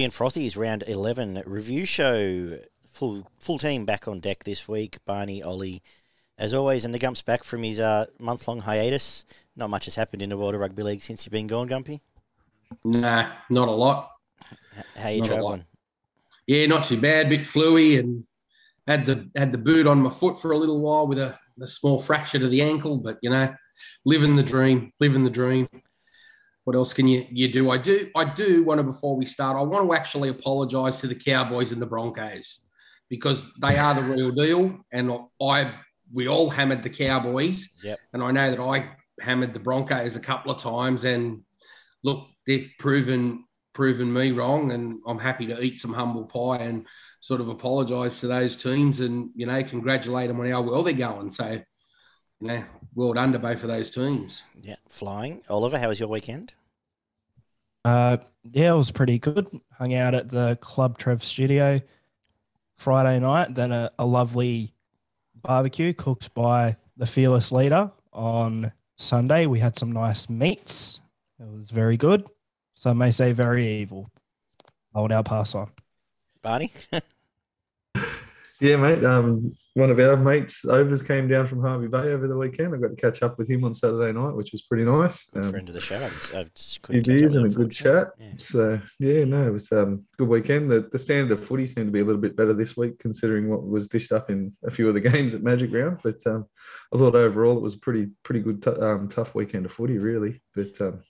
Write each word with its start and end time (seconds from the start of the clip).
Footy 0.00 0.04
and 0.06 0.14
Frothies 0.14 0.56
round 0.56 0.82
eleven 0.86 1.42
review 1.44 1.84
show. 1.84 2.58
Full 2.90 3.26
full 3.38 3.58
team 3.58 3.84
back 3.84 4.08
on 4.08 4.18
deck 4.18 4.44
this 4.44 4.66
week. 4.66 4.96
Barney, 5.04 5.42
Ollie, 5.42 5.82
as 6.38 6.54
always, 6.54 6.86
and 6.86 6.94
the 6.94 6.98
Gump's 6.98 7.20
back 7.20 7.44
from 7.44 7.62
his 7.62 7.80
uh, 7.80 8.06
month 8.18 8.48
long 8.48 8.60
hiatus. 8.60 9.26
Not 9.56 9.68
much 9.68 9.84
has 9.84 9.96
happened 9.96 10.22
in 10.22 10.30
the 10.30 10.38
world 10.38 10.54
of 10.54 10.60
rugby 10.62 10.82
league 10.82 11.02
since 11.02 11.26
you've 11.26 11.32
been 11.32 11.48
gone, 11.48 11.68
Gumpy. 11.68 12.00
Nah, 12.82 13.30
not 13.50 13.68
a 13.68 13.72
lot. 13.72 14.12
H- 14.78 14.84
How 14.96 15.10
you 15.10 15.20
Not 15.20 15.26
travelling? 15.26 15.66
Yeah, 16.46 16.64
not 16.64 16.84
too 16.84 16.98
bad. 16.98 17.28
Bit 17.28 17.40
fluey 17.40 17.98
and 17.98 18.24
had 18.86 19.04
the 19.04 19.28
had 19.36 19.52
the 19.52 19.58
boot 19.58 19.86
on 19.86 20.00
my 20.00 20.08
foot 20.08 20.40
for 20.40 20.52
a 20.52 20.56
little 20.56 20.80
while 20.80 21.06
with 21.08 21.18
a, 21.18 21.38
a 21.60 21.66
small 21.66 22.00
fracture 22.00 22.38
to 22.38 22.48
the 22.48 22.62
ankle. 22.62 22.96
But 22.96 23.18
you 23.20 23.28
know, 23.28 23.54
living 24.06 24.34
the 24.34 24.42
dream, 24.42 24.92
living 24.98 25.24
the 25.24 25.30
dream. 25.30 25.68
What 26.64 26.76
else 26.76 26.92
can 26.92 27.08
you 27.08 27.26
you 27.30 27.48
do? 27.52 27.70
I 27.70 27.78
do 27.78 28.10
I 28.14 28.24
do 28.24 28.62
want 28.64 28.78
to 28.78 28.82
before 28.84 29.16
we 29.16 29.26
start. 29.26 29.56
I 29.56 29.62
want 29.62 29.86
to 29.88 29.94
actually 29.94 30.28
apologise 30.28 31.00
to 31.00 31.06
the 31.06 31.14
Cowboys 31.14 31.72
and 31.72 31.80
the 31.80 31.86
Broncos 31.86 32.60
because 33.08 33.52
they 33.60 33.76
are 33.78 33.94
the 33.94 34.02
real 34.02 34.30
deal, 34.30 34.78
and 34.92 35.10
I 35.42 35.72
we 36.12 36.28
all 36.28 36.50
hammered 36.50 36.82
the 36.82 36.90
Cowboys, 36.90 37.68
Yep. 37.84 37.98
and 38.12 38.22
I 38.22 38.30
know 38.32 38.50
that 38.50 38.60
I 38.60 38.90
hammered 39.20 39.52
the 39.52 39.60
Broncos 39.60 40.16
a 40.16 40.20
couple 40.20 40.50
of 40.52 40.58
times, 40.60 41.04
and 41.04 41.42
look, 42.04 42.26
they've 42.46 42.70
proven 42.78 43.44
proven 43.72 44.12
me 44.12 44.32
wrong, 44.32 44.72
and 44.72 44.98
I'm 45.06 45.18
happy 45.18 45.46
to 45.46 45.60
eat 45.62 45.78
some 45.78 45.92
humble 45.94 46.24
pie 46.24 46.56
and 46.64 46.86
sort 47.20 47.40
of 47.40 47.48
apologise 47.48 48.20
to 48.20 48.26
those 48.26 48.54
teams, 48.56 49.00
and 49.00 49.30
you 49.34 49.46
know, 49.46 49.62
congratulate 49.62 50.28
them 50.28 50.40
on 50.40 50.50
how 50.50 50.60
well 50.60 50.82
they're 50.82 50.92
going. 50.92 51.30
So, 51.30 51.62
you 52.40 52.48
know, 52.48 52.64
well 52.94 53.12
done 53.12 53.32
to 53.32 53.38
both 53.38 53.62
of 53.62 53.68
those 53.68 53.90
teams. 53.90 54.42
Yeah, 54.60 54.76
flying. 54.88 55.42
Oliver, 55.48 55.78
how 55.78 55.88
was 55.88 56.00
your 56.00 56.08
weekend? 56.08 56.54
Uh, 57.84 58.18
yeah, 58.50 58.72
it 58.72 58.76
was 58.76 58.90
pretty 58.90 59.18
good. 59.18 59.48
Hung 59.78 59.94
out 59.94 60.14
at 60.14 60.28
the 60.28 60.56
Club 60.60 60.98
Trev 60.98 61.24
studio 61.24 61.80
Friday 62.76 63.18
night. 63.20 63.54
Then 63.54 63.72
a, 63.72 63.90
a 63.98 64.06
lovely 64.06 64.74
barbecue 65.34 65.92
cooked 65.92 66.34
by 66.34 66.76
the 66.96 67.06
fearless 67.06 67.52
leader 67.52 67.90
on 68.12 68.72
Sunday. 68.96 69.46
We 69.46 69.60
had 69.60 69.78
some 69.78 69.92
nice 69.92 70.28
meats. 70.28 71.00
It 71.38 71.48
was 71.50 71.70
very 71.70 71.96
good. 71.96 72.26
Some 72.74 72.98
may 72.98 73.10
say 73.10 73.32
very 73.32 73.66
evil. 73.80 74.10
I 74.94 75.00
will 75.00 75.08
now 75.08 75.22
pass 75.22 75.54
on. 75.54 75.70
Barney? 76.42 76.72
Yeah, 78.60 78.76
mate. 78.76 79.02
Um, 79.04 79.56
one 79.74 79.90
of 79.90 80.00
our 80.00 80.16
mates, 80.16 80.64
Overs, 80.64 81.02
came 81.02 81.28
down 81.28 81.46
from 81.46 81.62
Hervey 81.62 81.86
Bay 81.86 82.12
over 82.12 82.26
the 82.26 82.36
weekend. 82.36 82.74
I 82.74 82.78
got 82.78 82.88
to 82.88 82.96
catch 82.96 83.22
up 83.22 83.38
with 83.38 83.48
him 83.48 83.64
on 83.64 83.72
Saturday 83.72 84.12
night, 84.18 84.34
which 84.34 84.50
was 84.50 84.62
pretty 84.62 84.84
nice. 84.84 85.26
Good 85.30 85.44
Um, 85.44 85.50
friend 85.52 85.68
of 85.68 85.74
the 85.74 85.80
show. 85.80 85.96
I 85.96 86.00
haven't- 86.00 86.32
I 86.34 86.42
just 86.54 86.74
few 86.74 86.80
couldn't 86.82 87.02
catch 87.04 87.06
beers 87.06 87.34
and 87.36 87.46
a 87.46 87.48
good 87.50 87.70
chat. 87.70 88.08
unfortunately. 88.18 88.38
So 88.38 88.80
yeah, 88.98 89.24
no, 89.24 89.46
it 89.46 89.52
was 89.52 89.70
um 89.72 90.04
good 90.18 90.28
weekend. 90.28 90.70
The 90.70 90.80
the 90.90 90.98
standard 90.98 91.38
of 91.38 91.44
footy 91.44 91.66
seemed 91.68 91.86
to 91.86 91.92
be 91.92 92.00
a 92.00 92.04
little 92.04 92.20
bit 92.20 92.34
better 92.36 92.52
this 92.52 92.76
week, 92.76 92.98
considering 92.98 93.48
what 93.48 93.62
was 93.66 93.86
dished 93.86 94.10
up 94.12 94.28
in 94.28 94.52
a 94.64 94.70
few 94.70 94.88
of 94.88 94.94
the 94.94 95.00
games 95.12 95.34
at 95.34 95.42
Magic 95.42 95.72
Round. 95.72 95.98
But 96.02 96.26
um, 96.26 96.46
I 96.92 96.98
thought 96.98 97.14
overall 97.14 97.56
it 97.56 97.62
was 97.62 97.74
a 97.74 97.78
pretty 97.78 98.08
pretty 98.24 98.40
good 98.40 98.62
t- 98.62 98.70
um, 98.70 99.08
tough 99.08 99.34
weekend 99.36 99.66
of 99.66 99.72
footy, 99.72 99.98
really. 99.98 100.42
But 100.54 100.80
um, 100.80 101.04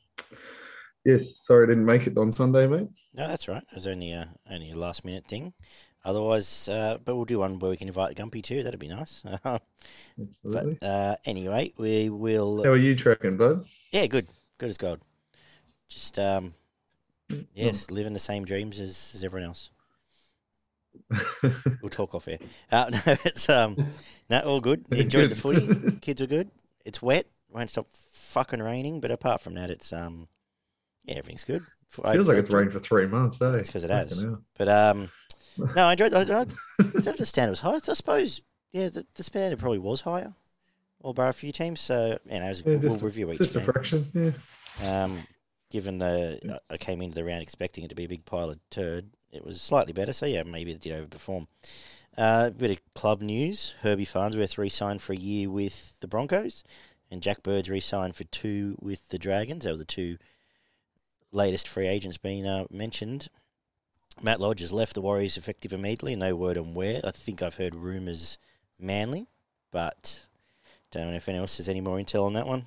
yes, 1.05 1.37
sorry 1.39 1.65
I 1.65 1.69
didn't 1.71 1.87
make 1.87 2.07
it 2.07 2.19
on 2.19 2.31
Sunday, 2.31 2.67
mate. 2.67 2.89
No, 3.15 3.27
that's 3.27 3.49
right. 3.49 3.63
It 3.71 3.75
was 3.75 3.87
only 3.87 4.13
a 4.13 4.35
only 4.51 4.71
a 4.71 4.77
last 4.77 5.05
minute 5.05 5.27
thing. 5.27 5.55
Otherwise, 6.05 6.69
uh, 6.69 6.99
but 7.05 7.15
we'll 7.15 7.25
do 7.27 7.39
one 7.41 7.59
where 7.59 7.71
we 7.71 7.77
can 7.77 7.89
invite 7.89 8.17
Gumpy 8.17 8.43
too. 8.43 8.63
That'd 8.63 8.81
be 8.81 8.89
nice. 8.89 9.23
Absolutely. 9.45 10.79
but 10.81 10.87
uh, 10.87 11.17
anyway, 11.27 11.73
we 11.77 12.09
will. 12.09 12.63
How 12.65 12.71
are 12.71 12.77
you 12.77 12.95
tracking, 12.95 13.37
bud? 13.37 13.67
Yeah, 13.93 14.07
good, 14.07 14.27
good 14.59 14.71
as 14.71 14.79
gold. 14.79 15.01
Just 15.89 16.19
um, 16.19 16.55
yes, 17.55 17.91
living 17.91 18.13
the 18.15 18.19
same 18.19 18.45
dreams 18.45 18.79
as, 18.81 19.13
as 19.15 19.25
everyone 19.25 19.49
else. 19.49 19.71
We'll 21.83 21.91
talk 21.91 22.15
off 22.15 22.29
air. 22.29 22.39
Uh, 22.71 22.91
no, 23.07 23.17
it's 23.25 23.49
um, 23.49 23.91
no, 24.29 24.41
all 24.41 24.61
good. 24.61 24.85
Enjoyed 24.93 25.31
the 25.31 25.35
Good. 25.35 25.39
footy. 25.39 25.97
Kids 26.01 26.21
are 26.23 26.27
good. 26.27 26.51
It's 26.85 27.01
wet. 27.03 27.27
Won't 27.53 27.71
stop 27.71 27.87
fucking 27.93 28.63
raining. 28.63 29.01
But 29.01 29.11
apart 29.11 29.41
from 29.41 29.55
that, 29.55 29.71
it's 29.71 29.93
um, 29.93 30.29
yeah, 31.05 31.15
everything's 31.17 31.45
good. 31.45 31.65
I- 32.05 32.13
Feels 32.15 32.29
like 32.29 32.37
it's 32.39 32.51
rained 32.51 32.73
for 32.73 32.79
three 32.79 33.07
months, 33.07 33.41
eh? 33.43 33.53
It's 33.55 33.71
'cause 33.71 33.85
it 33.85 33.91
has. 33.91 34.21
Hell. 34.21 34.43
But 34.59 34.69
um, 34.69 35.11
no, 35.77 35.87
I 35.87 35.93
enjoyed. 35.93 36.15
I, 36.15 36.21
I 36.21 36.25
don't 36.25 37.07
understand 37.07 37.49
it 37.49 37.51
was 37.51 37.61
high. 37.61 37.75
I 37.75 37.79
suppose 37.79 38.43
yeah, 38.73 38.89
the, 38.89 39.07
the 39.15 39.23
standard 39.23 39.59
probably 39.59 39.79
was 39.79 40.03
higher, 40.03 40.33
all 41.03 41.13
bar 41.13 41.29
a 41.29 41.35
few 41.35 41.53
teams. 41.53 41.81
So 41.81 42.19
you 42.31 42.39
know, 42.39 42.47
as 42.47 42.63
Yeah, 42.65 42.77
we'll 42.77 42.99
review 42.99 43.33
each 43.33 43.39
just 43.39 43.57
a 43.57 43.61
fraction. 43.61 44.11
Yeah. 44.15 45.05
Um, 45.05 45.27
given 45.71 45.99
the 45.99 46.61
I 46.69 46.77
came 46.77 47.03
into 47.03 47.15
the 47.15 47.25
round 47.25 47.43
expecting 47.43 47.85
it 47.85 47.89
to 47.89 47.95
be 47.95 48.05
a 48.05 48.09
big 48.09 48.25
pile 48.25 48.51
of 48.51 48.59
turd, 48.71 49.11
it 49.33 49.45
was 49.45 49.61
slightly 49.61 49.93
better. 49.93 50.13
So 50.13 50.27
yeah, 50.27 50.43
maybe 50.43 50.73
it 50.73 50.81
did 50.81 50.93
overperform. 50.93 51.47
Uh, 52.17 52.47
a 52.49 52.51
bit 52.51 52.71
of 52.71 52.95
club 52.95 53.23
news: 53.23 53.75
Herbie 53.83 54.05
Farnworth 54.05 54.59
re-signed 54.59 55.01
for 55.01 55.13
a 55.13 55.17
year 55.17 55.49
with 55.49 55.99
the 56.01 56.09
Broncos, 56.09 56.65
and 57.11 57.23
Jack 57.23 57.43
Bird's 57.43 57.71
re-signed 57.71 58.17
for 58.17 58.25
two 58.25 58.77
with 58.81 59.09
the 59.09 59.19
Dragons. 59.19 59.65
They 59.65 59.71
were 59.71 59.79
the 59.79 59.85
two 59.85 60.19
latest 61.33 61.69
free 61.69 61.87
agents 61.87 62.19
being 62.19 62.47
uh, 62.47 62.67
mentioned. 62.71 63.29
Matt 64.23 64.41
Lodge 64.41 64.61
has 64.61 64.73
left 64.73 64.95
the 64.95 65.01
Warriors 65.01 65.37
effective 65.37 65.73
immediately. 65.73 66.15
No 66.17 66.37
word 66.37 66.59
on 66.59 66.75
where. 66.75 67.01
I 67.05 67.11
think 67.11 67.43
I've 67.43 67.57
heard 67.57 67.75
rumours 67.75 68.39
Manly, 68.79 69.29
but 69.71 70.27
don't 70.91 71.11
know 71.11 71.17
if 71.17 71.29
anyone 71.29 71.43
else 71.43 71.59
has 71.59 71.69
any 71.69 71.81
more 71.81 71.99
intel 71.99 72.25
on 72.25 72.35
that 72.35 72.47
one. 72.47 72.67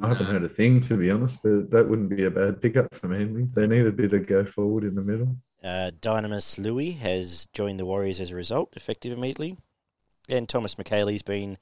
I 0.00 0.08
haven't 0.08 0.26
heard 0.26 0.44
a 0.44 0.48
thing 0.48 0.80
to 0.82 0.96
be 0.96 1.10
honest, 1.10 1.38
but 1.42 1.70
that 1.70 1.88
wouldn't 1.88 2.10
be 2.10 2.24
a 2.24 2.30
bad 2.30 2.62
pickup 2.62 2.94
for 2.94 3.08
Manly. 3.08 3.48
They 3.52 3.66
need 3.66 3.86
a 3.86 3.92
bit 3.92 4.12
of 4.12 4.26
go 4.26 4.44
forward 4.44 4.84
in 4.84 4.94
the 4.94 5.02
middle. 5.02 5.36
Uh, 5.62 5.90
Dunamis 6.00 6.58
Lui 6.58 6.92
has 6.92 7.46
joined 7.52 7.78
the 7.78 7.84
Warriors 7.84 8.20
as 8.20 8.30
a 8.30 8.36
result, 8.36 8.72
effective 8.76 9.12
immediately. 9.12 9.58
And 10.28 10.48
Thomas 10.48 10.78
Mikaele's 10.78 11.22
been 11.22 11.58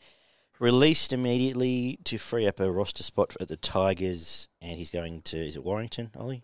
released 0.61 1.13
immediately 1.13 1.99
to 2.05 2.19
free 2.19 2.47
up 2.47 2.61
a 2.61 2.71
roster 2.71 3.03
spot 3.03 3.37
at 3.41 3.49
the 3.49 3.57
Tigers, 3.57 4.49
and 4.61 4.79
he's 4.79 4.91
going 4.91 5.23
to, 5.23 5.39
is 5.39 5.57
it 5.57 5.65
Warrington, 5.65 6.11
Ollie? 6.17 6.43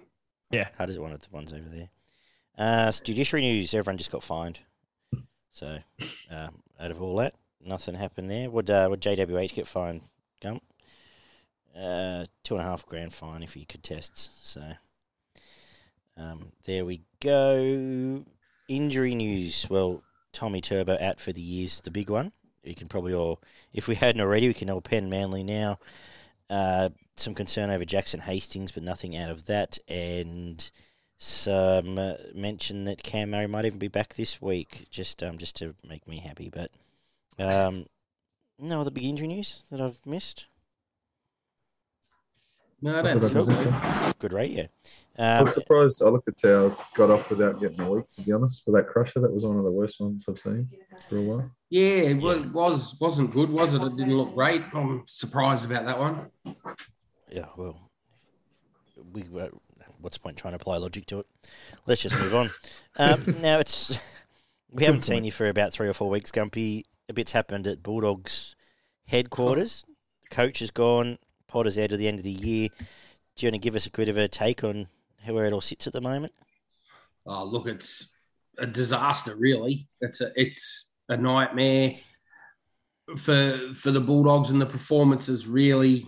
Yeah. 0.54 0.69
How 0.78 0.87
does 0.87 0.97
it 0.97 1.03
one 1.03 1.12
of 1.12 1.20
the 1.20 1.28
ones 1.31 1.53
over 1.53 1.69
there? 1.69 1.88
Uh, 2.56 2.92
judiciary 2.92 3.42
news, 3.42 3.75
everyone 3.75 3.98
just 3.98 4.12
got 4.12 4.22
fined. 4.22 4.60
So, 5.50 5.78
um, 6.31 6.62
out 6.78 6.91
of 6.91 7.03
all 7.03 7.16
that, 7.16 7.34
nothing 7.65 7.94
happened 7.94 8.31
there. 8.31 8.50
Would, 8.50 8.70
uh, 8.70 8.87
would 8.88 9.00
JWH 9.00 9.54
get 9.54 9.66
fined, 9.66 10.03
Gump? 10.41 10.62
Uh, 11.76 12.25
two 12.44 12.54
and 12.54 12.62
a 12.62 12.69
half 12.69 12.87
grand 12.87 13.12
fine 13.12 13.43
if 13.43 13.54
he 13.54 13.64
contests. 13.64 14.31
So, 14.43 14.62
um, 16.16 16.53
there 16.64 16.84
we 16.84 17.03
go. 17.20 18.25
Injury 18.69 19.14
news. 19.16 19.66
Well, 19.69 20.03
Tommy 20.32 20.60
Turbo 20.60 20.97
out 21.00 21.19
for 21.19 21.32
the 21.32 21.41
year's 21.41 21.81
the 21.81 21.91
big 21.91 22.10
one. 22.10 22.32
We 22.64 22.75
can 22.75 22.88
probably 22.88 23.14
all, 23.14 23.41
if 23.72 23.88
we 23.88 23.97
hadn't 23.97 24.20
already, 24.20 24.47
we 24.47 24.54
can 24.54 24.70
all 24.70 24.81
pen 24.81 25.10
Manly 25.10 25.43
now. 25.43 25.78
Uh, 26.48 26.91
some 27.16 27.34
concern 27.34 27.70
over 27.70 27.84
Jackson 27.84 28.20
Hastings, 28.20 28.72
but 28.72 28.82
nothing 28.82 29.16
out 29.16 29.30
of 29.30 29.47
that. 29.47 29.78
And 29.88 30.69
some 31.19 31.98
uh, 31.98 32.14
mention 32.34 32.84
that 32.84 33.02
Cam 33.02 33.30
Murray 33.30 33.47
might 33.47 33.64
even 33.64 33.78
be 33.78 33.88
back 33.88 34.14
this 34.14 34.42
week, 34.42 34.86
just 34.91 35.22
um, 35.22 35.38
just 35.38 35.56
to 35.56 35.75
make 35.88 36.06
me 36.08 36.19
happy. 36.19 36.50
But 36.50 36.70
um, 37.38 37.86
no 38.58 38.80
other 38.80 38.91
big 38.91 39.05
injury 39.05 39.28
news 39.28 39.64
that 39.70 39.81
I've 39.81 40.05
missed. 40.06 40.46
No, 42.82 42.90
I 42.90 42.94
Not 42.96 43.02
don't 43.05 43.20
that 43.20 43.31
think 43.31 43.49
I 43.49 43.94
so. 44.06 44.12
Good 44.19 44.32
radio. 44.34 44.69
I 45.17 45.38
Um, 45.38 45.44
was 45.44 45.55
surprised. 45.55 46.02
I 46.02 46.08
looked 46.10 46.28
at 46.28 46.34
how 46.43 46.67
it 46.67 46.76
got 46.94 47.10
off 47.10 47.31
without 47.31 47.58
getting 47.58 47.81
a 47.81 47.90
week. 47.90 48.05
To 48.14 48.20
be 48.20 48.32
honest, 48.32 48.62
for 48.64 48.72
that 48.72 48.88
crusher, 48.88 49.20
that 49.20 49.32
was 49.32 49.46
one 49.46 49.56
of 49.56 49.64
the 49.64 49.70
worst 49.70 50.00
ones 50.00 50.25
I've 50.28 50.38
seen 50.38 50.69
for 51.08 51.17
a 51.17 51.22
while. 51.22 51.50
Yeah, 51.70 52.10
it 52.10 52.20
was, 52.20 52.44
was 52.49 52.96
wasn't 53.00 53.32
good, 53.32 53.49
was 53.49 53.72
it? 53.72 53.81
It 53.82 53.96
didn't 53.96 54.17
look 54.17 54.34
great. 54.34 54.62
I'm 54.75 55.02
surprised 55.06 55.64
about 55.64 55.87
that 55.87 55.99
one. 55.99 56.26
Yeah, 57.34 57.46
well, 57.56 57.76
we 59.12 59.22
uh, 59.22 59.48
what's 60.00 60.19
the 60.19 60.22
point 60.22 60.36
trying 60.36 60.52
to 60.52 60.56
apply 60.56 60.76
logic 60.76 61.04
to 61.06 61.19
it? 61.19 61.26
Let's 61.84 62.00
just 62.02 62.14
move 62.14 62.34
on. 62.34 62.50
Um, 62.96 63.25
now 63.42 63.58
it's 63.58 63.98
we 64.70 64.84
haven't 64.84 65.02
seen 65.02 65.25
you 65.25 65.32
for 65.32 65.48
about 65.48 65.72
three 65.72 65.88
or 65.88 65.92
four 65.92 66.08
weeks, 66.08 66.31
Gumpy. 66.31 66.84
A 67.08 67.12
bit's 67.12 67.32
happened 67.32 67.66
at 67.66 67.82
Bulldogs 67.82 68.54
headquarters. 69.08 69.84
Coach 70.31 70.62
is 70.62 70.70
gone. 70.70 71.19
Potter's 71.48 71.76
out 71.76 71.90
to 71.90 71.96
the 71.96 72.06
end 72.06 72.19
of 72.19 72.25
the 72.25 72.31
year. 72.31 72.69
Do 73.34 73.44
you 73.44 73.48
want 73.48 73.54
to 73.60 73.66
give 73.66 73.75
us 73.75 73.88
a 73.88 73.90
bit 73.90 74.08
of 74.08 74.16
a 74.16 74.28
take 74.28 74.62
on 74.62 74.86
how 75.25 75.34
where 75.34 75.44
it 75.44 75.52
all 75.52 75.60
sits 75.60 75.88
at 75.88 75.92
the 75.92 76.00
moment? 76.00 76.32
Oh, 77.26 77.42
look, 77.42 77.66
it's 77.66 78.12
a 78.58 78.66
disaster, 78.69 79.34
really. 79.34 79.88
It's 80.00 80.20
a 80.20 80.31
it's 80.36 80.92
a 81.08 81.16
nightmare 81.16 81.94
for 83.16 83.58
for 83.75 83.90
the 83.90 84.00
Bulldogs, 84.00 84.50
and 84.50 84.60
the 84.60 84.66
performances 84.66 85.48
really 85.48 86.06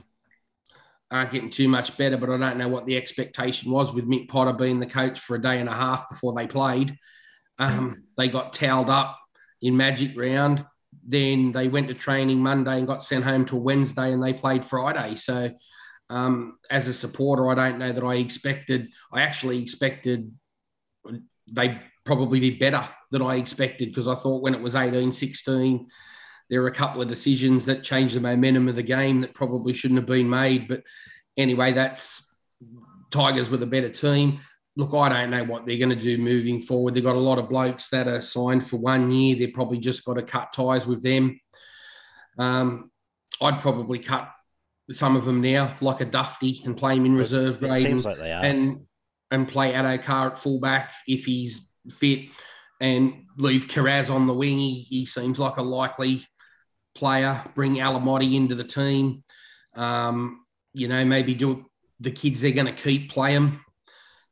aren't 1.11 1.31
getting 1.31 1.50
too 1.50 1.69
much 1.69 1.97
better. 1.97 2.17
But 2.17 2.31
I 2.31 2.37
don't 2.37 2.58
know 2.58 2.69
what 2.69 2.87
the 2.87 2.97
expectation 2.97 3.70
was 3.70 3.93
with 3.93 4.08
Mick 4.08 4.29
Potter 4.29 4.53
being 4.53 4.81
the 4.81 4.87
coach 4.87 5.19
for 5.19 5.37
a 5.37 5.43
day 5.43 5.61
and 5.61 5.69
a 5.69 5.75
half 5.75 6.08
before 6.08 6.35
they 6.35 6.47
played. 6.47 6.97
Um, 7.58 8.05
they 8.17 8.29
got 8.29 8.53
towed 8.53 8.88
up 8.88 9.19
in 9.62 9.76
Magic 9.76 10.19
Round. 10.19 10.64
Then 11.06 11.53
they 11.53 11.69
went 11.69 11.88
to 11.88 11.94
training 11.94 12.38
Monday 12.38 12.79
and 12.79 12.87
got 12.87 13.03
sent 13.03 13.25
home 13.25 13.44
till 13.44 13.61
Wednesday, 13.61 14.12
and 14.12 14.23
they 14.23 14.32
played 14.32 14.64
Friday. 14.64 15.14
So 15.14 15.50
Um, 16.08 16.58
as 16.70 16.87
a 16.87 16.93
supporter, 16.93 17.50
I 17.50 17.55
don't 17.56 17.79
know 17.79 17.93
that 17.93 18.05
I 18.05 18.14
expected. 18.17 18.88
I 19.12 19.23
actually 19.23 19.61
expected 19.61 20.31
they 21.52 21.81
probably 22.05 22.41
did 22.41 22.59
better 22.59 22.88
than 23.11 23.23
I 23.23 23.37
expected 23.37 23.88
because 23.88 24.09
I 24.09 24.14
thought 24.14 24.43
when 24.43 24.55
it 24.55 24.61
was 24.61 24.75
18 24.75 25.12
16, 25.12 25.87
there 26.49 26.63
were 26.63 26.69
a 26.69 26.75
couple 26.75 27.03
of 27.03 27.09
decisions 27.09 27.65
that 27.67 27.83
changed 27.83 28.15
the 28.15 28.21
momentum 28.21 28.69
of 28.69 28.75
the 28.75 28.83
game 28.83 29.21
that 29.21 29.35
probably 29.35 29.73
shouldn't 29.73 29.99
have 29.99 30.07
been 30.07 30.31
made. 30.31 30.69
But 30.69 30.83
anyway, 31.37 31.73
that's 31.73 32.37
Tigers 33.11 33.51
with 33.51 33.63
a 33.63 33.67
better 33.67 33.89
team. 33.89 34.39
Look, 34.77 34.95
I 34.95 35.09
don't 35.09 35.31
know 35.31 35.45
what 35.45 35.65
they're 35.65 35.79
going 35.79 35.91
to 35.91 35.97
do 35.97 36.19
moving 36.19 36.61
forward. 36.61 36.95
They've 36.95 37.03
got 37.03 37.17
a 37.17 37.21
lot 37.21 37.39
of 37.39 37.49
blokes 37.49 37.89
that 37.89 38.07
are 38.07 38.21
signed 38.21 38.67
for 38.67 38.77
one 38.77 39.11
year. 39.11 39.35
They've 39.35 39.55
probably 39.55 39.79
just 39.79 40.05
got 40.05 40.15
to 40.15 40.23
cut 40.23 40.53
ties 40.53 40.87
with 40.87 41.03
them. 41.03 41.41
Um, 42.39 42.91
I'd 43.41 43.61
probably 43.61 43.99
cut 43.99 44.31
some 44.91 45.17
of 45.17 45.25
them 45.25 45.41
now, 45.41 45.77
like 45.81 46.01
a 46.01 46.07
Dufty, 46.07 46.65
and 46.65 46.77
play 46.77 46.97
him 46.97 47.07
in 47.07 47.17
reserve 47.17 47.59
grade. 47.59 47.77
It 47.77 47.81
seems 47.81 48.05
and, 48.05 48.15
like 48.15 48.23
they 48.23 48.33
are. 48.33 48.45
and 48.45 48.87
and 49.31 49.49
play 49.49 49.73
Addo-Carr 49.73 50.29
at 50.29 50.39
fullback 50.39 50.93
if 51.09 51.25
he's 51.25 51.71
fit, 51.91 52.27
and 52.81 53.25
leave 53.39 53.67
Kiraz 53.67 54.15
on 54.15 54.27
the 54.27 54.35
wing. 54.35 54.59
He, 54.59 54.83
he 54.83 55.07
seems 55.07 55.39
like 55.39 55.57
a 55.57 55.63
likely 55.63 56.23
player. 56.97 57.43
Bring 57.55 57.77
Alamoti 57.77 58.35
into 58.35 58.55
the 58.55 58.65
team. 58.65 59.23
Um, 59.75 60.45
you 60.75 60.89
know, 60.89 61.05
maybe 61.05 61.35
do 61.35 61.67
the 62.01 62.11
kids 62.11 62.41
they're 62.41 62.51
going 62.53 62.67
to 62.67 62.73
keep 62.73 63.11
play 63.11 63.35
them. 63.35 63.61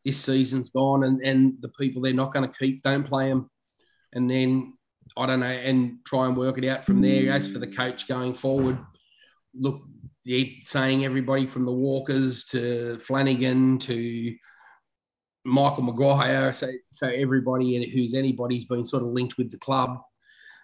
This 0.04 0.18
season's 0.18 0.70
gone, 0.70 1.04
and 1.04 1.22
and 1.22 1.54
the 1.60 1.70
people 1.70 2.02
they're 2.02 2.12
not 2.12 2.32
going 2.32 2.50
to 2.50 2.58
keep 2.58 2.82
don't 2.82 3.04
play 3.04 3.28
them, 3.28 3.50
and 4.12 4.30
then 4.30 4.74
I 5.16 5.26
don't 5.26 5.40
know, 5.40 5.46
and 5.46 5.98
try 6.04 6.26
and 6.26 6.36
work 6.36 6.58
it 6.58 6.68
out 6.68 6.84
from 6.84 7.00
there. 7.00 7.32
As 7.32 7.50
for 7.50 7.58
the 7.58 7.66
coach 7.66 8.06
going 8.06 8.34
forward, 8.34 8.78
look, 9.54 9.82
they're 10.24 10.44
saying 10.62 11.04
everybody 11.04 11.46
from 11.46 11.64
the 11.64 11.72
Walkers 11.72 12.44
to 12.46 12.98
Flanagan 12.98 13.78
to 13.80 14.34
Michael 15.44 15.84
Maguire, 15.84 16.52
so 16.52 16.70
so 16.90 17.08
everybody 17.08 17.90
who's 17.90 18.14
anybody's 18.14 18.64
been 18.64 18.84
sort 18.84 19.02
of 19.02 19.08
linked 19.08 19.38
with 19.38 19.50
the 19.50 19.58
club. 19.58 20.00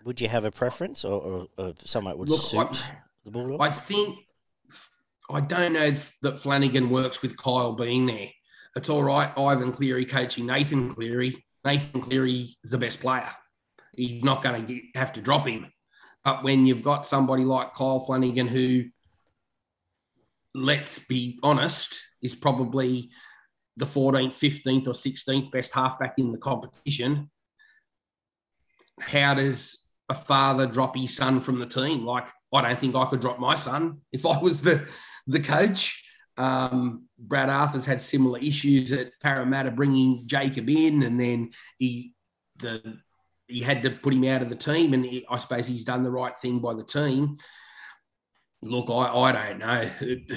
Would 0.05 0.21
you 0.21 0.29
have 0.29 0.45
a 0.45 0.51
preference, 0.51 1.05
or, 1.05 1.21
or, 1.21 1.47
or 1.59 1.73
someone 1.85 2.13
that 2.13 2.19
would 2.19 2.29
Look, 2.29 2.41
suit 2.41 2.59
I- 2.87 2.99
the 3.25 3.31
Bulldogs? 3.31 3.61
I 3.61 3.71
think 3.71 4.19
I 5.31 5.41
don't 5.41 5.73
know 5.75 5.93
that 6.23 6.41
Flanagan 6.41 6.91
works 6.91 7.23
with 7.23 7.37
Kyle 7.37 7.73
being 7.73 8.07
there. 8.07 8.29
It's 8.77 8.89
all 8.89 9.03
right. 9.03 9.33
Ivan 9.37 9.73
Cleary 9.73 10.05
coaching 10.05 10.47
Nathan 10.47 10.89
Cleary. 10.89 11.45
Nathan 11.65 12.01
Cleary 12.01 12.55
is 12.65 12.71
the 12.71 12.79
best 12.79 13.01
player. 13.01 13.29
He's 13.97 14.25
not 14.25 14.43
going 14.43 14.67
to 14.67 14.81
have 14.95 15.13
to 15.15 15.21
drop 15.21 15.47
him. 15.47 15.71
But 16.25 16.43
when 16.45 16.67
you've 16.67 16.83
got 16.83 17.07
somebody 17.07 17.45
like 17.45 17.75
Kyle 17.75 18.01
Flanagan, 18.01 18.47
who, 18.49 18.85
let's 20.55 20.99
be 20.99 21.39
honest, 21.43 22.01
is 22.23 22.35
probably 22.35 23.11
the 23.77 23.87
14th, 23.87 24.35
15th, 24.35 24.87
or 24.89 24.93
16th 24.93 25.51
best 25.51 25.75
halfback 25.75 26.15
in 26.19 26.33
the 26.33 26.39
competition, 26.39 27.31
how 29.01 29.35
does 29.35 29.80
a 30.11 30.15
father 30.15 30.67
drop 30.67 30.97
his 30.97 31.17
son 31.17 31.41
from 31.41 31.61
the 31.61 31.67
team? 31.67 32.05
Like, 32.05 32.27
I 32.53 32.61
don't 32.61 32.79
think 32.79 32.97
I 32.97 33.07
could 33.07 33.21
drop 33.21 33.39
my 33.39 33.55
son 33.55 34.03
if 34.13 34.27
I 34.27 34.39
was 34.39 34.61
the 34.61 34.87
the 35.27 35.41
coach. 35.41 36.05
Um, 36.37 37.07
Brad 37.19 37.51
Arthur's 37.51 37.87
had 37.87 38.01
similar 38.03 38.39
issues 38.39 38.93
at 38.93 39.13
Parramatta, 39.23 39.71
bringing 39.71 40.27
Jakob 40.27 40.69
in, 40.69 41.03
and 41.03 41.19
then 41.19 41.51
he 41.79 42.13
the 42.59 42.99
he 43.47 43.61
had 43.61 43.83
to 43.83 43.91
put 43.91 44.15
him 44.15 44.25
out 44.25 44.43
of 44.43 44.49
the 44.49 44.57
team, 44.57 44.93
and 44.95 45.05
he, 45.05 45.25
I 45.29 45.39
suppose 45.39 45.67
he's 45.67 45.85
done 45.85 46.03
the 46.03 46.11
right 46.11 46.37
thing 46.37 46.59
by 46.59 46.75
the 46.75 46.85
team. 46.85 47.37
Look, 48.63 48.91
I, 48.91 49.07
I 49.13 49.33
don't 49.33 49.59
know. 49.59 49.91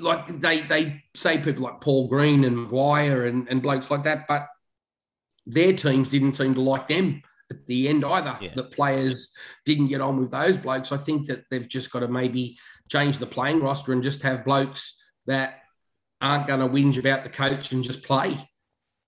Like 0.00 0.40
they 0.40 0.62
they 0.62 1.04
say 1.14 1.38
people 1.38 1.62
like 1.62 1.80
Paul 1.80 2.08
Green 2.08 2.42
and 2.42 2.64
Maguire 2.64 3.26
and, 3.26 3.46
and 3.48 3.62
blokes 3.62 3.92
like 3.92 4.02
that, 4.02 4.26
but 4.26 4.48
their 5.46 5.72
teams 5.72 6.10
didn't 6.10 6.34
seem 6.34 6.54
to 6.54 6.60
like 6.60 6.88
them 6.88 7.22
at 7.52 7.66
the 7.66 7.88
end 7.88 8.04
either. 8.04 8.36
Yeah. 8.40 8.54
The 8.54 8.64
players 8.64 9.32
didn't 9.64 9.88
get 9.88 10.00
on 10.00 10.18
with 10.18 10.30
those 10.30 10.56
blokes. 10.58 10.92
I 10.92 10.96
think 10.96 11.26
that 11.28 11.44
they've 11.50 11.68
just 11.68 11.90
got 11.90 12.00
to 12.00 12.08
maybe 12.08 12.58
change 12.88 13.18
the 13.18 13.26
playing 13.26 13.60
roster 13.60 13.92
and 13.92 14.02
just 14.02 14.22
have 14.22 14.44
blokes 14.44 15.00
that 15.26 15.60
aren't 16.20 16.46
going 16.46 16.60
to 16.60 16.68
whinge 16.68 16.98
about 16.98 17.22
the 17.22 17.28
coach 17.28 17.72
and 17.72 17.84
just 17.84 18.02
play 18.02 18.36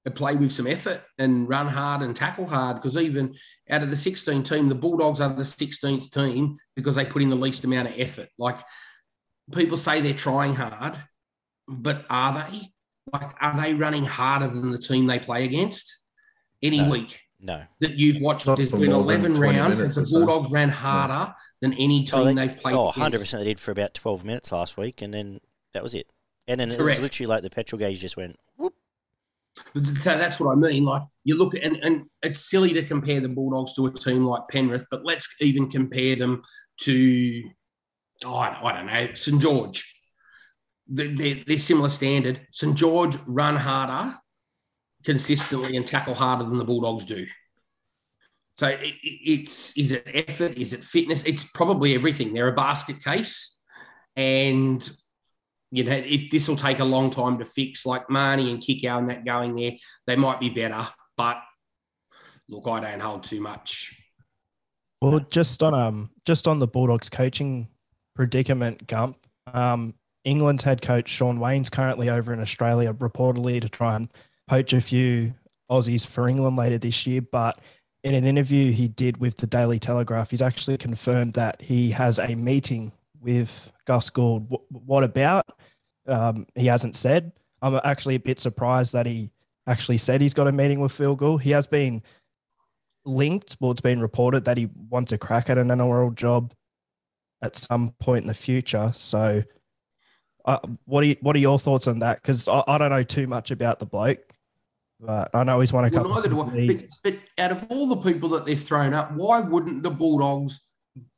and 0.04 0.14
play 0.14 0.34
with 0.34 0.52
some 0.52 0.66
effort 0.66 1.02
and 1.18 1.48
run 1.48 1.66
hard 1.66 2.02
and 2.02 2.14
tackle 2.14 2.46
hard. 2.46 2.76
Because 2.76 2.96
even 2.98 3.34
out 3.70 3.82
of 3.82 3.90
the 3.90 3.96
16 3.96 4.42
team, 4.42 4.68
the 4.68 4.74
Bulldogs 4.74 5.20
are 5.20 5.32
the 5.32 5.42
16th 5.42 6.10
team 6.10 6.58
because 6.76 6.94
they 6.94 7.04
put 7.04 7.22
in 7.22 7.30
the 7.30 7.36
least 7.36 7.64
amount 7.64 7.88
of 7.88 7.94
effort. 7.98 8.28
Like 8.38 8.58
people 9.52 9.76
say 9.76 10.00
they're 10.00 10.12
trying 10.14 10.54
hard, 10.54 10.98
but 11.68 12.04
are 12.10 12.32
they? 12.50 12.60
Like, 13.12 13.34
are 13.42 13.60
they 13.60 13.74
running 13.74 14.04
harder 14.04 14.48
than 14.48 14.70
the 14.70 14.78
team 14.78 15.06
they 15.06 15.18
play 15.18 15.44
against 15.44 16.06
any 16.62 16.80
No. 16.80 16.90
week? 16.90 17.20
No. 17.44 17.62
that 17.80 17.92
you've 17.92 18.20
watched, 18.20 18.46
Not 18.46 18.56
there's 18.56 18.70
for 18.70 18.78
been 18.78 18.90
11 18.92 19.34
rounds, 19.34 19.78
and 19.78 19.90
the 19.92 20.00
or 20.00 20.04
so. 20.04 20.18
Bulldogs 20.26 20.50
ran 20.50 20.68
harder 20.70 21.32
than 21.60 21.72
any 21.74 22.04
team 22.04 22.18
Oh, 22.20 22.24
they, 22.24 22.34
they've 22.34 22.56
played. 22.56 22.74
oh, 22.74 22.90
100% 22.90 23.30
they 23.38 23.44
did 23.44 23.60
for 23.60 23.70
about 23.70 23.94
12 23.94 24.24
minutes 24.24 24.50
last 24.50 24.76
week, 24.76 25.02
and 25.02 25.14
then 25.14 25.40
that 25.74 25.82
was 25.82 25.94
it. 25.94 26.08
And 26.48 26.58
then 26.60 26.70
it 26.72 26.80
was 26.80 26.98
literally 27.00 27.26
like 27.26 27.42
the 27.42 27.50
petrol 27.50 27.78
gauge 27.78 28.00
just 28.00 28.16
went, 28.16 28.36
whoop. 28.56 28.74
So 29.84 30.18
that's 30.18 30.40
what 30.40 30.52
I 30.52 30.54
mean. 30.56 30.84
Like 30.84 31.02
you 31.24 31.38
look 31.38 31.54
at, 31.54 31.62
and, 31.62 31.76
and 31.76 32.04
it's 32.22 32.40
silly 32.40 32.72
to 32.74 32.82
compare 32.82 33.20
the 33.20 33.28
Bulldogs 33.28 33.74
to 33.74 33.86
a 33.86 33.92
team 33.92 34.24
like 34.26 34.42
Penrith, 34.50 34.86
but 34.90 35.04
let's 35.04 35.28
even 35.40 35.70
compare 35.70 36.16
them 36.16 36.42
to, 36.80 37.42
oh, 38.24 38.34
I, 38.34 38.58
I 38.62 38.72
don't 38.72 38.86
know, 38.86 39.14
St 39.14 39.40
George. 39.40 39.90
They- 40.88 41.08
They're, 41.14 41.44
they're 41.46 41.58
similar 41.58 41.88
standard. 41.88 42.46
St 42.50 42.74
George 42.74 43.16
run 43.26 43.56
harder 43.56 44.16
consistently 45.04 45.76
and 45.76 45.86
tackle 45.86 46.14
harder 46.14 46.44
than 46.44 46.58
the 46.58 46.64
Bulldogs 46.64 47.04
do. 47.04 47.26
So 48.56 48.68
it, 48.68 48.80
it- 49.02 49.30
it's 49.30 49.76
is 49.76 49.92
it 49.92 50.02
effort? 50.12 50.56
Is 50.56 50.72
it 50.72 50.82
fitness? 50.84 51.22
It's 51.24 51.42
probably 51.42 51.94
everything. 51.94 52.32
They're 52.32 52.48
a 52.48 52.52
basket 52.54 53.02
case, 53.02 53.60
and 54.16 54.88
you 55.70 55.84
know 55.84 55.92
if 55.92 56.30
this 56.30 56.48
will 56.48 56.56
take 56.56 56.78
a 56.78 56.84
long 56.84 57.10
time 57.10 57.38
to 57.38 57.44
fix, 57.44 57.84
like 57.84 58.08
Mahoney 58.08 58.50
and 58.50 58.60
Kikau 58.60 58.98
and 58.98 59.10
that 59.10 59.24
going 59.24 59.54
there, 59.54 59.72
they 60.06 60.16
might 60.16 60.40
be 60.40 60.50
better. 60.50 60.86
But 61.16 61.42
look, 62.48 62.68
I 62.68 62.80
don't 62.80 63.00
hold 63.00 63.24
too 63.24 63.40
much. 63.40 64.00
Well, 65.02 65.18
just 65.20 65.62
on 65.62 65.74
um, 65.74 66.10
just 66.24 66.46
on 66.48 66.60
the 66.60 66.68
Bulldogs 66.68 67.08
coaching 67.10 67.68
predicament, 68.14 68.86
Gump. 68.86 69.18
Um, 69.52 69.94
England's 70.24 70.62
head 70.62 70.80
coach 70.80 71.08
Shaun 71.08 71.38
Wane's 71.38 71.68
currently 71.68 72.08
over 72.08 72.32
in 72.32 72.40
Australia, 72.40 72.94
reportedly 72.94 73.60
to 73.60 73.68
try 73.68 73.96
and 73.96 74.08
poach 74.46 74.72
a 74.72 74.80
few 74.80 75.34
Aussies 75.70 76.06
for 76.06 76.28
England 76.28 76.56
later 76.56 76.78
this 76.78 77.06
year. 77.06 77.22
But 77.22 77.58
in 78.02 78.14
an 78.14 78.24
interview 78.24 78.72
he 78.72 78.88
did 78.88 79.16
with 79.18 79.36
the 79.38 79.46
Daily 79.46 79.78
Telegraph, 79.78 80.30
he's 80.30 80.42
actually 80.42 80.76
confirmed 80.76 81.34
that 81.34 81.62
he 81.62 81.90
has 81.92 82.18
a 82.18 82.34
meeting 82.34 82.92
with 83.20 83.72
Gus 83.86 84.10
Gould. 84.10 84.48
Wh- 84.50 84.72
What 84.88 85.04
about? 85.04 85.46
Um, 86.06 86.46
he 86.54 86.66
hasn't 86.66 86.96
said. 86.96 87.32
I'm 87.62 87.80
actually 87.82 88.16
a 88.16 88.20
bit 88.20 88.40
surprised 88.40 88.92
that 88.92 89.06
he 89.06 89.30
actually 89.66 89.96
said 89.96 90.20
he's 90.20 90.34
got 90.34 90.46
a 90.46 90.52
meeting 90.52 90.80
with 90.80 90.92
Phil 90.92 91.16
Gould. 91.16 91.40
He 91.42 91.50
has 91.52 91.66
been 91.66 92.02
linked. 93.06 93.56
Well, 93.60 93.70
it's 93.70 93.80
been 93.80 94.00
reported 94.00 94.44
that 94.44 94.58
he 94.58 94.68
wants 94.90 95.12
a 95.12 95.18
crack 95.18 95.48
at 95.48 95.56
an 95.56 95.68
NRL 95.68 96.14
job 96.14 96.52
at 97.42 97.56
some 97.56 97.90
point 98.00 98.22
in 98.22 98.26
the 98.26 98.34
future. 98.34 98.92
So, 98.94 99.42
uh, 100.44 100.58
what 100.84 101.02
are 101.04 101.06
you, 101.06 101.16
what 101.22 101.34
are 101.36 101.40
your 101.40 101.58
thoughts 101.58 101.86
on 101.88 102.00
that? 102.00 102.20
Because 102.20 102.48
I, 102.48 102.62
I 102.68 102.76
don't 102.76 102.90
know 102.90 103.02
too 103.02 103.26
much 103.26 103.50
about 103.50 103.78
the 103.78 103.86
bloke, 103.86 104.33
but 105.06 105.30
I 105.34 105.44
know 105.44 105.60
he's 105.60 105.72
won 105.72 105.84
a 105.84 105.88
Well, 105.88 106.02
couple. 106.04 106.14
neither 106.14 106.28
do 106.28 106.40
of 106.40 106.54
I. 106.54 106.66
But, 106.66 106.84
but 107.02 107.16
out 107.38 107.52
of 107.52 107.66
all 107.70 107.86
the 107.88 107.96
people 107.96 108.28
that 108.30 108.44
they've 108.44 108.60
thrown 108.60 108.94
up, 108.94 109.12
why 109.12 109.40
wouldn't 109.40 109.82
the 109.82 109.90
Bulldogs 109.90 110.60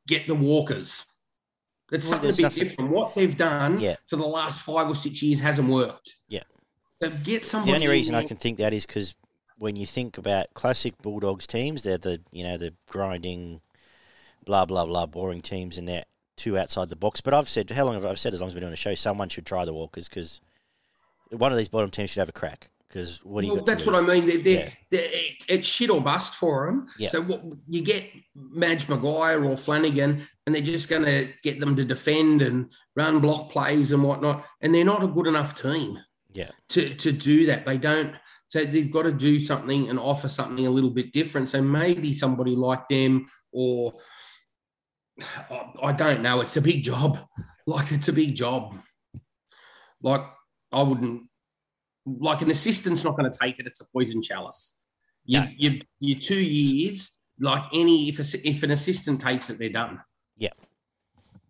get 0.07 0.27
the 0.27 0.35
Walkers? 0.35 1.05
It's 1.91 2.05
Well, 2.05 2.19
something 2.19 2.29
a 2.29 2.33
bit 2.33 2.41
nothing- 2.43 2.63
different. 2.63 2.91
What 2.91 3.15
they've 3.15 3.37
done 3.37 3.79
Yeah. 3.79 3.95
for 4.07 4.17
the 4.17 4.27
last 4.27 4.61
five 4.61 4.89
or 4.89 4.95
six 4.95 5.21
years 5.21 5.39
hasn't 5.39 5.69
worked. 5.69 6.15
Yeah. 6.27 6.43
So 7.01 7.09
get 7.09 7.45
somebody. 7.45 7.71
The 7.71 7.75
only 7.75 7.87
reason 7.87 8.15
I 8.15 8.25
can 8.25 8.35
think 8.37 8.57
that 8.57 8.73
is 8.73 8.85
because 8.85 9.15
when 9.57 9.75
you 9.75 9.85
think 9.85 10.17
about 10.17 10.53
classic 10.53 10.97
Bulldogs 11.01 11.47
teams, 11.47 11.83
they're 11.83 11.97
the 11.97 12.21
you 12.31 12.43
know 12.43 12.57
the 12.57 12.73
grinding, 12.89 13.61
blah 14.45 14.65
blah 14.65 14.85
blah, 14.85 15.05
boring 15.05 15.41
teams, 15.41 15.77
and 15.77 15.87
they're 15.87 16.05
too 16.35 16.57
outside 16.57 16.89
the 16.89 16.95
box. 16.95 17.21
But 17.21 17.33
I've 17.33 17.47
said 17.49 17.69
how 17.71 17.85
long 17.85 17.93
have 17.93 18.03
I- 18.05 18.09
I've 18.09 18.19
said 18.19 18.33
as 18.33 18.41
long 18.41 18.49
as 18.49 18.53
we're 18.55 18.61
doing 18.61 18.73
a 18.73 18.75
show, 18.75 18.93
someone 18.95 19.29
should 19.29 19.45
try 19.45 19.63
the 19.63 19.73
Walkers 19.73 20.09
because 20.09 20.41
one 21.31 21.51
of 21.51 21.57
these 21.57 21.69
bottom 21.69 21.89
teams 21.89 22.09
should 22.09 22.19
have 22.19 22.29
a 22.29 22.33
crack. 22.33 22.69
Because 22.87 23.23
what 23.25 23.41
do 23.41 23.47
you 23.47 23.53
Well, 23.55 23.63
to 23.65 23.69
that's 23.71 23.85
what 23.85 23.95
I 23.95 24.01
mean. 24.01 24.25
They're, 24.25 24.37
they're, 24.37 24.59
Yeah. 24.65 24.69
they're- 24.89 25.09
it- 25.11 25.45
it's 25.49 25.67
shit 25.67 25.89
or 25.89 25.99
bust 26.01 26.35
for 26.35 26.67
them. 26.67 26.87
Yeah. 26.97 27.09
So 27.09 27.21
what 27.21 27.43
you 27.67 27.81
get 27.81 28.09
Madge 28.33 28.87
Maguire 28.87 29.43
or 29.43 29.57
Flanagan, 29.57 30.25
and 30.45 30.55
they're 30.55 30.61
just 30.61 30.87
going 30.87 31.03
to 31.03 31.29
get 31.43 31.59
them 31.59 31.75
to 31.75 31.83
defend 31.83 32.41
and 32.41 32.71
run 32.95 33.19
block 33.19 33.51
plays 33.51 33.91
and 33.91 34.03
whatnot, 34.03 34.45
and 34.61 34.73
they're 34.73 34.85
not 34.85 35.03
a 35.03 35.07
good 35.07 35.27
enough 35.27 35.59
team. 35.61 35.99
Yeah. 36.31 36.51
To 36.69 36.93
to 36.95 37.11
do 37.11 37.45
that, 37.47 37.65
they 37.65 37.77
don't. 37.77 38.15
So 38.49 38.63
they've 38.63 38.89
got 38.91 39.03
to 39.03 39.11
do 39.11 39.37
something 39.39 39.89
and 39.89 39.99
offer 39.99 40.29
something 40.29 40.65
a 40.65 40.69
little 40.69 40.91
bit 40.91 41.11
different. 41.11 41.49
So 41.49 41.61
maybe 41.61 42.13
somebody 42.13 42.55
like 42.55 42.87
them, 42.87 43.25
or 43.51 43.95
I 45.83 45.91
don't 45.93 46.21
know. 46.21 46.41
It's 46.41 46.57
a 46.57 46.61
big 46.61 46.83
job. 46.83 47.19
like 47.65 47.91
it's 47.91 48.07
a 48.07 48.13
big 48.13 48.35
job. 48.35 48.77
Like 50.01 50.21
I 50.71 50.81
wouldn't 50.83 51.23
like 52.19 52.41
an 52.41 52.49
assistant's 52.49 53.03
not 53.03 53.17
going 53.17 53.29
to 53.31 53.37
take 53.37 53.59
it. 53.59 53.67
It's 53.67 53.81
a 53.81 53.85
poison 53.85 54.21
chalice. 54.21 54.75
You, 55.25 55.41
No. 55.41 55.47
you, 55.57 55.81
you 55.99 56.15
two 56.15 56.39
years, 56.39 57.19
like 57.39 57.63
any 57.73 58.09
if 58.09 58.19
a, 58.19 58.47
if 58.47 58.63
an 58.63 58.71
assistant 58.71 59.21
takes 59.21 59.49
it, 59.49 59.59
they're 59.59 59.69
done. 59.69 60.01
Yeah. 60.37 60.51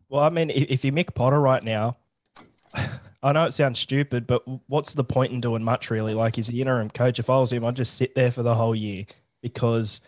Well, 0.09 0.23
I 0.23 0.29
mean, 0.29 0.49
if, 0.49 0.69
if 0.69 0.85
you 0.85 0.91
Mick 0.91 1.13
Potter 1.13 1.39
right 1.39 1.63
now, 1.63 1.97
I 3.23 3.31
know 3.31 3.45
it 3.45 3.53
sounds 3.53 3.79
stupid, 3.79 4.27
but 4.27 4.43
what's 4.67 4.93
the 4.93 5.03
point 5.03 5.31
in 5.31 5.41
doing 5.41 5.63
much 5.63 5.89
really? 5.89 6.13
Like, 6.13 6.35
he's 6.35 6.47
the 6.47 6.61
interim 6.61 6.89
coach. 6.89 7.19
If 7.19 7.29
I 7.29 7.37
was 7.37 7.51
him, 7.51 7.65
I'd 7.65 7.75
just 7.75 7.95
sit 7.95 8.15
there 8.15 8.31
for 8.31 8.43
the 8.43 8.55
whole 8.55 8.75
year 8.75 9.05
because 9.41 10.01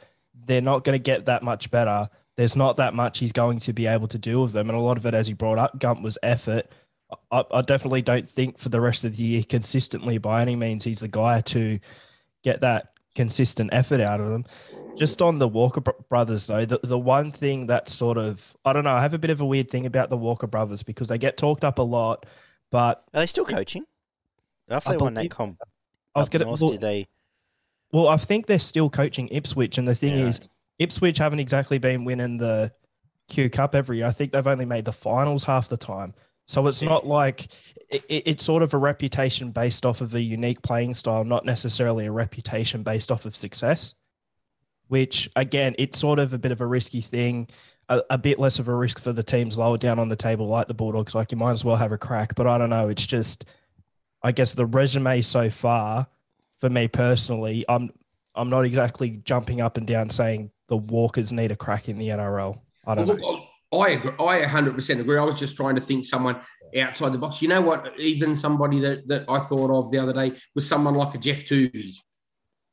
they're 0.46 0.62
not 0.62 0.84
going 0.84 0.98
to 0.98 1.04
get 1.04 1.26
that 1.26 1.44
much 1.44 1.72
better. 1.72 2.10
There's 2.38 2.56
not 2.56 2.78
that 2.78 2.94
much 2.94 3.20
he's 3.20 3.32
going 3.32 3.60
to 3.60 3.74
be 3.74 3.88
able 3.88 4.08
to 4.10 4.18
do 4.18 4.42
with 4.42 4.54
them. 4.54 4.70
And 4.70 4.78
a 4.78 4.82
lot 4.82 4.98
of 4.98 5.06
it, 5.06 5.14
as 5.14 5.28
he 5.28 5.34
brought 5.34 5.58
up, 5.58 5.80
Gump 5.80 6.02
was 6.02 6.18
effort. 6.24 6.68
I, 7.32 7.44
I 7.52 7.62
definitely 7.62 8.02
don't 8.02 8.28
think 8.28 8.58
for 8.58 8.70
the 8.70 8.82
rest 8.82 9.04
of 9.04 9.16
the 9.16 9.24
year, 9.24 9.44
consistently 9.44 10.18
by 10.18 10.42
any 10.42 10.56
means, 10.56 10.84
he's 10.84 11.00
the 11.00 11.08
guy 11.08 11.42
to 11.42 11.80
get 12.44 12.62
that 12.62 12.94
consistent 13.16 13.72
effort 13.74 14.00
out 14.00 14.22
of 14.22 14.30
them. 14.30 14.46
Just 14.98 15.22
on 15.22 15.40
the 15.40 15.48
Walker 15.48 15.82
brothers, 16.10 16.48
though, 16.48 16.66
the, 16.66 16.80
the 16.84 17.00
one 17.00 17.32
thing 17.32 17.68
that 17.68 17.90
sort 17.90 18.18
of, 18.18 18.56
I 18.66 18.74
don't 18.74 18.84
know, 18.84 18.94
I 18.94 19.02
have 19.02 19.14
a 19.14 19.18
bit 19.20 19.30
of 19.30 19.42
a 19.42 19.46
weird 19.46 19.70
thing 19.70 19.86
about 19.86 20.10
the 20.10 20.18
Walker 20.18 20.48
brothers 20.48 20.84
because 20.84 21.08
they 21.08 21.18
get 21.18 21.38
talked 21.38 21.64
up 21.64 21.80
a 21.80 21.84
lot, 21.84 22.26
but 22.70 23.04
Are 23.14 23.22
they 23.22 23.26
still 23.26 23.46
coaching? 23.46 23.86
After 24.70 24.90
I 24.90 24.94
they 24.94 24.98
won 24.98 25.14
that 25.16 25.32
comp, 25.32 25.58
I 26.14 26.20
was 26.20 26.30
going 26.30 26.46
to, 26.46 26.72
did 26.72 26.82
they? 26.82 27.08
well, 27.92 28.08
I 28.08 28.18
think 28.18 28.46
they're 28.46 28.60
still 28.60 28.90
coaching 28.90 29.30
Ipswich. 29.30 29.78
And 29.78 29.88
the 29.88 29.96
thing 29.96 30.16
Yeah, 30.16 30.28
is, 30.28 30.42
Ipswich 30.78 31.18
haven't 31.18 31.40
exactly 31.40 31.78
been 31.78 32.06
winning 32.06 32.38
the 32.38 32.72
Q 33.30 33.50
Cup 33.50 33.76
every 33.76 33.98
year. 33.98 34.08
I 34.08 34.12
think 34.12 34.32
they've 34.32 34.46
only 34.46 34.66
made 34.66 34.86
the 34.86 34.94
finals 34.94 35.44
half 35.46 35.70
the 35.70 35.78
time. 35.78 36.14
So 36.50 36.66
it's 36.66 36.82
not 36.82 37.06
like 37.06 37.46
it, 37.90 38.04
it- 38.10 38.24
it's 38.26 38.44
sort 38.44 38.64
of 38.64 38.74
a 38.74 38.78
reputation 38.78 39.52
based 39.52 39.86
off 39.86 40.02
of 40.02 40.16
a 40.16 40.22
unique 40.22 40.64
playing 40.64 40.96
style, 40.96 41.24
not 41.24 41.46
necessarily 41.46 42.08
a 42.08 42.12
reputation 42.12 42.82
based 42.82 43.12
off 43.12 43.26
of 43.26 43.36
success. 43.36 43.94
Which 44.88 45.30
again, 45.36 45.76
it's 45.78 46.00
sort 46.00 46.18
of 46.18 46.34
a 46.34 46.40
bit 46.40 46.52
of 46.52 46.60
a 46.60 46.66
risky 46.66 47.02
thing, 47.02 47.50
a, 47.88 48.02
a 48.10 48.18
bit 48.18 48.40
less 48.40 48.58
of 48.58 48.68
a 48.68 48.74
risk 48.74 48.98
for 49.00 49.14
the 49.14 49.22
teams 49.22 49.60
lower 49.60 49.78
down 49.78 50.00
on 50.00 50.10
the 50.10 50.16
table, 50.16 50.48
like 50.48 50.68
the 50.68 50.74
Bulldogs. 50.74 51.14
Like 51.14 51.32
you 51.32 51.38
might 51.38 51.52
as 51.52 51.64
well 51.64 51.76
have 51.76 51.92
a 51.92 52.00
crack. 52.00 52.34
But 52.34 52.48
I 52.48 52.58
don't 52.58 52.72
know. 52.72 52.90
It's 52.90 53.06
just, 53.06 53.46
I 54.24 54.32
guess 54.32 54.56
the 54.56 54.66
resume 54.66 55.22
so 55.22 55.52
far, 55.52 56.08
for 56.58 56.70
me 56.72 56.88
personally, 56.88 57.64
I'm 57.70 57.92
I'm 58.34 58.50
not 58.50 58.66
exactly 58.66 59.22
jumping 59.24 59.62
up 59.62 59.78
and 59.78 59.86
down 59.86 60.10
saying 60.10 60.50
the 60.68 60.78
Walkers 60.78 61.32
need 61.32 61.52
a 61.52 61.56
crack 61.56 61.90
in 61.90 62.00
the 62.00 62.08
NRL. 62.08 62.60
I 62.88 62.96
don't 62.96 63.06
Look, 63.06 63.20
know. 63.20 63.46
I 63.72 63.90
agree. 63.90 64.12
I 64.20 64.42
100% 64.42 65.00
agree. 65.00 65.18
I 65.18 65.24
was 65.24 65.38
just 65.40 65.56
trying 65.56 65.76
to 65.76 65.82
think 65.82 66.06
someone 66.06 66.42
outside 66.80 67.14
the 67.14 67.18
box. 67.20 67.42
You 67.42 67.50
know 67.50 67.62
what? 67.62 67.94
Even 68.00 68.36
somebody 68.36 68.80
that, 68.80 69.08
that 69.08 69.26
I 69.30 69.40
thought 69.40 69.70
of 69.72 69.92
the 69.92 70.00
other 70.00 70.14
day 70.14 70.34
was 70.56 70.68
someone 70.68 70.96
like 70.96 71.14
a 71.14 71.18
Geoff 71.20 71.44
Toovey. 71.44 71.94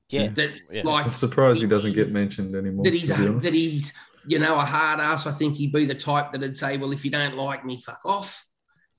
Yeah, 0.08 0.28
That's 0.28 0.72
Yeah. 0.72 0.82
like 0.84 1.06
I'm 1.06 1.12
surprised 1.12 1.60
he 1.60 1.66
doesn't 1.66 1.92
get 1.94 2.12
mentioned 2.12 2.54
anymore. 2.54 2.84
that 2.84 2.94
he's 2.94 3.10
a, 3.10 3.14
that 3.14 3.52
he's 3.52 3.92
you 4.28 4.38
know 4.38 4.54
a 4.54 4.60
hard 4.64 5.00
ass. 5.00 5.26
I 5.26 5.32
think 5.32 5.56
he'd 5.56 5.72
be 5.72 5.84
the 5.84 5.94
type 5.96 6.32
that'd 6.32 6.56
say, 6.56 6.78
"Well, 6.78 6.92
if 6.92 7.04
you 7.04 7.10
don't 7.10 7.36
like 7.36 7.64
me, 7.64 7.80
fuck 7.84 8.00
off." 8.04 8.44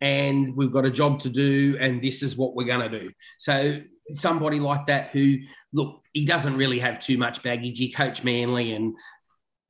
And 0.02 0.56
we've 0.56 0.72
got 0.72 0.86
a 0.86 0.92
job 0.92 1.22
to 1.22 1.30
do, 1.30 1.78
and 1.80 2.02
this 2.02 2.22
is 2.22 2.38
what 2.38 2.56
we're 2.56 2.66
going 2.68 2.92
to 2.92 3.00
do. 3.00 3.10
So 3.40 3.82
somebody 4.10 4.60
like 4.60 4.86
that, 4.88 5.10
who 5.12 5.38
look, 5.74 6.02
he 6.14 6.26
doesn't 6.26 6.56
really 6.58 6.80
have 6.80 7.00
too 7.00 7.18
much 7.18 7.42
baggage. 7.42 7.80
He 7.80 7.90
coached 7.92 8.24
Manly, 8.26 8.74
and 8.74 8.94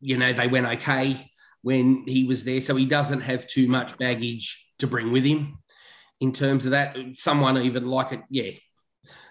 you 0.02 0.18
know 0.18 0.34
they 0.34 0.48
went 0.48 0.66
okay 0.66 1.16
when 1.62 2.04
he 2.08 2.24
was 2.24 2.44
there, 2.44 2.62
so 2.62 2.76
he 2.76 2.86
doesn't 2.86 3.22
have 3.22 3.48
too 3.48 3.68
much 3.68 3.98
baggage 3.98 4.72
to 4.80 4.88
bring 4.88 5.12
with 5.12 5.26
him. 5.26 5.58
In 6.20 6.32
terms 6.32 6.66
of 6.66 6.72
that, 6.72 6.98
someone 7.14 7.58
even 7.58 7.88
like 7.88 8.12
it, 8.12 8.22
yeah, 8.30 8.52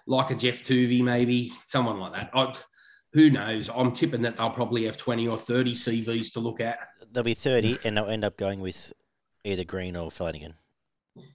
like 0.06 0.30
a 0.30 0.35
Geoff 0.35 0.62
Toovey, 0.62 1.02
maybe 1.02 1.52
someone 1.64 1.99
like 1.99 2.12
that. 2.12 2.30
I, 2.33 2.54
who 3.12 3.30
knows? 3.30 3.71
I'm 3.75 3.92
tipping 3.92 4.23
that 4.23 4.37
they'll 4.37 4.50
probably 4.50 4.85
have 4.85 4.97
20 4.97 5.26
or 5.26 5.38
30 5.38 5.75
CVs 5.75 6.33
to 6.35 6.40
look 6.40 6.61
at. 6.61 6.78
they'll 7.12 7.25
be 7.25 7.35
thirty, 7.35 7.78
and 7.85 7.97
they'll 7.97 8.06
end 8.06 8.25
up 8.25 8.37
going 8.37 8.61
with 8.61 8.92
either 9.45 9.64
Green 9.64 9.97
or 9.97 10.11
Flanagan 10.11 10.54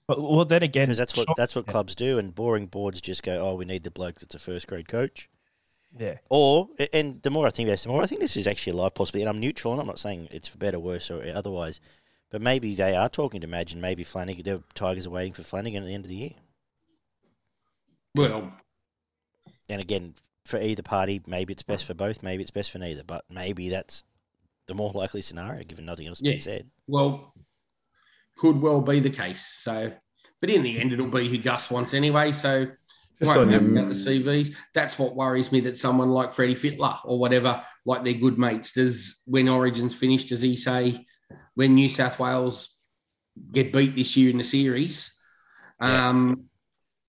But, 0.06 0.22
well, 0.22 0.44
then 0.44 0.62
again, 0.62 0.86
because 0.86 0.98
that's 0.98 1.16
what 1.16 1.28
that's 1.36 1.56
what 1.56 1.66
clubs 1.66 1.94
do, 1.94 2.18
and 2.18 2.34
boring 2.34 2.66
boards 2.66 3.00
just 3.00 3.22
go, 3.22 3.40
"Oh, 3.40 3.54
we 3.56 3.64
need 3.64 3.82
the 3.82 3.90
bloke 3.90 4.20
that's 4.20 4.34
a 4.34 4.38
first 4.38 4.68
grade 4.68 4.88
coach." 4.88 5.28
Yeah. 5.98 6.18
Or, 6.28 6.68
and 6.92 7.20
the 7.22 7.30
more 7.30 7.46
I 7.46 7.50
think 7.50 7.66
about 7.68 7.74
this, 7.74 7.82
the 7.84 7.88
more 7.90 8.02
I 8.02 8.06
think 8.06 8.20
this 8.20 8.36
is 8.36 8.46
actually 8.46 8.72
a 8.72 8.76
live 8.76 8.94
possibility. 8.94 9.26
And 9.26 9.36
I'm 9.36 9.40
neutral, 9.40 9.72
and 9.72 9.80
I'm 9.80 9.86
not 9.86 9.98
saying 9.98 10.28
it's 10.30 10.48
for 10.48 10.58
better, 10.58 10.78
worse, 10.78 11.10
or 11.10 11.22
otherwise. 11.34 11.80
But 12.30 12.40
maybe 12.40 12.74
they 12.74 12.94
are 12.96 13.08
talking 13.08 13.40
to 13.42 13.46
Madge, 13.46 13.72
and 13.72 13.82
maybe 13.82 14.04
Flanagan, 14.04 14.44
the 14.44 14.62
Tigers 14.74 15.06
are 15.06 15.10
waiting 15.10 15.32
for 15.34 15.42
Flanagan 15.42 15.82
at 15.82 15.86
the 15.86 15.94
end 15.94 16.04
of 16.04 16.08
the 16.08 16.16
year. 16.16 16.30
Well, 18.14 18.52
And 19.68 19.80
again, 19.80 20.14
for 20.44 20.60
either 20.60 20.82
party, 20.82 21.22
maybe 21.26 21.52
it's 21.52 21.62
best 21.62 21.84
for 21.86 21.94
both, 21.94 22.22
maybe 22.22 22.42
it's 22.42 22.50
best 22.50 22.70
for 22.70 22.78
neither. 22.78 23.02
But 23.04 23.24
maybe 23.30 23.68
that's 23.68 24.02
the 24.66 24.74
more 24.74 24.92
likely 24.92 25.22
scenario, 25.22 25.64
given 25.64 25.84
nothing 25.86 26.06
else 26.06 26.18
has 26.18 26.26
Yeah. 26.26 26.32
been 26.32 26.40
said. 26.40 26.70
well, 26.86 27.32
could 28.36 28.60
well 28.60 28.80
be 28.80 28.98
the 28.98 29.10
case. 29.10 29.46
So, 29.46 29.92
but 30.40 30.50
in 30.50 30.62
the 30.62 30.80
end, 30.80 30.92
it'll 30.92 31.06
be 31.06 31.28
who 31.28 31.38
Gus 31.38 31.70
wants 31.70 31.94
anyway. 31.94 32.32
So, 32.32 32.66
Just 33.22 33.36
won't 33.36 33.52
on 33.54 33.62
your- 33.64 33.72
about 33.78 33.88
the 33.88 33.94
CVs. 33.94 34.54
That's 34.74 34.98
what 34.98 35.14
worries 35.16 35.50
me. 35.52 35.60
That 35.60 35.76
someone 35.76 36.10
like 36.10 36.32
Freddie 36.32 36.54
Fittler 36.54 36.98
or 37.04 37.18
whatever, 37.18 37.62
like 37.86 38.04
they're 38.04 38.14
good 38.14 38.38
mates. 38.38 38.72
Does 38.72 39.22
when 39.26 39.48
Origins 39.48 39.96
finished, 39.96 40.28
does 40.28 40.42
he 40.42 40.56
say 40.56 41.06
when 41.54 41.74
New 41.74 41.88
South 41.88 42.18
Wales 42.18 42.68
get 43.52 43.72
beat 43.72 43.94
this 43.96 44.16
year 44.16 44.30
in 44.30 44.38
the 44.38 44.44
series? 44.44 45.14
Yeah. 45.80 46.08
Um, 46.08 46.44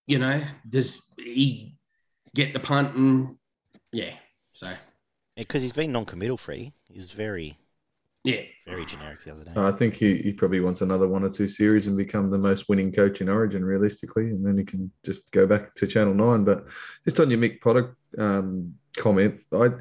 you 0.08 0.20
know, 0.20 0.42
does 0.68 1.02
he 1.18 1.78
get 2.36 2.54
the 2.54 2.60
punt 2.60 2.96
and 2.96 3.38
yeah? 3.92 4.14
So 4.52 4.70
Because 5.36 5.62
he's 5.64 5.74
been 5.74 5.92
non 5.92 6.06
committal, 6.06 6.38
Freddie. 6.38 6.74
He 6.90 6.98
was 7.00 7.12
very, 7.12 7.58
yeah, 8.24 8.42
very 8.66 8.86
generic 8.86 9.24
the 9.24 9.32
other 9.32 9.44
day. 9.44 9.52
I 9.56 9.72
think 9.72 9.96
he, 9.96 10.18
he 10.18 10.32
probably 10.32 10.62
wants 10.62 10.82
another 10.82 11.08
one 11.08 11.24
or 11.24 11.30
two 11.30 11.50
series 11.50 11.88
and 11.88 11.98
become 11.98 12.30
the 12.30 12.38
most 12.38 12.70
winning 12.70 12.92
coach 12.92 13.20
in 13.20 13.28
Origin, 13.28 13.66
realistically, 13.66 14.30
and 14.30 14.46
then 14.46 14.58
he 14.58 14.64
can 14.64 14.92
just 15.04 15.30
go 15.32 15.46
back 15.46 15.76
to 15.76 15.88
Channel 15.88 16.14
Nine. 16.14 16.46
But 16.46 16.66
just 17.04 17.20
on 17.20 17.30
your 17.30 17.40
Mick 17.40 17.60
Potter 17.60 17.98
um, 18.18 18.76
comment, 18.96 19.42
I 19.52 19.72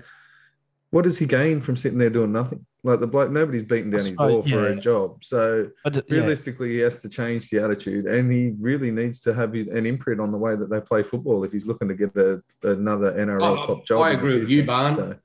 what 0.90 1.04
does 1.04 1.18
he 1.18 1.26
gain 1.26 1.60
from 1.62 1.76
sitting 1.76 1.98
there 1.98 2.10
doing 2.10 2.32
nothing? 2.32 2.66
Like 2.84 3.00
the 3.00 3.06
bloke, 3.06 3.30
nobody's 3.30 3.62
beating 3.62 3.90
down 3.90 3.98
his 3.98 4.08
suppose, 4.08 4.30
door 4.30 4.42
for 4.42 4.68
yeah. 4.68 4.76
a 4.76 4.80
job. 4.80 5.24
So 5.24 5.70
But, 5.84 5.94
yeah. 5.94 6.02
realistically, 6.08 6.72
he 6.72 6.78
has 6.78 6.98
to 6.98 7.08
change 7.08 7.48
the 7.48 7.62
attitude, 7.62 8.06
and 8.06 8.30
he 8.30 8.52
really 8.60 8.90
needs 8.90 9.20
to 9.20 9.32
have 9.32 9.54
an 9.54 9.86
imprint 9.86 10.20
on 10.20 10.32
the 10.32 10.38
way 10.38 10.54
that 10.54 10.68
they 10.68 10.80
play 10.80 11.02
football 11.02 11.44
if 11.44 11.52
he's 11.52 11.64
looking 11.64 11.88
to 11.88 11.94
get 11.94 12.14
a, 12.16 12.42
another 12.62 13.12
NRL 13.12 13.40
Oh, 13.40 13.66
top 13.66 13.86
job. 13.86 14.02
I 14.02 14.10
agree 14.10 14.38
with 14.38 14.50
you, 14.50 14.64
Barn. 14.64 14.96
So 14.96 15.16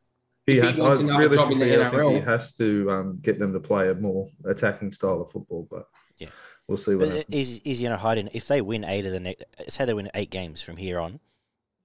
he 0.47 0.57
If 0.57 0.63
he 0.63 0.67
has, 0.69 0.77
wants 0.79 0.97
I, 0.99 1.01
another 1.01 1.35
job 1.35 1.51
in 1.51 1.59
the 1.59 1.65
realistically, 1.65 1.85
I 1.85 1.89
think 2.13 2.23
he 2.25 2.31
has 2.31 2.55
to 2.55 2.91
um, 2.91 3.19
get 3.21 3.37
them 3.37 3.53
to 3.53 3.59
play 3.59 3.89
a 3.89 3.93
more 3.93 4.29
attacking 4.45 4.91
style 4.93 5.21
of 5.21 5.31
football. 5.31 5.67
But 5.69 5.85
Yeah. 6.17 6.29
we'll 6.67 6.77
see 6.77 6.95
what 6.95 7.09
But 7.09 7.17
happens. 7.17 7.35
is 7.35 7.61
is 7.65 7.79
he 7.79 7.83
going 7.85 7.91
to 7.97 8.01
hide 8.01 8.17
in? 8.17 8.29
If 8.33 8.47
they 8.47 8.61
win 8.61 8.85
eight 8.85 9.05
of 9.05 9.11
the 9.11 9.19
next, 9.19 9.43
say 9.69 9.85
they 9.85 9.93
win 9.93 10.09
eight 10.15 10.31
games 10.31 10.61
from 10.61 10.77
here 10.77 10.99
on, 10.99 11.19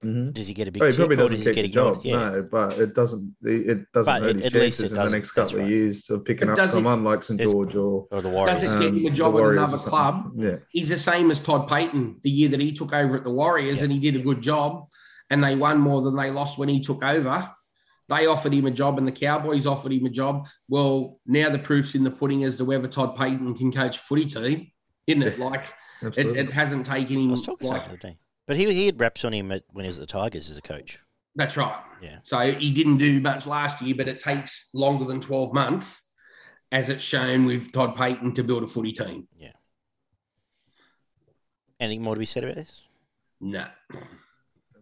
Mhm. 0.01 0.33
does 0.33 0.47
he 0.47 0.53
get 0.53 0.67
a 0.69 0.71
big 0.71 0.81
Oh, 0.81 0.85
he 0.89 0.95
probably 0.95 1.15
or 1.15 1.19
doesn't 1.19 1.35
does 1.35 1.45
he 1.45 1.53
get 1.53 1.61
the 1.63 1.67
ignored? 1.67 1.95
job, 1.95 2.05
Yeah, 2.05 2.29
no, 2.31 2.47
but 2.49 2.77
it 2.79 2.93
doesn't. 2.95 3.35
It 3.43 3.91
doesn't 3.93 4.13
But 4.13 4.21
hurt 4.21 4.29
at- 4.29 4.35
his 4.37 4.45
at 4.45 4.53
least 4.61 4.79
chances 4.79 4.91
it 4.93 4.97
in 4.99 5.05
the 5.05 5.11
next 5.11 5.31
couple 5.31 5.51
That's 5.57 5.63
of 5.65 5.69
years 5.69 6.09
of 6.09 6.23
picking 6.25 6.47
It 6.47 6.51
up 6.51 6.57
doesn't- 6.57 6.77
someone 6.77 7.03
like 7.03 7.23
St 7.23 7.39
George 7.41 7.75
or 7.75 8.07
or 8.11 8.21
the 8.21 8.29
Warriors. 8.29 8.59
Does 8.61 8.71
it 8.71 8.75
um, 8.75 8.81
get 8.81 8.93
him 8.93 9.13
a 9.13 9.15
job 9.15 9.35
at 9.35 9.43
another 9.43 9.77
club? 9.77 10.31
Yeah, 10.37 10.55
he's 10.69 10.87
the 10.89 10.97
same 10.99 11.31
as 11.31 11.41
Todd 11.41 11.67
Payten 11.69 12.21
the 12.21 12.29
year 12.29 12.47
that 12.49 12.61
he 12.61 12.71
took 12.73 12.93
over 12.93 13.17
at 13.17 13.23
the 13.25 13.31
Warriors 13.31 13.77
Yeah. 13.79 13.83
and 13.83 13.91
he 13.93 13.99
did 13.99 14.15
a 14.15 14.23
good 14.23 14.39
job 14.41 14.87
and 15.29 15.43
they 15.43 15.55
won 15.55 15.79
more 15.81 16.01
than 16.01 16.15
they 16.15 16.31
lost 16.31 16.57
when 16.57 16.69
he 16.69 16.79
took 16.81 17.03
over. 17.03 17.49
They 18.09 18.25
offered 18.27 18.53
him 18.53 18.65
a 18.65 18.71
job 18.71 18.97
and 18.97 19.07
the 19.07 19.11
Cowboys 19.13 19.65
offered 19.65 19.93
him 19.93 20.05
a 20.05 20.09
job. 20.09 20.47
Well, 20.67 21.19
now 21.25 21.49
the 21.49 21.59
proof's 21.59 21.95
in 21.95 22.03
the 22.03 22.11
pudding 22.11 22.43
as 22.43 22.57
to 22.57 22.65
whether 22.65 22.87
Todd 22.87 23.15
Payten 23.17 23.57
can 23.57 23.71
coach 23.71 23.97
footy 23.97 24.25
team, 24.25 24.71
isn't 25.07 25.23
it? 25.23 25.39
Like 25.39 25.65
it, 26.01 26.17
it 26.17 26.51
hasn't 26.51 26.85
taken 26.85 27.17
I 27.17 27.19
him. 27.21 27.31
was 27.31 27.41
talking 27.41 27.69
like- 27.69 27.81
something 27.83 27.97
the 28.01 28.07
day. 28.09 28.17
But 28.45 28.57
he 28.57 28.71
he 28.73 28.85
had 28.87 28.99
reps 28.99 29.23
on 29.23 29.33
him 29.33 29.51
at, 29.53 29.63
when 29.71 29.85
he 29.85 29.87
was 29.87 29.97
at 29.97 30.01
the 30.01 30.07
Tigers 30.13 30.49
as 30.49 30.57
a 30.57 30.61
coach. 30.61 30.99
that's 31.35 31.55
right. 31.55 31.81
Yeah. 32.01 32.17
So 32.23 32.51
he 32.51 32.73
didn't 32.73 32.97
do 32.97 33.21
much 33.21 33.47
last 33.47 33.81
year, 33.81 33.95
but 33.95 34.09
it 34.09 34.19
takes 34.19 34.69
longer 34.73 35.05
than 35.05 35.21
12 35.21 35.53
months, 35.53 36.11
as 36.69 36.89
it's 36.89 37.01
shown 37.03 37.45
with 37.45 37.71
Todd 37.71 37.95
Payten, 37.95 38.35
to 38.35 38.43
build 38.43 38.63
a 38.63 38.67
footy 38.67 38.91
team. 38.91 39.29
Yeah. 39.37 39.53
Anything 41.79 42.03
more 42.03 42.15
to 42.15 42.19
be 42.19 42.25
said 42.25 42.43
about 42.43 42.55
this? 42.57 42.83
No. 43.39 43.65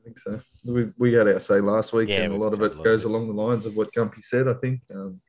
I 0.01 0.03
think 0.03 0.17
so. 0.19 0.41
We, 0.63 0.89
we 0.97 1.13
had 1.13 1.27
our 1.27 1.39
say 1.39 1.59
last 1.61 1.93
week, 1.93 2.09
Yeah, 2.09 2.21
and 2.23 2.33
a 2.33 2.37
lot 2.37 2.53
of 2.53 2.61
it 2.61 2.75
lot 2.75 2.83
goes 2.83 3.05
of 3.05 3.11
it. 3.11 3.13
along 3.13 3.27
the 3.27 3.41
lines 3.41 3.65
of 3.65 3.75
what 3.75 3.93
Gumpy 3.93 4.23
said. 4.23 4.47
I 4.47 4.53
think 4.55 4.81
um, 4.93 5.21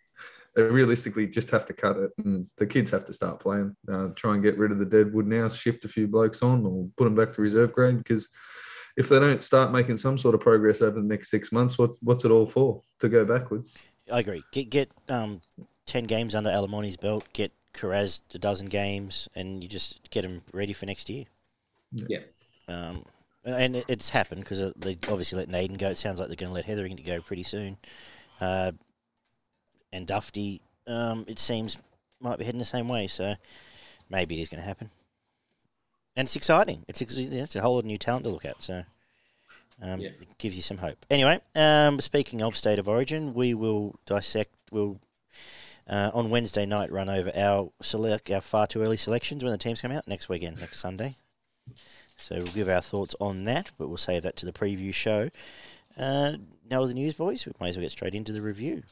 they 0.55 0.63
realistically 0.63 1.27
just 1.27 1.51
have 1.51 1.67
to 1.67 1.73
cut 1.75 1.97
it, 1.99 2.11
and 2.19 2.47
the 2.59 2.67
kids 2.67 2.91
have 2.91 3.05
to 3.07 3.13
start 3.15 3.41
playing. 3.41 3.77
Uh, 3.91 4.09
try 4.17 4.35
and 4.35 4.43
get 4.43 4.57
rid 4.59 4.73
of 4.73 4.79
the 4.79 4.85
deadwood 4.87 5.27
now, 5.27 5.49
shift 5.49 5.85
a 5.85 5.89
few 5.89 6.07
blokes 6.09 6.43
on, 6.43 6.65
or 6.65 6.89
put 6.97 7.05
them 7.05 7.15
back 7.15 7.33
to 7.35 7.43
reserve 7.43 7.73
grade. 7.73 7.99
Because 7.99 8.29
if 8.97 9.09
they 9.09 9.19
don't 9.19 9.43
start 9.45 9.73
making 9.73 9.97
some 9.99 10.17
sort 10.17 10.35
of 10.35 10.41
progress 10.41 10.81
over 10.81 11.01
the 11.01 11.07
next 11.07 11.31
six 11.31 11.53
months, 11.53 11.77
what's 11.79 11.99
what's 12.01 12.25
it 12.25 12.31
all 12.31 12.47
for? 12.47 12.83
To 13.01 13.09
go 13.09 13.25
backwards? 13.25 13.75
I 14.11 14.21
agree. 14.21 14.43
Get 14.53 14.71
get 14.71 14.91
um 15.09 15.43
ten 15.87 16.05
games 16.05 16.35
under 16.35 16.51
Alamoti's 16.51 16.97
belt. 16.97 17.25
Get 17.35 17.53
Kiraz 17.75 18.21
a 18.35 18.39
dozen 18.39 18.69
games, 18.69 19.29
and 19.35 19.63
you 19.63 19.69
just 19.69 20.11
get 20.11 20.23
them 20.23 20.43
ready 20.53 20.73
for 20.73 20.87
next 20.87 21.11
year. 21.11 21.25
Yeah. 21.93 22.21
Um, 22.69 23.05
and 23.45 23.77
it- 23.77 23.85
it's 23.89 24.11
happened 24.11 24.43
because 24.43 24.73
they 24.77 24.97
obviously 25.09 25.39
let 25.39 25.49
Naden 25.49 25.77
go. 25.77 25.91
It 25.91 25.99
sounds 25.99 26.19
like 26.21 26.29
they're 26.29 26.37
going 26.37 26.51
to 26.51 26.55
let 26.55 26.65
Hetherington 26.65 27.05
go 27.05 27.21
pretty 27.21 27.43
soon. 27.43 27.77
Uh, 28.41 28.73
and 29.93 30.07
Dufty, 30.07 30.61
um, 30.87 31.25
it 31.29 31.39
seems, 31.39 31.77
might 32.21 32.39
be 32.39 32.45
heading 32.45 32.59
the 32.59 32.65
same 32.65 32.89
way. 32.89 33.07
So 33.07 33.35
maybe 34.09 34.39
it 34.39 34.43
is 34.43 34.49
going 34.49 34.61
to 34.61 34.67
happen. 34.67 34.91
And 36.17 36.27
it's 36.27 36.37
exciting. 36.37 36.85
It's 36.89 37.01
ex- 37.03 37.17
it's 37.17 37.57
a 37.57 37.61
whole 37.61 37.75
lot 37.75 37.81
of 37.81 37.85
new 37.87 37.99
talent 37.99 38.25
to 38.25 38.31
look 38.31 38.45
at. 38.45 38.63
So 38.63 38.85
um, 39.81 40.01
Yeah. 40.01 40.11
it 40.11 40.39
gives 40.39 40.55
you 40.57 40.63
some 40.63 40.79
hope. 40.79 41.05
Anyway, 41.11 41.41
um, 41.55 42.01
speaking 42.01 42.43
of 42.43 42.57
state 42.57 42.79
of 42.79 42.87
origin, 42.89 43.35
we 43.35 43.55
will 43.55 43.97
dissect. 44.07 44.53
We'll 44.71 44.99
uh, 45.89 46.11
on 46.15 46.31
Wednesday 46.31 46.65
night 46.65 46.93
run 46.93 47.09
over 47.09 47.33
our 47.35 47.71
select 47.83 48.31
our 48.31 48.41
far 48.41 48.67
too 48.69 48.83
early 48.83 48.97
selections 48.97 49.43
when 49.43 49.51
the 49.53 49.59
teams 49.59 49.81
come 49.81 49.91
out 49.91 50.07
next 50.07 50.29
weekend, 50.29 50.61
next 50.61 50.79
Sunday. 50.79 51.17
So 52.23 52.37
we'll 52.37 52.47
give 52.47 52.69
our 52.69 52.81
thoughts 52.81 53.15
on 53.21 53.45
that, 53.45 53.73
but 53.79 53.89
we'll 53.89 53.97
save 53.97 54.23
that 54.23 54.37
to 54.37 54.47
the 54.47 54.53
preview 54.53 54.95
show. 54.95 55.31
Uh, 55.99 56.35
now 56.71 56.81
with 56.81 56.91
the 56.91 56.95
news, 56.95 57.15
boys, 57.15 57.45
we 57.45 57.53
might 57.61 57.71
as 57.71 57.77
well 57.77 57.83
get 57.83 57.91
straight 57.91 58.15
into 58.15 58.33
the 58.33 58.41
review. 58.41 58.83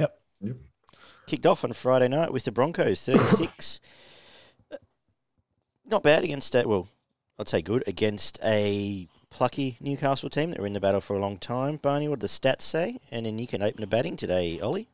Yep. 0.00 0.20
Yep. 0.42 0.56
Kicked 1.26 1.46
off 1.46 1.64
on 1.64 1.72
Friday 1.72 2.08
night 2.08 2.32
with 2.32 2.44
the 2.44 2.52
Broncos, 2.52 3.02
36. 3.02 3.80
Uh, 4.70 4.76
Not 5.86 6.02
bad 6.02 6.22
against, 6.22 6.54
a, 6.54 6.66
well, 6.68 6.88
I'd 7.38 7.48
say 7.48 7.62
good, 7.62 7.82
against 7.86 8.38
a 8.44 9.08
plucky 9.30 9.78
Newcastle 9.80 10.30
team 10.30 10.50
that 10.50 10.60
were 10.60 10.66
in 10.66 10.74
the 10.74 10.80
battle 10.80 11.00
for 11.00 11.16
a 11.16 11.20
long 11.20 11.38
time. 11.38 11.78
Barney, 11.78 12.06
what 12.08 12.20
did 12.20 12.28
the 12.28 12.32
stats 12.48 12.62
say? 12.62 13.00
And 13.10 13.26
then 13.26 13.38
you 13.38 13.46
can 13.46 13.62
open 13.62 13.80
the 13.80 13.86
batting 13.86 14.16
today, 14.16 14.60
Ollie. 14.60 14.88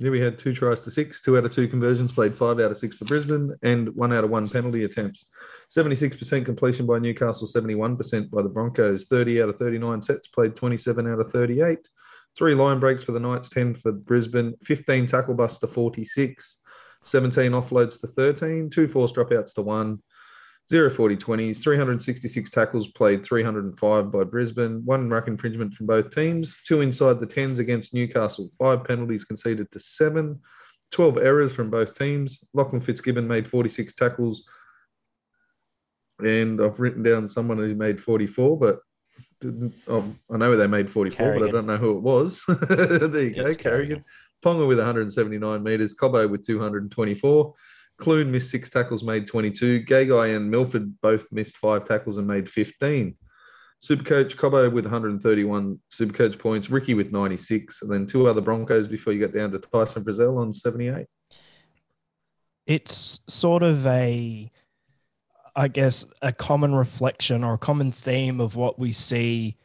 Yeah, 0.00 0.08
we 0.08 0.20
had 0.20 0.38
two 0.38 0.54
tries 0.54 0.80
to 0.80 0.90
six, 0.90 1.20
two 1.20 1.36
out 1.36 1.44
of 1.44 1.52
two 1.52 1.68
conversions, 1.68 2.10
played 2.10 2.34
five 2.34 2.58
out 2.58 2.70
of 2.70 2.78
six 2.78 2.96
for 2.96 3.04
Brisbane, 3.04 3.54
and 3.62 3.94
one 3.94 4.14
out 4.14 4.24
of 4.24 4.30
one 4.30 4.48
penalty 4.48 4.84
attempts. 4.84 5.26
76% 5.68 6.46
completion 6.46 6.86
by 6.86 6.98
Newcastle, 6.98 7.46
71% 7.46 8.30
by 8.30 8.40
the 8.40 8.48
Broncos. 8.48 9.04
30 9.04 9.42
out 9.42 9.50
of 9.50 9.58
39 9.58 10.00
sets, 10.00 10.26
played 10.28 10.56
27 10.56 11.06
out 11.06 11.20
of 11.20 11.30
38. 11.30 11.86
Three 12.34 12.54
line 12.54 12.80
breaks 12.80 13.02
for 13.02 13.12
the 13.12 13.20
Knights, 13.20 13.50
10 13.50 13.74
for 13.74 13.92
Brisbane, 13.92 14.54
15 14.64 15.04
tackle 15.04 15.34
busts 15.34 15.60
to 15.60 15.66
46, 15.66 16.62
17 17.04 17.52
offloads 17.52 18.00
to 18.00 18.06
13, 18.06 18.70
two 18.70 18.88
forced 18.88 19.16
dropouts 19.16 19.52
to 19.54 19.62
one, 19.62 20.02
zero 20.70 20.88
40 20.88 21.16
20s, 21.16 21.60
366 21.60 22.48
tackles 22.50 22.86
played, 22.86 23.24
305 23.24 24.12
by 24.12 24.22
Brisbane, 24.22 24.84
one 24.84 25.10
ruck 25.10 25.26
infringement 25.26 25.74
from 25.74 25.86
both 25.86 26.14
teams, 26.14 26.56
two 26.64 26.80
inside 26.80 27.18
the 27.18 27.26
10s 27.26 27.58
against 27.58 27.92
Newcastle, 27.92 28.50
five 28.56 28.84
penalties 28.84 29.24
conceded 29.24 29.70
to 29.72 29.80
seven, 29.80 30.40
12 30.92 31.18
errors 31.18 31.52
from 31.52 31.70
both 31.70 31.98
teams. 31.98 32.44
Lachlan 32.54 32.80
Fitzgibbon 32.80 33.26
made 33.26 33.48
46 33.48 33.92
tackles, 33.94 34.44
and 36.20 36.62
I've 36.62 36.78
written 36.78 37.02
down 37.02 37.26
someone 37.26 37.58
who 37.58 37.74
made 37.74 38.00
44, 38.00 38.56
but 38.56 38.78
didn't, 39.40 39.74
oh, 39.88 40.14
I 40.32 40.36
know 40.36 40.54
they 40.54 40.68
made 40.68 40.88
44, 40.88 41.34
but 41.34 41.48
I 41.48 41.50
don't 41.50 41.66
know 41.66 41.78
who 41.78 41.96
it 41.96 42.02
was. 42.02 42.44
there 42.68 43.22
you 43.22 43.32
Yeah, 43.34 43.42
go, 43.42 43.48
it's 43.48 43.56
Carrigan. 43.56 44.04
Ponga 44.44 44.68
with 44.68 44.78
179 44.78 45.62
metres, 45.62 45.94
Cobbo 45.94 46.30
with 46.30 46.46
224. 46.46 47.54
Clune 48.00 48.30
missed 48.32 48.50
six 48.50 48.70
tackles, 48.70 49.04
made 49.04 49.26
22. 49.26 49.82
Gagai 49.84 50.34
and 50.36 50.50
Milford 50.50 51.00
both 51.00 51.26
missed 51.30 51.56
five 51.56 51.86
tackles 51.86 52.16
and 52.16 52.26
made 52.26 52.48
15. 52.48 53.16
Supercoach 53.82 54.36
Cobbo 54.36 54.70
with 54.70 54.84
131 54.84 55.78
Supercoach 55.90 56.38
points, 56.38 56.68
Riki 56.70 56.94
with 56.94 57.12
96, 57.12 57.82
and 57.82 57.90
then 57.90 58.04
two 58.06 58.26
other 58.26 58.42
Broncos 58.42 58.86
before 58.86 59.12
you 59.12 59.18
get 59.18 59.34
down 59.34 59.52
to 59.52 59.58
Tyson 59.58 60.04
Frizzell 60.04 60.38
on 60.38 60.52
78. 60.52 61.06
it's 62.66 63.20
sort 63.26 63.62
of 63.62 63.86
a 63.86 64.50
i 65.56 65.66
guess 65.66 66.06
a 66.22 66.32
common 66.32 66.74
reflection 66.74 67.42
or 67.42 67.54
a 67.54 67.58
common 67.58 67.90
theme 67.90 68.40
of 68.40 68.54
what 68.54 68.78
we 68.78 68.92
see 68.92 69.56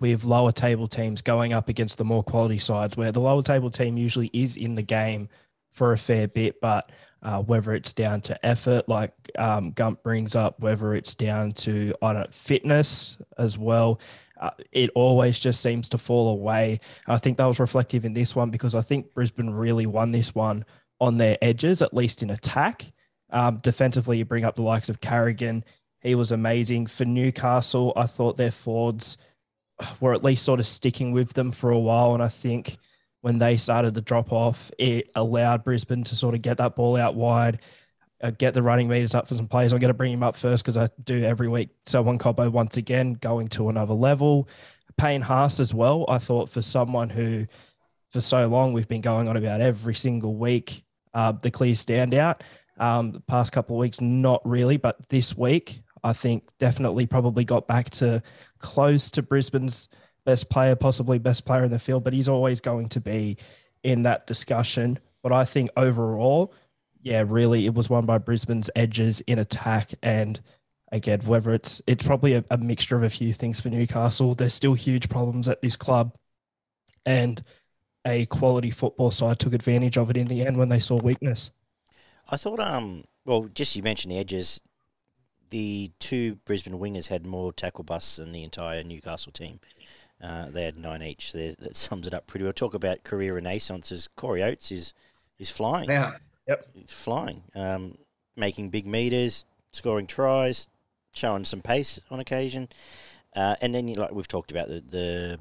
with 0.00 0.24
lower 0.24 0.52
table 0.52 0.86
teams 0.88 1.22
going 1.22 1.52
up 1.52 1.68
against 1.68 1.96
the 1.98 2.04
more 2.04 2.22
quality 2.22 2.58
sides 2.58 2.96
where 2.96 3.12
the 3.12 3.20
lower 3.20 3.42
table 3.42 3.70
team 3.70 3.96
usually 3.96 4.28
is 4.32 4.56
in 4.56 4.74
the 4.74 4.82
game 4.82 5.28
for 5.70 5.92
a 5.92 5.98
fair 5.98 6.28
bit 6.28 6.60
but 6.60 6.90
uh, 7.22 7.40
whether 7.42 7.72
it's 7.74 7.92
down 7.92 8.20
to 8.20 8.46
effort 8.46 8.88
like 8.88 9.12
um, 9.38 9.70
gump 9.72 10.02
brings 10.02 10.34
up 10.34 10.58
whether 10.60 10.94
it's 10.94 11.14
down 11.14 11.50
to 11.52 11.94
i 12.02 12.12
don't 12.12 12.22
know, 12.22 12.26
fitness 12.30 13.18
as 13.38 13.56
well 13.56 14.00
uh, 14.40 14.50
it 14.72 14.90
always 14.94 15.38
just 15.38 15.60
seems 15.60 15.88
to 15.88 15.98
fall 15.98 16.30
away 16.30 16.80
i 17.06 17.16
think 17.16 17.38
that 17.38 17.46
was 17.46 17.60
reflective 17.60 18.04
in 18.04 18.12
this 18.12 18.34
one 18.34 18.50
because 18.50 18.74
i 18.74 18.80
think 18.80 19.14
brisbane 19.14 19.50
really 19.50 19.86
won 19.86 20.12
this 20.12 20.34
one 20.34 20.64
on 21.02 21.16
their 21.18 21.36
edges, 21.42 21.82
at 21.82 21.92
least 21.92 22.22
in 22.22 22.30
attack. 22.30 22.92
Um, 23.30 23.56
defensively, 23.56 24.18
you 24.18 24.24
bring 24.24 24.44
up 24.44 24.54
the 24.54 24.62
likes 24.62 24.88
of 24.88 25.00
Carrigan. 25.00 25.64
He 26.00 26.14
was 26.14 26.30
amazing. 26.30 26.86
For 26.86 27.04
Newcastle, 27.04 27.92
I 27.96 28.06
thought 28.06 28.36
their 28.36 28.52
forwards 28.52 29.16
were 30.00 30.14
at 30.14 30.22
least 30.22 30.44
sort 30.44 30.60
of 30.60 30.66
sticking 30.66 31.10
with 31.10 31.32
them 31.32 31.50
for 31.50 31.72
a 31.72 31.78
while. 31.78 32.14
And 32.14 32.22
I 32.22 32.28
think 32.28 32.78
when 33.22 33.38
they 33.38 33.56
started 33.56 33.94
to 33.94 34.00
drop 34.00 34.32
off, 34.32 34.70
it 34.78 35.10
allowed 35.14 35.64
Brisbane 35.64 36.04
to 36.04 36.16
sort 36.16 36.34
of 36.34 36.42
get 36.42 36.58
that 36.58 36.76
ball 36.76 36.96
out 36.96 37.14
wide, 37.14 37.60
uh, 38.20 38.30
get 38.30 38.52
the 38.52 38.62
running 38.62 38.88
meters 38.88 39.14
up 39.14 39.28
for 39.28 39.36
some 39.36 39.48
players. 39.48 39.72
I'm 39.72 39.78
going 39.78 39.88
to 39.88 39.94
bring 39.94 40.12
him 40.12 40.22
up 40.22 40.36
first 40.36 40.64
because 40.64 40.76
I 40.76 40.88
do 41.02 41.24
every 41.24 41.48
week. 41.48 41.70
So 41.86 42.02
one 42.02 42.18
Cobbo 42.18 42.50
once 42.50 42.76
again 42.76 43.14
going 43.14 43.48
to 43.48 43.68
another 43.68 43.94
level. 43.94 44.48
Payne 44.96 45.22
Haas 45.22 45.60
as 45.60 45.72
well. 45.72 46.04
I 46.08 46.18
thought 46.18 46.50
for 46.50 46.62
someone 46.62 47.08
who 47.08 47.46
for 48.10 48.20
so 48.20 48.46
long 48.46 48.72
we've 48.72 48.88
been 48.88 49.00
going 49.00 49.28
on 49.28 49.36
about 49.36 49.60
every 49.60 49.94
single 49.94 50.34
week 50.34 50.84
uh, 51.14 51.32
the 51.32 51.50
clear 51.50 51.74
standout. 51.74 52.40
Um, 52.78 53.12
the 53.12 53.20
past 53.20 53.52
couple 53.52 53.76
of 53.76 53.80
weeks, 53.80 54.00
not 54.00 54.40
really, 54.44 54.76
but 54.76 55.08
this 55.08 55.36
week, 55.36 55.82
I 56.02 56.12
think 56.12 56.48
definitely 56.58 57.06
probably 57.06 57.44
got 57.44 57.68
back 57.68 57.90
to 57.90 58.22
close 58.58 59.10
to 59.12 59.22
Brisbane's 59.22 59.88
best 60.24 60.50
player, 60.50 60.76
possibly 60.76 61.18
best 61.18 61.44
player 61.44 61.64
in 61.64 61.70
the 61.70 61.78
field, 61.78 62.04
but 62.04 62.12
he's 62.12 62.28
always 62.28 62.60
going 62.60 62.88
to 62.90 63.00
be 63.00 63.36
in 63.82 64.02
that 64.02 64.26
discussion. 64.26 64.98
But 65.22 65.32
I 65.32 65.44
think 65.44 65.70
overall, 65.76 66.52
yeah, 67.00 67.24
really, 67.26 67.66
it 67.66 67.74
was 67.74 67.90
won 67.90 68.06
by 68.06 68.18
Brisbane's 68.18 68.70
edges 68.74 69.20
in 69.22 69.38
attack 69.38 69.90
and. 70.02 70.40
Again, 70.94 71.20
whether 71.24 71.54
it's 71.54 71.80
it's 71.86 72.04
probably 72.04 72.34
a, 72.34 72.44
a 72.50 72.58
mixture 72.58 72.96
of 72.96 73.02
a 73.02 73.08
few 73.08 73.32
things 73.32 73.58
for 73.58 73.70
Newcastle. 73.70 74.34
There's 74.34 74.52
still 74.52 74.74
huge 74.74 75.08
problems 75.08 75.48
at 75.48 75.62
this 75.62 75.74
club, 75.74 76.14
and 77.06 77.42
a 78.04 78.26
quality 78.26 78.70
football 78.70 79.10
side 79.10 79.38
took 79.38 79.54
advantage 79.54 79.96
of 79.96 80.10
it 80.10 80.18
in 80.18 80.26
the 80.26 80.44
end 80.46 80.58
when 80.58 80.68
they 80.68 80.80
saw 80.80 80.98
weakness. 81.02 81.50
I 82.28 82.36
thought, 82.36 82.60
um, 82.60 83.04
well, 83.24 83.48
just 83.54 83.74
you 83.76 83.82
mentioned 83.82 84.12
the 84.12 84.18
edges. 84.18 84.60
The 85.50 85.92
two 85.98 86.36
Brisbane 86.44 86.78
wingers 86.78 87.08
had 87.08 87.26
more 87.26 87.52
tackle 87.52 87.84
busts 87.84 88.16
than 88.16 88.32
the 88.32 88.44
entire 88.44 88.82
Newcastle 88.82 89.32
team. 89.32 89.60
Uh, 90.22 90.50
they 90.50 90.64
had 90.64 90.78
nine 90.78 91.02
each. 91.02 91.32
There, 91.32 91.52
that 91.58 91.76
sums 91.76 92.06
it 92.06 92.14
up 92.14 92.26
pretty 92.26 92.44
well. 92.44 92.52
Talk 92.52 92.74
about 92.74 93.02
career 93.02 93.34
renaissances. 93.34 94.08
Corey 94.14 94.42
Oates 94.42 94.70
is 94.70 94.94
is 95.38 95.50
flying. 95.50 95.88
Yeah. 95.90 96.12
Yep. 96.46 96.68
He's 96.74 96.92
flying, 96.92 97.42
um, 97.54 97.98
making 98.36 98.70
big 98.70 98.86
meters, 98.86 99.44
scoring 99.72 100.06
tries, 100.06 100.68
showing 101.14 101.44
some 101.44 101.60
pace 101.60 102.00
on 102.10 102.20
occasion, 102.20 102.68
uh, 103.34 103.56
and 103.60 103.74
then 103.74 103.88
you, 103.88 103.94
like 103.94 104.12
we've 104.12 104.28
talked 104.28 104.50
about 104.50 104.68
the 104.68 104.80
the 104.80 105.40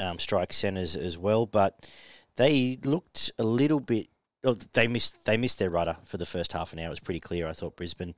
um, 0.00 0.18
strike 0.18 0.52
centers 0.52 0.96
as 0.96 1.16
well, 1.16 1.46
but 1.46 1.88
they 2.36 2.78
looked 2.84 3.30
a 3.38 3.44
little 3.44 3.80
bit. 3.80 4.08
Oh, 4.44 4.54
they 4.74 4.86
missed 4.86 5.24
they 5.24 5.36
missed 5.36 5.58
their 5.58 5.70
rudder 5.70 5.96
for 6.04 6.18
the 6.18 6.26
first 6.26 6.52
half 6.52 6.72
an 6.72 6.78
hour. 6.78 6.86
It 6.86 6.90
was 6.90 7.00
pretty 7.00 7.20
clear. 7.20 7.46
I 7.48 7.52
thought 7.52 7.76
Brisbane, 7.76 8.14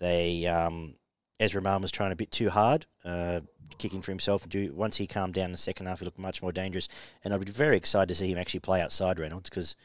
they 0.00 0.46
um, 0.46 0.94
Ezra 1.38 1.60
Mam 1.60 1.82
was 1.82 1.90
trying 1.90 2.12
a 2.12 2.16
bit 2.16 2.30
too 2.30 2.48
hard, 2.48 2.86
uh, 3.04 3.40
kicking 3.78 4.02
for 4.02 4.10
himself. 4.10 4.42
And 4.42 4.52
do 4.52 4.72
once 4.74 4.96
he 4.96 5.06
calmed 5.06 5.34
down 5.34 5.46
in 5.46 5.52
the 5.52 5.58
second 5.58 5.86
half, 5.86 6.00
he 6.00 6.04
looked 6.04 6.18
much 6.18 6.42
more 6.42 6.52
dangerous. 6.52 6.88
And 7.24 7.32
I'd 7.32 7.44
be 7.44 7.50
very 7.50 7.76
excited 7.76 8.08
to 8.08 8.14
see 8.14 8.30
him 8.30 8.38
actually 8.38 8.60
play 8.60 8.80
outside 8.80 9.18
Reynolds 9.18 9.48
because 9.48 9.76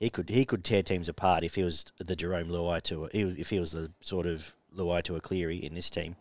he 0.00 0.10
could 0.10 0.28
he 0.28 0.44
could 0.44 0.64
tear 0.64 0.82
teams 0.82 1.08
apart 1.08 1.44
if 1.44 1.54
he 1.54 1.62
was 1.62 1.84
the 1.98 2.16
Jarome 2.16 2.50
Luai 2.50 2.82
to 2.82 3.08
if 3.12 3.50
he 3.50 3.58
was 3.58 3.72
the 3.72 3.90
sort 4.00 4.26
of 4.26 4.54
Luai 4.76 5.02
to 5.04 5.16
a 5.16 5.20
Cleary 5.20 5.56
in 5.56 5.74
this 5.74 5.90
team. 5.90 6.16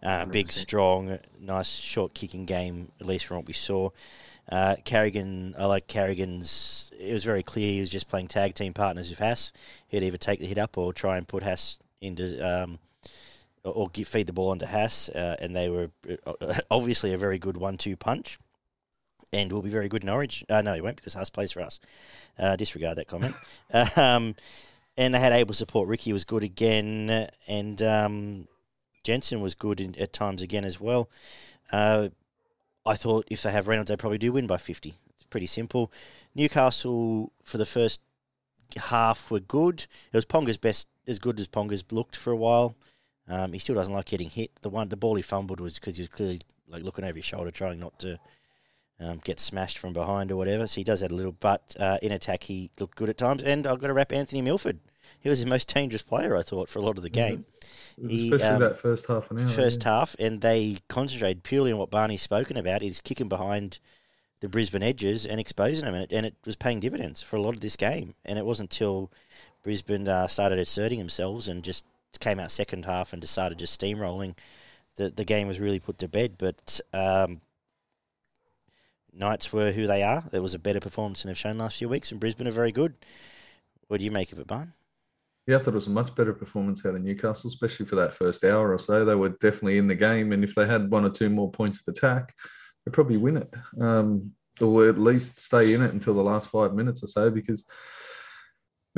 Uh, 0.00 0.24
big, 0.24 0.52
strong, 0.52 1.18
nice 1.40 1.68
short 1.68 2.14
kicking 2.14 2.44
game, 2.44 2.92
at 3.00 3.06
least 3.06 3.26
from 3.26 3.38
what 3.38 3.46
we 3.46 3.52
saw. 3.52 3.90
Uh, 4.48 4.76
Carrigan, 4.84 5.54
I 5.58 5.66
like 5.66 5.88
Carrigan's. 5.88 6.92
It 6.98 7.12
was 7.12 7.24
very 7.24 7.42
clear 7.42 7.72
he 7.72 7.80
was 7.80 7.90
just 7.90 8.08
playing 8.08 8.28
tag 8.28 8.54
team 8.54 8.72
partners 8.72 9.10
with 9.10 9.18
Haas. 9.18 9.52
He'd 9.88 10.04
either 10.04 10.16
take 10.16 10.38
the 10.38 10.46
hit 10.46 10.58
up 10.58 10.78
or 10.78 10.92
try 10.92 11.16
and 11.16 11.26
put 11.26 11.42
Haas 11.42 11.78
into, 12.00 12.40
um, 12.46 12.78
or, 13.64 13.88
give, 13.90 14.08
feed 14.08 14.26
the 14.26 14.32
ball 14.32 14.50
onto 14.50 14.66
Haas. 14.66 15.08
Uh, 15.08 15.36
and 15.38 15.54
they 15.54 15.68
were 15.68 15.90
uh, 16.26 16.60
obviously 16.70 17.12
a 17.12 17.18
very 17.18 17.38
good 17.38 17.56
one-two 17.56 17.96
punch, 17.96 18.38
and 19.32 19.52
will 19.52 19.62
be 19.62 19.70
very 19.70 19.88
good 19.88 20.02
in 20.02 20.08
Origin. 20.08 20.46
Uh, 20.48 20.62
no, 20.62 20.74
he 20.74 20.80
won't 20.80 20.96
because 20.96 21.14
Haas 21.14 21.30
plays 21.30 21.52
for 21.52 21.60
us. 21.60 21.78
Uh, 22.38 22.56
disregard 22.56 22.96
that 22.98 23.08
comment. 23.08 23.34
um, 23.96 24.34
and 24.96 25.14
they 25.14 25.20
had 25.20 25.32
able 25.32 25.54
support. 25.54 25.88
Riki 25.88 26.12
was 26.12 26.24
good 26.24 26.42
again, 26.42 27.28
and 27.46 27.82
um, 27.82 28.48
Jensen 29.04 29.40
was 29.40 29.54
good 29.54 29.80
in, 29.80 29.98
at 29.98 30.12
times 30.12 30.42
again 30.42 30.64
as 30.64 30.80
well. 30.80 31.08
Uh, 31.70 32.08
I 32.84 32.94
thought 32.94 33.26
if 33.30 33.42
they 33.42 33.52
have 33.52 33.68
Reynolds, 33.68 33.90
they 33.90 33.96
probably 33.96 34.18
do 34.18 34.32
win 34.32 34.46
by 34.46 34.56
50. 34.56 34.94
It's 35.14 35.24
pretty 35.30 35.46
simple. 35.46 35.92
Newcastle, 36.34 37.32
for 37.44 37.58
the 37.58 37.66
first 37.66 38.00
half 38.76 39.30
were 39.30 39.40
good. 39.40 39.86
It 40.12 40.16
was 40.16 40.24
Ponga's 40.24 40.58
best, 40.58 40.88
as 41.06 41.18
good 41.18 41.38
as 41.38 41.48
Ponga's 41.48 41.84
looked 41.90 42.16
for 42.16 42.32
a 42.32 42.36
while. 42.36 42.74
Um, 43.28 43.52
he 43.52 43.58
still 43.58 43.74
doesn't 43.74 43.92
like 43.92 44.06
getting 44.06 44.30
hit. 44.30 44.50
The 44.62 44.70
one, 44.70 44.88
the 44.88 44.96
ball 44.96 45.14
he 45.14 45.22
fumbled 45.22 45.60
was 45.60 45.74
because 45.74 45.96
he 45.96 46.02
was 46.02 46.08
clearly 46.08 46.40
like 46.68 46.82
looking 46.82 47.04
over 47.04 47.16
his 47.16 47.24
shoulder, 47.24 47.50
trying 47.50 47.78
not 47.78 47.98
to 48.00 48.18
um, 49.00 49.20
get 49.22 49.38
smashed 49.38 49.78
from 49.78 49.92
behind 49.92 50.32
or 50.32 50.36
whatever. 50.36 50.66
So 50.66 50.80
he 50.80 50.84
does 50.84 51.00
that 51.00 51.12
a 51.12 51.14
little. 51.14 51.32
But 51.32 51.76
uh, 51.78 51.98
in 52.02 52.12
attack, 52.12 52.44
he 52.44 52.70
looked 52.78 52.96
good 52.96 53.08
at 53.08 53.18
times. 53.18 53.42
And 53.42 53.66
I've 53.66 53.80
got 53.80 53.88
to 53.88 53.92
wrap 53.92 54.12
Anthony 54.12 54.42
Milford. 54.42 54.80
He 55.20 55.28
was 55.28 55.42
the 55.42 55.48
most 55.48 55.72
dangerous 55.72 56.02
player, 56.02 56.36
I 56.36 56.42
thought, 56.42 56.68
for 56.68 56.78
a 56.78 56.82
lot 56.82 56.96
of 56.96 57.02
the 57.02 57.10
game. 57.10 57.44
He, 58.00 58.32
Especially 58.32 58.46
um, 58.46 58.60
that 58.60 58.78
first 58.78 59.06
half 59.06 59.30
an 59.30 59.40
hour. 59.40 59.46
first 59.48 59.82
half, 59.82 60.14
and 60.18 60.40
they 60.40 60.78
concentrated 60.88 61.42
purely 61.42 61.72
on 61.72 61.78
what 61.78 61.90
Barney's 61.90 62.22
spoken 62.22 62.56
about. 62.56 62.82
Is 62.82 63.00
kicking 63.00 63.28
behind 63.28 63.78
the 64.40 64.48
Brisbane 64.48 64.82
edges 64.82 65.26
and 65.26 65.40
exposing 65.40 65.84
them, 65.84 65.94
and 65.94 66.04
it, 66.04 66.12
and 66.12 66.26
it 66.26 66.34
was 66.44 66.56
paying 66.56 66.78
dividends 66.78 67.22
for 67.22 67.36
a 67.36 67.42
lot 67.42 67.54
of 67.54 67.60
this 67.60 67.76
game. 67.76 68.14
And 68.24 68.38
it 68.38 68.46
wasn't 68.46 68.72
until 68.72 69.10
Brisbane 69.64 70.06
uh, 70.06 70.28
started 70.28 70.58
asserting 70.58 70.98
themselves 70.98 71.48
and 71.48 71.64
just 71.64 71.84
came 72.20 72.40
out 72.40 72.50
second 72.50 72.84
half 72.84 73.12
and 73.12 73.20
decided 73.20 73.58
just 73.58 73.78
steamrolling 73.78 74.36
that 74.96 75.16
the 75.16 75.24
game 75.24 75.48
was 75.48 75.60
really 75.60 75.80
put 75.80 75.98
to 75.98 76.08
bed. 76.08 76.34
But 76.38 76.80
um, 76.92 77.40
Knights 79.12 79.52
were 79.52 79.72
who 79.72 79.86
they 79.86 80.02
are. 80.02 80.24
There 80.30 80.42
was 80.42 80.54
a 80.54 80.58
better 80.58 80.80
performance 80.80 81.22
than 81.22 81.30
they've 81.30 81.38
shown 81.38 81.58
last 81.58 81.78
few 81.78 81.88
weeks, 81.88 82.10
and 82.10 82.20
Brisbane 82.20 82.48
are 82.48 82.52
very 82.52 82.72
good. 82.72 82.94
What 83.88 84.00
do 84.00 84.04
you 84.04 84.10
make 84.10 84.32
of 84.32 84.38
it, 84.38 84.46
Barn? 84.46 84.72
Yeah, 85.46 85.56
I 85.56 85.58
thought 85.60 85.68
it 85.68 85.74
was 85.74 85.86
a 85.86 85.90
much 85.90 86.14
better 86.14 86.34
performance 86.34 86.84
out 86.84 86.94
of 86.94 87.02
Newcastle, 87.02 87.48
especially 87.48 87.86
for 87.86 87.96
that 87.96 88.12
first 88.12 88.44
hour 88.44 88.72
or 88.72 88.78
so. 88.78 89.04
They 89.04 89.14
were 89.14 89.30
definitely 89.30 89.78
in 89.78 89.86
the 89.88 89.94
game, 89.94 90.32
and 90.32 90.44
if 90.44 90.54
they 90.54 90.66
had 90.66 90.90
one 90.90 91.06
or 91.06 91.10
two 91.10 91.30
more 91.30 91.50
points 91.50 91.80
of 91.80 91.88
attack, 91.88 92.34
they'd 92.84 92.92
probably 92.92 93.16
win 93.16 93.38
it, 93.38 93.54
um, 93.80 94.32
or 94.60 94.88
at 94.88 94.98
least 94.98 95.38
stay 95.38 95.72
in 95.72 95.82
it 95.82 95.94
until 95.94 96.12
the 96.12 96.22
last 96.22 96.48
five 96.48 96.74
minutes 96.74 97.02
or 97.02 97.06
so. 97.06 97.30
Because 97.30 97.64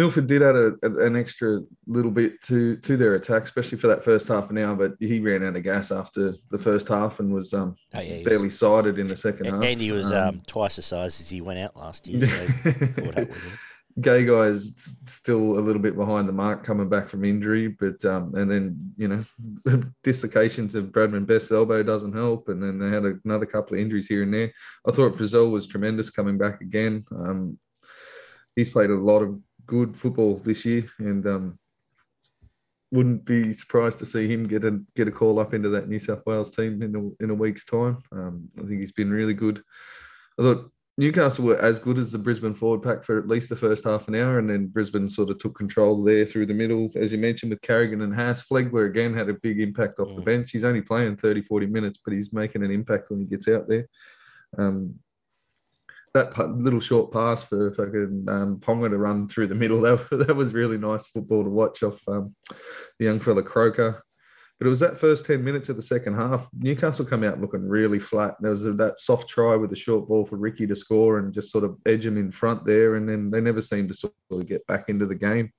Milford 0.00 0.26
did 0.28 0.42
add 0.42 0.56
a, 0.56 0.72
a- 0.82 1.04
an 1.06 1.14
extra 1.14 1.60
little 1.86 2.10
bit 2.10 2.40
to 2.44 2.76
to 2.78 2.96
their 2.96 3.16
attack, 3.16 3.42
especially 3.42 3.76
for 3.76 3.88
that 3.88 4.02
first 4.02 4.28
half 4.28 4.48
an 4.48 4.56
hour. 4.56 4.74
But 4.74 4.92
he 4.98 5.20
ran 5.20 5.44
out 5.44 5.56
of 5.56 5.62
gas 5.62 5.92
after 5.92 6.32
the 6.50 6.58
first 6.58 6.88
half 6.88 7.20
and 7.20 7.34
was 7.34 7.52
um, 7.52 7.76
Oh, 7.92 8.00
yeah, 8.00 8.04
he 8.04 8.14
was- 8.14 8.24
barely 8.24 8.50
sided 8.50 8.98
in 8.98 9.08
the 9.08 9.16
second 9.16 9.46
half. 9.46 9.62
And 9.62 9.78
he 9.78 9.92
was 9.92 10.10
Um, 10.10 10.28
um, 10.28 10.42
twice 10.46 10.76
the 10.76 10.82
size 10.82 11.20
as 11.20 11.28
he 11.28 11.42
went 11.42 11.58
out 11.58 11.76
last 11.76 12.08
year. 12.08 12.26
So 12.26 12.72
caught 12.72 13.18
up 13.18 13.28
with 13.28 13.34
him. 13.44 13.52
Gagai 14.00 14.48
is 14.50 14.62
still 15.04 15.58
a 15.58 15.60
little 15.60 15.82
bit 15.82 15.96
behind 15.96 16.26
the 16.26 16.32
mark 16.32 16.62
coming 16.64 16.88
back 16.88 17.10
from 17.10 17.24
injury, 17.24 17.68
but 17.68 18.02
um, 18.06 18.34
and 18.36 18.50
then 18.50 18.92
you 18.96 19.08
know 19.08 19.22
dislocations 20.02 20.74
of 20.74 20.86
Bradman 20.86 21.26
Best's 21.26 21.52
elbow 21.52 21.82
doesn't 21.82 22.14
help, 22.14 22.48
and 22.48 22.62
then 22.62 22.78
they 22.78 22.88
had 22.88 23.04
another 23.24 23.44
couple 23.46 23.74
of 23.76 23.80
injuries 23.82 24.06
here 24.08 24.22
and 24.22 24.32
there. 24.32 24.50
I 24.88 24.92
thought 24.92 25.14
Frizzell 25.16 25.50
was 25.50 25.66
tremendous 25.66 26.08
coming 26.08 26.38
back 26.38 26.62
again. 26.62 27.04
Um, 27.10 27.58
he's 28.56 28.70
played 28.70 28.90
a 28.90 28.94
lot 28.94 29.20
of 29.22 29.38
good 29.70 29.96
football 29.96 30.40
this 30.44 30.64
year, 30.64 30.84
and 30.98 31.24
um, 31.26 31.58
wouldn't 32.90 33.24
be 33.24 33.52
surprised 33.52 34.00
to 34.00 34.06
see 34.06 34.26
him 34.26 34.48
get 34.48 34.64
a 34.64 34.80
get 34.96 35.06
a 35.08 35.12
call 35.12 35.38
up 35.38 35.54
into 35.54 35.68
that 35.70 35.88
New 35.88 36.00
South 36.00 36.22
Wales 36.26 36.54
team 36.54 36.82
in 36.82 36.94
a, 36.96 37.24
in 37.24 37.30
a 37.30 37.34
week's 37.34 37.64
time. 37.64 37.98
Um, 38.12 38.48
I 38.58 38.62
think 38.62 38.80
he's 38.80 38.92
been 38.92 39.10
really 39.12 39.32
good. 39.34 39.62
I 40.38 40.42
thought 40.42 40.70
Newcastle 40.98 41.44
were 41.46 41.56
as 41.58 41.78
good 41.78 41.98
as 41.98 42.10
the 42.10 42.18
Brisbane 42.18 42.52
forward 42.52 42.82
pack 42.82 43.04
for 43.04 43.16
at 43.16 43.28
least 43.28 43.48
the 43.48 43.54
first 43.56 43.84
half 43.84 44.08
an 44.08 44.16
hour, 44.16 44.40
and 44.40 44.50
then 44.50 44.66
Brisbane 44.66 45.08
sort 45.08 45.30
of 45.30 45.38
took 45.38 45.54
control 45.54 46.02
there 46.02 46.24
through 46.24 46.46
the 46.46 46.60
middle, 46.62 46.90
as 46.96 47.12
you 47.12 47.18
mentioned, 47.18 47.50
with 47.50 47.62
Carrigan 47.62 48.02
and 48.02 48.14
Haas. 48.14 48.42
Flegler 48.44 48.90
again 48.90 49.14
had 49.14 49.28
a 49.28 49.34
big 49.34 49.60
impact 49.60 50.00
off 50.00 50.14
the 50.16 50.20
Mm. 50.22 50.30
bench. 50.30 50.50
He's 50.50 50.64
only 50.64 50.82
playing 50.82 51.16
30, 51.16 51.42
40 51.42 51.66
minutes, 51.66 51.98
but 52.04 52.12
he's 52.12 52.32
making 52.32 52.64
an 52.64 52.72
impact 52.72 53.08
when 53.08 53.20
he 53.20 53.26
gets 53.26 53.46
out 53.46 53.68
there. 53.68 53.86
Um, 54.58 54.98
that 56.14 56.36
little 56.58 56.80
short 56.80 57.12
pass 57.12 57.42
for 57.42 57.72
fucking 57.72 58.26
um, 58.28 58.58
Ponga 58.58 58.90
to 58.90 58.98
run 58.98 59.28
through 59.28 59.46
the 59.46 59.54
middle, 59.54 59.80
that, 59.82 60.08
that 60.10 60.36
was 60.36 60.52
really 60.52 60.78
nice 60.78 61.06
football 61.06 61.44
to 61.44 61.50
watch 61.50 61.82
off 61.82 62.00
um, 62.08 62.34
the 62.98 63.06
young 63.06 63.20
fella 63.20 63.42
Croker. 63.42 64.02
But 64.58 64.66
it 64.66 64.70
was 64.70 64.80
that 64.80 64.98
first 64.98 65.24
10 65.24 65.42
minutes 65.42 65.70
of 65.70 65.76
the 65.76 65.82
second 65.82 66.16
half. 66.16 66.46
Newcastle 66.52 67.06
come 67.06 67.24
out 67.24 67.40
looking 67.40 67.66
really 67.66 67.98
flat. 67.98 68.34
There 68.40 68.50
was 68.50 68.62
that 68.64 69.00
soft 69.00 69.26
try 69.26 69.56
with 69.56 69.72
a 69.72 69.76
short 69.76 70.06
ball 70.06 70.26
for 70.26 70.36
Riki 70.36 70.66
to 70.66 70.76
score 70.76 71.18
and 71.18 71.32
just 71.32 71.50
sort 71.50 71.64
of 71.64 71.78
edge 71.86 72.04
him 72.04 72.18
in 72.18 72.30
front 72.30 72.66
there. 72.66 72.96
And 72.96 73.08
then 73.08 73.30
they 73.30 73.40
never 73.40 73.62
seemed 73.62 73.88
to 73.88 73.94
sort 73.94 74.12
of 74.30 74.46
get 74.46 74.66
back 74.66 74.90
into 74.90 75.06
the 75.06 75.14
game. 75.14 75.50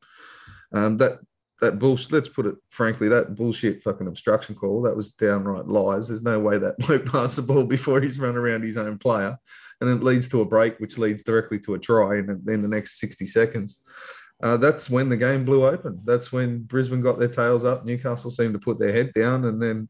Um, 0.71 0.97
that 0.97 1.19
that 1.61 1.79
bullshit, 1.79 2.11
let's 2.11 2.29
put 2.29 2.45
it 2.45 2.55
frankly, 2.69 3.07
that 3.07 3.35
bullshit 3.35 3.81
fucking 3.81 4.07
obstruction 4.07 4.53
call, 4.53 4.83
that 4.83 4.95
was 4.95 5.11
downright 5.11 5.67
lies. 5.67 6.07
There's 6.07 6.23
no 6.23 6.39
way 6.39 6.59
that 6.59 6.77
bloke 6.79 7.05
passed 7.07 7.37
the 7.37 7.41
ball 7.41 7.65
before 7.65 8.01
he's 8.01 8.19
run 8.19 8.35
around 8.35 8.63
his 8.63 8.77
own 8.77 8.99
player. 8.99 9.37
And 9.81 9.89
it 9.89 10.03
leads 10.03 10.29
to 10.29 10.41
a 10.41 10.45
break, 10.45 10.79
which 10.79 10.97
leads 10.97 11.23
directly 11.23 11.59
to 11.59 11.73
a 11.73 11.79
try 11.79 12.19
in, 12.19 12.29
in 12.47 12.61
the 12.61 12.67
next 12.67 12.99
60 12.99 13.25
seconds 13.25 13.81
uh, 14.41 14.57
that's 14.57 14.89
when 14.89 15.09
the 15.09 15.17
game 15.17 15.45
blew 15.45 15.65
open. 15.65 16.01
That's 16.03 16.31
when 16.31 16.63
Brisbane 16.63 17.01
got 17.01 17.19
their 17.19 17.27
tails 17.27 17.63
up. 17.63 17.85
Newcastle 17.85 18.31
seemed 18.31 18.53
to 18.53 18.59
put 18.59 18.79
their 18.79 18.91
head 18.91 19.13
down, 19.13 19.45
and 19.45 19.61
then 19.61 19.87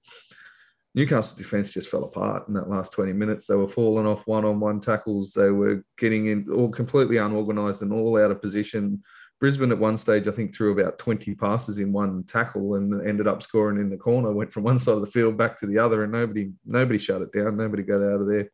Newcastle's 0.94 1.38
defense 1.38 1.72
just 1.72 1.90
fell 1.90 2.04
apart 2.04 2.48
in 2.50 2.54
that 2.56 2.70
last 2.70 2.92
20 2.92 3.14
minutes. 3.14 3.48
They 3.48 3.56
were 3.56 3.70
falling 3.70 4.06
off 4.06 4.28
one 4.28 4.44
on 4.44 4.60
one 4.60 4.82
tackles. 4.82 5.32
They 5.32 5.52
were 5.52 5.86
getting 5.98 6.28
in 6.28 6.52
all 6.52 6.70
completely 6.70 7.18
unorganized 7.18 7.82
and 7.82 7.94
all 7.94 8.22
out 8.22 8.32
of 8.32 8.42
position. 8.42 9.02
Brisbane 9.40 9.72
at 9.72 9.80
one 9.80 9.98
stage, 9.98 10.28
I 10.28 10.32
think, 10.32 10.54
threw 10.54 10.78
about 10.78 11.00
20 11.00 11.34
passes 11.36 11.78
in 11.78 11.94
one 11.94 12.24
tackle 12.26 12.76
and 12.76 13.08
ended 13.08 13.28
up 13.28 13.42
scoring 13.42 13.80
in 13.80 13.90
the 13.90 13.98
corner, 13.98 14.34
went 14.34 14.52
from 14.52 14.64
one 14.64 14.80
side 14.80 14.96
of 14.96 15.02
the 15.02 15.08
field 15.08 15.38
back 15.38 15.58
to 15.60 15.66
the 15.66 15.78
other, 15.78 16.04
and 16.04 16.12
nobody 16.12 16.52
nobody 16.66 17.00
shut 17.00 17.22
it 17.22 17.32
down. 17.32 17.56
Nobody 17.56 17.84
got 17.84 18.04
out 18.04 18.22
of 18.22 18.28
there 18.28 18.50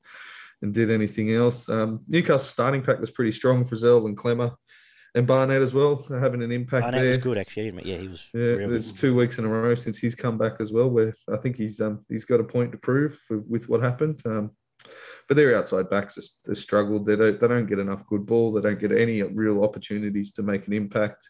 and 0.61 0.73
did 0.73 0.91
anything 0.91 1.33
else. 1.33 1.69
Um, 1.69 2.01
Newcastle 2.07 2.49
starting 2.49 2.81
pack 2.81 2.99
was 2.99 3.11
pretty 3.11 3.31
strong. 3.31 3.65
Frizzell 3.65 4.05
and 4.05 4.17
Klemmer 4.17 4.55
and 5.15 5.25
Barnett 5.25 5.61
as 5.61 5.73
well, 5.73 6.05
having 6.09 6.43
an 6.43 6.51
impact 6.51 6.83
Barnett 6.83 7.01
there. 7.01 7.07
was 7.07 7.17
good 7.17 7.37
actually. 7.37 7.71
Yeah, 7.83 7.97
he 7.97 8.07
was. 8.07 8.27
Yeah, 8.33 8.41
real 8.41 8.73
it's 8.73 8.91
good. 8.91 8.99
two 8.99 9.15
weeks 9.15 9.39
in 9.39 9.45
a 9.45 9.49
row 9.49 9.75
since 9.75 9.97
he's 9.97 10.15
come 10.15 10.37
back 10.37 10.53
as 10.59 10.71
well. 10.71 10.89
Where 10.89 11.13
I 11.31 11.37
think 11.37 11.55
he's 11.55 11.81
um 11.81 12.05
he's 12.09 12.25
got 12.25 12.39
a 12.39 12.43
point 12.43 12.71
to 12.71 12.77
prove 12.77 13.17
for, 13.27 13.39
with 13.39 13.69
what 13.69 13.81
happened. 13.81 14.21
Um, 14.25 14.51
but 15.27 15.35
their 15.35 15.57
outside 15.57 15.89
backs 15.89 16.15
have, 16.15 16.25
have 16.47 16.57
struggled. 16.57 17.05
They 17.05 17.15
don't 17.15 17.39
they 17.39 17.47
don't 17.47 17.67
get 17.67 17.79
enough 17.79 18.05
good 18.07 18.25
ball. 18.25 18.51
They 18.51 18.61
don't 18.61 18.79
get 18.79 18.91
any 18.91 19.21
real 19.23 19.63
opportunities 19.63 20.31
to 20.33 20.43
make 20.43 20.67
an 20.67 20.73
impact. 20.73 21.27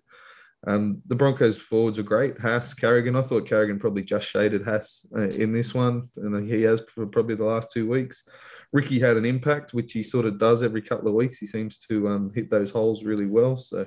Um, 0.65 1.01
the 1.05 1.15
Broncos 1.15 1.57
forwards 1.57 1.99
are 1.99 2.03
great. 2.03 2.39
Haas, 2.39 2.73
Carrigan. 2.73 3.15
I 3.15 3.21
thought 3.21 3.47
Carrigan 3.47 3.79
probably 3.79 4.03
just 4.03 4.27
shaded 4.27 4.65
Haas 4.65 5.05
uh, 5.15 5.29
in 5.29 5.53
this 5.53 5.73
one, 5.73 6.09
and 6.17 6.49
he 6.49 6.63
has 6.63 6.81
for 6.89 7.05
probably 7.05 7.35
the 7.35 7.45
last 7.45 7.71
two 7.71 7.87
weeks. 7.87 8.23
Riki 8.73 8.99
had 8.99 9.17
an 9.17 9.25
impact, 9.25 9.73
which 9.73 9.93
he 9.93 10.03
sort 10.03 10.25
of 10.25 10.37
does 10.37 10.61
every 10.61 10.81
couple 10.81 11.07
of 11.07 11.13
weeks. 11.13 11.37
He 11.37 11.47
seems 11.47 11.77
to 11.89 12.07
um, 12.09 12.31
hit 12.35 12.49
those 12.49 12.71
holes 12.71 13.03
really 13.03 13.25
well. 13.25 13.55
So 13.55 13.85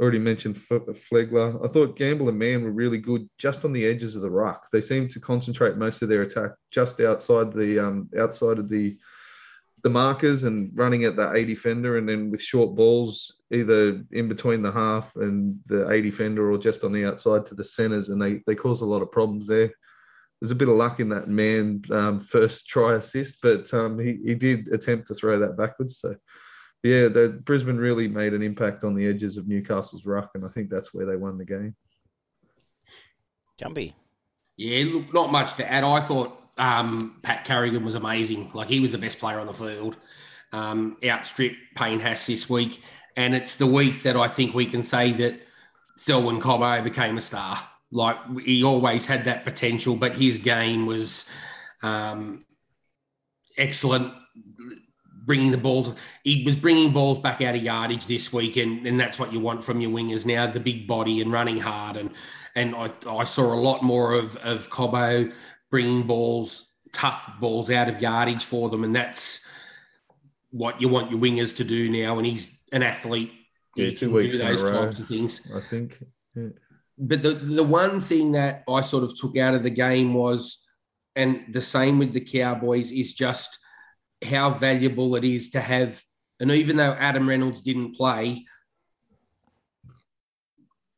already 0.00 0.18
mentioned 0.18 0.56
Flegler. 0.56 1.64
I 1.64 1.68
thought 1.68 1.96
Gamble 1.96 2.28
and 2.28 2.38
Mam 2.38 2.62
were 2.62 2.70
really 2.70 2.98
good 2.98 3.28
just 3.38 3.64
on 3.64 3.72
the 3.72 3.84
edges 3.84 4.14
of 4.14 4.22
the 4.22 4.30
ruck. 4.30 4.68
They 4.72 4.80
seem 4.80 5.08
to 5.08 5.20
concentrate 5.20 5.76
most 5.76 6.02
of 6.02 6.08
their 6.08 6.22
attack 6.22 6.52
just 6.70 7.00
outside 7.00 7.52
the 7.52 7.78
um, 7.78 8.08
outside 8.18 8.58
of 8.58 8.68
the 8.68 8.96
the 9.84 9.90
markers 9.90 10.42
and 10.42 10.70
running 10.74 11.04
at 11.04 11.16
the 11.16 11.30
A 11.32 11.44
defender, 11.44 11.98
and 11.98 12.08
then 12.08 12.30
with 12.30 12.42
short 12.42 12.74
balls 12.74 13.40
either 13.52 14.04
in 14.12 14.28
between 14.28 14.60
the 14.62 14.72
half 14.72 15.14
and 15.16 15.58
the 15.66 15.88
A 15.88 16.00
defender 16.00 16.50
or 16.50 16.58
just 16.58 16.84
on 16.84 16.92
the 16.92 17.04
outside 17.04 17.46
to 17.46 17.54
the 17.54 17.64
centers, 17.64 18.08
and 18.08 18.20
they 18.20 18.40
they 18.46 18.54
cause 18.54 18.80
a 18.80 18.86
lot 18.86 19.02
of 19.02 19.12
problems 19.12 19.46
there. 19.46 19.72
There's 20.40 20.50
a 20.52 20.56
bit 20.56 20.68
of 20.68 20.76
luck 20.76 21.00
in 21.00 21.08
that 21.08 21.28
man 21.28 21.82
um, 21.90 22.20
first 22.20 22.68
try 22.68 22.94
assist, 22.94 23.42
but 23.42 23.72
um, 23.74 23.98
he, 23.98 24.18
he 24.24 24.34
did 24.34 24.68
attempt 24.68 25.08
to 25.08 25.14
throw 25.14 25.38
that 25.38 25.56
backwards. 25.56 25.98
So 25.98 26.14
yeah, 26.82 27.08
the 27.08 27.40
Brisbane 27.44 27.76
really 27.76 28.06
made 28.06 28.34
an 28.34 28.42
impact 28.42 28.84
on 28.84 28.94
the 28.94 29.06
edges 29.06 29.36
of 29.36 29.48
Newcastle's 29.48 30.06
ruck, 30.06 30.30
and 30.34 30.44
I 30.44 30.48
think 30.48 30.70
that's 30.70 30.94
where 30.94 31.06
they 31.06 31.16
won 31.16 31.38
the 31.38 31.44
game. 31.44 31.74
Gumby. 33.60 33.94
Yeah, 34.56 34.84
look, 34.92 35.12
not 35.12 35.32
much 35.32 35.56
to 35.56 35.70
add. 35.70 35.82
I 35.82 36.00
thought 36.00 36.40
um, 36.56 37.18
Pat 37.22 37.44
Carrigan 37.44 37.84
was 37.84 37.96
amazing. 37.96 38.50
Like 38.54 38.68
he 38.68 38.78
was 38.80 38.92
the 38.92 38.98
best 38.98 39.18
player 39.18 39.40
on 39.40 39.46
the 39.46 39.54
field. 39.54 39.96
Um, 40.52 40.96
outstripped 41.04 41.56
Payne 41.74 42.00
Haas 42.00 42.26
this 42.26 42.48
week, 42.48 42.80
and 43.16 43.34
it's 43.34 43.56
the 43.56 43.66
week 43.66 44.02
that 44.04 44.16
I 44.16 44.28
think 44.28 44.54
we 44.54 44.64
can 44.64 44.82
say 44.82 45.12
that 45.12 45.40
Selwyn 45.96 46.40
Cobbo 46.40 46.82
became 46.82 47.18
a 47.18 47.20
star. 47.20 47.58
Like 47.90 48.16
he 48.40 48.64
always 48.64 49.06
had 49.06 49.24
that 49.24 49.44
potential, 49.44 49.96
but 49.96 50.14
his 50.14 50.38
game 50.38 50.86
was 50.86 51.28
um, 51.82 52.40
excellent. 53.56 54.12
Bringing 55.24 55.50
the 55.50 55.58
balls, 55.58 55.94
he 56.24 56.42
was 56.42 56.56
bringing 56.56 56.92
balls 56.92 57.18
back 57.18 57.42
out 57.42 57.54
of 57.54 57.62
yardage 57.62 58.06
this 58.06 58.32
week, 58.32 58.56
and, 58.56 58.86
and 58.86 58.98
that's 58.98 59.18
what 59.18 59.30
you 59.30 59.40
want 59.40 59.62
from 59.62 59.80
your 59.82 59.90
wingers 59.90 60.24
now. 60.24 60.46
The 60.46 60.60
big 60.60 60.86
body 60.86 61.20
and 61.20 61.30
running 61.30 61.58
hard, 61.58 61.96
and 61.96 62.10
and 62.54 62.74
I, 62.74 62.90
I 63.06 63.24
saw 63.24 63.52
a 63.52 63.60
lot 63.60 63.82
more 63.82 64.14
of 64.14 64.36
of 64.36 64.70
Cobbo 64.70 65.30
bringing 65.70 66.06
balls, 66.06 66.70
tough 66.94 67.30
balls 67.40 67.70
out 67.70 67.90
of 67.90 68.00
yardage 68.00 68.42
for 68.42 68.70
them, 68.70 68.84
and 68.84 68.96
that's 68.96 69.44
what 70.50 70.80
you 70.80 70.88
want 70.88 71.10
your 71.10 71.20
wingers 71.20 71.56
to 71.58 71.64
do 71.64 71.90
now. 71.90 72.16
And 72.16 72.26
he's 72.26 72.62
an 72.72 72.82
athlete; 72.82 73.32
Yeah, 73.76 73.86
he 73.86 73.94
two 73.94 74.06
can 74.06 74.14
weeks 74.14 74.34
do 74.34 74.38
those 74.38 74.62
types 74.62 74.98
of 74.98 75.08
things. 75.08 75.42
I 75.54 75.60
think. 75.60 76.02
Yeah. 76.34 76.48
But 76.98 77.22
the 77.22 77.30
the 77.30 77.62
one 77.62 78.00
thing 78.00 78.32
that 78.32 78.64
I 78.68 78.80
sort 78.80 79.04
of 79.04 79.16
took 79.16 79.36
out 79.36 79.54
of 79.54 79.62
the 79.62 79.70
game 79.70 80.14
was, 80.14 80.66
and 81.14 81.44
the 81.52 81.60
same 81.60 81.98
with 81.98 82.12
the 82.12 82.20
Cowboys, 82.20 82.90
is 82.90 83.14
just 83.14 83.58
how 84.24 84.50
valuable 84.50 85.14
it 85.16 85.24
is 85.24 85.50
to 85.50 85.60
have. 85.60 86.02
And 86.40 86.50
even 86.50 86.76
though 86.76 86.92
Adam 86.92 87.28
Reynolds 87.28 87.60
didn't 87.62 87.94
play, 87.94 88.44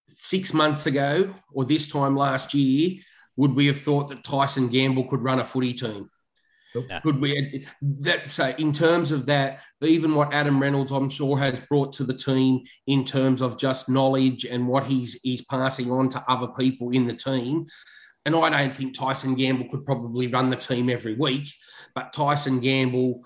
six 0.09 0.55
months 0.55 0.87
ago 0.87 1.35
or 1.53 1.65
this 1.65 1.89
time 1.89 2.17
last 2.17 2.55
year, 2.55 3.01
would 3.37 3.55
we 3.55 3.67
have 3.67 3.81
thought 3.81 4.09
that 4.09 4.23
Tyson 4.23 4.69
Gamble 4.69 5.09
could 5.09 5.23
run 5.23 5.41
a 5.41 5.45
footy 5.45 5.75
team? 5.75 6.11
No. 6.75 7.01
Could 7.03 7.21
we? 7.21 7.67
That 7.83 8.31
so 8.31 8.55
in 8.59 8.73
terms 8.73 9.13
of 9.13 9.27
that, 9.27 9.61
even 9.83 10.15
what 10.15 10.33
Adam 10.33 10.61
Reynolds, 10.61 10.93
I'm 10.93 11.09
sure, 11.09 11.39
has 11.39 11.59
brought 11.61 11.93
to 11.95 12.05
the 12.05 12.17
team 12.17 12.61
in 12.87 13.05
terms 13.05 13.41
of 13.41 13.59
just 13.59 13.89
knowledge 13.89 14.45
and 14.45 14.69
what 14.69 14.87
he's 14.87 15.21
he's 15.23 15.45
passing 15.45 15.91
on 15.91 16.09
to 16.11 16.25
other 16.29 16.49
people 16.49 16.91
in 16.91 17.07
the 17.07 17.15
team. 17.15 17.67
And 18.27 18.37
I 18.37 18.51
don't 18.51 18.75
think 18.75 18.97
Tyson 18.97 19.35
Gamble 19.35 19.69
could 19.71 19.85
probably 19.85 20.27
run 20.27 20.51
the 20.51 20.57
team 20.57 20.91
every 20.91 21.15
week, 21.15 21.49
but 21.95 22.13
Tyson 22.13 22.61
Gamble 22.61 23.25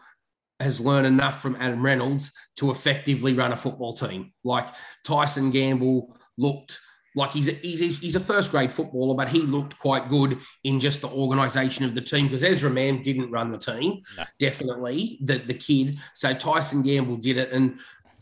has 0.61 0.81
learned 0.81 1.07
enough 1.07 1.43
from 1.43 1.57
Adam 1.57 1.85
Reynolds 1.85 2.33
to 2.57 2.71
effectively 2.71 3.35
run 3.35 3.53
a 3.53 3.57
football 3.57 3.93
team. 3.93 4.33
Like 4.45 4.69
Tyson 5.05 5.51
Gamble 5.51 6.17
looked 6.39 6.79
like 7.15 7.31
he's 7.33 7.49
a, 7.49 7.53
he's, 7.53 7.99
he's 7.99 8.17
a 8.17 8.21
first 8.21 8.51
grade 8.51 8.73
footballer, 8.73 9.15
but 9.15 9.29
he 9.29 9.41
looked 9.41 9.79
quite 9.79 10.09
good 10.09 10.39
in 10.65 10.81
just 10.81 11.01
the 11.01 11.09
organisation 11.09 11.85
of 11.85 11.95
the 11.95 12.01
team 12.01 12.27
because 12.27 12.43
Ezra 12.43 12.71
Mam 12.71 13.03
didn't 13.03 13.31
run 13.31 13.51
the 13.51 13.59
team, 13.59 14.03
No. 14.17 14.25
definitely 14.39 15.19
the 15.23 15.39
the 15.39 15.55
kid. 15.55 15.99
So 16.15 16.35
Tyson 16.35 16.83
Gamble 16.83 17.17
did 17.17 17.37
it, 17.39 17.53
and 17.53 17.79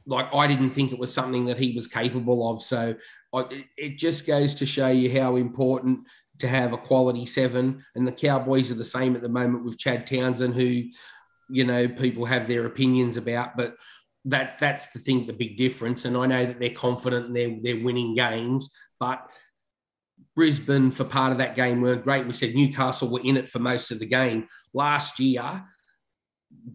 like 0.07 0.33
I 0.35 0.47
didn't 0.47 0.71
think 0.71 0.93
it 0.93 0.99
was 0.99 1.13
something 1.13 1.47
that 1.47 1.59
he 1.59 1.73
was 1.73 1.87
capable 1.87 2.51
of. 2.51 2.61
So 2.63 2.95
I, 3.33 3.41
it, 3.51 3.65
it 3.77 3.99
just 3.99 4.27
goes 4.27 4.55
to 4.57 4.67
show 4.67 4.89
you 4.89 5.21
how 5.21 5.37
important 5.37 6.01
to 6.39 6.49
have 6.49 6.73
a 6.73 6.77
quality 6.79 7.25
seven. 7.25 7.85
And 7.95 8.07
the 8.07 8.13
Cowboys 8.13 8.71
are 8.73 8.77
the 8.77 8.85
same 8.85 9.15
at 9.15 9.23
the 9.23 9.29
moment 9.29 9.65
with 9.65 9.79
Chad 9.79 10.07
Townsend, 10.07 10.55
who 10.55 10.85
you 11.49 11.65
know 11.65 11.89
people 11.89 12.25
have 12.27 12.47
their 12.47 12.67
opinions 12.67 13.17
about, 13.17 13.57
but 13.57 13.77
that 14.27 14.59
that's 14.59 14.89
the 14.93 14.99
thing, 14.99 15.27
the 15.27 15.33
big 15.33 15.57
difference. 15.57 16.05
And 16.05 16.17
I 16.17 16.27
know 16.27 16.47
that 16.47 16.59
they're 16.61 16.71
confident 16.71 17.27
and 17.27 17.37
they're 17.37 17.57
they're 17.63 17.85
winning 17.85 18.15
games, 18.15 18.71
but 19.01 19.27
Brisbane 20.35 20.91
for 20.91 21.05
part 21.05 21.33
of 21.33 21.39
that 21.39 21.57
game 21.57 21.81
weren't 21.83 22.05
great. 22.05 22.27
We 22.27 22.33
said 22.33 22.55
Newcastle 22.55 23.11
were 23.11 23.21
in 23.23 23.37
it 23.37 23.49
for 23.49 23.59
most 23.59 23.91
of 23.91 23.99
the 23.99 24.07
game 24.07 24.47
last 24.73 25.19
year. 25.19 25.43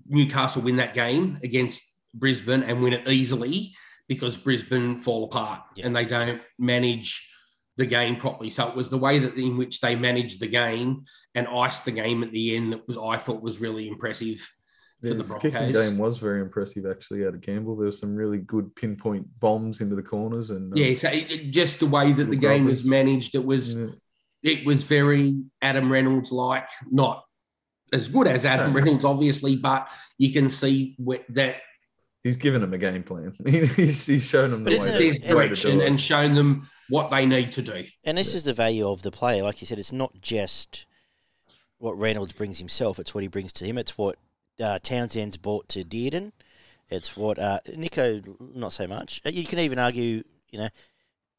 Newcastle 0.08 0.62
win 0.62 0.78
that 0.78 0.94
game 0.94 1.38
against 1.44 1.82
Brisbane 2.14 2.64
and 2.64 2.82
win 2.82 2.94
it 2.94 3.08
easily 3.08 3.74
because 4.08 4.38
Brisbane 4.38 4.98
fall 4.98 5.26
apart 5.26 5.62
Yeah. 5.76 5.86
and 5.88 5.96
they 5.96 6.06
don't 6.06 6.42
manage 6.58 7.30
the 7.78 7.86
game 7.86 8.16
properly. 8.16 8.50
So 8.50 8.68
it 8.68 8.76
was 8.76 8.90
the 8.90 8.98
way 8.98 9.20
that 9.20 9.36
in 9.36 9.58
which 9.58 9.82
they 9.82 9.96
managed 9.96 10.40
the 10.40 10.48
game 10.48 11.06
and 11.36 11.48
iced 11.48 11.86
the 11.86 11.92
game 11.92 12.24
at 12.24 12.32
the 12.32 12.56
end 12.56 12.74
that 12.74 12.88
was 12.88 12.98
I 12.98 13.18
thought 13.18 13.42
was 13.44 13.62
really 13.62 13.88
impressive 13.88 14.40
for 14.40 14.48
Yeah, 14.48 14.48
the 14.48 14.57
his 15.02 15.32
kicking 15.40 15.72
game 15.72 15.98
was 15.98 16.18
very 16.18 16.42
impressive, 16.42 16.86
actually, 16.86 17.26
out 17.26 17.34
of 17.36 17.42
Gamble. 17.42 17.76
There 17.76 17.86
were 17.86 17.92
some 17.92 18.16
really 18.16 18.40
good 18.40 18.76
pinpoint 18.76 19.28
bombs 19.40 19.80
into 19.82 19.96
the 19.96 20.02
corners, 20.02 20.50
and 20.50 20.74
um, 20.74 20.78
Yeah, 20.78 20.94
so 20.96 21.10
it, 21.10 21.32
it- 21.32 21.52
just 21.52 21.80
the 21.80 21.86
way 21.86 22.14
that 22.14 22.30
the 22.30 22.36
game 22.36 22.66
was 22.66 22.86
managed, 22.86 23.36
it 23.36 23.46
was 23.46 23.76
yeah. 23.76 23.86
it 24.52 24.66
was 24.66 24.84
very 24.86 25.40
Adam 25.62 25.92
Reynolds 25.92 26.32
like, 26.32 26.68
not 26.90 27.24
as 27.94 28.10
good 28.10 28.28
as 28.28 28.46
Adam 28.46 28.74
No. 28.74 28.80
Reynolds, 28.80 29.06
obviously, 29.06 29.56
but 29.56 29.88
you 30.18 30.34
can 30.34 30.50
see 30.50 30.96
wh- 31.08 31.24
that 31.30 31.58
he's 32.24 32.36
given 32.36 32.60
them 32.62 32.74
a 32.74 32.78
game 32.78 33.04
plan. 33.04 33.34
he's, 33.46 34.06
he's 34.06 34.24
shown 34.24 34.52
them 34.52 34.64
But 34.64 34.72
the 34.72 34.76
isn't 34.78 34.92
way, 34.94 34.98
it- 34.98 35.00
there's 35.00 35.20
to, 35.20 35.36
way 35.36 35.44
to 35.44 35.48
direction 35.56 35.82
and 35.82 36.02
shown 36.02 36.34
them 36.34 36.68
what 36.90 37.12
they 37.12 37.26
need 37.26 37.52
to 37.54 37.62
do. 37.62 37.84
And 38.04 38.18
this 38.18 38.34
is 38.34 38.44
the 38.44 38.54
value 38.54 38.88
of 38.90 39.04
the 39.04 39.12
player. 39.12 39.44
Like 39.44 39.62
you 39.62 39.68
said, 39.68 39.78
it's 39.80 39.94
not 39.94 40.20
just 40.22 40.86
what 41.78 41.98
Reynolds 41.98 42.34
brings 42.34 42.58
himself, 42.60 42.98
it's 43.00 43.14
what 43.14 43.22
he 43.24 43.28
brings 43.28 43.54
to 43.54 43.66
him. 43.66 43.78
It's 43.78 43.98
what 43.98 44.18
uh, 44.62 44.80
Townsend's 44.80 45.38
brought 45.38 45.68
to 45.70 45.84
Dearden. 45.84 46.32
It's 46.90 47.18
what 47.18 47.38
uh, 47.40 47.60
Nico, 47.76 48.22
not 48.40 48.74
so 48.74 48.88
much. 48.88 49.22
Uh, 49.26 49.30
You 49.30 49.46
can 49.46 49.60
even 49.60 49.78
argue, 49.80 50.24
you 50.52 50.60
know, 50.60 50.70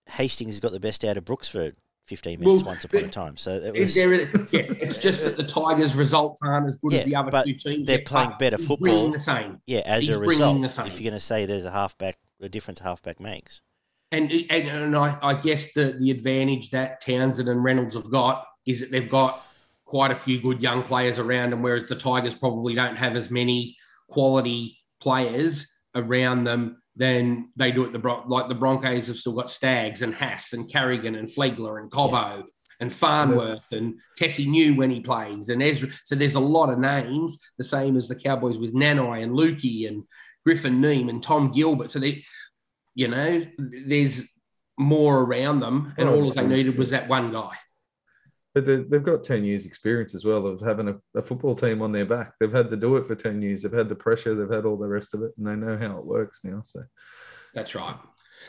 Hastings 0.07 0.55
has 0.55 0.61
got 0.61 0.73
the 0.73 0.81
best 0.81 1.05
out 1.05 1.17
of 1.17 1.25
Brooks 1.25 1.49
for 1.49 1.73
15 2.07 2.41
minutes 2.41 2.63
Well, 2.63 2.73
once 2.73 2.85
upon 2.85 3.05
a 3.05 3.09
time. 3.09 3.37
So 3.37 3.53
it 3.53 3.79
was, 3.79 3.95
there, 3.95 4.15
yeah, 4.15 4.27
it's 4.53 4.99
just 5.03 5.25
that 5.25 5.37
the 5.37 5.43
Tigers' 5.45 5.95
results 5.95 6.41
aren't 6.43 6.67
as 6.67 6.79
good 6.79 6.93
Yeah, 6.93 6.99
as 7.01 7.05
the 7.07 7.17
other 7.17 7.43
two 7.45 7.55
teams. 7.55 7.87
they're 7.87 8.01
playing 8.01 8.33
better 8.39 8.57
football. 8.59 8.77
bringing 8.79 9.13
the 9.13 9.19
same. 9.19 9.61
yeah, 9.67 9.81
as 9.85 10.07
he's 10.07 10.15
a 10.17 10.19
result, 10.19 10.65
if 10.65 10.77
you're 11.01 11.11
going 11.11 11.13
to 11.13 11.21
say 11.21 11.45
there's 11.47 11.67
a 11.67 11.71
halfback, 11.71 12.19
a 12.41 12.49
difference 12.49 12.81
a 12.81 12.85
halfback 12.85 13.21
makes. 13.21 13.61
And, 14.11 14.31
and, 14.33 14.51
and 14.69 14.97
I, 14.97 15.19
I 15.21 15.35
guess 15.35 15.75
the, 15.75 15.97
the 15.99 16.11
advantage 16.11 16.71
that 16.71 17.03
Townsend 17.03 17.49
and 17.49 17.63
Reynolds 17.63 17.95
have 17.95 18.11
got 18.11 18.47
is 18.65 18.81
that 18.81 18.91
they've 18.91 19.09
got 19.09 19.45
quite 19.89 20.11
a 20.11 20.15
few 20.15 20.39
good 20.41 20.63
young 20.63 20.83
players 20.83 21.19
around 21.19 21.51
them, 21.51 21.63
whereas 21.63 21.87
the 21.87 21.97
Tigers 21.97 22.35
probably 22.35 22.75
don't 22.75 22.97
have 22.97 23.17
as 23.17 23.31
many 23.31 23.75
quality 24.09 24.79
players 25.01 25.67
around 25.95 26.45
them 26.45 26.83
than 26.95 27.49
they 27.57 27.73
do 27.73 27.87
at 27.87 27.93
the 27.93 27.99
Bron- 27.99 28.29
like 28.29 28.49
the 28.49 28.55
Broncos 28.55 29.07
have 29.07 29.17
still 29.17 29.33
got 29.33 29.51
Staggs 29.51 30.03
and 30.03 30.15
Haas 30.15 30.53
and 30.53 30.71
Carrigan 30.71 31.15
and 31.15 31.27
Flegler 31.27 31.81
and 31.81 31.91
Cobbo 31.91 32.45
and 32.81 32.93
Farnworth 32.93 33.73
and 33.73 33.95
Tesi 34.21 34.47
Niu 34.47 34.75
when 34.75 34.91
he 34.91 35.01
plays 35.01 35.49
and 35.49 35.63
Ezra. 35.63 35.89
So 36.05 36.15
there's 36.15 36.35
a 36.35 36.41
lot 36.41 36.71
of 36.71 36.79
names, 36.79 37.39
the 37.57 37.65
same 37.65 37.97
as 37.97 38.09
the 38.09 38.15
Cowboys 38.15 38.59
with 38.59 38.75
Nanai 38.75 39.23
and 39.23 39.37
Luki 39.37 39.89
and 39.89 40.05
Griffin 40.45 40.83
Neame 40.83 41.09
and 41.09 41.23
Tom 41.23 41.51
Gilbert. 41.51 41.91
So 41.91 41.99
they, 41.99 42.25
you 42.95 43.09
know, 43.09 43.47
there's 43.87 44.31
more 44.79 45.21
around 45.23 45.61
them, 45.61 45.95
and 45.97 46.09
all 46.09 46.31
they 46.31 46.47
needed 46.47 46.77
was 46.77 46.91
that 46.91 47.09
one 47.09 47.33
guy. 47.33 47.55
But 48.59 48.67
they, 48.67 48.77
they've 48.79 49.05
got 49.05 49.23
10 49.23 49.45
years 49.45 49.67
experience 49.67 50.17
as 50.17 50.25
well 50.25 50.45
of 50.45 50.61
having 50.61 50.89
a, 50.89 50.97
a 51.17 51.23
football 51.23 51.55
team 51.55 51.81
on 51.81 51.93
their 51.93 52.05
back. 52.05 52.33
They've 52.41 52.51
had 52.51 52.71
to 52.71 52.77
do 52.77 52.97
it 52.97 53.07
for 53.07 53.15
10 53.15 53.41
years. 53.41 53.63
They've 53.63 53.71
had 53.71 53.89
the 53.89 53.95
pressure. 53.95 54.35
They've 54.35 54.51
had 54.51 54.65
all 54.65 54.77
the 54.77 54.89
rest 54.89 55.15
of 55.15 55.23
it, 55.23 55.31
and 55.39 55.47
they 55.47 55.55
know 55.55 55.79
how 55.79 55.97
it 55.97 56.05
works 56.05 56.41
now. 56.43 56.63
So 56.65 56.83
That's 57.55 57.77
right. 57.77 57.95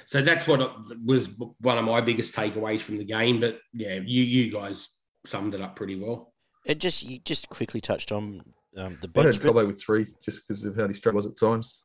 So 0.07 0.23
that's 0.23 0.47
what 0.47 0.73
was 1.05 1.29
one 1.61 1.77
of 1.77 1.85
my 1.85 2.01
biggest 2.01 2.33
takeaways 2.33 2.81
from 2.81 2.97
the 2.97 3.05
game. 3.05 3.39
But 3.39 3.59
yeah, 3.71 3.99
you 4.03 4.23
you 4.23 4.51
guys 4.51 4.87
summed 5.27 5.53
it 5.53 5.61
up 5.61 5.75
pretty 5.75 5.99
well. 5.99 6.33
It 6.65 6.79
just 6.79 7.03
you 7.03 7.19
just 7.19 7.47
quickly 7.49 7.81
touched 7.81 8.11
on 8.11 8.41
um, 8.77 8.97
the 9.01 9.11
I 9.15 9.21
had 9.21 9.39
bench. 9.39 9.43
but- 9.43 9.67
with 9.67 9.79
three 9.79 10.07
just 10.23 10.47
because 10.47 10.63
of 10.63 10.75
how 10.75 10.87
he 10.87 10.93
struggles 10.93 11.27
at 11.27 11.37
times. 11.37 11.83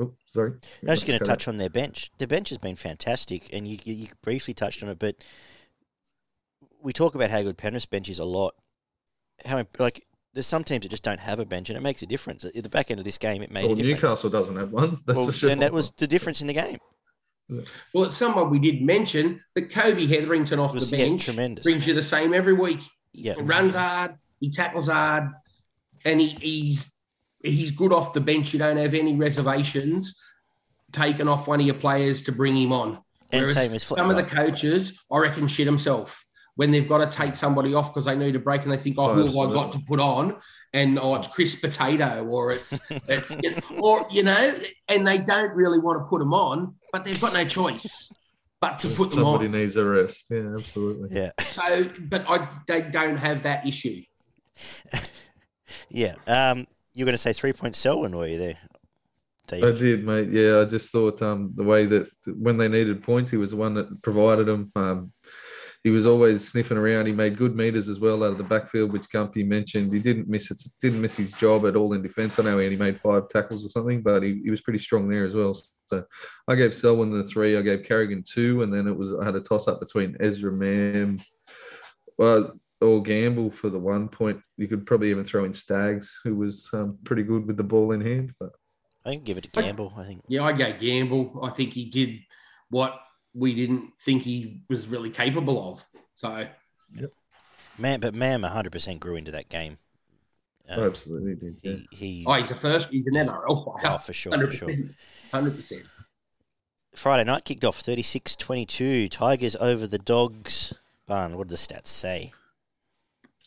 Oh, 0.00 0.14
sorry. 0.26 0.54
I 0.86 0.90
was 0.90 1.00
just 1.00 1.06
going 1.06 1.18
to 1.20 1.24
touch 1.24 1.46
on 1.46 1.56
their 1.56 1.70
bench. 1.70 2.10
Their 2.18 2.28
bench 2.28 2.48
has 2.48 2.58
been 2.58 2.76
fantastic, 2.76 3.48
and 3.52 3.66
you, 3.66 3.78
you 3.84 3.94
you 3.94 4.06
briefly 4.22 4.54
touched 4.54 4.82
on 4.82 4.88
it, 4.88 4.98
but 4.98 5.16
we 6.82 6.92
talk 6.92 7.14
about 7.14 7.30
how 7.30 7.42
good 7.42 7.56
Penrith's 7.58 7.86
bench 7.86 8.08
is 8.08 8.18
a 8.18 8.24
lot. 8.24 8.54
How 9.44 9.64
like 9.78 10.06
there's 10.34 10.46
some 10.46 10.64
teams 10.64 10.82
that 10.82 10.88
just 10.90 11.02
don't 11.02 11.20
have 11.20 11.38
a 11.38 11.46
bench, 11.46 11.68
and 11.70 11.76
it 11.76 11.80
makes 11.82 12.02
a 12.02 12.06
difference. 12.06 12.44
At 12.44 12.54
the 12.62 12.68
back 12.68 12.90
end 12.90 12.98
of 13.00 13.04
this 13.04 13.18
game, 13.18 13.42
it 13.42 13.50
made 13.50 13.64
Well, 13.64 13.72
a 13.72 13.76
difference. 13.76 14.02
Newcastle 14.02 14.30
doesn't 14.30 14.56
have 14.56 14.70
one. 14.70 14.98
That's 15.06 15.16
Well, 15.16 15.26
for 15.26 15.32
sure. 15.32 15.50
and 15.50 15.62
that 15.62 15.72
was 15.72 15.90
the 15.92 16.06
difference 16.06 16.40
in 16.40 16.46
the 16.46 16.52
game. 16.54 16.78
Well, 17.94 18.04
it's 18.04 18.14
someone 18.16 18.50
we 18.50 18.58
did 18.58 18.82
mention, 18.82 19.40
but 19.54 19.70
Kobe 19.70 20.04
Hetherington 20.06 20.58
off 20.58 20.74
was 20.74 20.90
the 20.90 20.98
yeah, 20.98 21.04
bench 21.06 21.24
tremendous. 21.24 21.62
brings 21.62 21.86
you 21.86 21.94
the 21.94 22.02
same 22.02 22.34
every 22.34 22.52
week. 22.52 22.80
Yeah, 23.14 23.34
runs 23.38 23.74
hard, 23.74 24.12
he 24.38 24.50
tackles 24.50 24.88
hard, 24.88 25.30
and 26.04 26.20
he, 26.20 26.28
he's 26.40 26.92
he's 27.42 27.70
good 27.70 27.92
off 27.92 28.12
the 28.12 28.20
bench. 28.20 28.52
You 28.52 28.58
don't 28.58 28.76
have 28.76 28.92
any 28.94 29.14
reservations 29.16 30.20
taking 30.92 31.26
off 31.26 31.48
one 31.48 31.60
of 31.60 31.66
your 31.66 31.74
players 31.74 32.22
to 32.24 32.32
bring 32.32 32.54
him 32.56 32.72
on. 32.72 32.98
and 33.32 33.42
Whereas 33.42 33.54
same 33.54 33.72
with 33.72 33.82
Fle- 33.84 33.96
some 33.96 34.10
of 34.10 34.16
the 34.16 34.24
coaches, 34.24 34.98
I 35.10 35.18
reckon, 35.18 35.48
shit 35.48 35.66
himself 35.66 36.26
when 36.58 36.72
they've 36.72 36.88
got 36.88 36.98
to 36.98 37.16
take 37.16 37.36
somebody 37.36 37.72
off 37.72 37.94
because 37.94 38.06
they 38.06 38.16
need 38.16 38.34
a 38.34 38.38
break 38.40 38.64
and 38.64 38.72
they 38.72 38.76
think, 38.76 38.96
oh, 38.98 39.10
Oh, 39.10 39.14
who 39.14 39.26
have 39.26 39.50
I 39.50 39.54
got 39.54 39.70
to 39.72 39.78
put 39.78 40.00
on? 40.00 40.38
And 40.72 40.98
oh, 40.98 41.14
it's 41.14 41.28
Chris 41.28 41.54
Potato 41.54 42.26
or 42.26 42.50
it's, 42.50 42.76
it's 42.90 43.30
you 43.40 43.52
know, 43.52 43.60
or 43.80 44.04
you 44.10 44.24
know, 44.24 44.54
and 44.88 45.06
they 45.06 45.18
don't 45.18 45.54
really 45.54 45.78
want 45.78 46.00
to 46.00 46.04
put 46.10 46.18
them 46.18 46.34
on, 46.34 46.74
but 46.92 47.04
they've 47.04 47.20
got 47.20 47.32
no 47.32 47.44
choice 47.44 48.10
but 48.60 48.80
to 48.80 48.88
put 48.88 49.10
them 49.10 49.20
on. 49.20 49.34
Somebody 49.34 49.56
needs 49.56 49.76
a 49.76 49.84
rest. 49.84 50.26
Yeah, 50.30 50.54
absolutely. 50.54 51.16
yeah, 51.16 51.30
So, 51.38 51.88
but 52.00 52.28
I 52.28 52.48
they 52.66 52.82
don't 52.82 53.18
have 53.18 53.44
that 53.44 53.64
issue. 53.64 54.02
yeah. 55.88 56.16
Um, 56.26 56.66
you 56.92 57.04
were 57.04 57.06
going 57.06 57.14
to 57.14 57.18
say 57.18 57.32
three 57.32 57.52
point 57.52 57.76
Selwyn, 57.76 58.16
were 58.16 58.26
you 58.26 58.38
there? 58.38 58.58
Dave? 59.46 59.64
I 59.64 59.70
did, 59.70 60.04
mate. 60.04 60.30
Yeah, 60.32 60.60
I 60.60 60.64
just 60.64 60.90
thought 60.90 61.22
um, 61.22 61.52
the 61.54 61.62
way 61.62 61.86
that 61.86 62.10
when 62.26 62.58
they 62.58 62.66
needed 62.66 63.04
points, 63.04 63.30
he 63.30 63.36
was 63.36 63.52
the 63.52 63.56
one 63.56 63.74
that 63.74 64.02
provided 64.02 64.46
them. 64.46 64.72
Um, 64.74 65.12
he 65.84 65.90
was 65.90 66.06
always 66.06 66.46
sniffing 66.46 66.76
around. 66.76 67.06
He 67.06 67.12
made 67.12 67.38
good 67.38 67.54
meters 67.54 67.88
as 67.88 68.00
well 68.00 68.24
out 68.24 68.32
of 68.32 68.38
the 68.38 68.44
backfield, 68.44 68.92
which 68.92 69.08
Gumpy 69.08 69.46
mentioned. 69.46 69.92
He 69.92 70.00
didn't 70.00 70.28
miss 70.28 70.50
it. 70.50 70.60
Didn't 70.82 71.00
miss 71.00 71.16
his 71.16 71.32
job 71.32 71.66
at 71.66 71.76
all 71.76 71.92
in 71.92 72.02
defence. 72.02 72.38
I 72.38 72.42
know 72.42 72.58
he 72.58 72.64
only 72.64 72.76
made 72.76 73.00
five 73.00 73.28
tackles 73.28 73.64
or 73.64 73.68
something, 73.68 74.02
but 74.02 74.22
he, 74.22 74.40
he 74.42 74.50
was 74.50 74.60
pretty 74.60 74.80
strong 74.80 75.08
there 75.08 75.24
as 75.24 75.34
well. 75.34 75.54
So 75.88 76.04
I 76.48 76.56
gave 76.56 76.74
Selwyn 76.74 77.10
the 77.10 77.22
three. 77.22 77.56
I 77.56 77.62
gave 77.62 77.84
Carrigan 77.84 78.24
two, 78.24 78.62
and 78.62 78.74
then 78.74 78.88
it 78.88 78.96
was 78.96 79.14
I 79.14 79.24
had 79.24 79.36
a 79.36 79.40
toss 79.40 79.68
up 79.68 79.78
between 79.78 80.16
Ezra 80.18 80.52
Mam, 80.52 81.20
well, 82.18 82.58
or 82.80 83.02
Gamble 83.02 83.50
for 83.50 83.70
the 83.70 83.78
one 83.78 84.08
point. 84.08 84.40
You 84.56 84.66
could 84.66 84.84
probably 84.84 85.10
even 85.10 85.24
throw 85.24 85.44
in 85.44 85.54
Staggs, 85.54 86.18
who 86.24 86.34
was 86.34 86.68
um, 86.72 86.98
pretty 87.04 87.22
good 87.22 87.46
with 87.46 87.56
the 87.56 87.64
ball 87.64 87.92
in 87.92 88.00
hand, 88.00 88.34
but. 88.40 88.50
I 89.06 89.14
can 89.14 89.24
give 89.24 89.38
it 89.38 89.44
to 89.44 89.62
Gamble. 89.62 89.94
I 89.96 90.04
think. 90.04 90.24
Yeah, 90.28 90.42
I 90.42 90.52
go 90.52 90.72
Gamble. 90.72 91.40
I 91.42 91.50
think 91.50 91.72
he 91.72 91.86
did 91.86 92.18
what 92.68 93.00
we 93.38 93.54
didn't 93.54 93.92
think 94.00 94.22
he 94.22 94.60
was 94.68 94.88
really 94.88 95.10
capable 95.10 95.70
of. 95.70 95.86
So 96.14 96.46
Mam, 97.78 98.00
but 98.00 98.14
Mam 98.14 98.42
100% 98.42 98.98
grew 99.00 99.16
into 99.16 99.30
that 99.32 99.48
game. 99.48 99.78
Um, 100.68 100.80
Oh, 100.80 100.86
absolutely 100.86 101.34
did. 101.36 101.56
Yeah. 101.62 101.72
he, 101.90 101.96
he 101.96 102.24
oh, 102.26 102.34
he's 102.34 102.50
a 102.50 102.54
first. 102.54 102.90
He's 102.90 103.06
an 103.06 103.14
NRL 103.14 103.64
player. 103.64 103.94
oh, 103.94 103.98
for 103.98 104.12
sure, 104.12 104.32
for 104.32 104.38
Hundred 104.38 104.54
sure. 104.58 104.68
percent. 104.68 104.90
Hundred 105.32 105.56
percent. 105.56 105.82
Friday 106.94 107.24
night 107.24 107.44
kicked 107.44 107.64
off 107.64 107.78
36 107.80 108.36
22. 108.36 109.08
Tigers 109.08 109.56
over 109.56 109.86
the 109.86 109.98
Dogs. 109.98 110.74
Barn, 111.06 111.38
what 111.38 111.48
did 111.48 111.56
the 111.56 111.56
stats 111.56 111.86
say? 111.86 112.32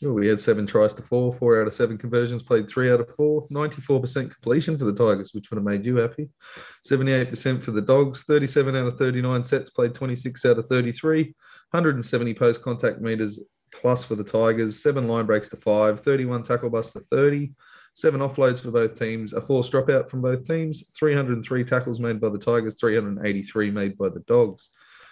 We 0.01 0.27
had 0.27 0.41
seven 0.41 0.65
tries 0.65 0.95
to 0.95 1.03
four, 1.03 1.31
four 1.31 1.61
out 1.61 1.67
of 1.67 1.73
seven 1.73 1.95
conversions, 1.95 2.41
played 2.41 2.67
three 2.67 2.91
out 2.91 2.99
of 2.99 3.13
four, 3.15 3.47
94% 3.49 4.31
completion 4.31 4.75
for 4.75 4.85
the 4.85 4.93
Tigers, 4.93 5.31
which 5.31 5.51
would 5.51 5.57
have 5.57 5.63
made 5.63 5.85
you 5.85 5.97
happy. 5.97 6.29
78% 6.89 7.61
for 7.61 7.69
the 7.69 7.81
Dogs, 7.81 8.23
37 8.23 8.75
out 8.75 8.87
of 8.87 8.97
39 8.97 9.43
sets, 9.43 9.69
played 9.69 9.93
26 9.93 10.43
out 10.45 10.57
of 10.57 10.67
33, 10.67 11.23
170 11.69 12.33
post 12.33 12.63
contact 12.63 12.99
meters 12.99 13.41
plus 13.73 14.03
for 14.03 14.15
the 14.15 14.23
Tigers, 14.23 14.81
seven 14.81 15.07
line 15.07 15.27
breaks 15.27 15.49
to 15.49 15.57
five, 15.57 16.01
31 16.01 16.43
tackle 16.43 16.71
busts 16.71 16.93
to 16.93 16.99
30, 16.99 17.53
seven 17.93 18.21
offloads 18.21 18.59
for 18.59 18.71
both 18.71 18.97
teams, 18.97 19.33
a 19.33 19.41
forced 19.41 19.71
dropout 19.71 20.09
from 20.09 20.21
both 20.21 20.47
teams, 20.47 20.89
303 20.97 21.63
tackles 21.63 21.99
made 21.99 22.19
by 22.19 22.29
the 22.29 22.39
Tigers, 22.39 22.75
383 22.79 23.69
made 23.69 23.97
by 23.97 24.09
the 24.09 24.21
Dogs. 24.21 24.71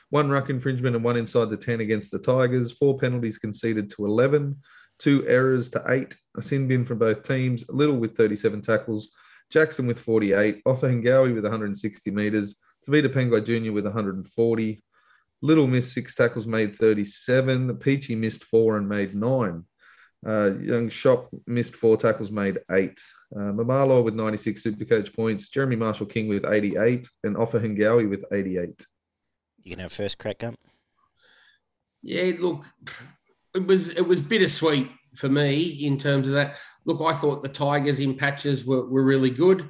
One 0.09 0.31
ruck 0.31 0.49
infringement 0.49 0.95
and 0.95 1.05
one 1.05 1.17
inside 1.17 1.51
the 1.51 1.57
10 1.57 1.81
against 1.81 2.11
the 2.11 2.19
Tigers, 2.19 2.71
four 2.71 2.97
penalties 2.97 3.37
conceded 3.37 3.91
to 3.91 4.05
11, 4.05 4.57
two 4.99 5.27
errors 5.27 5.69
to 5.69 5.83
eight, 5.87 6.15
a 6.37 6.41
sin 6.41 6.67
bin 6.67 6.85
from 6.85 6.99
both 6.99 7.27
teams, 7.27 7.65
Liddle 7.69 7.97
with 7.97 8.15
37 8.15 8.61
tackles, 8.61 9.11
Jackson 9.49 9.87
with 9.87 9.99
48, 9.99 10.63
Ofahengaue 10.65 11.33
with 11.33 11.43
160 11.43 12.11
metres, 12.11 12.57
Tevita 12.87 13.07
Pangai 13.07 13.43
Jr. 13.43 13.71
with 13.71 13.85
140, 13.85 14.83
Liddle 15.41 15.67
missed 15.67 15.93
six 15.93 16.15
tackles, 16.15 16.45
made 16.45 16.75
37, 16.75 17.75
Peachey 17.77 18.17
missed 18.17 18.43
four 18.43 18.77
and 18.77 18.87
made 18.87 19.15
nine. 19.15 19.63
Uh, 20.25 20.51
young 20.59 20.89
Schoupp 20.89 21.27
missed 21.47 21.75
four 21.75 21.95
tackles, 21.95 22.29
made 22.29 22.59
eight. 22.71 22.99
Uh, 23.33 23.53
Mamalo 23.53 24.03
with 24.03 24.15
96 24.15 24.63
Supercoach 24.63 25.15
points, 25.15 25.47
Jeremy 25.47 25.77
Marshall 25.77 26.07
King 26.07 26.27
with 26.27 26.45
88, 26.45 27.07
and 27.23 27.37
Ofahengaue 27.37 28.09
with 28.09 28.25
88. 28.31 28.85
You 29.63 29.71
can 29.71 29.79
have 29.79 29.93
first 29.93 30.17
crack, 30.17 30.39
Gump. 30.39 30.59
Yeah, 32.01 32.31
look, 32.39 32.65
it 33.55 33.65
was 33.65 33.89
it 33.89 34.07
was 34.07 34.21
bittersweet 34.21 34.89
for 35.15 35.29
me 35.29 35.63
in 35.85 35.97
terms 35.97 36.27
of 36.27 36.33
that. 36.33 36.57
Look, 36.85 37.01
I 37.01 37.13
thought 37.13 37.41
the 37.41 37.49
Tigers 37.49 37.99
in 37.99 38.15
patches 38.15 38.65
were, 38.65 38.87
were 38.87 39.03
really 39.03 39.29
good, 39.29 39.69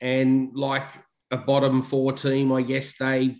and 0.00 0.50
like 0.54 0.90
a 1.30 1.36
bottom 1.36 1.82
four 1.82 2.12
team, 2.12 2.52
I 2.52 2.62
guess 2.62 2.96
they, 2.96 3.36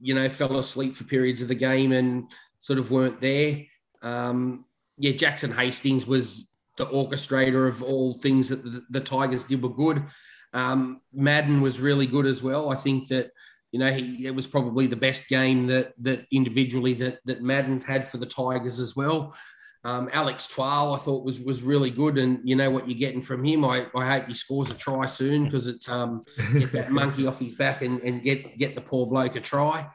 you 0.00 0.14
know, 0.14 0.28
fell 0.28 0.58
asleep 0.58 0.94
for 0.94 1.04
periods 1.04 1.42
of 1.42 1.48
the 1.48 1.54
game 1.54 1.92
and 1.92 2.30
sort 2.58 2.78
of 2.78 2.90
weren't 2.90 3.20
there. 3.20 3.62
Um, 4.02 4.64
yeah, 4.98 5.12
Jackson 5.12 5.52
Hastings 5.52 6.06
was 6.06 6.50
the 6.78 6.86
orchestrator 6.86 7.66
of 7.66 7.82
all 7.82 8.14
things 8.14 8.48
that 8.48 8.62
the, 8.62 8.84
the 8.90 9.00
Tigers 9.00 9.44
did 9.44 9.62
were 9.62 9.68
good. 9.70 10.04
Um, 10.52 11.00
Madden 11.12 11.60
was 11.60 11.80
really 11.80 12.06
good 12.06 12.26
as 12.26 12.42
well. 12.42 12.70
I 12.70 12.76
think 12.76 13.08
that 13.08 13.30
you 13.76 13.80
know 13.80 13.92
he, 13.92 14.26
it 14.26 14.34
was 14.34 14.46
probably 14.46 14.86
the 14.86 14.96
best 14.96 15.28
game 15.28 15.66
that 15.66 15.92
that 15.98 16.24
individually 16.30 16.94
that 16.94 17.18
that 17.26 17.42
Madden's 17.42 17.84
had 17.84 18.08
for 18.08 18.16
the 18.16 18.24
Tigers 18.24 18.80
as 18.80 18.96
well. 18.96 19.36
Um, 19.84 20.08
Alex 20.14 20.46
Twal, 20.46 20.94
I 20.94 20.98
thought 20.98 21.26
was 21.26 21.40
was 21.40 21.62
really 21.62 21.90
good, 21.90 22.16
and 22.16 22.40
you 22.42 22.56
know 22.56 22.70
what 22.70 22.88
you're 22.88 22.98
getting 22.98 23.20
from 23.20 23.44
him. 23.44 23.66
I, 23.66 23.86
I 23.94 24.10
hope 24.12 24.28
he 24.28 24.34
scores 24.34 24.70
a 24.70 24.74
try 24.74 25.04
soon 25.04 25.44
because 25.44 25.66
it's 25.66 25.90
um 25.90 26.24
get 26.54 26.72
that 26.72 26.90
monkey 27.00 27.26
off 27.26 27.38
his 27.38 27.52
back 27.52 27.82
and, 27.82 28.00
and 28.00 28.22
get 28.22 28.56
get 28.56 28.74
the 28.74 28.80
poor 28.80 29.06
bloke 29.06 29.36
a 29.36 29.42
try. 29.42 29.86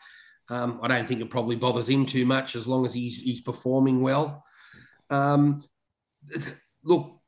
Um, 0.47 0.79
I 0.83 0.87
don't 0.87 1.07
think 1.07 1.21
it 1.21 1.31
probably 1.31 1.55
bothers 1.55 1.89
him 1.89 2.05
too 2.05 2.27
much 2.27 2.55
as 2.55 2.67
long 2.67 2.85
as 2.85 2.93
he's 2.93 3.19
he's 3.19 3.41
performing 3.41 4.01
well. 4.01 4.43
Um, 5.09 5.63
look, 6.83 7.19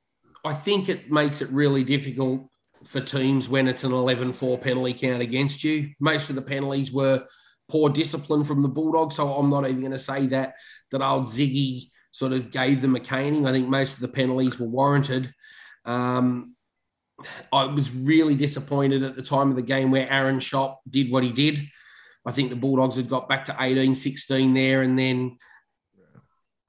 I 0.46 0.54
think 0.54 0.88
it 0.88 1.10
makes 1.10 1.42
it 1.42 1.50
really 1.50 1.84
difficult 1.84 2.48
for 2.86 3.02
teams 3.02 3.50
when 3.50 3.68
it's 3.68 3.84
an 3.84 3.92
11-4 3.92 4.62
penalty 4.62 4.94
count 4.94 5.22
against 5.22 5.64
you. 5.64 5.92
Most 6.00 6.30
of 6.30 6.36
the 6.36 6.42
penalties 6.42 6.92
were 6.92 7.26
poor 7.70 7.90
discipline 7.90 8.44
from 8.44 8.62
the 8.62 8.70
Bulldogs, 8.70 9.16
so 9.16 9.30
I'm 9.30 9.50
not 9.50 9.66
even 9.66 9.80
going 9.80 9.92
to 9.92 10.00
say 10.00 10.28
that 10.28 10.56
that 10.92 11.02
old 11.02 11.26
Ziggy 11.26 11.86
sort 12.12 12.34
of 12.34 12.52
gave 12.52 12.82
them 12.82 12.96
a 12.96 13.00
caning. 13.00 13.48
I 13.48 13.52
think 13.52 13.68
most 13.68 13.96
of 13.96 14.02
the 14.02 14.08
penalties 14.08 14.60
were 14.60 14.68
warranted. 14.68 15.34
Um, 15.86 16.56
I 17.52 17.66
was 17.66 17.94
really 17.94 18.36
disappointed 18.36 19.04
at 19.04 19.16
the 19.16 19.22
time 19.22 19.50
of 19.50 19.56
the 19.56 19.62
game 19.62 19.92
where 19.92 20.12
Aaron 20.12 20.40
Schoupp 20.40 20.78
did 20.90 21.12
what 21.12 21.24
he 21.24 21.32
did. 21.32 21.62
I 22.26 22.32
think 22.32 22.50
the 22.50 22.56
Bulldogs 22.56 22.96
had 22.96 23.10
got 23.10 23.28
back 23.28 23.46
to 23.46 23.56
18 23.60 23.96
16 23.96 24.54
there 24.54 24.82
and 24.82 24.98
then, 24.98 25.38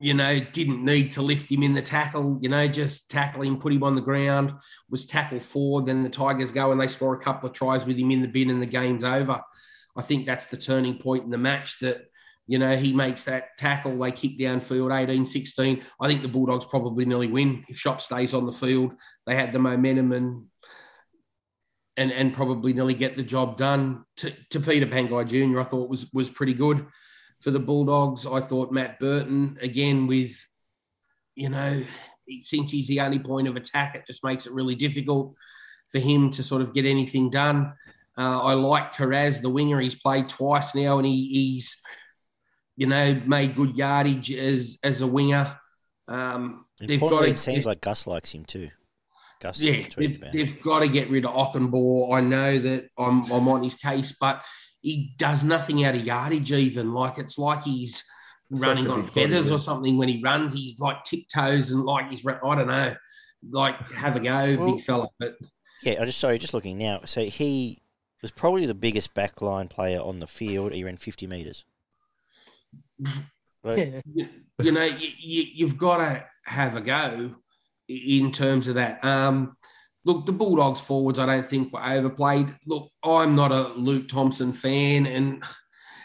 you 0.05 0.13
know, 0.13 0.39
didn't 0.39 0.85
need 0.85 1.11
to 1.13 1.23
lift 1.23 1.51
him 1.51 1.63
in 1.63 1.73
the 1.73 1.81
tackle, 1.81 2.39
you 2.43 2.51
know, 2.51 2.69
just 2.69 3.11
tackle 3.11 3.41
him, 3.41 3.59
put 3.59 3.73
him 3.73 3.83
on 3.83 3.95
the 3.95 4.03
ground, 4.03 4.53
was 4.91 5.07
tackle 5.07 5.41
forward. 5.41 5.87
Then 5.87 6.03
the 6.03 6.11
Tigers 6.11 6.53
go 6.53 6.73
and 6.73 6.79
they 6.79 6.89
score 6.89 7.15
a 7.15 7.19
couple 7.19 7.49
of 7.49 7.55
tries 7.55 7.87
with 7.87 7.97
him 7.97 8.11
in 8.11 8.21
the 8.21 8.29
bin 8.29 8.51
and 8.51 8.61
the 8.61 8.67
game's 8.67 9.03
over. 9.03 9.41
I 9.97 10.03
think 10.03 10.27
that's 10.27 10.45
the 10.45 10.59
turning 10.59 10.99
point 10.99 11.25
in 11.25 11.31
the 11.31 11.39
match 11.39 11.79
that, 11.79 12.03
you 12.47 12.59
know, 12.59 12.77
he 12.77 12.93
makes 12.93 13.25
that 13.25 13.57
tackle, 13.57 13.99
they 13.99 14.13
kick 14.13 14.39
downfield 14.39 14.95
18 14.95 15.25
16. 15.25 15.83
I 15.99 16.07
think 16.07 16.21
the 16.21 16.29
Bulldogs 16.29 16.67
probably 16.67 17.07
nearly 17.07 17.29
win 17.29 17.65
if 17.69 17.79
Schoupp 17.79 18.03
stays 18.03 18.35
on 18.35 18.45
the 18.45 18.53
field. 18.53 18.93
They 19.27 19.35
had 19.35 19.55
the 19.55 19.59
momentum 19.59 20.13
and 20.13 20.45
and 21.97 22.13
and 22.13 22.35
probably 22.35 22.75
nearly 22.75 22.93
get 22.93 23.17
the 23.17 23.23
job 23.23 23.57
done. 23.57 24.05
To, 24.19 24.31
to 24.51 24.61
Tevita 24.61 24.85
Pangai 24.85 25.27
Jr., 25.27 25.61
I 25.61 25.65
thought 25.65 25.89
was 25.89 26.13
was 26.13 26.29
pretty 26.29 26.53
good 26.53 26.85
for 27.45 27.51
the 27.51 27.61
Bulldogs. 27.61 28.27
I 28.27 28.41
thought 28.41 28.73
Matt 28.73 28.99
Burton 28.99 29.59
again 29.61 30.07
with, 30.07 30.35
you 31.37 31.51
know, 31.51 31.85
since 32.41 32.71
he's 32.71 32.89
the 32.89 33.01
only 33.01 33.19
point 33.19 33.47
of 33.47 33.55
attack, 33.55 33.95
it 33.95 34.07
just 34.07 34.25
makes 34.25 34.47
it 34.47 34.53
really 34.55 34.75
difficult 34.75 35.35
for 35.93 35.99
him 35.99 36.31
to 36.31 36.43
sort 36.43 36.63
of 36.63 36.73
get 36.73 36.87
anything 36.87 37.29
done. 37.29 37.75
Uh, 38.17 38.41
I 38.41 38.55
like 38.55 38.95
Kiraz, 38.95 39.43
the 39.43 39.51
winger. 39.51 39.79
He's 39.79 39.95
played 39.95 40.31
twice 40.31 40.75
now, 40.75 40.97
and 40.99 41.07
he, 41.07 41.29
he's, 41.29 41.77
you 42.77 42.87
know, 42.87 43.21
made 43.27 43.57
good 43.57 43.77
yardage 43.77 44.33
as 44.33 44.79
as 44.83 45.03
a 45.03 45.07
winger. 45.07 45.59
Um, 46.09 46.65
they've 46.81 46.99
got 46.99 47.11
to, 47.11 47.29
it 47.29 47.39
seems 47.39 47.67
like 47.67 47.83
Gus 47.83 48.07
likes 48.07 48.33
him 48.33 48.45
too. 48.45 48.71
Gus, 49.43 49.61
yeah, 49.61 49.85
they've, 49.97 50.25
they've 50.33 50.63
got 50.63 50.81
to 50.81 50.89
get 50.89 51.11
rid 51.11 51.27
of 51.27 51.35
Okunbor. 51.35 52.15
I 52.15 52.21
know 52.21 52.59
that 52.59 52.89
I'm, 52.97 53.23
I'm 53.31 53.49
on 53.49 53.65
his 53.65 53.75
case, 53.75 54.17
but 54.19 54.41
he 54.85 55.15
does 55.17 55.43
nothing 55.43 55.83
out 55.83 55.95
of 55.95 56.05
yardage 56.05 56.53
even. 56.53 56.93
Like 56.93 57.17
it's 57.17 57.39
like 57.39 57.65
he's 57.65 58.05
running 58.51 58.91
on 58.91 59.07
feathers 59.07 59.51
or 59.51 59.59
something 59.59 59.97
when 59.97 60.11
he 60.11 60.21
runs. 60.23 60.53
He's 60.53 60.79
like 60.79 61.03
tiptoes 61.05 61.73
and 61.73 61.83
like 61.85 62.11
he's 62.11 62.25
I 62.27 62.55
don't 62.55 62.67
know, 62.67 62.95
like 63.51 63.77
have 63.93 64.15
a 64.15 64.21
go, 64.21 64.57
Well- 64.59 64.73
big 64.75 64.85
fella. 64.85 65.09
But 65.19 65.37
Yeah, 65.83 66.03
I 66.03 66.05
just 66.05 66.19
sorry, 66.19 66.39
just 66.39 66.53
looking 66.53 66.77
now. 66.77 67.01
So 67.07 67.25
he 67.25 67.81
was 68.21 68.31
probably 68.31 68.67
the 68.67 68.75
biggest 68.75 69.15
backline 69.15 69.71
player 69.71 70.01
on 70.01 70.21
the 70.21 70.27
field. 70.27 70.73
He 70.73 70.85
ran 70.85 70.99
fifty 70.99 71.27
meters. 71.27 71.65
Yeah. 73.65 74.01
you, 74.15 74.29
you 74.61 74.73
know, 74.73 74.85
you, 74.85 75.09
you, 75.19 75.45
you've 75.55 75.79
got 75.79 75.97
to 75.97 76.27
have 76.45 76.77
a 76.77 76.83
go 76.83 77.37
in 77.89 78.33
terms 78.33 78.69
of 78.69 78.75
that. 78.75 79.03
Um, 79.03 79.57
look, 80.05 80.27
the 80.27 80.33
Bulldogs 80.33 80.81
forwards, 80.81 81.19
I 81.19 81.27
don't 81.27 81.47
think 81.47 81.73
were 81.73 81.83
overplayed. 81.83 82.55
Look, 82.67 82.91
I'm 83.03 83.35
not 83.35 83.53
a 83.53 83.69
Luke 83.69 84.09
Thompson 84.09 84.53
fan, 84.53 85.07
and 85.07 85.43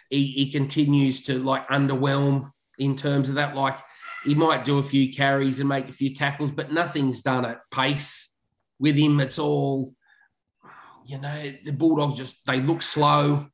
he, 0.09 0.27
he 0.27 0.51
continues 0.51 1.21
to 1.23 1.39
like 1.39 1.67
underwhelm 1.67 2.51
in 2.77 2.95
terms 2.95 3.29
of 3.29 3.35
that. 3.35 3.55
Like, 3.55 3.77
he 4.23 4.35
might 4.35 4.65
do 4.65 4.79
a 4.79 4.83
few 4.83 5.11
carries 5.13 5.59
and 5.59 5.69
make 5.69 5.89
a 5.89 5.93
few 5.93 6.13
tackles, 6.13 6.51
but 6.51 6.71
nothing's 6.71 7.21
done 7.21 7.45
at 7.45 7.59
pace 7.71 8.31
with 8.79 8.95
him. 8.95 9.19
It's 9.19 9.39
all, 9.39 9.93
you 11.05 11.19
know, 11.19 11.53
the 11.65 11.71
Bulldogs 11.71 12.17
just 12.17 12.45
they 12.45 12.61
look 12.61 12.81
slow, 12.81 13.47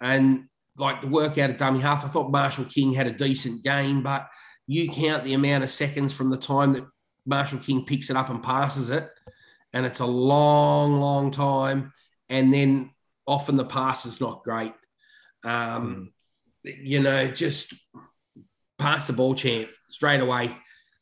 and 0.00 0.44
like 0.76 1.00
the 1.00 1.08
work 1.08 1.38
out 1.38 1.50
of 1.50 1.58
dummy 1.58 1.80
half. 1.80 2.04
I 2.04 2.08
thought 2.08 2.32
Marshall 2.32 2.64
King 2.66 2.92
had 2.92 3.06
a 3.06 3.12
decent 3.12 3.64
game, 3.64 4.02
but 4.02 4.26
you 4.66 4.90
count 4.90 5.24
the 5.24 5.34
amount 5.34 5.64
of 5.64 5.70
seconds 5.70 6.14
from 6.14 6.30
the 6.30 6.36
time 6.36 6.74
that 6.74 6.84
Marshall 7.26 7.58
King 7.58 7.84
picks 7.84 8.08
it 8.10 8.16
up 8.16 8.30
and 8.30 8.42
passes 8.42 8.90
it, 8.90 9.08
and 9.72 9.86
it's 9.86 10.00
a 10.00 10.06
long, 10.06 11.00
long 11.00 11.30
time. 11.30 11.92
And 12.28 12.52
then 12.52 12.90
often 13.26 13.56
the 13.56 13.64
pass 13.64 14.06
is 14.06 14.20
not 14.20 14.44
great. 14.44 14.74
Um, 15.44 16.12
You 16.62 17.00
know, 17.00 17.28
just 17.28 17.72
pass 18.78 19.06
the 19.06 19.14
ball, 19.14 19.34
champ, 19.34 19.70
straight 19.88 20.20
away, 20.20 20.54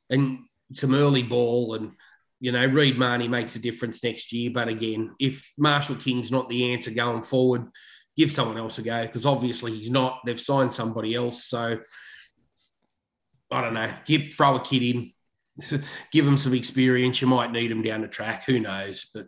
and 0.08 0.38
some 0.72 0.94
early 0.94 1.22
ball. 1.24 1.74
And 1.74 1.92
you 2.40 2.52
know, 2.52 2.64
Reed 2.66 2.96
Mahoney 2.96 3.26
makes 3.26 3.56
a 3.56 3.58
difference 3.58 4.04
next 4.04 4.32
year. 4.32 4.50
But 4.50 4.68
again, 4.68 5.16
if 5.18 5.52
Marshall 5.56 5.96
King's 5.96 6.30
not 6.30 6.48
the 6.48 6.72
answer 6.72 6.92
going 6.92 7.22
forward, 7.22 7.66
give 8.16 8.30
someone 8.30 8.58
else 8.58 8.78
a 8.78 8.82
go 8.82 9.02
because 9.02 9.26
obviously 9.26 9.72
he's 9.72 9.90
not. 9.90 10.20
They've 10.24 10.38
signed 10.40 10.72
somebody 10.72 11.14
else, 11.14 11.44
so 11.44 11.80
I 13.50 13.60
don't 13.60 13.74
know. 13.74 13.92
Give 14.04 14.32
throw 14.32 14.56
a 14.56 14.60
kid 14.60 14.82
in, 14.82 15.12
give 16.12 16.26
him 16.26 16.36
some 16.36 16.54
experience. 16.54 17.20
You 17.20 17.28
might 17.28 17.52
need 17.52 17.70
him 17.70 17.82
down 17.82 18.02
the 18.02 18.08
track. 18.08 18.44
Who 18.44 18.60
knows? 18.60 19.06
But 19.12 19.26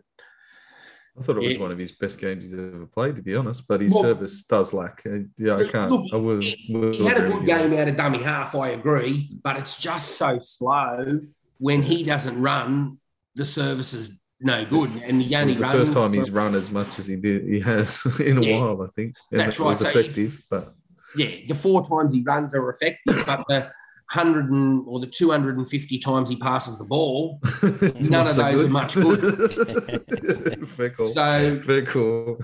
I 1.19 1.23
thought 1.23 1.37
it 1.37 1.43
was 1.43 1.53
Yeah. 1.55 1.59
one 1.61 1.71
of 1.71 1.77
his 1.77 1.91
best 1.91 2.19
games 2.19 2.43
he's 2.43 2.53
ever 2.53 2.85
played, 2.85 3.15
to 3.17 3.21
be 3.21 3.35
honest. 3.35 3.67
But 3.67 3.81
his 3.81 3.93
Well- 3.93 4.03
service 4.03 4.43
does 4.45 4.73
lack. 4.73 5.01
Uh, 5.05 5.19
Yeah, 5.37 5.57
I 5.57 5.67
can't. 5.67 5.91
look, 5.91 6.05
I 6.13 6.15
will. 6.15 6.39
he, 6.41 6.67
will 6.73 6.93
he 6.93 7.05
had 7.05 7.19
a 7.19 7.29
good 7.29 7.45
game 7.45 7.73
out 7.73 7.87
of 7.87 7.95
dummy 7.97 8.19
half. 8.19 8.55
I 8.55 8.69
agree, 8.69 9.29
but 9.43 9.57
it's 9.57 9.75
just 9.75 10.17
so 10.17 10.39
slow 10.39 11.19
when 11.57 11.83
he 11.83 12.03
doesn't 12.03 12.39
run. 12.41 12.97
The 13.35 13.45
service 13.45 13.93
is 13.93 14.19
no 14.39 14.65
good, 14.65 14.89
and 15.03 15.21
he 15.21 15.33
It 15.33 15.37
only 15.37 15.47
was 15.51 15.57
the 15.59 15.63
runs. 15.63 15.73
first 15.79 15.93
time 15.93 16.13
he's 16.13 16.31
run 16.31 16.55
as 16.55 16.71
much 16.71 16.97
as 16.97 17.07
he 17.07 17.15
did. 17.15 17.43
He 17.47 17.59
has 17.59 18.03
in 18.19 18.37
a 18.37 18.41
Yeah. 18.41 18.61
while, 18.61 18.81
I 18.81 18.87
think. 18.87 19.15
And 19.31 19.39
That's 19.39 19.59
it 19.59 19.63
was 19.63 19.83
right, 19.83 19.93
so 19.93 19.99
if- 19.99 20.05
effective, 20.05 20.45
but 20.49 20.73
yeah, 21.15 21.27
the 21.47 21.55
four 21.55 21.83
times 21.85 22.13
he 22.13 22.21
runs 22.21 22.55
are 22.55 22.69
effective, 22.69 23.23
but 23.25 23.45
the 23.47 23.69
hundred 24.11 24.51
and 24.51 24.83
or 24.87 24.99
the 24.99 25.07
two 25.07 25.31
hundred 25.31 25.57
and 25.57 25.67
fifty 25.67 25.97
times 25.97 26.29
he 26.29 26.35
passes 26.35 26.77
the 26.77 26.83
ball, 26.85 27.39
it's 27.43 28.09
None 28.09 28.27
of 28.27 28.33
so 28.33 28.43
those 28.43 28.65
are 28.65 28.69
much 28.69 28.95
Fair 30.67 30.89
call. 30.89 31.05
so 31.05 31.59
Fair 31.65 31.85
call. 31.85 32.37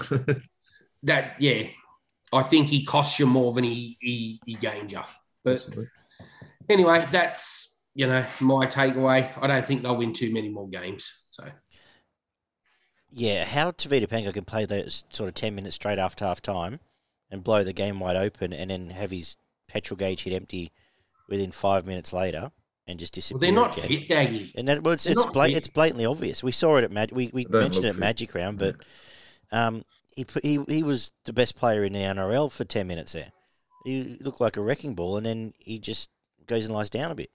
that 1.04 1.36
yeah, 1.42 1.68
I 2.32 2.44
think 2.44 2.70
he 2.70 2.86
costs 2.86 3.20
you 3.20 3.26
more 3.26 3.54
than 3.54 3.66
he 3.66 3.98
he, 4.00 4.40
he 4.46 4.54
gains 4.56 4.92
you. 4.94 5.02
But 5.44 5.68
anyway, 6.70 7.06
that's 7.12 7.82
you 7.94 8.08
know 8.08 8.26
my 8.40 8.66
takeaway. 8.66 9.32
I 9.42 9.48
don't 9.48 9.66
think 9.66 9.82
they'll 9.82 9.98
win 9.98 10.14
too 10.14 10.32
many 10.34 10.50
more 10.50 10.70
games. 10.70 11.12
So 11.30 11.44
Yeah, 13.10 13.44
how 13.46 13.72
Tevita 13.72 14.08
Pangai 14.08 14.34
can 14.34 14.46
play 14.46 14.66
those 14.66 15.04
sort 15.10 15.28
of 15.28 15.36
10 15.36 15.54
minutes 15.56 15.76
straight 15.76 16.00
after 16.00 16.26
half 16.26 16.42
time 16.42 16.80
and 17.30 17.44
blow 17.44 17.64
the 17.64 17.74
game 17.74 18.00
wide 18.00 18.16
open 18.16 18.54
and 18.54 18.72
then 18.72 18.90
have 18.92 19.12
his 19.12 19.36
petrol 19.68 19.98
gauge 19.98 20.24
hit 20.24 20.34
empty 20.34 20.72
within 21.30 21.52
five 21.52 21.86
minutes 21.86 22.14
later 22.14 22.52
and 22.88 22.98
just 23.00 23.14
well, 23.16 23.18
disappear. 23.18 23.40
they're 23.40 23.52
not 23.52 23.78
again. 23.78 23.88
fit, 23.88 24.08
Gaggy. 24.10 24.52
And 24.56 24.68
that, 24.68 24.84
well, 24.84 24.94
it's, 24.94 25.06
it's, 25.06 25.24
not 25.24 25.34
blat- 25.34 25.52
it's 25.52 25.68
blatantly 25.68 26.06
obvious. 26.06 26.42
We 26.44 26.52
saw 26.52 26.78
it 26.78 26.84
at 26.84 26.92
Mag- 26.92 27.12
we, 27.12 27.30
we 27.34 27.46
mentioned 27.50 27.86
it 27.86 27.88
look 27.88 27.90
at 27.90 27.94
fit. 27.96 28.00
Magic 28.00 28.36
Round, 28.36 28.58
but 28.58 28.76
um, 29.52 29.84
he, 30.16 30.24
put, 30.26 30.44
he 30.46 30.60
he 30.68 30.84
was 30.84 31.12
the 31.26 31.34
best 31.34 31.56
player 31.56 31.84
in 31.84 31.94
the 31.94 32.00
NRL 32.00 32.52
for 32.52 32.64
10 32.64 32.88
minutes 32.88 33.12
there. 33.14 33.32
He 33.84 34.18
looked 34.22 34.42
like 34.42 34.58
a 34.58 34.62
wrecking 34.62 34.96
ball 34.96 35.18
and 35.18 35.26
then 35.26 35.54
he 35.60 35.80
just 35.80 36.10
goes 36.48 36.66
and 36.66 36.74
lies 36.74 36.90
down 36.90 37.12
a 37.12 37.16
bit. 37.16 37.30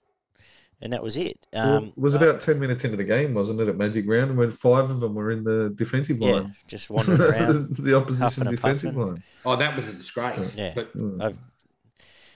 And 0.81 0.91
that 0.91 1.01
was 1.01 1.15
it. 1.15 1.37
Well, 1.53 1.77
Um, 1.77 1.83
it 1.85 1.97
was 1.97 2.13
uh, 2.13 2.17
about 2.17 2.41
10 2.41 2.59
minutes 2.59 2.83
into 2.83 2.97
the 2.97 3.05
game, 3.05 3.33
wasn't 3.33 3.61
it, 3.61 3.69
at 3.69 3.77
Magic 3.77 4.05
Round? 4.07 4.31
And 4.31 4.37
when 4.39 4.51
five 4.51 4.89
of 4.91 4.99
them 4.99 5.15
were 5.15 5.31
in 5.31 5.43
the 5.45 5.71
defensive 5.75 6.17
yeah, 6.19 6.31
line. 6.33 6.55
just 6.67 6.89
wandering 6.89 7.21
around. 7.31 7.75
the 7.77 7.95
opposition 7.95 8.47
defensive 8.49 8.93
puffing. 8.95 9.07
line. 9.13 9.23
Oh, 9.45 9.55
that 9.55 9.75
was 9.75 9.87
a 9.87 9.93
disgrace. 9.93 10.55
Yeah. 10.57 10.73
But 10.75 10.93
Mm. 10.97 11.37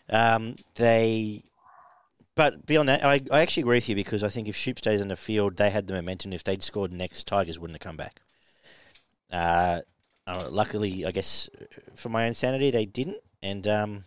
Um, 0.09 0.55
they, 0.75 1.43
but 2.35 2.65
beyond 2.65 2.89
that, 2.89 3.03
I, 3.03 3.21
I 3.31 3.41
actually 3.41 3.63
agree 3.63 3.77
with 3.77 3.89
you 3.89 3.95
because 3.95 4.23
I 4.23 4.29
think 4.29 4.47
if 4.47 4.55
Schoupp 4.55 4.77
stays 4.77 5.01
in 5.01 5.07
the 5.07 5.15
field, 5.15 5.57
they 5.57 5.69
had 5.69 5.87
the 5.87 5.93
momentum. 5.93 6.33
If 6.33 6.43
they'd 6.43 6.63
scored 6.63 6.93
next, 6.93 7.27
Tigers 7.27 7.59
wouldn't 7.59 7.81
have 7.81 7.87
come 7.87 7.97
back. 7.97 8.21
Uh, 9.31 9.81
uh, 10.25 10.47
luckily, 10.49 11.05
I 11.05 11.11
guess 11.11 11.49
for 11.95 12.09
my 12.09 12.27
own 12.27 12.33
sanity, 12.33 12.71
they 12.71 12.85
didn't, 12.85 13.17
and 13.41 13.67
um, 13.67 14.03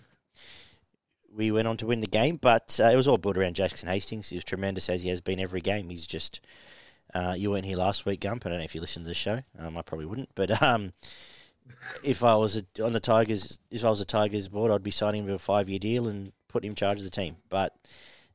we 1.34 1.51
went 1.51 1.68
on 1.68 1.76
to 1.78 1.86
win 1.86 2.01
the 2.01 2.07
game. 2.07 2.36
But 2.36 2.78
uh, 2.82 2.90
it 2.92 2.96
was 2.96 3.09
all 3.09 3.18
built 3.18 3.36
around 3.36 3.57
Jackson 3.57 3.88
Hastings. 3.88 4.28
He 4.28 4.36
was 4.36 4.44
tremendous 4.44 4.88
as 4.88 5.03
he 5.03 5.09
has 5.09 5.20
been 5.20 5.40
every 5.40 5.61
game. 5.61 5.90
He's 5.90 6.07
just. 6.07 6.40
Uh, 7.12 7.34
you 7.36 7.51
weren't 7.51 7.64
here 7.64 7.76
last 7.76 8.07
week, 8.07 8.20
Gump. 8.20 8.46
I 8.46 8.51
don't 8.51 8.59
know 8.59 8.64
if 8.64 8.74
you 8.76 8.80
listened 8.80 9.05
to 9.05 9.09
the 9.09 9.14
show. 9.14 9.40
Um, 9.59 9.76
I 9.76 9.82
probably 9.82 10.07
wouldn't, 10.07 10.28
but 10.36 10.62
um, 10.62 10.92
if 12.05 12.23
I 12.25 12.35
was 12.35 12.57
a, 12.57 12.85
on 12.85 12.93
the 12.93 13.01
Tigers, 13.01 13.59
if 13.71 13.85
I 13.85 13.91
was 13.91 14.01
a 14.01 14.05
Tigers 14.07 14.49
board, 14.49 14.71
I'd 14.71 14.83
be 14.83 14.91
signing 14.91 15.23
him 15.23 15.29
to 15.29 15.35
a 15.35 15.39
five-year 15.39 15.79
deal 15.79 16.09
and 16.09 16.33
putting 16.49 16.69
him 16.69 16.73
in 16.73 16.77
charge 16.77 16.99
of 16.99 17.05
the 17.05 17.11
team. 17.11 17.37
But 17.49 17.75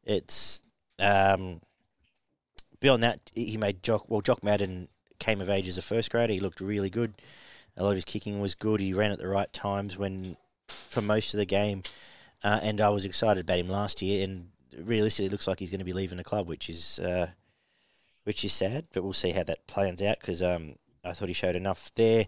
it's 0.03 0.61
um, 0.99 1.61
beyond 2.79 3.03
that, 3.03 3.19
he 3.33 3.57
made 3.57 3.83
Jock. 3.83 4.09
Well, 4.09 4.21
Jock 4.21 4.43
Madden 4.43 4.87
came 5.19 5.41
of 5.41 5.49
age 5.49 5.67
as 5.67 5.77
a 5.77 5.81
first 5.81 6.11
grader. 6.11 6.33
He 6.33 6.39
looked 6.39 6.61
really 6.61 6.89
good. 6.89 7.13
A 7.77 7.83
lot 7.83 7.89
of 7.89 7.95
his 7.95 8.05
kicking 8.05 8.39
was 8.39 8.55
good. 8.55 8.79
He 8.79 8.93
ran 8.93 9.11
at 9.11 9.19
the 9.19 9.27
right 9.27 9.51
times 9.51 9.97
when, 9.97 10.37
for 10.67 11.01
most 11.01 11.33
of 11.33 11.39
the 11.39 11.45
game, 11.45 11.83
uh, 12.43 12.59
and 12.63 12.79
I 12.79 12.89
was 12.89 13.05
excited 13.05 13.41
about 13.41 13.59
him 13.59 13.69
last 13.69 14.01
year. 14.01 14.23
And 14.23 14.49
realistically, 14.77 15.25
it 15.25 15.31
looks 15.31 15.47
like 15.47 15.59
he's 15.59 15.71
going 15.71 15.79
to 15.79 15.85
be 15.85 15.93
leaving 15.93 16.17
the 16.17 16.23
club, 16.23 16.47
which 16.47 16.69
is 16.69 16.99
uh, 16.99 17.27
which 18.23 18.45
is 18.45 18.53
sad. 18.53 18.85
But 18.93 19.03
we'll 19.03 19.13
see 19.13 19.31
how 19.31 19.43
that 19.43 19.67
plans 19.67 20.01
out 20.01 20.19
because 20.19 20.41
um, 20.41 20.75
I 21.03 21.11
thought 21.11 21.27
he 21.27 21.33
showed 21.33 21.55
enough 21.55 21.91
there. 21.95 22.27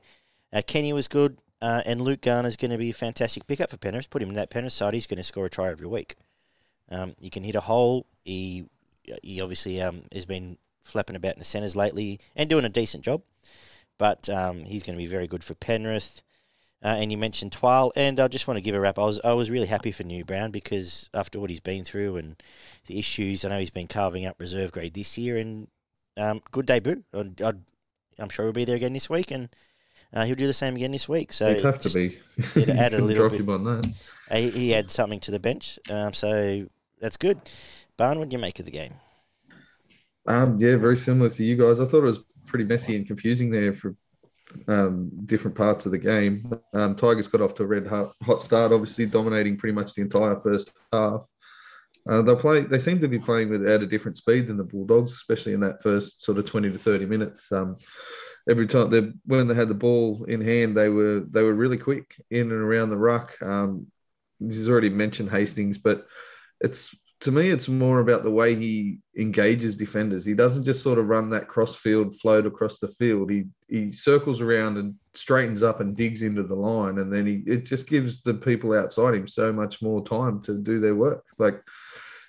Uh, 0.53 0.61
Kenny 0.65 0.93
was 0.93 1.07
good, 1.07 1.37
uh, 1.61 1.81
and 1.85 1.99
Luke 1.99 2.21
Garner's 2.21 2.55
going 2.55 2.71
to 2.71 2.77
be 2.77 2.91
a 2.91 2.93
fantastic 2.93 3.47
pickup 3.47 3.69
for 3.69 3.77
Penrith. 3.77 4.09
Put 4.09 4.21
him 4.21 4.29
in 4.29 4.35
that 4.35 4.49
Penrith 4.49 4.73
side, 4.73 4.93
he's 4.93 5.07
going 5.07 5.17
to 5.17 5.23
score 5.23 5.45
a 5.45 5.49
try 5.49 5.69
every 5.69 5.87
week. 5.87 6.15
Um, 6.89 7.15
he 7.19 7.29
can 7.29 7.43
hit 7.43 7.55
a 7.55 7.61
hole. 7.61 8.05
He 8.23 8.65
he 9.23 9.39
obviously 9.41 9.81
um, 9.81 10.03
has 10.11 10.25
been 10.25 10.57
flapping 10.83 11.15
about 11.15 11.33
in 11.33 11.39
the 11.39 11.45
centres 11.45 11.75
lately 11.75 12.19
and 12.35 12.49
doing 12.49 12.65
a 12.65 12.69
decent 12.69 13.03
job. 13.03 13.21
But 13.97 14.29
um, 14.29 14.63
he's 14.63 14.83
going 14.83 14.97
to 14.97 15.03
be 15.03 15.07
very 15.07 15.27
good 15.27 15.43
for 15.43 15.55
Penrith. 15.55 16.21
Uh, 16.83 16.95
and 16.99 17.11
you 17.11 17.17
mentioned 17.17 17.51
Twal, 17.51 17.91
and 17.95 18.19
I 18.19 18.27
just 18.27 18.47
want 18.47 18.57
to 18.57 18.61
give 18.61 18.75
a 18.75 18.79
wrap. 18.79 18.99
I 18.99 19.03
was 19.05 19.19
I 19.23 19.33
was 19.33 19.49
really 19.49 19.65
happy 19.65 19.91
for 19.91 20.03
New 20.03 20.23
Brown 20.23 20.51
because 20.51 21.09
after 21.11 21.39
what 21.39 21.49
he's 21.49 21.59
been 21.59 21.83
through 21.83 22.17
and 22.17 22.41
the 22.85 22.99
issues, 22.99 23.43
I 23.43 23.49
know 23.49 23.57
he's 23.59 23.71
been 23.71 23.87
carving 23.87 24.27
up 24.27 24.39
reserve 24.39 24.71
grade 24.71 24.93
this 24.93 25.17
year, 25.17 25.37
and 25.37 25.69
um, 26.17 26.41
good 26.51 26.67
debut. 26.67 27.03
I'd, 27.15 27.61
I'm 28.19 28.29
sure 28.29 28.45
he'll 28.45 28.53
be 28.53 28.63
there 28.63 28.75
again 28.75 28.93
this 28.93 29.09
week, 29.09 29.31
and 29.31 29.49
uh, 30.13 30.25
he'll 30.25 30.35
do 30.35 30.47
the 30.47 30.53
same 30.53 30.75
again 30.75 30.91
this 30.91 31.07
week. 31.09 31.33
So 31.33 31.53
He'd 31.53 31.63
have 31.63 31.79
to 31.79 31.89
be. 31.89 32.19
it 32.55 32.69
add 32.69 32.93
a 32.93 32.97
little 33.03 33.27
drop 33.27 33.31
bit. 33.31 33.41
him 33.41 33.49
on 33.49 33.63
that. 33.63 33.93
He, 34.31 34.49
he 34.49 34.69
had 34.71 34.91
something 34.91 35.19
to 35.21 35.31
the 35.31 35.39
bench, 35.39 35.79
um, 35.89 36.13
so 36.13 36.65
that's 36.99 37.17
good. 37.17 37.39
Barn, 37.95 38.19
what 38.19 38.29
do 38.29 38.35
you 38.35 38.41
make 38.41 38.59
of 38.59 38.65
the 38.65 38.71
game? 38.71 38.93
Um, 40.27 40.57
yeah, 40.59 40.75
very 40.75 40.97
similar 40.97 41.29
to 41.29 41.43
you 41.43 41.55
guys. 41.55 41.79
I 41.79 41.85
thought 41.85 41.99
it 41.99 42.07
was 42.07 42.19
pretty 42.45 42.65
messy 42.65 42.95
and 42.95 43.07
confusing 43.07 43.49
there 43.49 43.73
for 43.73 43.95
um, 44.67 45.09
different 45.25 45.55
parts 45.55 45.85
of 45.85 45.91
the 45.91 45.97
game. 45.97 46.51
Um, 46.73 46.95
Tigers 46.95 47.27
got 47.27 47.41
off 47.41 47.55
to 47.55 47.63
a 47.63 47.67
red 47.67 47.87
hot, 47.87 48.13
hot 48.23 48.41
start, 48.41 48.71
obviously 48.71 49.05
dominating 49.05 49.57
pretty 49.57 49.73
much 49.73 49.93
the 49.93 50.01
entire 50.01 50.39
first 50.39 50.73
half. 50.91 51.25
Uh, 52.09 52.21
they 52.21 52.35
play. 52.35 52.61
They 52.61 52.79
seem 52.79 52.99
to 53.01 53.07
be 53.07 53.19
playing 53.19 53.49
with 53.49 53.67
at 53.67 53.83
a 53.83 53.87
different 53.87 54.15
speed 54.15 54.47
than 54.47 54.55
the 54.57 54.63
Bulldogs, 54.63 55.11
especially 55.11 55.53
in 55.53 55.59
that 55.61 55.81
first 55.81 56.23
sort 56.23 56.37
of 56.37 56.45
twenty 56.45 56.71
to 56.71 56.77
thirty 56.77 57.05
minutes. 57.05 57.51
Um, 57.51 57.75
every 58.49 58.67
time 58.67 58.89
they 58.89 59.11
when 59.25 59.47
they 59.47 59.55
had 59.55 59.69
the 59.69 59.73
ball 59.73 60.25
in 60.25 60.41
hand, 60.41 60.75
they 60.75 60.89
were 60.89 61.21
they 61.29 61.41
were 61.41 61.53
really 61.53 61.77
quick 61.77 62.15
in 62.29 62.51
and 62.51 62.51
around 62.51 62.89
the 62.89 62.97
ruck. 62.97 63.41
Um, 63.41 63.87
he's 64.39 64.69
already 64.69 64.89
mentioned 64.89 65.29
Hastings, 65.29 65.77
but 65.77 66.07
it's 66.61 66.95
to 67.21 67.31
me, 67.31 67.49
it's 67.49 67.67
more 67.67 67.99
about 67.99 68.23
the 68.23 68.31
way 68.31 68.53
he 68.53 68.99
engages 69.17 69.75
defenders. 69.75 70.23
He 70.23 70.35
doesn't 70.35 70.65
just 70.65 70.83
sort 70.83 70.99
of 70.99 71.07
run 71.07 71.31
that 71.31 71.47
cross 71.47 71.75
field 71.75 72.15
float 72.19 72.45
across 72.45 72.79
the 72.79 72.87
field. 72.87 73.31
He 73.31 73.45
he 73.67 73.91
circles 73.91 74.39
around 74.39 74.77
and 74.77 74.95
straightens 75.15 75.63
up 75.63 75.79
and 75.79 75.97
digs 75.97 76.21
into 76.21 76.43
the 76.43 76.55
line, 76.55 76.99
and 76.99 77.11
then 77.11 77.25
he 77.25 77.43
it 77.47 77.65
just 77.65 77.89
gives 77.89 78.21
the 78.21 78.35
people 78.35 78.73
outside 78.73 79.15
him 79.15 79.27
so 79.27 79.51
much 79.51 79.81
more 79.81 80.05
time 80.05 80.41
to 80.43 80.57
do 80.57 80.79
their 80.79 80.95
work. 80.95 81.25
Like 81.39 81.61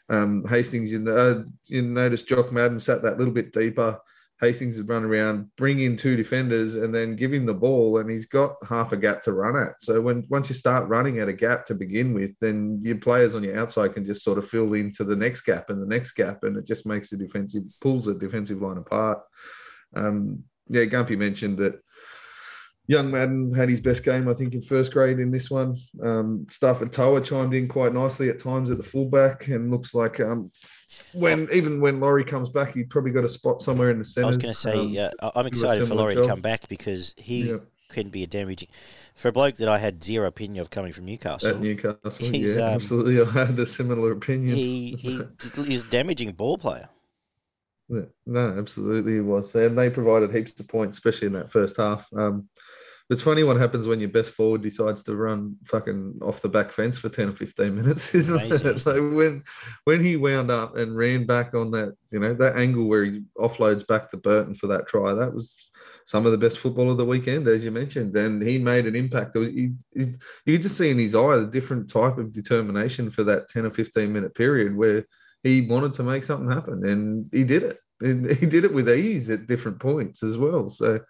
um, 0.09 0.45
Hastings, 0.49 0.91
you 0.91 1.01
know, 1.01 1.45
you 1.67 1.83
notice 1.83 2.23
Jock 2.23 2.51
Madden 2.51 2.81
sat 2.81 3.03
that 3.03 3.19
little 3.19 3.35
bit 3.35 3.53
deeper. 3.53 4.01
Hastings 4.41 4.77
would 4.77 4.89
run 4.89 5.05
around, 5.05 5.49
bring 5.57 5.81
in 5.81 5.97
two 5.97 6.17
defenders, 6.17 6.77
and 6.77 6.95
then 6.95 7.17
give 7.17 7.33
him 7.33 7.45
the 7.45 7.55
ball, 7.55 7.99
and 7.99 8.09
he's 8.09 8.27
got 8.27 8.55
half 8.69 8.93
a 8.93 8.97
gap 8.97 9.23
to 9.25 9.33
run 9.33 9.57
at. 9.57 9.73
So 9.81 10.01
when 10.01 10.27
once 10.29 10.49
you 10.49 10.55
start 10.55 10.89
running 10.89 11.19
at 11.19 11.29
a 11.29 11.33
gap 11.33 11.67
to 11.67 11.75
begin 11.75 12.15
with, 12.15 12.39
then 12.39 12.81
your 12.83 12.99
players 12.99 13.35
on 13.35 13.43
your 13.43 13.59
outside 13.59 13.95
can 13.95 14.07
just 14.07 14.23
sort 14.23 14.39
of 14.39 14.49
fill 14.49 14.75
into 14.75 15.03
the 15.03 15.17
next 15.17 15.41
gap 15.41 15.71
and 15.71 15.83
the 15.83 15.87
next 15.87 16.13
gap, 16.13 16.45
and 16.45 16.57
it 16.57 16.67
just 16.67 16.87
makes 16.87 17.11
the 17.11 17.17
defensive 17.17 17.65
pulls 17.81 18.05
the 18.05 18.15
defensive 18.15 18.63
line 18.63 18.79
apart. 18.79 19.21
Um, 19.97 20.45
yeah, 20.69 20.85
Gumpy 20.85 21.19
mentioned 21.19 21.59
that 21.59 21.81
young 22.89 23.11
Madden 23.11 23.55
had 23.55 23.69
his 23.69 23.81
best 23.81 24.03
game, 24.03 24.29
I 24.29 24.35
think, 24.35 24.55
in 24.55 24.63
first 24.63 24.93
grade 24.93 25.21
in 25.21 25.31
this 25.31 25.51
one. 25.51 25.77
Um, 26.03 26.47
Stafford 26.51 26.93
Toa 26.93 27.21
chimed 27.21 27.55
in 27.55 27.69
quite 27.69 27.95
nicely 27.95 28.31
at 28.31 28.41
times 28.41 28.71
at 28.71 28.79
the 28.79 28.83
fullback, 28.83 29.47
and 29.49 29.71
looks 29.71 29.95
like 29.95 30.19
um, 30.21 30.51
when 31.13 31.49
even 31.53 31.81
when 31.81 32.01
Laurie 32.01 32.25
comes 32.25 32.49
back, 32.49 32.75
he 32.75 32.83
probably 32.83 33.13
got 33.13 33.25
a 33.25 33.29
spot 33.29 33.63
somewhere 33.63 33.91
in 33.91 33.99
the 33.99 34.05
centre. 34.05 34.25
I 34.25 34.29
was 34.29 34.37
going 34.39 34.55
to 34.55 34.59
say, 34.59 34.99
Um, 34.99 35.13
uh, 35.21 35.31
I'm 35.37 35.47
excited 35.47 35.87
for 35.87 35.95
Laurie 35.95 36.17
to 36.17 36.27
come 36.27 36.41
back 36.41 36.67
because 36.69 37.15
he 37.19 37.51
yeah, 37.51 37.59
can 37.91 38.09
be 38.09 38.23
a 38.23 38.27
damaging 38.27 38.69
for 39.15 39.29
a 39.29 39.33
bloke 39.33 39.57
that 39.57 39.69
I 39.69 39.79
had 39.79 40.03
zero 40.03 40.27
opinion 40.27 40.63
of 40.63 40.71
coming 40.71 40.93
from 40.93 41.05
Newcastle. 41.05 41.51
at 41.51 41.61
Newcastle, 41.61 42.27
He's, 42.27 42.57
yeah, 42.57 42.69
um, 42.69 42.75
absolutely. 42.75 43.21
I 43.21 43.47
had 43.47 43.59
a 43.59 43.67
similar 43.67 44.13
opinion. 44.13 44.57
He 44.57 44.97
he 44.99 45.21
a 45.77 45.83
damaging 45.91 46.33
ball 46.33 46.57
player. 46.57 46.89
Yeah, 47.91 48.03
no, 48.27 48.59
absolutely 48.59 49.15
he 49.15 49.21
was. 49.21 49.55
And 49.55 49.77
they 49.77 49.91
provided 49.91 50.35
heaps 50.35 50.59
of 50.59 50.69
points, 50.69 50.99
especially 50.99 51.27
in 51.27 51.33
that 51.35 51.51
first 51.51 51.77
half. 51.77 52.07
Um, 52.15 52.49
it's 53.11 53.23
funny 53.23 53.43
what 53.43 53.57
happens 53.57 53.87
when 53.87 54.01
your 54.01 54.11
best 54.11 54.31
forward 54.31 54.61
decides 54.61 55.03
to 55.05 55.17
run 55.17 55.57
fucking 55.65 56.19
off 56.21 56.43
the 56.43 56.49
back 56.49 56.71
fence 56.73 56.99
for 56.99 57.09
10 57.09 57.31
or 57.31 57.33
15 57.33 57.75
minutes, 57.75 58.15
isn't 58.15 58.37
Amazing. 58.37 58.67
it? 58.67 58.79
So 58.81 59.11
when 59.11 59.45
when 59.85 60.05
he 60.05 60.17
wound 60.17 60.51
up 60.51 60.77
and 60.77 60.97
ran 60.97 61.25
back 61.25 61.55
on 61.55 61.71
that, 61.71 61.95
you 62.13 62.19
know, 62.19 62.35
that 62.35 62.57
angle 62.57 62.85
where 62.85 63.05
he 63.05 63.23
offloads 63.39 63.87
back 63.87 64.11
to 64.11 64.19
Burton 64.19 64.55
for 64.55 64.67
that 64.69 64.87
try, 64.87 65.15
that 65.15 65.33
was 65.33 65.71
some 66.05 66.27
of 66.27 66.33
the 66.33 66.39
best 66.39 66.59
football 66.59 66.91
of 66.91 66.97
the 66.97 67.05
weekend, 67.05 67.49
as 67.49 67.65
you 67.65 67.71
mentioned. 67.71 68.15
And 68.17 68.43
he 68.43 68.59
made 68.59 68.87
an 68.87 68.97
impact. 68.97 69.37
Was- 69.37 69.53
you 69.55 69.75
could 69.95 70.63
just 70.63 70.77
see 70.77 70.91
in 70.91 70.99
his 70.99 71.15
eye 71.15 71.37
a 71.37 71.45
different 71.45 71.91
type 71.91 72.19
of 72.19 72.33
determination 72.33 73.11
for 73.11 73.25
that 73.25 73.49
10 73.49 73.67
or 73.67 73.71
15 73.71 74.13
minute 74.13 74.35
period 74.35 74.77
where 74.77 75.07
he 75.43 75.63
wanted 75.63 75.95
to 75.95 76.03
make 76.03 76.25
something 76.25 76.51
happen 76.51 76.87
and 76.87 77.29
he 77.33 77.45
did 77.45 77.63
it. 77.63 77.79
And 78.01 78.31
he 78.37 78.47
did 78.47 78.65
it 78.65 78.73
with 78.73 78.89
ease 78.91 79.31
at 79.31 79.47
different 79.47 79.81
points 79.81 80.23
as 80.23 80.37
well. 80.37 80.69
So 80.69 81.01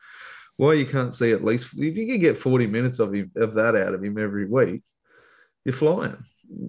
why 0.58 0.72
you 0.74 0.84
can't 0.84 1.14
see 1.14 1.30
at 1.30 1.44
least 1.44 1.68
if 1.76 1.96
you 1.96 2.06
can 2.06 2.18
get 2.18 2.36
40 2.36 2.66
minutes 2.66 2.98
of 2.98 3.14
him 3.14 3.30
of 3.36 3.54
that 3.54 3.76
out 3.76 3.94
of 3.94 4.02
him 4.02 4.18
every 4.18 4.44
week, 4.44 4.82
you're 5.64 5.72
flying. 5.72 6.16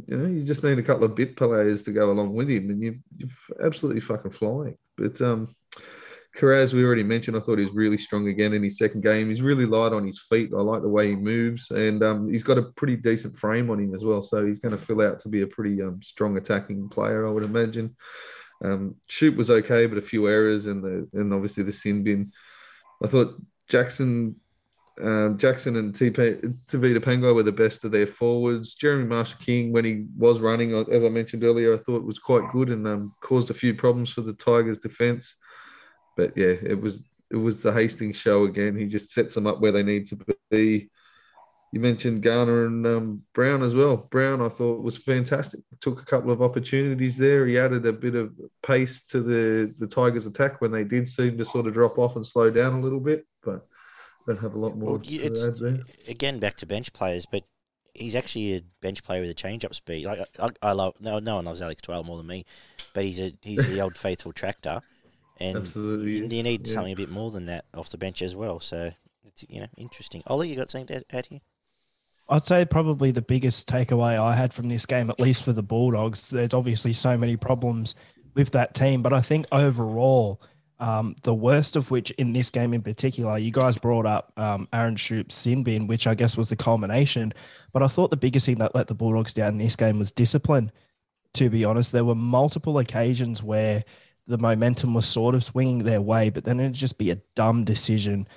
You 0.08 0.18
know, 0.18 0.28
you 0.28 0.44
just 0.44 0.64
need 0.64 0.78
a 0.78 0.84
couple 0.84 1.06
of 1.06 1.16
bit 1.16 1.36
players 1.36 1.84
to 1.84 1.92
go 1.92 2.12
along 2.12 2.34
with 2.34 2.50
him, 2.50 2.70
and 2.70 2.84
you, 2.84 3.00
you're 3.18 3.30
absolutely 3.66 4.02
fucking 4.02 4.32
flying. 4.32 4.78
But 4.96 5.20
um, 5.22 5.56
Kiraz, 6.38 6.74
we 6.74 6.84
already 6.84 7.02
mentioned, 7.02 7.36
I 7.36 7.40
thought 7.40 7.58
he 7.58 7.66
was 7.66 7.74
really 7.74 7.98
strong 7.98 8.28
again 8.28 8.54
in 8.54 8.62
his 8.62 8.78
second 8.78 9.02
game. 9.02 9.30
He's 9.30 9.42
really 9.42 9.66
light 9.66 9.94
on 9.94 10.06
his 10.06 10.20
feet. 10.20 10.52
I 10.56 10.62
like 10.62 10.84
the 10.84 10.90
way 10.90 11.10
he 11.10 11.16
moves, 11.16 11.72
and 11.72 12.04
um, 12.04 12.30
he's 12.30 12.44
got 12.44 12.60
a 12.60 12.64
pretty 12.64 12.96
decent 12.96 13.38
frame 13.38 13.72
on 13.72 13.80
him 13.80 13.96
as 13.96 14.04
well. 14.04 14.22
So 14.22 14.46
he's 14.46 14.60
going 14.60 14.78
to 14.78 14.84
fill 14.86 15.02
out 15.02 15.20
to 15.22 15.30
be 15.30 15.42
a 15.42 15.48
pretty 15.48 15.82
um, 15.82 16.00
strong 16.04 16.38
attacking 16.38 16.90
player, 16.90 17.26
I 17.26 17.32
would 17.32 17.44
imagine. 17.44 17.96
Um, 18.64 18.98
Schoupp 19.10 19.36
was 19.36 19.50
okay, 19.50 19.88
but 19.88 19.98
a 19.98 20.02
few 20.02 20.28
errors, 20.28 20.68
and 20.68 20.84
the 20.84 21.10
and 21.20 21.34
obviously 21.34 21.64
the 21.64 21.72
sin 21.72 22.04
bin. 22.04 22.34
I 23.04 23.08
thought 23.08 23.34
Jackson 23.70 24.36
um, 25.02 25.38
Jackson 25.38 25.78
and 25.78 25.94
Tevita 25.94 26.58
Pangai 26.68 27.34
were 27.34 27.44
the 27.44 27.52
best 27.52 27.86
of 27.86 27.92
their 27.92 28.08
forwards. 28.08 28.76
Jeremy 28.76 29.06
Marshall 29.06 29.40
King, 29.40 29.72
when 29.72 29.86
he 29.86 30.06
was 30.18 30.40
running, 30.40 30.74
as 30.74 31.04
I 31.04 31.10
mentioned 31.10 31.44
earlier, 31.44 31.74
I 31.74 31.78
thought 31.78 32.04
was 32.04 32.20
quite 32.20 32.50
good 32.50 32.70
and 32.70 32.86
um, 32.88 33.14
caused 33.22 33.50
a 33.50 33.54
few 33.54 33.74
problems 33.74 34.12
for 34.12 34.22
the 34.22 34.34
Tigers' 34.34 34.80
defence. 34.80 35.36
But 36.18 36.36
yeah, 36.36 36.56
it 36.62 36.80
was 36.80 37.04
it 37.32 37.38
was 37.38 37.62
the 37.62 37.72
Hastings 37.72 38.18
show 38.18 38.44
again. 38.44 38.76
He 38.76 38.88
just 38.88 39.12
sets 39.12 39.36
them 39.36 39.48
up 39.48 39.62
where 39.62 39.72
they 39.72 39.84
need 39.84 40.08
to 40.08 40.18
be. 40.50 40.90
You 41.72 41.80
mentioned 41.80 42.24
Garner 42.24 42.66
and 42.66 42.86
um, 42.88 43.22
Brown 43.34 43.62
as 43.62 43.76
well. 43.76 43.98
Brown, 43.98 44.42
I 44.42 44.50
thought, 44.50 44.82
was 44.82 44.98
fantastic. 44.98 45.60
Took 45.82 46.02
a 46.02 46.06
couple 46.06 46.32
of 46.32 46.42
opportunities 46.42 47.16
there. 47.16 47.46
He 47.46 47.60
added 47.60 47.86
a 47.86 47.94
bit 47.94 48.16
of 48.16 48.34
pace 48.64 49.04
to 49.10 49.22
the 49.22 49.74
the 49.78 49.88
Tigers' 49.88 50.26
attack 50.26 50.62
when 50.62 50.72
they 50.72 50.84
did 50.84 51.08
seem 51.08 51.38
to 51.38 51.46
sort 51.46 51.68
of 51.68 51.74
drop 51.74 52.00
off 52.00 52.16
and 52.16 52.26
slow 52.26 52.50
down 52.50 52.74
a 52.74 52.82
little 52.82 53.00
bit, 53.00 53.28
but 53.44 53.68
don't 54.26 54.40
have 54.40 54.56
a 54.56 54.60
lot 54.60 54.78
more. 54.78 54.94
Well, 54.94 55.02
it's, 55.04 55.44
again, 56.08 56.40
back 56.40 56.56
to 56.58 56.66
bench 56.66 56.92
players, 56.92 57.26
but 57.26 57.44
he's 57.94 58.16
actually 58.16 58.56
a 58.56 58.62
bench 58.82 59.04
player 59.04 59.22
with 59.22 59.30
a 59.30 59.36
change-up 59.36 59.76
speed. 59.76 60.06
Like 60.06 60.20
I, 60.40 60.50
I 60.62 60.72
love 60.72 60.96
no, 61.00 61.20
no 61.20 61.36
one 61.36 61.46
loves 61.46 61.62
Alex 61.62 61.82
Twal 61.82 62.04
more 62.04 62.18
than 62.18 62.28
me, 62.28 62.46
but 62.94 63.04
he's 63.04 63.20
a 63.20 63.34
he's 63.42 63.68
the 63.68 63.82
old 63.82 63.98
faithful 64.08 64.34
tractor, 64.34 64.82
and 65.38 65.58
Absolutely, 65.58 66.18
you, 66.18 66.28
you 66.28 66.44
need 66.44 66.66
yeah. 66.66 66.74
something 66.74 66.94
a 66.94 66.98
bit 66.98 67.10
more 67.10 67.32
than 67.32 67.46
that 67.46 67.66
off 67.76 67.90
the 67.90 67.98
bench 67.98 68.22
as 68.22 68.36
well. 68.36 68.60
So 68.60 68.92
it's 69.24 69.46
you 69.50 69.62
know 69.62 69.68
interesting. 69.78 70.24
Ollie, 70.28 70.50
you 70.50 70.56
got 70.56 70.72
something 70.72 70.88
to 71.00 71.16
add 71.16 71.28
here? 71.28 71.42
I'd 72.30 72.46
say 72.46 72.64
probably 72.66 73.12
the 73.12 73.22
biggest 73.24 73.68
takeaway 73.68 74.20
I 74.20 74.36
had 74.36 74.54
from 74.54 74.70
this 74.70 74.86
game, 74.86 75.10
at 75.10 75.20
least 75.20 75.44
for 75.44 75.52
the 75.52 75.64
Bulldogs, 75.64 76.30
there's 76.30 76.54
obviously 76.54 76.94
so 76.94 77.18
many 77.18 77.36
problems 77.36 77.96
with 78.36 78.52
that 78.52 78.76
team, 78.76 79.02
but 79.02 79.14
I 79.14 79.22
think 79.22 79.48
overall 79.52 80.40
um, 80.80 81.16
the 81.24 81.34
worst 81.34 81.76
of 81.76 81.92
which 81.92 82.12
in 82.12 82.32
this 82.32 82.50
game 82.50 82.74
in 82.74 82.82
particular, 82.82 83.38
you 83.38 83.52
guys 83.52 83.78
brought 83.78 84.06
up 84.06 84.32
um, 84.38 84.68
Aaron 84.72 84.96
Schoupp's 84.96 85.36
sin 85.36 85.64
bin, 85.64 85.88
which 85.88 86.08
I 86.08 86.16
guess 86.16 86.38
was 86.38 86.50
the 86.50 86.56
culmination. 86.56 87.34
But 87.74 87.84
I 87.84 87.88
thought 87.88 88.12
the 88.12 88.18
biggest 88.18 88.46
thing 88.46 88.60
that 88.60 88.76
let 88.76 88.88
the 88.88 88.96
Bulldogs 88.96 89.34
down 89.34 89.54
in 89.54 89.58
this 89.58 89.76
game 89.76 90.00
was 90.00 90.12
discipline. 90.12 90.72
To 91.34 91.50
be 91.50 91.66
honest, 91.66 91.92
there 91.92 92.06
were 92.06 92.16
multiple 92.16 92.80
occasions 92.80 93.44
where 93.44 93.84
the 94.26 94.38
momentum 94.38 94.94
was 94.94 95.08
sort 95.08 95.36
of 95.36 95.44
swinging 95.44 95.80
their 95.80 96.02
way, 96.02 96.30
but 96.30 96.46
then 96.46 96.60
it'd 96.60 96.74
just 96.74 96.98
be 96.98 97.12
a 97.12 97.22
dumb 97.36 97.66
decision 97.66 98.28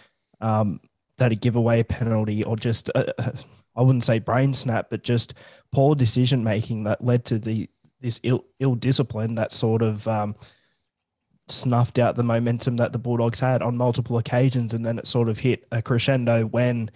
um, 0.40 0.80
that'd 1.18 1.40
give 1.40 1.54
away 1.54 1.80
a 1.80 1.84
penalty 1.84 2.42
or 2.42 2.56
just, 2.56 2.90
uh, 2.94 3.12
I 3.74 3.82
wouldn't 3.82 4.04
say 4.04 4.18
brain 4.18 4.54
snap, 4.54 4.88
but 4.90 5.02
just 5.02 5.34
poor 5.72 5.94
decision 5.94 6.44
making 6.44 6.84
that 6.84 7.04
led 7.04 7.24
to 7.26 7.38
the 7.38 7.68
this 8.00 8.20
ill, 8.24 8.44
ill 8.58 8.74
discipline 8.74 9.36
that 9.36 9.52
sort 9.52 9.80
of 9.80 10.06
um, 10.08 10.34
snuffed 11.48 11.98
out 11.98 12.16
the 12.16 12.24
momentum 12.24 12.76
that 12.76 12.92
the 12.92 12.98
Bulldogs 12.98 13.40
had 13.40 13.62
on 13.62 13.76
multiple 13.76 14.18
occasions, 14.18 14.74
and 14.74 14.84
then 14.84 14.98
it 14.98 15.06
sort 15.06 15.28
of 15.28 15.38
hit 15.38 15.66
a 15.70 15.80
crescendo 15.80 16.44
when 16.44 16.90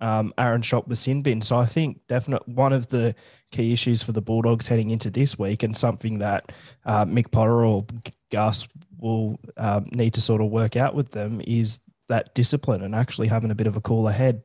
um, 0.00 0.34
Aaron 0.36 0.62
shot 0.62 0.88
the 0.88 0.96
sin 0.96 1.22
bin. 1.22 1.40
So 1.40 1.58
I 1.58 1.66
think 1.66 2.00
definitely 2.08 2.52
one 2.54 2.72
of 2.72 2.88
the 2.88 3.14
key 3.52 3.72
issues 3.72 4.02
for 4.02 4.12
the 4.12 4.20
Bulldogs 4.20 4.66
heading 4.66 4.90
into 4.90 5.10
this 5.10 5.38
week, 5.38 5.62
and 5.62 5.76
something 5.76 6.18
that 6.18 6.52
uh, 6.84 7.04
Mick 7.04 7.30
Potter 7.30 7.64
or 7.64 7.86
Gus 8.30 8.66
will 8.98 9.38
um, 9.56 9.88
need 9.92 10.14
to 10.14 10.20
sort 10.20 10.40
of 10.40 10.50
work 10.50 10.76
out 10.76 10.94
with 10.94 11.12
them 11.12 11.40
is 11.44 11.80
that 12.08 12.34
discipline 12.34 12.82
and 12.82 12.94
actually 12.94 13.28
having 13.28 13.50
a 13.50 13.54
bit 13.54 13.66
of 13.66 13.76
a 13.76 13.80
cooler 13.80 14.12
head. 14.12 14.42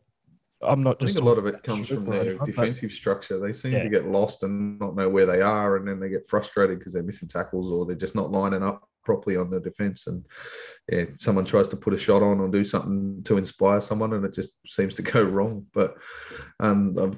I'm 0.62 0.82
not 0.82 0.98
I 1.00 1.06
just 1.06 1.16
think 1.16 1.26
a 1.26 1.30
lot 1.30 1.38
of 1.38 1.46
it 1.46 1.62
comes 1.64 1.88
from 1.88 2.06
their 2.06 2.36
but- 2.36 2.46
defensive 2.46 2.92
structure. 2.92 3.40
They 3.40 3.54
seem 3.54 3.74
Yeah. 3.74 3.84
to 3.84 3.90
get 3.90 4.08
lost 4.08 4.44
and 4.44 4.80
not 4.80 4.96
know 4.96 5.10
where 5.10 5.26
they 5.26 5.42
are, 5.42 5.76
and 5.78 5.88
then 5.88 6.00
they 6.00 6.10
get 6.10 6.28
frustrated 6.28 6.80
because 6.80 6.94
they're 6.94 7.04
missing 7.04 7.28
tackles 7.28 7.72
or 7.72 7.86
they're 7.86 7.96
just 7.96 8.16
not 8.16 8.32
lining 8.32 8.64
up 8.64 8.88
properly 9.04 9.38
on 9.38 9.50
the 9.50 9.60
defense. 9.60 10.08
And 10.08 10.26
yeah, 10.92 11.06
someone 11.16 11.46
tries 11.46 11.68
to 11.70 11.78
put 11.78 11.94
a 11.94 11.98
shot 11.98 12.24
on 12.24 12.40
or 12.40 12.48
do 12.50 12.64
something 12.64 13.24
to 13.24 13.38
inspire 13.38 13.82
someone, 13.82 14.14
and 14.14 14.26
it 14.26 14.34
just 14.34 14.52
seems 14.68 14.96
to 14.96 15.02
go 15.14 15.22
wrong. 15.24 15.68
But 15.74 15.96
um, 16.60 16.98
I've 17.00 17.18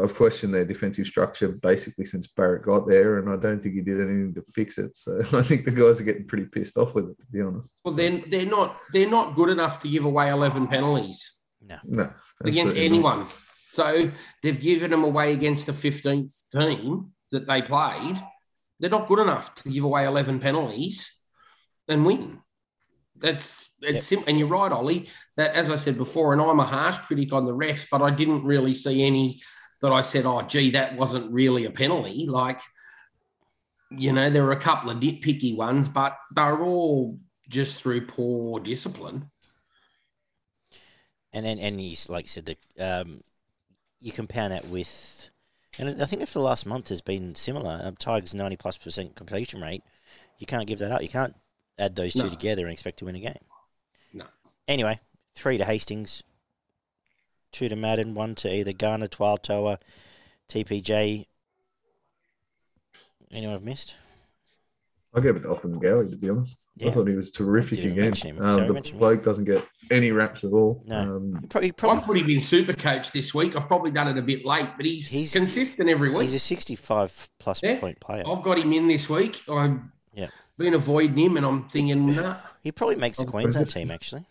I've 0.00 0.14
questioned 0.14 0.54
their 0.54 0.64
defensive 0.64 1.06
structure 1.06 1.48
basically 1.48 2.04
since 2.04 2.26
Barrett 2.28 2.62
got 2.64 2.86
there, 2.86 3.18
and 3.18 3.28
I 3.28 3.36
don't 3.36 3.62
think 3.62 3.74
he 3.74 3.80
did 3.80 4.00
anything 4.00 4.34
to 4.34 4.42
fix 4.52 4.78
it. 4.78 4.96
So 4.96 5.20
I 5.32 5.42
think 5.42 5.64
the 5.64 5.70
guys 5.70 6.00
are 6.00 6.04
getting 6.04 6.26
pretty 6.26 6.46
pissed 6.46 6.76
off 6.76 6.94
with 6.94 7.08
it, 7.10 7.18
to 7.18 7.26
be 7.32 7.40
honest. 7.40 7.78
Well, 7.84 7.94
then 7.94 8.24
they're 8.30 8.46
not 8.46 8.78
they're 8.92 9.08
not 9.08 9.36
good 9.36 9.48
enough 9.48 9.78
to 9.80 9.88
give 9.88 10.04
away 10.04 10.30
eleven 10.30 10.66
penalties 10.66 11.39
No, 11.60 11.78
against 12.44 12.74
absolutely 12.76 12.88
not. 12.88 12.94
anyone. 12.94 13.26
So 13.68 14.10
they've 14.42 14.60
given 14.60 14.90
them 14.90 15.04
away 15.04 15.32
against 15.32 15.66
the 15.66 15.72
fifteenth 15.72 16.34
team 16.52 17.12
that 17.30 17.46
they 17.46 17.62
played. 17.62 18.20
They're 18.80 18.90
not 18.90 19.06
good 19.08 19.18
enough 19.20 19.54
to 19.56 19.70
give 19.70 19.84
away 19.84 20.04
eleven 20.06 20.40
penalties 20.40 21.14
and 21.88 22.04
win. 22.04 22.40
That's 23.16 23.68
it's 23.82 23.94
Yep. 23.94 24.02
simple. 24.02 24.28
And 24.28 24.38
you're 24.38 24.48
right, 24.48 24.72
Ollie. 24.72 25.08
That 25.36 25.54
as 25.54 25.70
I 25.70 25.76
said 25.76 25.96
before, 25.98 26.32
and 26.32 26.40
I'm 26.42 26.60
a 26.60 26.64
harsh 26.64 26.98
critic 26.98 27.32
on 27.32 27.46
the 27.46 27.54
refs, 27.54 27.86
but 27.90 28.02
I 28.02 28.10
didn't 28.10 28.44
really 28.44 28.74
see 28.74 29.04
any 29.04 29.40
that 29.82 29.92
I 29.92 30.00
said, 30.02 30.26
oh, 30.26 30.42
gee, 30.42 30.70
that 30.72 30.96
wasn't 30.96 31.32
really 31.32 31.64
a 31.64 31.70
penalty. 31.70 32.26
Like, 32.26 32.60
you 33.90 34.12
know, 34.12 34.28
there 34.30 34.44
were 34.44 34.52
a 34.52 34.60
couple 34.60 34.90
of 34.90 34.98
nitpicky 34.98 35.56
ones, 35.56 35.88
but 35.88 36.16
they're 36.34 36.62
all 36.62 37.18
just 37.48 37.76
through 37.76 38.06
poor 38.06 38.60
discipline. 38.60 39.30
And 41.32 41.44
then 41.46 41.58
and 41.58 41.78
he's 41.78 42.08
like 42.08 42.24
you 42.24 42.28
said 42.28 42.46
that 42.46 42.58
um, 42.78 43.20
you 44.00 44.10
compound 44.12 44.52
that 44.52 44.66
with, 44.66 45.30
and 45.78 46.02
I 46.02 46.06
think 46.06 46.26
for 46.26 46.40
the 46.40 46.44
last 46.44 46.66
month 46.66 46.88
has 46.88 47.00
been 47.00 47.34
similar. 47.34 47.80
Um, 47.82 47.96
Tigers 47.96 48.34
ninety 48.34 48.56
plus 48.56 48.76
percent 48.78 49.14
completion 49.14 49.60
rate. 49.60 49.82
You 50.38 50.46
can't 50.46 50.66
give 50.66 50.80
that 50.80 50.90
up. 50.90 51.02
You 51.02 51.08
can't 51.08 51.36
add 51.78 51.94
those 51.94 52.14
two 52.14 52.24
No. 52.24 52.30
together 52.30 52.64
and 52.64 52.72
expect 52.72 52.98
to 52.98 53.04
win 53.04 53.14
a 53.14 53.20
game. 53.20 53.34
No. 54.12 54.24
Anyway, 54.66 54.98
three 55.34 55.56
to 55.58 55.64
Hastings, 55.64 56.24
two 57.52 57.68
to 57.68 57.76
Madden, 57.76 58.14
one 58.14 58.34
to 58.36 58.52
either 58.52 58.72
Garner, 58.72 59.06
Twal, 59.06 59.38
Toa, 59.38 59.78
TPJ. 60.48 61.26
Anyone 63.30 63.54
I've 63.54 63.62
missed? 63.62 63.94
I 65.14 65.20
gave 65.20 65.36
it 65.36 65.40
to 65.40 65.48
Ofahengaue, 65.48 66.10
to 66.10 66.16
be 66.16 66.30
honest. 66.30 66.58
I 66.88 66.90
thought 66.90 67.08
he 67.08 67.14
was 67.14 67.30
terrific 67.32 67.78
again. 67.84 68.12
him. 68.12 68.40
Um, 68.40 68.66
the 68.66 68.72
mention 68.72 68.94
him. 68.94 68.98
bloke 69.00 69.22
doesn't 69.24 69.44
get 69.44 69.66
any 69.90 70.12
raps 70.12 70.44
at 70.44 70.52
all. 70.52 70.82
No. 70.86 71.16
Um, 71.16 71.46
Probably, 71.48 71.70
I've 71.70 71.76
probably 71.76 72.02
put 72.04 72.16
him 72.18 72.30
in 72.30 72.40
super 72.40 72.72
coach 72.72 73.12
this 73.12 73.34
week. 73.34 73.56
I've 73.56 73.66
probably 73.66 73.90
done 73.90 74.08
it 74.08 74.18
a 74.18 74.22
bit 74.22 74.44
late, 74.44 74.68
but 74.76 74.86
he's, 74.86 75.06
He's- 75.08 75.32
consistent 75.32 75.88
every 75.90 76.10
week. 76.10 76.22
he's 76.22 76.34
a 76.34 76.38
sixty-five 76.38 77.28
plus 77.38 77.62
Yeah. 77.62 77.78
point 77.80 78.00
player. 78.00 78.24
I've 78.26 78.42
got 78.42 78.58
him 78.58 78.72
in 78.72 78.86
this 78.88 79.08
week. 79.10 79.40
I've 79.48 79.78
Yeah. 80.14 80.28
been 80.58 80.74
avoiding 80.74 81.18
him, 81.18 81.36
and 81.36 81.44
I'm 81.46 81.68
thinking, 81.68 82.14
nah. 82.14 82.36
He 82.62 82.72
probably 82.72 82.96
makes 82.96 83.18
the 83.18 83.26
Queensland 83.26 83.68
team 83.70 83.90
actually. 83.90 84.24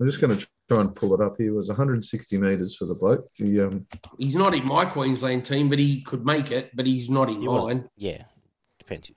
I'm 0.00 0.06
just 0.06 0.20
going 0.20 0.36
to 0.38 0.46
try 0.68 0.80
and 0.80 0.94
pull 0.94 1.12
it 1.14 1.20
up. 1.20 1.36
here. 1.38 1.46
He 1.46 1.50
was 1.50 1.68
160 1.68 2.38
metres 2.38 2.76
for 2.76 2.84
the 2.84 2.94
bloke. 2.94 3.28
He, 3.34 3.60
um, 3.60 3.86
He's 4.16 4.36
not 4.36 4.54
in 4.54 4.64
my 4.64 4.84
Queensland 4.84 5.44
team, 5.44 5.68
but 5.68 5.78
he 5.80 6.02
could 6.02 6.24
make 6.24 6.52
it. 6.52 6.70
But 6.74 6.86
he's 6.86 7.10
not 7.10 7.28
in 7.30 7.40
He 7.40 7.48
was- 7.48 7.64
mine. 7.64 7.88
Yeah, 7.96 8.24
depends. 8.78 9.10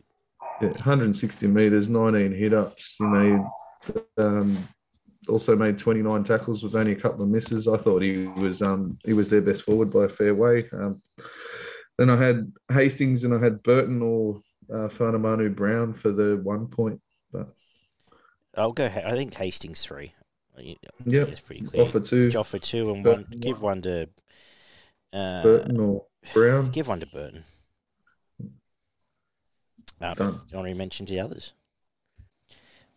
Yeah, 0.62 0.70
160 0.70 1.48
metres, 1.48 1.90
19 1.90 2.32
hit 2.34 2.54
ups. 2.54 2.96
He 2.98 3.06
made 3.06 3.42
um, 4.18 4.58
also 5.28 5.56
made 5.56 5.78
29 5.78 6.24
tackles 6.24 6.64
with 6.64 6.76
only 6.76 6.94
a 6.94 7.00
couple 7.00 7.24
of 7.24 7.30
misses. 7.30 7.68
I 7.68 7.78
thought 7.78 8.02
he 8.02 8.28
was 8.28 8.62
um, 8.62 8.98
he 9.04 9.14
was 9.14 9.30
their 9.30 9.42
best 9.42 9.64
forward 9.64 9.92
by 9.92 10.06
a 10.06 10.10
fair 10.10 10.36
way. 10.36 10.68
Um, 10.72 11.02
then 11.98 12.10
I 12.10 12.16
had 12.16 12.52
Hastings 12.72 13.24
and 13.24 13.34
I 13.34 13.40
had 13.40 13.62
Burton 13.64 14.02
or 14.02 14.42
uh, 14.72 14.88
Fanamanu 14.88 15.56
Brown 15.56 15.94
for 15.94 16.12
the 16.12 16.40
one 16.42 16.68
point. 16.68 17.02
I'll 18.56 18.74
go. 18.74 18.86
I 18.86 19.12
think 19.12 19.34
Hastings 19.36 19.86
three. 19.86 20.14
Yeah, 21.06 21.22
it's 21.22 21.40
pretty 21.40 21.62
clear. 21.62 21.84
Offer 21.84 22.02
two, 22.02 22.32
Offer 22.36 22.60
two 22.60 22.92
and 22.92 23.04
Burton 23.04 23.26
one. 23.30 23.40
Give 23.40 23.62
one 23.62 23.82
to. 23.84 24.10
Uh, 25.14 25.44
Burton 25.44 25.80
or 25.80 26.06
Brown. 26.34 26.72
Give 26.72 26.88
one 26.88 27.00
to 27.00 27.08
Burton. 27.08 27.44
Done. 30.02 30.42
Johnny 30.50 30.74
mentioned 30.74 31.10
the 31.10 31.20
others. 31.20 31.54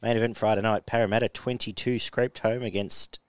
Main 0.03 0.17
event 0.17 0.37
Friday 0.37 0.63
night. 0.63 0.87
Parramatta 0.87 1.29
twenty 1.29 1.73
two 1.73 1.99
scraped 1.99 2.41
home 2.41 2.63
against 2.63 3.21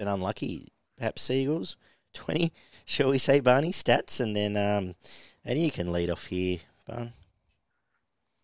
an 0.00 0.08
unlucky 0.08 0.68
perhaps 0.96 1.22
Seagulls 1.22 1.76
twenty. 2.12 2.52
Shall 2.84 3.10
we 3.10 3.18
say 3.18 3.40
Barney 3.40 3.72
stats 3.72 4.20
and 4.20 4.34
then 4.34 4.56
um, 4.56 4.94
and 5.44 5.58
you 5.58 5.70
can 5.70 5.92
lead 5.92 6.10
off 6.10 6.26
here, 6.26 6.58
Barn. 6.88 7.12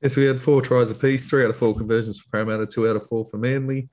Yes, 0.00 0.16
we 0.16 0.24
had 0.24 0.40
four 0.40 0.62
tries 0.62 0.90
apiece, 0.90 1.28
three 1.28 1.44
out 1.44 1.50
of 1.50 1.56
four 1.56 1.76
conversions 1.76 2.18
for 2.18 2.30
Parramatta, 2.30 2.66
two 2.66 2.88
out 2.88 2.96
of 2.96 3.06
four 3.06 3.24
for 3.26 3.36
Manly. 3.36 3.88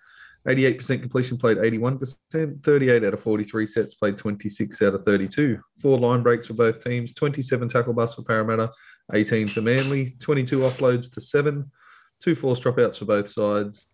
88% 0.47 1.01
completion 1.01 1.37
played 1.37 1.57
81%, 1.57 2.63
38 2.63 3.03
out 3.03 3.13
of 3.13 3.19
43 3.21 3.65
sets 3.65 3.95
played 3.95 4.17
26 4.17 4.81
out 4.81 4.93
of 4.93 5.03
32. 5.03 5.59
Four 5.81 5.99
line 5.99 6.23
breaks 6.23 6.47
for 6.47 6.53
both 6.53 6.81
teams, 6.81 7.13
27 7.13 7.67
tackle 7.67 7.93
busts 7.93 8.15
for 8.15 8.23
Parramatta, 8.23 8.71
18 9.13 9.47
for 9.47 9.61
Manly, 9.61 10.15
22 10.19 10.59
offloads 10.59 11.11
to 11.13 11.21
seven, 11.21 11.71
two 12.21 12.35
forced 12.35 12.63
dropouts 12.63 12.97
for 12.97 13.05
both 13.05 13.29
sides, 13.29 13.87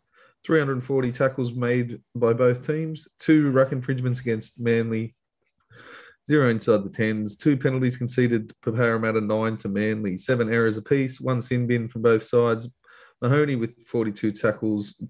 340 0.45 1.11
tackles 1.11 1.53
made 1.53 2.01
by 2.15 2.33
both 2.33 2.65
teams, 2.65 3.07
two 3.19 3.51
ruck 3.51 3.71
infringements 3.71 4.19
against 4.19 4.59
Manly, 4.59 5.15
zero 6.27 6.49
inside 6.49 6.83
the 6.83 6.89
tens, 6.89 7.37
two 7.37 7.57
penalties 7.57 7.97
conceded 7.97 8.51
for 8.61 8.71
Parramatta, 8.71 9.21
nine 9.21 9.57
to 9.57 9.69
Manly, 9.69 10.17
seven 10.17 10.51
errors 10.51 10.77
apiece, 10.77 11.19
one 11.19 11.41
sin 11.41 11.67
bin 11.67 11.87
from 11.87 12.01
both 12.01 12.23
sides. 12.23 12.69
Mahoney 13.21 13.55
with 13.55 13.85
42 13.87 14.33
tackles, 14.33 15.01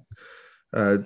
uh, 0.74 1.00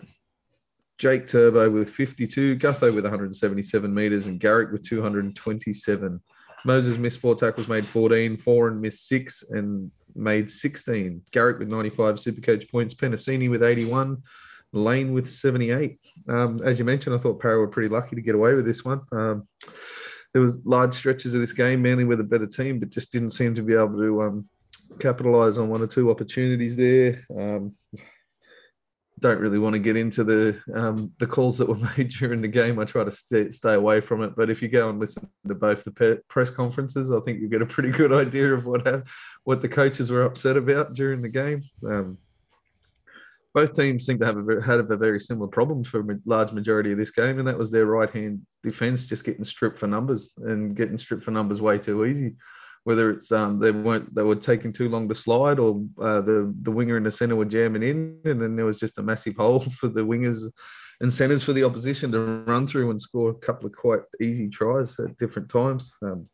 Jake 0.98 1.28
Turbo 1.28 1.70
with 1.70 1.90
52, 1.90 2.58
Gutho 2.58 2.94
with 2.94 3.04
177 3.04 3.94
metres, 3.94 4.28
and 4.28 4.40
Garrick 4.40 4.72
with 4.72 4.84
227. 4.84 6.22
Moses 6.68 6.98
missed 6.98 7.20
four 7.20 7.34
tackles, 7.34 7.68
made 7.70 7.88
14. 7.88 8.36
Foran 8.38 8.80
missed 8.80 9.08
six 9.08 9.44
and 9.50 9.90
made 10.16 10.52
16. 10.52 11.22
Garrick 11.32 11.60
with 11.60 11.70
95 11.70 12.16
Supercoach 12.16 12.70
points. 12.70 12.94
Penisini 12.94 13.50
with 13.50 13.64
81. 13.64 14.22
Lane 14.74 15.14
with 15.14 15.30
78. 15.30 15.98
Um, 16.28 16.62
as 16.62 16.78
you 16.78 16.84
mentioned, 16.84 17.16
I 17.16 17.20
thought 17.20 17.40
Parra 17.40 17.58
were 17.58 17.70
pretty 17.70 17.88
lucky 17.88 18.18
to 18.18 18.22
get 18.22 18.36
away 18.36 18.54
with 18.54 18.66
this 18.66 18.84
one. 18.84 19.02
Um, 19.14 19.48
there 20.34 20.42
was 20.42 20.58
large 20.66 20.94
stretches 20.94 21.34
of 21.34 21.40
this 21.40 21.54
game, 21.54 21.82
mainly 21.82 22.04
with 22.04 22.20
a 22.20 22.26
better 22.26 22.46
team, 22.46 22.80
but 22.80 22.90
just 22.90 23.14
didn't 23.14 23.32
seem 23.32 23.56
to 23.56 23.64
be 23.64 23.74
able 23.74 23.98
to 23.98 24.22
um, 24.22 24.50
capitalise 25.00 25.58
on 25.58 25.70
one 25.70 25.82
or 25.82 25.88
two 25.88 26.12
opportunities 26.12 26.76
there. 26.76 27.26
Don't 29.20 29.40
really 29.40 29.58
want 29.58 29.74
to 29.74 29.80
get 29.80 29.98
into 29.98 30.24
the 30.24 30.62
um, 30.74 31.12
the 31.18 31.26
calls 31.26 31.58
that 31.58 31.68
were 31.68 31.76
made 31.98 32.10
during 32.10 32.42
the 32.42 32.48
game. 32.48 32.80
I 32.80 32.86
try 32.86 33.04
to 33.04 33.12
stay, 33.12 33.50
stay 33.50 33.74
away 33.74 34.00
from 34.02 34.24
it. 34.24 34.36
But 34.36 34.50
if 34.50 34.62
you 34.62 34.68
go 34.68 34.90
and 34.90 35.00
listen 35.00 35.28
to 35.48 35.56
both 35.56 35.84
the 35.84 35.92
pe- 35.92 36.20
press 36.28 36.50
conferences, 36.50 37.12
I 37.12 37.20
think 37.22 37.40
you 37.40 37.50
get 37.50 37.62
a 37.62 37.66
pretty 37.66 37.92
good 37.98 38.14
idea 38.14 38.54
of 38.54 38.66
what 38.66 39.04
what 39.44 39.62
the 39.62 39.70
coaches 39.70 40.12
were 40.12 40.24
upset 40.24 40.58
about 40.58 40.94
during 40.94 41.22
the 41.22 41.30
game. 41.30 41.64
Um, 41.88 42.18
both 43.54 43.74
teams 43.74 44.06
seem 44.06 44.20
to 44.20 44.26
have 44.26 44.38
a, 44.38 44.62
had 44.62 44.80
a 44.80 44.98
very 44.98 45.20
similar 45.20 45.48
problem 45.48 45.84
for 45.84 46.00
a 46.02 46.20
large 46.26 46.52
majority 46.52 46.92
of 46.92 47.00
this 47.00 47.10
game, 47.10 47.40
and 47.40 47.48
that 47.48 47.58
was 47.58 47.72
their 47.72 47.88
right 47.88 48.10
hand 48.12 48.46
defense 48.62 49.06
just 49.06 49.24
getting 49.24 49.44
stripped 49.44 49.80
for 49.80 49.88
numbers 49.88 50.34
and 50.38 50.76
getting 50.76 50.98
stripped 50.98 51.24
for 51.24 51.32
numbers 51.32 51.60
way 51.60 51.80
too 51.80 52.06
easy 52.06 52.36
whether 52.88 53.12
it's 53.12 53.34
um, 53.34 53.60
they 53.60 53.70
weren't 53.70 54.16
they 54.16 54.24
were 54.24 54.34
taking 54.34 54.72
too 54.72 54.88
long 54.88 55.10
to 55.10 55.14
slide 55.14 55.60
or 55.60 55.84
uh, 56.00 56.22
the 56.22 56.56
the 56.62 56.72
winger 56.72 56.96
in 56.96 57.04
the 57.04 57.12
center 57.12 57.36
were 57.36 57.44
jamming 57.44 57.84
in, 57.84 58.18
and 58.24 58.42
then 58.42 58.56
there 58.56 58.64
was 58.64 58.80
just 58.80 58.98
a 58.98 59.04
massive 59.04 59.36
hole 59.38 59.60
for 59.60 59.90
the 59.90 60.00
wingers 60.00 60.50
and 61.02 61.12
centers 61.12 61.44
for 61.44 61.52
the 61.52 61.66
opposition 61.66 62.14
to 62.14 62.46
run 62.48 62.66
through 62.66 62.90
and 62.90 63.02
score 63.02 63.32
a 63.32 63.34
couple 63.34 63.66
of 63.66 63.74
quite 63.74 64.00
easy 64.22 64.48
tries 64.48 64.98
at 65.02 65.18
different 65.18 65.50
times. 65.50 65.94
Um, 66.02 66.30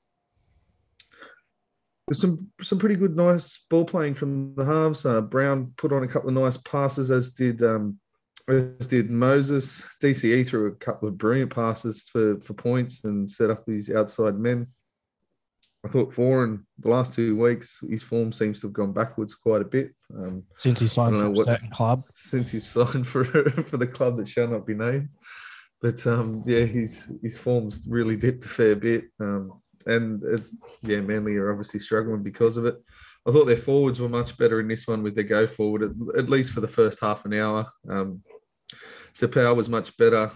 there's 2.07 2.21
some 2.21 2.51
some 2.61 2.77
pretty 2.77 2.97
good, 2.97 3.15
nice 3.15 3.59
ball 3.71 3.85
playing 3.85 4.13
from 4.13 4.53
the 4.53 4.63
halves. 4.63 5.07
Uh, 5.07 5.21
Brown 5.21 5.73
put 5.75 5.91
on 5.91 6.03
a 6.03 6.07
couple 6.07 6.29
of 6.29 6.35
nice 6.35 6.57
passes, 6.57 7.09
as 7.09 7.33
did 7.33 7.63
um, 7.63 7.97
as 8.47 8.85
did 8.85 9.09
Moses. 9.09 9.83
DCE 10.03 10.47
threw 10.47 10.67
a 10.67 10.75
couple 10.75 11.09
of 11.09 11.17
brilliant 11.17 11.51
passes 11.51 12.03
for 12.11 12.39
for 12.41 12.53
points 12.53 13.05
and 13.05 13.29
set 13.29 13.49
up 13.49 13.65
his 13.65 13.89
outside 13.89 14.37
men. 14.37 14.67
I 15.85 15.89
thought 15.89 16.13
Foran 16.13 16.63
the 16.79 16.89
last 16.89 17.13
two 17.13 17.35
weeks, 17.35 17.79
his 17.89 18.01
form 18.01 18.31
seems 18.31 18.61
to 18.61 18.67
have 18.67 18.73
gone 18.73 18.93
backwards 18.93 19.35
quite 19.35 19.61
a 19.61 19.65
bit. 19.65 19.93
Um, 20.17 20.43
since 20.57 20.79
he 20.79 20.87
signed 20.87 21.17
for 21.17 21.41
a 21.41 21.45
certain 21.45 21.69
club. 21.69 22.03
Since 22.09 22.51
he 22.51 22.59
signed 22.59 23.05
for 23.07 23.25
for 23.63 23.77
the 23.77 23.87
club 23.87 24.17
that 24.17 24.27
shall 24.27 24.47
not 24.47 24.65
be 24.65 24.75
named. 24.75 25.09
But 25.81 26.05
um, 26.07 26.43
yeah, 26.45 26.63
his 26.63 27.11
his 27.21 27.37
form's 27.37 27.85
really 27.89 28.15
dipped 28.15 28.45
a 28.45 28.49
fair 28.49 28.75
bit. 28.75 29.05
Um, 29.19 29.61
and 29.85 30.23
yeah, 30.81 31.01
Manly 31.01 31.35
are 31.35 31.51
obviously 31.51 31.81
struggling 31.81 32.23
because 32.23 32.55
of 32.55 32.65
it. 32.65 32.75
I 33.27 33.31
thought 33.31 33.45
their 33.45 33.57
forwards 33.57 33.99
were 33.99 34.09
much 34.09 34.37
better 34.37 34.59
in 34.59 34.67
this 34.67 34.87
one 34.87 35.03
with 35.03 35.15
their 35.15 35.23
go 35.23 35.47
forward, 35.47 35.83
at, 35.83 36.17
at 36.17 36.29
least 36.29 36.53
for 36.53 36.61
the 36.61 36.67
first 36.67 36.99
half 37.01 37.25
an 37.25 37.33
hour. 37.33 37.71
Um, 37.89 38.21
Taupau 39.17 39.55
was 39.55 39.69
much 39.69 39.95
better. 39.97 40.31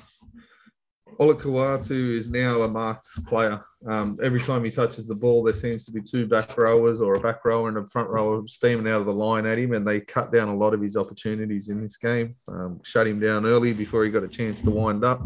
Olakau'atu 1.19 2.15
is 2.15 2.29
now 2.29 2.61
a 2.61 2.67
marked 2.67 3.07
player. 3.25 3.63
Um, 3.87 4.19
every 4.21 4.41
time 4.41 4.63
he 4.63 4.71
touches 4.71 5.07
the 5.07 5.15
ball, 5.15 5.43
there 5.43 5.53
seems 5.53 5.85
to 5.85 5.91
be 5.91 6.01
two 6.01 6.27
back 6.27 6.57
rowers 6.57 7.01
or 7.01 7.13
a 7.13 7.19
back 7.19 7.43
rower 7.45 7.69
and 7.69 7.77
a 7.77 7.87
front 7.87 8.09
rower 8.09 8.47
steaming 8.47 8.87
out 8.87 8.99
of 8.99 9.05
the 9.05 9.13
line 9.13 9.45
at 9.45 9.57
him, 9.57 9.73
and 9.73 9.87
they 9.87 10.01
cut 10.01 10.31
down 10.31 10.47
a 10.47 10.55
lot 10.55 10.73
of 10.73 10.81
his 10.81 10.97
opportunities 10.97 11.69
in 11.69 11.81
this 11.81 11.97
game. 11.97 12.35
Um, 12.47 12.79
shut 12.83 13.07
him 13.07 13.19
down 13.19 13.45
early 13.45 13.73
before 13.73 14.03
he 14.03 14.11
got 14.11 14.23
a 14.23 14.27
chance 14.27 14.61
to 14.61 14.69
wind 14.69 15.03
up 15.03 15.21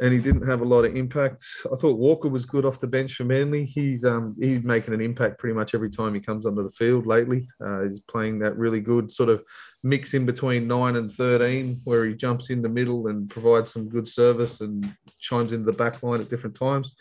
and 0.00 0.12
he 0.12 0.18
didn't 0.18 0.46
have 0.46 0.60
a 0.60 0.64
lot 0.64 0.84
of 0.84 0.96
impact. 0.96 1.44
I 1.72 1.76
thought 1.76 1.98
Walker 1.98 2.28
was 2.28 2.44
good 2.44 2.64
off 2.64 2.80
the 2.80 2.86
bench 2.86 3.14
for 3.14 3.24
Manly. 3.24 3.64
He's 3.64 4.04
um, 4.04 4.34
he's 4.40 4.62
making 4.64 4.94
an 4.94 5.00
impact 5.00 5.38
pretty 5.38 5.54
much 5.54 5.74
every 5.74 5.90
time 5.90 6.14
he 6.14 6.20
comes 6.20 6.46
onto 6.46 6.62
the 6.62 6.70
field 6.70 7.06
lately. 7.06 7.48
Uh, 7.64 7.82
he's 7.82 8.00
playing 8.00 8.40
that 8.40 8.56
really 8.56 8.80
good 8.80 9.12
sort 9.12 9.28
of 9.28 9.44
mix 9.82 10.14
in 10.14 10.26
between 10.26 10.66
nine 10.66 10.96
and 10.96 11.12
thirteen, 11.12 11.80
where 11.84 12.04
he 12.04 12.14
jumps 12.14 12.50
in 12.50 12.60
the 12.60 12.68
middle 12.68 13.06
and 13.06 13.30
provides 13.30 13.72
some 13.72 13.88
good 13.88 14.08
service 14.08 14.60
and 14.60 14.92
chimes 15.20 15.52
into 15.52 15.66
the 15.66 15.72
back 15.72 16.02
line 16.02 16.20
at 16.20 16.28
different 16.28 16.56
times. 16.56 16.96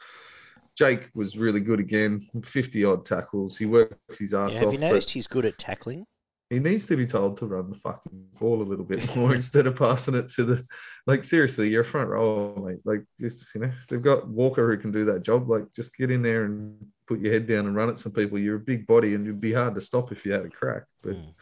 Jake 0.77 1.09
was 1.13 1.37
really 1.37 1.59
good 1.59 1.79
again, 1.79 2.27
fifty 2.43 2.85
odd 2.85 3.05
tackles. 3.05 3.57
He 3.57 3.65
works 3.65 4.19
his 4.19 4.33
ass 4.33 4.53
yeah, 4.53 4.59
have 4.59 4.67
off. 4.67 4.73
Have 4.73 4.81
you 4.81 4.87
noticed 4.87 5.09
he's 5.11 5.27
good 5.27 5.45
at 5.45 5.57
tackling? 5.57 6.05
He 6.49 6.59
needs 6.59 6.85
to 6.87 6.95
be 6.95 7.07
told 7.07 7.37
to 7.37 7.47
run 7.47 7.69
the 7.69 7.77
fucking 7.77 8.27
ball 8.39 8.61
a 8.61 8.63
little 8.63 8.85
bit 8.85 9.15
more 9.15 9.33
instead 9.35 9.65
of 9.65 9.75
passing 9.75 10.15
it 10.15 10.29
to 10.29 10.43
the 10.43 10.67
like 11.07 11.23
seriously 11.23 11.69
you're 11.69 11.81
a 11.81 11.85
front 11.85 12.09
row 12.09 12.55
mate. 12.65 12.79
Like 12.85 13.03
just 13.19 13.55
you 13.55 13.61
know 13.61 13.71
they've 13.89 14.01
got 14.01 14.27
walker 14.27 14.69
who 14.69 14.81
can 14.81 14.91
do 14.91 15.05
that 15.05 15.23
job 15.23 15.49
like 15.49 15.65
just 15.75 15.95
get 15.95 16.11
in 16.11 16.21
there 16.21 16.45
and 16.45 16.77
put 17.07 17.19
your 17.19 17.33
head 17.33 17.47
down 17.47 17.65
and 17.65 17.75
run 17.75 17.89
at 17.89 17.99
some 17.99 18.11
people. 18.11 18.37
You're 18.37 18.57
a 18.57 18.59
big 18.59 18.85
body 18.85 19.15
and 19.15 19.25
it'd 19.25 19.41
be 19.41 19.53
hard 19.53 19.75
to 19.75 19.81
stop 19.81 20.11
if 20.11 20.25
you 20.25 20.31
had 20.31 20.45
a 20.45 20.49
crack 20.49 20.83
but 21.01 21.15
mm. 21.15 21.33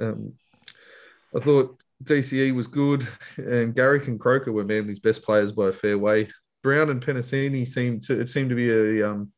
um, 0.00 0.32
i 1.36 1.40
thought 1.40 1.78
dce 2.04 2.54
was 2.54 2.66
good 2.66 3.06
and 3.36 3.74
garrick 3.74 4.06
and 4.06 4.20
croker 4.20 4.52
were 4.52 4.64
manly's 4.64 5.00
best 5.00 5.22
players 5.22 5.52
by 5.52 5.68
a 5.68 5.72
fair 5.72 5.98
way. 5.98 6.28
Brown 6.62 6.90
and 6.90 7.04
penisini 7.04 7.66
seemed 7.66 8.02
to 8.04 8.18
it 8.18 8.28
seemed 8.28 8.50
to 8.50 8.56
be 8.56 8.70
a 8.70 9.08
um, 9.08 9.32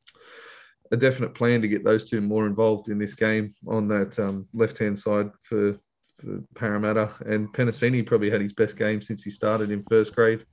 a 0.92 0.96
definite 0.96 1.34
plan 1.34 1.62
to 1.62 1.68
get 1.68 1.84
those 1.84 2.08
two 2.08 2.20
more 2.20 2.46
involved 2.46 2.88
in 2.88 2.98
this 2.98 3.14
game 3.14 3.54
on 3.66 3.88
that 3.88 4.18
um, 4.18 4.48
left 4.52 4.78
hand 4.78 4.98
side 4.98 5.30
for, 5.40 5.78
for, 6.18 6.42
Parramatta. 6.54 7.12
And 7.26 7.52
Penisini 7.52 8.06
probably 8.06 8.30
had 8.30 8.40
his 8.40 8.52
best 8.52 8.76
game 8.76 9.00
since 9.00 9.22
he 9.22 9.30
started 9.30 9.70
in 9.70 9.84
first 9.84 10.14
grade. 10.14 10.44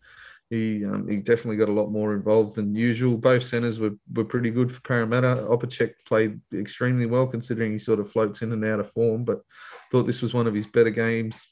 He 0.50 0.86
um, 0.86 1.10
he 1.10 1.18
definitely 1.18 1.58
got 1.58 1.68
a 1.68 1.74
lot 1.74 1.92
more 1.92 2.14
involved 2.14 2.56
than 2.56 2.74
usual. 2.74 3.18
Both 3.18 3.44
centres 3.44 3.80
were, 3.80 3.96
were 4.14 4.24
pretty 4.24 4.50
good 4.50 4.72
for 4.72 4.80
Parramatta. 4.82 5.46
Opacic 5.50 5.96
played 6.06 6.40
extremely 6.54 7.06
well 7.06 7.28
considering 7.28 7.74
he 7.74 7.80
sort 7.80 8.00
of 8.00 8.10
floats 8.10 8.42
in 8.42 8.54
and 8.54 8.64
out 8.64 8.80
of 8.80 8.90
form, 8.92 9.26
but 9.26 9.42
thought 9.92 10.04
this 10.04 10.22
was 10.22 10.34
one 10.34 10.48
of 10.48 10.54
his 10.54 10.66
better 10.66 10.90
games. 10.90 11.46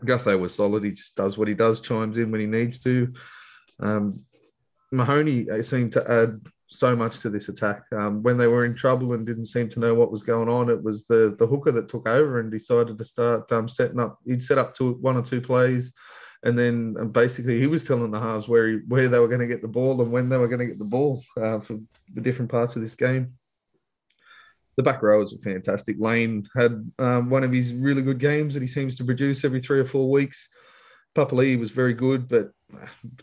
Gutho 0.00 0.38
was 0.38 0.54
solid. 0.54 0.82
He 0.82 0.92
just 0.92 1.14
does 1.14 1.38
what 1.38 1.48
he 1.48 1.54
does, 1.54 1.80
chimes 1.80 2.18
in 2.18 2.32
when 2.32 2.40
he 2.40 2.46
needs 2.46 2.78
to. 2.80 3.12
Um, 3.80 4.24
Mahoney 4.90 5.46
seemed 5.62 5.92
to 5.92 6.10
add 6.10 6.40
so 6.68 6.94
much 6.94 7.20
to 7.20 7.30
this 7.30 7.48
attack. 7.48 7.84
Um, 7.92 8.22
when 8.22 8.36
they 8.36 8.46
were 8.46 8.64
in 8.64 8.74
trouble 8.74 9.14
and 9.14 9.26
didn't 9.26 9.46
seem 9.46 9.68
to 9.70 9.80
know 9.80 9.94
what 9.94 10.12
was 10.12 10.22
going 10.22 10.48
on, 10.48 10.70
it 10.70 10.82
was 10.82 11.04
the 11.04 11.34
the 11.38 11.46
hooker 11.46 11.72
that 11.72 11.88
took 11.88 12.06
over 12.06 12.40
and 12.40 12.50
decided 12.50 12.98
to 12.98 13.04
start 13.04 13.50
um, 13.52 13.68
setting 13.68 13.98
up. 13.98 14.18
He'd 14.24 14.42
set 14.42 14.58
up 14.58 14.74
to 14.76 14.92
one 14.92 15.16
or 15.16 15.22
two 15.22 15.40
plays, 15.40 15.92
and 16.42 16.58
then 16.58 16.94
um, 17.00 17.10
basically 17.10 17.58
he 17.58 17.66
was 17.66 17.82
telling 17.82 18.10
the 18.10 18.20
halves 18.20 18.48
where 18.48 18.68
he, 18.68 18.76
where 18.86 19.08
they 19.08 19.18
were 19.18 19.28
going 19.28 19.40
to 19.40 19.46
get 19.46 19.62
the 19.62 19.68
ball 19.68 20.00
and 20.02 20.12
when 20.12 20.28
they 20.28 20.36
were 20.36 20.48
going 20.48 20.60
to 20.60 20.66
get 20.66 20.78
the 20.78 20.84
ball 20.84 21.22
uh, 21.40 21.58
for 21.58 21.78
the 22.14 22.20
different 22.20 22.50
parts 22.50 22.76
of 22.76 22.82
this 22.82 22.94
game. 22.94 23.32
The 24.76 24.82
back 24.84 25.02
rowers 25.02 25.32
were 25.32 25.52
fantastic. 25.52 25.96
Lane 25.98 26.46
had 26.56 26.88
um, 27.00 27.30
one 27.30 27.42
of 27.42 27.50
his 27.50 27.72
really 27.72 28.02
good 28.02 28.20
games 28.20 28.54
that 28.54 28.62
he 28.62 28.68
seems 28.68 28.94
to 28.96 29.04
produce 29.04 29.44
every 29.44 29.60
three 29.60 29.80
or 29.80 29.84
four 29.84 30.08
weeks. 30.08 30.48
Papali 31.16 31.58
was 31.58 31.72
very 31.72 31.94
good, 31.94 32.28
but 32.28 32.52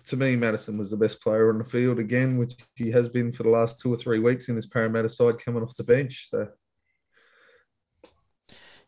to 0.06 0.16
me, 0.16 0.36
Matterson 0.36 0.78
was 0.78 0.90
the 0.90 0.98
best 0.98 1.22
player 1.22 1.50
on 1.50 1.58
the 1.58 1.64
field 1.64 2.00
again, 2.00 2.38
which 2.38 2.56
he 2.76 2.92
has 2.92 3.08
been 3.08 3.32
for 3.32 3.44
the 3.44 3.50
last 3.50 3.80
two 3.80 3.94
or 3.94 3.98
three 3.98 4.20
weeks 4.20 4.50
in 4.50 4.56
this 4.56 4.66
Parramatta 4.66 5.10
side 5.10 5.44
coming 5.44 5.62
off 5.62 5.76
the 5.78 5.84
bench. 5.84 6.28
So, 6.30 6.48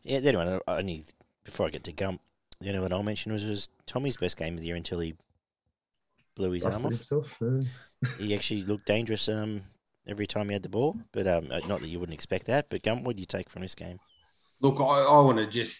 yeah, 0.02 0.20
the 0.20 0.36
only 0.36 0.52
one 0.52 0.60
only 0.66 1.04
before 1.44 1.66
I 1.66 1.70
get 1.70 1.84
to 1.84 1.92
Gump, 1.92 2.20
the 2.60 2.68
only 2.68 2.80
one 2.80 2.92
I'll 2.92 3.02
mention 3.02 3.32
was, 3.32 3.44
was 3.44 3.68
Tommy's 3.86 4.16
best 4.16 4.36
game 4.36 4.54
of 4.54 4.60
the 4.60 4.66
year 4.66 4.76
until 4.76 4.98
he 5.00 5.14
blew 6.34 6.50
his 6.52 6.64
arm 6.64 6.86
off. 6.86 6.92
Himself, 6.92 7.40
he 8.18 8.34
actually 8.34 8.62
looked 8.62 8.86
dangerous 8.86 9.28
um, 9.28 9.62
every 10.06 10.26
time 10.26 10.48
he 10.48 10.54
had 10.54 10.62
the 10.62 10.68
ball, 10.68 10.96
but 11.12 11.26
um, 11.26 11.48
uh, 11.50 11.60
not 11.68 11.80
that 11.80 11.88
you 11.88 12.00
wouldn't 12.00 12.14
expect 12.14 12.46
that. 12.46 12.68
But 12.68 12.82
Gump, 12.82 13.04
what 13.04 13.16
do 13.16 13.20
you 13.20 13.26
take 13.26 13.48
from 13.48 13.62
this 13.62 13.74
game? 13.74 13.98
Look, 14.60 14.80
I, 14.80 14.82
I 14.82 15.20
want 15.20 15.38
to 15.38 15.46
just 15.46 15.78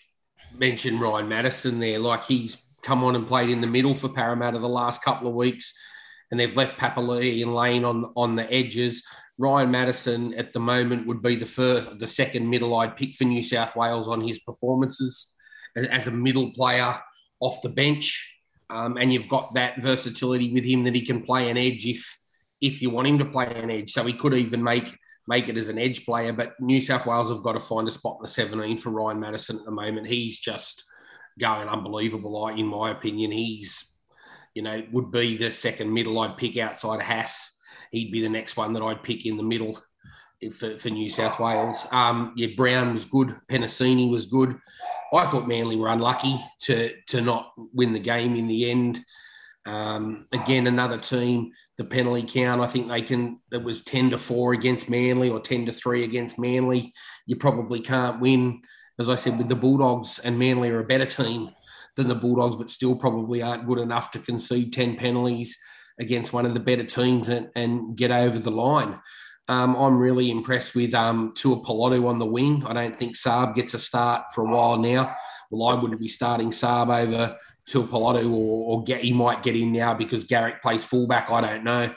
mention 0.56 1.00
Ryan 1.00 1.28
Matterson 1.28 1.80
there. 1.80 1.98
Like 1.98 2.24
he's 2.24 2.56
come 2.82 3.04
on 3.04 3.16
and 3.16 3.26
played 3.26 3.50
in 3.50 3.60
the 3.60 3.66
middle 3.66 3.94
for 3.94 4.08
Parramatta 4.08 4.58
the 4.58 4.68
last 4.68 5.02
couple 5.02 5.28
of 5.28 5.34
weeks, 5.34 5.74
and 6.30 6.38
they've 6.38 6.56
left 6.56 6.78
Papali'i 6.78 7.42
and 7.42 7.54
Lane 7.54 7.84
on 7.84 8.12
on 8.16 8.36
the 8.36 8.50
edges. 8.52 9.02
Ryan 9.38 9.70
Matterson 9.70 10.34
at 10.34 10.52
the 10.52 10.60
moment 10.60 11.06
would 11.06 11.22
be 11.22 11.36
the 11.36 11.46
first, 11.46 11.98
the 11.98 12.06
second 12.06 12.50
middle 12.50 12.76
I'd 12.76 12.96
pick 12.96 13.14
for 13.14 13.24
New 13.24 13.42
South 13.42 13.76
Wales 13.76 14.08
on 14.08 14.20
his 14.20 14.40
performances 14.40 15.32
as 15.76 16.08
a 16.08 16.10
middle 16.10 16.52
player 16.54 16.98
off 17.40 17.62
the 17.62 17.68
bench. 17.68 18.36
Um, 18.70 18.96
and 18.96 19.12
you've 19.12 19.28
got 19.28 19.54
that 19.54 19.80
versatility 19.80 20.52
with 20.52 20.64
him 20.64 20.84
that 20.84 20.94
he 20.94 21.06
can 21.06 21.22
play 21.22 21.50
an 21.50 21.56
edge 21.56 21.86
if 21.86 22.16
if 22.60 22.82
you 22.82 22.90
want 22.90 23.06
him 23.06 23.18
to 23.18 23.24
play 23.24 23.46
an 23.46 23.70
edge. 23.70 23.92
So 23.92 24.04
he 24.04 24.12
could 24.12 24.34
even 24.34 24.62
make 24.62 24.94
make 25.26 25.48
it 25.48 25.56
as 25.56 25.68
an 25.68 25.78
edge 25.78 26.04
player. 26.04 26.32
But 26.32 26.58
New 26.60 26.80
South 26.80 27.06
Wales 27.06 27.30
have 27.30 27.42
got 27.42 27.52
to 27.52 27.60
find 27.60 27.86
a 27.86 27.90
spot 27.90 28.16
in 28.18 28.22
the 28.22 28.28
17 28.28 28.78
for 28.78 28.90
Ryan 28.90 29.20
Matterson 29.20 29.58
at 29.58 29.64
the 29.64 29.70
moment. 29.70 30.06
He's 30.06 30.38
just 30.40 30.84
going 31.38 31.68
unbelievable. 31.68 32.44
I, 32.44 32.52
in 32.52 32.66
my 32.66 32.90
opinion, 32.90 33.30
he's, 33.30 34.00
you 34.54 34.62
know, 34.62 34.82
would 34.92 35.10
be 35.10 35.36
the 35.36 35.50
second 35.50 35.92
middle 35.92 36.18
I'd 36.18 36.36
pick 36.36 36.56
outside 36.56 37.00
of 37.00 37.06
Haas. 37.06 37.56
He'd 37.90 38.12
be 38.12 38.20
the 38.20 38.28
next 38.28 38.56
one 38.56 38.72
that 38.74 38.82
I'd 38.82 39.02
pick 39.02 39.24
in 39.24 39.36
the 39.36 39.42
middle 39.42 39.78
for, 40.52 40.76
for 40.76 40.90
New 40.90 41.08
South 41.08 41.40
Wales. 41.40 41.86
Um, 41.90 42.32
yeah, 42.36 42.48
Brown 42.56 42.92
was 42.92 43.04
good. 43.04 43.34
Penisini 43.48 44.10
was 44.10 44.26
good. 44.26 44.56
I 45.12 45.24
thought 45.24 45.48
Manly 45.48 45.76
were 45.76 45.88
unlucky 45.88 46.38
to 46.62 46.92
to 47.06 47.20
not 47.22 47.52
win 47.56 47.94
the 47.94 48.00
game 48.00 48.36
in 48.36 48.46
the 48.46 48.70
end. 48.70 49.04
Um, 49.66 50.26
again, 50.32 50.66
another 50.66 50.98
team, 50.98 51.52
the 51.76 51.84
penalty 51.84 52.26
count, 52.26 52.62
I 52.62 52.66
think 52.66 52.88
they 52.88 53.02
can, 53.02 53.40
it 53.52 53.62
was 53.62 53.84
10 53.84 54.10
to 54.10 54.18
4 54.18 54.54
against 54.54 54.88
Manly 54.88 55.28
or 55.28 55.40
10 55.40 55.66
to 55.66 55.72
3 55.72 56.04
against 56.04 56.38
Manly. 56.38 56.90
You 57.26 57.36
probably 57.36 57.80
can't 57.80 58.18
win, 58.18 58.62
as 58.98 59.08
I 59.08 59.14
said, 59.14 59.38
with 59.38 59.48
the 59.48 59.54
Bulldogs, 59.54 60.18
and 60.18 60.38
Manly 60.38 60.70
are 60.70 60.80
a 60.80 60.84
better 60.84 61.06
team 61.06 61.50
than 61.96 62.08
the 62.08 62.14
Bulldogs, 62.14 62.56
but 62.56 62.70
still 62.70 62.96
probably 62.96 63.42
aren't 63.42 63.66
good 63.66 63.78
enough 63.78 64.10
to 64.12 64.18
concede 64.18 64.72
10 64.72 64.96
penalties 64.96 65.58
against 65.98 66.32
one 66.32 66.46
of 66.46 66.54
the 66.54 66.60
better 66.60 66.84
teams 66.84 67.28
and, 67.28 67.48
and 67.54 67.96
get 67.96 68.10
over 68.10 68.38
the 68.38 68.50
line. 68.50 68.98
Um, 69.48 69.76
I'm 69.76 69.98
really 69.98 70.30
impressed 70.30 70.74
with 70.74 70.94
um, 70.94 71.32
Tuipulotu 71.34 72.06
on 72.06 72.18
the 72.18 72.26
wing. 72.26 72.64
I 72.66 72.74
don't 72.74 72.94
think 72.94 73.16
Saab 73.16 73.54
gets 73.54 73.74
a 73.74 73.78
start 73.78 74.26
for 74.34 74.44
a 74.44 74.50
while 74.50 74.76
now. 74.76 75.16
Well, 75.50 75.68
I 75.68 75.80
wouldn't 75.80 76.00
be 76.00 76.08
starting 76.08 76.50
Saab 76.50 76.88
over 76.88 77.36
Tuipulotu 77.68 78.30
or, 78.30 78.76
or 78.76 78.84
get, 78.84 79.00
he 79.00 79.12
might 79.12 79.42
get 79.42 79.56
in 79.56 79.72
now 79.72 79.94
because 79.94 80.24
Garrick 80.24 80.60
plays 80.60 80.84
fullback. 80.84 81.30
I 81.30 81.40
don't 81.40 81.64
know. 81.64 81.94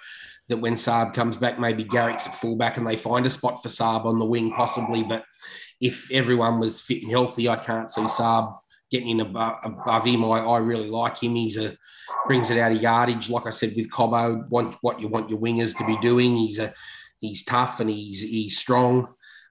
That 0.48 0.58
when 0.58 0.76
Saab 0.76 1.14
comes 1.14 1.38
back, 1.38 1.60
maybe 1.60 1.84
Garrick's 1.84 2.28
at 2.28 2.36
fullback 2.36 2.78
and 2.78 2.88
they 2.88 2.96
find 2.96 3.26
a 3.26 3.30
spot 3.30 3.62
for 3.62 3.70
Saab 3.70 4.06
on 4.06 4.20
the 4.20 4.26
wing, 4.26 4.52
possibly. 4.52 5.04
But 5.04 5.26
if 5.82 6.10
everyone 6.12 6.60
was 6.60 6.80
fit 6.80 7.02
and 7.02 7.12
healthy, 7.12 7.50
I 7.50 7.58
can't 7.58 7.92
see 7.92 8.02
Saab 8.02 8.58
getting 8.92 9.10
in 9.10 9.20
above, 9.22 9.58
above 9.64 10.06
him. 10.06 10.24
I, 10.26 10.40
I, 10.40 10.58
really 10.60 10.90
like 10.90 11.24
him. 11.24 11.36
He's 11.36 11.58
a 11.58 11.78
brings 12.28 12.50
it 12.50 12.58
out 12.58 12.74
of 12.74 12.82
yardage. 12.82 13.30
Like 13.30 13.48
I 13.48 13.50
said 13.50 13.74
with 13.76 13.90
Cobbo, 13.90 14.48
want 14.50 14.76
what 14.82 15.00
you 15.00 15.08
want 15.08 15.30
your 15.30 15.40
wingers 15.40 15.78
to 15.78 15.86
be 15.86 15.98
doing. 15.98 16.38
He's 16.38 16.60
a 16.60 16.74
He's 17.22 17.44
tough 17.46 17.80
and 17.80 17.90
he's 17.90 18.24
he's 18.24 18.58
strong. 18.58 19.08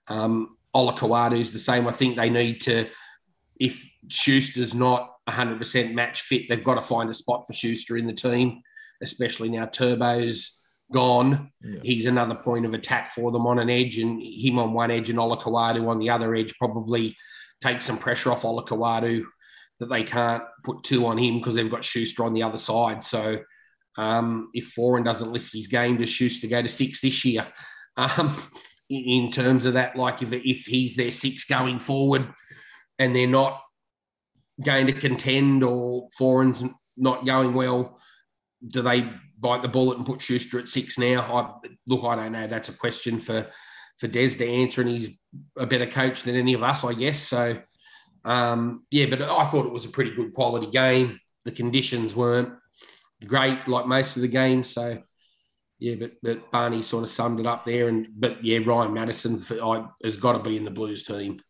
Um, 0.09 0.57
is 0.75 1.53
the 1.53 1.59
same. 1.59 1.87
I 1.87 1.93
think 1.93 2.17
they 2.17 2.29
need 2.29 2.61
to, 2.63 2.89
if 3.59 3.89
Schuster's 4.09 4.75
not 4.75 5.09
100% 5.29 5.95
match 5.95 6.23
fit, 6.23 6.49
they've 6.49 6.65
got 6.65 6.75
to 6.75 6.81
find 6.81 7.09
a 7.09 7.15
spot 7.15 7.47
for 7.47 7.53
Schuster 7.53 7.97
in 7.97 8.07
the 8.07 8.13
team, 8.13 8.63
especially 9.01 9.49
now 9.49 9.67
Turbo's 9.67 10.60
gone. 10.93 11.51
Yeah. 11.63 11.81
He's 11.83 12.07
another 12.07 12.35
point 12.35 12.67
of 12.67 12.75
attack 12.75 13.11
for 13.11 13.31
them 13.31 13.47
on 13.47 13.59
an 13.59 13.71
edge, 13.71 13.99
and 13.99 14.21
him 14.23 14.59
on 14.59 14.73
one 14.73 14.91
edge 14.91 15.11
and 15.11 15.19
Olakau'atu 15.19 15.89
on 15.89 15.99
the 15.99 16.11
other 16.11 16.35
edge 16.35 16.55
probably 16.59 17.17
take 17.61 17.81
some 17.81 17.99
pressure 17.99 18.33
off 18.33 18.43
Olakau'atu 18.43 19.25
that 19.79 19.89
they 19.89 20.05
can't 20.05 20.43
put 20.63 20.83
two 20.83 21.07
on 21.07 21.19
him 21.19 21.39
because 21.39 21.55
they've 21.55 21.71
got 21.71 21.85
Schuster 21.85 22.25
on 22.25 22.35
the 22.35 22.43
other 22.43 22.59
side. 22.59 23.03
So 23.03 23.41
um, 23.97 24.51
if 24.53 24.75
Foran 24.75 25.05
doesn't 25.05 25.33
lift 25.33 25.53
his 25.53 25.69
game, 25.69 25.97
does 25.97 26.11
Schuster 26.11 26.47
go 26.47 26.63
to 26.63 26.69
six 26.69 27.01
this 27.01 27.25
year? 27.25 27.47
Um, 27.97 28.35
in 28.89 29.31
terms 29.31 29.67
of 29.67 29.75
that, 29.75 29.97
like 29.97 30.23
if, 30.23 30.33
if 30.33 30.65
he's 30.65 30.97
their 30.97 31.11
six 31.11 31.45
going 31.45 31.81
forward 31.81 32.33
and 32.99 33.15
they're 33.15 33.27
not 33.27 33.61
going 34.65 34.87
to 34.87 34.93
contend 34.93 35.65
or 35.65 36.07
Foran's 36.19 36.65
not 36.97 37.27
going 37.27 37.53
well, 37.53 37.99
do 38.67 38.81
they 38.81 39.11
bite 39.41 39.63
the 39.63 39.69
bullet 39.69 39.97
and 39.97 40.07
put 40.07 40.21
Schuster 40.21 40.59
at 40.59 40.69
six 40.69 40.99
now? 40.99 41.21
I, 41.23 41.69
look, 41.87 42.05
I 42.05 42.17
don't 42.17 42.33
know. 42.33 42.47
That's 42.47 42.69
a 42.69 42.75
question 42.75 43.19
for 43.19 43.47
for 43.99 44.09
Des 44.09 44.31
to 44.31 44.47
answer, 44.47 44.81
and 44.81 44.91
he's 44.91 45.19
a 45.59 45.67
better 45.67 45.87
coach 45.87 46.23
than 46.23 46.35
any 46.35 46.55
of 46.55 46.63
us, 46.63 46.85
I 46.85 46.95
guess. 46.95 47.19
So, 47.19 47.61
um, 48.25 48.85
yeah, 48.91 49.07
but 49.07 49.21
I 49.21 49.45
thought 49.45 49.67
it 49.67 49.73
was 49.73 49.85
a 49.85 49.91
pretty 49.91 50.15
good 50.15 50.33
quality 50.33 50.69
game. 50.69 51.21
The 51.45 51.53
conditions 51.53 52.17
weren't 52.17 52.55
great 53.27 53.69
like 53.69 53.87
most 53.87 54.17
of 54.17 54.23
the 54.23 54.29
games. 54.29 54.69
So 54.69 55.03
yeah, 55.79 55.95
but 55.97 56.13
but 56.23 56.51
Barney 56.51 56.83
sort 56.83 57.05
of 57.05 57.11
summed 57.11 57.41
it 57.41 57.47
up 57.47 57.65
there. 57.65 57.89
And 57.89 58.09
but 58.15 58.45
yeah, 58.45 58.59
Ryan 58.65 58.95
Matterson 58.95 59.39
for, 59.39 59.63
I, 59.63 59.87
has 60.05 60.17
got 60.17 60.33
to 60.33 60.39
be 60.39 60.57
in 60.57 60.65
the 60.65 60.71
Blues 60.71 61.03
team. 61.03 61.41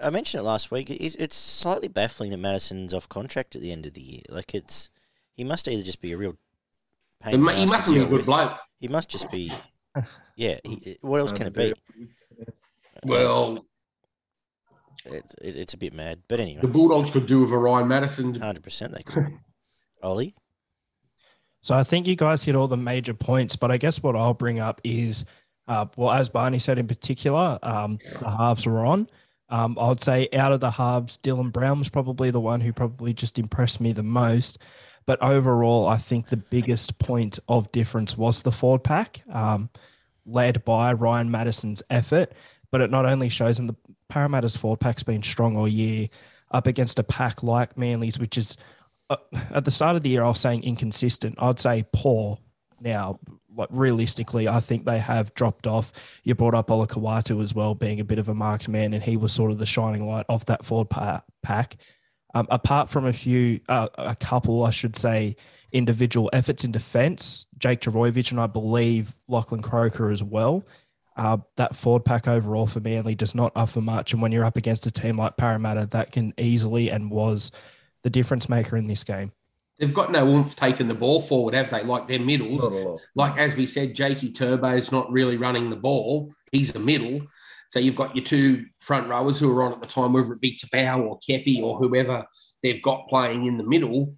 I 0.00 0.10
mentioned 0.10 0.40
it 0.40 0.44
last 0.44 0.70
week. 0.70 0.90
It's, 0.90 1.14
it's 1.16 1.36
slightly 1.36 1.88
baffling 1.88 2.30
that 2.30 2.38
Matterson's 2.38 2.94
off 2.94 3.08
contract 3.08 3.54
at 3.54 3.62
the 3.62 3.72
end 3.72 3.84
of 3.84 3.94
the 3.94 4.00
year. 4.00 4.22
Like 4.28 4.54
it's 4.54 4.90
he 5.34 5.44
must 5.44 5.68
either 5.68 5.82
just 5.82 6.00
be 6.00 6.12
a 6.12 6.16
real 6.16 6.36
pain. 7.22 7.32
He 7.32 7.66
mustn't 7.66 7.94
be 7.94 8.02
a 8.02 8.06
good 8.06 8.26
bloke. 8.26 8.52
He 8.78 8.88
must 8.88 9.08
just 9.08 9.30
be. 9.30 9.52
Yeah. 10.34 10.56
He, 10.64 10.96
what 11.02 11.20
else 11.20 11.30
can 11.30 11.48
it 11.48 11.52
be? 11.52 11.74
Well. 13.04 13.66
It, 15.04 15.24
it, 15.42 15.56
it's 15.56 15.74
a 15.74 15.76
bit 15.76 15.92
mad, 15.92 16.20
but 16.26 16.40
anyway. 16.40 16.62
The 16.62 16.68
Bulldogs 16.68 17.10
could 17.10 17.26
do 17.26 17.42
with 17.42 17.52
a 17.52 17.58
Ryan 17.58 17.86
Matterson. 17.86 18.34
Hundred 18.34 18.62
percent, 18.62 18.94
they 18.94 19.02
could. 19.02 19.26
Ollie? 20.02 20.34
So 21.60 21.74
I 21.74 21.84
think 21.84 22.06
you 22.06 22.16
guys 22.16 22.44
hit 22.44 22.56
all 22.56 22.66
the 22.66 22.78
major 22.78 23.12
points, 23.12 23.56
but 23.56 23.70
I 23.70 23.76
guess 23.76 24.02
what 24.02 24.16
I'll 24.16 24.34
bring 24.34 24.58
up 24.58 24.80
is, 24.82 25.24
uh, 25.68 25.86
well, 25.96 26.10
as 26.10 26.28
Barney 26.28 26.58
said 26.58 26.78
in 26.78 26.88
particular, 26.88 27.58
um, 27.62 27.98
the 28.20 28.30
halves 28.30 28.66
were 28.66 28.84
on. 28.84 29.08
Um, 29.48 29.76
I 29.78 29.88
would 29.88 30.00
say 30.00 30.28
out 30.32 30.52
of 30.52 30.60
the 30.60 30.70
halves, 30.70 31.18
Dylan 31.18 31.52
Brown 31.52 31.78
was 31.78 31.90
probably 31.90 32.30
the 32.30 32.40
one 32.40 32.62
who 32.62 32.72
probably 32.72 33.12
just 33.12 33.38
impressed 33.38 33.80
me 33.80 33.92
the 33.92 34.02
most. 34.02 34.58
But 35.06 35.22
overall, 35.22 35.86
I 35.86 35.96
think 35.96 36.28
the 36.28 36.36
biggest 36.36 36.98
point 36.98 37.38
of 37.48 37.72
difference 37.72 38.16
was 38.16 38.42
the 38.42 38.52
forward 38.52 38.84
pack, 38.84 39.22
um, 39.32 39.70
led 40.24 40.64
by 40.64 40.92
Ryan 40.92 41.30
Matterson's 41.30 41.82
effort. 41.90 42.32
But 42.70 42.80
it 42.80 42.90
not 42.90 43.04
only 43.04 43.28
shows 43.28 43.58
in 43.58 43.66
the 43.66 43.76
Parramatta's 44.08 44.56
forward 44.56 44.80
pack's 44.80 45.02
been 45.02 45.22
strong 45.22 45.56
all 45.56 45.68
year 45.68 46.08
up 46.50 46.66
against 46.66 46.98
a 46.98 47.02
pack 47.02 47.42
like 47.42 47.76
Manly's, 47.76 48.18
which 48.18 48.38
is 48.38 48.56
uh, 49.10 49.16
at 49.50 49.64
the 49.64 49.70
start 49.70 49.96
of 49.96 50.02
the 50.02 50.10
year, 50.10 50.22
I 50.22 50.28
was 50.28 50.40
saying 50.40 50.64
inconsistent. 50.64 51.36
I'd 51.38 51.60
say 51.60 51.84
poor. 51.92 52.38
Now, 52.80 53.20
like 53.54 53.68
realistically, 53.70 54.48
I 54.48 54.58
think 54.60 54.84
they 54.84 54.98
have 54.98 55.34
dropped 55.34 55.66
off. 55.66 55.92
You 56.24 56.34
brought 56.34 56.54
up 56.54 56.68
Olakau'atu 56.68 57.40
as 57.42 57.54
well, 57.54 57.74
being 57.74 58.00
a 58.00 58.04
bit 58.04 58.18
of 58.18 58.28
a 58.28 58.34
marked 58.34 58.68
man, 58.68 58.92
and 58.92 59.02
he 59.02 59.16
was 59.16 59.32
sort 59.32 59.52
of 59.52 59.58
the 59.58 59.66
shining 59.66 60.06
light 60.06 60.26
of 60.28 60.46
that 60.46 60.64
forward 60.64 60.90
pack. 61.42 61.76
Um, 62.34 62.46
apart 62.50 62.88
from 62.88 63.04
a 63.06 63.12
few, 63.12 63.60
uh, 63.68 63.88
a 63.98 64.16
couple, 64.16 64.64
I 64.64 64.70
should 64.70 64.96
say, 64.96 65.36
individual 65.72 66.30
efforts 66.32 66.64
in 66.64 66.72
defence, 66.72 67.46
Jake 67.58 67.80
Trbojevic 67.80 68.30
and 68.30 68.40
I 68.40 68.46
believe 68.46 69.14
Lachlan 69.28 69.62
Croker 69.62 70.10
as 70.10 70.22
well. 70.22 70.64
Uh, 71.14 71.38
that 71.56 71.76
forward 71.76 72.04
pack 72.04 72.26
overall 72.26 72.66
for 72.66 72.80
Manly 72.80 73.14
does 73.14 73.34
not 73.34 73.52
offer 73.54 73.82
much. 73.82 74.12
And 74.12 74.22
when 74.22 74.32
you're 74.32 74.44
up 74.44 74.56
against 74.56 74.86
a 74.86 74.90
team 74.90 75.18
like 75.18 75.36
Parramatta, 75.36 75.86
that 75.90 76.10
can 76.10 76.32
easily 76.38 76.90
and 76.90 77.10
was 77.10 77.52
the 78.02 78.10
difference 78.10 78.48
maker 78.48 78.76
in 78.76 78.86
this 78.86 79.04
game. 79.04 79.32
They've 79.78 79.92
got 79.92 80.12
no 80.12 80.26
oomph 80.26 80.56
taking 80.56 80.86
the 80.86 80.94
ball 80.94 81.20
forward, 81.20 81.54
have 81.54 81.70
they? 81.70 81.82
Like 81.82 82.06
their 82.06 82.20
middles. 82.20 83.00
Like 83.14 83.36
as 83.36 83.56
we 83.56 83.66
said, 83.66 83.94
Jakey 83.94 84.30
Turbo's 84.30 84.92
not 84.92 85.10
really 85.10 85.36
running 85.36 85.70
the 85.70 85.76
ball. 85.76 86.32
He's 86.50 86.74
a 86.74 86.78
middle. 86.78 87.26
So 87.72 87.78
you've 87.78 87.96
got 87.96 88.14
your 88.14 88.22
two 88.22 88.66
front 88.80 89.08
rowers 89.08 89.40
who 89.40 89.50
are 89.50 89.62
on 89.62 89.72
at 89.72 89.80
the 89.80 89.86
time, 89.86 90.12
whether 90.12 90.34
it 90.34 90.42
be 90.42 90.58
Taupau 90.58 91.08
or 91.08 91.18
Kepi 91.26 91.62
or 91.62 91.78
whoever 91.78 92.26
they've 92.62 92.82
got 92.82 93.08
playing 93.08 93.46
in 93.46 93.56
the 93.56 93.64
middle. 93.64 94.14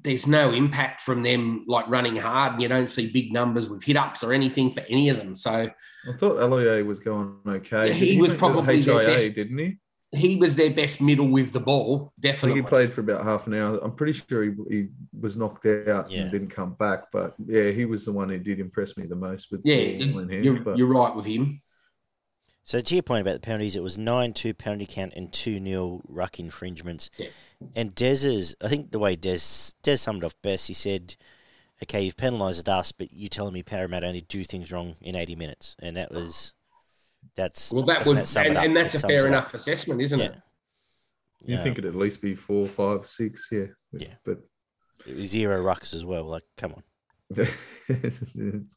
There's 0.00 0.26
no 0.26 0.50
impact 0.50 1.02
from 1.02 1.22
them 1.22 1.64
like 1.68 1.86
running 1.86 2.16
hard. 2.16 2.54
And 2.54 2.62
you 2.62 2.66
don't 2.66 2.90
see 2.90 3.08
big 3.08 3.32
numbers 3.32 3.70
with 3.70 3.84
hit 3.84 3.96
ups 3.96 4.24
or 4.24 4.32
anything 4.32 4.72
for 4.72 4.80
any 4.88 5.10
of 5.10 5.16
them. 5.16 5.36
So 5.36 5.70
I 5.70 6.12
thought 6.16 6.38
Elliot 6.38 6.86
was 6.86 6.98
going 6.98 7.36
okay. 7.46 7.86
Yeah, 7.86 7.92
he, 7.92 8.14
he 8.14 8.20
was 8.20 8.34
probably 8.34 8.82
HIA, 8.82 9.06
best, 9.06 9.32
didn't 9.32 9.58
he? 9.58 9.78
he 10.10 10.36
was 10.36 10.56
their 10.56 10.70
best 10.70 11.00
middle 11.00 11.28
with 11.28 11.52
the 11.52 11.60
ball. 11.60 12.12
Definitely, 12.18 12.62
he 12.62 12.66
played 12.66 12.92
for 12.92 13.02
about 13.02 13.24
half 13.24 13.46
an 13.46 13.54
hour. 13.54 13.78
I'm 13.78 13.92
pretty 13.92 14.14
sure 14.14 14.42
he, 14.42 14.52
he 14.68 14.86
was 15.20 15.36
knocked 15.36 15.66
out 15.66 16.10
yeah. 16.10 16.22
and 16.22 16.32
didn't 16.32 16.48
come 16.48 16.74
back. 16.74 17.12
But 17.12 17.34
yeah, 17.46 17.70
he 17.70 17.84
was 17.84 18.04
the 18.04 18.12
one 18.12 18.28
who 18.30 18.38
did 18.38 18.58
impress 18.58 18.96
me 18.96 19.06
the 19.06 19.14
most. 19.14 19.52
With 19.52 19.60
yeah, 19.64 19.76
you're, 19.76 20.60
but... 20.60 20.78
you're, 20.78 20.88
right 20.88 21.14
with 21.14 21.26
him. 21.26 21.60
So 22.68 22.82
to 22.82 22.94
your 22.94 23.02
point 23.02 23.22
about 23.22 23.32
the 23.32 23.40
penalties, 23.40 23.76
it 23.76 23.82
was 23.82 23.96
nine 23.96 24.34
two 24.34 24.52
penalty 24.52 24.84
count 24.84 25.14
and 25.16 25.32
two 25.32 25.58
nil 25.58 26.02
ruck 26.06 26.38
infringements. 26.38 27.08
Yeah. 27.16 27.28
And 27.74 27.94
Dez's, 27.94 28.54
I 28.62 28.68
think 28.68 28.90
the 28.90 28.98
way 28.98 29.16
Des 29.16 29.38
Des 29.82 29.96
summed 29.96 30.22
it 30.22 30.26
off 30.26 30.34
best, 30.42 30.68
he 30.68 30.74
said, 30.74 31.16
"Okay, 31.82 32.02
you've 32.02 32.18
penalised 32.18 32.68
us, 32.68 32.92
but 32.92 33.10
you're 33.10 33.30
telling 33.30 33.54
me 33.54 33.62
Parramatta 33.62 34.06
only 34.06 34.20
do 34.20 34.44
things 34.44 34.70
wrong 34.70 34.96
in 35.00 35.16
80 35.16 35.34
minutes," 35.34 35.76
and 35.78 35.96
that 35.96 36.12
was 36.12 36.52
that's 37.36 37.72
well, 37.72 37.84
that 37.84 38.04
would, 38.04 38.18
and, 38.18 38.58
and, 38.58 38.76
that's 38.76 38.96
a 38.96 38.98
fair 38.98 39.26
enough 39.26 39.54
assessment, 39.54 40.02
isn't 40.02 40.18
yeah. 40.18 40.26
it? 40.26 40.34
You 41.40 41.56
yeah. 41.56 41.62
think 41.62 41.78
it'd 41.78 41.88
at 41.88 41.98
least 41.98 42.20
be 42.20 42.34
four, 42.34 42.66
five, 42.66 43.06
six, 43.06 43.48
yeah. 43.50 43.68
Yeah, 43.92 44.12
but 44.26 44.40
zero 45.22 45.64
rucks 45.64 45.94
as 45.94 46.04
well. 46.04 46.24
Like, 46.24 46.44
come 46.58 46.74
on. 46.74 46.82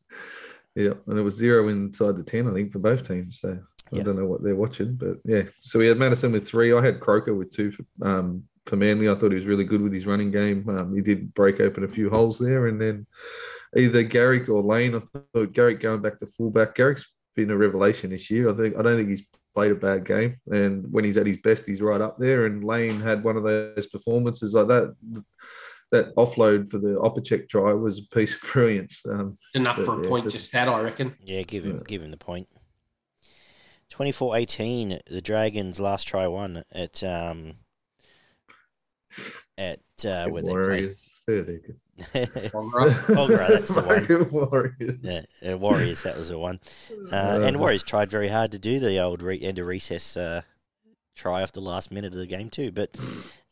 yeah, 0.76 0.94
and 1.08 1.20
it 1.20 1.24
was 1.24 1.36
zero 1.36 1.68
inside 1.68 2.16
the 2.16 2.24
ten, 2.24 2.48
I 2.48 2.54
think, 2.54 2.72
for 2.72 2.80
both 2.80 3.06
teams. 3.06 3.42
So 3.42 3.60
I 3.94 4.04
don't 4.04 4.16
know 4.18 4.26
what 4.26 4.44
they're 4.44 4.56
watching, 4.56 4.96
but 4.96 5.18
yeah. 5.26 5.44
So 5.62 5.80
we 5.80 5.88
had 5.88 5.98
Matterson 5.98 6.32
with 6.32 6.48
three. 6.48 6.74
I 6.74 6.84
had 6.84 7.00
Croker 7.00 7.34
with 7.36 7.52
two 7.52 7.72
for, 7.72 7.84
um, 8.02 8.44
for 8.66 8.76
Manly. 8.78 9.10
I 9.10 9.16
thought 9.16 9.32
he 9.32 9.36
was 9.38 9.46
really 9.46 9.64
good 9.66 9.82
with 9.82 9.94
his 9.94 10.06
running 10.06 10.32
game. 10.32 10.68
Um, 10.70 10.96
he 10.96 11.02
did 11.02 11.34
break 11.34 11.60
open 11.60 11.84
a 11.84 11.88
few 11.88 12.10
holes 12.10 12.40
there, 12.40 12.68
and 12.68 12.80
then 12.80 13.06
either 13.76 14.04
Garrick 14.04 14.48
or 14.50 14.62
Lane. 14.62 14.96
I 14.96 15.00
thought 15.34 15.54
Garrick 15.54 15.82
going 15.82 16.02
back 16.02 16.20
to 16.20 16.26
fullback. 16.28 16.76
Garrick's 16.76 17.06
been 17.36 17.52
a 17.52 17.58
revelation 17.58 18.12
this 18.12 18.30
year. 18.32 18.50
I 18.50 18.54
think 18.56 18.78
I 18.78 18.82
don't 18.82 18.98
think 18.98 19.10
he's 19.10 19.26
played 19.54 19.72
a 19.72 19.76
bad 19.76 20.06
game, 20.06 20.38
and 20.50 20.90
when 20.92 21.04
he's 21.04 21.18
at 21.18 21.28
his 21.28 21.38
best, 21.38 21.66
he's 21.66 21.82
right 21.82 22.00
up 22.02 22.18
there. 22.18 22.46
And 22.46 22.64
Lane 22.64 23.00
had 23.02 23.24
one 23.24 23.36
of 23.36 23.44
those 23.44 23.88
performances 23.88 24.54
like 24.54 24.68
that. 24.68 24.96
That 25.92 26.16
offload 26.16 26.72
for 26.72 26.78
the 26.78 26.92
Opacic 26.98 27.50
try 27.50 27.74
was 27.74 27.98
a 28.00 28.16
piece 28.16 28.34
of 28.34 28.40
brilliance. 28.54 29.02
Um, 29.06 29.38
Enough 29.56 29.76
But, 29.76 29.86
for 29.86 30.00
a 30.00 30.04
yeah, 30.04 30.10
point 30.10 30.24
but- 30.24 30.32
just 30.32 30.50
that, 30.54 30.70
I 30.70 30.80
reckon. 30.80 31.16
Yeah, 31.22 31.42
give 31.42 31.66
him 31.66 31.78
Yeah. 31.80 31.84
give 31.86 32.02
him 32.02 32.12
the 32.12 32.18
point. 32.18 32.48
24-18, 33.92 35.02
the 35.08 35.22
Dragons 35.22 35.80
last 35.80 36.08
try 36.08 36.28
one 36.28 36.64
at 36.72 37.04
um 37.04 37.56
at 39.58 39.80
uh, 40.06 40.28
where 40.30 40.42
they 40.42 40.52
play. 40.52 40.54
Warriors, 40.54 41.10
fair 41.26 41.44
dinkum. 41.44 41.76
All 42.54 42.70
right. 42.70 42.92
Kogarah, 42.92 43.48
that's 43.50 43.68
the 43.68 43.82
one. 43.82 44.00
Fucking 44.06 44.32
Warriors. 44.32 45.00
Yeah, 45.02 45.52
uh, 45.52 45.58
Warriors, 45.58 46.04
that 46.04 46.18
was 46.18 46.30
the 46.30 46.40
one. 46.40 46.60
Uh, 47.12 47.42
and 47.44 47.60
Warriors 47.60 47.84
tried 47.84 48.10
very 48.10 48.30
hard 48.30 48.54
to 48.54 48.60
do 48.60 48.80
the 48.80 48.98
old 49.00 49.22
re- 49.22 49.42
end 49.42 49.60
of 49.60 49.68
recess 49.68 50.16
uh, 50.16 50.44
try 51.14 51.44
off 51.44 51.52
the 51.52 51.60
last 51.60 51.92
minute 51.92 52.14
of 52.14 52.20
the 52.20 52.26
game 52.26 52.50
too. 52.50 52.72
But 52.72 52.96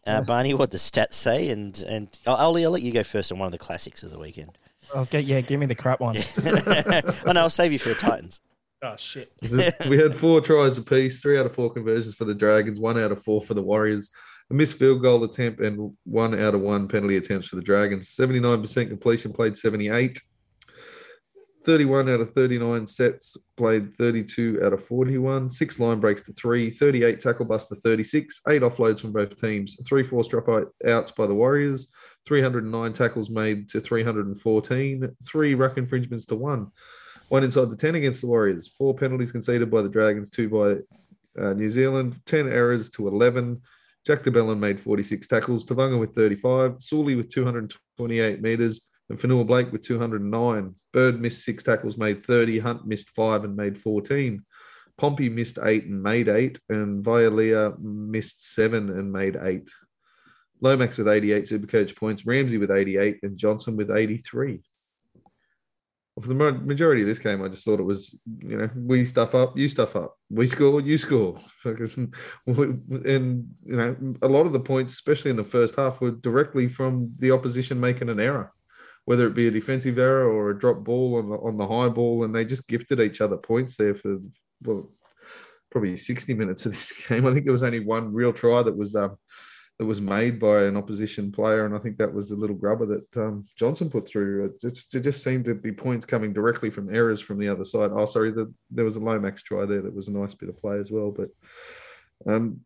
uh, 0.08 0.22
Barney, 0.22 0.54
what 0.54 0.72
the 0.72 0.78
stats 0.78 1.16
say, 1.16 1.50
and 1.50 1.78
and 1.86 2.08
I'll, 2.26 2.36
I'll, 2.36 2.58
I'll 2.58 2.72
let 2.72 2.82
you 2.82 2.94
go 2.94 3.04
first 3.04 3.34
on 3.34 3.40
one 3.40 3.48
of 3.48 3.52
the 3.52 3.58
classics 3.58 4.02
of 4.02 4.12
the 4.12 4.20
weekend. 4.20 4.58
I'll 4.96 5.04
get 5.04 5.26
yeah, 5.26 5.42
give 5.42 5.60
me 5.60 5.66
the 5.66 5.76
crap 5.76 6.00
one. 6.00 6.16
oh 6.46 7.32
no, 7.34 7.42
I'll 7.42 7.50
save 7.50 7.74
you 7.74 7.80
for 7.80 7.90
the 7.90 7.96
Titans. 7.96 8.40
Oh 8.84 8.95
shit. 8.97 9.32
we 9.89 9.97
had 9.97 10.15
four 10.15 10.41
tries 10.41 10.77
apiece, 10.77 11.21
three 11.21 11.38
out 11.38 11.45
of 11.45 11.53
four 11.53 11.71
conversions 11.71 12.15
for 12.15 12.25
the 12.25 12.36
Dragons, 12.36 12.80
one 12.80 12.99
out 12.99 13.11
of 13.11 13.23
four 13.23 13.41
for 13.41 13.53
the 13.53 13.61
Warriors, 13.61 14.11
a 14.49 14.53
missed 14.53 14.77
field 14.77 15.01
goal 15.01 15.23
attempt, 15.23 15.59
and 15.59 15.95
one 16.03 16.39
out 16.39 16.55
of 16.55 16.61
one 16.61 16.88
penalty 16.88 17.17
attempts 17.17 17.47
for 17.47 17.55
the 17.55 17.61
Dragons. 17.61 18.09
79% 18.09 18.88
completion, 18.88 19.34
played 19.34 19.57
78. 19.57 20.19
31 21.65 22.09
out 22.09 22.21
of 22.21 22.32
39 22.32 22.88
sets, 22.88 23.38
played 23.57 23.93
32 23.97 24.61
out 24.63 24.73
of 24.73 24.84
41. 24.84 25.49
Six 25.49 25.80
line 25.80 25.99
breaks 25.99 26.23
to 26.23 26.34
three, 26.34 26.69
38 26.69 27.19
tackle 27.19 27.45
bust 27.45 27.69
to 27.69 27.75
36, 27.75 28.41
eight 28.47 28.61
offloads 28.61 29.01
from 29.01 29.11
both 29.11 29.39
teams, 29.39 29.77
three 29.88 30.03
forced 30.03 30.32
dropouts 30.32 31.15
by 31.15 31.27
the 31.27 31.36
Warriors, 31.36 31.88
309 32.25 32.93
tackles 32.93 33.30
made 33.30 33.69
to 33.69 33.82
314, 33.82 35.15
three 35.27 35.53
ruck 35.53 35.77
infringements 35.77 36.25
to 36.27 36.36
one 36.36 36.71
one 37.30 37.43
inside 37.43 37.69
the 37.69 37.75
10 37.75 37.95
against 37.95 38.21
the 38.21 38.27
Warriors, 38.27 38.67
four 38.67 38.93
penalties 38.93 39.32
conceded 39.32 39.71
by 39.71 39.82
the 39.82 39.89
Dragons, 39.89 40.30
two 40.30 40.49
by 40.49 41.41
uh, 41.41 41.53
New 41.53 41.69
Zealand, 41.69 42.19
10 42.25 42.47
errors 42.49 42.89
to 42.91 43.07
11. 43.07 43.61
Jack 44.05 44.23
de 44.23 44.32
Belin 44.32 44.59
made 44.59 44.80
46 44.80 45.27
tackles, 45.27 45.65
Tevaga 45.65 45.99
with 45.99 46.15
35, 46.15 46.82
Suli 46.82 47.15
with 47.15 47.30
228 47.30 48.41
metres, 48.41 48.82
and 49.09 49.19
Fonua 49.19 49.45
Blake 49.45 49.71
with 49.71 49.84
209. 49.84 50.75
Bird 50.91 51.21
missed 51.21 51.45
six 51.45 51.63
tackles, 51.63 51.97
made 51.97 52.23
30. 52.23 52.59
Hunt 52.59 52.88
missed 52.88 53.09
five 53.11 53.43
and 53.43 53.55
made 53.55 53.77
14. 53.77 54.43
Pompey 54.97 55.30
missed 55.30 55.59
eight 55.63 55.86
and 55.86 56.01
made 56.01 56.27
eight, 56.27 56.59
and 56.67 57.03
Vialia 57.03 57.77
missed 57.80 58.53
seven 58.53 58.89
and 58.89 59.11
made 59.11 59.38
eight. 59.41 59.69
Lomax 60.61 60.97
with 60.97 61.07
88 61.07 61.45
Supercoach 61.45 61.95
points, 61.95 62.25
Ramsey 62.25 62.57
with 62.57 62.71
88, 62.71 63.19
and 63.23 63.38
Johnson 63.38 63.77
with 63.77 63.91
83 63.91 64.61
for 66.22 66.28
the 66.28 66.34
majority 66.34 67.01
of 67.01 67.07
this 67.07 67.20
game, 67.20 67.41
I 67.43 67.47
just 67.47 67.65
thought 67.65 67.80
it 67.80 67.84
was, 67.84 68.15
you 68.39 68.57
know, 68.57 68.70
we 68.76 69.05
stuff 69.05 69.36
up, 69.36 69.57
you 69.57 69.67
stuff 69.70 69.95
up, 69.95 70.15
we 70.30 70.45
score, 70.47 70.82
you 70.82 70.97
score. 70.97 71.38
Focus- 71.63 71.97
And, 71.97 73.47
you 73.65 73.76
know, 73.78 73.95
a 74.22 74.28
lot 74.28 74.45
of 74.45 74.53
the 74.53 74.59
points, 74.59 74.93
especially 74.93 75.32
in 75.32 75.38
the 75.38 75.43
first 75.43 75.76
half, 75.76 76.01
were 76.01 76.11
directly 76.11 76.67
from 76.67 77.11
the 77.17 77.32
opposition 77.32 77.80
making 77.80 78.09
an 78.09 78.20
error, 78.20 78.51
whether 79.05 79.28
it 79.28 79.36
be 79.36 79.47
a 79.47 79.51
defensive 79.51 79.97
error 79.97 80.30
or 80.32 80.49
a 80.49 80.57
drop 80.59 80.84
ball 80.84 81.17
on 81.17 81.30
the, 81.30 81.36
on 81.36 81.57
the 81.57 81.67
high 81.67 81.89
ball. 81.89 82.24
And 82.24 82.34
they 82.34 82.45
just 82.45 82.67
gifted 82.67 82.99
each 82.99 83.22
other 83.22 83.38
points 83.38 83.76
there 83.76 83.95
for, 83.95 84.17
well, 84.63 84.91
probably 85.72 85.95
60 85.95 86.34
minutes 86.34 86.65
of 86.65 86.72
this 86.74 86.91
game. 87.07 87.26
I 87.28 87.34
think 87.34 87.45
there 87.45 87.51
was 87.51 87.63
only 87.63 87.80
one 87.80 88.13
real 88.13 88.34
try 88.34 88.63
that 88.63 88.78
was 88.78 88.95
um, 88.95 89.17
that 89.80 89.86
was 89.86 90.01
made 90.01 90.41
by 90.41 90.63
an 90.63 90.75
opposition 90.75 91.32
player, 91.32 91.65
and 91.65 91.73
I 91.73 91.80
think 91.80 91.97
that 91.97 92.13
was 92.13 92.30
the 92.30 92.36
little 92.36 92.55
grubber 92.55 92.86
that 92.86 93.17
um, 93.17 93.45
Johnson 93.55 93.89
put 93.89 94.05
through. 94.05 94.45
It 94.45 94.61
just, 94.61 94.93
it 94.93 95.01
just 95.01 95.23
seemed 95.23 95.45
to 95.45 95.55
be 95.55 95.71
points 95.71 96.05
coming 96.05 96.34
directly 96.34 96.69
from 96.69 96.93
errors 96.93 97.21
from 97.21 97.39
the 97.39 97.47
other 97.47 97.63
side. 97.63 97.91
Oh, 97.93 98.05
sorry, 98.05 98.32
the, 98.32 98.53
there 98.69 98.84
was 98.84 98.97
a 98.97 98.99
Lomax 98.99 99.41
try 99.41 99.65
there 99.65 99.82
that 99.82 99.95
was 99.95 100.09
a 100.09 100.11
nice 100.11 100.34
bit 100.34 100.49
of 100.49 100.59
play 100.59 100.77
as 100.80 100.91
well, 100.91 101.11
but 101.11 101.30
um, 102.27 102.59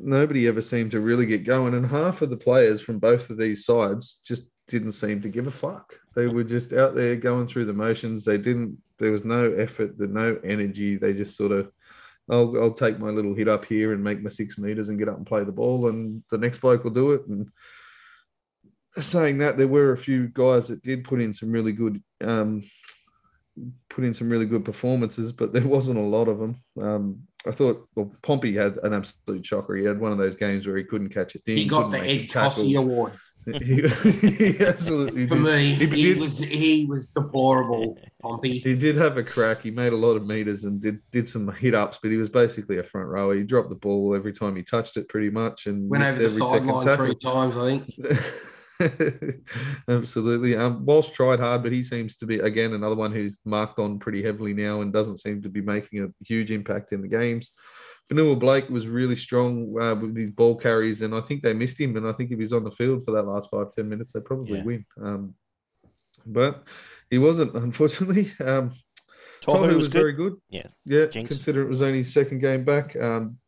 nobody 0.00 0.46
ever 0.46 0.62
seemed 0.62 0.92
to 0.92 1.00
really 1.00 1.26
get 1.26 1.42
going, 1.42 1.74
and 1.74 1.84
half 1.86 2.22
of 2.22 2.30
the 2.30 2.36
players 2.36 2.80
from 2.80 3.00
both 3.00 3.28
of 3.28 3.36
these 3.36 3.64
sides 3.64 4.20
just 4.24 4.44
didn't 4.68 4.92
seem 4.92 5.20
to 5.22 5.28
give 5.28 5.48
a 5.48 5.50
fuck. 5.50 5.94
They 6.14 6.28
were 6.28 6.44
just 6.44 6.72
out 6.72 6.94
there 6.94 7.16
going 7.16 7.48
through 7.48 7.64
the 7.64 7.72
motions. 7.72 8.24
They 8.24 8.38
didn't. 8.38 8.78
There 8.98 9.10
was 9.10 9.24
no 9.24 9.50
effort. 9.52 9.98
There 9.98 10.06
no 10.06 10.38
energy. 10.44 10.96
They 10.96 11.12
just 11.12 11.36
sort 11.36 11.50
of 11.50 11.72
I'll, 12.30 12.56
I'll 12.60 12.74
take 12.74 12.98
my 12.98 13.10
little 13.10 13.34
hit 13.34 13.48
up 13.48 13.64
here 13.64 13.92
and 13.92 14.02
make 14.02 14.22
my 14.22 14.30
six 14.30 14.58
meters 14.58 14.88
and 14.88 14.98
get 14.98 15.08
up 15.08 15.16
and 15.16 15.26
play 15.26 15.44
the 15.44 15.52
ball, 15.52 15.88
and 15.88 16.22
the 16.30 16.38
next 16.38 16.60
bloke 16.60 16.84
will 16.84 16.90
do 16.92 17.12
it. 17.12 17.26
And 17.26 17.48
saying 19.00 19.38
that, 19.38 19.56
there 19.56 19.68
were 19.68 19.92
a 19.92 19.96
few 19.96 20.28
guys 20.28 20.68
that 20.68 20.82
did 20.82 21.04
put 21.04 21.20
in 21.20 21.34
some 21.34 21.50
really 21.50 21.72
good, 21.72 22.02
um, 22.22 22.62
put 23.88 24.04
in 24.04 24.14
some 24.14 24.30
really 24.30 24.46
good 24.46 24.64
performances, 24.64 25.32
but 25.32 25.52
there 25.52 25.66
wasn't 25.66 25.98
a 25.98 26.02
lot 26.02 26.28
of 26.28 26.38
them. 26.38 26.62
Um, 26.80 27.22
I 27.46 27.50
thought 27.50 27.88
well, 27.96 28.12
Pompey 28.22 28.54
had 28.54 28.78
an 28.82 28.94
absolute 28.94 29.44
shocker. 29.44 29.74
He 29.74 29.84
had 29.84 29.98
one 29.98 30.12
of 30.12 30.18
those 30.18 30.36
games 30.36 30.66
where 30.66 30.76
he 30.76 30.84
couldn't 30.84 31.08
catch 31.08 31.34
a 31.34 31.38
thing. 31.40 31.56
He 31.56 31.66
got 31.66 31.90
the 31.90 31.98
Ed. 31.98 32.28
Tossy 32.28 32.74
award. 32.76 33.12
He, 33.44 33.82
he 34.52 34.64
absolutely 34.64 35.26
For 35.26 35.34
did. 35.34 35.44
me, 35.44 35.74
He 35.74 35.86
he 35.86 36.02
did- 36.14 36.18
was 36.20 36.38
he 36.38 36.84
was 36.86 37.08
deplorable, 37.08 37.98
Pompey. 38.20 38.58
He 38.58 38.74
did 38.74 38.96
have 38.96 39.16
a 39.16 39.22
crack. 39.22 39.62
He 39.62 39.70
made 39.70 39.92
a 39.92 39.96
lot 39.96 40.16
of 40.16 40.26
meters 40.26 40.64
and 40.64 40.80
did 40.80 40.98
did 41.10 41.28
some 41.28 41.52
hit 41.54 41.74
ups, 41.74 41.98
but 42.02 42.10
he 42.10 42.16
was 42.16 42.28
basically 42.28 42.78
a 42.78 42.84
front 42.84 43.08
rower. 43.08 43.34
He 43.34 43.42
dropped 43.42 43.68
the 43.70 43.74
ball 43.74 44.14
every 44.14 44.32
time 44.32 44.54
he 44.56 44.62
touched 44.62 44.96
it, 44.96 45.08
pretty 45.08 45.30
much, 45.30 45.66
and 45.66 45.90
Went 45.90 46.04
over 46.04 46.28
the 46.28 46.28
sideline 46.28 46.96
three 46.96 47.14
times, 47.16 47.56
I 47.56 47.80
think. 47.80 47.94
Absolutely. 49.88 50.56
Um, 50.56 50.84
Walsh 50.84 51.10
tried 51.10 51.40
hard, 51.40 51.62
but 51.62 51.72
he 51.72 51.82
seems 51.82 52.16
to 52.16 52.26
be 52.26 52.38
again 52.40 52.72
another 52.72 52.94
one 52.96 53.12
who's 53.12 53.38
marked 53.44 53.78
on 53.78 53.98
pretty 53.98 54.22
heavily 54.22 54.54
now 54.54 54.80
and 54.80 54.92
doesn't 54.92 55.18
seem 55.18 55.42
to 55.42 55.48
be 55.48 55.60
making 55.60 56.02
a 56.02 56.08
huge 56.24 56.50
impact 56.50 56.92
in 56.92 57.00
the 57.02 57.08
games. 57.08 57.50
Fonua 58.12 58.38
Blake 58.38 58.68
was 58.68 58.86
really 58.86 59.16
strong 59.16 59.74
uh, 59.80 59.94
with 59.94 60.16
his 60.16 60.30
ball 60.30 60.56
carries, 60.56 61.00
and 61.00 61.14
I 61.14 61.20
think 61.20 61.42
they 61.42 61.52
missed 61.54 61.80
him. 61.80 61.96
And 61.96 62.06
I 62.06 62.12
think 62.12 62.30
if 62.30 62.38
he's 62.38 62.52
on 62.52 62.64
the 62.64 62.70
field 62.70 63.04
for 63.04 63.12
that 63.12 63.22
last 63.26 63.50
five 63.50 63.72
ten 63.74 63.88
minutes, 63.88 64.12
they 64.12 64.20
probably 64.20 64.58
Yeah. 64.58 64.64
win. 64.64 64.86
Um, 65.00 65.34
but 66.26 66.66
he 67.10 67.18
wasn't, 67.18 67.54
unfortunately. 67.66 68.30
Um, 68.40 68.70
Tohu 69.42 69.66
Tohu 69.70 69.76
was 69.76 69.88
good. 69.88 69.98
very 70.00 70.12
good. 70.12 70.34
Yeah. 70.50 70.66
Yeah, 70.84 71.06
Jinx. 71.06 71.30
consider 71.34 71.62
it 71.62 71.68
was 71.68 71.82
only 71.82 71.98
his 71.98 72.12
second 72.12 72.40
game 72.40 72.64
back. 72.64 72.94
Um, 72.96 73.38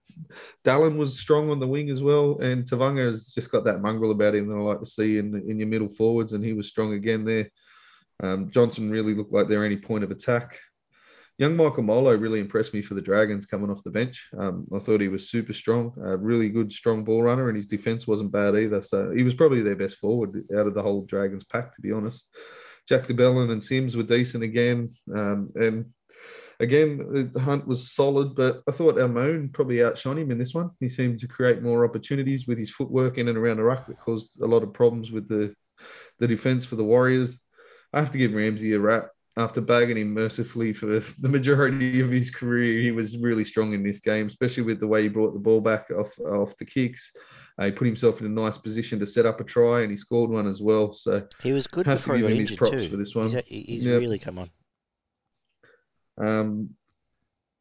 Dallin 0.64 0.96
was 0.96 1.18
strong 1.18 1.50
on 1.50 1.58
the 1.60 1.66
wing 1.66 1.90
as 1.90 2.02
well, 2.02 2.38
and 2.38 2.64
Tevaga 2.64 3.08
has 3.08 3.26
just 3.26 3.50
got 3.50 3.64
that 3.64 3.80
mongrel 3.82 4.12
about 4.12 4.34
him 4.34 4.48
that 4.48 4.54
I 4.54 4.60
like 4.60 4.80
to 4.80 4.86
see 4.86 5.18
in 5.18 5.34
in 5.48 5.58
your 5.58 5.68
middle 5.68 5.88
forwards, 5.88 6.32
and 6.32 6.44
he 6.44 6.52
was 6.52 6.68
strong 6.68 6.94
again 6.94 7.24
there. 7.24 7.50
Um, 8.22 8.48
Johnson 8.50 8.90
really 8.90 9.14
looked 9.14 9.32
like 9.32 9.48
they're 9.48 9.64
any 9.64 9.76
point 9.76 10.04
of 10.04 10.10
attack. 10.12 10.58
Young 11.38 11.56
Michael 11.56 11.82
Molo 11.82 12.14
really 12.16 12.38
impressed 12.38 12.74
me 12.74 12.82
for 12.82 12.94
the 12.94 13.02
Dragons 13.02 13.44
coming 13.44 13.70
off 13.70 13.82
the 13.82 13.90
bench. 13.90 14.28
Um, 14.38 14.66
I 14.74 14.78
thought 14.78 15.00
he 15.00 15.08
was 15.08 15.30
super 15.30 15.52
strong, 15.52 15.92
a 16.00 16.16
really 16.16 16.48
good, 16.48 16.72
strong 16.72 17.02
ball 17.02 17.24
runner, 17.24 17.48
and 17.48 17.56
his 17.56 17.66
defense 17.66 18.06
wasn't 18.06 18.30
bad 18.30 18.54
either. 18.54 18.80
So 18.80 19.10
he 19.10 19.24
was 19.24 19.34
probably 19.34 19.62
their 19.62 19.74
best 19.74 19.96
forward 19.96 20.44
out 20.56 20.66
of 20.66 20.74
the 20.74 20.82
whole 20.82 21.02
Dragons 21.02 21.44
pack, 21.44 21.74
to 21.74 21.82
be 21.82 21.90
honest. 21.90 22.28
Jack 22.88 23.06
de 23.06 23.14
Belin 23.14 23.50
and 23.50 23.64
Sims 23.64 23.96
were 23.96 24.04
decent 24.04 24.44
again, 24.44 24.94
um, 25.12 25.50
and 25.56 25.86
again, 26.60 27.30
the 27.32 27.40
hunt 27.40 27.66
was 27.66 27.90
solid, 27.90 28.34
but 28.34 28.62
I 28.68 28.72
thought 28.72 28.96
Amone 28.96 29.52
probably 29.52 29.82
outshone 29.82 30.18
him 30.18 30.30
in 30.30 30.38
this 30.38 30.54
one. 30.54 30.70
He 30.80 30.88
seemed 30.88 31.18
to 31.20 31.28
create 31.28 31.62
more 31.62 31.84
opportunities 31.84 32.46
with 32.46 32.58
his 32.58 32.70
footwork 32.70 33.18
in 33.18 33.28
and 33.28 33.38
around 33.38 33.56
the 33.56 33.64
ruck 33.64 33.86
that 33.86 33.98
caused 33.98 34.40
a 34.40 34.46
lot 34.46 34.62
of 34.62 34.72
problems 34.72 35.10
with 35.10 35.28
the 35.28 35.54
the 36.18 36.28
defense 36.28 36.64
for 36.64 36.76
the 36.76 36.84
Warriors. 36.84 37.40
I 37.92 38.00
have 38.00 38.12
to 38.12 38.18
give 38.18 38.32
Ramsey 38.32 38.72
a 38.72 38.78
rap. 38.78 39.08
After 39.36 39.60
bagging 39.60 39.96
him 39.96 40.14
mercifully 40.14 40.72
for 40.72 41.00
the 41.20 41.28
majority 41.28 42.00
of 42.00 42.10
his 42.10 42.30
career, 42.30 42.80
he 42.80 42.92
was 42.92 43.18
really 43.18 43.44
strong 43.44 43.72
in 43.74 43.82
this 43.82 44.00
game, 44.00 44.26
especially 44.28 44.62
with 44.62 44.78
the 44.78 44.86
way 44.86 45.02
he 45.02 45.08
brought 45.08 45.34
the 45.34 45.40
ball 45.40 45.60
back 45.60 45.90
off 45.90 46.18
off 46.20 46.56
the 46.56 46.64
kicks. 46.64 47.10
Uh, 47.58 47.66
he 47.66 47.70
put 47.72 47.86
himself 47.86 48.20
in 48.20 48.26
a 48.26 48.30
nice 48.30 48.58
position 48.58 48.98
to 48.98 49.06
set 49.06 49.26
up 49.26 49.40
a 49.40 49.44
try, 49.44 49.82
and 49.82 49.90
he 49.90 49.96
scored 49.96 50.30
one 50.30 50.46
as 50.48 50.60
well. 50.60 50.92
So 50.92 51.26
He 51.42 51.52
was 51.52 51.66
good 51.66 51.86
before 51.86 52.16
he 52.16 52.22
got 52.22 52.32
injured 52.32 52.58
props 52.58 52.72
too. 52.72 52.88
for 52.88 52.96
this 52.96 53.14
one. 53.14 53.28
He's, 53.28 53.44
he's 53.66 53.86
really 53.86 54.18
come 54.18 54.38
on. 54.38 54.50
Um, 56.18 56.70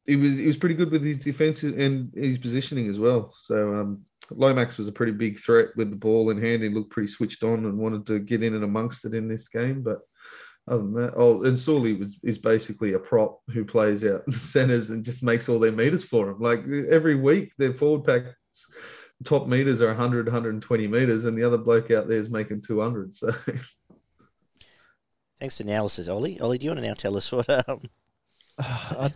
he 0.05 0.15
was 0.15 0.38
he 0.38 0.47
was 0.47 0.57
pretty 0.57 0.76
good 0.76 0.91
with 0.91 1.03
his 1.03 1.17
defense 1.17 1.63
and 1.63 2.11
his 2.15 2.38
positioning 2.38 2.89
as 2.89 2.99
well. 2.99 3.34
So 3.38 3.76
um, 3.76 4.01
Lomax 4.32 4.78
was 4.78 4.88
a 4.88 4.91
pretty 4.91 5.13
big 5.13 5.39
threat 5.39 5.69
with 5.76 5.89
the 5.89 5.95
ball 5.95 6.30
in 6.30 6.41
hand. 6.41 6.63
He 6.63 6.69
looked 6.69 6.91
pretty 6.91 7.07
switched 7.07 7.43
on 7.43 7.65
and 7.65 7.78
wanted 7.78 8.05
to 8.07 8.19
get 8.19 8.43
in 8.43 8.53
and 8.55 8.63
amongst 8.63 9.05
it 9.05 9.13
in 9.13 9.28
this 9.28 9.47
game. 9.47 9.82
But 9.82 9.99
other 10.68 10.84
than 10.84 10.93
that, 10.93 11.14
oh, 11.16 11.43
and 11.43 11.59
Suli 11.59 11.93
was 11.93 12.18
is 12.24 12.38
basically 12.38 12.93
a 12.93 12.99
prop 12.99 13.41
who 13.49 13.66
plays 13.66 14.03
out 14.03 14.26
the 14.26 14.34
centers 14.34 14.89
and 14.89 15.03
just 15.03 15.24
makes 15.24 15.49
all 15.49 15.59
their 15.59 15.72
meters 15.72 16.03
for 16.03 16.30
him. 16.30 16.39
Like 16.39 16.64
every 16.89 17.16
week, 17.16 17.53
their 17.57 17.74
forward 17.74 18.05
pack 18.05 18.36
top 19.24 19.47
meters 19.47 19.82
are 19.82 19.88
100, 19.88 20.26
120 20.28 20.88
meters, 20.88 21.26
and 21.26 21.38
the 21.38 21.43
other 21.43 21.57
bloke 21.57 21.91
out 21.91 22.07
there 22.07 22.20
is 22.20 22.30
making 22.30 22.61
200. 22.61 23.16
So 23.16 23.34
Thanks 25.39 25.57
to 25.57 25.64
analysis, 25.64 26.07
Ollie. 26.07 26.39
Ollie, 26.39 26.57
do 26.57 26.66
you 26.66 26.70
want 26.70 26.80
to 26.80 26.88
now 26.88 26.93
tell 26.93 27.18
us 27.18 27.32
what? 27.32 27.49
Um, 27.68 27.82
I, 28.57 29.11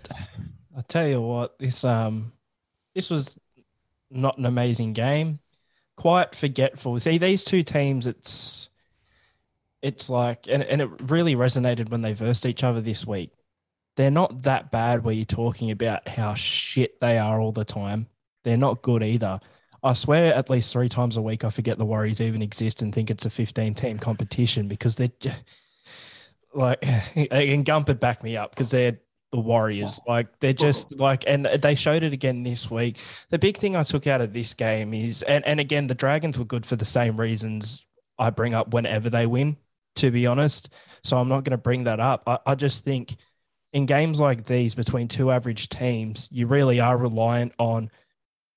I 0.76 0.82
tell 0.88 1.08
you 1.08 1.22
what, 1.22 1.58
this 1.60 1.86
um, 1.86 2.34
this 2.93 3.10
was 3.10 3.39
not 4.10 4.38
an 4.38 4.45
amazing 4.45 4.93
game. 4.93 5.39
Quite 5.95 6.36
forgetful. 6.36 7.00
See, 7.00 7.18
these 7.18 7.43
two 7.43 7.64
teams, 7.64 8.08
it's 8.08 8.70
it's 9.88 10.10
like, 10.10 10.48
and, 10.48 10.64
and 10.64 10.82
it 10.82 10.90
really 11.10 11.36
resonated 11.36 11.90
when 11.90 12.02
they 12.02 12.14
versed 12.14 12.46
each 12.46 12.64
other 12.64 12.82
this 12.82 13.06
week. 13.06 13.32
They're 13.96 14.12
not 14.12 14.44
that 14.44 14.70
bad 14.70 15.04
where 15.04 15.14
you're 15.14 15.26
talking 15.26 15.72
about 15.72 16.08
how 16.08 16.34
shit 16.36 17.00
they 17.00 17.18
are 17.18 17.40
all 17.40 17.52
the 17.52 17.66
time. 17.66 18.08
They're 18.44 18.58
not 18.58 18.82
good 18.82 19.02
either. 19.02 19.40
I 19.84 19.94
swear 19.94 20.34
at 20.34 20.50
least 20.50 20.72
three 20.72 20.90
times 20.90 21.18
a 21.18 21.22
week 21.22 21.44
I 21.44 21.50
forget 21.50 21.78
the 21.78 21.86
Warriors 21.86 22.22
even 22.22 22.42
exist 22.42 22.82
and 22.82 22.94
think 22.94 23.10
it's 23.10 23.26
a 23.26 23.30
15 23.30 23.74
team 23.74 23.98
competition 24.00 24.68
because 24.68 24.96
they're 24.96 25.12
just, 25.20 25.42
like, 26.54 26.80
and 27.16 27.66
Gump 27.66 27.88
Gumpert 27.88 28.00
back 28.00 28.24
me 28.24 28.38
up 28.38 28.52
because 28.52 28.72
they're 28.72 29.00
the 29.32 29.40
Warriors. 29.40 30.00
Like 30.08 30.40
they're 30.40 30.54
just 30.54 30.94
like, 30.94 31.24
and 31.28 31.46
they 31.46 31.76
showed 31.76 32.04
it 32.04 32.14
again 32.14 32.44
this 32.44 32.70
week. 32.72 32.98
The 33.30 33.40
big 33.40 33.58
thing 33.58 33.76
I 33.76 33.84
took 33.84 34.08
out 34.08 34.22
of 34.22 34.34
this 34.34 34.54
game 34.54 34.94
is, 34.94 35.22
and, 35.24 35.46
and 35.46 35.60
again, 35.60 35.88
the 35.88 35.96
Dragons 35.96 36.38
were 36.38 36.46
good 36.46 36.66
for 36.66 36.76
the 36.76 36.86
same 36.86 37.20
reasons 37.20 37.86
I 38.18 38.30
bring 38.30 38.54
up 38.54 38.74
whenever 38.74 39.10
they 39.10 39.26
win, 39.26 39.58
to 39.98 40.12
be 40.12 40.28
honest. 40.28 40.70
So 41.04 41.18
I'm 41.18 41.30
not 41.30 41.43
going 41.43 41.52
to 41.52 41.58
bring 41.58 41.86
that 41.86 42.00
up. 42.00 42.24
I, 42.28 42.39
I 42.45 42.56
just 42.56 42.84
think 42.84 43.16
in 43.74 43.86
games 43.86 44.20
like 44.20 44.45
these 44.45 44.76
between 44.76 45.08
two 45.08 45.32
average 45.32 45.70
teams, 45.70 46.28
you 46.32 46.48
really 46.48 46.80
are 46.80 46.98
reliant 46.98 47.54
on 47.60 47.89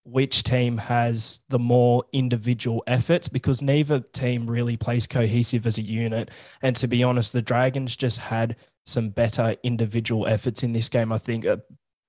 which 0.05 0.43
team 0.43 0.79
has 0.79 1.41
the 1.49 1.59
more 1.59 2.05
individual 2.13 2.83
efforts 2.87 3.29
because 3.29 3.61
neither 3.61 4.01
team 4.01 4.49
really 4.49 4.77
plays 4.77 5.07
cohesive 5.07 5.67
as 5.67 5.79
a 5.79 5.83
unit. 5.83 6.31
And 6.63 6.75
to 6.77 6.89
be 6.89 7.03
honest, 7.03 7.33
the 7.33 7.43
Dragons 7.43 7.97
just 7.97 8.19
had 8.19 8.57
some 8.87 9.11
better 9.11 9.57
individual 9.63 10.27
efforts 10.27 10.63
in 10.63 10.73
this 10.73 10.89
game. 10.89 11.13
I 11.13 11.19
think 11.19 11.47
uh, 11.47 11.59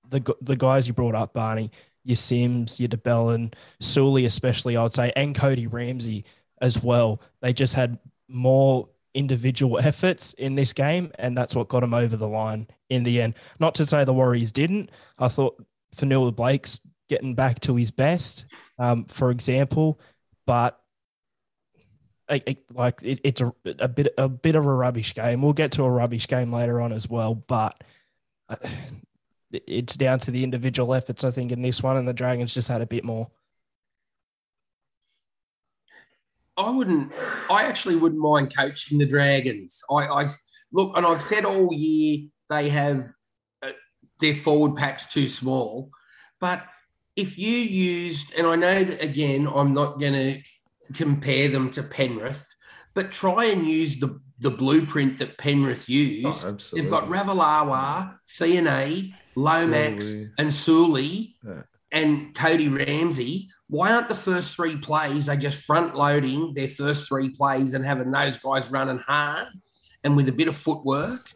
the 0.09 0.35
the 0.41 0.55
guys 0.55 0.87
you 0.87 0.93
brought 0.93 1.15
up, 1.15 1.33
Barney, 1.33 1.71
your 2.03 2.15
Sims, 2.15 2.79
your 2.79 2.87
de 2.87 2.97
Belin, 2.97 3.53
Suli 3.79 4.25
especially, 4.25 4.77
I 4.77 4.83
would 4.83 4.93
say, 4.93 5.11
and 5.15 5.35
Cody 5.35 5.67
Ramsey 5.67 6.25
as 6.61 6.81
well. 6.81 7.21
They 7.41 7.53
just 7.53 7.73
had 7.73 7.99
more 8.27 8.87
individual 9.13 9.79
efforts 9.79 10.33
in 10.33 10.55
this 10.55 10.73
game, 10.73 11.11
and 11.19 11.37
that's 11.37 11.55
what 11.55 11.67
got 11.67 11.83
him 11.83 11.93
over 11.93 12.15
the 12.15 12.27
line 12.27 12.67
in 12.89 13.03
the 13.03 13.21
end. 13.21 13.35
Not 13.59 13.75
to 13.75 13.85
say 13.85 14.03
the 14.03 14.13
Warriors 14.13 14.51
didn't. 14.51 14.89
I 15.19 15.27
thought 15.27 15.63
Fonua 15.95 16.35
Blake's 16.35 16.79
getting 17.09 17.35
back 17.35 17.59
to 17.61 17.75
his 17.75 17.91
best, 17.91 18.45
um, 18.79 19.05
for 19.05 19.31
example, 19.31 19.99
but 20.45 20.81
like 22.73 23.01
it, 23.03 23.19
it's 23.23 23.41
a, 23.41 23.53
a 23.65 23.87
bit 23.87 24.13
a 24.17 24.29
bit 24.29 24.55
of 24.55 24.65
a 24.65 24.73
rubbish 24.73 25.13
game. 25.13 25.41
We'll 25.41 25.53
get 25.53 25.73
to 25.73 25.83
a 25.83 25.89
rubbish 25.89 26.27
game 26.27 26.53
later 26.53 26.79
on 26.79 26.93
as 26.93 27.09
well, 27.09 27.35
but 27.35 27.83
uh, 28.49 28.55
it's 29.51 29.97
down 29.97 30.19
to 30.19 30.31
the 30.31 30.43
individual 30.43 30.93
efforts. 30.93 31.23
I 31.23 31.31
think 31.31 31.51
in 31.51 31.61
this 31.61 31.83
one, 31.83 31.97
and 31.97 32.07
the 32.07 32.13
Dragons 32.13 32.53
just 32.53 32.69
had 32.69 32.81
a 32.81 32.85
bit 32.85 33.03
more. 33.03 33.29
I 36.57 36.69
wouldn't. 36.69 37.11
I 37.49 37.63
actually 37.63 37.95
wouldn't 37.95 38.21
mind 38.21 38.55
coaching 38.55 38.97
the 38.97 39.05
Dragons. 39.05 39.81
I, 39.89 40.05
I 40.07 40.27
look, 40.71 40.97
and 40.97 41.05
I've 41.05 41.21
said 41.21 41.45
all 41.45 41.73
year 41.73 42.27
they 42.49 42.69
have 42.69 43.07
uh, 43.61 43.71
their 44.19 44.35
forward 44.35 44.75
packs 44.75 45.07
too 45.07 45.27
small, 45.27 45.89
but 46.39 46.63
if 47.15 47.37
you 47.37 47.57
used, 47.57 48.33
and 48.37 48.47
I 48.47 48.55
know 48.55 48.83
that 48.83 49.01
again, 49.01 49.47
I'm 49.53 49.73
not 49.73 49.99
going 49.99 50.13
to 50.13 50.41
compare 50.93 51.49
them 51.49 51.69
to 51.71 51.83
Penrith, 51.83 52.45
but 52.93 53.11
try 53.11 53.45
and 53.45 53.67
use 53.67 53.99
the, 53.99 54.19
the 54.39 54.51
blueprint 54.51 55.17
that 55.19 55.37
Penrith 55.37 55.89
used. 55.89 56.45
Oh, 56.45 56.57
They've 56.73 56.89
got 56.89 57.09
Ravalawa, 57.09 58.17
Fiona, 58.25 58.87
Lomax, 59.35 60.15
and 60.37 60.53
Suli 60.53 61.35
yeah. 61.45 61.63
and 61.91 62.33
Cody 62.35 62.67
Ramsey. 62.67 63.49
Why 63.71 63.93
aren't 63.93 64.09
the 64.09 64.15
first 64.15 64.53
three 64.53 64.75
plays 64.75 65.27
they 65.27 65.37
just 65.37 65.63
front 65.63 65.95
loading 65.95 66.53
their 66.53 66.67
first 66.67 67.07
three 67.07 67.29
plays 67.29 67.73
and 67.73 67.85
having 67.85 68.11
those 68.11 68.37
guys 68.37 68.69
running 68.69 68.99
hard 69.07 69.47
and 70.03 70.17
with 70.17 70.27
a 70.27 70.33
bit 70.33 70.49
of 70.49 70.57
footwork 70.57 71.31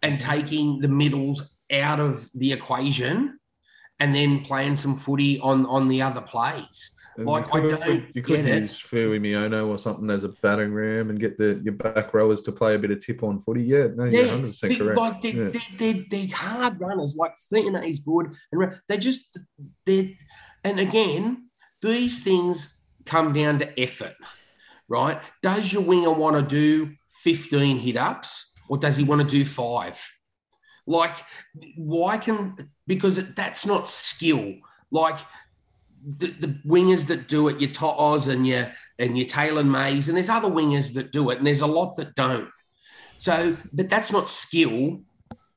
and 0.00 0.20
taking 0.20 0.78
the 0.78 0.86
middles 0.86 1.56
out 1.72 1.98
of 1.98 2.30
the 2.34 2.52
equation 2.52 3.36
and 3.98 4.14
then 4.14 4.42
playing 4.42 4.76
some 4.76 4.94
footy 4.94 5.40
on 5.40 5.66
on 5.66 5.88
the 5.88 6.02
other 6.02 6.20
plays? 6.20 6.92
Like 7.18 7.52
I 7.52 7.58
don't 7.58 8.04
you 8.14 8.22
could 8.22 8.44
get 8.44 8.62
use 8.62 8.78
Fui 8.78 9.18
Miono 9.18 9.66
or 9.66 9.76
something 9.76 10.08
as 10.08 10.22
a 10.22 10.28
batting 10.28 10.72
ram 10.72 11.10
and 11.10 11.18
get 11.18 11.36
the 11.36 11.60
your 11.64 11.74
back 11.74 12.14
rowers 12.14 12.42
to 12.42 12.52
play 12.52 12.76
a 12.76 12.78
bit 12.78 12.92
of 12.92 13.04
tip 13.04 13.24
on 13.24 13.40
footy. 13.40 13.64
Yeah, 13.64 13.88
no, 13.96 14.04
you're 14.04 14.22
100 14.26 14.46
percent 14.46 14.78
correct. 14.78 14.96
Like 14.96 15.20
they're, 15.20 15.34
yeah. 15.34 15.48
they're, 15.48 15.92
they're, 15.94 16.04
they're, 16.08 16.36
hard 16.36 16.80
runners. 16.80 17.16
Like 17.18 17.34
Thena 17.52 17.82
is 17.82 17.98
good, 17.98 18.34
and 18.52 18.80
they 18.86 18.98
just 18.98 19.40
they're 19.84 20.10
and 20.64 20.78
again 20.78 21.48
these 21.82 22.20
things 22.20 22.78
come 23.04 23.32
down 23.32 23.58
to 23.58 23.80
effort, 23.80 24.14
right? 24.88 25.20
Does 25.42 25.72
your 25.72 25.82
winger 25.82 26.12
want 26.12 26.36
to 26.36 26.42
do 26.42 26.94
15 27.22 27.78
hit 27.78 27.96
ups 27.96 28.52
or 28.68 28.78
does 28.78 28.96
he 28.96 29.04
want 29.04 29.20
to 29.22 29.26
do 29.26 29.44
five? 29.44 30.00
Like, 30.86 31.14
why 31.76 32.18
can 32.18 32.70
because 32.86 33.16
that's 33.34 33.66
not 33.66 33.88
skill. 33.88 34.54
Like 34.90 35.18
the, 36.04 36.28
the 36.28 36.60
wingers 36.66 37.06
that 37.06 37.28
do 37.28 37.48
it, 37.48 37.60
your 37.60 37.70
To'os 37.70 38.28
and 38.28 38.46
your 38.46 38.70
and 38.98 39.16
your 39.16 39.26
Taylan 39.26 39.70
Mays, 39.70 40.08
and 40.08 40.16
there's 40.16 40.28
other 40.28 40.48
wingers 40.48 40.94
that 40.94 41.12
do 41.12 41.30
it, 41.30 41.38
and 41.38 41.46
there's 41.46 41.60
a 41.60 41.66
lot 41.66 41.96
that 41.96 42.14
don't. 42.14 42.50
So, 43.16 43.56
but 43.72 43.88
that's 43.88 44.12
not 44.12 44.28
skill 44.28 45.00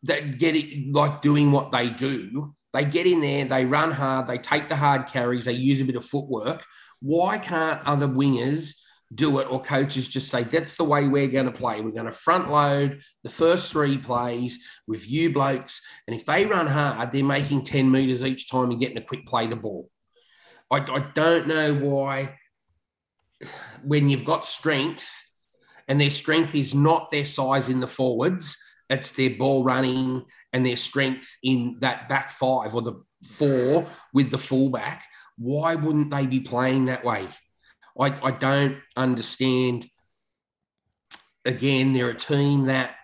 that 0.03 0.37
get 0.37 0.55
it 0.55 0.93
like 0.93 1.21
doing 1.21 1.51
what 1.51 1.71
they 1.71 1.89
do. 1.89 2.55
They 2.75 2.85
get 2.85 3.07
in 3.07 3.21
there, 3.21 3.45
they 3.45 3.65
run 3.65 3.91
hard, 3.91 4.27
they 4.27 4.37
take 4.37 4.69
the 4.69 4.75
hard 4.75 5.07
carries, 5.07 5.45
they 5.45 5.53
use 5.53 5.81
a 5.81 5.85
bit 5.85 5.95
of 5.95 6.05
footwork. 6.05 6.63
Why 7.01 7.37
can't 7.37 7.81
other 7.85 8.07
wingers 8.07 8.75
do 9.13 9.39
it 9.39 9.49
or 9.49 9.61
coaches 9.61 10.07
just 10.07 10.29
say 10.29 10.43
that's 10.43 10.75
the 10.75 10.83
way 10.83 11.07
we're 11.07 11.27
going 11.27 11.45
to 11.45 11.51
play 11.51 11.79
we're 11.79 11.91
going 11.91 12.07
to 12.07 12.11
front 12.11 12.49
load 12.49 12.99
the 13.23 13.29
first 13.29 13.71
three 13.71 13.99
plays 13.99 14.57
with 14.87 15.07
you 15.07 15.31
blokes 15.31 15.79
and 16.07 16.15
if 16.15 16.25
they 16.25 16.43
run 16.43 16.65
hard 16.65 17.11
they're 17.11 17.23
making 17.23 17.63
10 17.63 17.89
meters 17.89 18.23
each 18.23 18.49
time 18.49 18.71
and 18.71 18.79
getting 18.79 18.97
a 18.97 19.01
quick 19.01 19.23
play 19.27 19.45
the 19.45 19.55
ball 19.55 19.87
I, 20.71 20.77
I 20.77 21.11
don't 21.13 21.47
know 21.47 21.73
why, 21.73 22.37
when 23.83 24.09
you've 24.09 24.25
got 24.25 24.45
strength 24.45 25.09
and 25.87 26.01
their 26.01 26.09
strength 26.09 26.55
is 26.55 26.73
not 26.73 27.11
their 27.11 27.25
size 27.25 27.69
in 27.69 27.79
the 27.79 27.87
forwards, 27.87 28.57
it's 28.89 29.11
their 29.11 29.31
ball 29.31 29.63
running 29.63 30.25
and 30.55 30.65
their 30.65 30.77
strength 30.77 31.37
in 31.43 31.75
that 31.81 32.07
back 32.07 32.29
five 32.29 32.73
or 32.73 32.81
the 32.81 32.93
four 33.27 33.85
with 34.13 34.31
the 34.31 34.37
fullback. 34.37 35.03
Why 35.37 35.75
wouldn't 35.75 36.11
they 36.11 36.25
be 36.25 36.39
playing 36.39 36.85
that 36.85 37.03
way? 37.03 37.27
I, 37.99 38.17
I 38.23 38.31
don't 38.31 38.77
understand. 38.95 39.85
Again, 41.43 41.91
they're 41.91 42.09
a 42.09 42.15
team 42.15 42.67
that 42.67 42.95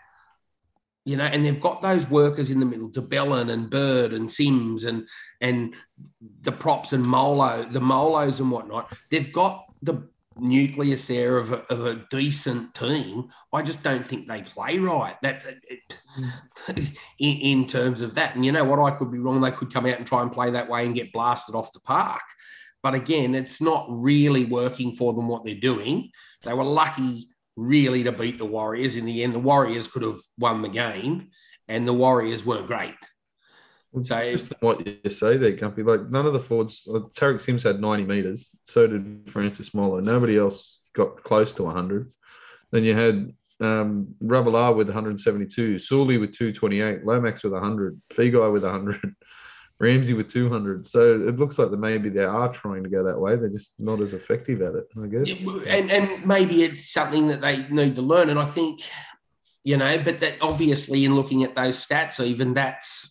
you 1.04 1.18
know, 1.18 1.26
and 1.26 1.44
they've 1.44 1.60
got 1.60 1.82
those 1.82 2.10
workers 2.10 2.52
in 2.52 2.60
the 2.60 2.66
middle, 2.66 2.88
de 2.88 3.02
Belin 3.02 3.50
and 3.50 3.70
Bird 3.70 4.14
and 4.14 4.32
Sims 4.32 4.86
and 4.86 5.08
and 5.42 5.76
the 6.42 6.54
props 6.54 6.94
and 6.94 7.06
Molo, 7.06 7.66
the 7.66 7.82
Molos 7.82 8.40
and 8.40 8.50
whatnot. 8.50 8.94
They've 9.10 9.34
got 9.34 9.66
the 9.82 10.08
nucleus 10.38 11.08
there 11.08 11.38
of 11.38 11.52
a, 11.52 11.64
of 11.72 11.86
a 11.86 12.06
decent 12.10 12.74
team. 12.74 13.30
I 13.54 13.62
just 13.62 13.84
don't 13.84 14.08
think 14.08 14.28
they 14.28 14.42
play 14.42 14.80
right. 14.80 15.16
That 15.22 15.46
in, 16.68 16.88
in 17.20 17.68
terms 17.68 18.02
of 18.02 18.16
that, 18.16 18.36
and 18.36 18.46
you 18.46 18.52
know 18.52 18.64
what, 18.64 18.80
I 18.80 18.96
could 18.96 19.12
be 19.12 19.20
wrong. 19.20 19.42
They 19.42 19.52
could 19.52 19.74
come 19.74 19.86
out 19.86 19.98
and 19.98 20.08
try 20.08 20.22
and 20.22 20.32
play 20.32 20.52
that 20.52 20.70
way 20.70 20.86
and 20.86 20.96
get 20.96 21.12
blasted 21.12 21.56
off 21.56 21.74
the 21.74 21.80
park. 21.82 22.24
But 22.84 22.96
again, 22.96 23.36
it's 23.36 23.62
not 23.62 23.86
really 23.90 24.46
working 24.46 24.96
for 24.96 25.14
them 25.14 25.28
what 25.28 25.46
they're 25.46 25.56
doing. 25.56 26.10
They 26.44 26.54
were 26.54 26.64
lucky 26.64 27.28
really 27.56 28.04
to 28.04 28.12
beat 28.12 28.38
the 28.38 28.46
Warriors. 28.46 28.98
In 28.98 29.06
the 29.06 29.24
end, 29.24 29.34
the 29.34 29.40
Warriors 29.40 29.88
could 29.88 30.02
have 30.02 30.20
won 30.40 30.62
the 30.62 30.70
game, 30.70 31.30
and 31.68 31.88
the 31.88 31.94
Warriors 31.94 32.46
weren't 32.46 32.68
great. 32.68 32.96
So 34.00 34.32
Just 34.32 34.54
what 34.62 34.88
you 34.88 35.10
say 35.10 35.36
there, 35.36 35.52
Gumpy, 35.52 35.86
like 35.86 36.10
none 36.10 36.26
of 36.26 36.32
the 36.32 36.40
forwards. 36.40 36.84
Well, 36.88 37.12
Tariq 37.14 37.42
Sims 37.42 37.64
had 37.64 37.82
90 37.82 38.06
meters. 38.06 38.58
So 38.64 38.88
did 38.88 39.30
Francis 39.30 39.74
Molo. 39.74 40.00
Nobody 40.00 40.38
else 40.38 40.80
got 40.94 41.24
close 41.24 41.54
to 41.54 41.64
100. 41.64 42.12
Then 42.72 42.86
you 42.86 42.96
had 42.96 43.34
um, 43.60 44.16
with 44.20 44.88
172, 44.88 45.78
Suli 45.80 46.18
with 46.18 46.32
228, 46.32 47.06
Lomax 47.06 47.44
with 47.44 47.54
100, 47.54 48.02
Feagai 48.10 48.52
with 48.52 48.64
100. 48.64 49.16
Ramsey 49.82 50.14
with 50.14 50.32
200. 50.32 50.86
So 50.86 51.28
it 51.28 51.38
looks 51.38 51.58
like 51.58 51.72
that 51.72 51.80
maybe 51.80 52.10
they 52.10 52.24
are 52.24 52.54
trying 52.54 52.84
to 52.84 52.90
go 52.90 53.04
that 53.04 53.20
way. 53.20 53.36
They're 53.36 53.50
just 53.50 53.80
not 53.80 54.00
as 54.00 54.14
effective 54.14 54.62
at 54.62 54.76
it, 54.76 54.86
I 55.02 55.08
guess. 55.08 55.44
And, 55.66 55.90
and 55.90 56.24
maybe 56.24 56.62
it's 56.62 56.94
something 56.94 57.30
that 57.30 57.42
they 57.42 57.68
need 57.68 57.96
to 57.96 58.04
learn. 58.04 58.30
And 58.30 58.38
I 58.38 58.46
think, 58.46 58.82
you 59.64 59.78
know, 59.78 59.98
but 59.98 60.20
that 60.20 60.36
obviously 60.40 61.04
in 61.04 61.16
looking 61.16 61.44
at 61.44 61.56
those 61.56 61.84
stats, 61.84 62.24
even 62.24 62.54
that's 62.54 63.11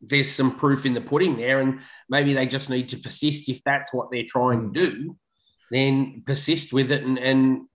there's 0.00 0.30
some 0.30 0.56
proof 0.56 0.86
in 0.86 0.94
the 0.94 1.00
pudding 1.00 1.36
there. 1.36 1.60
And 1.60 1.80
maybe 2.08 2.34
they 2.34 2.46
just 2.46 2.70
need 2.70 2.88
to 2.90 2.98
persist 2.98 3.48
if 3.48 3.62
that's 3.64 3.92
what 3.92 4.08
they're 4.10 4.24
trying 4.26 4.72
to 4.72 4.86
do, 4.90 5.16
then 5.70 6.22
persist 6.26 6.72
with 6.72 6.90
it 6.90 7.02
and 7.02 7.18
and 7.18 7.66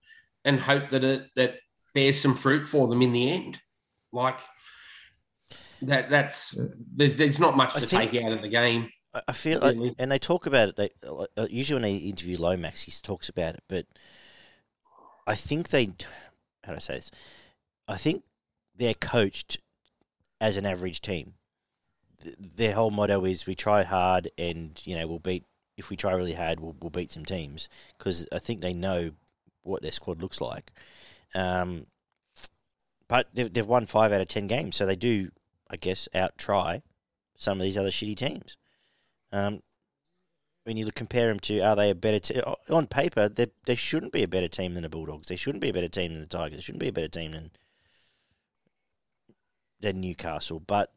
and 0.46 0.60
hope 0.60 0.90
that 0.90 1.04
it 1.04 1.28
that 1.36 1.56
bears 1.94 2.20
some 2.20 2.36
fruit 2.36 2.66
for 2.66 2.88
them 2.88 3.02
in 3.02 3.14
the 3.14 3.32
end. 3.32 3.60
Like 4.12 4.40
that 5.82 6.10
that's 6.10 6.60
there's, 6.96 7.16
there's 7.18 7.40
not 7.40 7.56
much 7.56 7.74
to 7.74 7.82
think- 7.82 8.12
take 8.12 8.24
out 8.24 8.32
of 8.32 8.42
the 8.42 8.50
game. 8.50 8.90
I- 9.28 9.34
feel, 9.34 9.60
Really? 9.60 9.96
and 9.98 10.12
they 10.12 10.20
talk 10.20 10.46
about 10.46 10.70
it. 10.70 10.76
They 10.76 10.92
uh, 11.08 11.48
usually 11.50 11.82
when 11.82 11.82
they 11.82 11.96
interview 11.96 12.38
Lomax, 12.38 12.84
he 12.84 12.92
talks 12.92 13.28
about 13.28 13.56
it. 13.56 13.64
But 13.68 13.88
I 15.26 15.34
think 15.34 15.70
they, 15.70 15.86
how 16.64 16.74
do 16.74 16.76
I 16.76 16.80
say 16.80 16.94
this? 16.96 17.10
I 17.88 17.98
think 17.98 18.24
they're 18.76 18.94
coached 18.94 19.58
as 20.40 20.58
an 20.58 20.66
average 20.68 21.02
team. 21.02 21.34
Th- 22.24 22.36
Their 22.56 22.74
whole 22.74 22.92
motto 22.92 23.26
is 23.26 23.46
we 23.48 23.56
try 23.56 23.84
hard, 23.84 24.30
and 24.38 24.82
you 24.86 24.98
know 24.98 25.08
we'll 25.08 25.20
beat. 25.20 25.46
If 25.78 25.90
we 25.90 25.96
try 25.96 26.14
really 26.14 26.34
hard, 26.34 26.60
we'll, 26.60 26.76
we'll 26.82 26.90
beat 26.90 27.12
some 27.12 27.24
teams 27.24 27.70
because 27.98 28.28
I 28.34 28.40
think 28.40 28.62
they 28.62 28.74
know 28.74 29.12
what 29.64 29.82
their 29.82 29.92
squad 29.92 30.22
looks 30.22 30.42
like. 30.42 30.72
Um, 31.34 31.86
but 33.08 33.28
they've, 33.34 33.52
they've 33.52 33.66
won 33.66 33.86
five 33.86 34.12
out 34.12 34.22
of 34.22 34.28
ten 34.28 34.48
games, 34.48 34.76
so 34.76 34.86
they 34.86 34.96
do, 34.96 35.32
I 35.70 35.78
guess, 35.78 36.08
out 36.14 36.38
try 36.38 36.82
some 37.38 37.60
of 37.60 37.64
these 37.64 37.78
other 37.78 37.90
shitty 37.90 38.18
teams. 38.18 38.58
Um, 39.32 39.62
when 40.64 40.78
you 40.78 40.86
compare 40.92 41.30
them 41.30 41.40
to, 41.40 41.60
are 41.62 41.76
they 41.76 41.90
a 41.90 41.96
better 41.96 42.20
team? 42.20 42.44
On 42.70 42.86
paper, 42.86 43.28
they, 43.30 43.48
they 43.66 43.76
shouldn't 43.76 44.12
be 44.12 44.24
a 44.24 44.28
better 44.28 44.48
team 44.48 44.74
than 44.74 44.84
the 44.84 44.90
Bulldogs. 44.90 45.28
They 45.28 45.36
shouldn't 45.36 45.62
be 45.62 45.70
a 45.70 45.74
better 45.74 45.88
team 45.88 46.12
than 46.12 46.22
the 46.22 46.28
Tigers. 46.28 46.58
They 46.58 46.62
shouldn't 46.62 46.82
be 46.82 46.90
a 46.90 46.94
better 46.94 47.08
team 47.08 47.32
than, 47.32 47.52
than 49.80 50.02
Newcastle. 50.02 50.60
But 50.60 50.92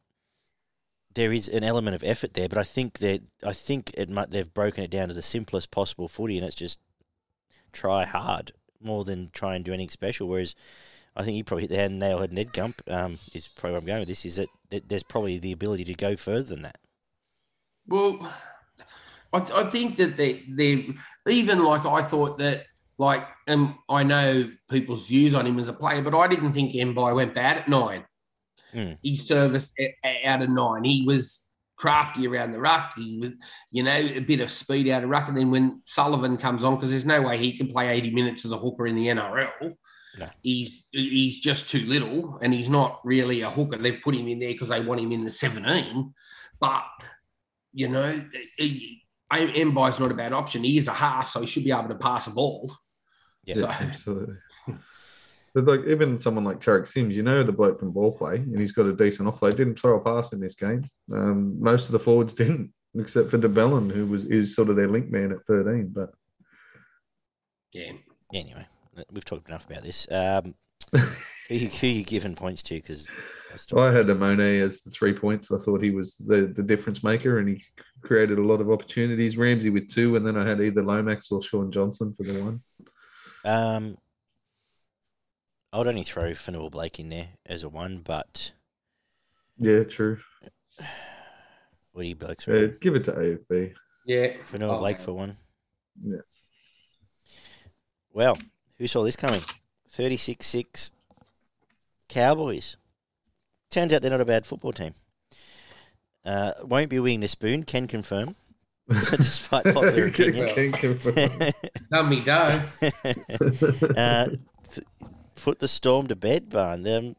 there 1.15 1.33
is 1.33 1.49
an 1.49 1.65
element 1.65 1.95
of 1.95 2.05
effort 2.05 2.35
there. 2.35 2.49
But 2.49 2.59
I 2.59 2.63
think 2.63 2.99
that 2.99 3.23
I 3.45 3.53
think 3.53 3.93
it 3.95 4.09
might, 4.09 4.31
they've 4.31 4.53
broken 4.53 4.85
it 4.85 4.91
down 4.91 5.09
to 5.09 5.15
the 5.15 5.23
simplest 5.23 5.71
possible 5.71 6.09
footy, 6.09 6.37
and 6.39 6.47
it's 6.47 6.55
just 6.55 6.79
try 7.73 8.05
hard 8.05 8.53
more 8.81 9.05
than 9.05 9.31
try 9.33 9.55
and 9.55 9.65
do 9.65 9.73
anything 9.73 9.91
special. 9.91 10.29
Whereas 10.29 10.55
I 11.17 11.25
think 11.25 11.37
you 11.37 11.45
probably 11.45 11.67
hit 11.67 11.71
the 11.71 11.89
nail 11.89 12.19
head 12.19 12.33
Ned 12.33 12.53
Gump 12.53 12.83
um, 12.89 13.19
is 13.35 13.49
probably 13.49 13.73
where 13.73 13.81
I'm 13.81 13.87
going 13.87 14.01
with 14.01 14.09
this. 14.09 14.25
Is 14.25 14.37
that, 14.37 14.49
that 14.71 14.89
there's 14.89 15.03
probably 15.03 15.39
the 15.39 15.53
ability 15.53 15.85
to 15.85 15.95
go 15.95 16.17
further 16.17 16.43
than 16.43 16.63
that. 16.63 16.79
Well, 17.87 18.33
I, 19.33 19.39
I 19.55 19.65
think 19.65 19.97
that 19.97 20.17
they 20.17 20.43
they 20.49 20.95
even 21.27 21.65
like 21.65 21.85
I 21.85 22.03
thought 22.03 22.39
that 22.39 22.65
like 22.99 23.27
and 23.47 23.75
I 23.89 24.03
know 24.03 24.51
people's 24.71 25.09
views 25.09 25.35
on 25.35 25.47
him 25.47 25.59
as 25.59 25.69
a 25.69 25.73
player, 25.73 26.03
but 26.03 26.15
I 26.15 26.27
didn't 26.29 26.53
think 26.53 26.73
Mbye 26.73 27.15
went 27.15 27.35
bad 27.35 27.59
at 27.59 27.69
nine. 27.69 28.05
Hmm. 28.73 28.93
He 29.03 29.16
serviced 29.16 29.73
a- 29.79 29.95
a- 30.05 30.25
out 30.27 30.43
of 30.43 30.49
nine. 30.51 30.85
He 30.85 31.03
was 31.07 31.47
crafty 31.77 32.27
around 32.27 32.53
the 32.53 32.61
ruck. 32.61 32.93
He 32.97 33.18
was, 33.18 33.33
you 33.70 33.83
know, 33.83 33.93
a 33.97 34.20
bit 34.20 34.41
of 34.41 34.51
speed 34.51 34.89
out 34.89 35.03
of 35.05 35.11
ruck. 35.11 35.29
And 35.29 35.37
then 35.37 35.51
when 35.51 35.83
Sullivan 35.85 36.37
comes 36.37 36.64
on, 36.64 36.77
because 36.77 36.91
there's 36.91 37.05
no 37.05 37.23
way 37.23 37.37
he 37.39 37.57
can 37.57 37.66
play 37.68 37.89
80 37.89 38.11
minutes 38.12 38.45
as 38.45 38.53
a 38.53 38.59
hooker 38.59 38.87
in 38.87 38.97
the 38.97 39.09
NRL. 39.09 39.77
No. 40.18 40.27
He's 40.43 40.85
he's 40.91 41.41
just 41.41 41.70
too 41.70 41.87
little, 41.87 42.39
and 42.43 42.53
he's 42.53 42.68
not 42.68 43.01
really 43.03 43.41
a 43.41 43.51
hooker. 43.51 43.79
They've 43.79 44.01
put 44.03 44.14
him 44.14 44.29
in 44.29 44.39
there 44.39 44.53
because 44.53 44.68
they 44.68 44.81
want 44.81 45.01
him 45.01 45.11
in 45.11 45.25
the 45.25 45.31
17. 45.31 46.12
But 46.61 46.85
you 47.73 47.89
know, 47.89 48.23
he- 48.59 49.03
I- 49.31 49.47
Mbye's 49.47 49.99
not 49.99 50.11
a 50.11 50.14
bad 50.14 50.35
option. 50.35 50.62
He 50.62 50.77
is 50.77 50.89
a 50.89 50.93
half, 50.93 51.29
so 51.29 51.41
he 51.41 51.47
should 51.47 51.64
be 51.64 51.73
able 51.73 51.89
to 51.89 51.95
pass 51.95 52.27
a 52.27 52.31
ball. 52.31 52.70
Yeah. 53.45 53.55
So- 53.55 53.66
absolutely. 53.68 54.37
But 55.55 55.67
like 55.67 55.81
even 55.87 56.19
someone 56.19 56.45
like 56.45 56.61
Tariq 56.61 56.89
Sims, 56.89 57.17
you 57.17 57.23
know 57.23 57.43
the 57.43 57.53
bloke 57.53 57.79
from 57.79 57.93
ball 57.93 58.13
play, 58.13 58.37
and 58.37 58.59
he's 58.59 58.73
got 58.73 58.87
a 58.87 58.93
decent 58.95 59.29
offload. 59.29 59.57
Didn't 59.57 59.79
throw 59.79 59.99
a 59.99 60.01
pass 60.01 60.33
in 60.33 60.41
this 60.41 60.55
game. 60.55 60.89
Um, 61.13 61.61
most 61.63 61.87
of 61.87 61.93
the 61.93 61.99
forwards 61.99 62.35
didn't, 62.43 62.73
except 62.99 63.31
for 63.31 63.39
de 63.39 63.49
Belin, 63.49 63.91
who 63.91 64.07
was 64.07 64.25
is 64.25 64.55
sort 64.55 64.71
of 64.71 64.77
their 64.77 64.89
link 64.89 65.11
man 65.11 65.33
at 65.33 65.45
thirteen. 65.47 65.89
But 65.95 66.11
Yeah. 67.73 67.93
Anyway, 68.33 68.67
we've 69.13 69.25
talked 69.25 69.49
enough 69.49 69.69
about 69.69 69.83
this. 69.83 70.11
Um, 70.11 70.55
who, 70.93 71.55
you, 71.55 71.69
who 71.69 71.87
you 71.87 72.05
giving 72.05 72.35
points 72.35 72.63
to? 72.65 72.75
Because 72.75 73.09
I 73.77 73.91
had 73.91 74.07
Amone 74.07 74.61
as 74.61 74.81
the 74.81 74.91
three 74.91 75.13
points. 75.13 75.53
I 75.53 75.59
thought 75.59 75.83
he 75.83 75.91
was 75.91 76.17
the, 76.17 76.53
the 76.55 76.63
difference 76.63 77.05
maker, 77.05 77.39
and 77.39 77.49
he 77.49 77.63
created 78.03 78.39
a 78.39 78.43
lot 78.43 78.61
of 78.61 78.71
opportunities. 78.71 79.37
Ramsey 79.37 79.71
with 79.71 79.89
two, 79.89 80.17
and 80.17 80.27
then 80.27 80.37
I 80.37 80.49
had 80.49 80.61
either 80.61 80.83
Lomax 80.83 81.31
or 81.31 81.43
Shaun 81.43 81.71
Johnson 81.71 82.15
for 82.17 82.23
the 82.23 82.43
one. 82.43 82.63
um, 83.45 83.97
I 85.73 85.79
would 85.79 85.89
only 85.89 86.03
throw 86.03 86.31
Fonua 86.33 86.70
Blake 86.70 87.01
in 87.01 87.09
there 87.09 87.29
as 87.47 87.64
a 87.64 87.68
one, 87.68 87.99
but 88.05 88.53
Yeah, 89.59 89.85
true. 89.85 90.18
what 91.93 92.03
do 92.03 92.09
you 92.09 92.14
blokes 92.14 92.47
Uh, 92.47 92.53
reckon? 92.53 92.79
give 92.81 92.95
it 92.97 93.05
to 93.05 93.12
AFB. 93.12 93.75
Yeah. 94.07 94.35
Fonua 94.51 94.75
Oh, 94.77 94.79
Blake 94.81 95.01
for 95.01 95.12
one. 95.14 95.39
Yeah. 96.05 96.18
Well, 98.12 98.39
who 98.79 98.87
saw 98.87 99.03
this 99.05 99.16
coming? 99.16 99.41
36-6 99.91 100.91
Cowboys. 102.09 102.77
Turns 103.70 103.95
out 103.95 104.03
they're 104.03 104.11
not 104.11 104.20
a 104.20 104.25
bad 104.27 104.45
football 104.45 104.73
team. 104.73 104.95
Uh, 106.25 106.53
won't 106.64 106.91
be 106.91 106.99
winning 107.01 107.20
the 107.20 107.29
spoon, 107.29 107.62
can 107.64 107.87
confirm. 107.89 108.37
Despite 108.89 109.64
popular 109.64 110.11
Can- 110.11 110.29
opinion. 110.29 110.49
can 110.49 110.73
confirm. 110.73 111.53
Done 111.91 112.09
me 112.11 112.20
dough. 112.23 112.61
uh, 113.97 114.29
th- 114.29 114.39
put 115.43 115.59
the 115.59 115.68
storm 115.68 116.07
to 116.07 116.16
bed, 116.16 116.49
Barn. 116.49 116.86
Um, 116.86 117.16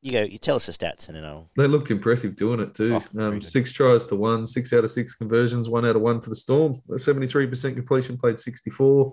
you 0.00 0.12
go. 0.12 0.22
You 0.22 0.38
tell 0.38 0.56
us 0.56 0.66
the 0.66 0.72
stats, 0.72 1.08
and 1.08 1.16
then 1.16 1.24
I'll. 1.24 1.48
They 1.56 1.66
looked 1.66 1.90
impressive 1.90 2.34
doing 2.34 2.60
it 2.60 2.74
too. 2.74 3.00
Oh, 3.16 3.22
um, 3.22 3.40
six 3.40 3.70
tries 3.70 4.06
to 4.06 4.16
one, 4.16 4.46
six 4.46 4.72
out 4.72 4.84
of 4.84 4.90
six 4.90 5.14
conversions, 5.14 5.68
one 5.68 5.86
out 5.86 5.96
of 5.96 6.02
one 6.02 6.20
for 6.20 6.30
the 6.30 6.36
Storm. 6.36 6.74
73% 6.90 7.74
completion, 7.74 8.18
played 8.18 8.40
64. 8.40 9.12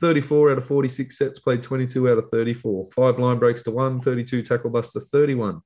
34 0.00 0.52
out 0.52 0.58
of 0.58 0.64
46 0.64 1.18
sets, 1.18 1.38
played 1.40 1.62
22 1.62 2.08
out 2.08 2.18
of 2.18 2.28
34. 2.30 2.88
Five 2.94 3.18
line 3.18 3.38
breaks 3.38 3.62
to 3.64 3.70
one, 3.70 4.00
32 4.00 4.42
tackle 4.42 4.70
bust 4.70 4.92
to 4.92 5.00
31. 5.00 5.60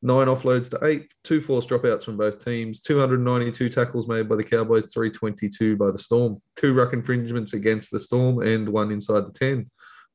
Nine 0.00 0.28
offloads 0.28 0.70
to 0.70 0.84
eight, 0.86 1.12
two 1.24 1.40
forced 1.40 1.68
dropouts 1.68 2.04
from 2.04 2.16
both 2.16 2.44
teams, 2.44 2.80
292 2.80 3.68
tackles 3.68 4.08
made 4.08 4.28
by 4.28 4.36
the 4.36 4.44
Cowboys, 4.44 4.92
322 4.92 5.76
by 5.76 5.90
the 5.90 5.98
Storm. 5.98 6.40
Two 6.56 6.72
ruck 6.72 6.92
infringements 6.92 7.52
against 7.52 7.90
the 7.90 8.00
Storm 8.00 8.40
and 8.40 8.68
one 8.68 8.90
inside 8.90 9.26
the 9.26 9.32
10. 9.32 9.68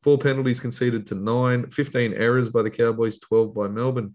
Four 0.03 0.17
penalties 0.17 0.59
conceded 0.59 1.07
to 1.07 1.15
nine, 1.15 1.69
15 1.69 2.13
errors 2.13 2.49
by 2.49 2.61
the 2.61 2.69
Cowboys, 2.69 3.19
12 3.19 3.55
by 3.55 3.69
Melbourne. 3.69 4.13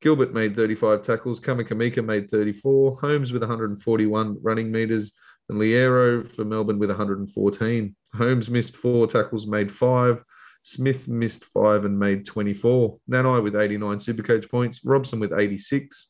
Gilbert 0.00 0.34
made 0.34 0.56
35 0.56 1.02
tackles. 1.02 1.38
Kamikamica 1.38 2.04
made 2.04 2.28
34. 2.28 2.98
Holmes 3.00 3.32
with 3.32 3.42
141 3.42 4.38
running 4.42 4.72
meters. 4.72 5.12
And 5.48 5.60
Loiero 5.60 6.28
for 6.28 6.44
Melbourne 6.44 6.80
with 6.80 6.90
114. 6.90 7.96
Holmes 8.14 8.50
missed 8.50 8.76
four 8.76 9.06
tackles, 9.06 9.46
made 9.46 9.70
five. 9.70 10.24
Smith 10.64 11.06
missed 11.06 11.44
five 11.44 11.84
and 11.84 11.96
made 11.96 12.26
24. 12.26 12.98
Nanai 13.08 13.42
with 13.44 13.54
89 13.54 13.98
supercoach 13.98 14.50
points. 14.50 14.84
Robson 14.84 15.20
with 15.20 15.32
86. 15.32 16.08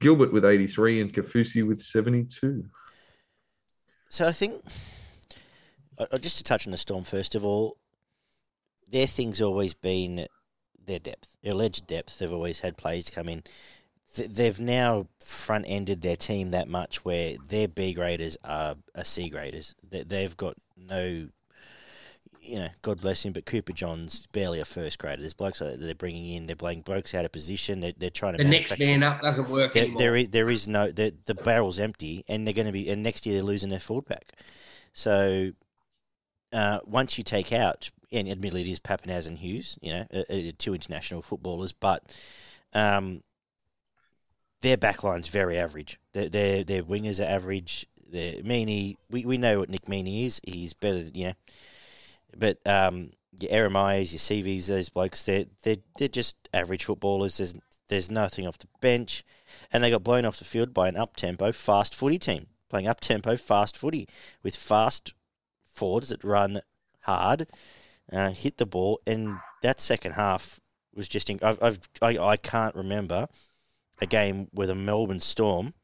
Gilbert 0.00 0.32
with 0.32 0.46
83. 0.46 1.02
And 1.02 1.12
Kaufusi 1.12 1.66
with 1.66 1.80
72. 1.80 2.64
So 4.08 4.26
I 4.26 4.32
think, 4.32 4.64
just 6.20 6.38
to 6.38 6.44
touch 6.44 6.66
on 6.66 6.70
the 6.70 6.78
storm 6.78 7.04
first 7.04 7.34
of 7.34 7.44
all, 7.44 7.76
their 8.90 9.06
thing's 9.06 9.40
always 9.42 9.74
been 9.74 10.26
their 10.84 10.98
depth, 10.98 11.36
their 11.42 11.52
alleged 11.52 11.86
depth. 11.86 12.18
They've 12.18 12.32
always 12.32 12.60
had 12.60 12.76
players 12.76 13.10
come 13.10 13.28
in. 13.28 13.42
Th- 14.14 14.28
They've 14.30 14.58
now 14.58 15.06
front 15.22 15.66
ended 15.68 16.00
their 16.02 16.16
team 16.16 16.50
that 16.52 16.68
much 16.68 17.04
where 17.04 17.36
their 17.48 17.68
B 17.68 17.92
graders 17.92 18.36
are, 18.42 18.76
are 18.94 19.04
C 19.04 19.28
graders. 19.28 19.74
They- 19.88 20.04
They've 20.04 20.34
got 20.36 20.56
no, 20.76 21.28
you 22.40 22.58
know, 22.58 22.68
God 22.80 23.02
bless 23.02 23.24
him, 23.24 23.34
but 23.34 23.44
Cooper 23.44 23.72
John's 23.74 24.26
barely 24.28 24.60
a 24.60 24.64
first 24.64 24.98
grader. 24.98 25.20
There's 25.20 25.34
blokes 25.34 25.58
that 25.58 25.78
they're 25.78 25.94
bringing 25.94 26.32
in. 26.34 26.46
They're 26.46 26.56
playing 26.56 26.80
blokes 26.82 27.14
out 27.14 27.26
of 27.26 27.32
position. 27.32 27.80
They're, 27.80 27.92
they're 27.98 28.08
trying 28.08 28.38
to 28.38 28.42
The 28.42 28.48
next 28.48 28.78
man 28.78 29.02
up 29.02 29.20
doesn't 29.20 29.50
work 29.50 29.74
there, 29.74 29.82
anymore. 29.82 29.98
there 29.98 30.16
is 30.16 30.28
there 30.30 30.48
is 30.48 30.66
no 30.66 30.90
the 30.90 31.14
the 31.26 31.34
barrel's 31.34 31.78
empty, 31.78 32.24
and 32.28 32.46
they're 32.46 32.54
going 32.54 32.66
to 32.66 32.72
be 32.72 32.88
and 32.88 33.02
next 33.02 33.26
year 33.26 33.34
they're 33.36 33.44
losing 33.44 33.68
their 33.68 33.80
pack. 34.06 34.32
So 34.94 35.50
uh, 36.52 36.78
once 36.86 37.18
you 37.18 37.24
take 37.24 37.52
out, 37.52 37.90
and 38.12 38.28
admittedly 38.28 38.62
it 38.62 38.68
is 38.68 38.80
Papenhuyzen 38.80 39.28
and 39.28 39.38
Hughes, 39.38 39.78
you 39.80 39.92
know, 39.92 40.06
uh, 40.12 40.52
two 40.58 40.74
international 40.74 41.22
footballers, 41.22 41.72
but 41.72 42.02
um, 42.72 43.22
their 44.62 44.76
backline's 44.76 45.28
very 45.28 45.58
average. 45.58 45.98
Their 46.12 46.28
their, 46.28 46.64
their 46.64 46.82
wingers 46.82 47.20
are 47.20 47.28
average. 47.28 47.86
Their 48.10 48.34
Meaney, 48.42 48.96
we, 49.10 49.26
we 49.26 49.36
know 49.36 49.58
what 49.58 49.68
Nick 49.68 49.82
Meaney 49.82 50.24
is. 50.24 50.40
He's 50.42 50.72
better, 50.72 51.04
you 51.12 51.26
know, 51.28 51.34
but 52.36 52.58
um, 52.66 53.10
your 53.38 53.68
Ieremias, 53.68 54.12
your 54.12 54.44
CVs, 54.44 54.66
those 54.66 54.88
blokes, 54.88 55.24
they're 55.24 55.44
they're 55.62 55.76
they're 55.98 56.08
just 56.08 56.36
average 56.54 56.84
footballers. 56.84 57.36
There's 57.36 57.54
there's 57.88 58.10
nothing 58.10 58.46
off 58.46 58.58
the 58.58 58.68
bench, 58.80 59.24
and 59.72 59.84
they 59.84 59.90
got 59.90 60.04
blown 60.04 60.24
off 60.24 60.38
the 60.38 60.44
field 60.44 60.72
by 60.72 60.88
an 60.88 60.96
up 60.96 61.16
tempo 61.16 61.52
fast 61.52 61.94
footy 61.94 62.18
team 62.18 62.46
playing 62.68 62.86
up 62.86 63.00
tempo 63.00 63.36
fast 63.36 63.76
footy 63.76 64.08
with 64.42 64.54
fast 64.54 65.14
forwards 65.72 66.10
that 66.10 66.22
run 66.24 66.60
hard, 67.02 67.46
uh, 68.12 68.30
hit 68.30 68.58
the 68.58 68.66
ball, 68.66 69.00
and 69.06 69.38
that 69.62 69.80
second 69.80 70.12
half 70.12 70.60
was 70.94 71.08
just. 71.08 71.30
In, 71.30 71.38
I've, 71.42 71.62
I've 71.62 71.78
I, 72.00 72.18
I 72.18 72.36
can't 72.36 72.74
remember 72.74 73.28
a 74.00 74.06
game 74.06 74.48
where 74.52 74.66
the 74.66 74.74
Melbourne 74.74 75.20
Storm 75.20 75.74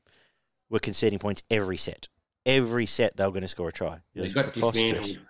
were 0.71 0.79
conceding 0.79 1.19
points 1.19 1.43
every 1.51 1.77
set. 1.77 2.09
Every 2.47 2.87
set 2.87 3.17
they 3.17 3.25
were 3.25 3.31
going 3.31 3.43
to 3.43 3.49
score 3.49 3.69
a 3.69 3.73
try. 3.73 4.01
It 4.15 4.21
was 4.21 4.35
got 4.35 4.53
preposterous. 4.53 4.91
dismantled. 4.91 5.27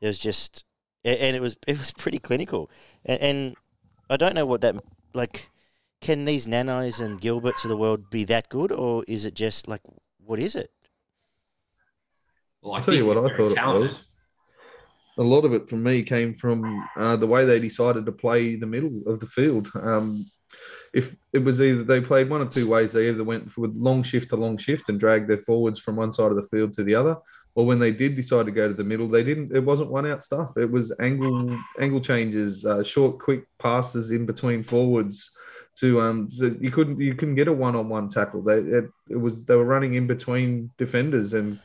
It 0.00 0.06
was 0.06 0.18
just, 0.18 0.64
and 1.04 1.36
it 1.36 1.40
was 1.40 1.56
it 1.66 1.78
was 1.78 1.92
pretty 1.92 2.18
clinical. 2.18 2.70
And, 3.04 3.20
and 3.20 3.56
I 4.08 4.16
don't 4.16 4.34
know 4.34 4.46
what 4.46 4.60
that 4.62 4.76
like. 5.14 5.50
can 6.00 6.26
these 6.26 6.46
Nanos 6.46 7.00
and 7.00 7.20
Gilberts 7.20 7.64
of 7.64 7.70
the 7.70 7.76
world 7.76 8.10
be 8.10 8.24
that 8.24 8.48
good, 8.50 8.70
or 8.70 9.04
is 9.08 9.24
it 9.24 9.34
just 9.34 9.68
like 9.68 9.80
what 10.18 10.38
is 10.38 10.54
it? 10.54 10.70
Well, 12.60 12.74
I'll 12.74 12.82
tell 12.82 12.94
you 12.94 13.06
what 13.06 13.16
I 13.16 13.20
they're 13.20 13.36
very 13.36 13.54
thought 13.54 13.76
it 13.76 13.78
was. 13.78 14.04
A 15.18 15.22
lot 15.22 15.44
of 15.44 15.52
it 15.52 15.68
for 15.68 15.76
me 15.76 16.02
came 16.02 16.34
from 16.34 16.86
uh, 16.96 17.16
the 17.16 17.26
way 17.26 17.44
they 17.44 17.60
decided 17.60 18.04
to 18.06 18.12
play 18.12 18.56
the 18.56 18.66
middle 18.66 19.02
of 19.06 19.20
the 19.20 19.26
field. 19.26 19.70
Um, 19.74 20.26
if 20.92 21.16
it 21.32 21.40
was 21.40 21.60
either 21.60 21.82
they 21.82 22.00
played 22.00 22.30
one 22.30 22.40
of 22.40 22.50
two 22.50 22.68
ways, 22.68 22.92
they 22.92 23.08
either 23.08 23.24
went 23.24 23.56
with 23.56 23.76
long 23.76 24.02
shift 24.02 24.30
to 24.30 24.36
long 24.36 24.56
shift 24.56 24.88
and 24.88 24.98
dragged 24.98 25.28
their 25.28 25.38
forwards 25.38 25.78
from 25.80 25.96
one 25.96 26.12
side 26.12 26.30
of 26.30 26.36
the 26.36 26.48
field 26.48 26.72
to 26.74 26.84
the 26.84 26.94
other, 26.94 27.16
or 27.56 27.66
when 27.66 27.78
they 27.78 27.90
did 27.90 28.14
decide 28.14 28.46
to 28.46 28.52
go 28.52 28.68
to 28.68 28.74
the 28.74 28.84
middle, 28.84 29.08
they 29.08 29.24
didn't. 29.24 29.54
It 29.54 29.64
wasn't 29.64 29.90
one 29.90 30.06
out 30.06 30.24
stuff. 30.24 30.56
It 30.56 30.70
was 30.70 30.94
angle 31.00 31.58
angle 31.80 32.00
changes, 32.00 32.64
uh, 32.64 32.82
short, 32.82 33.18
quick 33.18 33.44
passes 33.58 34.10
in 34.10 34.26
between 34.26 34.62
forwards. 34.62 35.30
To 35.80 36.00
um, 36.00 36.30
so 36.30 36.54
you 36.60 36.70
couldn't 36.70 37.00
you 37.00 37.16
couldn't 37.16 37.34
get 37.34 37.48
a 37.48 37.52
one 37.52 37.74
on 37.74 37.88
one 37.88 38.08
tackle. 38.08 38.42
They 38.42 38.58
it, 38.58 38.84
it 39.10 39.16
was 39.16 39.44
they 39.44 39.56
were 39.56 39.64
running 39.64 39.94
in 39.94 40.06
between 40.06 40.70
defenders 40.78 41.34
and 41.34 41.58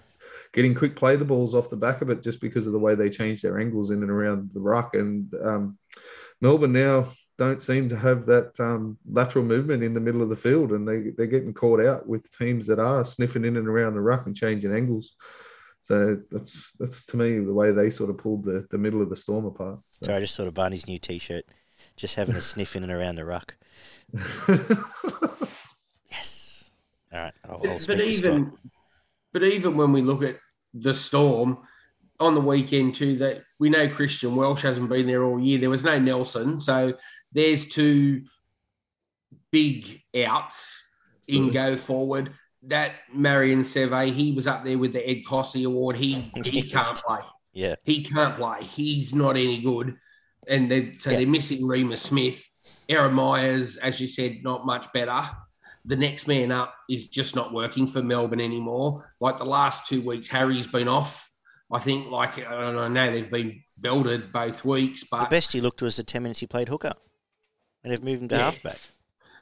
getting 0.54 0.74
quick 0.74 0.96
play 0.96 1.16
the 1.16 1.26
balls 1.26 1.54
off 1.54 1.70
the 1.70 1.78
back 1.78 2.02
of 2.02 2.10
it 2.10 2.24
just 2.24 2.42
because 2.42 2.68
of 2.68 2.74
the 2.74 2.80
way 2.80 2.96
they 2.96 3.10
change 3.10 3.42
their 3.42 3.60
angles 3.60 3.92
in 3.92 4.02
and 4.02 4.12
around 4.12 4.50
the 4.54 4.60
ruck. 4.60 4.96
And 4.96 5.32
um, 5.44 5.78
Melbourne 6.42 6.74
now 6.74 7.08
don't 7.38 7.64
seem 7.64 7.88
to 7.90 7.96
have 7.96 8.26
that 8.26 8.60
um, 8.60 8.98
lateral 9.10 9.46
movement 9.46 9.84
in 9.84 9.94
the 9.94 10.00
middle 10.00 10.22
of 10.22 10.30
the 10.30 10.36
field, 10.36 10.72
and 10.72 10.88
they 10.88 11.12
they're 11.16 11.28
getting 11.28 11.54
caught 11.54 11.80
out 11.80 12.08
with 12.08 12.30
teams 12.38 12.68
that 12.68 12.80
are 12.80 13.06
sniffing 13.06 13.46
in 13.46 13.58
and 13.58 13.68
around 13.68 13.94
the 13.94 14.02
ruck 14.02 14.26
and 14.26 14.36
changing 14.36 14.74
angles. 14.74 15.16
So 15.82 16.20
that's 16.30 16.58
that's 16.80 17.06
to 17.08 17.18
me 17.18 17.40
the 17.40 17.54
way 17.54 17.72
they 17.72 17.90
sort 17.90 18.10
of 18.10 18.18
pulled 18.18 18.44
the, 18.44 18.68
the 18.72 18.78
middle 18.78 19.02
of 19.02 19.10
the 19.10 19.16
storm 19.16 19.46
apart. 19.46 19.80
So. 19.90 20.08
Sorry, 20.08 20.18
I 20.18 20.22
just 20.22 20.36
sort 20.36 20.48
of 20.50 20.54
Barney's 20.54 20.88
new 20.88 21.00
T-shirt, 21.00 21.46
just 21.96 22.16
having 22.16 22.36
a 22.36 22.42
sniff 22.42 22.76
in 22.76 22.84
and 22.84 22.92
around 22.92 23.16
the 23.16 23.26
ruck. 23.26 23.56
Yes. 26.12 26.70
All 27.14 27.20
right, 27.20 27.34
I'll, 27.46 27.56
I'll 27.56 27.62
But, 27.62 27.82
speak 27.82 27.98
but 27.98 28.04
to 28.04 28.10
even 28.10 28.46
Scott. 28.52 28.60
But 29.34 29.44
even 29.44 29.78
when 29.78 29.92
we 29.94 30.02
look 30.02 30.24
at 30.24 30.38
the 30.74 30.94
storm 30.94 31.60
on 32.20 32.36
the 32.36 32.42
weekend 32.42 32.96
too, 32.96 33.18
that 33.18 33.42
we 33.60 33.70
know 33.70 33.88
Christian 33.88 34.36
Welch 34.36 34.62
hasn't 34.62 34.90
been 34.90 35.08
there 35.08 35.24
all 35.24 35.40
year. 35.40 35.60
There 35.60 35.70
was 35.70 35.84
no 35.84 36.00
Nelson, 36.00 36.60
so 36.60 36.94
there's 37.32 37.66
two 37.66 38.24
big 39.52 40.02
outs 40.26 40.82
in 41.28 41.52
go 41.52 41.78
forward. 41.78 42.34
That 42.64 42.92
Marion 43.14 43.62
Seve, 43.62 44.12
he 44.12 44.34
was 44.34 44.46
up 44.48 44.66
there 44.66 44.78
with 44.78 44.94
the 44.94 45.08
Ed 45.08 45.26
Cossey 45.26 45.64
Award. 45.64 45.96
He 45.96 46.14
he 46.44 46.64
can't 46.64 46.98
play. 46.98 47.20
Yeah, 47.54 47.76
He 47.84 48.04
can't 48.04 48.36
play. 48.36 48.64
He's 48.64 49.14
not 49.14 49.38
any 49.38 49.60
good. 49.62 49.98
And 50.48 50.70
they, 50.70 50.94
so 50.96 51.10
Yeah. 51.12 51.18
they're 51.18 51.28
missing 51.28 51.66
Remus 51.66 52.02
Smith. 52.02 52.46
Aaron 52.88 53.14
Myers, 53.14 53.78
as 53.78 54.00
you 54.00 54.08
said, 54.08 54.44
not 54.44 54.66
much 54.66 54.92
better. 54.94 55.22
The 55.90 55.96
next 55.96 56.28
man 56.28 56.52
up 56.52 56.76
is 56.88 57.08
just 57.08 57.36
not 57.36 57.52
working 57.52 57.88
for 57.88 58.04
Melbourne 58.04 58.40
anymore. 58.40 59.04
Like 59.20 59.40
the 59.40 59.46
last 59.46 59.88
two 59.88 60.02
weeks, 60.02 60.28
Harry's 60.28 60.68
been 60.68 60.88
off. 60.88 61.28
I 61.72 61.80
think, 61.80 62.12
like, 62.12 62.46
I 62.48 62.62
don't 62.72 62.94
know, 62.94 63.12
they've 63.12 63.30
been 63.30 63.64
belted 63.78 64.32
both 64.32 64.64
weeks, 64.64 65.04
But 65.10 65.24
the 65.26 65.30
best 65.36 65.52
he 65.52 65.62
looked 65.62 65.82
was 65.82 65.98
the 65.98 66.04
ten 66.04 66.22
minutes 66.24 66.40
he 66.42 66.46
played 66.48 66.68
hooker, 66.70 66.94
and 67.84 67.92
they've 67.92 68.04
moved 68.04 68.22
him 68.22 68.30
to 68.30 68.36
Yeah. 68.36 68.42
halfback. 68.52 68.78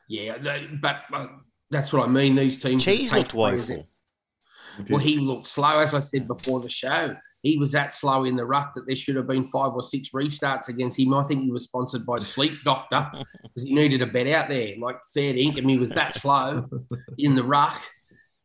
yeah, 0.07 0.37
they- 0.37 0.67
but, 0.81 1.01
but 1.11 1.31
that's 1.69 1.91
what 1.91 2.07
I 2.07 2.11
mean. 2.11 2.35
These 2.37 2.57
teams 2.61 2.83
Cheese 2.83 3.13
looked 3.13 3.33
woeful. 3.33 3.89
Well, 4.89 4.99
he 4.99 5.17
looked 5.19 5.47
slow, 5.47 5.79
as 5.79 5.93
I 5.93 5.99
said 5.99 6.27
before 6.27 6.59
the 6.61 6.69
show. 6.69 7.17
He 7.47 7.57
was 7.57 7.71
that 7.71 7.93
slow 7.93 8.25
in 8.25 8.35
the 8.35 8.45
ruck 8.45 8.73
that 8.73 8.85
there 8.85 8.95
should 8.95 9.15
have 9.15 9.27
been 9.27 9.43
five 9.43 9.71
or 9.71 9.81
six 9.81 10.09
restarts 10.09 10.67
against 10.67 10.99
him. 10.99 11.13
I 11.13 11.23
think 11.23 11.43
he 11.43 11.51
was 11.51 11.63
sponsored 11.63 12.05
by 12.05 12.17
Sleep 12.17 12.53
Doctor 12.65 13.09
because 13.13 13.63
he 13.63 13.73
needed 13.73 14.01
a 14.01 14.05
bet 14.05 14.27
out 14.27 14.49
there, 14.49 14.73
like 14.77 14.97
fair 15.13 15.33
income. 15.33 15.69
He 15.69 15.77
was 15.77 15.91
that 15.91 16.13
slow 16.13 16.67
in 17.17 17.35
the 17.35 17.43
ruck. 17.43 17.81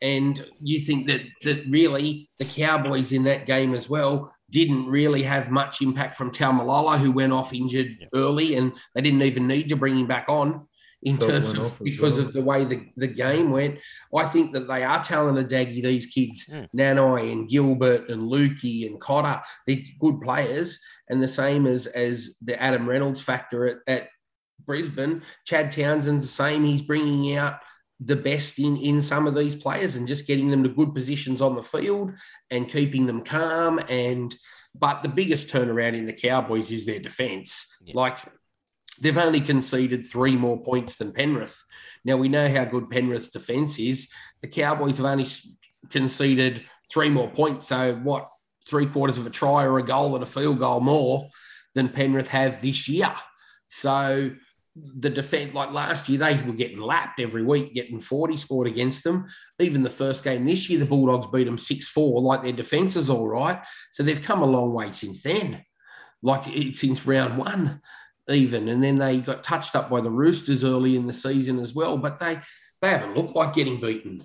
And 0.00 0.44
you 0.60 0.78
think 0.78 1.06
that 1.08 1.22
that 1.42 1.64
really 1.68 2.28
the 2.38 2.44
Cowboys 2.44 3.12
in 3.12 3.24
that 3.24 3.46
game 3.46 3.74
as 3.74 3.88
well 3.88 4.32
didn't 4.50 4.86
really 4.86 5.22
have 5.22 5.50
much 5.50 5.80
impact 5.82 6.14
from 6.14 6.30
Taumalolo, 6.30 6.98
who 6.98 7.10
went 7.10 7.32
off 7.32 7.52
injured 7.52 7.96
Yep. 8.00 8.08
early, 8.14 8.54
and 8.54 8.72
they 8.94 9.00
didn't 9.00 9.22
even 9.22 9.46
need 9.48 9.68
to 9.70 9.76
bring 9.76 9.98
him 9.98 10.06
back 10.06 10.28
on 10.28 10.66
in 11.02 11.16
Felt 11.16 11.30
terms 11.30 11.52
of 11.58 11.78
because 11.82 12.18
well. 12.18 12.26
of 12.26 12.32
the 12.32 12.42
way 12.42 12.64
the, 12.64 12.86
the 12.96 13.08
game 13.08 13.50
went. 13.50 13.78
I 14.14 14.24
think 14.24 14.52
that 14.52 14.68
they 14.68 14.84
are 14.84 15.02
talented, 15.02 15.48
Daggy, 15.48 15.82
these 15.82 16.06
kids, 16.06 16.46
Mm. 16.46 16.68
Nanai 16.76 17.32
and 17.32 17.48
Gilbert 17.48 18.08
and 18.08 18.22
Luki 18.22 18.86
and 18.86 19.00
Cotter. 19.00 19.40
They're 19.66 19.78
good 20.00 20.20
players. 20.20 20.78
And 21.08 21.22
the 21.22 21.28
same 21.28 21.66
as 21.66 21.86
as 21.86 22.36
the 22.42 22.60
Adam 22.60 22.88
Reynolds 22.88 23.20
factor 23.22 23.66
at, 23.66 23.76
at 23.86 24.08
Brisbane. 24.64 25.22
Chad 25.44 25.72
Townsend's 25.72 26.24
the 26.24 26.32
same. 26.32 26.64
He's 26.64 26.82
bringing 26.82 27.36
out 27.36 27.58
the 28.00 28.16
best 28.16 28.58
in 28.58 28.76
in 28.76 29.00
some 29.00 29.26
of 29.26 29.34
these 29.34 29.54
players 29.56 29.96
and 29.96 30.08
just 30.08 30.26
getting 30.26 30.50
them 30.50 30.62
to 30.62 30.68
good 30.68 30.94
positions 30.94 31.40
on 31.40 31.54
the 31.54 31.62
field 31.62 32.12
and 32.50 32.68
keeping 32.68 33.06
them 33.06 33.22
calm 33.22 33.80
and 33.88 34.34
but 34.74 35.02
the 35.02 35.08
biggest 35.08 35.48
turnaround 35.48 35.96
in 35.96 36.06
the 36.06 36.12
Cowboys 36.12 36.70
is 36.70 36.86
their 36.86 36.98
defense. 36.98 37.66
Yeah. 37.84 37.92
Like 37.94 38.18
they've 39.02 39.18
only 39.18 39.40
conceded 39.40 40.06
three 40.06 40.36
more 40.36 40.62
points 40.62 40.96
than 40.96 41.12
Penrith. 41.12 41.62
Now 42.04 42.16
we 42.16 42.28
know 42.28 42.48
how 42.48 42.64
good 42.64 42.88
Penrith's 42.88 43.28
defense 43.28 43.78
is. 43.78 44.08
The 44.40 44.48
Cowboys 44.48 44.98
have 44.98 45.06
only 45.06 45.26
conceded 45.90 46.64
three 46.92 47.08
more 47.08 47.28
points. 47.28 47.66
So 47.66 47.94
what? 47.96 48.28
Three 48.68 48.86
quarters 48.86 49.18
of 49.18 49.26
a 49.26 49.30
try 49.30 49.64
or 49.64 49.78
a 49.78 49.82
goal 49.82 50.14
and 50.14 50.22
a 50.22 50.26
field 50.26 50.60
goal 50.60 50.80
more 50.80 51.28
than 51.74 51.88
Penrith 51.88 52.28
have 52.28 52.62
this 52.62 52.88
year. 52.88 53.12
So 53.66 54.30
the 54.76 55.10
defense, 55.10 55.52
like 55.52 55.72
last 55.72 56.08
year, 56.08 56.20
they 56.20 56.40
were 56.40 56.52
getting 56.52 56.80
lapped 56.80 57.18
every 57.18 57.42
week, 57.42 57.74
getting 57.74 57.98
40 57.98 58.36
scored 58.36 58.68
against 58.68 59.02
them. 59.02 59.26
Even 59.58 59.82
the 59.82 59.90
first 59.90 60.22
game 60.22 60.44
this 60.44 60.70
year, 60.70 60.78
the 60.78 60.86
Bulldogs 60.86 61.26
beat 61.26 61.44
them 61.44 61.58
6 61.58 61.88
4, 61.88 62.20
like 62.20 62.42
their 62.44 62.52
defense 62.52 62.94
is 62.94 63.10
all 63.10 63.26
right. 63.26 63.60
So 63.90 64.04
they've 64.04 64.22
come 64.22 64.42
a 64.42 64.46
long 64.46 64.72
way 64.72 64.92
since 64.92 65.22
then, 65.22 65.64
like 66.22 66.44
since 66.72 67.04
round 67.04 67.36
one, 67.36 67.80
even. 68.28 68.68
And 68.68 68.82
then 68.82 68.96
they 68.96 69.20
got 69.20 69.42
touched 69.42 69.74
up 69.74 69.90
by 69.90 70.00
the 70.00 70.10
Roosters 70.10 70.64
early 70.64 70.96
in 70.96 71.06
the 71.06 71.12
season 71.12 71.58
as 71.58 71.74
well, 71.74 71.96
but 71.96 72.18
they, 72.18 72.38
they 72.80 72.90
haven't 72.90 73.16
looked 73.16 73.34
like 73.34 73.54
getting 73.54 73.80
beaten. 73.80 74.24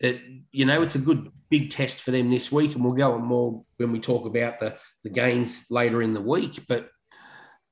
It, 0.00 0.20
you 0.50 0.64
know, 0.64 0.82
it's 0.82 0.94
a 0.94 1.00
good 1.00 1.30
big 1.48 1.70
test 1.70 2.00
for 2.00 2.10
them 2.10 2.30
this 2.30 2.50
week, 2.50 2.74
and 2.74 2.84
we'll 2.84 2.94
go 2.94 3.12
on 3.12 3.24
more 3.24 3.64
when 3.76 3.92
we 3.92 4.00
talk 4.00 4.26
about 4.26 4.58
the, 4.58 4.76
the 5.04 5.10
games 5.10 5.64
later 5.70 6.02
in 6.02 6.14
the 6.14 6.20
week. 6.20 6.60
But 6.66 6.88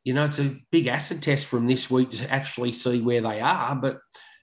you 0.04 0.14
know, 0.14 0.24
it's 0.24 0.38
a 0.38 0.56
big 0.70 0.86
acid 0.86 1.22
test 1.22 1.46
from 1.46 1.66
this 1.66 1.90
week 1.90 2.10
to 2.12 2.30
actually 2.30 2.72
see 2.72 3.00
where 3.00 3.20
they 3.20 3.40
are. 3.40 3.74
But 3.76 4.00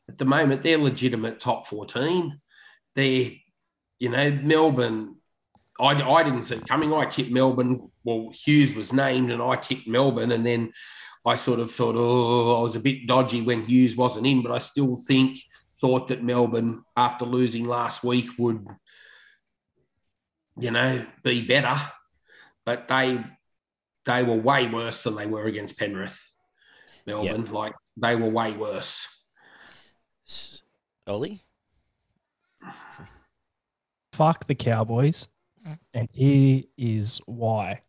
at 0.08 0.18
the 0.18 0.26
moment, 0.26 0.62
they're 0.62 0.78
legitimate 0.78 1.40
top 1.40 1.66
14. 1.66 2.40
They're, 2.96 3.32
you 4.00 4.10
know, 4.10 4.32
Melbourne. 4.32 5.16
I, 5.80 5.90
I 5.90 6.24
didn't 6.24 6.44
see 6.44 6.60
coming. 6.60 6.94
I 6.94 7.06
tipped 7.06 7.32
Melbourne. 7.32 7.88
Well, 8.04 8.32
Hughes 8.34 8.76
was 8.76 8.94
named, 8.94 9.32
and 9.32 9.42
I 9.42 9.56
tipped 9.56 9.88
Melbourne. 9.88 10.32
And 10.32 10.46
then 10.46 10.74
I 11.28 11.36
sort 11.36 11.60
of 11.60 11.72
thought, 11.72 11.96
oh, 11.98 12.58
I 12.58 12.62
was 12.62 12.76
a 12.76 12.80
bit 12.80 13.06
dodgy 13.06 13.42
when 13.42 13.66
Hughes 13.66 13.98
wasn't 13.98 14.28
in, 14.28 14.42
but 14.42 14.52
I 14.52 14.60
still 14.60 14.96
think, 14.96 15.40
thought 15.80 16.08
that 16.08 16.24
Melbourne, 16.24 16.84
after 16.96 17.26
losing 17.26 17.66
last 17.66 18.04
week, 18.04 18.30
would, 18.40 18.66
you 20.58 20.72
know, 20.72 21.06
be 21.24 21.46
better. 21.46 21.76
But 22.66 22.88
they 22.88 23.24
they 24.06 24.24
were 24.24 24.36
way 24.36 24.68
worse 24.68 25.04
than 25.04 25.16
they 25.16 25.28
were 25.28 25.46
against 25.46 25.78
Penrith, 25.78 26.34
Melbourne. 27.06 27.46
Like 27.52 27.74
they 27.98 28.16
were 28.16 28.30
way 28.30 28.52
worse. 28.54 29.26
S- 30.28 30.64
Ollie? 31.06 31.44
Fuck 34.14 34.46
the 34.46 34.56
Cowboys. 34.56 35.28
Mm. 35.66 35.80
And 35.94 36.10
here 36.12 36.64
is 36.78 37.22
why. 37.26 37.82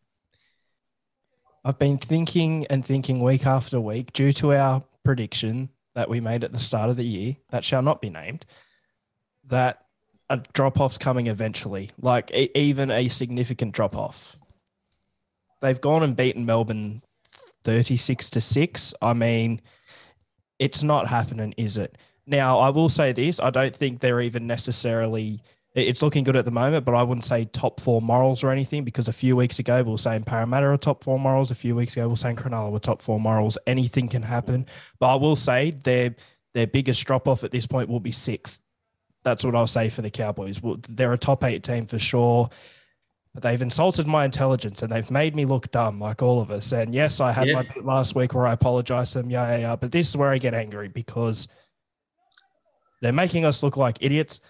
I've 1.68 1.78
been 1.78 1.98
thinking 1.98 2.66
and 2.70 2.82
thinking 2.82 3.20
week 3.20 3.44
after 3.44 3.78
week 3.78 4.14
due 4.14 4.32
to 4.32 4.54
our 4.54 4.84
prediction 5.04 5.68
that 5.94 6.08
we 6.08 6.18
made 6.18 6.42
at 6.42 6.54
the 6.54 6.58
start 6.58 6.88
of 6.88 6.96
the 6.96 7.04
year 7.04 7.36
that 7.50 7.62
shall 7.62 7.82
not 7.82 8.00
be 8.00 8.08
named 8.08 8.46
that 9.44 9.84
a 10.30 10.38
drop 10.54 10.80
off's 10.80 10.96
coming 10.96 11.26
eventually, 11.26 11.90
like 12.00 12.30
e- 12.32 12.48
even 12.54 12.90
a 12.90 13.10
significant 13.10 13.72
drop 13.72 13.98
off. 13.98 14.38
They've 15.60 15.78
gone 15.78 16.02
and 16.02 16.16
beaten 16.16 16.46
Melbourne 16.46 17.02
36 17.64 18.30
to 18.30 18.40
6. 18.40 18.94
I 19.02 19.12
mean, 19.12 19.60
it's 20.58 20.82
not 20.82 21.08
happening, 21.08 21.52
is 21.58 21.76
it? 21.76 21.98
Now, 22.26 22.60
I 22.60 22.70
will 22.70 22.88
say 22.88 23.12
this 23.12 23.38
I 23.40 23.50
don't 23.50 23.76
think 23.76 24.00
they're 24.00 24.22
even 24.22 24.46
necessarily, 24.46 25.42
it's 25.74 26.02
looking 26.02 26.24
good 26.24 26.34
at 26.36 26.44
the 26.44 26.50
moment, 26.50 26.84
but 26.84 26.94
I 26.94 27.02
wouldn't 27.02 27.24
say 27.24 27.44
top 27.44 27.78
four 27.80 28.00
morals 28.02 28.42
or 28.42 28.50
anything 28.50 28.84
because 28.84 29.06
a 29.06 29.12
few 29.12 29.36
weeks 29.36 29.58
ago 29.58 29.82
we 29.82 29.90
were 29.92 29.98
saying 29.98 30.24
Parramatta 30.24 30.66
are 30.66 30.76
top 30.76 31.04
four 31.04 31.20
morals. 31.20 31.50
A 31.50 31.54
few 31.54 31.76
weeks 31.76 31.94
ago 31.96 32.06
we 32.06 32.10
were 32.10 32.16
saying 32.16 32.36
Cronulla 32.36 32.70
were 32.72 32.78
top 32.80 33.00
four 33.02 33.20
morals. 33.20 33.58
Anything 33.66 34.08
can 34.08 34.22
happen. 34.22 34.66
But 34.98 35.12
I 35.12 35.14
will 35.16 35.36
say 35.36 35.70
their, 35.70 36.16
their 36.54 36.66
biggest 36.66 37.04
drop 37.06 37.28
off 37.28 37.44
at 37.44 37.50
this 37.52 37.66
point 37.66 37.88
will 37.88 38.00
be 38.00 38.10
sixth. 38.12 38.60
That's 39.24 39.44
what 39.44 39.54
I'll 39.54 39.66
say 39.66 39.88
for 39.88 40.02
the 40.02 40.10
Cowboys. 40.10 40.62
Well, 40.62 40.78
They're 40.88 41.12
a 41.12 41.18
top 41.18 41.44
eight 41.44 41.62
team 41.62 41.86
for 41.86 41.98
sure. 41.98 42.48
but 43.34 43.42
they've 43.42 43.60
insulted 43.62 44.06
my 44.06 44.24
intelligence 44.24 44.82
and 44.82 44.90
they've 44.90 45.10
made 45.10 45.36
me 45.36 45.44
look 45.44 45.70
dumb 45.70 46.00
like 46.00 46.22
all 46.22 46.40
of 46.40 46.50
us. 46.50 46.72
And 46.72 46.94
yes, 46.94 47.20
I 47.20 47.30
had 47.30 47.46
Yeah. 47.46 47.54
my 47.56 47.62
bit 47.62 47.84
last 47.84 48.14
week 48.16 48.32
where 48.34 48.46
I 48.46 48.54
apologized 48.54 49.12
to 49.12 49.18
them. 49.22 49.30
Yeah, 49.30 49.50
yeah, 49.52 49.58
yeah. 49.58 49.76
But 49.76 49.92
this 49.92 50.08
is 50.08 50.16
where 50.16 50.30
I 50.30 50.38
get 50.38 50.54
angry 50.54 50.88
because 50.88 51.46
they're 53.00 53.12
making 53.12 53.44
us 53.44 53.62
look 53.62 53.76
like 53.76 53.98
idiots 54.00 54.40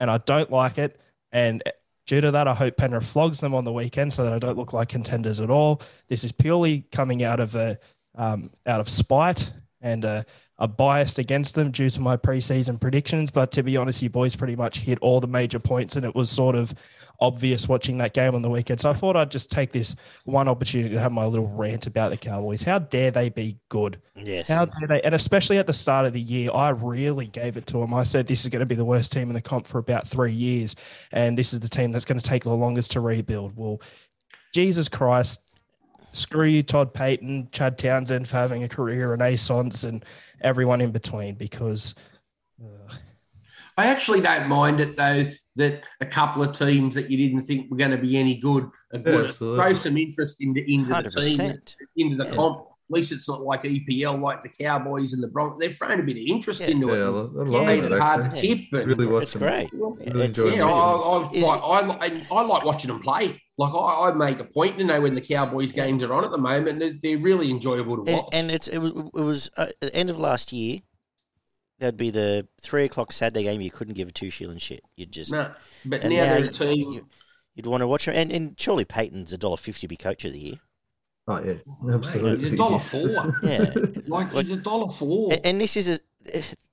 and 0.00 0.10
I 0.10 0.18
don't 0.18 0.50
like 0.50 0.78
it. 0.78 1.00
And 1.32 1.62
due 2.06 2.20
to 2.20 2.30
that, 2.30 2.48
I 2.48 2.54
hope 2.54 2.76
Penrith 2.76 3.06
flogs 3.06 3.40
them 3.40 3.54
on 3.54 3.64
the 3.64 3.72
weekend 3.72 4.12
so 4.12 4.24
that 4.24 4.32
I 4.32 4.38
don't 4.38 4.56
look 4.56 4.72
like 4.72 4.88
contenders 4.88 5.40
at 5.40 5.50
all. 5.50 5.82
This 6.08 6.24
is 6.24 6.32
purely 6.32 6.86
coming 6.90 7.22
out 7.22 7.40
of 7.40 7.54
a 7.54 7.78
um, 8.14 8.50
out 8.66 8.80
of 8.80 8.88
spite 8.88 9.52
and 9.80 10.04
a, 10.04 10.26
a 10.58 10.66
bias 10.66 11.18
against 11.18 11.54
them 11.54 11.70
due 11.70 11.88
to 11.88 12.00
my 12.00 12.16
preseason 12.16 12.80
predictions. 12.80 13.30
But 13.30 13.52
to 13.52 13.62
be 13.62 13.76
honest, 13.76 14.02
you 14.02 14.10
boys 14.10 14.34
pretty 14.34 14.56
much 14.56 14.80
hit 14.80 14.98
all 15.00 15.20
the 15.20 15.28
major 15.28 15.60
points, 15.60 15.96
and 15.96 16.04
it 16.04 16.14
was 16.14 16.30
sort 16.30 16.56
of 16.56 16.74
obvious 17.20 17.68
watching 17.68 17.98
that 17.98 18.12
game 18.12 18.34
on 18.34 18.42
the 18.42 18.48
weekend. 18.48 18.80
So 18.80 18.90
I 18.90 18.92
thought 18.92 19.16
I'd 19.16 19.30
just 19.30 19.50
take 19.50 19.72
this 19.72 19.96
one 20.24 20.48
opportunity 20.48 20.94
to 20.94 21.00
have 21.00 21.10
my 21.10 21.26
little 21.26 21.48
rant 21.48 21.86
about 21.86 22.10
the 22.10 22.16
Cowboys. 22.16 22.62
How 22.62 22.78
dare 22.78 23.10
they 23.10 23.28
be 23.28 23.58
good? 23.68 24.00
Yes. 24.14 24.48
How 24.48 24.66
dare 24.66 24.86
they? 24.86 25.02
And 25.02 25.14
especially 25.14 25.58
at 25.58 25.66
the 25.66 25.72
start 25.72 26.06
of 26.06 26.12
the 26.12 26.20
year, 26.20 26.50
I 26.54 26.70
really 26.70 27.26
gave 27.26 27.56
it 27.56 27.66
to 27.68 27.78
them. 27.78 27.92
I 27.92 28.04
said 28.04 28.26
this 28.26 28.44
is 28.44 28.48
going 28.48 28.60
to 28.60 28.66
be 28.66 28.76
the 28.76 28.84
worst 28.84 29.12
team 29.12 29.28
in 29.28 29.34
the 29.34 29.42
comp 29.42 29.66
for 29.66 29.78
about 29.78 30.06
three 30.06 30.32
years, 30.32 30.76
and 31.10 31.36
this 31.36 31.52
is 31.52 31.60
the 31.60 31.68
team 31.68 31.90
that's 31.90 32.04
going 32.04 32.20
to 32.20 32.24
take 32.24 32.44
the 32.44 32.54
longest 32.54 32.92
to 32.92 33.00
rebuild. 33.00 33.56
Well, 33.56 33.80
Jesus 34.54 34.88
Christ, 34.88 35.42
screw 36.12 36.46
you, 36.46 36.62
Todd 36.62 36.94
Payten, 36.94 37.50
Chad 37.50 37.78
Townsend 37.78 38.28
for 38.28 38.36
having 38.36 38.62
a 38.62 38.68
career, 38.68 39.12
and 39.12 39.22
Asons, 39.22 39.82
and 39.82 40.04
everyone 40.40 40.80
in 40.80 40.92
between. 40.92 41.34
Because 41.34 41.96
uh, 42.62 42.94
I 43.76 43.86
actually 43.86 44.20
don't 44.20 44.48
mind 44.48 44.80
it 44.80 44.96
though 44.96 45.30
that 45.58 45.82
a 46.00 46.06
couple 46.06 46.42
of 46.42 46.56
teams 46.56 46.94
that 46.94 47.10
you 47.10 47.16
didn't 47.18 47.42
think 47.42 47.70
were 47.70 47.76
going 47.76 47.90
to 47.92 47.98
be 47.98 48.16
any 48.16 48.36
good 48.36 48.64
are 48.94 48.98
good. 48.98 49.26
absolutely. 49.26 49.58
Throw 49.58 49.72
some 49.74 49.96
interest 49.98 50.40
into 50.40 50.60
into 50.68 50.88
the 50.88 51.10
team, 51.10 51.52
into 51.96 52.16
the 52.16 52.28
Yeah. 52.30 52.34
comp. 52.34 52.66
At 52.90 52.94
least 52.94 53.12
it's 53.12 53.28
not 53.28 53.42
like 53.42 53.64
EPL, 53.64 54.18
like 54.18 54.42
the 54.42 54.48
Cowboys 54.48 55.12
and 55.12 55.22
the 55.22 55.28
Broncos. 55.28 55.58
They've 55.60 55.76
thrown 55.76 56.00
a 56.00 56.02
bit 56.02 56.16
of 56.16 56.22
interest 56.26 56.62
Yeah. 56.62 56.68
into 56.68 56.86
Yeah, 56.86 56.94
it. 56.94 57.00
a 57.02 57.10
lot, 57.10 57.46
a 57.46 57.50
lot 57.50 57.66
made 57.66 57.84
of 57.84 57.92
it 57.92 57.96
it 57.96 58.00
hard 58.00 58.20
to 58.22 58.26
actually. 58.28 58.48
tip, 58.56 58.64
but 58.72 58.86
Really 58.86 59.06
watch 59.06 59.22
It's 59.24 59.32
them. 59.34 59.42
great. 59.42 59.72
Really 59.74 60.24
It's- 60.24 60.38
yeah. 60.56 60.64
I, 60.64 60.92
I, 60.94 61.30
Is 61.32 61.42
like, 61.44 61.60
I, 61.62 62.22
I 62.34 62.42
like 62.44 62.64
watching 62.64 62.88
them 62.88 63.00
play. 63.00 63.42
Like 63.58 63.74
I, 63.74 64.08
I 64.08 64.14
make 64.14 64.38
a 64.40 64.44
point 64.44 64.78
to 64.78 64.84
know 64.84 65.00
when 65.02 65.14
the 65.14 65.20
Cowboys 65.20 65.72
games 65.72 66.02
are 66.02 66.14
on 66.14 66.24
at 66.24 66.30
the 66.30 66.38
moment. 66.38 66.78
They're, 66.78 66.94
they're 67.02 67.18
really 67.18 67.50
enjoyable 67.50 67.96
to 68.02 68.10
and, 68.10 68.20
watch. 68.22 68.28
and 68.32 68.50
it's 68.50 68.68
it 68.68 68.78
was, 68.78 68.92
it 68.92 69.20
was 69.20 69.50
uh, 69.58 69.66
at 69.68 69.80
the 69.80 69.94
end 69.94 70.08
of 70.08 70.18
last 70.18 70.50
year. 70.52 70.78
That'd 71.78 71.96
be 71.96 72.10
the 72.10 72.48
three 72.60 72.84
o'clock 72.84 73.12
Saturday 73.12 73.44
game. 73.44 73.60
You 73.60 73.70
couldn't 73.70 73.94
give 73.94 74.08
a 74.08 74.12
two 74.12 74.30
shilling 74.30 74.58
shit. 74.58 74.82
You'd 74.96 75.12
just 75.12 75.30
no, 75.32 75.52
but 75.84 76.02
and 76.02 76.12
now, 76.12 76.24
they're 76.24 76.38
a 76.38 76.40
you- 76.42 76.48
team. 76.50 76.92
you- 76.92 77.06
you'd 77.54 77.66
want 77.66 77.82
to 77.82 77.86
watch 77.88 78.06
them. 78.06 78.14
And, 78.16 78.32
and 78.32 78.60
surely 78.60 78.84
Payten's 78.84 79.32
a 79.32 79.38
dollar 79.38 79.56
fifty 79.56 79.82
to 79.82 79.88
be 79.88 79.96
coach 79.96 80.24
of 80.24 80.32
the 80.32 80.38
year. 80.38 80.54
Oh 81.28 81.42
yeah, 81.44 81.54
oh, 81.68 81.76
Mate, 81.82 81.94
absolutely. 81.94 82.44
He's 82.44 82.52
a 82.52 82.56
dollar 82.56 82.78
four. 82.80 83.08
Yeah, 83.42 83.70
Like, 84.06 84.32
Like- 84.32 84.46
he's 84.46 84.50
a 84.50 84.56
dollar 84.56 84.88
four. 84.88 85.32
and, 85.32 85.40
and 85.46 85.60
this 85.60 85.76
is 85.76 85.88
a 85.88 86.00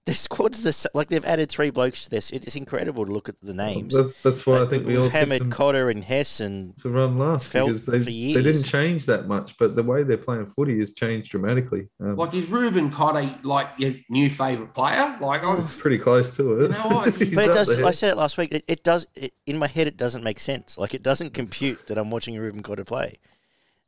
the 0.05 0.13
squad's 0.13 0.61
the 0.61 0.89
like 0.93 1.09
they've 1.09 1.25
added 1.25 1.49
three 1.49 1.71
blokes 1.71 2.03
to 2.03 2.09
this. 2.11 2.29
It's 2.29 2.55
incredible 2.55 3.07
to 3.07 3.11
look 3.11 3.27
at 3.27 3.41
the 3.41 3.55
names. 3.55 3.95
That, 3.95 4.13
that's 4.21 4.45
why 4.45 4.61
I 4.61 4.67
think 4.67 4.85
we 4.85 4.93
we've 4.93 4.97
all 4.97 5.03
tipped 5.09 5.15
hammered 5.15 5.41
them 5.41 5.51
Cotter 5.51 5.89
and 5.89 6.03
Hess 6.03 6.39
and 6.39 6.77
to 6.77 6.89
run 6.89 7.17
last 7.17 7.47
felt 7.47 7.69
because 7.69 7.85
they, 7.87 7.99
for 7.99 8.05
they 8.05 8.43
didn't 8.43 8.63
change 8.63 9.07
that 9.07 9.27
much, 9.27 9.57
but 9.57 9.75
the 9.75 9.81
way 9.81 10.03
they're 10.03 10.17
playing 10.17 10.45
footy 10.45 10.77
has 10.77 10.93
changed 10.93 11.31
dramatically. 11.31 11.87
Um, 11.99 12.17
like, 12.17 12.35
is 12.35 12.49
Reuben 12.49 12.91
Cotter 12.91 13.35
like 13.41 13.69
your 13.77 13.95
new 14.09 14.29
favourite 14.29 14.75
player? 14.75 15.17
Like, 15.19 15.43
I, 15.43 15.57
it's 15.57 15.75
pretty 15.75 15.97
close 15.97 16.29
to 16.37 16.61
it. 16.61 16.71
You 16.71 16.89
know 16.89 17.01
But 17.35 17.49
it 17.49 17.53
does. 17.53 17.75
there. 17.75 17.85
I 17.85 17.91
said 17.91 18.11
it 18.11 18.17
last 18.17 18.37
week. 18.37 18.51
It, 18.51 18.63
it 18.67 18.83
does. 18.83 19.07
It, 19.15 19.33
in 19.47 19.57
my 19.57 19.67
head, 19.67 19.87
it 19.87 19.97
doesn't 19.97 20.23
make 20.23 20.39
sense. 20.39 20.77
Like 20.77 20.93
it 20.93 21.01
doesn't 21.01 21.33
compute 21.33 21.87
that 21.87 21.97
I'm 21.97 22.11
watching 22.11 22.37
Reuben 22.37 22.61
Cotter 22.61 22.83
play. 22.83 23.17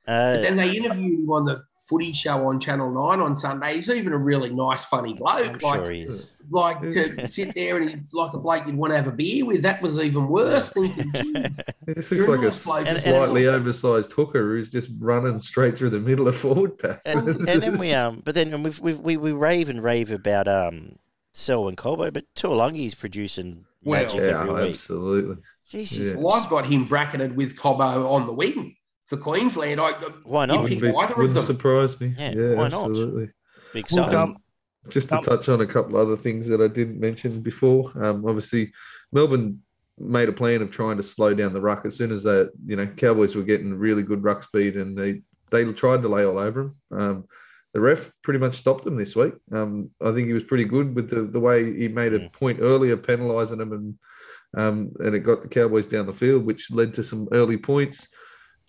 But 0.08 0.14
Uh, 0.14 0.42
then 0.42 0.56
they 0.56 0.72
interviewed 0.76 1.20
him 1.20 1.30
on 1.30 1.44
the 1.46 1.64
footy 1.90 2.14
show 2.14 2.48
on 2.48 2.60
Channel 2.62 2.92
9 2.92 3.20
on 3.20 3.36
Sunday. 3.36 3.76
He's 3.76 3.90
even 3.90 4.14
a 4.14 4.18
really 4.18 4.50
nice, 4.50 4.86
funny 4.86 5.14
bloke. 5.14 5.46
I'm 5.46 5.58
like, 5.60 5.82
sure 5.84 5.92
he 5.92 6.02
is. 6.04 6.28
like 6.50 6.80
to 6.82 7.28
sit 7.28 7.54
there 7.56 7.76
and 7.78 7.90
he, 7.90 7.96
like 8.14 8.34
a 8.34 8.40
bloke 8.40 8.66
you'd 8.68 8.78
want 8.78 8.92
to 8.94 8.98
have 8.98 9.08
a 9.08 9.12
beer 9.12 9.46
with. 9.46 9.64
That 9.64 9.82
was 9.82 10.00
even 10.00 10.30
worse. 10.30 10.72
Thinking, 10.72 11.12
"Geez, 11.14 11.60
He 11.88 11.94
just 11.94 12.12
You're 12.12 12.38
looks 12.38 12.66
like 12.66 12.88
a 12.88 12.94
nice 12.94 13.04
bloke 13.04 13.04
as 13.04 13.04
slightly 13.04 13.48
oversized 13.48 14.14
hooker 14.14 14.56
who's 14.56 14.72
just 14.72 14.90
running 15.00 15.42
straight 15.42 15.78
through 15.78 15.90
the 15.90 16.00
middle 16.00 16.30
of 16.30 16.38
forward 16.38 16.78
pack. 16.80 17.02
And, 17.06 17.28
and 17.28 17.62
then 17.62 17.78
we 17.78 17.94
um, 17.94 18.22
but 18.24 18.34
then 18.34 18.64
we've, 18.64 18.80
we've, 18.80 19.00
we 19.00 19.18
we 19.18 19.34
rave 19.34 19.68
and 19.68 19.84
rave 19.84 20.10
about 20.12 20.48
um, 20.48 20.96
Selwyn 21.34 21.76
Cobbo, 21.76 22.14
but 22.14 22.24
Taulagi's 22.34 22.96
producing 22.96 23.66
Well, 23.84 24.02
magic 24.04 24.22
yeah, 24.22 24.40
every 24.42 24.54
week. 24.54 24.70
absolutely. 24.70 25.44
Jesus, 25.70 26.14
Yeah. 26.14 26.16
well, 26.24 26.32
I've 26.36 26.50
got 26.50 26.66
him 26.66 26.86
bracketed 26.86 27.36
with 27.36 27.58
Cobbo 27.58 28.10
on 28.10 28.26
the 28.26 28.32
wing 28.32 28.77
for 29.08 29.18
Queensland. 29.18 29.80
I, 29.80 29.92
why 30.24 30.46
not? 30.46 30.68
pick 30.68 30.82
Wouldn't, 30.82 30.82
be, 30.82 31.00
either 31.00 31.16
wouldn't 31.16 31.34
them. 31.34 31.44
surprise 31.44 32.00
me. 32.00 32.14
Yeah, 32.18 32.34
Yeah, 32.36 32.54
why 32.56 32.66
absolutely. 32.66 33.30
Big 33.74 33.86
Well, 33.92 34.16
um, 34.16 34.38
Just 34.90 35.10
to 35.10 35.18
Um, 35.18 35.24
touch 35.24 35.50
on 35.50 35.62
a 35.62 35.66
couple 35.66 35.98
other 35.98 36.16
things 36.18 36.48
that 36.48 36.62
I 36.62 36.68
didn't 36.68 37.00
mention 37.00 37.42
before. 37.42 37.92
Um, 38.02 38.26
obviously, 38.26 38.74
Melbourne 39.12 39.62
made 39.98 40.30
a 40.30 40.34
plan 40.34 40.62
of 40.62 40.72
trying 40.72 40.98
to 40.98 41.04
slow 41.04 41.34
down 41.34 41.54
the 41.54 41.62
ruck 41.62 41.86
as 41.86 41.96
soon 41.96 42.12
as 42.12 42.24
they, 42.24 42.46
you 42.66 42.76
know, 42.76 42.86
Cowboys 42.86 43.36
were 43.36 43.44
getting 43.44 43.74
really 43.74 44.04
good 44.04 44.24
ruck 44.24 44.44
speed, 44.44 44.76
and 44.76 44.98
they 44.98 45.22
they 45.50 45.64
tried 45.72 46.02
to 46.02 46.10
lay 46.10 46.26
all 46.26 46.38
over 46.38 46.74
them. 46.92 47.00
Um, 47.00 47.26
the 47.74 47.80
ref 47.80 48.12
pretty 48.24 48.40
much 48.40 48.56
stopped 48.56 48.84
them 48.84 48.98
this 48.98 49.16
week. 49.16 49.34
Um, 49.52 49.92
I 50.02 50.12
think 50.12 50.28
he 50.28 50.34
was 50.34 50.44
pretty 50.44 50.66
good 50.66 50.94
with 50.96 51.10
the, 51.10 51.24
the 51.24 51.40
way 51.40 51.78
he 51.78 51.88
made 51.88 52.14
a 52.14 52.30
point 52.30 52.60
earlier, 52.62 52.98
penalising 52.98 53.58
them, 53.58 53.72
and 53.72 53.98
um, 54.58 54.92
and 55.00 55.16
it 55.16 55.20
got 55.20 55.44
the 55.44 55.48
Cowboys 55.50 55.86
down 55.86 56.06
the 56.06 56.14
field, 56.14 56.46
which 56.46 56.72
led 56.72 56.94
to 56.96 57.04
some 57.04 57.28
early 57.32 57.58
points. 57.58 58.08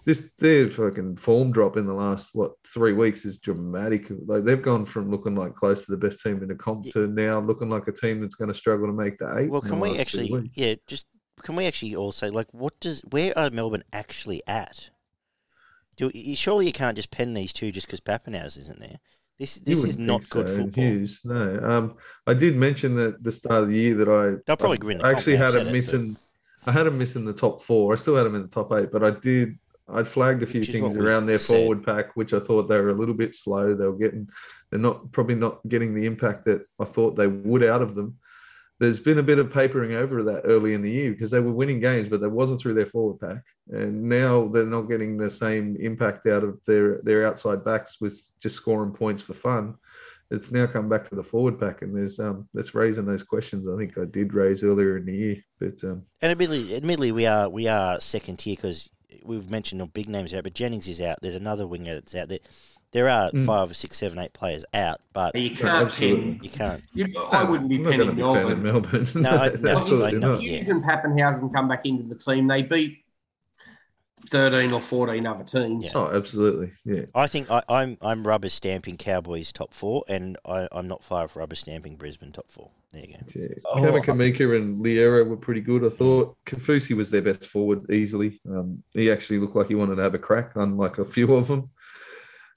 This 0.09 0.31
their 0.39 0.71
fucking 0.71 1.17
form 1.17 1.53
drop 1.53 1.77
in 1.77 1.85
the 1.85 1.93
last 1.93 2.31
what 2.33 2.53
three 2.67 2.95
weeks 2.95 3.27
is 3.27 3.41
dramatic. 3.41 4.07
Like 4.25 4.43
they've 4.43 4.63
gone 4.63 4.87
from 4.87 5.11
looking 5.11 5.35
like 5.35 5.53
close 5.53 5.85
to 5.85 5.91
the 5.91 5.99
best 5.99 6.23
team 6.23 6.41
in 6.41 6.49
the 6.49 6.55
comp 6.55 6.87
Yeah. 6.87 6.93
to 6.93 7.07
now 7.09 7.41
looking 7.41 7.69
like 7.69 7.89
a 7.89 7.93
team 7.93 8.23
that's 8.23 8.35
going 8.35 8.49
to 8.49 8.55
struggle 8.55 8.87
to 8.87 8.95
make 8.95 9.19
the 9.19 9.37
eight. 9.37 9.51
Well, 9.51 9.61
can 9.61 9.81
we 9.81 9.99
actually? 9.99 10.51
Yeah, 10.55 10.77
just 10.87 11.05
can 11.43 11.57
we 11.57 11.67
actually 11.67 11.95
also 11.95 12.31
like 12.31 12.47
what 12.53 12.81
does 12.81 13.03
where 13.11 13.37
are 13.39 13.51
Melbourne 13.51 13.85
actually 13.93 14.41
at? 14.47 14.89
Do 15.99 16.11
you, 16.15 16.35
surely 16.35 16.65
you 16.65 16.73
can't 16.73 16.97
just 16.97 17.11
pen 17.11 17.35
these 17.35 17.53
two 17.53 17.71
just 17.71 17.87
because 17.87 18.01
Papenhuyzen 18.01 18.61
isn't 18.61 18.81
there. 18.81 18.97
This 19.39 19.57
this 19.57 19.85
is 19.85 19.99
not 19.99 20.23
think 20.23 20.31
good 20.31 20.49
so, 20.49 20.57
football. 20.57 20.85
Hughes, 20.85 21.21
no. 21.27 21.61
Um, 21.63 21.97
I 22.27 22.33
did 22.33 22.57
mention 22.57 22.97
that 22.97 23.15
at 23.17 23.23
the 23.23 23.33
start 23.33 23.65
of 23.65 23.69
the 23.69 23.77
year 23.77 23.95
that 23.97 24.09
I 24.09 24.41
They'll 24.47 24.57
probably 24.57 24.79
I 24.81 24.87
win 24.87 24.99
the 24.99 25.07
actually 25.07 25.37
had 25.37 25.55
a 25.55 25.69
it, 25.69 25.71
missing. 25.71 26.17
I 26.65 26.73
had 26.73 26.87
them 26.87 26.97
missing 26.97 27.27
the 27.27 27.35
top 27.35 27.63
four. 27.63 27.93
I 27.93 27.97
still 27.97 28.17
had 28.17 28.25
them 28.25 28.37
in 28.37 28.41
the 28.41 28.49
top 28.49 28.73
eight, 28.73 28.91
but 28.91 29.05
I 29.05 29.11
did. 29.11 29.59
I'd 29.91 30.09
flagged 30.09 30.43
a 30.43 30.47
few 30.47 30.65
things 30.65 30.97
around 30.97 31.27
their 31.27 31.39
said. 31.39 31.57
forward 31.57 31.85
pack, 31.85 32.15
which 32.15 32.35
I 32.35 32.41
thought 32.41 32.65
they 32.65 32.79
were 32.79 32.91
a 32.91 32.95
little 32.99 33.15
bit 33.15 33.35
slow. 33.35 33.75
They 33.75 33.87
were 33.87 33.97
getting, 33.97 34.29
they're 34.71 34.81
not 34.81 35.11
probably 35.13 35.35
not 35.35 35.67
getting 35.67 35.95
the 35.95 36.07
impact 36.07 36.45
that 36.45 36.67
I 36.79 36.85
thought 36.85 37.17
they 37.17 37.27
would 37.27 37.65
out 37.65 37.83
of 37.83 37.95
them. 37.95 38.19
There's 38.81 39.01
been 39.01 39.19
a 39.19 39.25
bit 39.25 39.41
of 39.41 39.53
papering 39.53 39.95
over 39.95 40.23
that 40.25 40.43
early 40.45 40.75
in 40.75 40.83
the 40.83 40.91
year 40.91 41.11
because 41.11 41.33
they 41.33 41.41
were 41.41 41.53
winning 41.53 41.81
games, 41.81 42.09
but 42.09 42.21
they 42.21 42.29
wasn't 42.29 42.61
through 42.61 42.75
their 42.75 42.87
forward 42.87 43.19
pack, 43.19 43.43
and 43.71 44.05
now 44.05 44.47
they're 44.49 44.67
not 44.67 44.83
getting 44.83 45.17
the 45.17 45.31
same 45.31 45.77
impact 45.81 46.29
out 46.29 46.45
of 46.45 46.61
their 46.65 47.01
their 47.03 47.27
outside 47.27 47.65
backs 47.65 48.01
with 48.01 48.21
just 48.41 48.55
scoring 48.55 48.93
points 48.93 49.23
for 49.23 49.35
fun. 49.35 49.75
It's 50.31 50.53
now 50.53 50.67
come 50.67 50.89
back 50.89 51.09
to 51.09 51.17
the 51.17 51.25
forward 51.25 51.59
pack, 51.59 51.83
and 51.83 51.97
there's 51.97 52.21
um 52.21 52.49
that's 52.55 52.75
raising 52.75 53.07
those 53.07 53.25
questions. 53.25 53.67
I 53.67 53.77
think 53.77 53.99
I 53.99 54.05
did 54.05 54.33
raise 54.33 54.63
earlier 54.63 54.99
in 54.99 55.07
the 55.07 55.17
year, 55.17 55.37
but 55.59 55.83
um, 55.83 56.05
And 56.21 56.31
admittedly, 56.31 56.77
admittedly, 56.77 57.11
we 57.11 57.27
are 57.27 57.49
we 57.49 57.67
are 57.67 57.99
second 57.99 58.39
tier 58.39 58.55
because 58.55 58.89
we've 59.25 59.51
mentioned 59.51 59.81
the 59.81 59.87
big 59.87 60.09
names 60.09 60.33
out, 60.35 60.45
but 60.45 60.55
Jennings 60.55 60.89
is 60.89 61.01
out. 61.01 61.19
There's 61.23 61.35
another 61.35 61.67
winger 61.67 61.95
that's 61.95 62.15
out 62.15 62.29
there. 62.29 62.39
There 62.93 63.09
are 63.09 63.31
Mm. 63.33 63.45
five, 63.45 63.77
six, 63.77 63.99
seven, 63.99 64.19
eight 64.19 64.33
players 64.33 64.65
out, 64.73 65.01
but 65.13 65.35
you 65.35 65.51
can't 65.51 65.69
absolutely. 65.87 66.25
pen. 66.33 66.41
you 66.43 66.51
can't. 66.51 66.83
You, 66.95 67.07
I 67.31 67.45
wouldn't 67.45 67.69
be 67.69 67.77
I'm 67.77 67.83
not 67.83 67.91
gonna 67.91 68.05
penning 68.13 68.17
penning 68.17 68.63
Melbourne. 68.63 68.63
Melbourne. 68.63 69.23
No, 69.23 69.31
I- 69.31 69.49
no, 69.61 69.77
absolutely 69.77 70.09
I 70.09 70.13
know. 70.13 70.33
not. 70.35 70.43
Yeah. 70.43 70.53
Hughes 70.53 70.69
and 70.71 70.83
Papenhuyzen 70.83 71.53
come 71.53 71.69
back 71.69 71.85
into 71.85 72.05
the 72.05 72.15
team. 72.15 72.47
They 72.47 72.63
beat 72.63 73.05
13 74.29 74.73
or 74.73 74.81
14 74.81 75.27
other 75.27 75.45
teams. 75.45 75.87
Yeah. 75.87 76.01
Oh, 76.01 76.11
absolutely, 76.15 76.71
yeah. 76.85 77.03
I 77.15 77.27
think 77.27 77.51
I, 77.51 77.63
I'm 77.69 77.97
I'm 78.03 78.27
rubber 78.27 78.49
stamping 78.49 78.97
Cowboys 78.97 79.53
top 79.53 79.73
four, 79.75 80.05
and 80.09 80.37
I, 80.45 80.69
I'm 80.73 80.89
not 80.89 81.03
far 81.03 81.25
off 81.25 81.37
rubber 81.37 81.55
stamping 81.55 81.97
Brisbane 81.97 82.33
top 82.33 82.51
four. 82.51 82.71
There 82.93 83.03
you 83.05 83.15
go. 83.15 83.19
Yeah. 83.35 83.49
Oh, 83.67 83.81
Kevin 83.83 84.03
Kamika 84.03 84.57
and 84.57 84.85
Loiero 84.85 85.27
were 85.27 85.37
pretty 85.37 85.61
good. 85.61 85.85
I 85.85 85.89
thought 85.91 86.37
Kaufusi 86.47 86.97
was 86.97 87.11
their 87.11 87.23
best 87.23 87.47
forward 87.47 87.91
easily. 87.91 88.41
Um, 88.49 88.83
he 88.93 89.11
actually 89.11 89.39
looked 89.39 89.57
like 89.57 89.69
he 89.69 89.75
wanted 89.75 89.97
to 89.97 90.03
have 90.03 90.15
a 90.15 90.19
crack, 90.19 90.53
unlike 90.57 90.99
a 90.99 91.05
few 91.05 91.35
of 91.35 91.47
them. 91.49 91.71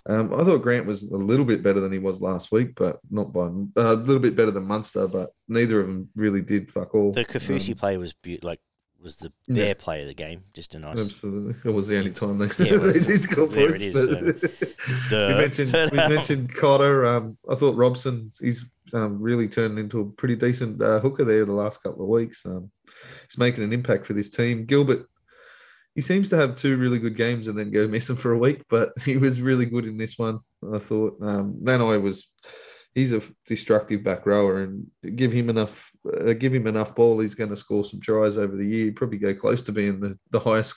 Um, 0.07 0.33
I 0.33 0.43
thought 0.43 0.63
Grant 0.63 0.87
was 0.87 1.03
a 1.03 1.15
little 1.15 1.45
bit 1.45 1.61
better 1.61 1.79
than 1.79 1.91
he 1.91 1.99
was 1.99 2.21
last 2.21 2.51
week, 2.51 2.73
but 2.75 2.99
not 3.11 3.31
by 3.31 3.41
uh, 3.41 3.93
a 3.93 3.93
little 3.93 4.19
bit 4.19 4.35
better 4.35 4.49
than 4.49 4.65
Munster. 4.65 5.07
But 5.07 5.29
neither 5.47 5.79
of 5.79 5.85
them 5.87 6.09
really 6.15 6.41
did 6.41 6.71
fuck 6.71 6.95
all. 6.95 7.11
The 7.11 7.23
Kaufusi 7.23 7.73
Um, 7.73 7.77
play 7.77 7.97
was 7.97 8.13
be- 8.13 8.39
like 8.41 8.59
was 9.01 9.15
the 9.17 9.31
Yeah. 9.47 9.65
their 9.65 9.75
play 9.75 10.01
of 10.01 10.07
the 10.07 10.13
game. 10.13 10.43
Just 10.53 10.75
a 10.75 10.79
nice. 10.79 10.99
Absolutely, 10.99 11.55
it 11.69 11.73
was 11.73 11.87
the 11.87 11.97
only 11.97 12.11
time 12.11 12.37
they, 12.37 12.47
Yeah, 12.65 12.77
well, 12.77 12.93
they 12.93 12.99
did 12.99 13.21
score 13.23 13.47
there 13.47 13.69
points. 13.69 13.83
it 13.83 13.95
is, 13.95 14.75
Duh. 15.09 15.27
we 15.29 15.33
mentioned 15.35 15.71
But, 15.71 15.91
we 15.91 15.99
um, 15.99 16.13
mentioned 16.13 16.55
Cotter. 16.55 17.05
Um, 17.05 17.37
I 17.49 17.55
thought 17.55 17.75
Robson 17.75 18.31
he's 18.39 18.65
um, 18.93 19.21
really 19.21 19.47
turned 19.47 19.79
into 19.79 20.01
a 20.01 20.05
pretty 20.05 20.35
decent 20.35 20.81
uh, 20.81 20.99
hooker 20.99 21.23
there 21.23 21.45
the 21.45 21.53
last 21.53 21.81
couple 21.83 22.03
of 22.03 22.09
weeks. 22.09 22.45
Um, 22.45 22.71
he's 23.27 23.37
making 23.37 23.63
an 23.63 23.73
impact 23.73 24.05
for 24.05 24.13
this 24.13 24.29
team. 24.29 24.65
Gilbert, 24.65 25.07
he 25.95 26.01
seems 26.01 26.29
to 26.29 26.35
have 26.37 26.55
two 26.55 26.77
really 26.77 26.99
good 26.99 27.15
games 27.15 27.47
and 27.47 27.57
then 27.57 27.71
go 27.71 27.87
missing 27.87 28.15
for 28.15 28.31
a 28.33 28.37
week, 28.37 28.63
but 28.69 28.91
he 29.03 29.17
was 29.17 29.41
really 29.41 29.65
good 29.65 29.85
in 29.85 29.97
this 29.97 30.17
one. 30.17 30.39
I 30.73 30.77
thought. 30.77 31.17
Um, 31.21 31.57
then 31.61 31.81
I 31.81 31.97
was, 31.97 32.29
he's 32.93 33.13
a 33.13 33.21
destructive 33.45 34.03
back 34.03 34.25
rower, 34.25 34.61
and 34.61 34.87
give 35.15 35.31
him 35.31 35.49
enough, 35.49 35.91
uh, 36.19 36.33
give 36.33 36.53
him 36.53 36.67
enough 36.67 36.95
ball, 36.95 37.19
he's 37.19 37.35
going 37.35 37.49
to 37.49 37.55
score 37.57 37.85
some 37.85 37.99
tries 37.99 38.37
over 38.37 38.55
the 38.55 38.65
year. 38.65 38.91
Probably 38.91 39.17
go 39.17 39.33
close 39.33 39.63
to 39.63 39.71
being 39.71 39.99
the, 39.99 40.17
the 40.31 40.39
highest 40.39 40.75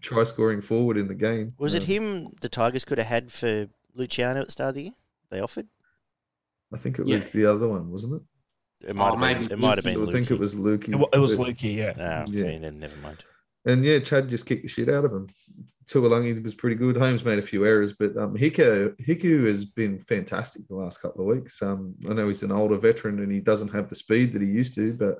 try 0.00 0.24
scoring 0.24 0.60
forward 0.62 0.96
in 0.96 1.08
the 1.08 1.14
game. 1.14 1.52
Was 1.58 1.74
it 1.74 1.82
him 1.84 2.28
the 2.40 2.48
Tigers 2.48 2.84
could 2.84 2.98
have 2.98 3.06
had 3.08 3.30
for 3.32 3.66
Luciano 3.94 4.40
at 4.40 4.46
the 4.46 4.52
start 4.52 4.70
of 4.70 4.74
the 4.76 4.82
year? 4.84 4.92
They 5.30 5.40
offered. 5.40 5.66
I 6.72 6.76
think 6.78 6.98
it 6.98 7.06
Yeah. 7.06 7.16
was 7.16 7.30
the 7.32 7.46
other 7.46 7.68
one, 7.68 7.90
wasn't 7.90 8.14
it? 8.14 8.88
It 8.90 8.96
might 8.96 9.10
Oh, 9.10 9.16
have 9.16 9.38
been. 9.40 9.52
It 9.52 9.58
might 9.58 9.76
have 9.78 9.84
been. 9.84 10.08
I 10.08 10.12
think 10.12 10.30
it 10.30 10.38
was 10.38 10.54
Luki. 10.54 10.88
It, 11.12 11.18
was 11.18 11.36
But- 11.36 11.48
Luki, 11.48 11.76
yeah. 11.76 11.92
Ah, 11.98 12.24
Yeah. 12.30 12.44
okay, 12.44 12.58
then 12.58 12.78
never 12.78 12.96
mind. 12.98 13.24
And 13.66 13.84
yeah, 13.84 13.98
Chad 13.98 14.28
just 14.30 14.46
kicked 14.46 14.62
the 14.62 14.68
shit 14.68 14.88
out 14.88 15.04
of 15.04 15.12
him. 15.12 15.28
Taulagi 15.90 16.42
was 16.42 16.54
pretty 16.54 16.76
good. 16.76 16.96
Holmes 16.96 17.24
made 17.24 17.38
a 17.38 17.42
few 17.42 17.64
errors, 17.66 17.92
but 17.92 18.16
um, 18.16 18.36
Hiku, 18.36 18.94
Hiku 19.00 19.46
has 19.48 19.64
been 19.64 19.98
fantastic 19.98 20.66
the 20.68 20.76
last 20.76 21.02
couple 21.02 21.22
of 21.22 21.36
weeks. 21.36 21.60
Um, 21.60 21.94
I 22.08 22.12
know 22.12 22.28
he's 22.28 22.44
an 22.44 22.52
older 22.52 22.76
veteran 22.78 23.18
and 23.18 23.32
he 23.32 23.40
doesn't 23.40 23.72
have 23.74 23.88
the 23.88 23.96
speed 23.96 24.32
that 24.32 24.42
he 24.42 24.48
used 24.48 24.74
to, 24.76 24.92
but 24.92 25.18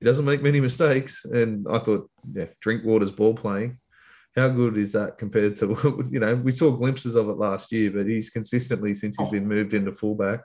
he 0.00 0.06
doesn't 0.06 0.24
make 0.24 0.42
many 0.42 0.60
mistakes. 0.60 1.24
And 1.24 1.66
I 1.70 1.78
thought, 1.78 2.10
yeah, 2.32 2.46
Drinkwater's 2.60 3.12
ball 3.12 3.34
playing. 3.34 3.78
How 4.34 4.48
good 4.48 4.76
is 4.76 4.92
that 4.92 5.18
compared 5.18 5.56
to, 5.58 6.02
you 6.10 6.20
know, 6.20 6.34
we 6.34 6.52
saw 6.52 6.70
glimpses 6.70 7.14
of 7.14 7.28
it 7.28 7.38
last 7.38 7.70
year, 7.70 7.90
but 7.90 8.06
he's 8.06 8.30
consistently, 8.30 8.94
since 8.94 9.16
he's 9.16 9.28
been 9.28 9.46
moved 9.46 9.72
into 9.74 9.92
fullback, 9.92 10.44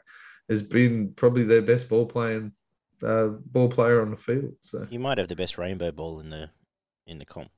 has 0.49 0.61
been 0.61 1.13
probably 1.15 1.43
their 1.43 1.61
best 1.61 1.89
ball 1.89 2.05
playing 2.05 2.51
uh, 3.03 3.27
ball 3.27 3.69
player 3.69 4.01
on 4.01 4.11
the 4.11 4.17
field. 4.17 4.53
So 4.61 4.85
He 4.89 4.97
might 4.97 5.17
have 5.17 5.27
the 5.27 5.35
best 5.35 5.57
rainbow 5.57 5.91
ball 5.91 6.19
in 6.19 6.29
the 6.29 6.49
in 7.07 7.17
the 7.17 7.25
comp. 7.25 7.51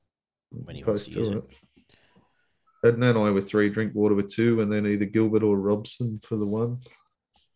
when 0.50 0.76
he 0.76 0.82
wants 0.82 1.04
to 1.04 1.10
close 1.12 1.28
use 1.28 1.36
it. 1.36 1.44
Had 2.86 2.96
Nanai 2.96 3.34
with 3.34 3.48
three, 3.48 3.68
Drinkwater 3.68 4.14
with 4.14 4.30
two, 4.32 4.60
and 4.60 4.72
then 4.72 4.86
either 4.86 5.04
Gilbert 5.04 5.42
or 5.42 5.58
Robson 5.58 6.20
for 6.22 6.36
the 6.36 6.46
one. 6.46 6.78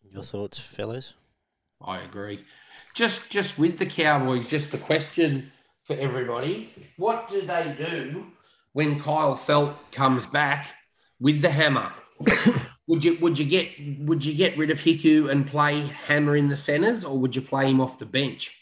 Your 0.09 0.23
thoughts, 0.23 0.59
fellows? 0.59 1.13
I 1.81 1.99
agree. 1.99 2.43
Just 2.93 3.31
just 3.31 3.57
with 3.57 3.77
the 3.77 3.85
Cowboys, 3.85 4.47
just 4.47 4.73
a 4.73 4.77
question 4.77 5.51
for 5.85 5.95
everybody. 5.95 6.73
What 6.97 7.29
do 7.29 7.41
they 7.41 7.73
do 7.77 8.27
when 8.73 8.99
Kyle 8.99 9.35
Feldt 9.35 9.75
comes 9.93 10.25
back 10.25 10.75
with 11.19 11.41
the 11.41 11.49
hammer? 11.49 11.93
would 12.87 13.05
you 13.05 13.17
would 13.21 13.39
you 13.39 13.45
get 13.45 13.69
would 13.99 14.25
you 14.25 14.33
get 14.35 14.57
rid 14.57 14.69
of 14.69 14.79
Hiku 14.79 15.29
and 15.31 15.47
play 15.47 15.79
Hammer 15.79 16.35
in 16.35 16.49
the 16.49 16.57
centers, 16.57 17.05
or 17.05 17.17
would 17.17 17.37
you 17.37 17.41
play 17.41 17.69
him 17.69 17.79
off 17.79 17.97
the 17.97 18.05
bench? 18.05 18.57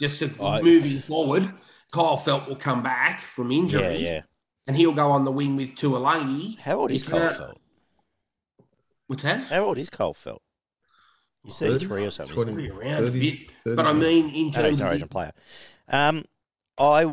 Just 0.00 0.18
to- 0.18 0.34
I- 0.42 0.60
moving 0.62 0.98
forward, 0.98 1.52
Kyle 1.92 2.16
Feldt 2.18 2.48
will 2.48 2.56
come 2.56 2.82
back 2.82 3.20
from 3.20 3.52
injury, 3.52 3.82
Yeah, 3.82 4.12
yeah. 4.12 4.22
And 4.70 4.76
he'll 4.76 4.92
go 4.92 5.10
on 5.10 5.24
the 5.24 5.32
wing 5.32 5.56
with 5.56 5.74
Taulagi. 5.74 6.56
How 6.60 6.78
old 6.78 6.92
is 6.92 7.02
He's 7.02 7.10
Cole 7.10 7.18
gonna- 7.18 7.32
Felt? 7.34 7.60
What's 9.08 9.24
that? 9.24 9.40
How 9.48 9.64
old 9.64 9.78
is 9.78 9.90
Cole 9.90 10.14
Feldt? 10.14 10.38
He's 11.42 11.58
Thirty? 11.58 11.72
33 11.86 12.06
or 12.06 12.10
something. 12.12 12.36
isn't 12.38 12.58
he? 12.60 12.68
Probably 12.68 12.86
around 12.88 13.04
a 13.04 13.10
bit. 13.10 13.38
30. 13.64 13.74
But 13.76 13.86
I 13.86 13.92
mean, 13.92 14.28
in 14.32 14.42
Oh, 14.44 14.46
no, 14.46 14.52
terms 14.52 14.66
he's 14.68 14.80
an 14.80 14.86
of 14.86 14.90
origin 14.92 15.08
player. 15.08 15.32
Um, 15.88 16.24
I 16.78 17.12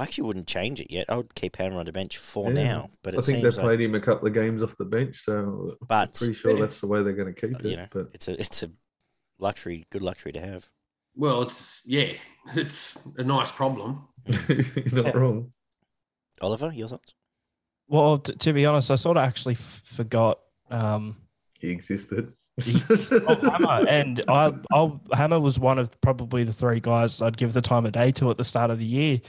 actually 0.00 0.26
wouldn't 0.26 0.48
change 0.48 0.80
it 0.80 0.90
yet. 0.90 1.06
I 1.08 1.14
would 1.18 1.32
keep 1.36 1.54
Hammer 1.54 1.78
on 1.78 1.86
the 1.86 1.92
bench 1.92 2.18
for 2.18 2.48
Yeah. 2.52 2.64
now. 2.64 2.90
But 3.04 3.14
it 3.14 3.18
I 3.18 3.20
think 3.20 3.36
they 3.38 3.50
seems 3.52 3.58
played 3.58 3.78
like, 3.78 3.84
him 3.88 3.94
a 3.94 4.00
couple 4.00 4.26
of 4.26 4.34
games 4.34 4.60
off 4.64 4.76
the 4.76 4.84
bench, 4.84 5.18
so 5.18 5.76
I'm 5.88 6.08
pretty 6.08 6.34
sure 6.34 6.54
Yeah. 6.56 6.60
that's 6.62 6.80
the 6.80 6.88
way 6.88 7.04
they're 7.04 7.12
going 7.12 7.32
to 7.32 7.40
keep 7.40 7.60
it. 7.60 7.66
you 7.70 7.76
know, 7.76 7.86
but 7.92 8.08
it's 8.14 8.26
a 8.26 8.32
it's 8.40 8.64
a 8.64 8.70
luxury, 9.38 9.86
good 9.90 10.02
luxury 10.02 10.32
to 10.32 10.40
have. 10.40 10.68
Well, 11.14 11.42
it's 11.42 11.82
yeah, 11.86 12.08
it's 12.56 13.06
a 13.16 13.22
nice 13.22 13.52
problem. 13.52 14.08
you're 14.48 15.04
not 15.04 15.14
wrong. 15.14 15.52
Oliver, 16.40 16.72
your 16.72 16.88
thoughts? 16.88 17.14
Well, 17.88 18.18
t- 18.18 18.34
to 18.34 18.52
be 18.52 18.66
honest, 18.66 18.90
I 18.90 18.96
sort 18.96 19.16
of 19.16 19.22
actually 19.24 19.54
f- 19.54 19.82
forgot 19.84 20.40
um, 20.70 21.16
He 21.60 21.70
existed. 21.70 22.32
of 22.58 23.40
Hammer, 23.42 23.86
and 23.88 24.22
I, 24.28 24.52
I'll, 24.72 25.00
Hammer 25.12 25.38
was 25.38 25.58
one 25.58 25.78
of 25.78 25.98
probably 26.00 26.44
the 26.44 26.52
three 26.52 26.80
guys 26.80 27.20
I'd 27.22 27.36
give 27.36 27.52
the 27.52 27.60
time 27.62 27.86
of 27.86 27.92
day 27.92 28.10
to 28.12 28.30
at 28.30 28.38
the 28.38 28.44
start 28.44 28.70
of 28.70 28.78
the 28.78 28.84
year 28.84 29.20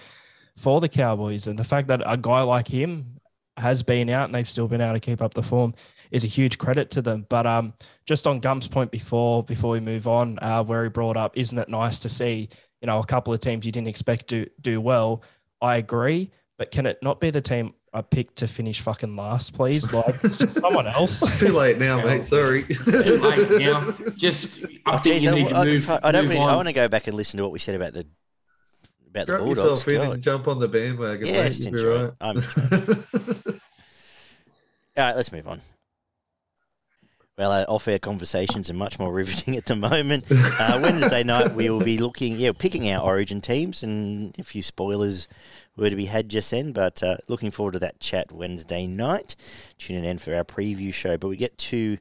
for 0.58 0.82
the 0.82 0.90
Cowboys, 0.90 1.48
and 1.48 1.58
the 1.60 1.64
fact 1.64 1.88
that 1.90 2.02
a 2.06 2.18
guy 2.18 2.42
like 2.42 2.68
him 2.68 3.20
has 3.58 3.84
been 3.84 4.10
out 4.10 4.26
and 4.26 4.36
they've 4.36 4.48
still 4.50 4.68
been 4.68 4.82
able 4.82 4.94
to 4.94 5.00
keep 5.00 5.22
up 5.22 5.34
the 5.34 5.42
form 5.44 5.74
is 6.12 6.24
a 6.24 6.28
huge 6.28 6.58
credit 6.60 6.92
to 6.92 7.02
them. 7.02 7.26
But 7.28 7.46
um, 7.48 7.74
just 8.06 8.28
on 8.28 8.40
Gump's 8.40 8.68
point 8.68 8.92
before, 8.92 9.44
before 9.44 9.72
we 9.72 9.80
move 9.80 10.08
on, 10.08 10.38
uh, 10.42 10.64
where 10.64 10.84
he 10.84 10.90
brought 10.90 11.18
up, 11.18 11.36
isn't 11.38 11.58
it 11.58 11.68
nice 11.70 12.00
to 12.00 12.10
see 12.10 12.50
you 12.82 12.86
know 12.88 13.00
a 13.00 13.06
couple 13.06 13.34
of 13.34 13.40
teams 13.40 13.66
you 13.66 13.72
didn't 13.72 13.88
expect 13.88 14.30
to 14.30 14.48
do 14.62 14.80
well? 14.82 15.22
I 15.62 15.78
agree, 15.78 16.32
but 16.58 16.72
can 16.72 16.86
it 16.86 16.98
not 17.02 17.20
be 17.20 17.30
the 17.30 17.42
team 17.42 17.74
I 17.94 18.02
picked 18.02 18.38
to 18.38 18.48
finish 18.48 18.82
fucking 18.82 19.16
last, 19.16 19.54
please? 19.54 19.92
Like 19.94 20.16
someone 20.16 20.88
else. 20.88 21.40
Too 21.40 21.50
late 21.54 21.78
now, 21.78 22.04
mate. 22.04 22.28
Sorry. 22.28 22.64
Too 22.64 22.92
late 22.92 23.60
now. 23.62 23.92
Just 24.16 24.64
I 24.86 24.96
Oh, 24.96 24.98
think 24.98 25.16
geez, 25.16 25.24
you 25.26 25.32
I, 25.32 25.36
need 25.36 25.50
to 25.50 25.56
I- 25.56 25.66
move. 25.66 25.90
I 26.04 26.12
don't 26.12 26.26
move 26.26 26.32
really. 26.34 26.46
I 26.46 26.56
want 26.56 26.68
to 26.68 26.74
go 26.74 26.88
back 26.88 27.08
and 27.08 27.16
listen 27.16 27.38
to 27.38 27.44
what 27.44 27.52
we 27.52 27.60
said 27.60 27.76
about 27.76 27.94
the 27.94 28.06
about 29.10 29.28
the 29.28 29.38
Bulldogs. 29.38 29.60
yourself 29.60 29.88
in 29.88 29.98
God. 30.02 30.14
and 30.14 30.24
jump 30.24 30.48
on 30.48 30.60
the 30.60 30.68
bandwagon. 30.68 31.28
Yeah, 31.28 31.44
mate. 31.44 31.48
just 31.50 31.66
enjoy 31.66 32.04
right. 32.06 32.14
I'm 32.22 32.38
enjoying 32.38 33.04
All 34.98 35.04
right, 35.04 35.16
let's 35.16 35.32
move 35.32 35.48
on. 35.48 35.62
Well, 37.38 37.52
uh, 37.52 37.66
off-air 37.68 38.00
conversations 38.00 38.70
are 38.72 38.74
much 38.74 38.98
more 38.98 39.14
riveting 39.14 39.56
at 39.58 39.66
the 39.68 39.76
moment. 39.76 40.26
Uh, 40.32 40.80
Wednesday 40.82 41.24
night, 41.24 41.54
we 41.54 41.70
will 41.70 41.84
be 41.84 42.00
looking, 42.00 42.36
yeah, 42.38 42.52
picking 42.58 42.90
our 42.90 43.04
Origin 43.04 43.42
teams, 43.42 43.84
and 43.84 44.36
a 44.40 44.44
few 44.44 44.64
spoilers 44.64 45.28
were 45.78 45.90
to 45.90 45.95
be 45.95 46.06
had 46.06 46.30
just 46.30 46.52
then. 46.52 46.72
But 46.72 47.02
uh, 47.04 47.18
looking 47.28 47.52
forward 47.52 47.74
to 47.74 47.80
that 47.80 47.99
chat 47.99 48.32
Wednesday 48.32 48.88
night. 48.88 49.36
Tune 49.78 50.04
in 50.04 50.18
for 50.18 50.34
our 50.36 50.44
preview 50.44 50.94
show. 50.94 51.18
But 51.18 51.28
we 51.30 51.38
get 51.38 51.58
to 51.60 51.98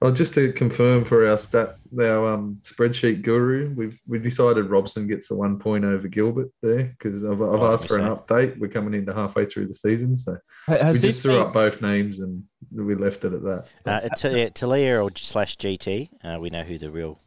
Well, 0.00 0.12
just 0.12 0.34
to 0.34 0.52
confirm 0.52 1.04
for 1.04 1.26
our 1.28 1.36
stat, 1.38 1.76
our 1.98 2.34
um, 2.34 2.60
spreadsheet 2.62 3.22
guru, 3.22 3.74
we've 3.74 4.00
we 4.06 4.18
decided 4.20 4.66
Robson 4.70 5.08
gets 5.08 5.28
the 5.28 5.34
one 5.34 5.58
point 5.58 5.84
over 5.84 6.06
Gilbert 6.06 6.50
there 6.62 6.84
because 6.98 7.24
I've, 7.24 7.42
I've 7.42 7.60
Oh, 7.60 7.72
asked 7.72 7.88
for 7.88 7.98
an 7.98 8.08
update. 8.14 8.58
We're 8.58 8.68
coming 8.68 8.94
into 8.94 9.12
halfway 9.12 9.46
through 9.46 9.66
the 9.66 9.74
season, 9.74 10.16
so 10.16 10.36
Has 10.68 10.96
we 11.02 11.08
just 11.08 11.22
threw 11.22 11.32
been- 11.34 11.42
up 11.48 11.52
both 11.52 11.82
names 11.82 12.20
and 12.20 12.44
we 12.72 12.94
left 12.94 13.24
it 13.24 13.32
at 13.32 13.42
that. 13.42 13.66
uh, 13.86 14.08
T- 14.14 14.50
Talia 14.50 15.02
or 15.02 15.10
slash 15.16 15.56
GT. 15.56 16.10
Uh, 16.22 16.38
we 16.40 16.50
know 16.50 16.62
who 16.62 16.78
the 16.78 16.90
real 16.90 17.18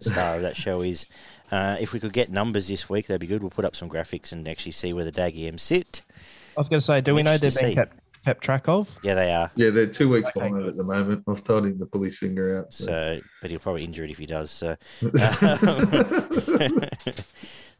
star 0.00 0.36
of 0.36 0.42
that 0.42 0.56
show 0.56 0.82
is. 0.82 1.06
Uh, 1.52 1.76
if 1.78 1.92
we 1.92 2.00
could 2.00 2.12
get 2.12 2.28
numbers 2.28 2.66
this 2.66 2.90
week, 2.90 3.06
that'd 3.06 3.20
be 3.20 3.26
good. 3.28 3.40
We'll 3.40 3.50
put 3.50 3.64
up 3.64 3.76
some 3.76 3.88
graphics 3.88 4.32
and 4.32 4.48
actually 4.48 4.72
see 4.72 4.92
where 4.92 5.04
the 5.04 5.12
Daggy 5.12 5.46
M 5.46 5.58
sit. 5.58 6.02
I 6.56 6.60
was 6.60 6.68
going 6.68 6.80
to 6.80 6.84
say, 6.84 7.00
do 7.00 7.14
we 7.14 7.22
know 7.22 7.36
they're 7.36 7.50
Interesting 7.50 7.66
being 7.66 7.76
kept, 7.76 8.00
kept 8.24 8.42
track 8.42 8.68
of? 8.68 8.98
Yeah, 9.04 9.14
they 9.14 9.32
are. 9.32 9.52
Yeah, 9.54 9.70
they're 9.70 9.86
two 9.86 10.08
weeks 10.08 10.28
Okay, 10.30 10.40
behind 10.40 10.66
at 10.66 10.76
the 10.76 10.82
moment. 10.82 11.22
I've 11.28 11.44
told 11.44 11.66
him 11.66 11.78
to 11.78 11.86
pull 11.86 12.02
his 12.02 12.18
finger 12.18 12.58
out. 12.58 12.74
so. 12.74 12.86
So, 12.86 13.20
but 13.40 13.52
he'll 13.52 13.60
probably 13.60 13.84
injure 13.84 14.02
it 14.02 14.10
if 14.10 14.18
he 14.18 14.26
does. 14.26 14.50
So, 14.50 14.76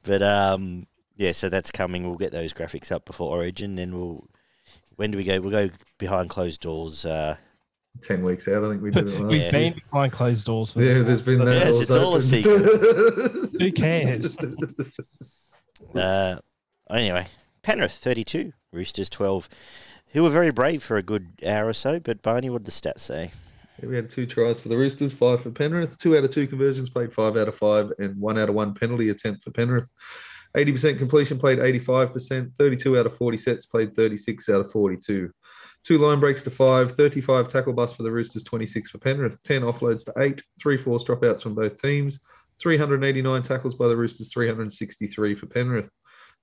but 0.05 0.23
um, 0.23 0.87
yeah, 1.17 1.33
so 1.33 1.49
that's 1.49 1.73
coming. 1.73 2.07
We'll 2.07 2.19
get 2.19 2.31
those 2.33 2.53
graphics 2.53 2.93
up 2.93 3.05
before 3.05 3.37
Origin, 3.37 3.75
then 3.75 3.97
we'll. 3.97 4.29
When 4.95 5.11
do 5.11 5.19
we 5.19 5.25
go? 5.25 5.41
We'll 5.41 5.51
go 5.51 5.71
behind 5.99 6.31
closed 6.31 6.61
doors. 6.61 7.05
Uh, 7.05 7.37
Ten 8.03 8.23
weeks 8.25 8.47
out, 8.49 8.65
I 8.65 8.71
think 8.71 8.83
we 8.83 8.91
did 8.91 9.09
it 9.09 9.21
last 9.21 9.31
We've 9.31 9.41
Yeah. 9.43 9.51
been 9.51 9.75
behind 9.91 10.13
closed 10.13 10.47
doors 10.47 10.73
for 10.73 10.83
Yeah, 10.83 11.03
there's 11.03 11.23
been 11.23 11.45
that. 11.45 11.55
Yes, 11.55 11.71
doors 11.71 11.81
it's 11.83 11.91
all 11.91 12.15
a 12.17 12.19
open. 12.19 13.51
Who 13.61 13.73
cares? 13.73 14.37
uh, 15.95 16.39
anyway, 16.91 17.27
Penrith 17.63 17.93
thirty-two, 17.93 18.53
Roosters 18.73 19.09
twelve. 19.09 19.49
Who 20.13 20.23
were 20.23 20.31
very 20.31 20.51
brave 20.51 20.83
for 20.83 20.97
a 20.97 21.03
good 21.03 21.29
hour 21.47 21.69
or 21.69 21.73
so. 21.73 22.01
But 22.01 22.23
Barney, 22.23 22.49
what 22.49 22.63
did 22.63 22.67
the 22.67 22.71
stats 22.73 23.01
say? 23.01 23.33
Yeah, 23.83 23.89
we 23.89 23.97
had 23.97 24.09
two 24.09 24.25
tries 24.27 24.61
for 24.61 24.69
the 24.69 24.77
Roosters, 24.77 25.13
five 25.13 25.43
for 25.43 25.51
Penrith, 25.51 25.99
two 25.99 26.17
out 26.17 26.25
of 26.25 26.31
two 26.31 26.47
conversions 26.47 26.89
played, 26.89 27.13
five 27.13 27.37
out 27.37 27.49
of 27.49 27.57
five, 27.57 27.93
and 27.99 28.19
one 28.19 28.39
out 28.39 28.49
of 28.49 28.55
one 28.55 28.73
penalty 28.75 29.11
attempt 29.11 29.45
for 29.45 29.51
Penrith. 29.51 29.91
80% 30.57 30.97
completion 30.97 31.39
played 31.39 31.59
85%, 31.59 32.51
32 32.59 32.99
out 32.99 33.05
of 33.05 33.15
40 33.15 33.37
sets 33.37 33.67
played 33.67 33.95
36 33.95 34.49
out 34.49 34.63
of 34.63 34.73
42. 34.73 35.31
Two 35.87 35.99
line 35.99 36.19
breaks 36.19 36.43
to 36.43 36.51
five, 36.51 36.91
35 36.91 37.47
tackle 37.47 37.73
bust 37.73 37.95
for 37.95 38.03
the 38.03 38.11
Roosters, 38.11 38.43
26 38.43 38.91
for 38.91 38.99
Penrith, 38.99 39.41
10 39.45 39.63
offloads 39.63 40.05
to 40.07 40.13
eight, 40.21 40.43
three 40.59 40.77
force 40.77 41.05
dropouts 41.05 41.43
from 41.43 41.55
both 41.55 41.81
teams, 41.81 42.19
389 42.61 43.43
tackles 43.45 43.77
by 43.77 43.87
the 43.87 43.97
Roosters, 43.97 44.33
363 44.33 45.37
for 45.37 45.47
Penrith. 45.47 45.89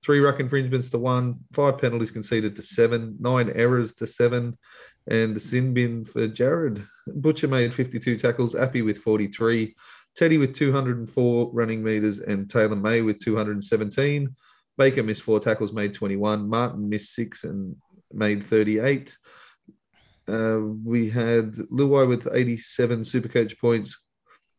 Three 0.02 0.20
ruck 0.20 0.40
infringements 0.40 0.88
to 0.90 0.98
one, 0.98 1.40
five 1.52 1.76
penalties 1.76 2.10
conceded 2.10 2.56
to 2.56 2.62
seven, 2.62 3.18
nine 3.20 3.52
errors 3.54 3.92
to 3.96 4.06
seven, 4.06 4.56
and 5.08 5.36
the 5.36 5.40
sin 5.40 5.74
bin 5.74 6.06
for 6.06 6.26
Jared. 6.26 6.82
Butcher 7.06 7.48
made 7.48 7.74
52 7.74 8.16
tackles, 8.16 8.54
Api 8.54 8.80
with 8.80 8.96
43, 8.96 9.74
Teddy 10.16 10.38
with 10.38 10.54
204 10.54 11.50
running 11.52 11.84
meters, 11.84 12.18
and 12.18 12.48
Taylan 12.48 12.80
May 12.80 13.02
with 13.02 13.20
217. 13.20 14.34
Baker 14.78 15.02
missed 15.02 15.22
four 15.22 15.38
tackles, 15.38 15.74
made 15.74 15.92
21. 15.92 16.48
Martin 16.48 16.88
missed 16.88 17.14
six 17.14 17.44
and 17.44 17.76
made 18.14 18.42
38. 18.44 19.16
Uh, 20.26 20.60
we 20.84 21.10
had 21.10 21.54
Luai 21.54 22.08
with 22.08 22.28
87 22.32 23.00
Supercoach 23.00 23.58
points, 23.58 23.98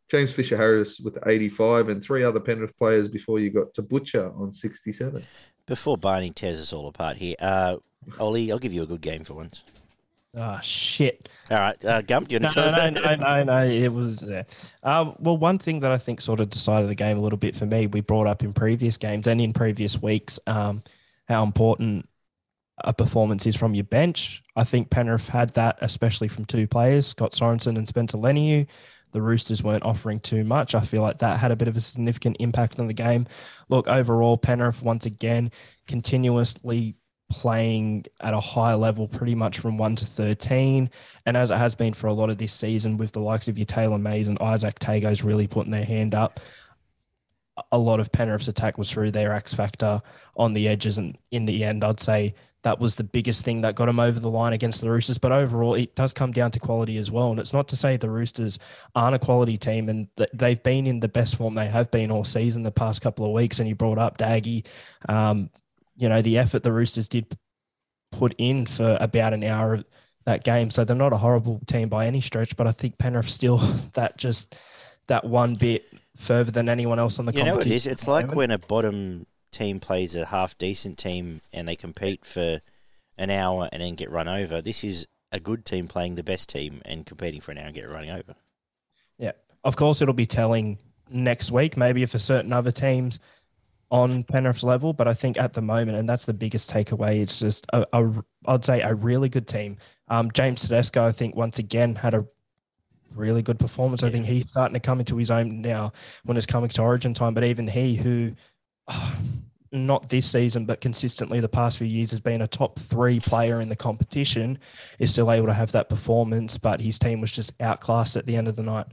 James 0.09 0.31
Fisher 0.31 0.57
Harris 0.57 0.99
with 0.99 1.17
85, 1.25 1.89
and 1.89 2.03
three 2.03 2.23
other 2.23 2.39
Penrith 2.39 2.77
players 2.77 3.07
before 3.07 3.39
you 3.39 3.49
got 3.49 3.73
to 3.73 3.81
Butcher 3.81 4.31
on 4.35 4.53
67. 4.53 5.23
Before 5.65 5.97
Barney 5.97 6.31
tears 6.31 6.59
us 6.59 6.71
all 6.71 6.87
apart 6.87 7.17
here, 7.17 7.35
uh, 7.39 7.77
Ollie, 8.19 8.51
I'll 8.51 8.59
give 8.59 8.73
you 8.73 8.83
a 8.83 8.85
good 8.85 9.01
game 9.01 9.23
for 9.23 9.33
once. 9.33 9.63
Oh 10.37 10.59
shit! 10.61 11.29
All 11.49 11.57
right, 11.57 11.85
uh, 11.85 12.01
Gump, 12.01 12.27
do 12.27 12.33
you 12.33 12.39
No, 12.39 12.47
want 12.47 12.55
to 12.55 12.61
tell 12.61 12.91
no, 12.91 13.15
no, 13.15 13.15
no, 13.15 13.43
no, 13.43 13.65
It 13.65 13.87
was. 13.87 14.21
Yeah. 14.21 14.43
Um, 14.83 15.15
well, 15.17 15.37
one 15.37 15.59
thing 15.59 15.79
that 15.79 15.91
I 15.91 15.97
think 15.97 16.19
sort 16.19 16.41
of 16.41 16.49
decided 16.49 16.89
the 16.89 16.95
game 16.95 17.17
a 17.17 17.21
little 17.21 17.37
bit 17.39 17.55
for 17.55 17.65
me, 17.65 17.87
we 17.87 18.01
brought 18.01 18.27
up 18.27 18.43
in 18.43 18.51
previous 18.51 18.97
games 18.97 19.27
and 19.27 19.39
in 19.39 19.53
previous 19.53 20.01
weeks, 20.01 20.37
um, 20.45 20.83
how 21.29 21.43
important 21.43 22.09
Uh, 22.77 22.89
a 22.89 22.93
performance 22.93 23.45
is 23.45 23.55
from 23.55 23.73
your 23.73 23.83
bench. 23.83 24.43
I 24.55 24.63
think 24.63 24.89
Penrith 24.89 25.29
had 25.29 25.53
that, 25.55 25.77
especially 25.81 26.27
from 26.27 26.45
two 26.45 26.67
players, 26.67 27.07
Scott 27.07 27.33
Sorensen 27.33 27.77
and 27.77 27.87
Spencer 27.87 28.17
Leniu. 28.17 28.67
The 29.11 29.21
Roosters 29.21 29.63
weren't 29.63 29.85
offering 29.85 30.19
too 30.19 30.43
much. 30.43 30.75
I 30.75 30.81
feel 30.81 31.01
like 31.01 31.19
that 31.19 31.39
had 31.39 31.51
a 31.51 31.55
bit 31.55 31.69
of 31.69 31.77
a 31.77 31.79
significant 31.79 32.37
impact 32.39 32.79
on 32.79 32.87
the 32.87 32.93
game. 32.93 33.27
Look, 33.69 33.87
overall, 33.87 34.37
Penrith 34.37 34.83
once 34.83 35.05
again 35.05 35.51
continuously 35.87 36.97
playing 37.29 38.05
at 38.21 38.33
a 38.33 38.39
high 38.39 38.75
level 38.75 39.07
pretty 39.07 39.33
much 39.33 39.57
from 39.59 39.77
1 39.77 39.95
to 39.95 40.05
13 40.05 40.89
and 41.25 41.37
as 41.37 41.49
it 41.49 41.57
has 41.57 41.73
been 41.73 41.93
for 41.93 42.05
a 42.05 42.13
lot 42.13 42.29
of 42.29 42.37
this 42.37 42.53
season 42.53 42.97
with 42.97 43.11
the 43.13 43.19
likes 43.19 43.47
of 43.47 43.57
your 43.57 43.65
Taylan 43.65 44.01
Mays 44.01 44.27
and 44.27 44.37
Izack 44.39 44.75
Tagos 44.75 45.23
really 45.23 45.47
putting 45.47 45.71
their 45.71 45.83
hand 45.83 46.13
up 46.13 46.39
a 47.71 47.77
lot 47.77 47.99
of 47.99 48.11
Penrith's 48.11 48.47
attack 48.47 48.77
was 48.77 48.91
through 48.91 49.09
their 49.09 49.33
X 49.33 49.55
factor 49.55 50.01
on 50.37 50.53
the 50.53 50.67
edges 50.67 50.99
and 50.99 51.17
in 51.31 51.45
the 51.45 51.63
end 51.63 51.83
I'd 51.83 51.99
say 51.99 52.35
that 52.65 52.79
was 52.79 52.95
the 52.97 53.03
biggest 53.03 53.45
thing 53.45 53.61
that 53.61 53.75
got 53.75 53.85
them 53.85 53.99
over 53.99 54.19
the 54.19 54.29
line 54.29 54.51
against 54.51 54.81
the 54.81 54.89
Roosters 54.91 55.17
but 55.17 55.31
overall 55.31 55.75
it 55.75 55.95
does 55.95 56.13
come 56.13 56.31
down 56.31 56.51
to 56.51 56.59
quality 56.59 56.97
as 56.97 57.09
well 57.09 57.31
and 57.31 57.39
it's 57.39 57.53
not 57.53 57.69
to 57.69 57.75
say 57.77 57.95
the 57.95 58.09
Roosters 58.09 58.59
aren't 58.93 59.15
a 59.15 59.19
quality 59.19 59.57
team 59.57 59.87
and 59.87 60.07
th- 60.17 60.29
they've 60.33 60.61
been 60.61 60.85
in 60.85 60.99
the 60.99 61.07
best 61.07 61.37
form 61.37 61.55
they 61.55 61.67
have 61.67 61.89
been 61.91 62.11
all 62.11 62.23
season 62.25 62.63
the 62.63 62.71
past 62.71 63.01
couple 63.01 63.25
of 63.25 63.31
weeks 63.31 63.59
and 63.59 63.69
you 63.69 63.75
brought 63.75 63.97
up 63.97 64.17
Daggy 64.17 64.65
um, 65.07 65.49
you 65.97 66.09
know, 66.09 66.21
the 66.21 66.37
effort 66.37 66.63
the 66.63 66.73
Roosters 66.73 67.07
did 67.07 67.37
put 68.11 68.35
in 68.37 68.65
for 68.65 68.97
about 68.99 69.33
an 69.33 69.43
hour 69.43 69.75
of 69.75 69.85
that 70.25 70.43
game. 70.43 70.69
So 70.69 70.83
they're 70.83 70.95
not 70.95 71.13
a 71.13 71.17
horrible 71.17 71.61
team 71.67 71.87
by 71.89 72.05
any 72.07 72.21
stretch, 72.21 72.57
but 72.57 72.67
I 72.67 72.71
think 72.71 72.97
Penrith 72.97 73.29
still 73.29 73.57
that 73.93 74.17
just 74.17 74.57
that 75.07 75.23
one 75.23 75.55
bit 75.55 75.85
further 76.17 76.51
than 76.51 76.67
anyone 76.67 76.99
else 76.99 77.19
on 77.19 77.25
the 77.25 77.31
You 77.33 77.43
know 77.43 77.51
what 77.55 77.65
it 77.65 77.69
competition. 77.69 77.91
is? 77.91 77.93
It's 77.93 78.07
like 78.07 78.33
when 78.35 78.51
a 78.51 78.57
bottom 78.57 79.25
team 79.55 79.79
plays 79.79 80.15
a 80.15 80.25
half 80.25 80.57
decent 80.57 80.97
team 80.97 81.41
and 81.53 81.67
they 81.67 81.75
compete 81.75 82.25
for 82.25 82.59
an 83.17 83.29
hour 83.29 83.69
and 83.71 83.81
then 83.81 83.95
get 83.95 84.11
run 84.11 84.27
over. 84.27 84.61
This 84.61 84.83
is 84.83 85.07
a 85.31 85.39
good 85.39 85.65
team 85.65 85.87
playing 85.87 86.15
the 86.15 86.23
best 86.23 86.49
team 86.49 86.81
and 86.85 87.05
competing 87.05 87.41
for 87.41 87.51
an 87.51 87.57
hour 87.57 87.65
and 87.65 87.75
get 87.75 87.89
running 87.89 88.11
over. 88.11 88.35
Yeah. 89.17 89.31
Of 89.63 89.75
course, 89.75 90.01
it'll 90.01 90.13
be 90.13 90.25
telling 90.25 90.77
next 91.09 91.51
week, 91.51 91.77
maybe 91.77 92.05
for 92.05 92.19
certain 92.19 92.53
other 92.53 92.71
teams 92.71 93.19
on 93.89 94.23
Penrith's 94.23 94.63
level, 94.63 94.93
but 94.93 95.07
I 95.07 95.13
think 95.13 95.37
at 95.37 95.53
the 95.53 95.61
moment, 95.61 95.97
and 95.97 96.09
that's 96.09 96.25
the 96.25 96.33
biggest 96.33 96.69
takeaway, 96.69 97.21
it's 97.21 97.39
just 97.39 97.65
a, 97.71 97.85
a 97.93 98.23
I'd 98.45 98.65
say 98.65 98.81
a 98.81 98.93
really 98.93 99.29
good 99.29 99.47
team. 99.47 99.77
Um, 100.07 100.31
James 100.31 100.61
Tedesco, 100.61 101.05
I 101.05 101.11
think 101.11 101.35
once 101.35 101.59
again 101.59 101.95
had 101.95 102.13
a 102.13 102.25
really 103.13 103.41
good 103.41 103.59
performance. 103.59 104.03
I 104.03 104.09
think 104.09 104.25
he's 104.25 104.49
starting 104.49 104.73
to 104.73 104.79
come 104.79 104.99
into 104.99 105.17
his 105.17 105.31
own 105.31 105.61
now 105.61 105.93
when 106.23 106.37
it's 106.37 106.45
coming 106.45 106.69
to 106.69 106.81
Origin 106.81 107.13
time. 107.13 107.33
But 107.33 107.45
even 107.45 107.67
he, 107.67 107.95
who 107.95 108.33
not 109.71 110.09
this 110.09 110.31
season, 110.31 110.65
but 110.65 110.81
consistently 110.81 111.39
the 111.39 111.49
past 111.49 111.77
few 111.77 111.87
years 111.87 112.11
has 112.11 112.19
been 112.19 112.41
a 112.41 112.47
top 112.47 112.79
three 112.79 113.19
player 113.19 113.61
in 113.61 113.69
the 113.69 113.75
competition, 113.75 114.57
is 114.99 115.11
still 115.11 115.31
able 115.31 115.47
to 115.47 115.53
have 115.53 115.71
that 115.73 115.89
performance. 115.89 116.57
But 116.57 116.81
his 116.81 116.97
team 116.97 117.21
was 117.21 117.31
just 117.31 117.53
outclassed 117.61 118.15
at 118.15 118.25
the 118.25 118.35
end 118.35 118.47
of 118.47 118.55
the 118.55 118.63
night. 118.63 118.87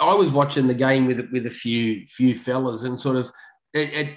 I 0.00 0.14
was 0.14 0.32
watching 0.32 0.66
the 0.66 0.74
game 0.74 1.06
with 1.06 1.28
with 1.32 1.46
a 1.46 1.50
few 1.50 2.06
few 2.06 2.34
fellas, 2.34 2.82
and 2.82 2.98
sort 2.98 3.16
of 3.16 3.30
it, 3.72 3.92
it, 3.92 4.08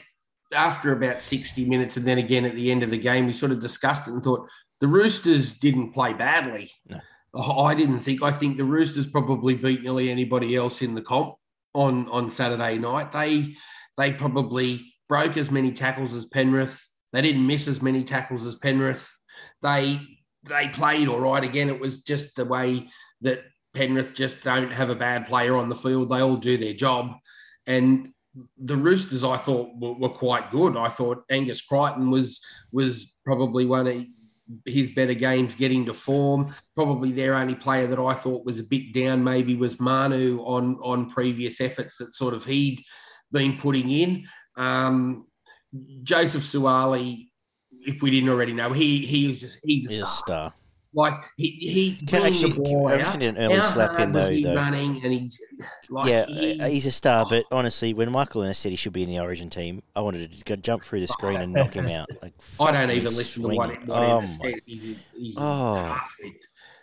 after 0.53 0.93
about 0.93 1.21
sixty 1.21 1.65
minutes, 1.65 1.97
and 1.97 2.05
then 2.05 2.17
again 2.17 2.45
at 2.45 2.55
the 2.55 2.71
end 2.71 2.83
of 2.83 2.91
the 2.91 2.97
game, 2.97 3.27
we 3.27 3.33
sort 3.33 3.51
of 3.51 3.59
discussed 3.59 4.07
it 4.07 4.13
and 4.13 4.23
thought 4.23 4.47
the 4.79 4.87
Roosters 4.87 5.53
didn't 5.53 5.93
play 5.93 6.13
badly. 6.13 6.69
No. 6.87 6.99
Oh, 7.33 7.65
I 7.65 7.75
didn't 7.75 7.99
think. 7.99 8.23
I 8.23 8.31
think 8.31 8.57
the 8.57 8.63
Roosters 8.63 9.05
probably 9.05 9.55
beat 9.55 9.83
nearly 9.83 10.09
anybody 10.09 10.55
else 10.55 10.81
in 10.81 10.95
the 10.95 11.01
comp 11.01 11.35
on 11.73 12.07
on 12.09 12.29
Saturday 12.31 12.79
night. 12.79 13.11
They 13.11 13.55
they 13.97 14.13
probably 14.13 14.93
broke 15.09 15.37
as 15.37 15.51
many 15.51 15.71
tackles 15.71 16.13
as 16.13 16.25
Penrith. 16.25 16.87
They 17.13 17.21
didn't 17.21 17.47
miss 17.47 17.67
as 17.67 17.81
many 17.81 18.03
tackles 18.03 18.45
as 18.45 18.55
Penrith. 18.55 19.09
They 19.61 19.99
they 20.43 20.69
played 20.69 21.07
all 21.07 21.19
right. 21.19 21.43
Again, 21.43 21.69
it 21.69 21.79
was 21.79 22.03
just 22.03 22.35
the 22.35 22.45
way 22.45 22.87
that 23.21 23.43
Penrith 23.73 24.13
just 24.13 24.41
don't 24.41 24.73
have 24.73 24.89
a 24.89 24.95
bad 24.95 25.27
player 25.27 25.55
on 25.55 25.69
the 25.69 25.75
field. 25.75 26.09
They 26.09 26.21
all 26.21 26.37
do 26.37 26.57
their 26.57 26.73
job. 26.73 27.13
And 27.65 28.13
the 28.57 28.75
Roosters, 28.75 29.23
I 29.23 29.37
thought, 29.37 29.69
were, 29.79 29.93
were 29.93 30.09
quite 30.09 30.51
good. 30.51 30.77
I 30.77 30.89
thought 30.89 31.23
Angus 31.29 31.61
Crichton 31.61 32.11
was 32.11 32.41
was 32.71 33.13
probably 33.25 33.65
one 33.65 33.87
of 33.87 34.05
his 34.65 34.91
better 34.91 35.13
games 35.13 35.55
getting 35.55 35.85
to 35.85 35.93
form. 35.93 36.53
Probably 36.75 37.11
their 37.11 37.35
only 37.35 37.55
player 37.55 37.87
that 37.87 37.99
I 37.99 38.13
thought 38.13 38.45
was 38.45 38.59
a 38.59 38.63
bit 38.63 38.93
down 38.93 39.23
maybe 39.23 39.55
was 39.55 39.79
Manu 39.79 40.39
on 40.41 40.77
on 40.81 41.09
previous 41.09 41.59
efforts 41.59 41.97
that 41.97 42.13
sort 42.13 42.33
of 42.33 42.45
he'd 42.45 42.83
been 43.31 43.57
putting 43.57 43.89
in. 43.89 44.25
Um, 44.55 45.27
Joseph 46.03 46.43
Suaalii, 46.43 47.27
if 47.85 48.01
we 48.01 48.11
didn't 48.11 48.29
already 48.29 48.53
know, 48.53 48.71
he 48.73 49.05
he 49.05 49.27
was 49.27 49.41
just 49.41 49.59
he's 49.63 49.85
a 49.87 49.89
He's 49.89 49.97
a 49.99 50.05
star. 50.05 50.49
star. 50.49 50.53
Like 50.93 51.25
he 51.35 51.49
he 51.51 52.05
Can 52.07 52.23
actually, 52.23 52.53
the 52.53 52.59
ball 52.61 52.87
I've 52.87 53.01
out. 53.01 53.21
an 53.21 53.37
early 53.37 53.55
How 53.55 53.61
slap 53.67 53.89
hard 53.91 54.01
in 54.03 54.11
though. 54.13 54.29
he 54.31 54.41
though. 54.43 54.55
running? 54.55 55.01
And 55.03 55.13
he's 55.13 55.39
like, 55.89 56.09
yeah, 56.09 56.25
he- 56.25 56.59
uh, 56.59 56.67
he's 56.69 56.85
a 56.87 56.91
star, 56.91 57.25
but 57.29 57.43
honestly, 57.51 57.93
when 57.93 58.11
Michael 58.11 58.41
Ennis 58.43 58.57
said 58.57 58.71
he 58.71 58.77
should 58.77 58.93
be 58.93 59.03
in 59.03 59.09
the 59.09 59.19
Origin 59.19 59.49
team, 59.49 59.83
I 59.95 60.01
wanted 60.01 60.31
to 60.31 60.43
go 60.43 60.55
jump 60.55 60.83
through 60.83 61.01
the 61.01 61.07
screen 61.07 61.39
and 61.39 61.53
knock 61.53 61.73
him 61.75 61.87
out. 61.87 62.07
Like, 62.23 62.33
I 62.59 62.71
don't 62.71 62.89
even 62.89 63.11
me 63.11 63.17
listen 63.17 63.43
to 63.43 63.49
what, 63.49 63.67
swinging. 63.67 63.87
what 63.87 63.97
Oh 63.99 64.17
Ennis 64.17 64.39
my 64.39 64.51
said. 64.51 64.59
He's, 64.65 64.97
he's 65.15 65.35
Oh. 65.37 65.97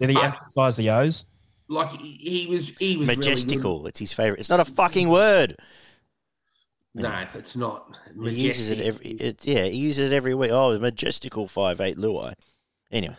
Did 0.01 0.11
he 0.11 0.15
But- 0.15 0.25
emphasize 0.25 0.77
the 0.77 0.91
O's? 0.91 1.25
Like 1.67 1.93
he, 1.93 2.13
he 2.45 2.47
was, 2.51 2.69
he 2.77 2.99
was 2.99 3.09
Really 3.09 3.17
Majestical. 3.17 3.87
it's 3.87 3.99
his 3.99 4.13
favorite. 4.13 4.39
It's 4.39 4.51
not 4.51 4.61
a 4.61 4.67
fucking 4.67 5.09
word. 5.09 5.57
No, 6.95 7.27
it's 7.35 7.57
not. 7.57 7.99
He 8.23 8.31
uses 8.31 8.71
it 8.71 8.81
every. 8.81 9.07
It, 9.11 9.45
yeah, 9.47 9.65
he 9.65 9.77
uses 9.79 10.13
it 10.13 10.15
every 10.15 10.35
week. 10.35 10.51
Oh, 10.53 10.73
the 10.73 10.79
majestical 10.81 11.47
five 11.49 11.81
eight 11.81 11.97
Luai. 11.97 12.35
Anyway, 12.93 13.17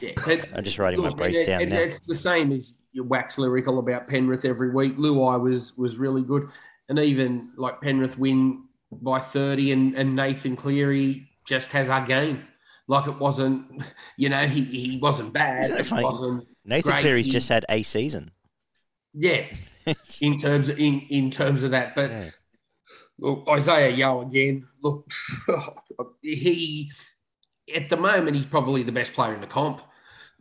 Yeah, 0.00 0.12
but 0.24 0.48
I'm 0.54 0.64
just 0.64 0.78
writing 0.78 1.00
my 1.00 1.08
look, 1.08 1.18
briefs 1.18 1.38
it- 1.38 1.46
down 1.46 1.60
it- 1.62 1.68
now. 1.68 1.78
It's 1.78 2.00
the 2.00 2.14
same 2.16 2.50
as 2.52 2.76
you 2.92 3.04
wax 3.04 3.38
lyrical 3.38 3.78
about 3.78 4.08
Penrith 4.08 4.44
every 4.44 4.70
week. 4.70 4.96
Luai 4.96 5.40
was 5.40 5.76
was 5.76 5.98
really 5.98 6.22
good, 6.22 6.48
and 6.88 6.98
even 6.98 7.50
like 7.56 7.80
Penrith 7.80 8.18
win 8.18 8.64
by 8.90 9.20
thirty, 9.20 9.70
and, 9.70 9.94
and 9.94 10.16
Nathan 10.16 10.56
Cleary 10.56 11.28
just 11.46 11.70
has 11.70 11.88
our 11.88 12.04
game. 12.04 12.42
Like 12.88 13.06
it 13.06 13.18
wasn't, 13.20 13.84
you 14.16 14.28
know, 14.28 14.46
he, 14.46 14.62
he 14.64 14.98
wasn't 14.98 15.32
bad. 15.32 15.70
It 15.70 15.80
It 15.92 15.92
wasn't, 15.92 16.46
Nathan 16.64 16.90
great. 16.90 17.00
Cleary's 17.02 17.26
He- 17.26 17.32
just 17.32 17.48
had 17.48 17.64
a 17.68 17.82
season. 17.84 18.32
yeah, 19.14 19.44
in 20.20 20.36
terms 20.38 20.68
of, 20.68 20.78
in 20.80 21.02
in 21.08 21.30
terms 21.30 21.62
of 21.62 21.70
that. 21.70 21.94
But 21.94 22.10
Yeah. 22.10 22.30
Look, 23.18 23.44
Isaah 23.48 23.90
Yeo 23.90 24.22
again. 24.22 24.66
Look, 24.82 25.10
he 26.22 26.92
at 27.74 27.88
the 27.88 27.96
moment 27.96 28.36
he's 28.36 28.46
probably 28.46 28.82
the 28.82 28.92
best 28.92 29.14
player 29.14 29.34
in 29.34 29.40
the 29.40 29.46
comp. 29.46 29.80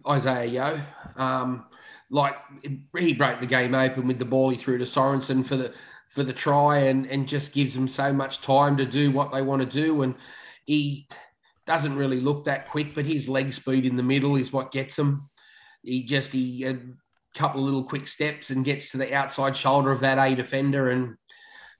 Isaah 0.05 0.45
Yeo, 0.45 0.81
um, 1.15 1.65
like 2.09 2.35
he 2.97 3.13
broke 3.13 3.39
the 3.39 3.47
game 3.47 3.73
open 3.73 4.07
with 4.07 4.19
the 4.19 4.25
ball 4.25 4.49
he 4.49 4.57
threw 4.57 4.77
to 4.77 4.83
Sorensen 4.83 5.45
for 5.45 5.55
the 5.55 5.73
for 6.09 6.23
the 6.23 6.33
try, 6.33 6.79
and 6.79 7.05
and 7.07 7.27
just 7.27 7.53
gives 7.53 7.73
them 7.73 7.87
so 7.87 8.11
much 8.11 8.41
time 8.41 8.77
to 8.77 8.85
do 8.85 9.11
what 9.11 9.31
they 9.31 9.41
want 9.41 9.61
to 9.61 9.67
do, 9.67 10.01
and 10.01 10.15
he 10.65 11.07
doesn't 11.65 11.95
really 11.95 12.19
look 12.19 12.43
that 12.45 12.69
quick, 12.69 12.93
but 12.93 13.05
his 13.05 13.27
leg 13.27 13.51
speed 13.51 13.85
in 13.85 13.95
the 13.95 14.03
middle 14.03 14.35
is 14.35 14.53
what 14.53 14.71
gets 14.71 14.99
him. 14.99 15.29
He 15.81 16.03
just 16.03 16.33
he 16.33 16.65
a 16.65 16.77
couple 17.35 17.61
of 17.61 17.65
little 17.65 17.83
quick 17.83 18.07
steps 18.07 18.49
and 18.49 18.65
gets 18.65 18.91
to 18.91 18.97
the 18.97 19.13
outside 19.13 19.55
shoulder 19.55 19.91
of 19.91 20.01
that 20.01 20.19
A 20.19 20.35
defender, 20.35 20.89
and 20.89 21.15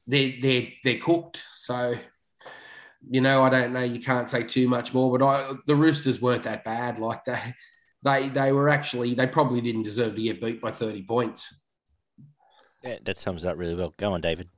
they're 0.08 0.34
they're 0.42 0.68
they're 0.84 1.00
cooked. 1.00 1.44
So, 1.56 1.96
you 3.10 3.22
know, 3.22 3.44
I 3.44 3.50
don't 3.50 3.74
know. 3.74 3.84
You 3.84 4.00
can't 4.00 4.30
say 4.30 4.44
too 4.44 4.68
much 4.68 4.94
more, 4.94 5.18
but 5.18 5.26
I 5.26 5.54
the 5.66 5.76
Roosters 5.76 6.22
weren't 6.22 6.44
that 6.44 6.64
bad. 6.64 7.00
Like 7.00 7.26
they 7.26 7.40
they 8.04 8.30
they 8.30 8.52
were 8.52 8.70
actually 8.70 9.14
they 9.14 9.28
probably 9.28 9.62
didn't 9.62 9.84
deserve 9.84 10.16
to 10.16 10.22
get 10.22 10.42
beat 10.42 10.62
by 10.62 10.72
thirty 10.72 11.04
points. 11.04 11.54
Yeah, 12.84 12.98
that 13.04 13.18
sums 13.18 13.44
it 13.44 13.48
up 13.48 13.58
really 13.58 13.76
well. 13.76 13.94
Go 13.98 14.14
on, 14.14 14.22
David. 14.22 14.50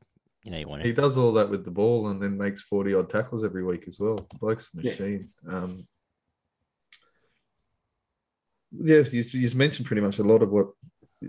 You 0.43 0.51
know 0.51 0.57
you 0.57 0.67
want 0.67 0.81
it. 0.81 0.85
He 0.85 0.93
does 0.93 1.17
all 1.17 1.33
that 1.33 1.49
with 1.49 1.65
the 1.65 1.71
ball 1.71 2.07
and 2.07 2.21
then 2.21 2.37
makes 2.37 2.61
40 2.61 2.93
odd 2.93 3.09
tackles 3.09 3.43
every 3.43 3.65
week 3.65 3.83
as 3.85 3.99
well. 3.99 4.15
The 4.15 4.37
bloke's 4.39 4.69
a 4.73 4.81
Yeah. 4.81 4.91
machine. 4.91 5.21
Um, 5.47 5.87
yeah, 8.71 8.99
you, 9.11 9.21
you 9.21 9.55
mentioned 9.55 9.87
pretty 9.87 10.01
much 10.01 10.19
a 10.19 10.23
lot 10.23 10.41
of 10.41 10.49
what 10.51 10.67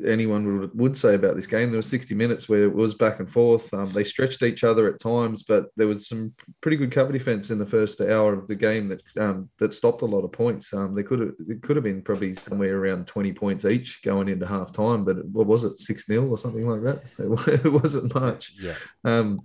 anyone 0.07 0.61
would, 0.61 0.79
would 0.79 0.99
say 0.99 1.15
about 1.15 1.35
this 1.35 1.47
game. 1.47 1.71
There 1.71 1.79
were 1.79 1.83
60 1.83 2.15
minutes 2.15 2.49
where 2.49 2.65
it 2.65 2.75
was 2.75 2.95
back 2.95 3.21
and 3.21 3.31
forth. 3.31 3.73
Um, 3.73 3.91
they 3.93 4.05
stretched 4.05 4.43
each 4.43 4.63
other 4.63 4.87
at 4.87 5.01
times, 5.01 5.43
but 5.43 5.67
there 5.77 5.87
was 5.87 6.09
some 6.09 6.35
pretty 6.61 6.77
good 6.77 6.93
cover 6.93 7.13
defense 7.13 7.51
in 7.51 7.59
the 7.59 7.67
first 7.67 8.01
hour 8.01 8.35
of 8.35 8.49
the 8.49 8.55
game 8.55 8.89
that 8.89 9.03
um, 9.19 9.49
that 9.59 9.73
stopped 9.73 10.03
a 10.03 10.07
lot 10.07 10.25
of 10.25 10.33
points. 10.33 10.73
Um, 10.75 10.95
they 10.95 11.03
could 11.03 11.21
have 11.21 11.33
it 11.49 11.63
could 11.63 11.77
have 11.77 11.85
been 11.85 12.03
probably 12.03 12.35
somewhere 12.35 12.79
around 12.79 13.07
20 13.07 13.33
points 13.33 13.65
each 13.65 14.03
going 14.03 14.29
into 14.29 14.47
half 14.47 14.73
time, 14.73 15.05
but 15.05 15.25
what 15.27 15.47
was 15.47 15.65
it, 15.65 15.79
6 15.79 16.07
0 16.07 16.27
or 16.27 16.39
something 16.39 16.69
like 16.69 16.83
that? 16.83 17.03
It, 17.49 17.65
it 17.65 17.69
wasn't 17.69 18.15
much. 18.15 18.53
Yeah. 18.61 18.75
Um, 19.05 19.41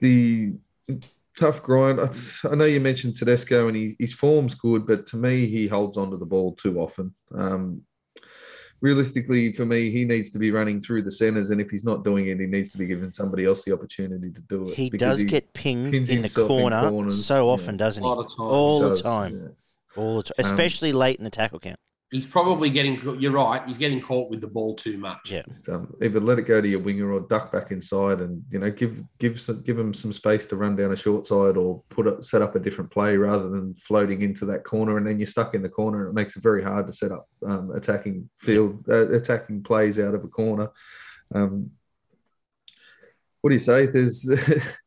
the 0.00 0.54
tough 1.36 1.62
grind. 1.62 2.00
I, 2.00 2.08
I 2.50 2.54
know 2.54 2.64
you 2.64 2.80
mentioned 2.80 3.16
Tedesco 3.16 3.68
and 3.68 3.76
he, 3.76 3.96
his 3.98 4.14
form's 4.14 4.54
good, 4.54 4.86
but 4.86 5.06
to 5.08 5.16
me, 5.16 5.46
he 5.46 5.66
holds 5.66 5.96
onto 5.96 6.18
the 6.18 6.26
ball 6.26 6.54
too 6.54 6.78
often. 6.80 7.14
Um, 7.34 7.82
realistically, 8.80 9.52
for 9.52 9.64
me, 9.64 9.90
he 9.90 10.04
needs 10.04 10.30
to 10.30 10.38
be 10.38 10.50
running 10.50 10.80
through 10.80 11.02
the 11.02 11.10
centres, 11.10 11.50
and 11.50 11.60
if 11.60 11.70
he's 11.70 11.84
not 11.84 12.04
doing 12.04 12.28
it, 12.28 12.40
he 12.40 12.46
needs 12.46 12.72
to 12.72 12.78
be 12.78 12.86
giving 12.86 13.12
somebody 13.12 13.44
else 13.44 13.64
the 13.64 13.72
opportunity 13.72 14.30
to 14.30 14.40
do 14.42 14.68
it. 14.68 14.74
He 14.74 14.90
because 14.90 15.18
does 15.18 15.22
get 15.24 15.52
pinged 15.52 15.94
in 15.94 16.04
the 16.04 16.14
himself 16.14 16.50
in 16.50 16.56
corner 16.56 16.88
corners, 16.88 17.24
so 17.24 17.46
yeah. 17.46 17.52
often, 17.52 17.76
doesn't 17.76 18.02
he? 18.02 18.08
lot 18.08 18.18
of 18.18 18.26
times. 18.26 18.38
All 18.38 18.80
the 18.80 18.96
time. 18.96 19.34
yeah. 19.34 20.02
All 20.02 20.16
the 20.16 20.22
time. 20.22 20.34
Um, 20.38 20.44
Especially 20.44 20.92
late 20.92 21.18
in 21.18 21.24
the 21.24 21.30
tackle 21.30 21.60
count. 21.60 21.78
He's 22.10 22.26
probably 22.26 22.70
getting. 22.70 23.00
You're 23.20 23.30
right. 23.30 23.62
He's 23.66 23.78
getting 23.78 24.00
caught 24.00 24.30
with 24.30 24.40
the 24.40 24.48
ball 24.48 24.74
too 24.74 24.98
much. 24.98 25.30
Yeah. 25.30 25.42
Just, 25.46 25.68
um, 25.68 25.94
either 26.02 26.18
let 26.18 26.40
it 26.40 26.42
go 26.42 26.60
to 26.60 26.66
your 26.66 26.80
winger 26.80 27.12
or 27.12 27.20
duck 27.20 27.52
back 27.52 27.70
inside, 27.70 28.20
and 28.20 28.42
you 28.50 28.58
know 28.58 28.68
give 28.68 29.00
give 29.18 29.40
some, 29.40 29.62
give 29.62 29.78
him 29.78 29.94
some 29.94 30.12
space 30.12 30.46
to 30.46 30.56
run 30.56 30.74
down 30.74 30.90
a 30.90 30.96
short 30.96 31.28
side 31.28 31.56
or 31.56 31.84
put 31.88 32.08
it, 32.08 32.24
set 32.24 32.42
up 32.42 32.56
a 32.56 32.58
different 32.58 32.90
play 32.90 33.16
rather 33.16 33.48
than 33.48 33.74
floating 33.74 34.22
into 34.22 34.44
that 34.46 34.64
corner, 34.64 34.96
and 34.96 35.06
then 35.06 35.20
you're 35.20 35.26
stuck 35.26 35.54
in 35.54 35.62
the 35.62 35.68
corner. 35.68 36.08
It 36.08 36.14
makes 36.14 36.36
it 36.36 36.42
very 36.42 36.64
hard 36.64 36.88
to 36.88 36.92
set 36.92 37.12
up 37.12 37.28
um, 37.46 37.70
attacking 37.70 38.28
field 38.38 38.84
uh, 38.88 39.08
attacking 39.12 39.62
plays 39.62 40.00
out 40.00 40.14
of 40.14 40.24
a 40.24 40.28
corner. 40.28 40.70
Um, 41.32 41.70
what 43.40 43.50
do 43.50 43.54
you 43.54 43.60
say? 43.60 43.86
There's 43.86 44.28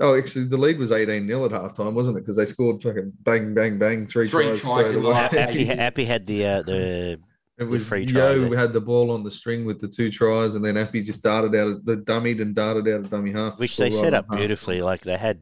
oh, 0.00 0.16
actually, 0.16 0.46
the 0.46 0.56
lead 0.56 0.78
was 0.78 0.92
18 0.92 1.26
0 1.26 1.44
at 1.44 1.50
halftime, 1.52 1.92
wasn't 1.92 2.16
it? 2.16 2.20
Because 2.20 2.36
they 2.36 2.46
scored 2.46 2.82
fucking 2.82 3.12
bang, 3.20 3.54
bang, 3.54 3.78
bang, 3.78 4.06
three, 4.06 4.26
Three 4.28 4.44
tries. 4.46 4.60
tries 4.62 4.86
straight 4.86 4.96
in 4.96 5.02
the 5.02 5.08
away. 5.08 5.14
last 5.14 5.34
Appy, 5.34 5.70
Appy 5.70 6.04
had 6.04 6.26
the 6.26 6.46
uh, 6.46 6.62
the 6.62 7.20
It 7.58 7.64
was 7.64 7.86
free 7.86 8.06
try 8.06 8.32
Yo 8.32 8.48
there. 8.48 8.58
had 8.58 8.72
the 8.72 8.80
ball 8.80 9.10
on 9.10 9.22
the 9.22 9.30
string 9.30 9.64
with 9.64 9.80
the 9.80 9.88
two 9.88 10.10
tries, 10.10 10.54
and 10.54 10.64
then 10.64 10.76
Appy 10.76 11.02
just 11.02 11.22
darted 11.22 11.54
out 11.54 11.68
of 11.68 11.84
the 11.84 11.96
dummied 11.96 12.40
and 12.40 12.54
darted 12.54 12.88
out 12.88 13.00
of 13.00 13.10
dummy 13.10 13.32
half. 13.32 13.58
which 13.58 13.76
they 13.76 13.90
set 13.90 14.14
on 14.14 14.20
up 14.20 14.26
half. 14.30 14.38
beautifully. 14.38 14.80
Like 14.82 15.02
they 15.02 15.16
had 15.16 15.40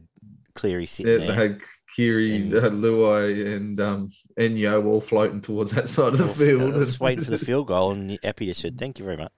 Cleary 0.54 0.82
Yeah, 0.82 0.86
sitting 0.88 1.26
they 1.28 1.34
had 1.34 1.60
Kiri, 1.96 2.36
And- 2.36 2.50
they 2.52 2.60
had 2.60 2.72
Luai, 2.72 3.54
and 3.56 3.80
um, 3.80 4.10
Enyo 4.38 4.84
all 4.86 5.00
floating 5.00 5.40
towards 5.40 5.70
that 5.72 5.88
side 5.96 6.12
of 6.14 6.18
the 6.18 6.24
Well, 6.26 6.34
field. 6.34 6.74
I 6.74 6.78
was 6.78 7.00
waiting 7.00 7.24
for 7.24 7.30
the 7.30 7.38
field 7.38 7.68
goal, 7.68 7.92
and 7.92 8.18
Appy 8.24 8.46
just 8.46 8.60
said, 8.60 8.78
"Thank 8.78 8.98
you 8.98 9.04
very 9.04 9.16
much." 9.16 9.32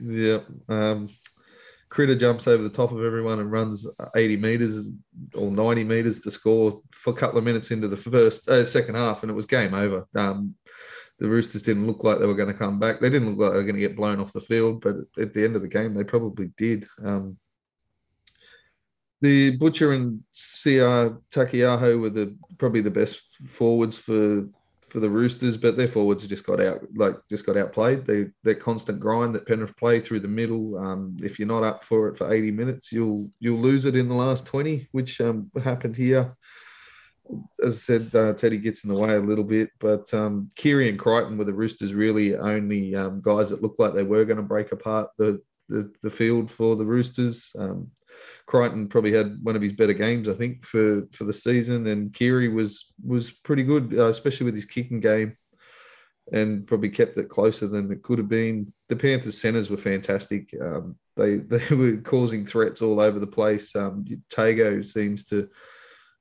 Yeah. 0.00 0.38
Um, 0.68 1.08
Critter 1.96 2.14
jumps 2.14 2.46
over 2.46 2.62
the 2.62 2.68
top 2.68 2.92
of 2.92 3.02
everyone 3.02 3.40
and 3.40 3.50
runs 3.50 3.86
80 4.14 4.36
meters 4.36 4.88
or 5.32 5.50
90 5.50 5.82
meters 5.82 6.20
to 6.20 6.30
score 6.30 6.82
for 6.92 7.14
a 7.14 7.16
couple 7.16 7.38
of 7.38 7.44
minutes 7.44 7.70
into 7.70 7.88
the 7.88 7.96
first 7.96 8.46
uh, 8.50 8.66
second 8.66 8.96
half, 8.96 9.22
and 9.22 9.30
it 9.30 9.34
was 9.34 9.46
game 9.46 9.72
over. 9.72 10.06
Um, 10.14 10.54
the 11.18 11.26
Roosters 11.26 11.62
didn't 11.62 11.86
look 11.86 12.04
like 12.04 12.18
they 12.18 12.26
were 12.26 12.34
going 12.34 12.52
to 12.52 12.58
come 12.58 12.78
back. 12.78 13.00
They 13.00 13.08
didn't 13.08 13.30
look 13.30 13.38
like 13.38 13.52
they 13.52 13.56
were 13.56 13.62
going 13.62 13.76
to 13.76 13.80
get 13.80 13.96
blown 13.96 14.20
off 14.20 14.34
the 14.34 14.42
field, 14.42 14.82
but 14.82 14.96
at 15.18 15.32
the 15.32 15.42
end 15.42 15.56
of 15.56 15.62
the 15.62 15.68
game, 15.68 15.94
they 15.94 16.04
probably 16.04 16.52
did. 16.58 16.86
Um, 17.02 17.38
the 19.22 19.56
Butcher 19.56 19.94
and 19.94 20.22
Sio 20.34 21.22
Taukeiaho 21.30 21.98
were 21.98 22.10
the 22.10 22.36
probably 22.58 22.82
the 22.82 22.90
best 22.90 23.22
forwards 23.42 23.96
for 23.96 24.46
for 24.88 25.00
the 25.00 25.10
Roosters, 25.10 25.56
but 25.56 25.76
their 25.76 25.88
forwards 25.88 26.26
just 26.26 26.46
got 26.46 26.60
out 26.60 26.86
like 26.94 27.16
just 27.28 27.44
got 27.44 27.56
outplayed. 27.56 28.06
They 28.06 28.26
their 28.44 28.54
constant 28.54 29.00
grind 29.00 29.34
that 29.34 29.46
Penrith 29.46 29.76
play 29.76 30.00
through 30.00 30.20
the 30.20 30.28
middle. 30.28 30.78
Um, 30.78 31.16
if 31.22 31.38
you're 31.38 31.48
not 31.48 31.64
up 31.64 31.84
for 31.84 32.08
it 32.08 32.16
for 32.16 32.32
80 32.32 32.52
minutes, 32.52 32.92
you'll 32.92 33.30
you'll 33.40 33.58
lose 33.58 33.84
it 33.84 33.96
in 33.96 34.08
the 34.08 34.14
last 34.14 34.46
20, 34.46 34.88
which 34.92 35.20
um, 35.20 35.50
happened 35.62 35.96
here. 35.96 36.36
As 37.64 37.74
I 37.74 37.78
said, 37.78 38.14
uh, 38.14 38.34
Teddy 38.34 38.58
gets 38.58 38.84
in 38.84 38.90
the 38.90 38.98
way 38.98 39.16
a 39.16 39.20
little 39.20 39.44
bit, 39.44 39.70
but 39.80 40.12
um, 40.14 40.48
Keary 40.54 40.88
and 40.88 40.98
Crichton 40.98 41.36
were 41.36 41.44
the 41.44 41.52
Roosters' 41.52 41.92
really 41.92 42.36
only 42.36 42.94
um, 42.94 43.20
guys 43.20 43.50
that 43.50 43.62
looked 43.62 43.80
like 43.80 43.94
they 43.94 44.04
were 44.04 44.24
going 44.24 44.36
to 44.36 44.44
break 44.44 44.70
apart 44.70 45.10
the, 45.18 45.42
the 45.68 45.92
the 46.02 46.10
field 46.10 46.50
for 46.50 46.76
the 46.76 46.84
Roosters. 46.84 47.50
Um, 47.58 47.90
Crichton 48.46 48.88
probably 48.88 49.12
had 49.12 49.42
one 49.42 49.56
of 49.56 49.62
his 49.62 49.72
better 49.72 49.92
games, 49.92 50.28
I 50.28 50.32
think, 50.34 50.64
for 50.64 51.02
for 51.12 51.24
the 51.24 51.32
season, 51.32 51.86
and 51.88 52.12
Keary 52.12 52.48
was 52.48 52.92
was 53.04 53.30
pretty 53.30 53.64
good, 53.64 53.94
uh, 53.98 54.06
especially 54.06 54.46
with 54.46 54.54
his 54.54 54.66
kicking 54.66 55.00
game, 55.00 55.36
and 56.32 56.66
probably 56.66 56.90
kept 56.90 57.18
it 57.18 57.28
closer 57.28 57.66
than 57.66 57.90
it 57.90 58.02
could 58.02 58.18
have 58.18 58.28
been. 58.28 58.72
The 58.88 58.96
Panthers 58.96 59.40
centers 59.40 59.68
were 59.68 59.76
fantastic. 59.76 60.54
Um, 60.60 60.96
they 61.16 61.36
they 61.36 61.74
were 61.74 61.96
causing 61.98 62.46
threats 62.46 62.82
all 62.82 63.00
over 63.00 63.18
the 63.18 63.26
place. 63.26 63.74
Um, 63.74 64.04
Tago 64.32 64.84
seems 64.86 65.24
to, 65.26 65.48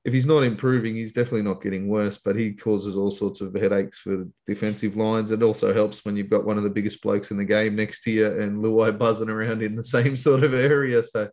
if 0.04 0.12
he's 0.12 0.26
not 0.26 0.42
improving, 0.42 0.96
he's 0.96 1.14
definitely 1.14 1.44
not 1.44 1.62
getting 1.62 1.88
worse, 1.88 2.18
but 2.18 2.36
he 2.36 2.54
causes 2.54 2.98
all 2.98 3.12
sorts 3.12 3.40
of 3.42 3.54
headaches 3.54 4.00
for 4.00 4.28
defensive 4.48 4.96
lines. 4.96 5.30
It 5.30 5.44
also 5.44 5.76
helps 5.76 6.04
when 6.04 6.18
you've 6.18 6.32
got 6.32 6.46
one 6.46 6.58
of 6.58 6.64
the 6.64 6.72
biggest 6.72 7.04
blokes 7.04 7.30
in 7.30 7.38
the 7.38 7.46
game 7.46 7.76
next 7.76 8.02
to 8.04 8.12
you 8.12 8.26
and 8.26 8.64
Luai 8.64 8.98
buzzing 8.98 9.30
around 9.30 9.62
in 9.62 9.76
the 9.76 9.84
same 9.96 10.16
sort 10.16 10.44
of 10.44 10.56
area. 10.56 11.04
So 11.04 11.30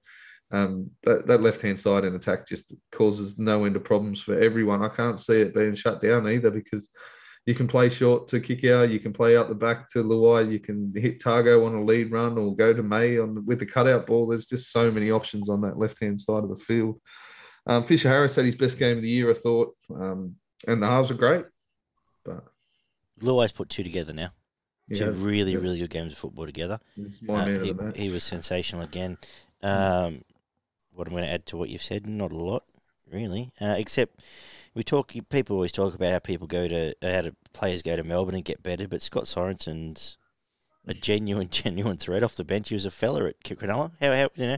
um, 0.53 0.91
that, 1.03 1.27
that 1.27 1.43
left 1.43 1.63
hand 1.63 1.81
side 1.81 2.05
in 2.05 2.15
attack 2.15 2.47
just 2.47 2.75
causes 2.93 3.39
no 3.39 3.65
end 3.65 3.75
of 3.75 3.85
problems 3.85 4.21
for 4.21 4.39
everyone. 4.39 4.85
I 4.85 4.89
can't 4.89 5.19
see 5.19 5.41
it 5.41 5.55
being 5.55 5.75
shut 5.75 6.03
down 6.03 6.29
either 6.29 6.51
because 6.51 6.91
you 7.47 7.55
can 7.55 7.67
play 7.67 7.89
short 7.89 8.29
to 8.29 8.39
kick 8.39 8.65
out, 8.65 8.91
you 8.91 9.01
can 9.01 9.13
play 9.13 9.37
out 9.37 9.49
the 9.49 9.55
back 9.55 9.89
to 9.91 10.05
Luai, 10.05 10.53
you 10.53 10.61
can 10.61 10.93
hit 10.95 11.21
Tago 11.21 11.67
on 11.67 11.75
a 11.75 11.83
lead 11.83 12.13
run 12.13 12.39
or 12.39 12.55
go 12.55 12.73
to 12.73 12.83
May 12.83 13.19
on 13.19 13.45
with 13.47 13.59
the 13.59 13.67
cutout 13.67 14.07
ball. 14.07 14.27
There's 14.27 14.47
just 14.47 14.71
so 14.71 14.91
many 14.91 15.11
options 15.11 15.49
on 15.49 15.63
that 15.63 15.79
left 15.79 16.01
hand 16.01 16.21
side 16.21 16.45
of 16.45 16.51
the 16.51 16.57
field. 16.57 17.01
Um, 17.67 17.83
Fisher 17.83 18.09
Harris 18.09 18.37
had 18.37 18.45
his 18.45 18.55
best 18.55 18.79
game 18.79 18.99
of 18.99 19.03
the 19.03 19.09
year, 19.09 19.31
I 19.31 19.35
thought, 19.35 19.75
um, 19.95 20.37
and 20.69 20.83
the 20.83 20.87
halves 20.87 21.11
were 21.11 21.17
great. 21.17 21.45
But 22.25 22.45
Luai's 23.21 23.53
put 23.53 23.71
two 23.71 23.85
together 23.85 24.13
now. 24.13 24.31
Two 24.93 25.05
yeah, 25.05 25.11
really, 25.15 25.53
yeah, 25.53 25.59
really 25.59 25.79
good 25.79 25.91
games 25.91 26.13
of 26.13 26.19
football 26.19 26.45
together. 26.45 26.79
Uh, 27.29 27.47
he, 27.47 27.75
he 27.95 28.11
was 28.11 28.23
sensational 28.23 28.83
again. 28.83 29.17
Um, 29.63 30.23
what 30.95 31.07
I'm 31.07 31.13
going 31.15 31.25
to 31.25 31.31
add 31.31 31.47
to 31.47 31.57
what 31.57 31.69
you've 31.69 31.83
said, 31.83 32.07
not 32.07 32.33
a 32.33 32.37
lot, 32.37 32.65
really, 33.11 33.53
uh, 33.61 33.75
except 33.79 34.23
we 34.75 34.83
talk. 34.83 35.13
People 35.31 35.57
always 35.57 35.73
talk 35.73 35.95
about 35.95 36.13
how 36.13 36.19
people 36.19 36.47
go 36.47 36.69
to 36.69 36.95
how 37.03 37.23
to, 37.23 37.35
players 37.53 37.83
go 37.83 37.97
to 37.97 38.05
Melbourne 38.05 38.35
and 38.35 38.45
get 38.45 38.63
better, 38.63 38.87
but 38.89 39.03
Scott 39.03 39.25
Sorensen's 39.25 40.17
a 40.87 40.95
genuine, 40.95 41.49
genuine 41.51 41.97
threat 41.97 42.23
off 42.23 42.37
the 42.37 42.45
bench. 42.45 42.69
He 42.71 42.75
was 42.75 42.87
a 42.87 42.91
fella 42.91 43.27
at 43.27 43.41
Cronulla. 43.45 43.93
How, 44.01 44.15
how 44.15 44.29
you 44.35 44.47
know? 44.47 44.57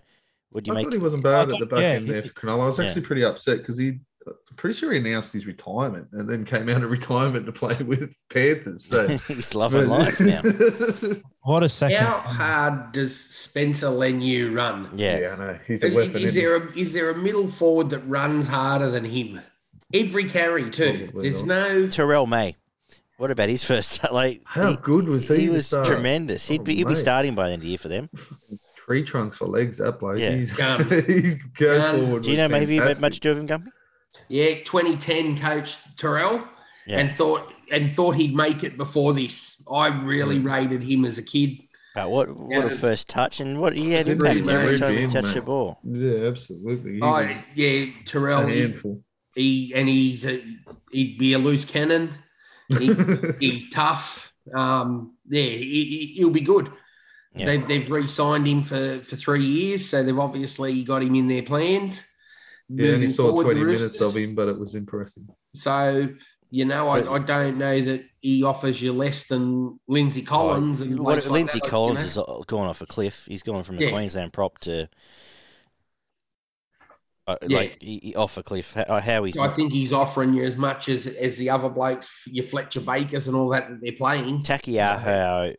Would 0.52 0.66
you 0.68 0.72
I 0.72 0.76
make? 0.76 0.86
thought 0.86 0.92
he 0.92 0.98
wasn't 0.98 1.24
bad 1.24 1.34
I 1.34 1.40
at 1.42 1.48
the 1.48 1.56
thought- 1.58 1.70
back 1.70 1.80
yeah, 1.80 1.86
end 1.88 2.08
there 2.08 2.22
he- 2.22 2.28
for 2.28 2.34
Cronulla. 2.34 2.62
I 2.62 2.66
was 2.66 2.78
Yeah. 2.78 2.84
actually 2.86 3.02
pretty 3.02 3.24
upset 3.24 3.58
because 3.58 3.76
he, 3.76 3.98
I'm 4.26 4.56
pretty 4.56 4.78
sure 4.78 4.92
he 4.92 4.98
announced 4.98 5.32
his 5.32 5.46
retirement 5.46 6.08
and 6.12 6.28
then 6.28 6.44
came 6.44 6.68
out 6.68 6.82
of 6.82 6.90
retirement 6.90 7.46
to 7.46 7.52
play 7.52 7.76
with 7.82 8.16
Panthers. 8.30 8.84
So 8.86 9.08
He's 9.28 9.54
loving 9.54 9.88
life 9.88 10.20
now. 10.20 10.42
What 11.46 11.62
a 11.62 11.68
second. 11.68 11.98
How 11.98 12.20
hard 12.20 12.92
does 12.92 13.14
Spencer 13.14 13.88
Leniu 13.88 14.56
run? 14.56 14.88
Yeah, 14.96 15.18
yeah, 15.18 15.32
I 15.34 15.36
know. 15.36 15.58
He's 15.66 15.84
a 15.84 15.94
weapon. 15.94 16.16
Is 16.16 16.30
isn't 16.36 16.42
there 16.42 16.56
a 16.56 16.72
is 16.72 16.92
there 16.94 17.10
a 17.10 17.14
middle 17.18 17.46
forward 17.48 17.90
that 17.90 17.98
runs 18.00 18.48
harder 18.48 18.90
than 18.90 19.04
him? 19.04 19.42
Every 19.92 20.24
carry 20.24 20.70
too. 20.70 21.08
Probably 21.12 21.28
There's 21.28 21.42
not. 21.42 21.68
no. 21.68 21.88
Terrell 21.88 22.24
May. 22.26 22.56
What 23.18 23.30
about 23.30 23.50
his 23.50 23.62
first? 23.62 24.00
Like 24.10 24.40
How 24.46 24.70
he, 24.70 24.76
good 24.78 25.06
was 25.06 25.28
he? 25.28 25.36
he 25.42 25.48
was 25.50 25.66
start? 25.66 25.86
tremendous. 25.86 26.48
He'd 26.48 26.62
Oh, 26.62 26.64
be 26.64 26.76
he'd 26.76 26.88
be 26.88 26.94
starting 26.94 27.34
by 27.34 27.48
the 27.48 27.52
end 27.52 27.60
of 27.60 27.64
the 27.64 27.68
year 27.68 27.78
for 27.78 27.88
them. 27.88 28.08
Tree 28.74 29.04
trunks 29.04 29.36
for 29.36 29.46
legs, 29.46 29.76
that 29.76 29.98
bloke. 30.00 30.18
Yeah. 30.18 30.30
He's, 30.36 30.52
Gun. 30.54 30.82
he's 30.88 31.34
go 31.58 31.76
Gun. 31.78 32.00
forward. 32.00 32.22
Do 32.22 32.30
you 32.30 32.38
know 32.38 32.48
maybe 32.48 32.74
you 32.74 32.80
met 32.80 32.96
fantastic. 32.96 33.02
much 33.02 33.14
to 33.16 33.20
do 33.20 33.28
with 33.38 33.38
him, 33.38 33.48
Gumpy? 33.48 33.68
Yeah, 34.28 34.54
2010 34.64 35.38
coach 35.38 35.78
Terrell, 35.96 36.46
Yeah. 36.86 36.98
and 36.98 37.10
thought 37.12 37.52
and 37.72 37.90
thought 37.90 38.14
he'd 38.16 38.34
make 38.34 38.62
it 38.62 38.76
before 38.76 39.12
this. 39.14 39.62
I 39.70 39.88
really 39.88 40.38
rated 40.38 40.82
him 40.84 41.04
as 41.04 41.18
a 41.18 41.22
kid. 41.22 41.58
But 41.94 42.10
what 42.10 42.34
what 42.36 42.50
Yeah. 42.50 42.64
a 42.64 42.70
first 42.70 43.08
touch 43.08 43.40
and 43.40 43.60
what 43.60 43.76
he 43.76 43.92
had 43.92 44.06
He's 44.06 44.14
impact 44.16 44.44
pretty 44.44 44.50
every 44.64 44.78
time 44.78 44.96
he 44.96 45.06
touched 45.06 45.34
the 45.34 45.42
ball. 45.42 45.78
Yeah, 45.84 46.26
absolutely. 46.28 46.94
He 46.94 47.00
Oh 47.02 47.28
yeah, 47.54 47.86
Terrell. 48.04 48.46
a 48.46 48.50
He, 48.50 48.60
handful. 48.60 49.02
he 49.34 49.72
and 49.74 49.88
he's 49.88 50.26
a, 50.26 50.42
he'd 50.90 51.18
be 51.18 51.32
a 51.34 51.38
loose 51.38 51.64
cannon. 51.64 52.10
He, 52.68 52.92
he's 53.40 53.68
tough. 53.70 54.32
Um, 54.54 55.16
yeah, 55.28 55.42
he, 55.42 55.84
he- 55.84 56.12
he'll 56.16 56.30
be 56.30 56.40
good. 56.40 56.70
Yeah. 57.34 57.46
They've 57.46 57.66
they've 57.66 57.90
re-signed 57.90 58.46
him 58.46 58.62
for 58.62 59.00
for 59.02 59.16
three 59.16 59.44
years, 59.44 59.88
so 59.88 60.02
they've 60.02 60.18
obviously 60.18 60.82
got 60.84 61.02
him 61.02 61.14
in 61.14 61.28
their 61.28 61.42
plans. 61.42 62.06
Yeah, 62.68 62.92
only 62.92 63.08
saw 63.08 63.40
20 63.42 63.62
minutes 63.64 64.00
of 64.00 64.16
him, 64.16 64.34
but 64.34 64.48
it 64.48 64.58
was 64.58 64.74
impressive. 64.74 65.24
So 65.54 66.08
you 66.50 66.64
know, 66.64 66.86
I, 66.88 67.14
I 67.14 67.18
don't 67.18 67.58
know 67.58 67.80
that 67.80 68.04
he 68.20 68.44
offers 68.44 68.80
you 68.80 68.92
less 68.92 69.26
than 69.26 69.80
Lindsay 69.88 70.22
Collins 70.22 70.80
and 70.82 70.92
What, 71.00 71.14
blokes 71.14 71.26
like 71.26 71.32
Lindsay 71.32 71.58
that, 71.58 71.64
you 71.64 71.70
Collins 71.70 72.16
know. 72.16 72.36
has 72.38 72.44
gone 72.46 72.68
off 72.68 72.80
a 72.80 72.86
cliff. 72.86 73.24
He's 73.28 73.42
gone 73.42 73.64
from 73.64 73.78
a 73.78 73.82
Yeah. 73.82 73.90
Queensland 73.90 74.32
prop 74.32 74.58
to 74.60 74.88
Uh, 77.26 77.36
Yeah. 77.46 77.56
Like 77.58 77.78
he, 77.82 77.98
he- 78.02 78.14
off 78.14 78.36
a 78.36 78.42
cliff. 78.42 78.72
How, 78.74 79.00
how 79.00 79.24
he's 79.24 79.36
I 79.36 79.48
think 79.48 79.72
he's 79.72 79.92
offering 79.92 80.32
you 80.34 80.44
as 80.44 80.56
much 80.56 80.88
as 80.88 81.06
as 81.06 81.36
the 81.38 81.50
other 81.50 81.68
blokes, 81.68 82.08
your 82.26 82.44
Fletcher 82.46 82.80
Bakers 82.80 83.26
and 83.28 83.36
all 83.36 83.48
that 83.48 83.68
that 83.68 83.80
they're 83.82 83.92
playing. 83.92 84.42
Taukeiaho 84.42 85.54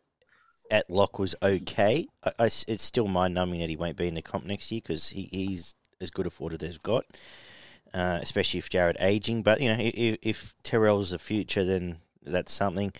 at 0.70 0.90
lock 0.90 1.18
was 1.20 1.34
okay. 1.42 2.08
I, 2.24 2.32
I 2.40 2.46
s- 2.46 2.64
it's 2.66 2.82
still 2.82 3.06
mind 3.06 3.34
numbing 3.34 3.60
that 3.60 3.68
he 3.68 3.76
won't 3.76 3.96
be 3.96 4.08
in 4.08 4.14
the 4.14 4.22
comp 4.22 4.44
next 4.46 4.72
year 4.72 4.80
because 4.82 5.10
he, 5.10 5.28
he's 5.30 5.74
as 6.00 6.10
good 6.10 6.26
a 6.26 6.30
forward 6.30 6.54
as 6.54 6.58
they've 6.60 6.82
got, 6.82 7.04
uh, 7.94 8.18
especially 8.20 8.58
if 8.58 8.70
Jared 8.70 8.96
aging. 9.00 9.42
But 9.42 9.60
you 9.60 9.68
know, 9.74 9.78
if, 9.80 10.18
if 10.22 10.54
Terrell's 10.62 11.10
the 11.10 11.18
future, 11.18 11.64
then 11.64 11.98
that's 12.22 12.52
something. 12.52 12.92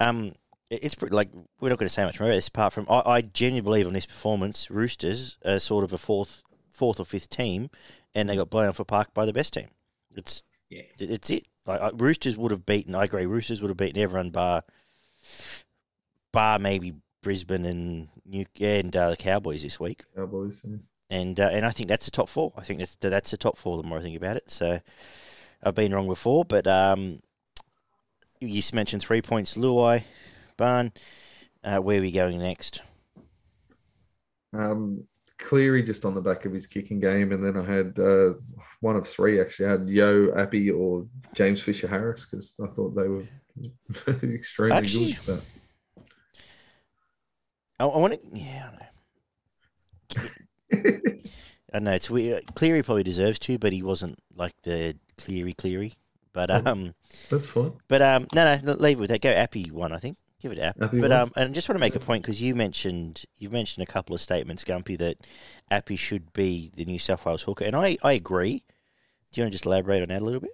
Um, 0.00 0.34
it's 0.70 0.94
pretty, 0.94 1.14
like 1.14 1.30
we're 1.60 1.68
not 1.68 1.78
going 1.78 1.88
to 1.88 1.92
say 1.94 2.04
much 2.04 2.18
more 2.18 2.28
about 2.28 2.36
this 2.36 2.48
apart 2.48 2.72
from 2.72 2.86
I, 2.88 3.02
I 3.04 3.20
genuinely 3.20 3.60
believe 3.62 3.86
on 3.86 3.92
this 3.92 4.06
performance, 4.06 4.70
Roosters 4.70 5.38
are 5.44 5.58
sort 5.58 5.84
of 5.84 5.92
a 5.92 5.98
fourth, 5.98 6.42
fourth 6.70 6.98
or 6.98 7.04
fifth 7.04 7.28
team, 7.28 7.70
and 8.14 8.28
they 8.28 8.36
got 8.36 8.50
blown 8.50 8.68
off 8.68 8.80
a 8.80 8.84
park 8.84 9.14
by 9.14 9.26
the 9.26 9.32
best 9.32 9.54
team. 9.54 9.68
It's 10.16 10.42
Yeah. 10.70 10.82
it's 10.98 11.30
it. 11.30 11.46
Like 11.66 11.80
I, 11.80 11.90
Roosters 11.94 12.36
would 12.36 12.50
have 12.50 12.66
beaten. 12.66 12.94
I 12.94 13.04
agree. 13.04 13.26
Roosters 13.26 13.62
would 13.62 13.68
have 13.68 13.76
beaten 13.76 14.02
everyone 14.02 14.30
bar, 14.30 14.64
bar 16.32 16.58
maybe 16.58 16.94
Brisbane 17.22 17.64
and 17.64 18.08
New 18.26 18.46
and 18.60 18.94
uh, 18.96 19.10
the 19.10 19.16
Cowboys 19.16 19.62
this 19.62 19.78
week. 19.78 20.04
Cowboys. 20.16 20.62
yeah. 20.64 20.76
And 21.10 21.38
uh, 21.38 21.50
and 21.52 21.66
I 21.66 21.70
think 21.70 21.88
that's 21.88 22.06
the 22.06 22.10
top 22.10 22.28
four. 22.28 22.52
I 22.56 22.62
think 22.62 22.80
that's 22.80 22.96
that's 22.96 23.30
the 23.30 23.36
top 23.36 23.58
four. 23.58 23.76
The 23.76 23.82
more 23.88 23.98
I 23.98 24.02
think 24.02 24.16
about 24.16 24.36
it, 24.36 24.50
so 24.50 24.80
I've 25.62 25.74
been 25.74 25.92
wrong 25.94 26.08
before, 26.08 26.44
but 26.44 26.66
um, 26.66 27.20
you 28.40 28.62
mentioned 28.72 29.02
three 29.02 29.22
points, 29.22 29.54
Luai, 29.56 30.04
Barn. 30.56 30.92
Uh, 31.62 31.78
where 31.78 31.98
are 31.98 32.02
we 32.02 32.10
going 32.10 32.38
next? 32.38 32.82
Um, 34.52 35.04
Cleary 35.38 35.82
just 35.82 36.04
on 36.04 36.14
the 36.14 36.20
back 36.20 36.44
of 36.46 36.52
his 36.52 36.66
kicking 36.66 37.00
game, 37.00 37.32
and 37.32 37.44
then 37.44 37.56
I 37.56 37.64
had 37.64 37.98
uh, 37.98 38.34
one 38.80 38.96
of 38.96 39.06
three 39.06 39.40
actually. 39.40 39.66
I 39.66 39.70
had 39.72 39.88
Yeo, 39.88 40.34
Appy, 40.38 40.70
or 40.70 41.06
James 41.34 41.60
Fisher 41.60 41.88
Harris 41.88 42.26
because 42.26 42.54
I 42.62 42.66
thought 42.68 42.94
they 42.94 43.08
were 43.08 43.24
extremely 44.34 44.76
Actually- 44.76 45.12
good. 45.26 45.40
But 46.06 46.10
I, 47.78 47.84
I 47.84 47.98
want 47.98 48.14
to. 48.14 48.20
Yeah, 48.32 48.70
I 50.72 51.78
know. 51.80 51.92
It's 51.92 52.10
weird. 52.10 52.54
Cleary 52.54 52.82
probably 52.82 53.02
deserves 53.02 53.38
to, 53.40 53.58
but 53.58 53.72
he 53.72 53.82
wasn't 53.82 54.18
like 54.34 54.54
the 54.62 54.96
Cleary 55.18 55.52
Cleary. 55.54 55.92
But 56.32 56.50
Oh. 56.50 56.62
um, 56.64 56.94
that's 57.30 57.46
fine. 57.46 57.72
but 57.88 58.02
um, 58.02 58.26
no, 58.34 58.58
no, 58.62 58.72
leave 58.74 58.98
it 58.98 59.00
with 59.00 59.10
that. 59.10 59.20
Go 59.22 59.30
Appy 59.30 59.70
one, 59.70 59.92
I 59.92 59.98
think. 59.98 60.16
Give 60.40 60.52
it 60.52 60.58
App. 60.58 60.76
Appy 60.82 61.00
But 61.00 61.10
one? 61.10 61.20
um, 61.20 61.32
and 61.36 61.50
I 61.50 61.52
just 61.54 61.68
want 61.68 61.76
to 61.76 61.80
make 61.80 61.94
a 61.96 62.00
point 62.00 62.22
because 62.22 62.42
you 62.42 62.54
mentioned 62.54 63.24
you've 63.38 63.52
mentioned 63.52 63.82
a 63.88 63.90
couple 63.90 64.14
of 64.14 64.20
statements, 64.20 64.64
Gumpy, 64.64 64.98
that 64.98 65.16
Appy 65.70 65.96
should 65.96 66.32
be 66.32 66.70
the 66.76 66.84
New 66.84 66.98
South 66.98 67.24
Wales 67.24 67.42
hooker, 67.44 67.64
and 67.64 67.76
I 67.76 67.96
I 68.02 68.12
agree. 68.12 68.62
Do 69.32 69.40
you 69.40 69.44
want 69.44 69.52
to 69.52 69.54
just 69.54 69.66
elaborate 69.66 70.02
on 70.02 70.08
that 70.08 70.22
a 70.22 70.24
little 70.24 70.40
bit? 70.40 70.50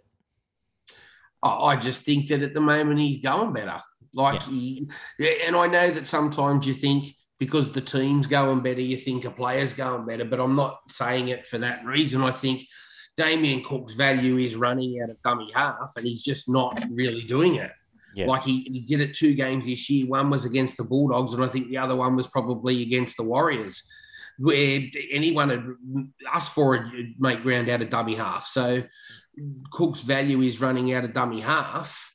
I 1.42 1.48
I 1.50 1.76
just 1.76 2.02
think 2.02 2.28
that 2.28 2.42
at 2.42 2.54
the 2.54 2.60
moment 2.60 3.00
he's 3.00 3.22
going 3.22 3.52
better. 3.52 3.78
Like 4.12 4.42
he, 4.42 4.88
yeah, 5.18 5.30
and 5.46 5.56
I 5.56 5.66
know 5.66 5.90
that 5.90 6.06
sometimes 6.06 6.66
you 6.66 6.74
think 6.74 7.14
because 7.40 7.72
the 7.72 7.80
team's 7.80 8.26
going 8.26 8.60
better, 8.60 8.82
you 8.82 8.98
think 8.98 9.24
a 9.24 9.30
player's 9.30 9.72
going 9.72 10.04
better, 10.04 10.26
but 10.26 10.38
I'm 10.38 10.54
not 10.54 10.78
saying 10.88 11.28
it 11.28 11.46
for 11.46 11.56
that 11.58 11.84
reason. 11.86 12.22
I 12.22 12.32
think 12.32 12.66
Damien 13.16 13.64
Cook's 13.64 13.94
value 13.94 14.36
is 14.36 14.56
running 14.56 15.00
out 15.02 15.08
of 15.08 15.20
dummy 15.22 15.50
half, 15.54 15.92
and 15.96 16.06
he's 16.06 16.22
just 16.22 16.50
not 16.50 16.78
really 16.90 17.22
doing 17.22 17.54
it. 17.54 17.72
Yeah. 18.14 18.26
Like 18.26 18.42
he, 18.42 18.60
he 18.64 18.80
did 18.80 19.00
it 19.00 19.14
two 19.14 19.34
games 19.34 19.66
this 19.66 19.88
year. 19.88 20.06
One 20.06 20.28
was 20.28 20.44
against 20.44 20.76
the 20.76 20.84
Bulldogs, 20.84 21.32
and 21.32 21.42
I 21.42 21.46
think 21.46 21.70
the 21.70 21.78
other 21.78 21.96
one 21.96 22.14
was 22.14 22.26
probably 22.26 22.82
against 22.82 23.16
the 23.16 23.22
Warriors, 23.22 23.82
where 24.38 24.82
anyone 25.10 25.48
had 25.48 25.66
us 26.34 26.46
four 26.46 26.72
would 26.94 27.14
make 27.18 27.40
ground 27.40 27.70
out 27.70 27.80
of 27.80 27.88
dummy 27.88 28.16
half. 28.16 28.44
So 28.46 28.82
Cook's 29.72 30.02
value 30.02 30.42
is 30.42 30.60
running 30.60 30.92
out 30.92 31.04
of 31.04 31.14
dummy 31.14 31.40
half. 31.40 32.14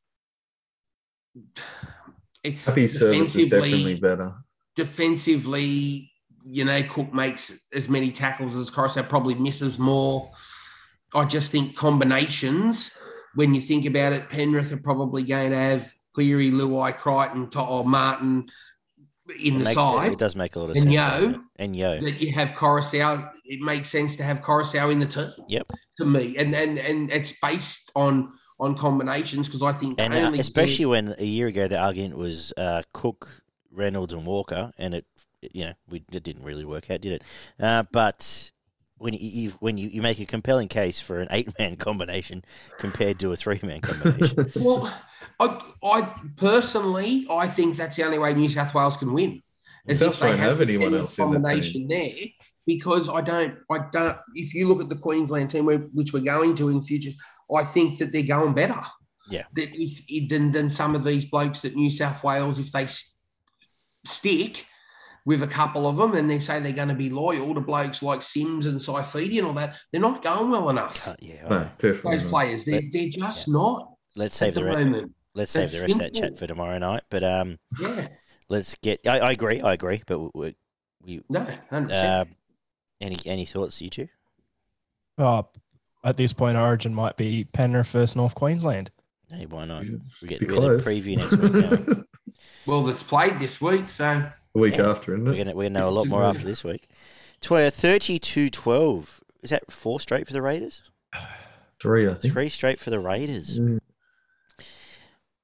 Happy 2.43 2.87
service 2.87 3.35
is 3.35 3.49
definitely 3.49 3.95
better. 3.95 4.35
Defensively, 4.75 6.11
you 6.45 6.65
know, 6.65 6.81
Cook 6.83 7.13
makes 7.13 7.65
as 7.73 7.89
many 7.89 8.11
tackles 8.11 8.55
as 8.55 8.69
Koroisau, 8.71 9.07
probably 9.07 9.35
misses 9.35 9.77
more. 9.79 10.31
I 11.13 11.25
just 11.25 11.51
think 11.51 11.75
combinations, 11.75 12.97
when 13.35 13.53
you 13.55 13.61
think 13.61 13.85
about 13.85 14.13
it, 14.13 14.29
Penrith 14.29 14.71
are 14.71 14.77
probably 14.77 15.23
going 15.23 15.51
to 15.51 15.57
have 15.57 15.93
Cleary, 16.13 16.51
Luai, 16.51 16.95
Crichton, 16.95 17.49
To- 17.51 17.61
or 17.61 17.85
Martin 17.85 18.47
in 19.39 19.55
It 19.55 19.57
the 19.59 19.63
makes- 19.65 19.75
side. 19.75 20.11
it 20.13 20.19
does 20.19 20.35
make 20.35 20.55
a 20.55 20.59
lot 20.59 20.69
of 20.71 20.75
And 20.77 20.91
sense. 20.91 21.23
Yo. 21.23 21.41
And 21.57 21.75
yo, 21.75 21.99
that 21.99 22.21
you 22.21 22.31
have 22.33 22.51
Koroisau, 22.51 23.29
it 23.45 23.61
makes 23.61 23.89
sense 23.89 24.15
to 24.17 24.23
have 24.23 24.41
Koroisau 24.41 24.91
in 24.91 24.99
the 24.99 25.05
team. 25.07 25.31
Yep. 25.47 25.71
To 25.99 26.05
me, 26.05 26.35
and 26.37 26.53
and 26.53 26.77
and 26.77 27.09
it's 27.09 27.33
based 27.41 27.89
on 27.95 28.33
on 28.59 28.75
combinations 28.75 29.47
because 29.47 29.63
I 29.63 29.71
think 29.71 29.99
and 29.99 30.13
uh, 30.13 30.17
only 30.17 30.39
especially 30.39 30.85
when 30.85 31.15
a 31.17 31.23
year 31.25 31.47
ago 31.47 31.67
the 31.69 31.77
argument 31.79 32.17
was 32.17 32.51
uh, 32.57 32.81
Cook, 32.93 33.43
Reynolds, 33.75 34.13
and 34.13 34.25
Walker, 34.25 34.71
and 34.77 34.93
it, 34.95 35.05
you 35.41 35.65
know, 35.65 35.73
we 35.89 36.03
it 36.11 36.23
didn't 36.23 36.43
really 36.43 36.65
work 36.65 36.89
out, 36.89 37.01
did 37.01 37.13
it? 37.13 37.23
Uh, 37.59 37.83
but 37.91 38.51
when 38.97 39.13
you, 39.13 39.19
you 39.21 39.49
when 39.59 39.77
you, 39.77 39.89
you 39.89 40.01
make 40.01 40.19
a 40.19 40.25
compelling 40.25 40.67
case 40.67 40.99
for 40.99 41.19
an 41.19 41.27
eight 41.31 41.57
man 41.59 41.75
combination 41.87 42.43
compared 42.79 43.19
to 43.19 43.31
a 43.31 43.35
three 43.35 43.59
man 43.63 43.81
combination, 43.81 44.51
Well, 44.55 44.91
I, 45.39 45.61
I 45.83 46.15
personally, 46.37 47.27
I 47.29 47.47
think 47.47 47.75
that's 47.75 47.95
the 47.95 48.03
only 48.03 48.17
way 48.17 48.33
New 48.33 48.49
South 48.49 48.73
Wales 48.73 48.97
can 48.97 49.13
win. 49.13 49.41
Is 49.87 49.99
South 49.99 50.13
if 50.13 50.19
they 50.19 50.27
won't 50.27 50.39
have 50.39 50.57
the 50.57 50.63
anyone 50.63 50.91
Penrith 50.91 51.01
else 51.01 51.19
in 51.19 51.41
the 51.41 51.61
team. 51.61 51.87
there. 51.87 52.27
Because 52.67 53.09
I 53.09 53.21
don't, 53.21 53.59
I 53.69 53.77
don't. 53.91 54.17
If 54.33 54.55
you 54.55 54.67
look 54.67 54.81
at 54.81 54.89
the 54.89 54.95
Queensland 54.95 55.51
team, 55.51 55.67
which 55.93 56.13
we're 56.13 56.21
going 56.21 56.55
to 56.55 56.69
in 56.69 56.77
the 56.77 56.81
future, 56.81 57.11
I 57.55 57.63
think 57.63 57.99
that 57.99 58.11
they're 58.11 58.23
going 58.23 58.55
better. 58.55 58.81
Yeah. 59.29 59.43
That 59.53 59.69
if 59.73 60.29
than 60.29 60.51
than 60.51 60.71
some 60.71 60.95
of 60.95 61.03
these 61.03 61.25
blokes 61.25 61.61
that 61.61 61.75
New 61.75 61.91
South 61.91 62.23
Wales, 62.23 62.57
if 62.57 62.71
they 62.71 62.85
s- 62.85 63.14
stick 64.07 64.65
with 65.25 65.41
a 65.41 65.47
couple 65.47 65.87
of 65.87 65.97
them 65.97 66.13
and 66.15 66.29
they 66.29 66.37
say 66.39 66.59
they're 66.59 66.71
going 66.71 66.87
to 66.89 66.93
be 66.93 67.09
loyal 67.09 67.55
to 67.55 67.59
blokes 67.61 68.03
like 68.03 68.21
Sims 68.21 68.67
and 68.67 68.79
Saifiti 68.79 69.39
and 69.39 69.47
all 69.47 69.53
that, 69.53 69.75
they're 69.91 69.99
not 70.01 70.21
going 70.21 70.51
well 70.51 70.69
enough. 70.69 71.15
Yeah, 71.19 71.45
I 71.45 71.49
No, 71.49 71.69
definitely. 71.79 72.11
Those 72.17 72.23
not. 72.23 72.29
players, 72.29 72.65
they're, 72.65 72.81
But- 72.81 72.91
they're 72.91 73.09
just 73.09 73.47
not 73.47 73.91
let's 74.15 74.35
at 74.41 74.45
save 74.47 74.53
the 74.55 74.59
the 74.61 74.65
rest. 74.67 74.85
moment. 74.85 75.11
Let's 75.33 75.51
save 75.51 75.63
It's 75.63 75.73
the 75.73 75.81
rest 75.81 75.93
of 75.93 75.99
that 75.99 76.13
chat 76.13 76.37
for 76.37 76.47
tomorrow 76.47 76.77
night. 76.77 77.03
But 77.09 77.23
um, 77.23 77.57
Yeah. 77.79 78.07
let's 78.49 78.75
get. 78.75 79.01
I, 79.07 79.19
I 79.19 79.31
agree. 79.31 79.59
I 79.61 79.73
agree. 79.73 80.01
But 80.07 80.19
we, 80.19 80.29
we, 80.35 80.55
we 81.17 81.21
No, 81.29 81.45
100%. 81.71 81.91
uh, 81.91 82.25
any 83.01 83.17
any 83.25 83.45
thoughts, 83.45 83.81
you 83.81 83.89
two? 83.89 84.07
Oh, 85.17 85.47
at 86.03 86.15
this 86.17 86.31
point, 86.33 86.55
Origin 86.57 86.93
might 86.93 87.17
be 87.17 87.45
Penrith 87.45 87.87
versus 87.87 88.15
North 88.15 88.35
Queensland. 88.35 88.91
Hey, 89.29 89.45
why 89.47 89.65
not? 89.65 89.83
We 90.21 90.27
get, 90.27 90.39
Be 90.39 90.45
we 90.45 90.53
get 90.53 90.57
a 90.63 90.79
close. 90.79 90.83
preview 90.85 91.17
next 91.17 91.87
week. 91.87 91.97
don't 92.65 92.73
we? 92.75 92.77
well, 92.83 92.83
that's 92.83 93.03
played 93.03 93.39
this 93.39 93.59
week, 93.61 93.89
so 93.89 94.29
The 94.53 94.59
week 94.59 94.77
Yeah. 94.77 94.89
after, 94.89 95.13
isn't 95.13 95.25
We're 95.25 95.33
it? 95.33 95.37
gonna 95.37 95.55
we're 95.55 95.63
gonna 95.69 95.79
know 95.79 95.89
a 95.89 95.91
lot 95.91 96.07
more 96.07 96.23
after 96.23 96.45
this 96.45 96.63
week. 96.63 96.87
Tw- 97.41 97.69
32-12. 97.71 99.21
Is 99.43 99.49
that 99.51 99.71
four 99.71 99.99
straight 99.99 100.25
for 100.27 100.33
the 100.33 100.41
Raiders? 100.41 100.81
Three, 101.81 102.09
I 102.09 102.13
think. 102.15 102.33
Three 102.33 102.49
straight 102.49 102.79
for 102.79 102.89
the 102.89 102.99
Raiders 102.99 103.59
Mm. 103.59 103.79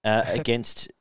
uh, 0.04 0.24
against 0.28 0.92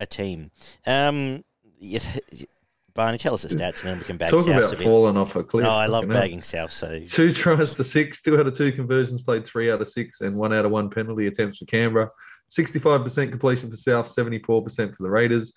a 0.00 0.06
team. 0.06 0.50
Um, 0.86 1.44
yes, 1.78 2.18
Barney, 2.94 3.16
tell 3.16 3.32
us 3.34 3.42
the 3.42 3.48
stats, 3.48 3.80
and 3.82 3.90
then 3.92 3.98
we 3.98 4.04
can 4.04 4.16
bag 4.18 4.28
Talk 4.28 4.40
South 4.40 4.48
about 4.48 4.72
a 4.72 4.76
bit. 4.76 4.84
falling 4.84 5.16
off 5.16 5.34
a 5.36 5.42
cliff. 5.42 5.64
No, 5.64 5.70
I 5.70 5.86
love 5.86 6.02
fucking 6.02 6.12
hell. 6.12 6.20
bagging 6.22 6.42
South. 6.42 6.72
So 6.72 6.98
Two 7.06 7.32
tries 7.32 7.72
to 7.74 7.84
six, 7.84 8.20
two 8.20 8.38
out 8.38 8.46
of 8.46 8.54
two 8.54 8.72
conversions 8.72 9.22
played, 9.22 9.46
three 9.46 9.70
out 9.70 9.80
of 9.80 9.88
six, 9.88 10.20
and 10.20 10.36
one 10.36 10.52
out 10.52 10.66
of 10.66 10.70
one 10.72 10.90
penalty 10.90 11.26
attempts 11.26 11.58
for 11.58 11.64
Canberra. 11.66 12.10
65% 12.52 13.30
completion 13.30 13.70
for 13.70 13.76
South, 13.76 14.06
74% 14.06 14.44
for 14.94 15.02
the 15.02 15.10
Raiders. 15.10 15.52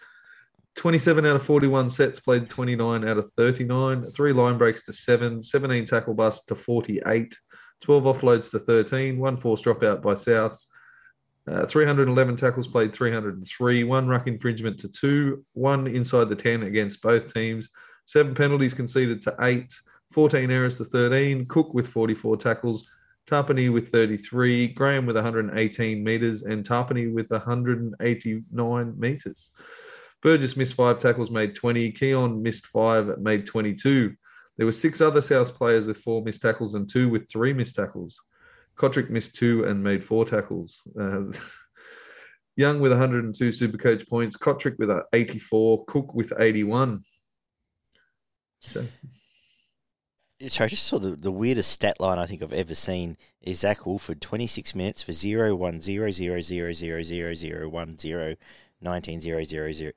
27 0.75 1.25
out 1.25 1.37
of 1.37 1.43
41 1.43 1.89
sets 1.89 2.19
played, 2.19 2.49
29 2.49 3.07
out 3.07 3.17
of 3.17 3.31
39. 3.33 4.11
Three 4.11 4.33
line 4.33 4.57
breaks 4.57 4.83
to 4.83 4.93
seven, 4.93 5.41
17 5.41 5.85
tackle 5.85 6.13
busts 6.13 6.45
to 6.47 6.55
48, 6.55 7.37
12 7.81 8.03
offloads 8.03 8.51
to 8.51 8.59
13, 8.59 9.17
one 9.17 9.37
forced 9.37 9.65
dropout 9.65 10.01
by 10.01 10.13
Souths. 10.13 10.65
Uh, 11.47 11.65
311 11.65 12.35
tackles 12.35 12.67
played, 12.67 12.91
303, 12.91 13.83
one 13.83 14.07
ruck 14.07 14.27
infringement 14.27 14.79
to 14.79 14.87
two, 14.89 15.45
one 15.53 15.87
inside 15.87 16.27
the 16.27 16.35
10 16.35 16.63
against 16.63 17.01
both 17.01 17.33
teams, 17.33 17.69
seven 18.05 18.33
penalties 18.33 18.73
conceded 18.73 19.21
to 19.21 19.35
eight, 19.41 19.71
14 20.11 20.49
errors 20.49 20.77
to 20.77 20.85
13, 20.85 21.45
Cook 21.45 21.73
with 21.73 21.87
44 21.87 22.37
tackles, 22.37 22.89
Tapine 23.29 23.73
with 23.73 23.91
33, 23.91 24.67
Graham 24.69 25.05
with 25.05 25.15
118 25.15 26.03
metres, 26.03 26.43
and 26.43 26.63
Tapine 26.63 27.13
with 27.13 27.29
189 27.31 28.99
metres. 28.99 29.49
Burgess 30.21 30.57
missed 30.57 30.73
five 30.73 30.99
tackles, 30.99 31.31
made 31.31 31.55
20. 31.55 31.91
Keaon 31.91 32.41
missed 32.41 32.67
five, 32.67 33.17
made 33.19 33.45
22. 33.45 34.15
There 34.57 34.65
were 34.65 34.71
six 34.71 35.01
other 35.01 35.21
South 35.21 35.55
players 35.55 35.85
with 35.85 35.97
four 35.97 36.23
missed 36.23 36.41
tackles 36.41 36.73
and 36.73 36.89
two 36.89 37.09
with 37.09 37.29
three 37.29 37.53
missed 37.53 37.75
tackles. 37.75 38.19
Cotric 38.77 39.09
missed 39.09 39.35
two 39.35 39.65
and 39.65 39.83
made 39.83 40.03
four 40.03 40.25
tackles. 40.25 40.81
Uh, 40.99 41.23
Young 42.57 42.79
with 42.79 42.93
102 42.93 43.49
Supercoach 43.49 44.07
points, 44.07 44.37
Cotric 44.37 44.77
with 44.79 44.89
84, 45.11 45.83
Cook 45.85 46.13
with 46.13 46.31
81. 46.39 47.03
So 48.61 48.85
sorry, 50.47 50.65
I 50.65 50.69
just 50.69 50.85
saw 50.85 50.99
the, 50.99 51.11
the 51.11 51.31
weirdest 51.31 51.71
stat 51.71 51.99
line 51.99 52.19
I 52.19 52.25
think 52.25 52.43
I've 52.43 52.53
ever 52.53 52.75
seen 52.75 53.17
is 53.41 53.59
Zac 53.59 53.85
Woolford, 53.85 54.21
26 54.21 54.75
minutes 54.75 55.03
for 55.03 55.11
0 55.11 55.55
1 55.55 55.81
0 55.81 56.11
0 56.11 56.41
0 56.41 56.71
0 56.73 57.03
0 57.03 57.33
0 57.33 57.69
1 57.69 57.97
0 57.97 58.35
19 58.81 59.21
0 59.21 59.43
0 59.43 59.71
0. 59.71 59.91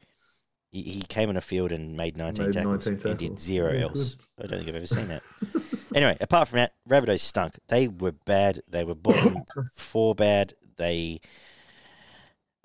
He, 0.70 0.82
he 0.82 1.02
came 1.02 1.30
on 1.30 1.36
a 1.36 1.40
field 1.40 1.72
and 1.72 1.96
made 1.96 2.16
19 2.16 2.46
Made 2.46 2.52
tackles 2.52 2.86
19 2.86 3.10
and 3.10 3.18
did 3.18 3.38
zero 3.38 3.72
Yeah, 3.72 3.82
else. 3.82 4.16
I 4.38 4.46
don't 4.46 4.58
think 4.58 4.68
I've 4.68 4.74
ever 4.76 4.86
seen 4.86 5.08
that. 5.08 5.22
anyway, 5.94 6.16
apart 6.20 6.48
from 6.48 6.58
that, 6.58 6.74
Rabbitohs 6.88 7.20
stunk. 7.20 7.58
They 7.68 7.88
were 7.88 8.12
bad. 8.12 8.60
They 8.68 8.84
were 8.84 8.94
bottom 8.94 9.44
four 9.74 10.14
bad. 10.14 10.52
They. 10.76 11.20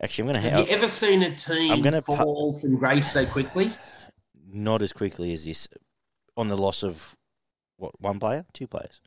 Actually, 0.01 0.23
I'm 0.23 0.33
going 0.33 0.43
to 0.43 0.49
Have 0.49 0.59
have 0.59 0.67
you 0.67 0.75
ever 0.75 0.87
seen 0.89 1.23
a 1.23 1.33
team 1.33 1.71
I'm 1.71 1.81
gonna 1.81 2.01
pu- 2.01 2.17
fall 2.17 2.51
from 2.59 2.75
grace 2.75 3.11
so 3.11 3.25
quickly? 3.25 3.71
not 4.53 4.81
as 4.81 4.93
quickly 4.93 5.33
as 5.33 5.45
this 5.45 5.67
on 6.37 6.47
the 6.47 6.55
loss 6.55 6.83
of 6.83 7.15
what 7.83 8.01
one 8.01 8.19
player, 8.19 8.45
two 8.53 8.67
players. 8.67 8.99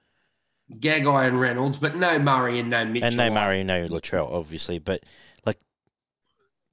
Gagai 0.72 1.28
and 1.28 1.40
Reynolds, 1.40 1.78
but 1.78 1.96
no 1.96 2.18
Murray 2.18 2.58
and 2.58 2.70
no 2.70 2.84
Mitchell. 2.84 3.06
and 3.06 3.16
no 3.16 3.30
Murray, 3.30 3.62
no 3.64 3.86
Latrell, 3.88 4.30
obviously, 4.32 4.78
but 4.78 5.02
like 5.44 5.58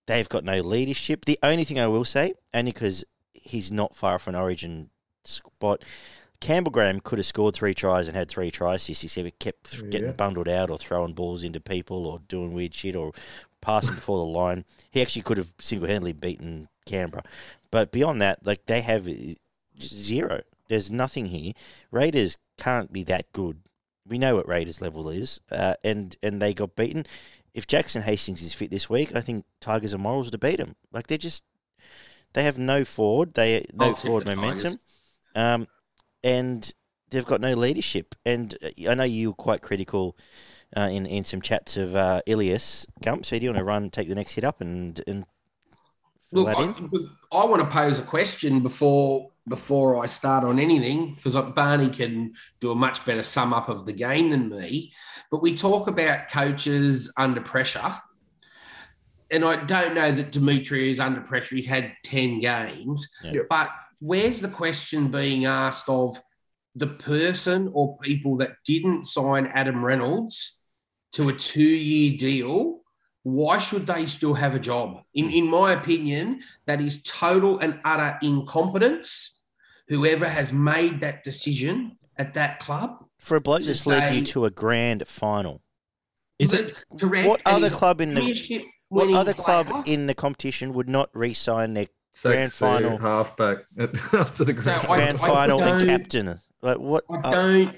they've 0.07 0.27
got 0.29 0.43
no 0.43 0.61
leadership. 0.61 1.25
The 1.25 1.37
only 1.43 1.63
thing 1.63 1.79
I 1.79 1.87
will 1.87 2.05
say, 2.05 2.33
only 2.53 2.71
because 2.71 3.03
he's 3.33 3.71
not 3.71 3.95
far 3.95 4.15
off 4.15 4.27
an 4.27 4.35
Origin 4.35 4.89
spot, 5.25 5.83
Campbell 6.41 6.71
Graham 6.71 6.99
could 6.99 7.19
have 7.19 7.25
scored 7.25 7.53
three 7.55 7.73
tries 7.75 8.07
and 8.07 8.17
had 8.17 8.29
three 8.29 8.49
tries. 8.51 8.81
assists. 8.81 9.03
He 9.03 9.07
said 9.07 9.25
he 9.25 9.31
kept 9.31 9.71
th- 9.71 9.89
getting 9.91 10.07
Yeah. 10.07 10.13
bundled 10.13 10.49
out 10.49 10.69
or 10.71 10.77
throwing 10.77 11.13
balls 11.13 11.43
into 11.43 11.59
people 11.59 12.05
or 12.07 12.19
doing 12.27 12.53
weird 12.53 12.73
shit 12.73 12.95
or 12.95 13.13
passing 13.61 13.95
before 13.95 14.17
the 14.17 14.25
line. 14.31 14.65
He 14.91 15.01
actually 15.01 15.21
could 15.21 15.37
have 15.37 15.53
single 15.59 15.87
handedly 15.87 16.13
beaten 16.13 16.67
Canberra, 16.85 17.23
but 17.71 17.91
beyond 17.91 18.21
that, 18.21 18.45
like 18.45 18.65
they 18.65 18.81
have 18.81 19.07
uh, 19.07 19.11
zero. 19.79 20.41
There's 20.73 20.89
nothing 20.89 21.27
here. 21.27 21.53
Raiders 21.91 22.39
can't 22.57 22.91
be 22.91 23.03
that 23.03 23.31
good. 23.31 23.59
We 24.07 24.17
know 24.17 24.35
what 24.35 24.47
Raiders 24.47 24.81
level 24.81 25.07
is, 25.09 25.39
uh, 25.51 25.75
and 25.83 26.17
and 26.23 26.41
they 26.41 26.55
got 26.55 26.75
beaten. 26.75 27.05
If 27.53 27.67
Jackson 27.67 28.01
Hastings 28.01 28.41
is 28.41 28.55
fit 28.55 28.71
this 28.71 28.89
week, 28.89 29.15
I 29.15 29.21
think 29.21 29.45
Tigers 29.61 29.93
and 29.93 30.01
Morals 30.01 30.31
to 30.31 30.39
beat 30.39 30.57
them. 30.57 30.75
Like 30.91 31.05
they're 31.05 31.19
just 31.19 31.43
they 32.33 32.43
have 32.43 32.57
no 32.57 32.83
forward, 32.83 33.35
they 33.35 33.67
no 33.71 33.89
I'll 33.89 33.93
forward 33.95 34.25
the 34.25 34.35
momentum, 34.35 34.79
um, 35.35 35.67
and 36.23 36.73
they've 37.11 37.23
got 37.23 37.39
no 37.39 37.53
leadership. 37.53 38.15
And 38.25 38.57
uh, 38.63 38.89
I 38.89 38.95
know 38.95 39.03
you 39.03 39.29
were 39.29 39.35
quite 39.35 39.61
critical 39.61 40.17
uh, 40.75 40.89
in 40.91 41.05
in 41.05 41.23
some 41.23 41.41
chats 41.41 41.77
of 41.77 41.95
uh, 41.95 42.21
Ilias 42.25 42.87
Gump. 43.03 43.25
So 43.25 43.37
do 43.37 43.43
you 43.43 43.49
want 43.51 43.59
to 43.59 43.63
run, 43.63 43.91
take 43.91 44.09
the 44.09 44.15
next 44.15 44.33
hit 44.33 44.43
up, 44.43 44.59
and 44.59 44.99
and 45.05 45.23
Look? 46.31 46.47
I, 46.47 46.73
I 47.31 47.45
want 47.45 47.61
to 47.61 47.67
pose 47.67 47.99
a 47.99 48.01
question 48.01 48.61
before 48.61 49.29
before 49.47 50.01
I 50.01 50.05
start 50.05 50.43
on 50.43 50.59
anything 50.59 51.15
because 51.15 51.35
Barney 51.53 51.89
can 51.89 52.33
do 52.59 52.71
a 52.71 52.75
much 52.75 53.05
better 53.05 53.23
sum 53.23 53.53
up 53.53 53.69
of 53.69 53.85
the 53.85 53.93
game 53.93 54.29
than 54.31 54.49
me. 54.49 54.93
But 55.31 55.41
we 55.41 55.55
talk 55.55 55.87
about 55.87 56.29
coaches 56.29 57.11
under 57.17 57.41
pressure, 57.41 57.91
and 59.31 59.43
I 59.43 59.63
don't 59.63 59.95
know 59.95 60.11
that 60.11 60.31
Dimitri 60.31 60.89
is 60.89 60.99
under 60.99 61.21
pressure. 61.21 61.55
He's 61.55 61.67
had 61.67 61.93
ten 62.03 62.39
games, 62.39 63.07
Yeah. 63.23 63.33
Yep. 63.33 63.45
but 63.49 63.69
where's 63.99 64.39
the 64.41 64.47
question 64.49 65.09
being 65.09 65.45
asked 65.45 65.89
of 65.89 66.21
the 66.75 66.87
person 66.87 67.69
or 67.73 67.97
people 67.99 68.37
that 68.37 68.51
didn't 68.65 69.03
sign 69.05 69.47
Adam 69.47 69.83
Reynolds 69.83 70.61
to 71.13 71.29
a 71.29 71.33
two-year 71.33 72.17
deal? 72.17 72.79
why 73.25 73.57
should 73.57 73.87
they 73.87 74.05
still 74.05 74.33
have 74.33 74.53
a 74.53 74.59
job? 74.59 75.01
In, 75.13 75.29
in 75.31 75.49
my 75.49 75.71
opinion, 75.71 76.41
that 76.65 76.81
is 76.81 77.01
total 77.03 77.57
and 77.59 77.79
utter 77.85 78.17
incompetence. 78.21 79.32
Whoever 79.87 80.25
has 80.27 80.53
made 80.53 81.01
that 81.01 81.23
decision 81.23 81.97
at 82.17 82.33
that 82.35 82.59
club, 82.59 83.05
For 83.19 83.35
a 83.37 83.41
bloke 83.41 83.63
that's 83.63 83.85
led 83.85 84.13
you 84.15 84.21
to 84.25 84.45
a 84.45 84.49
grand 84.51 85.07
final, 85.07 85.61
Is 86.39 86.53
it? 86.53 86.75
correct? 86.99 87.27
what 87.27 87.41
other 87.45 87.69
club 87.69 87.99
in 88.01 88.13
the 88.13 88.63
what 88.89 89.01
winning 89.05 89.15
other 89.15 89.33
club 89.33 89.67
player. 89.67 89.83
in 89.87 90.05
the 90.07 90.13
competition 90.13 90.73
would 90.73 90.87
not 90.89 91.09
re-sign 91.13 91.73
their 91.73 91.87
Sacks 92.11 92.33
Grand 92.35 92.53
final. 92.53 92.97
halfback 92.99 93.57
at, 93.77 93.95
after 94.13 94.43
the 94.45 94.53
grand 94.53 94.81
So 94.81 94.87
final. 94.87 94.95
grand 94.95 95.17
I 95.17 95.27
final 95.27 95.63
and 95.63 95.79
don't- 95.79 95.87
captain? 95.87 96.39
Like 96.61 96.77
what? 96.77 97.03
I 97.09 97.15
uh, 97.17 97.31
don't 97.31 97.75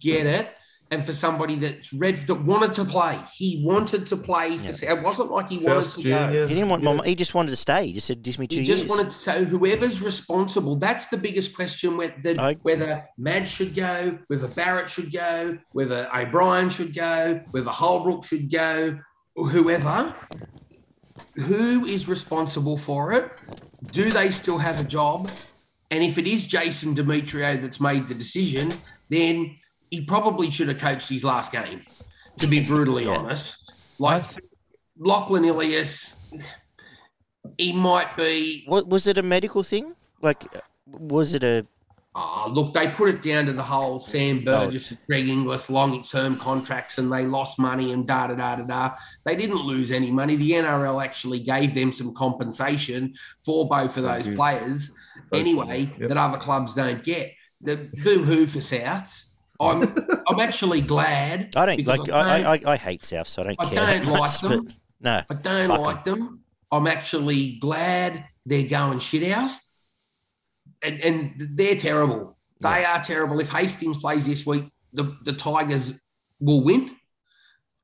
get 0.00 0.26
it. 0.26 0.50
And 0.90 1.04
for 1.04 1.12
somebody 1.12 1.56
that's 1.56 1.92
red 1.92 2.16
that 2.16 2.34
wanted 2.34 2.72
to 2.74 2.84
play, 2.84 3.18
he 3.34 3.62
wanted 3.62 4.06
to 4.06 4.16
play. 4.16 4.56
For, 4.56 4.86
It 4.86 5.02
wasn't 5.02 5.30
like 5.30 5.50
he 5.50 5.56
wanted 5.56 5.84
Souths 5.84 5.96
to 5.96 6.02
go. 6.02 6.46
He 6.46 6.54
didn't 6.54 6.70
want 6.70 6.82
Yeah. 6.82 7.00
He 7.04 7.14
just 7.14 7.34
wanted 7.34 7.50
to 7.50 7.56
stay. 7.56 7.88
He 7.88 7.92
just 7.92 8.06
said, 8.06 8.22
"Give 8.22 8.38
me 8.38 8.46
two 8.46 8.60
He 8.60 8.64
just 8.64 8.88
wanted 8.88 9.10
to 9.10 9.16
so 9.16 9.44
whoever's 9.44 10.00
responsible. 10.00 10.76
That's 10.76 11.08
the 11.08 11.18
biggest 11.18 11.54
question. 11.54 11.98
Whether 11.98 12.40
I- 12.40 12.56
whether 12.62 13.04
Mad 13.18 13.48
should 13.48 13.74
go, 13.74 14.18
whether 14.28 14.48
Barrett 14.48 14.88
should 14.88 15.12
go, 15.12 15.58
whether 15.72 16.08
O'Brien 16.14 16.70
should 16.70 16.94
go, 16.94 17.42
whether 17.50 17.70
Holbrook 17.70 18.24
should 18.24 18.50
go, 18.50 18.98
or 19.36 19.48
whoever. 19.48 20.14
Who 21.46 21.84
is 21.84 22.08
responsible 22.08 22.76
for 22.78 23.12
it? 23.12 23.30
Do 23.92 24.08
they 24.10 24.30
still 24.30 24.58
have 24.58 24.80
a 24.80 24.84
job? 24.84 25.30
And 25.90 26.02
if 26.02 26.18
it 26.18 26.26
is 26.26 26.44
Jason 26.46 26.94
Demetriou 26.94 27.60
that's 27.60 27.80
made 27.80 28.08
the 28.08 28.14
decision, 28.14 28.72
then 29.08 29.56
he 29.90 30.02
probably 30.04 30.50
should 30.50 30.68
have 30.68 30.78
coached 30.78 31.08
his 31.08 31.24
last 31.24 31.52
game. 31.52 31.82
To 32.38 32.46
be 32.46 32.60
brutally 32.60 33.04
Yeah. 33.04 33.16
honest, 33.16 33.72
like 33.98 34.24
Lachlan 34.96 35.44
Ilias, 35.44 36.16
he 37.56 37.72
might 37.72 38.16
be 38.16 38.64
What 38.66 38.88
was 38.88 39.06
it? 39.06 39.18
A 39.18 39.22
medical 39.22 39.62
thing? 39.62 39.94
Like, 40.22 40.44
was 40.86 41.34
it 41.34 41.42
a? 41.42 41.66
Oh, 42.14 42.50
look, 42.52 42.74
they 42.74 42.88
put 42.88 43.10
it 43.10 43.22
down 43.22 43.46
to 43.46 43.52
the 43.52 43.62
whole 43.62 44.00
Sam 44.00 44.38
oh. 44.40 44.44
Burgess 44.44 44.90
and 44.90 44.98
Greg 45.06 45.28
Inglis 45.28 45.70
long 45.70 46.02
term 46.02 46.36
contracts 46.36 46.98
and 46.98 47.12
they 47.12 47.24
lost 47.26 47.58
money 47.58 47.92
and 47.92 48.06
da 48.06 48.28
da 48.28 48.34
da 48.34 48.56
da 48.56 48.62
da. 48.64 48.94
They 49.24 49.36
didn't 49.36 49.62
lose 49.62 49.92
any 49.92 50.10
money. 50.10 50.34
The 50.36 50.52
NRL 50.52 51.02
actually 51.04 51.40
gave 51.40 51.74
them 51.74 51.92
some 51.92 52.12
compensation 52.14 53.14
for 53.44 53.68
both 53.68 53.96
of 53.96 54.04
those 54.04 54.28
players 54.28 54.90
anyway 55.32 55.90
Yep. 55.98 56.08
that 56.08 56.16
other 56.16 56.38
clubs 56.38 56.74
don't 56.74 57.04
get. 57.04 57.32
The 57.60 57.90
boo 58.04 58.22
hoo 58.24 58.46
for 58.46 58.58
Souths. 58.60 59.27
I'm 59.60 59.82
I'm 60.28 60.40
actually 60.40 60.80
glad. 60.82 61.54
I 61.56 61.66
don't 61.66 61.86
like. 61.86 62.08
I 62.10 62.42
I, 62.42 62.54
I, 62.54 62.60
I 62.66 62.76
hate 62.76 63.04
South, 63.04 63.28
so 63.28 63.42
I 63.42 63.46
don't 63.46 63.56
I 63.60 63.64
care. 63.64 63.74
that 63.86 64.02
don't 64.04 64.12
like 64.12 64.38
them. 64.40 64.68
But 65.00 65.44
no, 65.44 65.56
I 65.58 65.66
don't 65.66 65.82
like 65.82 66.04
them. 66.04 66.40
I'm 66.70 66.86
actually 66.86 67.58
glad 67.58 68.24
they're 68.46 68.68
going 68.68 68.98
shit 68.98 69.30
house. 69.32 69.58
And, 70.82 71.00
and 71.00 71.32
they're 71.56 71.76
terrible. 71.76 72.36
They 72.60 72.84
are 72.84 73.02
terrible. 73.02 73.40
If 73.40 73.50
Hastings 73.50 73.98
plays 73.98 74.26
this 74.26 74.46
week, 74.46 74.64
the, 74.92 75.16
the 75.24 75.32
Tigers 75.32 75.92
will 76.40 76.62
win 76.62 76.94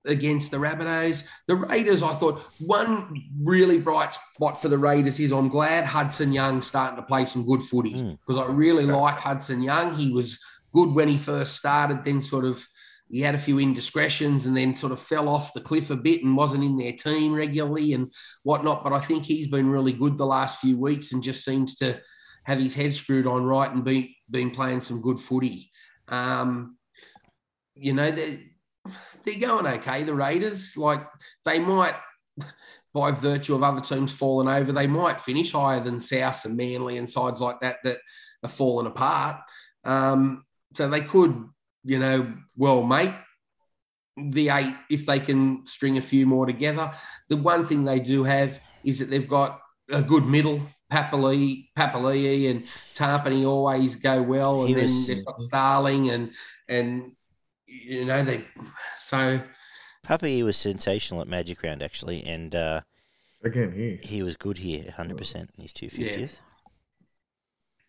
against 0.06 0.50
the 0.50 0.58
Rabbitohs. 0.58 1.24
The 1.48 1.56
Raiders, 1.56 2.02
I 2.02 2.14
thought, 2.14 2.40
one 2.60 3.20
really 3.42 3.78
bright 3.80 4.14
spot 4.14 4.60
for 4.60 4.68
the 4.68 4.78
Raiders 4.78 5.18
is 5.18 5.32
I'm 5.32 5.48
glad 5.48 5.86
Hudson 5.86 6.32
Young's 6.32 6.66
starting 6.66 6.96
to 6.96 7.02
play 7.02 7.24
some 7.24 7.46
good 7.46 7.62
footy 7.62 7.94
Mm. 7.94 8.18
because 8.20 8.38
I 8.40 8.46
really 8.46 8.84
like 8.86 9.16
Hudson 9.16 9.62
Young. 9.62 9.94
He 9.94 10.12
was 10.12 10.38
good 10.74 10.92
when 10.92 11.08
he 11.08 11.16
first 11.16 11.56
started, 11.56 12.04
then 12.04 12.20
sort 12.20 12.44
of 12.44 12.66
he 13.10 13.20
had 13.20 13.34
a 13.34 13.38
few 13.38 13.58
indiscretions 13.58 14.46
and 14.46 14.56
then 14.56 14.74
sort 14.74 14.92
of 14.92 14.98
fell 14.98 15.28
off 15.28 15.52
the 15.52 15.60
cliff 15.60 15.90
a 15.90 15.96
bit 15.96 16.24
and 16.24 16.36
wasn't 16.36 16.64
in 16.64 16.76
their 16.76 16.92
team 16.92 17.34
regularly 17.34 17.92
and 17.92 18.12
whatnot. 18.42 18.82
But 18.82 18.92
I 18.92 19.00
think 19.00 19.24
he's 19.24 19.46
been 19.46 19.70
really 19.70 19.92
good 19.92 20.16
the 20.16 20.26
last 20.26 20.60
few 20.60 20.78
weeks 20.78 21.12
and 21.12 21.22
just 21.22 21.44
seems 21.44 21.76
to 21.76 22.00
have 22.44 22.58
his 22.58 22.74
head 22.74 22.94
screwed 22.94 23.26
on 23.26 23.44
right 23.44 23.70
and 23.70 23.84
be, 23.84 24.16
been 24.30 24.50
playing 24.50 24.80
some 24.80 25.00
good 25.00 25.20
footy. 25.20 25.70
Um, 26.08 26.76
you 27.74 27.92
know, 27.92 28.10
they're, 28.10 28.40
they're 29.22 29.38
going 29.38 29.66
okay, 29.66 30.02
the 30.02 30.14
Raiders. 30.14 30.76
Like 30.76 31.06
they 31.44 31.58
might, 31.58 31.94
by 32.92 33.10
virtue 33.10 33.54
of 33.54 33.62
other 33.62 33.80
teams 33.80 34.12
falling 34.12 34.48
over, 34.48 34.72
they 34.72 34.86
might 34.86 35.20
finish 35.20 35.52
higher 35.52 35.80
than 35.80 36.00
South 36.00 36.44
and 36.44 36.56
Manly 36.56 36.98
and 36.98 37.08
sides 37.08 37.40
like 37.40 37.60
that 37.60 37.78
that 37.84 37.98
are 38.42 38.48
falling 38.48 38.86
apart. 38.86 39.40
Um, 39.84 40.44
so 40.74 40.88
they 40.88 41.00
could, 41.00 41.48
you 41.84 41.98
know, 41.98 42.32
well, 42.56 42.82
mate, 42.82 43.14
the 44.16 44.48
eight 44.50 44.74
if 44.90 45.06
they 45.06 45.18
can 45.20 45.66
string 45.66 45.98
a 45.98 46.02
few 46.02 46.26
more 46.26 46.46
together. 46.46 46.92
The 47.28 47.36
one 47.36 47.64
thing 47.64 47.84
they 47.84 47.98
do 48.00 48.24
have 48.24 48.60
is 48.84 48.98
that 49.00 49.10
they've 49.10 49.28
got 49.28 49.60
a 49.90 50.02
good 50.02 50.26
middle. 50.26 50.60
Papalii, 50.92 51.68
Papalii 51.76 52.50
and 52.50 52.64
Tapine 52.94 53.44
always 53.46 53.96
go 53.96 54.22
well, 54.22 54.60
and 54.60 54.68
He 54.68 54.74
then 54.74 54.82
was- 54.84 55.06
they've 55.08 55.24
got 55.24 55.40
Starling 55.40 56.10
and 56.10 56.30
and 56.68 57.12
you 57.66 58.04
know 58.04 58.22
they 58.22 58.44
so 58.96 59.40
Papi 60.06 60.44
was 60.44 60.56
sensational 60.56 61.20
at 61.22 61.26
Magic 61.28 61.62
Round 61.62 61.82
actually, 61.82 62.22
and 62.24 62.54
uh, 62.54 62.82
Again, 63.42 63.72
here. 63.72 63.98
he 64.02 64.22
was 64.22 64.36
good 64.36 64.58
here, 64.58 64.92
hundred 64.92 65.16
percent. 65.18 65.50
in 65.56 65.62
his 65.62 65.72
two 65.72 65.88
fiftieth. 65.88 66.38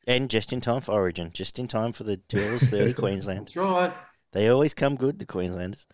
And 0.08 0.30
just 0.30 0.54
in 0.54 0.62
time 0.62 0.82
for 0.82 0.92
Origin, 0.92 1.32
just 1.34 1.58
in 1.58 1.68
time 1.68 1.92
for 1.92 2.04
the 2.04 2.18
Twirls 2.18 2.62
30 2.70 2.94
Queensland. 2.94 3.40
that's 3.42 3.56
right. 3.56 3.94
They 4.32 4.50
always 4.50 4.74
come 4.74 4.96
good, 4.96 5.18
the 5.20 5.26
Queenslanders. 5.26 5.88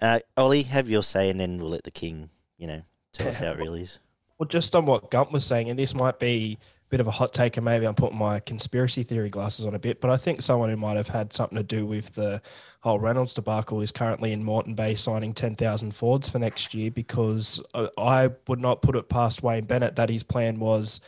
Uh, 0.00 0.20
Ollie, 0.36 0.62
have 0.62 0.88
your 0.88 1.02
say, 1.02 1.28
and 1.30 1.38
then 1.38 1.58
we'll 1.58 1.70
let 1.70 1.84
the 1.84 1.90
King, 1.90 2.30
you 2.56 2.66
know, 2.66 2.82
tell 3.12 3.28
us 3.28 3.38
how 3.38 3.52
it 3.52 3.58
really 3.58 3.82
is. 3.82 3.98
Well, 4.38 4.48
just 4.48 4.74
on 4.74 4.86
what 4.86 5.10
Gump 5.10 5.32
was 5.32 5.44
saying, 5.44 5.70
and 5.70 5.78
this 5.78 5.94
might 5.94 6.18
be 6.18 6.58
a 6.60 6.90
bit 6.90 7.00
of 7.00 7.06
a 7.06 7.12
hot 7.12 7.32
take, 7.32 7.56
and 7.56 7.64
maybe 7.64 7.86
I'm 7.86 7.94
putting 7.94 8.18
my 8.18 8.40
conspiracy 8.40 9.02
theory 9.02 9.28
glasses 9.28 9.66
on 9.66 9.74
a 9.74 9.78
bit, 9.78 10.00
but 10.00 10.10
I 10.10 10.16
think 10.16 10.42
someone 10.42 10.70
who 10.70 10.76
might 10.76 10.96
have 10.96 11.08
had 11.08 11.32
something 11.32 11.56
to 11.56 11.62
do 11.62 11.86
with 11.86 12.14
the 12.14 12.42
whole 12.80 12.98
Reynolds 12.98 13.34
debacle 13.34 13.80
is 13.80 13.92
currently 13.92 14.32
in 14.32 14.42
Moreton 14.44 14.74
Bay 14.74 14.94
signing 14.94 15.32
10,000 15.34 15.94
Fords 15.94 16.28
for 16.28 16.38
next 16.38 16.74
year 16.74 16.90
because 16.90 17.60
uh, 17.74 17.88
I 17.96 18.30
would 18.48 18.60
not 18.60 18.82
put 18.82 18.96
it 18.96 19.08
past 19.08 19.42
Wayne 19.42 19.64
Bennett 19.64 19.96
that 19.96 20.10
his 20.10 20.22
plan 20.22 20.58
was 20.58 21.00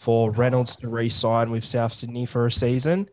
for 0.00 0.30
Reynolds 0.30 0.76
to 0.76 0.88
re 0.88 1.10
sign 1.10 1.50
with 1.50 1.62
South 1.62 1.92
Sydney 1.92 2.24
for 2.24 2.46
a 2.46 2.50
season 2.50 3.06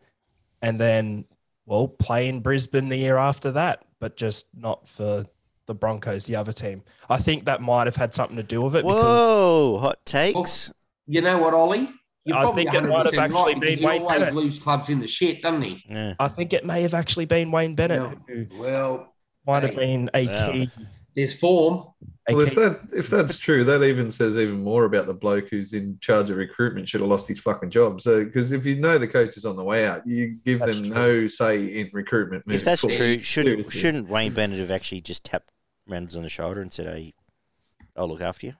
and 0.62 0.80
then, 0.80 1.26
well, 1.66 1.86
play 1.86 2.28
in 2.28 2.40
Brisbane 2.40 2.88
the 2.88 2.96
year 2.96 3.18
after 3.18 3.50
that, 3.50 3.84
but 4.00 4.16
just 4.16 4.46
not 4.56 4.88
for 4.88 5.26
the 5.66 5.74
Broncos, 5.74 6.24
the 6.24 6.36
other 6.36 6.50
team. 6.50 6.82
I 7.10 7.18
think 7.18 7.44
that 7.44 7.60
might 7.60 7.86
have 7.86 7.96
had 7.96 8.14
something 8.14 8.38
to 8.38 8.42
do 8.42 8.62
with 8.62 8.74
it. 8.74 8.84
because 8.86 9.02
Whoa, 9.04 9.78
hot 9.82 9.98
takes. 10.06 10.72
You 11.06 11.20
know 11.20 11.36
what, 11.36 11.52
Ollie? 11.52 11.90
You're 12.24 12.38
I 12.38 12.42
probably 12.44 12.64
think 12.64 12.74
it 12.86 12.88
might 12.88 13.04
have 13.04 13.18
actually 13.18 13.34
right, 13.34 13.46
been 13.52 13.60
because 13.60 13.78
he 13.80 13.86
Wayne 13.86 14.00
always 14.02 14.18
Bennett. 14.20 14.34
lose 14.34 14.58
clubs 14.58 14.88
in 14.88 14.98
the 15.00 15.06
shit, 15.06 15.42
doesn't 15.42 15.60
he? 15.62 15.84
Yeah. 15.90 16.14
I 16.18 16.28
think 16.28 16.54
it 16.54 16.64
may 16.64 16.80
have 16.82 16.94
actually 16.94 17.26
been 17.26 17.50
Wayne 17.50 17.74
Bennett 17.74 18.00
Yeah. 18.28 18.34
who 18.34 18.46
Well, 18.58 19.14
might 19.46 19.62
have 19.62 19.76
been 19.76 20.08
a 20.14 20.26
Wow. 20.26 20.52
key. 20.52 20.70
there's 21.14 21.38
form. 21.38 21.84
A 22.28 22.34
Well, 22.34 22.46
if 22.46 22.54
that 22.56 22.80
if 22.94 23.08
that's 23.08 23.38
true, 23.46 23.64
that 23.64 23.82
even 23.82 24.10
says 24.10 24.36
even 24.36 24.62
more 24.62 24.84
about 24.84 25.06
the 25.06 25.14
bloke 25.14 25.48
who's 25.48 25.72
in 25.72 25.98
charge 26.00 26.30
of 26.30 26.36
recruitment 26.36 26.88
should 26.88 27.00
have 27.00 27.08
lost 27.08 27.26
his 27.28 27.40
fucking 27.40 27.70
job. 27.70 28.00
So, 28.00 28.24
because 28.24 28.52
if 28.52 28.66
you 28.66 28.76
know 28.76 28.98
the 28.98 29.08
coach 29.08 29.36
is 29.36 29.44
on 29.44 29.56
the 29.56 29.64
way 29.64 29.86
out, 29.86 30.06
you 30.06 30.36
give 30.44 30.58
That's 30.60 30.72
them 30.72 30.84
true. 30.84 30.94
no 30.94 31.28
say 31.28 31.64
in 31.64 31.90
recruitment. 31.92 32.44
If 32.48 32.64
that's 32.64 32.82
forward. 32.82 32.96
true, 32.96 33.18
shouldn't 33.20 33.54
Seriously. 33.56 33.80
shouldn't 33.80 34.08
Wayne 34.08 34.34
Bennett 34.34 34.58
have 34.60 34.70
actually 34.70 35.00
just 35.00 35.24
tapped 35.24 35.50
Reynolds 35.86 36.16
on 36.16 36.22
the 36.22 36.28
shoulder 36.28 36.60
and 36.60 36.72
said, 36.72 36.86
"Hey, 36.86 37.14
I'll 37.96 38.08
look 38.08 38.20
after 38.20 38.46
you"? 38.48 38.54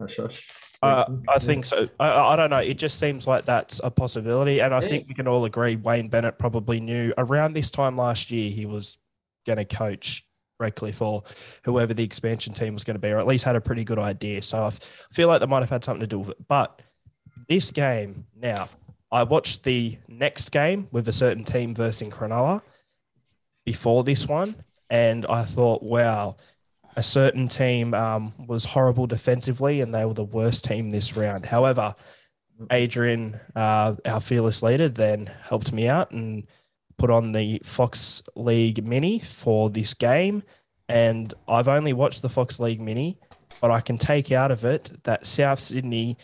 Hush, 0.00 0.16
hush. 0.16 0.50
Uh, 0.82 1.04
I 1.28 1.38
think 1.38 1.64
so. 1.64 1.88
I, 1.98 2.10
I 2.10 2.36
don't 2.36 2.50
know. 2.50 2.58
It 2.58 2.74
just 2.74 2.98
seems 2.98 3.26
like 3.26 3.46
that's 3.46 3.80
a 3.82 3.90
possibility. 3.90 4.60
And 4.60 4.74
I 4.74 4.80
Yeah. 4.80 4.86
think 4.88 5.08
we 5.08 5.14
can 5.14 5.26
all 5.26 5.46
agree 5.46 5.76
Wayne 5.76 6.08
Bennett 6.08 6.38
probably 6.38 6.78
knew 6.78 7.14
around 7.16 7.54
this 7.54 7.70
time 7.70 7.96
last 7.96 8.30
year 8.30 8.50
he 8.50 8.66
was 8.66 8.98
going 9.46 9.56
to 9.56 9.64
coach 9.64 10.26
Redcliffe 10.58 11.02
or 11.02 11.24
whoever 11.64 11.94
the 11.94 12.04
expansion 12.04 12.54
team 12.54 12.74
was 12.74 12.84
going 12.84 12.94
to 12.94 13.00
be, 13.00 13.10
or 13.10 13.18
at 13.18 13.26
least 13.26 13.44
had 13.44 13.56
a 13.56 13.60
pretty 13.60 13.84
good 13.84 13.98
idea. 13.98 14.42
So 14.42 14.64
I 14.64 14.70
feel 15.12 15.28
like 15.28 15.40
they 15.40 15.46
might 15.46 15.62
have 15.62 15.70
had 15.70 15.84
something 15.84 16.00
to 16.00 16.06
do 16.06 16.20
with 16.20 16.30
it. 16.30 16.48
But 16.48 16.80
this 17.48 17.70
game 17.70 18.26
now, 18.36 18.68
I 19.10 19.22
watched 19.22 19.64
the 19.64 19.98
next 20.08 20.50
game 20.50 20.88
with 20.90 21.08
a 21.08 21.12
certain 21.12 21.44
team 21.44 21.74
versus 21.74 22.08
Cronulla 22.08 22.62
before 23.64 24.04
this 24.04 24.28
one, 24.28 24.56
and 24.90 25.24
I 25.26 25.44
thought, 25.44 25.82
wow, 25.82 26.36
a 26.96 27.02
certain 27.02 27.48
team 27.48 27.94
um, 27.94 28.32
was 28.46 28.64
horrible 28.64 29.06
defensively 29.06 29.80
and 29.80 29.94
they 29.94 30.04
were 30.04 30.14
the 30.14 30.24
worst 30.24 30.64
team 30.64 30.90
this 30.90 31.16
round. 31.16 31.46
However, 31.46 31.94
Adrian, 32.70 33.40
uh, 33.56 33.94
our 34.04 34.20
fearless 34.20 34.62
leader, 34.62 34.88
then 34.88 35.26
helped 35.42 35.72
me 35.72 35.88
out 35.88 36.12
and 36.12 36.46
put 36.96 37.10
on 37.10 37.32
the 37.32 37.60
Fox 37.64 38.22
League 38.34 38.84
Mini 38.84 39.18
for 39.18 39.70
this 39.70 39.94
game. 39.94 40.42
And 40.88 41.32
I've 41.48 41.68
only 41.68 41.92
watched 41.92 42.22
the 42.22 42.28
Fox 42.28 42.60
League 42.60 42.80
Mini, 42.80 43.18
but 43.60 43.70
I 43.70 43.80
can 43.80 43.98
take 43.98 44.32
out 44.32 44.50
of 44.50 44.64
it 44.64 44.92
that 45.04 45.26
South 45.26 45.60
Sydney, 45.60 46.18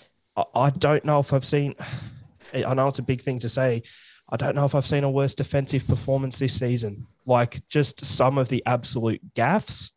I, 0.54 0.70
don't 0.70 1.04
know 1.04 1.20
if 1.20 1.32
I've 1.32 1.46
seen, 1.46 1.74
I 2.54 2.74
know 2.74 2.88
it's 2.88 2.98
a 2.98 3.02
big 3.02 3.22
thing 3.22 3.38
to 3.40 3.48
say. 3.48 3.82
I 4.28 4.36
don't 4.36 4.54
know 4.54 4.64
if 4.64 4.74
I've 4.74 4.86
seen 4.86 5.04
a 5.04 5.10
worse 5.10 5.34
defensive 5.34 5.86
performance 5.86 6.38
this 6.38 6.58
season. 6.58 7.06
Like 7.26 7.66
just 7.68 8.04
some 8.04 8.38
of 8.38 8.48
the 8.48 8.62
absolute 8.66 9.20
gaffes 9.34 9.90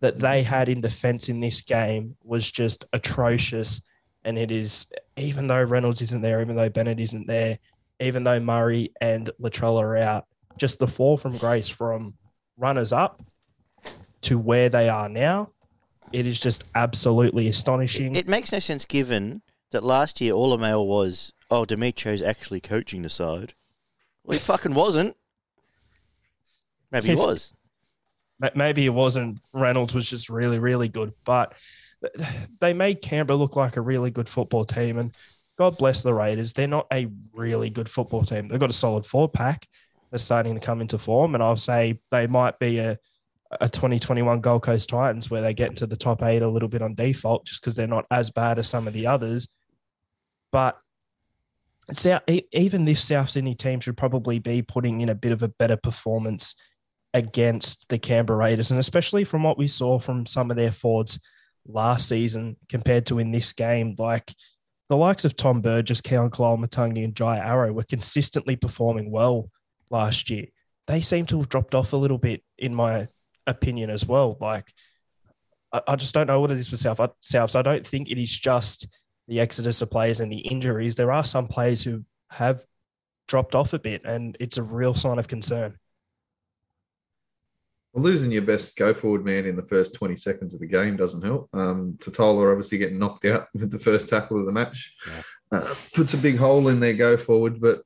that 0.00 0.18
they 0.18 0.42
had 0.42 0.68
in 0.68 0.80
defense 0.80 1.28
in 1.28 1.40
this 1.40 1.60
game 1.60 2.16
was 2.24 2.50
just 2.50 2.84
atrocious. 2.92 3.80
And 4.24 4.36
it 4.36 4.50
is, 4.50 4.86
even 5.16 5.46
though 5.46 5.62
Reynolds 5.62 6.02
isn't 6.02 6.22
there, 6.22 6.40
even 6.40 6.56
though 6.56 6.68
Bennett 6.68 6.98
isn't 6.98 7.26
there, 7.26 7.58
even 8.02 8.24
though 8.24 8.40
Murray 8.40 8.92
and 9.00 9.30
Latrell 9.40 9.80
are 9.80 9.96
out, 9.96 10.26
just 10.58 10.78
the 10.78 10.86
fall 10.86 11.16
from 11.16 11.36
grace 11.38 11.68
from 11.68 12.14
runners 12.56 12.92
up 12.92 13.22
to 14.22 14.38
where 14.38 14.68
they 14.68 14.88
are 14.88 15.08
now, 15.08 15.50
it 16.12 16.26
is 16.26 16.38
just 16.40 16.64
absolutely 16.74 17.48
astonishing. 17.48 18.14
It 18.14 18.28
makes 18.28 18.52
no 18.52 18.58
sense 18.58 18.84
given 18.84 19.42
that 19.70 19.82
last 19.82 20.20
year 20.20 20.32
all 20.32 20.50
the 20.50 20.58
mail 20.58 20.86
was, 20.86 21.32
"Oh, 21.50 21.64
Demetriou's 21.64 22.22
actually 22.22 22.60
coaching 22.60 23.02
the 23.02 23.08
side." 23.08 23.54
Well, 24.24 24.38
he 24.38 24.40
fucking 24.44 24.74
wasn't. 24.74 25.16
Maybe 26.90 27.08
he 27.08 27.14
was. 27.16 27.54
Maybe 28.54 28.84
it 28.84 28.90
wasn't 28.90 29.38
Reynolds 29.52 29.94
was 29.94 30.10
just 30.10 30.28
really 30.28 30.58
really 30.58 30.88
good, 30.88 31.12
but 31.24 31.54
they 32.60 32.72
made 32.72 33.00
Canberra 33.00 33.36
look 33.36 33.54
like 33.54 33.76
a 33.76 33.80
really 33.80 34.10
good 34.10 34.28
football 34.28 34.64
team. 34.64 34.98
And 34.98 35.14
God 35.62 35.78
bless 35.78 36.02
the 36.02 36.12
Raiders, 36.12 36.54
they're 36.54 36.66
not 36.66 36.88
a 36.92 37.06
really 37.32 37.70
good 37.70 37.88
football 37.88 38.22
team. 38.22 38.48
They've 38.48 38.58
got 38.58 38.70
a 38.70 38.72
solid 38.72 39.06
four 39.06 39.28
pack. 39.28 39.68
They're 40.10 40.18
starting 40.18 40.54
to 40.54 40.60
come 40.60 40.80
into 40.80 40.98
form, 40.98 41.36
and 41.36 41.42
I'll 41.42 41.54
say 41.54 42.00
they 42.10 42.26
might 42.26 42.58
be 42.58 42.78
a 42.80 42.98
a 43.60 43.68
2021 43.68 44.40
Gold 44.40 44.64
Coast 44.64 44.88
Titans 44.88 45.30
where 45.30 45.40
they 45.40 45.54
get 45.54 45.68
into 45.68 45.86
the 45.86 45.94
top 45.94 46.20
eight 46.24 46.42
a 46.42 46.48
little 46.48 46.68
bit 46.68 46.82
on 46.82 46.96
default 46.96 47.46
just 47.46 47.62
because 47.62 47.76
they're 47.76 47.86
not 47.86 48.06
as 48.10 48.30
bad 48.32 48.58
as 48.58 48.68
some 48.68 48.88
of 48.88 48.92
the 48.92 49.06
others. 49.06 49.46
But 50.50 50.76
even 52.50 52.84
this 52.84 53.04
South 53.04 53.30
Sydney 53.30 53.54
team 53.54 53.78
should 53.78 53.96
probably 53.96 54.40
be 54.40 54.62
putting 54.62 55.00
in 55.00 55.10
a 55.10 55.14
bit 55.14 55.30
of 55.30 55.44
a 55.44 55.48
better 55.48 55.76
performance 55.76 56.56
against 57.14 57.88
the 57.88 57.98
Canberra 57.98 58.38
Raiders, 58.38 58.72
and 58.72 58.80
especially 58.80 59.22
from 59.22 59.44
what 59.44 59.58
we 59.58 59.68
saw 59.68 60.00
from 60.00 60.26
some 60.26 60.50
of 60.50 60.56
their 60.56 60.72
forwards 60.72 61.20
last 61.68 62.08
season 62.08 62.56
compared 62.68 63.06
to 63.06 63.20
in 63.20 63.30
this 63.30 63.52
game, 63.52 63.94
like 63.96 64.34
the 64.92 64.96
likes 64.98 65.24
of 65.24 65.34
Tom 65.34 65.62
Burgess, 65.62 66.02
Keaon 66.02 66.28
Koloamatangi, 66.28 67.02
and 67.02 67.16
Jai 67.16 67.38
Arrow 67.38 67.72
were 67.72 67.82
consistently 67.82 68.56
performing 68.56 69.10
well 69.10 69.48
last 69.88 70.28
year. 70.28 70.48
They 70.86 71.00
seem 71.00 71.24
to 71.26 71.38
have 71.38 71.48
dropped 71.48 71.74
off 71.74 71.94
a 71.94 71.96
little 71.96 72.18
bit, 72.18 72.42
in 72.58 72.74
my 72.74 73.08
opinion, 73.46 73.88
as 73.88 74.04
well. 74.04 74.36
Like, 74.38 74.70
I, 75.72 75.80
I 75.88 75.96
just 75.96 76.12
don't 76.12 76.26
know 76.26 76.42
what 76.42 76.50
it 76.50 76.58
is 76.58 76.70
with 76.70 76.80
South. 76.80 76.98
Souths. 77.22 77.56
I 77.56 77.62
don't 77.62 77.86
think 77.86 78.10
it 78.10 78.18
is 78.18 78.38
just 78.38 78.86
the 79.28 79.40
exodus 79.40 79.80
of 79.80 79.90
players 79.90 80.20
and 80.20 80.30
the 80.30 80.40
injuries. 80.40 80.94
There 80.94 81.10
are 81.10 81.24
some 81.24 81.48
players 81.48 81.82
who 81.82 82.04
have 82.28 82.62
dropped 83.28 83.54
off 83.54 83.72
a 83.72 83.78
bit, 83.78 84.02
and 84.04 84.36
it's 84.40 84.58
a 84.58 84.62
real 84.62 84.92
sign 84.92 85.18
of 85.18 85.26
concern. 85.26 85.78
Well, 87.92 88.04
losing 88.04 88.30
your 88.32 88.42
best 88.42 88.76
go 88.76 88.94
forward 88.94 89.24
man 89.24 89.44
in 89.44 89.54
the 89.54 89.62
first 89.62 89.94
20 89.94 90.16
seconds 90.16 90.54
of 90.54 90.60
the 90.60 90.66
game 90.66 90.96
doesn't 90.96 91.24
help. 91.24 91.48
Um, 91.52 91.98
Tatola 92.00 92.50
obviously 92.50 92.78
getting 92.78 92.98
knocked 92.98 93.26
out 93.26 93.48
with 93.54 93.70
the 93.70 93.78
first 93.78 94.08
tackle 94.08 94.38
of 94.38 94.46
the 94.46 94.52
match 94.52 94.94
Yeah. 95.06 95.22
uh, 95.52 95.74
puts 95.94 96.14
a 96.14 96.18
big 96.18 96.38
hole 96.38 96.68
in 96.68 96.80
their 96.80 96.94
go 96.94 97.16
forward, 97.16 97.60
but 97.60 97.82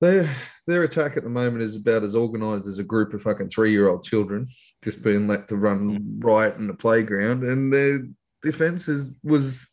their 0.00 0.34
their 0.66 0.84
attack 0.84 1.16
at 1.16 1.22
the 1.24 1.30
moment 1.30 1.62
is 1.62 1.76
about 1.76 2.02
as 2.04 2.14
organised 2.14 2.66
as 2.68 2.78
a 2.78 2.84
group 2.84 3.12
of 3.14 3.22
fucking 3.22 3.48
three 3.48 3.72
year 3.72 3.88
old 3.88 4.04
children 4.04 4.46
just 4.84 5.02
being 5.02 5.26
let 5.26 5.48
to 5.48 5.56
run 5.56 6.18
riot 6.20 6.56
in 6.56 6.66
the 6.66 6.74
playground, 6.74 7.42
and 7.42 7.72
their 7.72 8.06
defence 8.42 8.88
is 8.88 9.10
was 9.22 9.68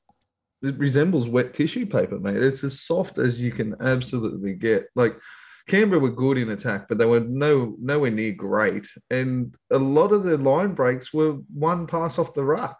it 0.64 0.78
resembles 0.80 1.28
wet 1.30 1.54
tissue 1.54 1.86
paper, 1.86 2.20
mate. 2.20 2.38
It's 2.38 2.64
as 2.64 2.82
soft 2.82 3.18
as 3.20 3.40
you 3.40 3.52
can 3.52 3.76
absolutely 3.82 4.54
get. 4.56 4.88
Like 4.96 5.16
Canberra 5.68 6.00
were 6.00 6.12
good 6.12 6.38
in 6.38 6.50
attack, 6.50 6.88
but 6.88 6.98
they 6.98 7.06
were 7.06 7.22
no 7.22 7.76
nowhere 7.80 8.12
near 8.12 8.34
great. 8.34 8.86
And 9.10 9.56
a 9.72 9.80
lot 9.80 10.12
of 10.12 10.24
the 10.24 10.38
line 10.38 10.74
breaks 10.74 11.14
were 11.14 11.34
one 11.54 11.88
pass 11.88 12.20
off 12.20 12.34
the 12.34 12.44
ruck. 12.44 12.80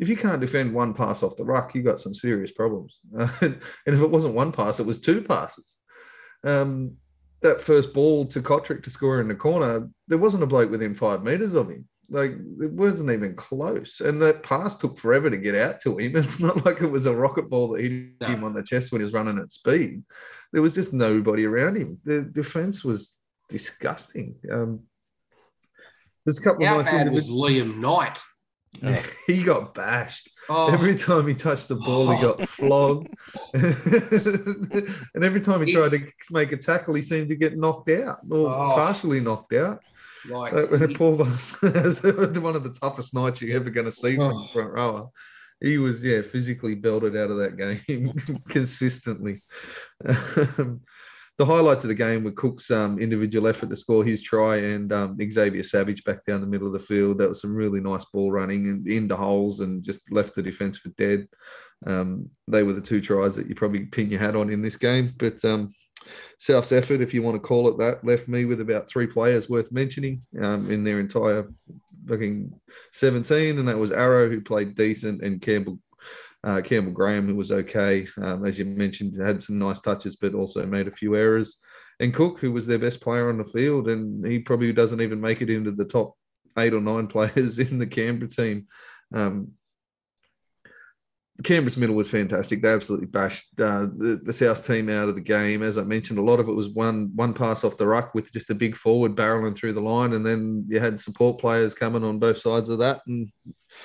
If 0.00 0.08
you 0.08 0.16
can't 0.16 0.40
defend 0.40 0.74
one 0.74 0.94
pass 0.94 1.22
off 1.22 1.36
the 1.36 1.44
ruck, 1.44 1.74
you've 1.74 1.84
got 1.84 2.00
some 2.00 2.14
serious 2.14 2.50
problems. 2.50 2.98
and 3.14 3.60
if 3.86 4.00
it 4.00 4.10
wasn't 4.10 4.34
one 4.34 4.52
pass, 4.52 4.80
it 4.80 4.86
was 4.86 5.00
two 5.00 5.22
passes. 5.22 5.76
Um, 6.42 6.96
that 7.42 7.60
first 7.60 7.92
ball 7.92 8.24
to 8.26 8.40
Cotric 8.40 8.82
to 8.82 8.90
score 8.90 9.20
in 9.20 9.28
the 9.28 9.34
corner, 9.34 9.88
there 10.08 10.18
wasn't 10.18 10.42
a 10.42 10.46
bloke 10.46 10.70
within 10.70 10.94
five 10.94 11.22
meters 11.22 11.54
of 11.54 11.68
him. 11.68 11.86
Like 12.10 12.32
it 12.32 12.70
wasn't 12.72 13.10
even 13.10 13.34
close. 13.34 14.00
And 14.00 14.20
that 14.22 14.42
pass 14.42 14.76
took 14.76 14.98
forever 14.98 15.30
to 15.30 15.36
get 15.38 15.54
out 15.54 15.80
to 15.80 15.96
him. 15.98 16.16
It's 16.16 16.38
not 16.40 16.64
like 16.66 16.80
it 16.82 16.86
was 16.90 17.06
a 17.06 17.14
rocket 17.14 17.48
ball 17.48 17.68
that 17.68 17.82
hit 17.82 18.20
No. 18.20 18.26
him 18.26 18.44
on 18.44 18.52
the 18.54 18.62
chest 18.62 18.92
when 18.92 19.00
he 19.00 19.04
was 19.04 19.12
running 19.14 19.38
at 19.38 19.52
speed. 19.52 20.02
There 20.52 20.62
was 20.62 20.74
just 20.74 20.92
nobody 20.92 21.44
around 21.46 21.76
him. 21.76 21.98
The 22.04 22.22
defense 22.22 22.84
was 22.84 23.14
disgusting. 23.48 24.36
Um, 24.52 24.80
there's 26.24 26.38
a 26.38 26.42
couple 26.42 26.66
How 26.66 26.78
of 26.80 26.86
nice 26.86 26.92
bad 26.94 27.12
was. 27.12 27.28
Liam 27.28 27.78
Knight? 27.78 28.18
He 29.26 29.42
got 29.42 29.72
bashed. 29.74 30.28
Oh, 30.48 30.72
Every 30.72 30.96
time 30.96 31.26
he 31.28 31.34
touched 31.34 31.68
the 31.68 31.76
ball, 31.76 32.10
he 32.10 32.20
got 32.20 32.40
flogged. 32.48 33.08
and 35.14 35.24
every 35.24 35.40
time 35.40 35.64
he 35.64 35.72
tried 35.72 35.90
to 35.92 36.06
make 36.30 36.52
a 36.52 36.56
tackle, 36.56 36.94
he 36.94 37.02
seemed 37.02 37.28
to 37.30 37.36
get 37.36 37.56
knocked 37.56 37.90
out 37.90 38.18
or 38.30 38.48
Oh. 38.48 38.72
partially 38.74 39.20
knocked 39.20 39.54
out. 39.54 39.80
Like 40.28 40.52
when 40.70 40.94
Paul 40.94 41.16
was 41.16 41.52
one 41.62 42.56
of 42.56 42.64
the 42.64 42.76
toughest 42.80 43.14
nights 43.14 43.42
you're 43.42 43.56
ever 43.56 43.70
going 43.70 43.86
to 43.86 43.92
see 43.92 44.16
from 44.16 44.32
Oh. 44.32 44.42
the 44.42 44.48
front 44.48 44.70
rower. 44.72 45.08
He 45.60 45.78
was, 45.78 46.04
yeah, 46.04 46.20
physically 46.22 46.74
belted 46.74 47.16
out 47.16 47.30
of 47.30 47.38
that 47.38 47.56
game 47.56 48.12
consistently. 48.48 49.42
Um, 50.06 50.82
the 51.38 51.46
highlights 51.46 51.84
of 51.84 51.88
the 51.88 51.94
game 51.94 52.22
were 52.22 52.30
Cook's 52.32 52.70
um, 52.70 52.98
individual 52.98 53.48
effort 53.48 53.68
to 53.70 53.76
score 53.76 54.04
his 54.04 54.22
try 54.22 54.56
and 54.58 54.92
um, 54.92 55.16
Xavier 55.30 55.62
Savage 55.64 56.04
back 56.04 56.24
down 56.24 56.40
the 56.40 56.46
middle 56.46 56.66
of 56.68 56.72
the 56.74 56.78
field. 56.78 57.18
That 57.18 57.28
was 57.28 57.40
some 57.40 57.54
really 57.56 57.80
nice 57.80 58.04
ball 58.06 58.30
running 58.30 58.68
and 58.68 58.86
into 58.86 59.16
holes 59.16 59.60
and 59.60 59.82
just 59.82 60.12
left 60.12 60.34
the 60.34 60.42
defense 60.42 60.78
for 60.78 60.90
dead. 60.90 61.26
Um, 61.86 62.30
they 62.46 62.62
were 62.62 62.72
the 62.72 62.80
two 62.80 63.00
tries 63.00 63.34
that 63.36 63.48
you 63.48 63.54
probably 63.54 63.86
pin 63.86 64.10
your 64.10 64.20
hat 64.20 64.36
on 64.36 64.50
in 64.50 64.62
this 64.62 64.76
game. 64.76 65.12
But 65.18 65.44
um, 65.44 65.72
South's 66.38 66.72
effort, 66.72 67.00
if 67.00 67.14
you 67.14 67.22
want 67.22 67.36
to 67.36 67.46
call 67.46 67.68
it 67.68 67.78
that, 67.78 68.04
left 68.04 68.28
me 68.28 68.44
with 68.44 68.60
about 68.60 68.88
three 68.88 69.06
players 69.06 69.48
worth 69.48 69.72
mentioning 69.72 70.22
um, 70.42 70.70
in 70.70 70.84
their 70.84 71.00
entire 71.00 71.48
fucking 72.06 72.52
17, 72.92 73.58
and 73.58 73.68
that 73.68 73.78
was 73.78 73.92
Arrow, 73.92 74.28
who 74.28 74.40
played 74.40 74.74
decent, 74.74 75.22
and 75.22 75.40
Campbell. 75.40 75.78
Uh, 76.42 76.60
Campbell 76.60 76.92
Graham, 76.92 77.26
who 77.26 77.34
was 77.34 77.50
okay, 77.50 78.06
um, 78.18 78.44
as 78.44 78.58
you 78.58 78.66
mentioned, 78.66 79.18
had 79.18 79.42
some 79.42 79.58
nice 79.58 79.80
touches, 79.80 80.16
but 80.16 80.34
also 80.34 80.66
made 80.66 80.86
a 80.86 80.90
few 80.90 81.16
errors. 81.16 81.56
And 82.00 82.12
Cook, 82.12 82.38
who 82.38 82.52
was 82.52 82.66
their 82.66 82.78
best 82.78 83.00
player 83.00 83.30
on 83.30 83.38
the 83.38 83.46
field, 83.46 83.88
and 83.88 84.26
he 84.26 84.40
probably 84.40 84.70
doesn't 84.70 85.00
even 85.00 85.22
make 85.22 85.40
it 85.40 85.48
into 85.48 85.70
the 85.70 85.86
top 85.86 86.14
eight 86.58 86.74
or 86.74 86.82
nine 86.82 87.06
players 87.14 87.58
in 87.58 87.78
the 87.78 87.86
Canberra 87.86 88.28
team. 88.28 88.66
Um, 89.14 89.52
Canberra's 91.42 91.76
middle 91.76 91.96
was 91.96 92.08
fantastic. 92.08 92.62
They 92.62 92.68
absolutely 92.72 93.08
bashed 93.08 93.46
uh, 93.60 93.86
the, 93.96 94.20
the 94.22 94.32
South 94.32 94.64
team 94.64 94.88
out 94.88 95.08
of 95.08 95.16
the 95.16 95.20
game. 95.20 95.64
As 95.64 95.76
I 95.76 95.82
mentioned, 95.82 96.20
a 96.20 96.22
lot 96.22 96.38
of 96.38 96.48
it 96.48 96.52
was 96.52 96.68
one 96.68 97.10
one 97.16 97.34
pass 97.34 97.64
off 97.64 97.76
the 97.76 97.86
ruck 97.88 98.14
with 98.14 98.32
just 98.32 98.50
a 98.50 98.54
big 98.54 98.76
forward 98.76 99.16
barreling 99.16 99.56
through 99.56 99.72
the 99.72 99.80
line, 99.80 100.12
and 100.12 100.24
then 100.24 100.64
you 100.68 100.78
had 100.78 101.00
support 101.00 101.40
players 101.40 101.74
coming 101.74 102.04
on 102.04 102.20
both 102.20 102.38
sides 102.38 102.68
of 102.68 102.78
that. 102.78 103.00
And 103.08 103.28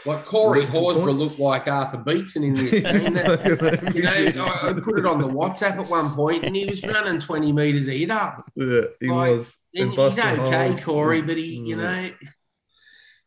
like 0.06 0.26
Corey 0.26 0.68
Horsburgh 0.68 1.18
looked 1.18 1.40
like 1.40 1.68
Arthur 1.68 1.98
Beetson 1.98 2.44
in 2.44 2.54
this 2.54 2.70
game. 2.72 3.14
That- 3.16 3.94
you 3.96 4.04
know, 4.04 4.46
I 4.46 4.74
put 4.74 5.00
it 5.00 5.08
on 5.08 5.20
the 5.20 5.28
WhatsApp 5.28 5.80
at 5.84 5.90
one 5.90 6.12
point, 6.14 6.46
and 6.46 6.56
he 6.56 6.66
was 6.66 6.86
running 6.86 7.20
twenty 7.20 7.52
meters 7.52 7.88
a 7.90 7.98
hit 7.98 8.12
up. 8.12 8.48
yeah, 8.56 8.82
he 9.00 9.08
Like, 9.08 9.32
was. 9.32 9.58
He's 9.72 9.98
okay. 9.98 10.76
Corey, 10.84 11.24
but 11.24 11.38
he, 11.38 11.56
you 11.62 11.76
know, 11.78 12.10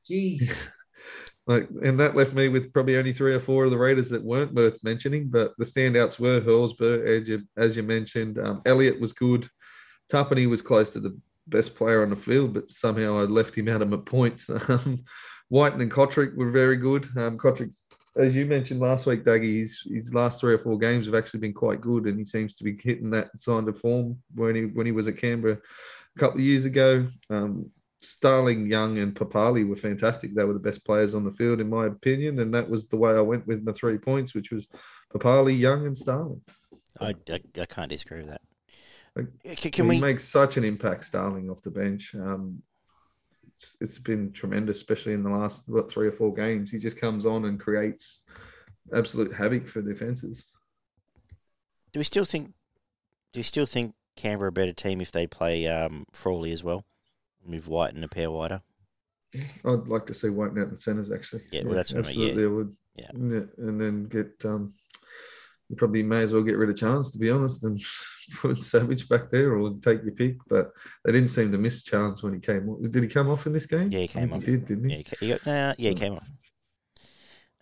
geez. 0.07 0.71
Like, 1.47 1.69
and 1.83 1.99
that 1.99 2.15
left 2.15 2.35
me 2.35 2.49
with 2.49 2.73
probably 2.73 2.97
only 2.97 3.13
three 3.13 3.35
or 3.35 3.41
four 3.41 3.65
of 3.65 3.73
the 3.73 3.79
Raiders 3.79 4.11
that 4.11 4.23
weren't 4.23 4.55
worth 4.55 4.83
mentioning. 4.85 5.29
But 5.29 5.53
the 5.59 5.65
standouts 5.65 6.21
were 6.21 6.41
Horsburgh, 6.41 7.23
as 7.23 7.29
you, 7.29 7.43
as 7.57 7.77
you 7.77 7.83
mentioned. 7.83 8.39
Um, 8.39 8.63
was 8.65 9.13
good. 9.13 9.49
Tapine 10.11 10.49
was 10.49 10.63
close 10.63 10.91
to 10.91 11.01
the 11.01 11.19
best 11.49 11.75
player 11.75 12.03
on 12.03 12.11
the 12.11 12.17
field, 12.17 12.55
but 12.55 12.71
somehow 12.71 13.19
I 13.19 13.23
left 13.23 13.57
him 13.57 13.69
out 13.69 13.83
of 13.83 13.89
my 13.89 13.99
points. 13.99 14.49
Um, 14.69 15.05
Wighton 15.51 15.83
and 15.83 15.91
Cotric 15.91 16.35
were 16.35 16.51
very 16.51 16.77
good. 16.77 17.07
Um, 17.15 17.37
Cotric, 17.37 17.75
as 18.17 18.35
you 18.35 18.47
mentioned 18.47 18.81
last 18.81 19.05
week, 19.05 19.23
Dougie, 19.23 19.59
his, 19.59 19.83
his 19.87 20.15
last 20.15 20.41
three 20.41 20.55
or 20.55 20.59
four 20.59 20.79
games 20.79 21.05
have 21.05 21.15
actually 21.15 21.41
been 21.41 21.53
quite 21.53 21.83
good, 21.83 22.07
and 22.07 22.19
he 22.19 22.25
seems 22.25 22.55
to 22.57 22.65
be 22.65 22.75
hitting 22.83 23.11
that 23.11 23.39
sign 23.39 23.69
of 23.69 23.79
form 23.79 24.19
when 24.35 24.55
he 24.55 24.63
when 24.63 24.87
he 24.87 24.93
was 24.93 25.09
at 25.09 25.19
Canberra 25.19 25.59
a 26.17 26.19
couple 26.19 26.39
of 26.39 26.47
years 26.47 26.65
ago. 26.65 27.07
Um, 27.29 27.71
Starling, 28.03 28.67
Young, 28.71 28.99
and 28.99 29.15
Papalii 29.15 29.67
were 29.69 29.77
fantastic. 29.77 30.35
They 30.35 30.45
were 30.45 30.53
the 30.55 30.59
best 30.59 30.85
players 30.85 31.15
on 31.15 31.25
the 31.25 31.33
field, 31.33 31.61
in 31.61 31.71
my 31.71 31.87
opinion, 31.87 32.41
and 32.41 32.53
that 32.55 32.69
was 32.69 32.87
the 32.89 32.97
way 32.97 33.13
I 33.13 33.21
went 33.21 33.47
with 33.47 33.63
my 33.63 33.73
three 33.73 33.99
points, 33.99 34.35
which 34.35 34.51
was 34.51 34.69
Papalii, 35.15 35.59
Young, 35.59 35.87
and 35.87 35.97
Starling. 35.97 36.41
I, 37.01 37.15
I, 37.31 37.41
I 37.61 37.65
can't 37.67 37.89
disagree 37.89 38.19
with 38.19 38.29
that. 38.29 38.41
Like, 39.15 39.59
C- 39.59 39.71
Can 39.71 39.85
he 39.85 39.91
we? 39.91 40.01
makes 40.01 40.25
such 40.25 40.57
an 40.57 40.65
impact, 40.65 41.05
Starling, 41.05 41.49
off 41.51 41.63
the 41.63 41.71
bench. 41.71 42.15
Um, 42.15 42.63
it's- 43.81 43.99
been 43.99 44.33
tremendous, 44.33 44.79
especially 44.79 45.13
in 45.13 45.23
the 45.23 45.31
last 45.31 45.69
what 45.69 45.89
three 45.91 46.09
or 46.09 46.13
four 46.13 46.35
games. 46.35 46.73
He 46.73 46.79
just 46.81 47.01
comes 47.01 47.25
on 47.25 47.45
and 47.45 47.61
creates 47.61 48.25
absolute 48.93 49.33
havoc 49.33 49.69
for 49.69 49.81
defenses. 49.81 50.51
Do 51.93 52.01
we 52.01 52.05
still 52.05 52.25
think? 52.25 52.53
Do 53.33 53.39
we 53.39 53.45
still 53.45 53.67
think 53.67 53.95
Canberra 54.17 54.49
a 54.49 54.53
better 54.53 54.73
team 54.73 55.01
if 55.01 55.13
they 55.13 55.27
play 55.29 55.69
um, 55.69 56.05
Frawley 56.13 56.51
as 56.53 56.65
well, 56.65 56.85
move 57.47 57.69
Wighton 57.69 58.05
a 58.05 58.09
pair 58.09 58.31
wider? 58.31 58.63
I'd 59.65 59.89
like 59.89 60.07
to 60.07 60.15
see 60.15 60.29
Wighton 60.29 60.59
out 60.59 60.65
in 60.65 60.71
the 60.71 60.79
centres, 60.79 61.13
actually. 61.13 61.43
Yeah, 61.51 61.63
well, 61.65 61.75
that's 61.75 61.93
what 61.95 62.07
I 62.07 62.09
mean, 62.09 62.19
yeah. 62.19 62.27
absolutely. 62.29 62.45
I 62.45 62.57
would. 62.57 62.77
Yeah. 62.95 63.09
and 63.15 63.81
then 63.81 64.05
get 64.05 64.33
um, 64.45 64.75
you 65.73 65.77
probably 65.77 66.03
may 66.03 66.23
as 66.23 66.35
well 66.35 66.43
get 66.43 66.59
rid 66.59 66.69
of 66.69 66.77
Chance 66.77 67.11
to 67.13 67.19
be 67.19 67.31
honest, 67.31 67.65
and 67.65 67.81
put 68.41 68.61
Savage 68.61 69.09
back 69.09 69.31
there 69.31 69.57
or 69.57 69.75
take 69.81 70.03
your 70.03 70.13
pick. 70.13 70.37
But 70.47 70.71
they 71.05 71.13
didn't 71.13 71.31
seem 71.31 71.51
to 71.53 71.59
miss 71.59 71.83
Chance 71.83 72.23
when 72.23 72.35
he 72.35 72.41
came. 72.41 72.69
off. 72.69 72.79
Did 72.83 73.03
he 73.03 73.09
come 73.09 73.31
off 73.31 73.47
in 73.47 73.55
this 73.55 73.67
game? 73.67 73.91
Yeah, 73.91 74.01
he 74.01 74.09
came 74.09 74.33
off. 74.33 74.41
He 74.45 74.53
did, 74.53 74.67
didn't 74.67 74.91
he? 74.91 74.97
Yeah, 74.97 75.03
he 75.19 75.27
he 75.27 75.33
got, 75.33 75.47
nah, 75.47 75.75
yeah, 75.79 75.91
he 75.91 75.95
came 75.95 76.13
off. 76.13 76.29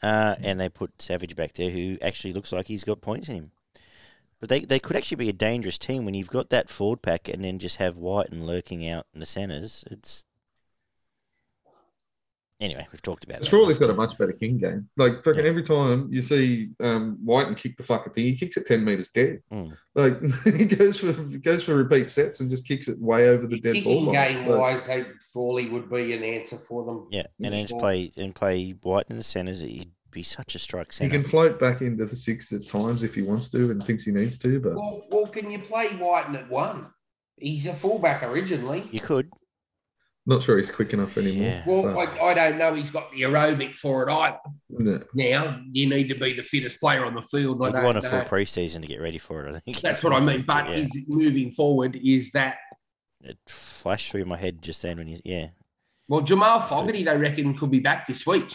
Uh, 0.02 0.35
and 0.40 0.59
they 0.59 0.69
put 0.69 1.01
Savage 1.01 1.36
back 1.36 1.52
there, 1.52 1.70
who 1.70 1.98
actually 2.02 2.32
looks 2.32 2.52
like 2.52 2.66
he's 2.66 2.85
got 2.85 3.01
points 3.01 3.28
in 3.28 3.36
him. 3.36 3.52
But 4.41 4.49
they, 4.49 4.61
they 4.61 4.79
could 4.79 4.97
actually 4.97 5.17
be 5.17 5.29
a 5.29 5.35
dangerous 5.35 5.77
team 5.77 6.05
when 6.07 6.15
you've 6.15 6.31
got 6.31 6.49
that 6.51 6.71
forward 6.71 7.03
pack 7.03 7.29
and 7.29 7.45
then 7.45 7.59
just 7.59 7.77
have 7.77 7.99
Wighton 7.99 8.47
lurking 8.47 8.89
out 8.89 9.07
in 9.12 9.21
the 9.21 9.27
centres. 9.27 9.85
It's 9.91 10.25
anyway, 12.59 12.87
we've 12.91 13.03
talked 13.03 13.25
about. 13.25 13.41
that 13.41 13.47
Strawley's 13.47 13.69
last 13.69 13.81
got 13.81 13.91
a 13.91 13.95
much 13.95 14.17
better 14.17 14.33
king 14.33 14.59
game. 14.59 14.89
Like 14.97 15.23
fucking 15.25 15.43
Yeah. 15.43 15.49
every 15.49 15.62
time 15.62 16.09
you 16.11 16.23
see 16.23 16.71
um, 16.81 17.19
Wighton 17.23 17.55
kick 17.55 17.77
the 17.77 17.83
fucking 17.83 18.12
thing, 18.12 18.25
he 18.25 18.37
kicks 18.37 18.57
it 18.57 18.67
ten 18.67 18.85
meters 18.85 19.09
dead. 19.09 19.43
Mm. 19.53 19.77
Like 19.95 20.23
he 20.57 20.65
goes 20.65 21.01
for 21.01 21.12
goes 21.12 21.65
for 21.65 21.75
repeat 21.75 22.11
sets 22.11 22.41
and 22.41 22.49
just 22.49 22.67
kicks 22.67 22.89
it 22.89 22.99
way 22.99 23.29
over 23.29 23.47
the 23.47 23.61
dead 23.61 23.85
ball. 23.85 23.93
Kicking 23.93 24.07
line. 24.07 24.15
game 24.15 24.47
Like, 24.47 24.59
wise, 24.59 24.87
they 24.87 25.05
Frawley 25.33 25.69
would 25.69 25.91
be 25.91 26.15
an 26.15 26.23
answer 26.23 26.57
for 26.57 26.85
them. 26.85 27.09
Yeah, 27.11 27.27
and 27.43 27.53
then 27.53 27.67
just 27.67 27.79
play 27.79 28.12
and 28.17 28.35
play 28.35 28.75
Wighton 28.83 29.12
in 29.12 29.19
the 29.19 29.25
centres. 29.25 29.61
He'd 29.61 29.91
be 30.11 30.23
such 30.23 30.55
a 30.55 30.59
strike 30.59 30.93
center. 30.93 31.12
he 31.12 31.20
can 31.23 31.28
float 31.28 31.59
back 31.61 31.81
into 31.82 32.05
the 32.05 32.16
six 32.16 32.53
at 32.53 32.66
times 32.69 33.03
if 33.03 33.15
he 33.15 33.23
wants 33.23 33.49
to 33.51 33.70
and 33.70 33.85
thinks 33.85 34.05
he 34.05 34.12
needs 34.12 34.39
to, 34.39 34.61
but 34.61 34.74
Well, 34.74 35.03
well, 35.11 35.27
can 35.27 35.51
you 35.51 35.59
play 35.59 35.95
Wighton 35.97 36.37
at 36.37 36.49
one? 36.51 36.87
He's 37.37 37.66
a 37.66 37.73
fullback 37.74 38.23
originally. 38.23 38.85
You 38.91 39.01
could. 39.01 39.31
not 40.27 40.43
sure 40.43 40.59
he's 40.59 40.70
quick 40.70 40.93
enough 40.93 41.16
anymore. 41.16 41.43
Yeah. 41.47 41.62
Well, 41.66 41.99
I, 41.99 42.05
I 42.28 42.35
don't 42.35 42.59
know. 42.59 42.74
He's 42.74 42.91
got 42.91 43.11
the 43.12 43.23
aerobic 43.23 43.74
for 43.77 44.07
it 44.09 44.12
either. 44.12 44.39
yeah. 45.15 45.43
Now 45.43 45.61
you 45.73 45.89
need 45.89 46.09
to 46.11 46.15
be 46.15 46.35
the 46.35 46.43
fittest 46.43 46.78
player 46.78 47.05
on 47.05 47.15
the 47.15 47.23
field. 47.23 47.62
I 47.62 47.66
You'd 47.69 47.77
don't 47.77 47.85
want 47.85 47.99
a 47.99 48.03
know. 48.03 48.11
full 48.11 48.20
preseason 48.23 48.82
to 48.82 48.89
get 48.89 49.01
ready 49.01 49.19
for 49.19 49.47
it. 49.47 49.55
I 49.55 49.59
think 49.61 49.81
That's 49.81 50.05
what 50.05 50.12
I 50.12 50.20
mean. 50.20 50.45
But 50.47 50.69
Yeah. 50.69 50.77
is 50.77 50.95
it 50.95 51.05
moving 51.09 51.51
forward? 51.51 51.97
Is 52.03 52.31
that 52.32 52.59
it 53.23 53.39
flashed 53.47 54.12
through 54.12 54.24
my 54.27 54.37
head 54.37 54.61
just 54.62 54.82
then 54.82 54.99
when 54.99 55.09
you 55.09 55.19
yeah 55.24 55.49
well? 56.09 56.20
Jamal 56.20 56.61
Fogarty, 56.61 57.03
they 57.05 57.16
reckon, 57.16 57.57
could 57.57 57.70
be 57.70 57.81
back 57.81 58.07
this 58.07 58.27
week. 58.27 58.55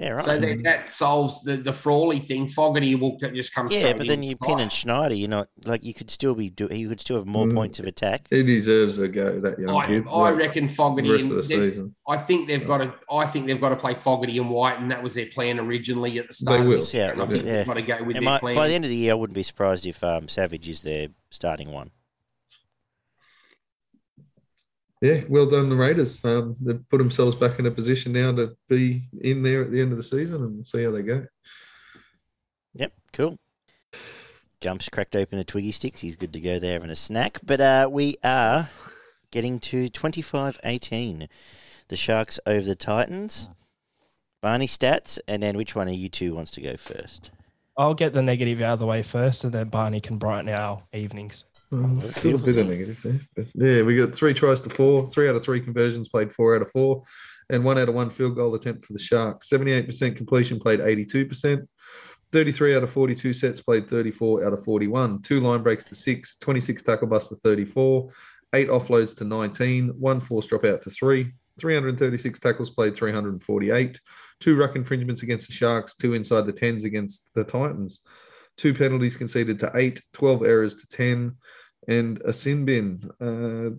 Yeah 0.00 0.10
right. 0.12 0.24
So 0.24 0.38
that, 0.40 0.62
that 0.64 0.90
solves 0.90 1.42
the 1.42 1.58
the 1.58 1.72
Frawley 1.72 2.20
thing. 2.20 2.48
Fogarty 2.48 2.94
will 2.94 3.18
just 3.18 3.54
come. 3.54 3.68
yeah, 3.70 3.92
but 3.92 4.06
then 4.06 4.22
you 4.22 4.34
pin 4.36 4.58
and 4.58 4.72
Schneider. 4.72 5.14
You're 5.14 5.28
not 5.28 5.48
like 5.64 5.84
you 5.84 5.92
could 5.92 6.10
still 6.10 6.34
be 6.34 6.48
do. 6.48 6.68
You 6.70 6.88
could 6.88 7.00
still 7.00 7.16
have 7.18 7.26
more 7.26 7.46
Mm. 7.46 7.54
points 7.54 7.78
of 7.78 7.86
attack. 7.86 8.26
He 8.30 8.42
deserves 8.42 8.98
a 8.98 9.08
go, 9.08 9.38
that 9.40 9.58
young 9.58 9.76
I, 9.76 9.86
kid. 9.86 10.04
I 10.08 10.18
like, 10.30 10.36
reckon 10.36 10.66
the 10.68 10.72
Fogarty. 10.72 11.10
rest 11.12 11.30
of 11.30 11.36
the 11.36 11.42
season. 11.42 11.94
I 12.08 12.16
think 12.16 12.48
they've 12.48 12.66
got 12.66 12.78
to. 12.78 12.94
I 13.12 13.26
think 13.26 13.46
they've 13.46 13.60
got 13.60 13.68
to 13.70 13.76
play 13.76 13.92
Fogarty 13.94 14.38
and 14.38 14.48
Wighton, 14.48 14.84
and 14.84 14.90
that 14.90 15.02
was 15.02 15.12
their 15.14 15.26
plan 15.26 15.60
originally 15.60 16.18
at 16.18 16.28
the 16.28 16.32
start. 16.34 16.58
They 16.58 16.62
of 16.62 16.68
will. 16.68 16.76
this 16.78 16.94
Yeah, 16.94 17.00
year, 17.02 17.12
and 17.12 17.20
I 17.20 17.24
look, 17.24 17.32
think 17.34 17.46
yeah. 17.46 17.64
got 17.64 17.74
to 17.74 17.82
go 17.82 18.02
with 18.02 18.16
And 18.16 18.26
their 18.26 18.32
my- 18.32 18.38
plan. 18.38 18.54
by 18.54 18.68
the 18.68 18.74
end 18.74 18.84
of 18.84 18.90
the 18.90 18.96
year, 18.96 19.12
I 19.12 19.14
wouldn't 19.16 19.34
be 19.34 19.42
surprised 19.42 19.86
if 19.86 20.02
um, 20.02 20.28
Savage 20.28 20.66
is 20.68 20.80
their 20.80 21.08
starting 21.30 21.70
one. 21.72 21.90
Yeah, 25.00 25.22
well 25.28 25.46
done, 25.46 25.70
the 25.70 25.76
Raiders. 25.76 26.22
Um, 26.24 26.54
they've 26.60 26.86
put 26.90 26.98
themselves 26.98 27.34
back 27.34 27.58
in 27.58 27.66
a 27.66 27.70
position 27.70 28.12
now 28.12 28.32
to 28.32 28.54
be 28.68 29.02
in 29.20 29.42
there 29.42 29.62
at 29.62 29.70
the 29.70 29.80
end 29.80 29.92
of 29.92 29.96
the 29.96 30.02
season 30.02 30.42
and 30.42 30.54
we'll 30.56 30.64
see 30.64 30.84
how 30.84 30.90
they 30.90 31.02
go. 31.02 31.24
Yep, 32.74 32.92
cool. 33.12 33.38
Jumps 34.60 34.90
cracked 34.90 35.16
open 35.16 35.38
the 35.38 35.44
Twiggy 35.44 35.72
sticks. 35.72 36.00
He's 36.00 36.16
good 36.16 36.34
to 36.34 36.40
go 36.40 36.58
there 36.58 36.74
having 36.74 36.90
a 36.90 36.96
snack. 36.96 37.38
But 37.42 37.62
uh, 37.62 37.88
we 37.90 38.16
are 38.22 38.66
getting 39.30 39.58
to 39.60 39.88
25 39.88 40.60
18. 40.62 41.28
The 41.88 41.96
Sharks 41.96 42.38
over 42.46 42.66
the 42.66 42.74
Titans. 42.74 43.48
Barney 44.42 44.66
stats, 44.66 45.18
and 45.26 45.42
then 45.42 45.56
which 45.56 45.74
one 45.74 45.88
of 45.88 45.94
you 45.94 46.08
two 46.08 46.34
wants 46.34 46.50
to 46.52 46.60
go 46.60 46.76
first? 46.76 47.30
I'll 47.76 47.94
get 47.94 48.12
the 48.12 48.22
negative 48.22 48.60
out 48.60 48.74
of 48.74 48.78
the 48.78 48.86
way 48.86 49.02
first, 49.02 49.44
and 49.44 49.52
then 49.52 49.68
Barney 49.68 50.00
can 50.00 50.18
brighten 50.18 50.48
our 50.48 50.82
evenings. 50.92 51.44
That's 51.72 52.16
still 52.16 52.34
a 52.34 52.38
bit 52.38 52.56
of 52.56 52.66
negative 52.66 53.00
there. 53.02 53.20
But 53.36 53.46
yeah, 53.54 53.82
we 53.82 53.96
got 53.96 54.14
three 54.14 54.34
tries 54.34 54.60
to 54.62 54.70
four, 54.70 55.06
three 55.06 55.28
out 55.28 55.36
of 55.36 55.44
three 55.44 55.60
conversions 55.60 56.08
played 56.08 56.32
four 56.32 56.56
out 56.56 56.62
of 56.62 56.70
four, 56.70 57.04
and 57.48 57.64
one 57.64 57.78
out 57.78 57.88
of 57.88 57.94
one 57.94 58.10
field 58.10 58.34
goal 58.34 58.54
attempt 58.54 58.84
for 58.84 58.92
the 58.92 58.98
Sharks. 58.98 59.48
78% 59.48 60.16
completion 60.16 60.58
played 60.58 60.80
82%. 60.80 61.66
33 62.32 62.76
out 62.76 62.82
of 62.82 62.90
42 62.90 63.32
sets 63.32 63.60
played 63.60 63.88
34 63.88 64.44
out 64.46 64.52
of 64.52 64.64
41. 64.64 65.22
Two 65.22 65.40
line 65.40 65.62
breaks 65.62 65.84
to 65.86 65.94
six, 65.94 66.38
26 66.38 66.82
tackle 66.82 67.08
busts 67.08 67.28
to 67.28 67.36
34, 67.36 68.10
eight 68.54 68.68
offloads 68.68 69.16
to 69.16 69.24
19, 69.24 69.88
one 69.98 70.20
forced 70.20 70.50
dropout 70.50 70.82
to 70.82 70.90
three, 70.90 71.32
336 71.58 72.38
tackles 72.38 72.70
played 72.70 72.96
348, 72.96 74.00
two 74.38 74.56
ruck 74.56 74.76
infringements 74.76 75.22
against 75.22 75.48
the 75.48 75.52
Sharks, 75.52 75.96
two 75.96 76.14
inside 76.14 76.46
the 76.46 76.52
10s 76.52 76.84
against 76.84 77.30
the 77.34 77.44
Titans, 77.44 78.00
two 78.56 78.74
penalties 78.74 79.16
conceded 79.16 79.58
to 79.60 79.72
eight, 79.74 80.00
12 80.12 80.44
errors 80.44 80.76
to 80.76 80.86
10, 80.88 81.36
and 81.90 82.22
a 82.24 82.32
sin 82.32 82.64
bin. 82.64 83.10
Uh, 83.20 83.70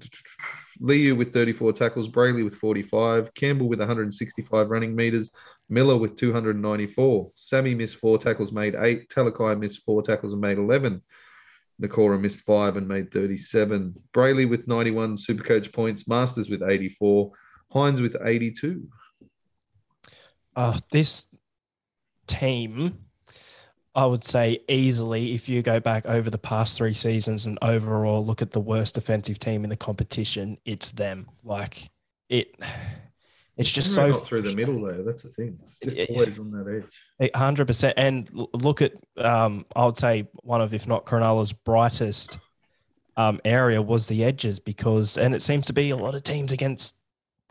Liu 0.81 1.15
with 1.15 1.31
34 1.31 1.73
tackles, 1.73 2.09
Brailey 2.09 2.43
with 2.43 2.55
45, 2.55 3.33
Campbell 3.33 3.69
with 3.69 3.79
165 3.79 4.69
running 4.69 4.93
meters, 4.93 5.31
Miller 5.69 5.97
with 5.97 6.17
294. 6.17 7.31
Sammy 7.35 7.73
missed 7.73 7.95
four 7.95 8.17
tackles, 8.17 8.51
made 8.51 8.75
eight. 8.75 9.09
Talakai 9.09 9.57
missed 9.57 9.83
four 9.85 10.01
tackles 10.01 10.33
and 10.33 10.41
made 10.41 10.57
11. 10.57 11.01
Nikora 11.81 12.19
missed 12.19 12.41
five 12.41 12.75
and 12.75 12.87
made 12.87 13.11
37. 13.11 13.95
Brailey 14.13 14.47
with 14.47 14.67
91 14.67 15.15
Supercoach 15.15 15.71
points. 15.71 16.07
Masters 16.07 16.49
with 16.49 16.61
84. 16.61 17.31
Hynes 17.73 18.01
with 18.01 18.17
82. 18.21 18.87
Uh, 20.53 20.77
this 20.91 21.27
team, 22.27 23.05
I 23.93 24.05
would 24.05 24.23
say 24.23 24.61
easily, 24.69 25.33
if 25.33 25.49
you 25.49 25.61
go 25.61 25.79
back 25.79 26.05
over 26.05 26.29
the 26.29 26.37
past 26.37 26.77
three 26.77 26.93
seasons 26.93 27.45
and 27.45 27.59
overall 27.61 28.25
look 28.25 28.41
at 28.41 28.51
the 28.51 28.61
worst 28.61 28.95
defensive 28.95 29.37
team 29.37 29.63
in 29.65 29.69
the 29.69 29.75
competition, 29.75 30.57
it's 30.63 30.91
them. 30.91 31.27
Like 31.43 31.89
it, 32.29 32.55
it's 33.57 33.69
just 33.69 33.93
so 33.93 34.13
through 34.13 34.43
the 34.43 34.55
middle 34.55 34.81
though. 34.81 35.03
That's 35.03 35.23
the 35.23 35.29
thing. 35.29 35.59
It's 35.63 35.79
just 35.79 35.97
Yeah. 35.97 36.05
always 36.09 36.39
on 36.39 36.51
that 36.51 36.85
edge. 37.19 37.31
hundred 37.35 37.67
percent. 37.67 37.95
And 37.97 38.29
look 38.53 38.81
at, 38.81 38.93
um, 39.17 39.65
I 39.75 39.85
would 39.85 39.97
say 39.97 40.29
one 40.35 40.61
of, 40.61 40.73
if 40.73 40.87
not 40.87 41.05
Cronulla's 41.05 41.51
brightest 41.51 42.39
um, 43.17 43.41
area 43.43 43.81
was 43.81 44.07
the 44.07 44.23
edges 44.23 44.61
because, 44.61 45.17
and 45.17 45.35
it 45.35 45.41
seems 45.41 45.67
to 45.67 45.73
be 45.73 45.89
a 45.89 45.97
lot 45.97 46.15
of 46.15 46.23
teams 46.23 46.53
against 46.53 46.95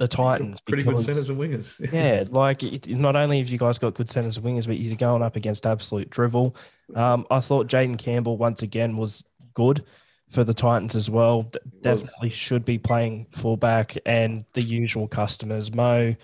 the 0.00 0.08
Titans. 0.08 0.62
Pretty 0.62 0.82
good 0.82 0.98
centers 0.98 1.28
and 1.28 1.38
wingers. 1.38 1.78
Yeah, 1.92 2.24
like 2.30 2.62
it, 2.62 2.88
not 2.88 3.16
only 3.16 3.38
have 3.38 3.50
you 3.50 3.58
guys 3.58 3.78
got 3.78 3.92
good 3.92 4.08
centers 4.08 4.38
and 4.38 4.46
wingers, 4.46 4.66
but 4.66 4.78
you're 4.78 4.96
going 4.96 5.20
up 5.20 5.36
against 5.36 5.66
absolute 5.66 6.08
drivel. 6.08 6.56
Um, 6.94 7.26
I 7.30 7.40
thought 7.40 7.66
Jayden 7.66 7.98
Campbell 7.98 8.38
once 8.38 8.62
again 8.62 8.96
was 8.96 9.22
good 9.52 9.84
for 10.30 10.42
the 10.42 10.54
Titans 10.54 10.96
as 10.96 11.10
well. 11.10 11.42
D- 11.42 11.58
definitely 11.82 12.30
should 12.30 12.64
be 12.64 12.78
playing 12.78 13.26
fullback 13.32 13.98
and 14.06 14.46
the 14.54 14.62
usual 14.62 15.06
customers, 15.06 15.74
Mo, 15.74 16.16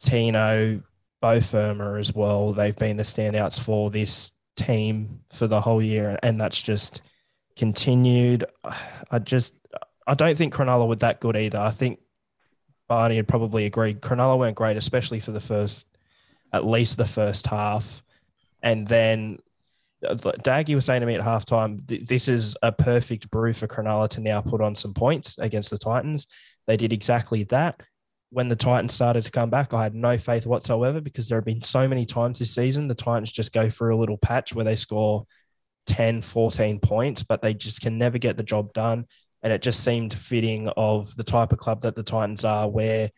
Tino, 0.00 0.80
Beau 1.20 1.40
Fermor 1.42 1.98
as 1.98 2.14
well. 2.14 2.54
They've 2.54 2.74
been 2.74 2.96
the 2.96 3.02
standouts 3.02 3.60
for 3.60 3.90
this 3.90 4.32
team 4.56 5.20
for 5.30 5.46
the 5.46 5.60
whole 5.60 5.82
year, 5.82 6.18
and 6.22 6.40
that's 6.40 6.62
just 6.62 7.02
continued. 7.56 8.46
I 9.10 9.18
just 9.18 9.54
I 10.06 10.14
don't 10.14 10.38
think 10.38 10.54
Cronulla 10.54 10.88
were 10.88 10.96
that 10.96 11.20
good 11.20 11.36
either. 11.36 11.58
I 11.58 11.72
think 11.72 11.98
Barney 12.88 13.16
would 13.16 13.28
probably 13.28 13.66
agree. 13.66 13.94
Cronulla 13.94 14.38
weren't 14.38 14.56
great, 14.56 14.76
especially 14.76 15.20
for 15.20 15.32
the 15.32 15.40
first, 15.40 15.86
at 16.52 16.66
least 16.66 16.96
the 16.96 17.04
first 17.04 17.46
half. 17.46 18.02
And 18.62 18.86
then 18.86 19.38
uh, 20.06 20.14
Daggy 20.14 20.74
was 20.74 20.84
saying 20.84 21.00
to 21.00 21.06
me 21.06 21.14
at 21.14 21.20
halftime, 21.20 21.86
th- 21.86 22.06
this 22.06 22.28
is 22.28 22.56
a 22.62 22.72
perfect 22.72 23.30
brew 23.30 23.52
for 23.52 23.66
Cronulla 23.66 24.08
to 24.10 24.20
now 24.20 24.40
put 24.40 24.60
on 24.60 24.74
some 24.74 24.94
points 24.94 25.38
against 25.38 25.70
the 25.70 25.78
Titans. 25.78 26.26
They 26.66 26.76
did 26.76 26.92
exactly 26.92 27.44
that. 27.44 27.80
When 28.30 28.48
the 28.48 28.56
Titans 28.56 28.94
started 28.94 29.24
to 29.24 29.30
come 29.30 29.50
back, 29.50 29.72
I 29.72 29.84
had 29.84 29.94
no 29.94 30.18
faith 30.18 30.46
whatsoever 30.46 31.00
because 31.00 31.28
there 31.28 31.38
have 31.38 31.44
been 31.44 31.62
so 31.62 31.86
many 31.86 32.04
times 32.04 32.38
this 32.38 32.54
season 32.54 32.88
the 32.88 32.94
Titans 32.94 33.32
just 33.32 33.52
go 33.52 33.70
through 33.70 33.96
a 33.96 34.00
little 34.00 34.18
patch 34.18 34.52
where 34.54 34.64
they 34.64 34.76
score 34.76 35.26
10, 35.86 36.22
14 36.22 36.80
points, 36.80 37.22
but 37.22 37.40
they 37.40 37.54
just 37.54 37.80
can 37.80 37.98
never 37.98 38.18
get 38.18 38.36
the 38.36 38.42
job 38.42 38.72
done 38.72 39.06
and 39.42 39.52
it 39.52 39.62
just 39.62 39.84
seemed 39.84 40.14
fitting 40.14 40.68
of 40.76 41.14
the 41.16 41.24
type 41.24 41.52
of 41.52 41.58
club 41.58 41.82
that 41.82 41.94
the 41.94 42.02
Titans 42.02 42.44
are, 42.44 42.68
where 42.68 43.10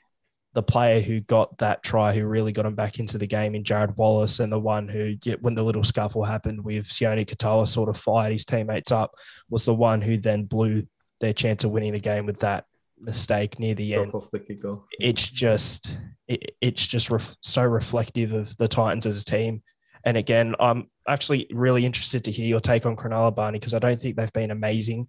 the 0.54 0.62
player 0.62 1.00
who 1.00 1.20
got 1.20 1.56
that 1.58 1.82
try, 1.82 2.12
who 2.12 2.26
really 2.26 2.52
got 2.52 2.66
him 2.66 2.74
back 2.74 2.98
into 2.98 3.18
the 3.18 3.26
game 3.26 3.54
in 3.54 3.62
Jarrod 3.62 3.96
Wallace, 3.96 4.40
and 4.40 4.52
the 4.52 4.58
one 4.58 4.88
who, 4.88 5.14
when 5.40 5.54
the 5.54 5.62
little 5.62 5.84
scuffle 5.84 6.24
happened 6.24 6.64
with 6.64 6.86
Sione 6.86 7.26
Katoa, 7.26 7.68
sort 7.68 7.88
of 7.88 7.96
fired 7.96 8.32
his 8.32 8.44
teammates 8.44 8.90
up, 8.90 9.14
was 9.50 9.64
the 9.64 9.74
one 9.74 10.00
who 10.00 10.16
then 10.16 10.44
blew 10.44 10.86
their 11.20 11.32
chance 11.32 11.64
of 11.64 11.70
winning 11.70 11.92
the 11.92 12.00
game 12.00 12.26
with 12.26 12.40
that 12.40 12.64
mistake 13.00 13.58
near 13.58 13.74
the 13.74 13.94
end 13.94 14.12
off 14.12 14.30
the 14.32 14.40
kickoff. 14.40 14.82
it's 14.98 15.30
just 15.30 15.98
it, 16.26 16.56
it's 16.60 16.84
just 16.84 17.10
ref, 17.10 17.36
so 17.42 17.62
reflective 17.62 18.32
of 18.32 18.56
the 18.56 18.68
Titans 18.68 19.06
as 19.06 19.22
a 19.22 19.24
team. 19.24 19.62
And 20.04 20.16
again, 20.16 20.54
I'm 20.60 20.88
actually 21.06 21.46
really 21.50 21.84
interested 21.84 22.24
to 22.24 22.32
hear 22.32 22.46
your 22.46 22.60
take 22.60 22.86
on 22.86 22.96
Cronulla 22.96 23.34
Barney 23.34 23.58
because 23.58 23.74
I 23.74 23.78
don't 23.78 24.00
think 24.00 24.16
they've 24.16 24.32
been 24.32 24.50
amazing 24.50 25.08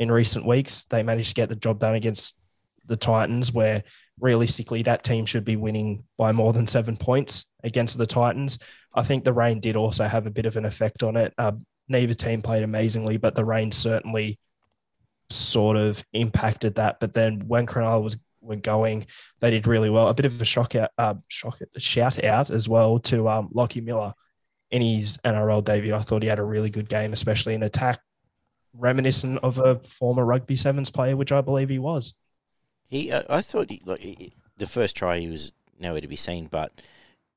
in 0.00 0.10
recent 0.10 0.46
weeks. 0.46 0.84
They 0.84 1.02
managed 1.02 1.28
to 1.28 1.34
get 1.34 1.50
the 1.50 1.54
job 1.54 1.78
done 1.78 1.94
against 1.94 2.36
the 2.86 2.96
Titans, 2.96 3.52
where 3.52 3.84
realistically 4.18 4.82
that 4.82 5.04
team 5.04 5.26
should 5.26 5.44
be 5.44 5.56
winning 5.56 6.04
by 6.16 6.32
more 6.32 6.54
than 6.54 6.66
seven 6.66 6.96
points 6.96 7.44
against 7.62 7.98
the 7.98 8.06
Titans. 8.06 8.58
I 8.94 9.02
think 9.02 9.24
the 9.24 9.34
rain 9.34 9.60
did 9.60 9.76
also 9.76 10.08
have 10.08 10.26
a 10.26 10.30
bit 10.30 10.46
of 10.46 10.56
an 10.56 10.64
effect 10.64 11.02
on 11.02 11.16
it. 11.16 11.34
Uh, 11.36 11.52
neither 11.86 12.14
team 12.14 12.40
played 12.40 12.62
amazingly, 12.62 13.18
but 13.18 13.34
the 13.34 13.44
rain 13.44 13.70
certainly 13.72 14.38
sort 15.28 15.76
of 15.76 16.02
impacted 16.14 16.76
that. 16.76 16.98
But 16.98 17.12
then 17.12 17.40
when 17.46 17.66
Cronulla 17.66 18.02
was 18.02 18.16
were 18.40 18.56
going, 18.56 19.06
they 19.40 19.50
did 19.50 19.66
really 19.66 19.90
well. 19.90 20.08
A 20.08 20.14
bit 20.14 20.24
of 20.24 20.40
a 20.40 20.46
shock 20.46 20.74
out, 20.74 20.90
uh, 20.96 21.14
shock 21.28 21.58
shout 21.76 22.24
out 22.24 22.48
as 22.48 22.70
well 22.70 22.98
to 23.00 23.28
um, 23.28 23.50
Lockie 23.52 23.82
Miller 23.82 24.14
in 24.70 24.80
his 24.80 25.18
NRL 25.18 25.62
debut. 25.62 25.94
I 25.94 26.00
thought 26.00 26.22
he 26.22 26.28
had 26.28 26.38
a 26.38 26.44
really 26.44 26.70
good 26.70 26.88
game, 26.88 27.12
especially 27.12 27.54
in 27.54 27.62
attack, 27.62 28.00
reminiscent 28.74 29.38
of 29.42 29.58
a 29.58 29.76
former 29.80 30.24
rugby 30.24 30.56
sevens 30.56 30.90
player, 30.90 31.16
which 31.16 31.32
I 31.32 31.40
believe 31.40 31.68
he 31.68 31.78
was. 31.78 32.14
He, 32.88 33.10
uh, 33.10 33.22
I 33.28 33.40
thought 33.42 33.70
he, 33.70 33.80
like 33.84 34.00
he, 34.00 34.32
the 34.56 34.66
first 34.66 34.96
try 34.96 35.18
he 35.18 35.28
was 35.28 35.52
nowhere 35.78 36.00
to 36.00 36.08
be 36.08 36.16
seen, 36.16 36.46
but 36.46 36.72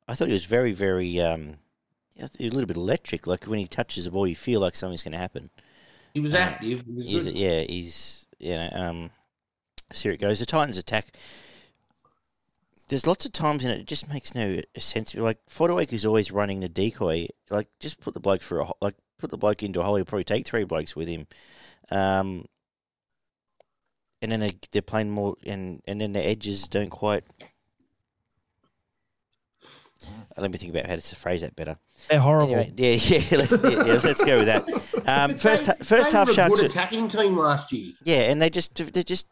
I 0.08 0.16
thought 0.16 0.28
he 0.28 0.34
was 0.34 0.46
very, 0.46 0.74
very, 0.74 1.20
um, 1.20 1.58
yeah, 2.16 2.28
a 2.40 2.44
little 2.50 2.66
bit 2.66 2.78
electric. 2.78 3.28
Like 3.28 3.46
when 3.46 3.60
he 3.60 3.68
touches 3.68 4.06
the 4.06 4.12
ball, 4.12 4.28
you 4.28 4.36
feel 4.36 4.62
like 4.62 4.76
something's 4.76 5.04
going 5.04 5.14
to 5.14 5.18
happen. 5.18 5.50
He 6.14 6.20
was 6.20 6.34
Uh, 6.34 6.38
active. 6.38 6.84
He 6.86 7.16
was 7.16 7.26
He's, 7.26 7.28
yeah, 7.28 7.62
he's 7.62 8.28
you 8.40 8.56
know, 8.56 8.70
um, 8.74 9.12
see 9.92 10.10
here 10.10 10.14
it 10.14 10.22
goes. 10.22 10.40
The 10.40 10.46
Titans 10.46 10.78
attack. 10.78 11.16
There's 12.90 13.08
lots 13.08 13.26
of 13.26 13.32
times 13.32 13.64
in 13.66 13.72
it, 13.72 13.80
it 13.82 13.88
just 13.88 14.10
makes 14.10 14.36
no 14.36 14.62
sense. 14.78 15.16
Like 15.16 15.40
Fodderwake 15.48 15.94
is 15.94 16.06
always 16.06 16.32
running 16.32 16.60
the 16.60 16.70
decoy. 16.70 17.28
Like 17.50 17.68
just 17.80 18.00
put 18.02 18.14
the 18.14 18.20
bloke 18.20 18.42
for 18.42 18.60
a 18.60 18.72
like 18.82 18.96
put 19.24 19.32
the 19.32 19.38
bloke 19.38 19.64
into 19.64 19.80
a 19.80 19.84
hole. 19.86 19.96
He'll 19.96 20.04
probably 20.04 20.26
take 20.26 20.46
three 20.46 20.66
blokes 20.66 20.98
with 20.98 21.08
him. 21.08 21.26
Um, 21.90 22.46
and 24.22 24.30
then 24.34 24.42
they, 24.42 24.58
they're 24.72 24.82
playing 24.82 25.10
more, 25.10 25.36
and 25.46 25.82
and 25.88 26.02
then 26.02 26.12
the 26.12 26.20
edges 26.20 26.68
don't 26.68 26.90
quite. 26.90 27.24
Let 30.38 30.52
me 30.52 30.58
think 30.58 30.74
about 30.74 30.88
how 30.88 30.98
to 30.98 31.16
phrase 31.16 31.42
that 31.42 31.56
better. 31.56 31.78
They're 32.10 32.20
horrible. 32.20 32.56
Anyway, 32.56 32.74
yeah, 32.76 32.90
yeah, 33.00 33.38
let's, 33.38 33.64
yeah, 33.64 33.70
yeah, 33.70 34.00
let's 34.04 34.24
go 34.24 34.38
with 34.38 34.48
that. 34.48 34.66
Um, 35.06 35.36
first, 35.36 35.66
they, 35.66 35.74
first 35.84 36.12
they 36.12 36.18
half 36.18 36.28
were 36.28 36.32
a 36.32 36.36
Sharks. 36.36 36.62
good 36.62 36.72
attacking 36.72 37.10
team 37.10 37.36
last 37.36 37.74
year. 37.74 37.92
yeah, 38.06 38.32
and 38.32 38.42
they 38.42 38.50
just 38.50 38.74
they 38.94 39.04
just 39.04 39.28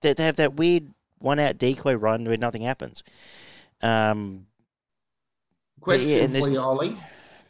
they, 0.00 0.14
they 0.14 0.24
have 0.24 0.36
that 0.36 0.54
weird 0.54 0.88
one 1.18 1.38
out 1.38 1.58
decoy 1.58 1.92
run 1.96 2.24
where 2.24 2.38
nothing 2.38 2.62
happens. 2.62 3.02
Um, 3.82 4.46
Question 5.82 6.32
yeah, 6.32 6.40
for 6.40 6.48
you, 6.50 6.58
Ollie. 6.58 6.96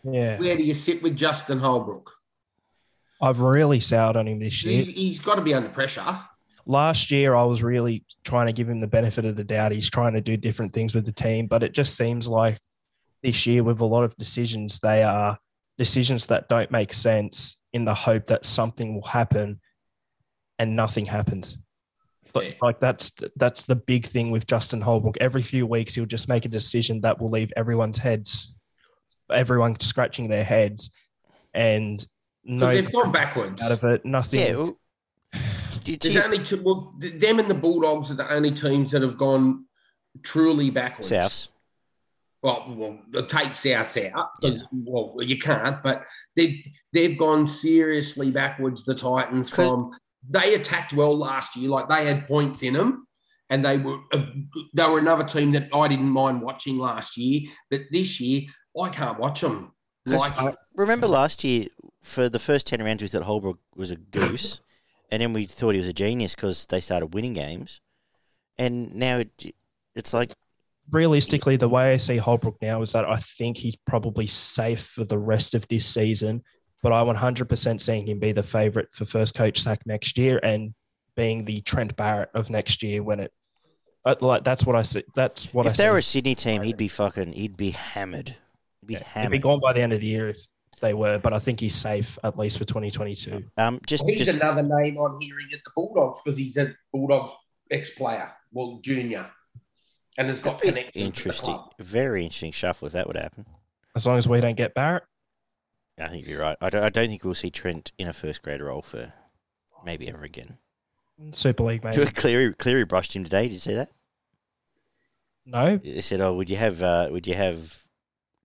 Yeah, 0.05 0.39
Where 0.39 0.57
do 0.57 0.62
you 0.65 0.74
sit 0.74 1.03
with 1.03 1.16
Justin 1.16 1.59
Holbrook? 1.59 2.12
I've 3.20 3.41
really 3.41 3.79
soured 3.81 4.16
on 4.16 4.27
him 4.27 4.41
this 4.41 4.65
year. 4.65 4.79
He's, 4.79 4.89
he's 4.89 5.19
got 5.20 5.37
to 5.37 5.43
be 5.43 5.55
under 5.55 5.69
pressure. 5.69 6.05
last 6.66 7.11
year 7.12 7.35
I 7.37 7.45
was 7.45 7.62
really 7.62 8.05
trying 8.24 8.47
to 8.49 8.53
give 8.53 8.69
him 8.69 8.81
the 8.81 8.89
benefit 8.89 9.24
of 9.24 9.37
the 9.37 9.45
doubt. 9.45 9.70
He's 9.73 9.89
trying 9.91 10.15
to 10.15 10.20
do 10.20 10.37
different 10.37 10.73
things 10.73 10.95
with 10.95 11.07
the 11.07 11.12
team, 11.12 11.47
but 11.47 11.62
it 11.62 11.73
just 11.73 11.97
seems 11.97 12.29
like 12.29 12.59
this 13.23 13.47
year 13.47 13.62
with 13.62 13.81
a 13.81 13.85
lot 13.85 14.03
of 14.03 14.16
decisions, 14.16 14.81
they 14.81 15.05
are 15.05 15.39
decisions 15.79 16.27
that 16.27 16.49
don't 16.49 16.70
make 16.73 16.93
sense 16.93 17.59
in 17.73 17.85
the 17.85 17.95
hope 17.95 18.27
that 18.27 18.45
something 18.45 18.95
will 18.95 19.07
happen 19.07 19.61
and 20.59 20.74
nothing 20.74 21.07
happens. 21.07 21.57
But 22.33 22.47
Yeah. 22.47 22.53
like 22.61 22.81
that's 22.81 23.12
that's 23.37 23.65
the 23.66 23.77
big 23.77 24.07
thing 24.07 24.31
with 24.33 24.47
Justin 24.47 24.81
Holbrook. 24.81 25.16
Every 25.20 25.43
few 25.43 25.66
weeks 25.66 25.95
he'll 25.95 26.07
just 26.07 26.29
make 26.29 26.45
a 26.45 26.49
decision 26.49 27.03
that 27.03 27.20
will 27.20 27.31
leave 27.31 27.53
everyone's 27.57 27.99
heads, 27.99 28.55
everyone 29.33 29.79
scratching 29.81 30.29
their 30.29 30.45
heads, 30.45 30.91
and 31.55 32.05
no 32.45 32.67
they've 32.67 32.91
gone 32.93 33.13
backwards. 33.13 33.63
out 33.63 33.73
of 33.73 33.85
it. 33.85 34.05
Nothing. 34.05 34.41
yeah, 34.41 34.55
well, 34.55 34.79
you 35.85 35.97
There's 35.97 36.15
see 36.15 36.21
only 36.23 36.39
two. 36.39 36.63
Well, 36.63 36.95
them 36.99 37.39
and 37.39 37.49
the 37.51 37.55
Bulldogs 37.55 38.11
are 38.11 38.15
the 38.15 38.33
only 38.33 38.51
teams 38.53 38.91
that 38.93 39.03
have 39.03 39.17
gone 39.17 39.67
truly 40.23 40.71
backwards. 40.71 41.11
Souths? 41.11 41.49
Well, 42.43 42.65
well, 43.13 43.27
take 43.27 43.51
Souths 43.51 44.11
out. 44.13 44.31
'cause, 44.41 44.65
Well, 44.73 45.15
you 45.23 45.39
can't. 45.39 45.81
But 45.83 46.07
they've 46.37 46.57
they've 46.93 47.17
gone 47.17 47.47
seriously 47.47 48.31
backwards. 48.31 48.85
The 48.85 48.95
titans 48.95 49.49
from 49.49 49.93
they 50.29 50.55
attacked 50.55 50.93
well 50.93 51.17
last 51.17 51.57
year. 51.57 51.69
Like 51.71 51.89
they 51.89 52.07
had 52.07 52.27
points 52.27 52.63
in 52.63 52.75
them, 52.75 53.07
and 53.49 53.65
they 53.65 53.79
were 53.79 53.99
a, 54.13 54.25
they 54.75 54.85
were 54.89 54.99
another 54.99 55.25
team 55.25 55.53
that 55.53 55.69
I 55.73 55.87
didn't 55.89 56.09
mind 56.11 56.43
watching 56.43 56.79
last 56.79 57.17
year. 57.17 57.49
But 57.71 57.83
this 57.93 58.21
year, 58.21 58.43
I 58.81 58.89
can't 58.90 59.19
watch 59.19 59.40
them. 59.40 59.73
Like 60.07 60.57
Remember 60.74 61.07
last 61.07 61.44
year 61.44 61.66
for 62.03 62.28
the 62.28 62.39
first 62.39 62.66
ten 62.66 62.82
rounds 62.82 63.03
we 63.03 63.09
thought 63.09 63.23
Holbrook 63.23 63.59
was 63.77 63.90
a 63.90 63.97
goose, 63.97 64.61
and 65.11 65.23
then 65.23 65.32
we 65.32 65.47
thought 65.47 65.74
he 65.74 65.78
was 65.78 65.89
a 65.89 65.93
genius 65.93 66.35
because 66.35 66.66
they 66.66 66.81
started 66.81 67.15
winning 67.15 67.35
games, 67.35 67.81
and 68.59 68.94
now 68.94 69.19
it, 69.19 69.55
it's 69.94 70.12
like 70.12 70.32
realistically, 70.90 71.57
the 71.57 71.69
way 71.69 71.93
I 71.93 71.97
see 71.97 72.16
Holbrook 72.16 72.61
now 72.61 72.82
is 72.82 72.93
that 72.93 73.05
I 73.05 73.16
think 73.16 73.57
he's 73.57 73.77
probably 73.77 74.27
safe 74.27 74.85
for 74.85 75.05
the 75.05 75.19
rest 75.19 75.55
of 75.55 75.66
this 75.69 75.86
season. 75.86 76.43
But 76.82 76.93
I'm 76.93 77.07
100% 77.15 77.81
seeing 77.81 78.09
him 78.09 78.19
be 78.19 78.32
the 78.32 78.43
favourite 78.43 78.89
for 78.93 79.05
first 79.05 79.36
coach 79.36 79.61
sack 79.61 79.82
next 79.86 80.19
year 80.19 80.40
and 80.43 80.74
being 81.15 81.44
the 81.44 81.61
Trent 81.61 81.94
Barrett 81.97 82.31
of 82.35 82.51
next 82.51 82.82
year 82.82 83.05
when 83.05 83.20
it. 83.20 83.32
uh, 84.05 84.16
Like 84.20 84.43
that's 84.43 84.66
what 84.66 84.74
I 84.74 84.82
see. 84.82 85.05
That's 85.15 85.55
what 85.55 85.66
I 85.66 85.70
if 85.70 85.77
see. 85.77 85.85
they 85.85 85.90
were 85.90 85.99
a 85.99 86.03
Sydney 86.03 86.35
team, 86.35 86.62
he'd 86.62 86.77
be 86.77 86.89
fucking, 86.89 87.35
he'd 87.35 87.57
be 87.57 87.70
hammered, 87.70 88.28
he'd 88.31 88.41
be 88.87 88.95
Yeah, 88.95 89.23
He'd 89.23 89.31
be 89.31 89.39
gone 89.39 89.61
by 89.61 89.73
the 89.73 89.81
end 89.81 89.93
of 89.93 90.01
the 90.01 90.07
year 90.07 90.29
if 90.29 90.47
they 90.81 90.95
were, 90.95 91.19
but 91.19 91.33
I 91.33 91.39
think 91.39 91.61
he's 91.61 91.75
safe 91.75 92.19
at 92.25 92.39
least 92.39 92.59
for 92.59 92.65
2022. 92.65 93.45
Um, 93.57 93.81
just, 93.87 94.05
He's 94.09 94.19
just 94.19 94.31
another 94.31 94.63
name 94.63 94.97
on 94.99 95.21
hearing 95.21 95.47
at 95.53 95.61
the 95.65 95.71
Bulldogs 95.77 96.21
because 96.25 96.37
he's 96.39 96.57
a 96.57 96.75
Bulldogs 96.93 97.31
ex-player, 97.71 98.31
well, 98.53 98.81
junior, 98.83 99.31
and 100.19 100.29
has 100.29 100.41
got 100.41 100.61
connections. 100.61 100.93
to 100.93 100.99
the 100.99 101.05
interesting, 101.07 101.55
club. 101.55 101.73
very 101.79 102.25
interesting 102.25 102.53
shuffle 102.53 102.87
if 102.87 102.93
that 102.93 103.07
would 103.07 103.17
happen. 103.17 103.47
As 103.95 104.07
long 104.07 104.19
as 104.19 104.29
we 104.29 104.41
don't 104.41 104.57
get 104.57 104.75
Barrett. 104.75 105.05
I 106.01 106.09
think 106.09 106.27
you're 106.27 106.41
right. 106.41 106.57
I 106.61 106.71
don't, 106.71 106.83
I 106.83 106.89
don't 106.89 107.09
think 107.09 107.23
we'll 107.25 107.35
see 107.35 107.51
Trent 107.51 107.93
in 107.99 108.09
a 108.09 108.13
first 108.13 108.43
grade 108.43 108.61
role 108.63 108.83
for 108.83 109.13
maybe 109.85 110.09
ever 110.09 110.25
again. 110.25 110.59
Super 111.33 111.63
League, 111.65 111.85
maybe. 111.85 112.07
Cleary, 112.15 112.55
Cleary 112.55 112.85
brushed 112.85 113.15
him 113.15 113.23
today. 113.25 113.43
Did 113.45 113.53
you 113.53 113.59
see 113.59 113.75
that? 113.75 113.91
No, 115.45 115.77
They 115.77 116.01
said, 116.01 116.21
"Oh, 116.21 116.35
would 116.35 116.49
you 116.51 116.57
have, 116.57 116.83
uh, 116.83 117.09
would 117.11 117.27
you 117.27 117.35
have 117.35 117.82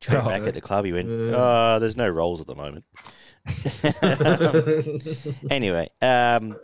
Trent 0.02 0.26
Oh, 0.26 0.30
back 0.30 0.44
at 0.44 0.54
the 0.54 0.62
club?" 0.62 0.86
He 0.86 0.94
went, 0.94 1.10
Yeah. 1.10 1.34
"Oh, 1.36 1.78
there's 1.80 1.98
no 1.98 2.10
roles 2.10 2.42
at 2.42 2.48
the 2.48 2.56
moment." 2.56 2.86
anyway, 5.50 5.90
um, 6.02 6.58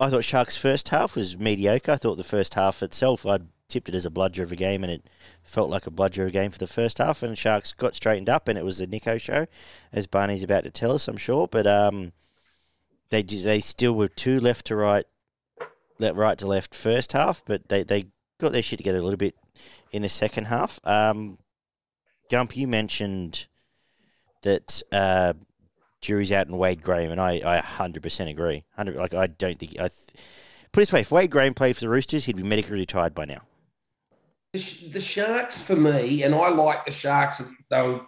I 0.00 0.10
thought 0.10 0.24
Sharks' 0.24 0.56
first 0.56 0.88
half 0.90 1.16
was 1.16 1.36
mediocre. 1.36 1.92
I 1.92 1.96
thought 1.96 2.16
the 2.16 2.24
first 2.24 2.54
half 2.54 2.82
itself, 2.82 3.26
I 3.26 3.38
tipped 3.68 3.88
it 3.88 3.94
as 3.94 4.06
a 4.06 4.10
bludger 4.10 4.42
of 4.42 4.52
a 4.52 4.56
game, 4.56 4.82
and 4.82 4.92
it 4.92 5.08
felt 5.42 5.70
like 5.70 5.86
a 5.86 5.90
bludger 5.90 6.22
of 6.22 6.28
a 6.28 6.32
game 6.32 6.50
for 6.50 6.58
the 6.58 6.66
first 6.66 6.98
half. 6.98 7.22
And 7.22 7.36
Sharks 7.36 7.72
got 7.72 7.94
straightened 7.94 8.28
up, 8.28 8.48
and 8.48 8.58
it 8.58 8.64
was 8.64 8.78
the 8.78 8.86
Nico 8.86 9.18
show, 9.18 9.46
as 9.92 10.06
Barney's 10.06 10.44
about 10.44 10.64
to 10.64 10.70
tell 10.70 10.92
us, 10.92 11.08
I'm 11.08 11.16
sure. 11.16 11.48
But 11.48 11.66
um, 11.66 12.12
they 13.10 13.22
they 13.22 13.60
still 13.60 13.94
were 13.94 14.08
two 14.08 14.40
left 14.40 14.66
to 14.66 14.76
right, 14.76 15.04
left 15.98 16.16
right 16.16 16.38
to 16.38 16.46
left 16.46 16.74
first 16.74 17.12
half, 17.12 17.42
but 17.44 17.68
they, 17.68 17.82
they 17.82 18.06
got 18.38 18.52
their 18.52 18.62
shit 18.62 18.78
together 18.78 18.98
a 18.98 19.02
little 19.02 19.16
bit 19.18 19.34
in 19.92 20.02
the 20.02 20.08
second 20.08 20.46
half. 20.46 20.80
Um, 20.84 21.38
Gump, 22.30 22.56
you 22.56 22.68
mentioned 22.68 23.46
that 24.42 24.82
uh, 24.92 25.32
jury's 26.00 26.32
out 26.32 26.48
in 26.48 26.56
Wade 26.56 26.82
Graham, 26.82 27.10
and 27.10 27.20
I, 27.20 27.40
I 27.44 27.60
100% 27.60 28.30
agree. 28.30 28.64
100, 28.74 28.96
like 28.96 29.14
I 29.14 29.26
don't 29.26 29.58
think 29.58 29.72
I 29.72 29.88
th- 29.88 29.92
put 30.72 30.80
it 30.80 30.82
this 30.82 30.92
way: 30.92 31.00
if 31.00 31.10
Wade 31.10 31.30
Graham 31.30 31.54
played 31.54 31.76
for 31.76 31.80
the 31.80 31.88
Roosters, 31.88 32.24
he'd 32.24 32.36
be 32.36 32.42
medically 32.42 32.78
retired 32.78 33.14
by 33.14 33.24
now. 33.24 33.42
The, 34.52 34.58
Sh- 34.58 34.84
the 34.92 35.00
Sharks 35.00 35.60
for 35.60 35.76
me, 35.76 36.22
and 36.22 36.34
I 36.34 36.48
like 36.48 36.86
the 36.86 36.92
Sharks. 36.92 37.42
They 37.70 37.82
were, 37.82 38.00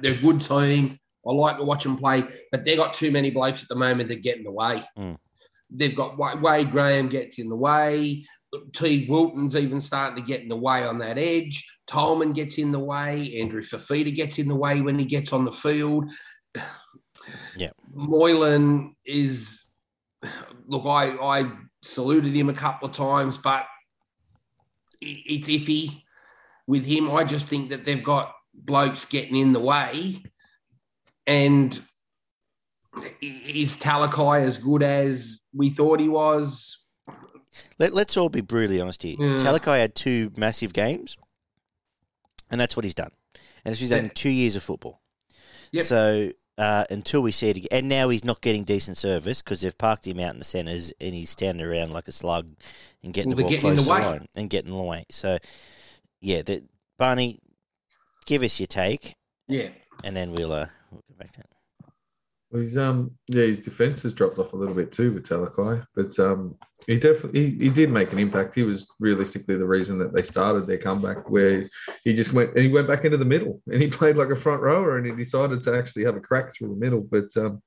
they're 0.00 0.12
a 0.12 0.20
good 0.20 0.40
team. 0.40 0.98
I 1.26 1.32
like 1.32 1.58
to 1.58 1.64
watch 1.64 1.84
them 1.84 1.96
play, 1.96 2.24
but 2.50 2.64
they've 2.64 2.76
got 2.76 2.94
too 2.94 3.10
many 3.10 3.30
blokes 3.30 3.62
at 3.62 3.68
the 3.68 3.74
moment 3.74 4.08
that 4.08 4.22
get 4.22 4.38
in 4.38 4.44
the 4.44 4.52
way. 4.52 4.82
Mm. 4.98 5.18
They've 5.70 5.94
got 5.94 6.16
Wade 6.16 6.70
Graham 6.70 7.08
gets 7.08 7.38
in 7.38 7.48
the 7.48 7.56
way. 7.56 8.24
Teague 8.72 9.10
Wilton's 9.10 9.56
even 9.56 9.80
starting 9.80 10.22
to 10.22 10.26
get 10.26 10.42
in 10.42 10.48
the 10.48 10.56
way 10.56 10.84
on 10.84 10.98
that 10.98 11.18
edge. 11.18 11.68
Tolman 11.86 12.32
gets 12.32 12.58
in 12.58 12.72
the 12.72 12.78
way. 12.78 13.38
Andrew 13.40 13.62
Fifita 13.62 14.14
gets 14.14 14.38
in 14.38 14.48
the 14.48 14.54
way 14.54 14.80
when 14.80 14.98
he 14.98 15.04
gets 15.04 15.32
on 15.32 15.44
the 15.44 15.52
field. 15.52 16.10
Yeah. 17.58 17.72
Moylan 17.92 18.96
is 19.04 19.68
look, 20.66 20.84
I, 20.86 21.10
I 21.10 21.52
saluted 21.82 22.34
him 22.34 22.48
a 22.48 22.54
couple 22.54 22.88
of 22.88 22.94
times, 22.94 23.38
but 23.38 23.66
it's 25.00 25.48
iffy 25.48 26.02
with 26.66 26.84
him. 26.84 27.10
I 27.10 27.24
just 27.24 27.48
think 27.48 27.70
that 27.70 27.84
they've 27.84 28.02
got 28.02 28.32
blokes 28.54 29.06
getting 29.06 29.36
in 29.36 29.52
the 29.52 29.60
way. 29.60 30.22
And 31.26 31.78
is 33.20 33.76
Talakai 33.76 34.42
as 34.42 34.58
good 34.58 34.82
as 34.82 35.40
we 35.54 35.70
thought 35.70 36.00
he 36.00 36.08
was? 36.08 36.77
Let, 37.78 37.92
let's 37.94 38.16
all 38.16 38.28
be 38.28 38.40
brutally 38.40 38.80
honest 38.80 39.02
here. 39.02 39.16
Yeah. 39.18 39.38
Talakai 39.38 39.78
had 39.80 39.94
two 39.94 40.32
massive 40.36 40.72
games, 40.72 41.16
and 42.50 42.60
that's 42.60 42.76
what 42.76 42.84
he's 42.84 42.94
done. 42.94 43.12
And 43.64 43.76
he's 43.76 43.90
done 43.90 44.04
Yeah. 44.04 44.10
two 44.14 44.30
years 44.30 44.56
of 44.56 44.62
football. 44.62 45.00
Yep. 45.72 45.84
So 45.84 46.32
uh, 46.56 46.84
until 46.90 47.20
we 47.20 47.30
see 47.30 47.50
it 47.50 47.56
again, 47.56 47.68
and 47.70 47.88
now 47.88 48.08
he's 48.08 48.24
not 48.24 48.40
getting 48.40 48.64
decent 48.64 48.96
service 48.96 49.42
because 49.42 49.60
they've 49.60 49.76
parked 49.78 50.06
him 50.06 50.18
out 50.18 50.32
in 50.32 50.38
the 50.38 50.44
centres 50.44 50.92
and 51.00 51.14
he's 51.14 51.30
standing 51.30 51.64
around 51.64 51.92
like 51.92 52.08
a 52.08 52.12
slug 52.12 52.48
and 53.04 53.12
getting 53.14 53.30
Well, 53.30 53.36
the 53.36 53.42
ball 53.42 53.50
getting 53.50 53.70
in 53.70 53.74
close 53.76 53.86
the 53.86 53.92
to 53.94 54.00
the 54.00 54.06
way. 54.06 54.12
line 54.18 54.28
and 54.34 54.50
getting 54.50 54.70
in 54.72 54.76
the 54.76 54.82
way. 54.82 55.04
So, 55.10 55.38
yeah, 56.20 56.42
the, 56.42 56.64
Barney, 56.98 57.38
give 58.26 58.42
us 58.42 58.58
your 58.58 58.66
take, 58.66 59.14
Yeah. 59.46 59.68
and 60.02 60.16
then 60.16 60.32
we'll, 60.32 60.52
uh, 60.52 60.66
we'll 60.90 61.02
go 61.08 61.14
back 61.16 61.30
to 61.32 61.40
it. 61.40 61.46
Well, 62.50 62.62
he's 62.62 62.76
um 62.78 63.10
yeah, 63.28 63.42
his 63.44 63.60
defense 63.60 64.02
has 64.04 64.14
dropped 64.14 64.38
off 64.38 64.54
a 64.54 64.56
little 64.56 64.74
bit 64.74 64.90
too 64.90 65.12
with 65.12 65.28
Talakai, 65.28 65.86
but 65.94 66.18
um 66.18 66.56
he 66.86 66.98
definitely 66.98 67.50
he, 67.50 67.64
he 67.64 67.68
did 67.68 67.90
make 67.90 68.12
an 68.12 68.18
impact. 68.18 68.54
He 68.54 68.62
was 68.62 68.88
realistically 69.00 69.56
the 69.56 69.66
reason 69.66 69.98
that 69.98 70.14
they 70.14 70.22
started 70.22 70.66
their 70.66 70.78
comeback, 70.78 71.28
where 71.28 71.68
he 72.04 72.14
just 72.14 72.32
went 72.32 72.50
and 72.50 72.60
he 72.60 72.68
went 72.68 72.88
back 72.88 73.04
into 73.04 73.16
the 73.16 73.24
middle 73.24 73.60
and 73.70 73.82
he 73.82 73.88
played 73.98 74.16
like 74.16 74.30
a 74.30 74.36
front 74.36 74.62
rower 74.62 74.96
and 74.96 75.06
he 75.06 75.12
decided 75.12 75.62
to 75.64 75.76
actually 75.76 76.04
have 76.04 76.16
a 76.16 76.20
crack 76.20 76.52
through 76.52 76.68
the 76.68 76.76
middle. 76.76 77.00
But 77.00 77.36
um, 77.36 77.62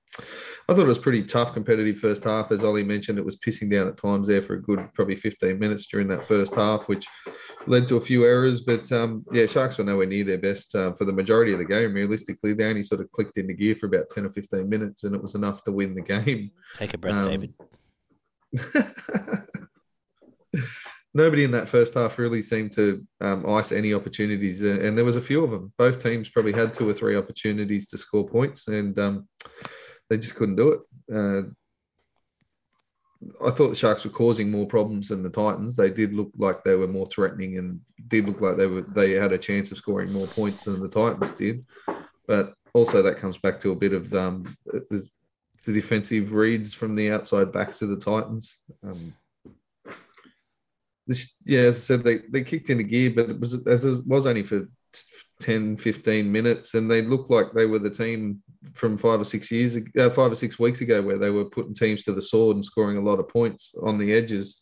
I 0.67 0.73
thought 0.73 0.79
it 0.79 0.87
was 0.87 0.97
pretty 0.97 1.23
tough, 1.23 1.53
competitive 1.53 1.99
first 1.99 2.23
half. 2.23 2.51
As 2.51 2.63
Ollie 2.63 2.83
mentioned, 2.83 3.17
it 3.17 3.25
was 3.25 3.37
pissing 3.37 3.69
down 3.69 3.87
at 3.87 3.97
times 3.97 4.27
there 4.27 4.41
for 4.41 4.55
a 4.55 4.61
good 4.61 4.87
probably 4.93 5.15
15 5.15 5.59
minutes 5.59 5.87
during 5.87 6.07
that 6.07 6.25
first 6.25 6.55
half, 6.55 6.87
which 6.87 7.05
led 7.67 7.87
to 7.89 7.97
a 7.97 8.01
few 8.01 8.25
errors. 8.25 8.61
But 8.61 8.91
um, 8.91 9.25
yeah, 9.31 9.45
Sharks 9.45 9.77
were 9.77 9.83
nowhere 9.83 10.05
near 10.07 10.23
their 10.23 10.37
best 10.37 10.73
uh, 10.73 10.93
for 10.93 11.05
the 11.05 11.13
majority 11.13 11.53
of 11.53 11.59
the 11.59 11.65
game. 11.65 11.93
Realistically, 11.93 12.53
they 12.53 12.65
only 12.65 12.83
sort 12.83 13.01
of 13.01 13.11
clicked 13.11 13.37
into 13.37 13.53
gear 13.53 13.75
for 13.75 13.85
about 13.85 14.09
10 14.09 14.25
or 14.25 14.29
15 14.29 14.67
minutes, 14.67 15.03
and 15.03 15.13
it 15.13 15.21
was 15.21 15.35
enough 15.35 15.63
to 15.63 15.71
win 15.71 15.93
the 15.93 16.01
game. 16.01 16.51
Take 16.75 16.93
a 16.93 16.97
breath, 16.97 17.17
Um, 17.17 17.29
David. 17.29 17.53
Nobody 21.13 21.43
in 21.43 21.51
that 21.51 21.67
first 21.67 21.93
half 21.93 22.17
really 22.17 22.41
seemed 22.41 22.71
to 22.73 23.05
um, 23.19 23.45
ice 23.49 23.73
any 23.73 23.93
opportunities, 23.93 24.63
uh, 24.63 24.79
and 24.81 24.97
there 24.97 25.03
was 25.03 25.17
a 25.17 25.21
few 25.21 25.43
of 25.43 25.51
them. 25.51 25.73
Both 25.77 26.01
teams 26.01 26.29
probably 26.29 26.53
had 26.53 26.73
two 26.73 26.89
or 26.89 26.93
three 26.93 27.17
opportunities 27.17 27.87
to 27.87 27.97
score 27.97 28.25
points, 28.25 28.69
and 28.69 28.97
um, 28.97 29.27
they 30.09 30.17
just 30.17 30.35
couldn't 30.35 30.55
do 30.55 30.69
it. 30.69 30.79
Uh, 31.13 31.41
I 33.45 33.51
thought 33.51 33.69
the 33.69 33.75
Sharks 33.75 34.03
were 34.03 34.11
causing 34.11 34.49
more 34.49 34.65
problems 34.65 35.09
than 35.09 35.21
the 35.21 35.29
Titans. 35.29 35.75
They 35.75 35.89
did 35.89 36.13
look 36.13 36.31
like 36.37 36.63
they 36.63 36.75
were 36.75 36.87
more 36.87 37.07
threatening, 37.07 37.57
and 37.57 37.81
did 38.07 38.25
look 38.25 38.39
like 38.39 38.57
they 38.57 38.67
were 38.67 38.81
they 38.81 39.11
had 39.11 39.33
a 39.33 39.37
chance 39.37 39.71
of 39.71 39.77
scoring 39.77 40.13
more 40.13 40.27
points 40.27 40.63
than 40.63 40.79
the 40.79 40.87
Titans 40.87 41.31
did. 41.31 41.65
But 42.25 42.53
also 42.73 43.01
that 43.01 43.17
comes 43.17 43.37
back 43.37 43.59
to 43.61 43.71
a 43.71 43.75
bit 43.75 43.93
of 43.93 44.13
um, 44.13 44.45
the 45.65 45.73
defensive 45.73 46.33
reads 46.33 46.73
from 46.73 46.95
the 46.95 47.11
outside 47.11 47.51
backs 47.51 47.81
of 47.81 47.89
the 47.89 47.97
Titans. 47.97 48.55
Um, 48.83 49.13
this, 51.07 51.35
yeah, 51.45 51.61
as 51.61 51.77
I 51.77 51.79
said, 51.79 52.03
they, 52.03 52.19
they 52.29 52.43
kicked 52.43 52.69
into 52.69 52.83
gear, 52.83 53.11
but 53.11 53.29
it 53.29 53.39
was 53.39 53.65
as 53.67 53.85
it 53.85 54.05
was 54.07 54.25
only 54.25 54.43
for 54.43 54.67
10, 55.41 55.77
15 55.77 56.31
minutes, 56.31 56.73
and 56.75 56.89
they 56.89 57.01
looked 57.01 57.29
like 57.29 57.51
they 57.53 57.65
were 57.65 57.79
the 57.79 57.89
team 57.89 58.41
from 58.73 58.97
five 58.97 59.19
or 59.19 59.25
six 59.25 59.51
years, 59.51 59.75
uh, 59.75 60.09
five 60.09 60.31
or 60.31 60.35
six 60.35 60.59
weeks 60.59 60.81
ago, 60.81 61.01
where 61.01 61.17
they 61.17 61.31
were 61.31 61.45
putting 61.45 61.73
teams 61.73 62.03
to 62.03 62.13
the 62.13 62.21
sword 62.21 62.55
and 62.55 62.65
scoring 62.65 62.97
a 62.97 63.01
lot 63.01 63.19
of 63.19 63.27
points 63.27 63.75
on 63.81 63.97
the 63.97 64.13
edges. 64.13 64.61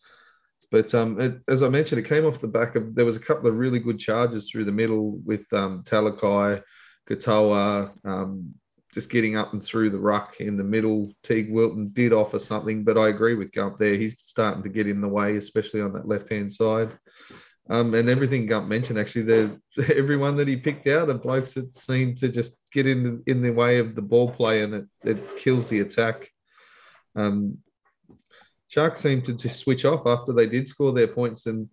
But 0.72 0.94
um, 0.94 1.20
it, 1.20 1.40
as 1.48 1.64
I 1.64 1.70
mentioned, 1.70 2.00
it 2.00 2.08
came 2.08 2.26
off 2.26 2.42
the 2.42 2.48
back 2.48 2.76
of 2.76 2.96
there 2.96 3.06
was 3.06 3.16
a 3.16 3.22
couple 3.22 3.50
of 3.50 3.58
really 3.58 3.80
good 3.80 4.00
charges 4.00 4.50
through 4.50 4.66
the 4.66 4.72
middle 4.72 5.20
with 5.26 5.52
um, 5.52 5.84
Talakai, 5.84 6.62
Katoa, 7.10 7.92
um, 8.06 8.54
just 8.94 9.10
getting 9.10 9.36
up 9.36 9.54
and 9.54 9.64
through 9.64 9.90
the 9.90 10.00
ruck 10.00 10.40
in 10.40 10.58
the 10.58 10.64
middle. 10.64 11.12
Teague 11.24 11.52
Wilton 11.52 11.92
did 11.94 12.14
offer 12.14 12.40
something, 12.40 12.84
but 12.84 12.98
I 12.98 13.10
agree 13.10 13.36
with 13.36 13.52
Gump 13.52 13.78
there. 13.78 13.96
He's 13.96 14.20
starting 14.20 14.64
to 14.64 14.70
get 14.70 14.88
in 14.88 15.02
the 15.02 15.08
way, 15.08 15.38
especially 15.38 15.82
on 15.82 15.94
that 15.94 16.08
left 16.08 16.30
hand 16.30 16.52
side. 16.52 16.98
Um, 17.70 17.94
and 17.94 18.10
everything 18.10 18.48
Gump 18.48 18.68
mentioned, 18.68 18.98
actually, 18.98 19.24
the 19.24 19.62
everyone 19.96 20.36
that 20.38 20.48
he 20.48 20.56
picked 20.56 20.88
out 20.88 21.10
are 21.10 21.14
blokes 21.14 21.54
that 21.54 21.76
seem 21.76 22.16
to 22.16 22.30
just 22.30 22.64
get 22.74 22.88
in 22.88 23.22
in 23.28 23.44
the 23.44 23.52
way 23.52 23.78
of 23.78 23.94
the 23.94 24.02
ball 24.02 24.32
play, 24.32 24.64
and 24.64 24.74
it, 24.74 24.86
it 25.04 25.38
kills 25.38 25.70
the 25.70 25.82
attack. 25.82 26.30
Um, 27.16 27.60
Sharks 28.70 29.02
seem 29.02 29.22
to 29.24 29.34
just 29.34 29.60
switch 29.60 29.86
off 29.86 30.06
after 30.08 30.34
they 30.34 30.48
did 30.48 30.68
score 30.68 30.94
their 30.94 31.08
points, 31.08 31.46
and 31.46 31.70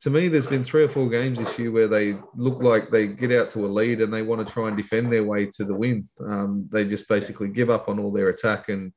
to 0.00 0.10
me, 0.10 0.28
there's 0.28 0.46
been 0.46 0.64
three 0.64 0.82
or 0.82 0.88
four 0.88 1.08
games 1.08 1.38
this 1.38 1.58
year 1.58 1.70
where 1.70 1.88
they 1.88 2.16
look 2.34 2.62
like 2.62 2.90
they 2.90 3.06
get 3.06 3.32
out 3.32 3.50
to 3.52 3.64
a 3.64 3.68
lead 3.68 4.00
and 4.00 4.12
they 4.12 4.22
want 4.22 4.46
to 4.46 4.52
try 4.52 4.68
and 4.68 4.76
defend 4.76 5.10
their 5.10 5.24
way 5.24 5.46
to 5.46 5.64
the 5.64 5.74
win. 5.74 6.08
Um, 6.20 6.68
they 6.70 6.86
just 6.86 7.08
basically 7.08 7.48
give 7.48 7.70
up 7.70 7.88
on 7.88 7.98
all 7.98 8.12
their 8.12 8.28
attack, 8.28 8.68
and 8.68 8.92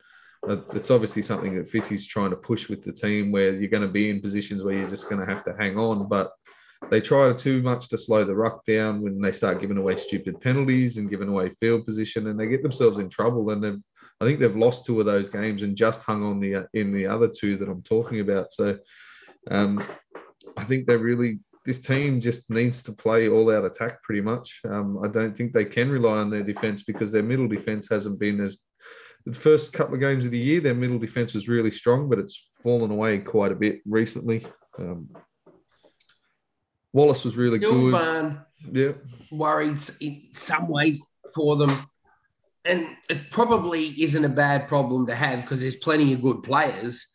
uh, 0.48 0.58
it's 0.74 0.92
obviously 0.92 1.22
something 1.22 1.56
that 1.56 1.72
Fitzy's 1.72 2.06
trying 2.06 2.32
to 2.32 2.36
push 2.36 2.68
with 2.70 2.84
the 2.84 2.92
team, 2.92 3.32
where 3.32 3.54
you're 3.54 3.70
going 3.70 3.88
to 3.88 3.88
be 3.88 4.10
in 4.10 4.22
positions 4.22 4.64
where 4.64 4.76
you're 4.76 4.90
just 4.90 5.10
going 5.10 5.20
to 5.20 5.34
have 5.34 5.44
to 5.46 5.56
hang 5.58 5.78
on, 5.78 6.08
but. 6.08 6.32
They 6.92 7.02
try 7.02 7.34
too 7.34 7.64
much 7.64 7.90
to 7.90 7.98
slow 7.98 8.24
the 8.24 8.36
ruck 8.36 8.64
down 8.64 9.02
when 9.02 9.20
they 9.20 9.32
start 9.32 9.62
giving 9.62 9.78
away 9.78 9.96
stupid 9.96 10.40
penalties 10.40 10.98
and 10.98 11.10
giving 11.10 11.28
away 11.28 11.50
field 11.60 11.88
position, 11.88 12.28
and 12.28 12.40
they 12.40 12.46
get 12.46 12.62
themselves 12.62 13.00
in 13.00 13.10
trouble. 13.10 13.50
And 13.50 13.64
they've, 13.64 13.80
I 14.22 14.26
think 14.26 14.40
they've 14.40 14.56
lost 14.56 14.86
two 14.86 15.00
of 15.00 15.08
those 15.08 15.28
games 15.28 15.64
and 15.64 15.76
just 15.76 16.04
hung 16.04 16.22
on 16.22 16.40
the 16.40 16.68
in 16.76 16.94
the 16.94 17.08
other 17.08 17.30
two 17.30 17.58
that 17.58 17.68
I'm 17.68 17.82
talking 17.82 18.20
about. 18.20 18.54
So, 18.54 18.78
um, 19.50 19.84
I 20.58 20.64
think 20.64 20.86
they 20.86 20.98
really 20.98 21.40
this 21.66 21.82
team 21.82 22.22
just 22.22 22.50
needs 22.50 22.82
to 22.84 22.94
play 22.94 23.28
all 23.28 23.54
out 23.54 23.66
attack 23.66 24.02
pretty 24.02 24.22
much. 24.22 24.62
Um, 24.70 25.00
I 25.04 25.10
don't 25.10 25.36
think 25.36 25.52
they 25.52 25.66
can 25.66 25.90
rely 25.90 26.18
on 26.18 26.30
their 26.30 26.44
defense 26.44 26.84
because 26.84 27.12
their 27.12 27.24
middle 27.24 27.48
defense 27.48 27.90
hasn't 27.90 28.20
been 28.20 28.40
as 28.40 28.60
the 29.26 29.38
first 29.38 29.74
couple 29.74 29.94
of 29.94 30.00
games 30.00 30.26
of 30.26 30.32
the 30.32 30.38
year. 30.38 30.62
Their 30.62 30.74
middle 30.74 30.98
defense 30.98 31.34
was 31.34 31.50
really 31.50 31.72
strong, 31.72 32.08
but 32.10 32.20
it's 32.20 32.48
fallen 32.64 32.90
away 32.90 33.18
quite 33.20 33.52
a 33.52 33.56
bit 33.56 33.82
recently. 33.86 34.46
Um, 34.80 35.10
Wallace 36.94 37.26
was 37.26 37.36
really 37.36 37.58
Still, 37.58 37.74
good. 37.74 37.92
Barn, 37.92 38.46
Yeah, 38.72 38.94
worried 39.30 39.78
in 40.00 40.24
some 40.32 40.70
ways 40.70 41.02
for 41.36 41.58
them 41.58 41.70
and 42.68 42.88
it 43.10 43.32
probably 43.32 43.88
isn't 44.02 44.26
a 44.26 44.30
bad 44.30 44.68
problem 44.68 45.08
to 45.08 45.16
have 45.16 45.42
because 45.42 45.62
there's 45.62 45.78
plenty 45.78 46.14
of 46.14 46.22
good 46.22 46.44
players, 46.44 47.08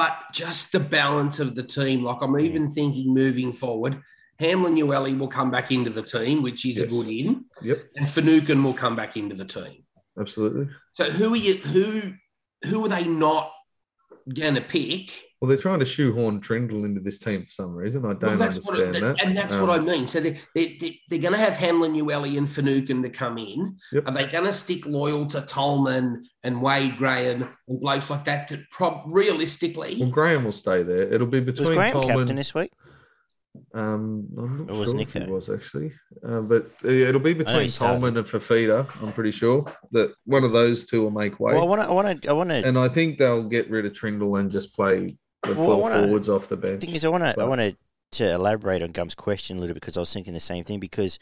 but 0.00 0.32
just 0.32 0.72
the 0.72 0.80
balance 0.80 1.40
of 1.40 1.54
the 1.54 1.62
team. 1.62 2.02
Like 2.02 2.22
I'm 2.22 2.38
even 2.38 2.68
mm. 2.68 2.72
thinking 2.72 3.12
moving 3.12 3.52
forward, 3.52 4.00
Hamlin-Uele 4.38 5.18
will 5.18 5.28
come 5.28 5.50
back 5.50 5.70
into 5.70 5.90
the 5.90 6.02
team, 6.02 6.42
which 6.42 6.64
is 6.64 6.80
a 6.80 6.86
good 6.86 7.06
in, 7.06 7.44
Yep, 7.60 7.78
and 7.96 8.08
Finucane 8.08 8.64
will 8.64 8.72
come 8.72 8.96
back 8.96 9.18
into 9.18 9.34
the 9.34 9.44
team. 9.44 9.84
absolutely. 10.18 10.70
So 10.94 11.10
who 11.10 11.34
are 11.34 11.36
you? 11.36 11.56
Who 11.56 12.14
who 12.64 12.86
are 12.86 12.88
they 12.88 13.04
not 13.04 13.52
going 14.34 14.54
to 14.54 14.60
pick? 14.60 15.10
Well, 15.40 15.48
they're 15.48 15.56
trying 15.56 15.78
to 15.78 15.86
shoehorn 15.86 16.40
Trindall 16.42 16.84
into 16.84 17.00
this 17.00 17.18
team 17.18 17.44
for 17.46 17.50
some 17.50 17.74
reason. 17.74 18.04
I 18.04 18.12
don't 18.12 18.36
that's 18.36 18.66
what 18.66 18.78
understand 18.80 18.96
it- 18.96 19.00
that. 19.00 19.24
And 19.24 19.34
that's 19.36 19.54
Um, 19.54 19.66
what 19.66 19.70
I 19.70 19.82
mean. 19.82 20.06
So 20.06 20.20
they, 20.20 20.38
they, 20.54 20.76
they, 20.78 21.00
they're 21.08 21.18
going 21.18 21.32
to 21.32 21.38
have 21.40 21.56
Hamlin, 21.56 21.94
Uele, 21.94 22.36
and 22.36 22.48
Finucane 22.50 23.02
to 23.02 23.08
come 23.08 23.38
in. 23.38 23.76
Yep. 23.92 24.06
Are 24.06 24.12
they 24.12 24.26
going 24.26 24.44
to 24.44 24.52
stick 24.52 24.84
loyal 24.84 25.26
to 25.28 25.40
Tolman 25.40 26.24
and 26.42 26.60
Wade 26.60 26.98
Graham 26.98 27.48
and 27.68 27.80
blokes 27.80 28.10
like 28.10 28.24
that? 28.26 28.48
To 28.48 28.62
prob- 28.70 29.04
realistically, 29.06 29.96
Well, 29.98 30.10
Graham 30.10 30.44
will 30.44 30.52
stay 30.52 30.82
there. 30.82 31.02
It'll 31.12 31.26
be 31.26 31.40
Was 31.40 31.54
between 31.58 31.76
Graham 31.76 31.92
Tolman. 31.94 32.18
captain 32.18 32.36
this 32.36 32.52
week? 32.54 32.72
Um, 33.74 34.28
I'm 34.38 34.66
not 34.66 34.70
Or 34.76 34.78
was 34.78 34.88
sure 34.90 34.96
Nico? 34.96 35.24
was 35.26 35.48
actually, 35.50 35.92
uh, 36.26 36.40
but 36.40 36.70
uh, 36.84 36.88
it'll 36.88 37.20
be 37.20 37.34
between. 37.34 37.68
Tolman 37.68 38.16
and 38.16 38.26
Fifita. 38.26 38.86
I'm 39.02 39.12
pretty 39.12 39.32
sure 39.32 39.64
that 39.90 40.12
one 40.24 40.44
of 40.44 40.52
those 40.52 40.86
two 40.86 41.02
will 41.02 41.10
make 41.10 41.40
way. 41.40 41.54
Well, 41.54 41.64
I 41.64 41.66
want 41.66 41.82
to. 41.82 41.88
I 41.88 41.92
want 41.92 42.22
to. 42.22 42.30
I 42.30 42.32
want 42.32 42.50
to. 42.50 42.64
and 42.66 42.78
I 42.78 42.88
think 42.88 43.18
they'll 43.18 43.44
get 43.48 43.68
rid 43.68 43.86
of 43.86 43.92
Trindall 43.92 44.38
and 44.38 44.50
just 44.50 44.74
play 44.74 45.16
the 45.42 45.54
Well, 45.54 45.66
four 45.66 45.80
wanna- 45.80 46.02
forwards 46.06 46.28
off 46.28 46.48
the 46.48 46.56
bench. 46.56 46.80
The 46.80 46.86
thing 46.86 46.94
is, 46.94 47.04
I 47.04 47.08
want 47.08 47.24
to. 47.24 47.40
I 47.40 47.44
want 47.44 47.76
to 48.12 48.30
elaborate 48.32 48.82
on 48.82 48.90
Gum's 48.90 49.14
question 49.16 49.56
a 49.56 49.60
little 49.60 49.74
bit 49.74 49.80
because 49.80 49.96
I 49.96 50.00
was 50.00 50.12
thinking 50.12 50.32
the 50.34 50.40
same 50.40 50.62
thing. 50.64 50.78
Because 50.78 51.18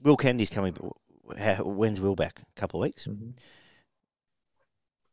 Will 0.00 0.16
Kennedy's 0.16 0.50
coming. 0.50 0.74
When's 0.74 2.00
Will 2.00 2.14
back? 2.14 2.40
A 2.40 2.60
couple 2.60 2.80
of 2.80 2.86
weeks. 2.86 3.06
Mhm. 3.06 3.32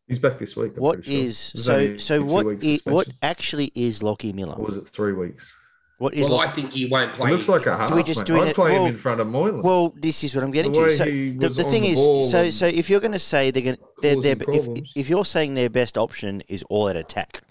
He's 0.08 0.20
back 0.20 0.38
this 0.38 0.56
week. 0.56 0.74
I'm 0.78 0.84
What 0.84 1.04
sure. 1.04 1.14
is 1.14 1.38
so? 1.38 1.98
So 1.98 2.22
what? 2.24 2.46
what 2.86 3.08
actually 3.24 3.72
is 3.74 4.04
Lockie 4.04 4.34
Miller? 4.34 4.54
Or 4.56 4.66
was 4.66 4.78
it 4.78 4.88
three 4.88 5.14
weeks? 5.14 5.52
What 5.98 6.14
is? 6.14 6.28
well, 6.30 6.40
Lock- 6.40 6.50
I 6.50 6.52
think 6.52 6.72
he 6.74 6.88
won't 6.88 7.12
It 7.12 7.16
play. 7.16 7.32
looks 7.32 7.48
like 7.48 7.66
a 7.68 7.78
half. 7.78 7.92
we 7.92 8.04
just 8.04 8.20
mate. 8.22 8.28
do 8.28 8.36
it 8.36 8.42
I'd 8.42 8.48
at- 8.50 8.56
play 8.56 8.72
well- 8.74 8.86
him 8.86 8.94
in 8.96 8.98
front 8.98 9.22
of 9.22 9.28
Moylan. 9.28 9.62
well, 9.62 9.94
this 9.96 10.24
is 10.26 10.36
what 10.36 10.44
I'm 10.44 10.52
getting 10.52 10.74
the 10.74 10.80
way 10.80 10.90
to. 10.90 10.96
So 10.98 11.06
he 11.06 11.30
the, 11.32 11.48
was 11.48 11.56
the 11.56 11.64
on 11.66 11.72
thing 11.72 11.82
the 11.84 11.90
is, 11.90 11.98
ball 11.98 12.24
so 12.26 12.50
so 12.50 12.66
if 12.68 12.90
you're 12.90 13.00
going 13.00 13.14
to 13.14 13.20
say 13.20 13.50
they're 13.52 13.64
going, 13.64 13.78
they're, 14.02 14.20
they're 14.22 14.36
if 14.50 14.68
if 14.96 15.10
you're 15.10 15.24
saying 15.26 15.54
their 15.54 15.70
best 15.70 15.98
option 15.98 16.42
is 16.50 16.64
all 16.64 16.90
out 16.90 16.98
attack, 16.98 17.42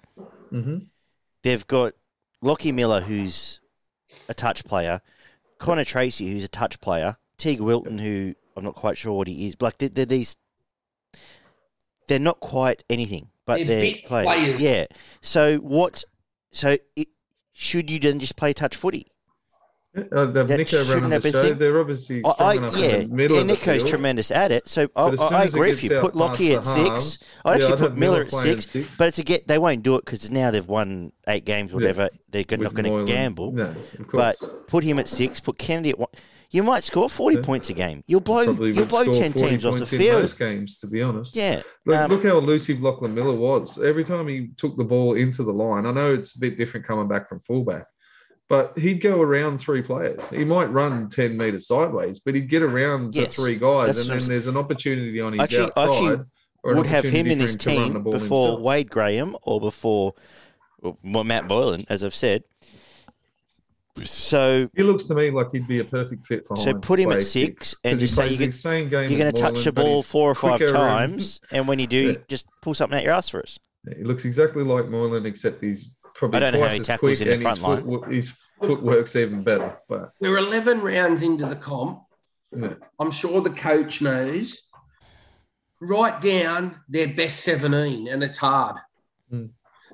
Mhm. 0.53 0.87
they've 1.43 1.67
got 1.67 1.95
Lockie 2.43 2.73
Miller, 2.73 3.01
who's 3.01 3.61
a 4.29 4.35
touch 4.35 4.65
player, 4.65 5.01
Connor 5.59 5.85
Tracey, 5.85 6.31
who's 6.31 6.45
a 6.45 6.49
touch 6.49 6.81
player, 6.83 7.17
Teague 7.39 7.61
Wilton, 7.63 7.97
who 7.97 8.35
I'm 8.57 8.65
not 8.65 8.75
quite 8.75 8.99
sure 8.99 9.15
what 9.15 9.27
he 9.27 9.47
is. 9.49 9.57
Like 9.61 9.79
they're, 9.79 9.89
they're 9.89 10.05
these, 10.05 10.37
they're 12.09 12.19
not 12.19 12.41
quite 12.41 12.85
anything, 12.91 13.31
but 13.47 13.57
They're 13.57 13.65
they're, 13.67 13.81
big 13.81 14.05
players. 14.05 14.27
players. 14.27 14.61
Yeah. 14.61 14.87
So 15.23 15.57
what? 15.59 16.05
So 16.53 16.77
it, 16.95 17.09
should 17.55 17.91
you 17.91 17.99
then 17.99 18.19
just 18.21 18.37
play 18.37 18.53
touch 18.53 18.77
footy? 18.77 19.07
Uh, 19.97 20.01
yeah, 20.01 20.23
I'd 20.23 20.37
have 20.37 20.49
That 20.49 20.59
Nico 20.59 20.85
have 20.85 21.23
the 21.23 21.31
show. 21.31 21.43
thing. 21.43 21.59
They're 21.59 21.79
obviously 21.79 22.21
oh, 22.25 22.31
I, 22.31 22.33
strong 22.33 22.49
I 22.49 22.55
enough 22.55 22.77
yeah, 22.79 22.97
in 22.97 23.09
the 23.11 23.15
middle 23.15 23.37
yeah. 23.37 23.43
Nico's 23.45 23.85
tremendous 23.85 24.31
at 24.33 24.51
it. 24.51 24.67
So 24.67 24.83
I, 24.83 24.87
But 25.11 25.13
as 25.15 25.21
soon 25.21 25.33
I, 25.35 25.41
I 25.41 25.45
agree 25.45 25.61
with 25.71 25.81
gets 25.83 25.95
you. 25.95 26.01
Put 26.01 26.17
Lockie 26.17 26.53
at 26.55 26.65
past 26.65 26.75
six. 26.75 26.89
halves, 26.89 27.31
I'd 27.45 27.49
yeah, 27.49 27.55
actually 27.55 27.73
I'd 27.75 27.79
put 27.79 27.97
Miller 27.97 28.23
at 28.23 28.31
six, 28.33 28.67
six. 28.67 28.99
But 28.99 29.07
it's 29.09 29.19
a 29.21 29.23
get. 29.23 29.47
They 29.47 29.59
won't 29.59 29.85
do 29.85 29.95
it 29.95 30.05
because 30.05 30.29
now 30.33 30.51
they've 30.51 30.67
won 30.67 31.13
eight 31.29 31.45
games, 31.45 31.71
Yeah. 31.71 31.77
whatever. 31.77 32.09
They're 32.29 32.45
With 32.49 32.61
not 32.61 32.75
going 32.75 33.07
to 33.07 33.13
gamble. 33.13 33.53
No, 33.53 33.63
of 33.63 33.77
But 34.13 34.67
put 34.67 34.83
him 34.83 34.99
at 34.99 35.07
six. 35.07 35.39
Put 35.39 35.59
Kennedy 35.59 35.91
at 35.91 35.99
one. 36.01 36.09
You 36.51 36.63
might 36.63 36.85
score 36.85 37.11
forty 37.11 37.37
Yeah. 37.37 37.43
points 37.43 37.69
a 37.71 37.73
game. 37.73 38.03
You'll 38.07 38.21
blow. 38.21 38.43
You'll 38.43 38.87
blow 38.87 39.05
ten 39.13 39.33
teams 39.33 39.65
off 39.65 39.79
the 39.79 39.87
field. 39.87 40.21
most 40.23 40.39
games, 40.39 40.79
to 40.79 40.87
be 40.87 41.03
honest. 41.03 41.35
Yeah. 41.35 41.63
Look, 41.87 41.97
Um, 41.97 42.11
look 42.11 42.23
how 42.25 42.39
elusive 42.39 42.81
Lachlan 42.83 43.15
Miller 43.15 43.35
was. 43.35 43.79
Every 43.79 44.05
time 44.05 44.29
he 44.29 44.49
took 44.57 44.77
the 44.77 44.85
ball 44.85 45.15
into 45.15 45.43
the 45.43 45.53
line, 45.53 45.87
I 45.87 45.93
know 45.93 46.15
it's 46.15 46.37
a 46.37 46.41
bit 46.41 46.57
different 46.57 46.87
coming 46.87 47.09
back 47.09 47.29
from 47.29 47.41
fullback, 47.41 47.87
but 48.49 48.79
he'd 48.79 49.01
go 49.01 49.21
around 49.21 49.59
three 49.59 49.83
players. 49.83 50.27
He 50.29 50.45
might 50.45 50.71
run 50.71 51.09
10 51.11 51.37
metres 51.37 51.67
sideways, 51.67 52.21
but 52.21 52.35
he'd 52.35 52.49
get 52.49 52.63
around 52.63 53.15
Yes, 53.15 53.35
the 53.35 53.43
three 53.43 53.57
guys, 53.57 53.99
and 53.99 54.13
I'm 54.13 54.19
then 54.19 54.29
there's 54.29 54.47
an 54.47 54.57
opportunity 54.57 55.21
on 55.21 55.33
his 55.33 55.43
Actually- 55.43 55.65
outside. 55.77 55.89
actually 55.91 56.25
would 56.77 56.87
have 56.87 57.05
him 57.05 57.27
in 57.27 57.41
his 57.41 57.57
to 57.57 57.69
run 57.69 57.77
the 57.77 57.83
team 57.95 58.03
before 58.05 58.19
himself. 58.47 58.61
Wade 58.61 58.91
Graham 58.91 59.37
or 59.43 59.61
before 59.61 60.15
well, 60.83 61.25
Matt 61.25 61.47
Moylan, 61.47 61.85
as 61.89 62.05
I've 62.05 62.15
said. 62.15 62.45
So 64.03 64.69
He 64.77 64.83
looks 64.83 65.05
to 65.05 65.15
me 65.15 65.31
like 65.31 65.53
he'd 65.53 65.69
be 65.69 65.79
a 65.81 65.85
perfect 65.85 66.27
fit 66.27 66.47
for 66.47 66.57
So 66.57 66.73
Hynes 66.73 66.83
put 66.83 66.99
him 66.99 67.11
at 67.11 67.15
play 67.15 67.21
six 67.21 67.77
and 67.85 67.95
he 67.99 68.01
just 68.07 68.17
say 68.17 68.29
you 68.29 68.37
can, 68.39 68.51
same 68.53 68.89
game 68.89 69.09
you're 69.11 69.19
going 69.19 69.33
to 69.33 69.41
touch 69.41 69.55
Moylan, 69.55 69.65
the 69.65 69.73
ball 69.73 70.03
four 70.03 70.31
or 70.31 70.35
five 70.35 70.59
quicker 70.59 70.75
and- 70.75 70.75
times, 70.75 71.41
and 71.53 71.69
when 71.69 71.79
you 71.79 71.87
do, 71.87 72.13
Yeah. 72.13 72.17
just 72.29 72.47
pull 72.63 72.75
something 72.75 72.99
out 72.99 73.05
your 73.05 73.13
ass 73.15 73.29
for 73.29 73.41
us. 73.41 73.59
He 73.97 74.03
looks 74.03 74.25
exactly 74.25 74.65
like 74.65 74.89
Moylan, 74.89 75.27
except 75.27 75.63
he's 75.63 75.95
probably 76.15 76.39
I 76.39 76.41
don't 76.41 76.55
know 76.55 76.61
how 76.61 76.67
twice 76.67 76.75
he 76.75 76.81
as 76.81 76.87
tackles 76.87 77.19
quick 77.19 77.21
in 77.21 77.27
the 77.29 77.33
and 77.35 77.43
front 77.43 77.57
his, 77.59 77.65
line. 77.65 77.83
foot, 78.01 78.13
his 78.13 78.35
footwork's 78.61 79.17
even 79.17 79.43
better. 79.43 79.77
But 79.89 80.13
We're 80.21 80.39
11 80.39 80.81
rounds 80.81 81.23
into 81.23 81.47
the 81.47 81.57
comp. 81.57 82.03
yeah, 82.57 82.75
I'm 82.99 83.11
sure 83.13 83.41
the 83.43 83.51
coach 83.51 84.01
knows. 84.01 84.57
Write 85.81 86.21
down 86.21 86.81
their 86.89 87.09
best 87.09 87.41
17, 87.41 88.09
and 88.09 88.23
it's 88.25 88.39
hard 88.39 88.77
Hmm. 89.31 89.47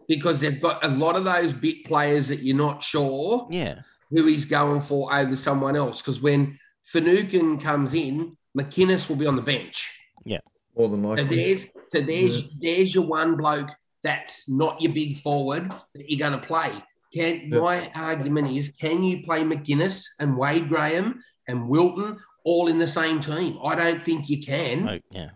because 0.06 0.40
they've 0.40 0.60
got 0.60 0.84
a 0.84 0.88
lot 0.88 1.16
of 1.16 1.24
those 1.24 1.52
bit 1.52 1.84
players 1.84 2.28
that 2.28 2.40
you're 2.40 2.56
not 2.56 2.82
sure 2.82 3.48
Yeah, 3.50 3.80
who 4.10 4.26
he's 4.26 4.46
going 4.46 4.80
for 4.80 5.12
over 5.14 5.36
someone 5.36 5.76
else. 5.76 6.02
Because 6.02 6.20
when 6.20 6.58
Finucane 6.82 7.58
comes 7.58 7.94
in, 7.94 8.36
McInnes 8.56 9.08
will 9.08 9.16
be 9.16 9.26
on 9.26 9.36
the 9.36 9.42
bench. 9.42 9.90
Yeah, 10.24 10.38
more 10.76 10.88
than 10.88 11.02
likely. 11.02 11.28
So 11.28 11.34
there's 11.34 11.66
so 11.88 12.00
there's 12.00 12.48
there's 12.60 12.94
your 12.94 13.04
one 13.06 13.36
bloke 13.36 13.70
that's 14.02 14.48
not 14.48 14.80
your 14.80 14.92
big 14.92 15.16
forward 15.16 15.70
that 15.94 16.10
you're 16.10 16.18
going 16.18 16.40
to 16.40 16.46
play. 16.46 16.70
Can 17.12 17.50
Yeah. 17.52 17.58
my 17.58 17.90
argument 17.94 18.52
is 18.52 18.70
can 18.70 19.02
you 19.02 19.22
play 19.22 19.42
McInnes 19.42 20.06
and 20.20 20.36
Wade 20.36 20.68
Graham 20.68 21.20
and 21.48 21.68
Wilton 21.68 22.18
all 22.44 22.68
in 22.68 22.78
the 22.78 22.86
same 22.86 23.20
team? 23.20 23.58
I 23.62 23.74
don't 23.74 24.02
think 24.02 24.28
you 24.28 24.40
can 24.42 24.88
I, 24.88 25.00
yeah, 25.10 25.30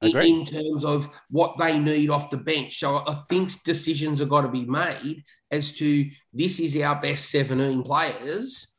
In, 0.00 0.44
terms 0.44 0.84
of 0.84 1.08
what 1.28 1.58
they 1.58 1.76
need 1.78 2.08
off 2.08 2.30
the 2.30 2.36
bench. 2.36 2.78
So 2.78 2.98
I 2.98 3.20
think 3.28 3.50
decisions 3.64 4.20
have 4.20 4.28
got 4.28 4.42
to 4.42 4.48
be 4.48 4.64
made 4.64 5.24
as 5.50 5.72
to 5.72 6.08
this 6.32 6.60
is 6.60 6.76
our 6.76 7.00
best 7.00 7.30
17 7.30 7.82
players 7.82 8.76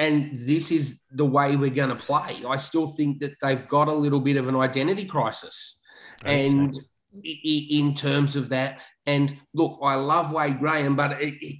and 0.00 0.40
this 0.40 0.72
is 0.72 1.02
the 1.12 1.26
way 1.26 1.56
we're 1.56 1.68
going 1.68 1.90
to 1.90 1.94
play. 1.94 2.42
I 2.48 2.56
still 2.56 2.86
think 2.86 3.20
that 3.20 3.34
they've 3.42 3.68
got 3.68 3.88
a 3.88 3.92
little 3.92 4.20
bit 4.20 4.38
of 4.38 4.48
an 4.48 4.56
identity 4.56 5.04
crisis. 5.04 5.78
And 6.24 6.74
in 7.22 7.94
terms 7.94 8.34
of 8.34 8.48
that, 8.48 8.80
and 9.04 9.36
look, 9.52 9.78
I 9.82 9.96
love 9.96 10.32
Wade 10.32 10.58
Graham, 10.58 10.96
but 10.96 11.20
it, 11.20 11.34
it, 11.42 11.56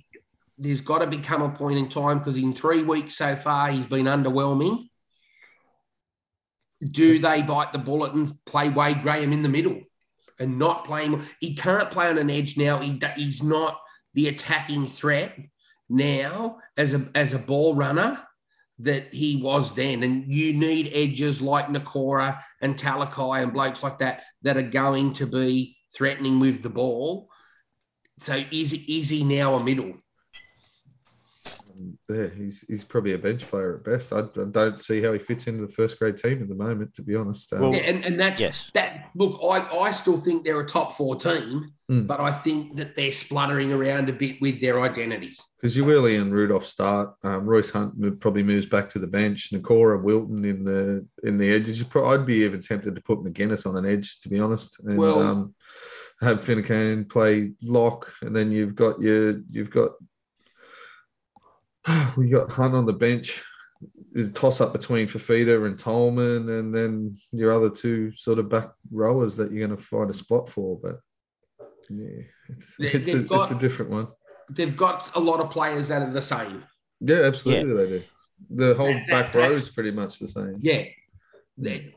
there's 0.57 0.81
got 0.81 1.01
to 1.01 1.07
become 1.07 1.43
a 1.43 1.51
point 1.51 1.78
in 1.78 1.90
time 1.90 2.19
because 2.19 2.39
in 2.39 2.55
three 2.55 2.82
weeks 2.82 3.15
so 3.16 3.36
far, 3.36 3.70
he's 3.70 3.86
been 3.86 4.07
underwhelming. 4.07 4.89
Do 6.82 7.19
they 7.19 7.43
bite 7.43 7.73
the 7.73 7.78
bullet 7.78 8.15
and 8.15 8.32
play 8.47 8.69
Wade 8.69 9.02
Graham 9.02 9.32
in 9.32 9.43
the 9.43 9.48
middle 9.48 9.81
and 10.39 10.59
not 10.59 10.85
play 10.85 11.05
him? 11.05 11.27
He 11.40 11.55
can't 11.55 11.90
play 11.90 12.09
on 12.09 12.19
an 12.19 12.31
edge 12.31 12.57
now. 12.57 12.81
He, 12.81 13.01
he's 13.16 13.43
not 13.43 13.81
the 14.15 14.28
attacking 14.28 14.86
threat 14.86 15.39
now 15.89 16.59
as 16.77 16.94
a 16.94 17.11
as 17.15 17.35
a 17.35 17.39
ball 17.39 17.74
runner 17.74 18.23
that 18.78 19.12
he 19.12 19.36
was 19.43 19.74
then. 19.74 20.02
And 20.02 20.32
you 20.32 20.55
need 20.55 20.90
edges 20.94 21.43
like 21.43 21.66
Nikora 21.66 22.40
and 22.61 22.77
Talakai 22.77 23.43
and 23.43 23.52
blokes 23.52 23.82
like 23.82 23.98
that 23.98 24.23
that 24.43 24.57
are 24.57 24.62
going 24.62 25.12
to 25.15 25.27
be 25.27 25.77
threatening 25.94 26.40
with 26.40 26.62
the 26.62 26.70
ball. 26.70 27.28
So 28.19 28.43
is 28.51 28.73
is 28.73 29.11
he 29.11 29.24
now 29.24 29.55
a 29.55 29.62
middle? 29.62 29.94
Yeah, 32.09 32.27
he's 32.36 32.65
he's 32.69 32.85
probably 32.85 33.12
a 33.15 33.19
bench 33.19 33.48
player 33.48 33.77
at 33.77 33.85
best. 33.85 34.12
I, 34.12 34.20
I 34.20 34.44
don't 34.51 34.81
see 34.81 35.02
how 35.02 35.12
he 35.12 35.19
fits 35.19 35.47
into 35.47 35.66
the 35.66 35.73
first 35.73 35.98
grade 35.98 36.16
team 36.16 36.43
at 36.43 36.48
the 36.48 36.55
moment, 36.55 36.94
to 36.94 37.02
be 37.02 37.15
honest. 37.16 37.52
Um, 37.52 37.61
Well, 37.61 37.74
Yeah, 37.74 37.82
and, 37.82 38.05
and 38.05 38.20
that's 38.20 38.40
yes. 38.40 38.70
that 38.74 39.11
look, 39.15 39.40
I, 39.43 39.61
I 39.78 39.90
still 39.93 40.16
think 40.16 40.44
they're 40.44 40.61
a 40.61 40.66
top 40.66 40.93
four 40.93 41.16
team, 41.16 41.73
Mm. 41.90 42.07
but 42.07 42.20
I 42.20 42.31
think 42.31 42.77
that 42.77 42.94
they're 42.94 43.11
spluttering 43.11 43.73
around 43.73 44.09
a 44.09 44.12
bit 44.12 44.40
with 44.40 44.61
their 44.61 44.81
identity. 44.81 45.35
because 45.61 45.77
you 45.77 45.85
really 45.85 46.15
and 46.16 46.32
Rudolf 46.32 46.65
start. 46.65 47.15
Um, 47.24 47.44
Royce 47.44 47.70
Hunt 47.70 48.20
probably 48.20 48.44
moves 48.44 48.66
back 48.66 48.90
to 48.90 49.01
the 49.01 49.09
bench. 49.09 49.51
Nikora 49.52 50.01
Wilton 50.01 50.44
in 50.44 50.62
the 50.65 51.05
in 51.24 51.36
the 51.36 51.51
edges. 51.51 51.81
You 51.81 52.05
I'd 52.05 52.24
be 52.27 52.44
even 52.44 52.62
tempted 52.62 52.94
to 52.94 53.01
put 53.01 53.19
McInnes 53.24 53.66
on 53.66 53.77
an 53.77 53.86
edge, 53.86 54.20
to 54.20 54.28
be 54.28 54.39
honest, 54.39 54.78
and 54.81 54.97
Well- 54.98 55.20
um, 55.20 55.55
have 56.23 56.44
Finucane 56.44 57.07
play 57.07 57.52
lock, 57.62 58.12
and 58.20 58.36
then 58.36 58.52
you've 58.52 58.74
got 58.77 59.01
your 59.01 59.40
you've 59.51 59.70
got 59.70 59.93
we 62.16 62.28
got 62.28 62.51
Hunt 62.51 62.74
on 62.74 62.86
the 62.86 62.93
bench. 62.93 63.43
Toss 64.35 64.61
up 64.61 64.73
between 64.73 65.07
Fifita 65.07 65.65
and 65.66 65.78
Tolman, 65.78 66.48
and 66.51 66.74
then 66.74 67.16
your 67.32 67.52
other 67.52 67.70
two 67.70 68.12
sort 68.16 68.39
of 68.39 68.48
back 68.48 68.70
rowers 68.90 69.36
that 69.36 69.52
you're 69.52 69.66
going 69.66 69.78
to 69.78 69.82
find 69.82 70.11
a 70.11 70.15
spot 70.15 70.51
for. 70.51 70.78
But 70.82 71.01
yeah, 71.89 72.23
it's 72.48 72.74
it's 72.78 73.09
a, 73.11 73.20
got- 73.20 73.43
it's 73.43 73.52
a 73.52 73.59
different 73.61 73.90
one. 73.90 74.09
They've 74.51 74.77
got 74.77 75.11
a 75.15 75.20
lot 75.20 75.40
of 75.40 75.51
players 75.51 75.89
that 75.89 76.02
are 76.02 76.11
the 76.11 76.20
same. 76.20 76.65
Yeah, 77.01 77.23
absolutely, 77.23 77.73
they 77.85 77.98
do. 77.98 78.02
The 78.51 78.74
whole 78.74 78.86
That- 78.89 79.07
that- 79.09 79.32
back 79.32 79.35
row 79.35 79.51
is 79.52 79.69
pretty 79.69 79.93
much 79.93 80.19
the 80.19 80.28
same. 80.28 80.57
Yeah. 80.61 80.85
They- 81.57 81.94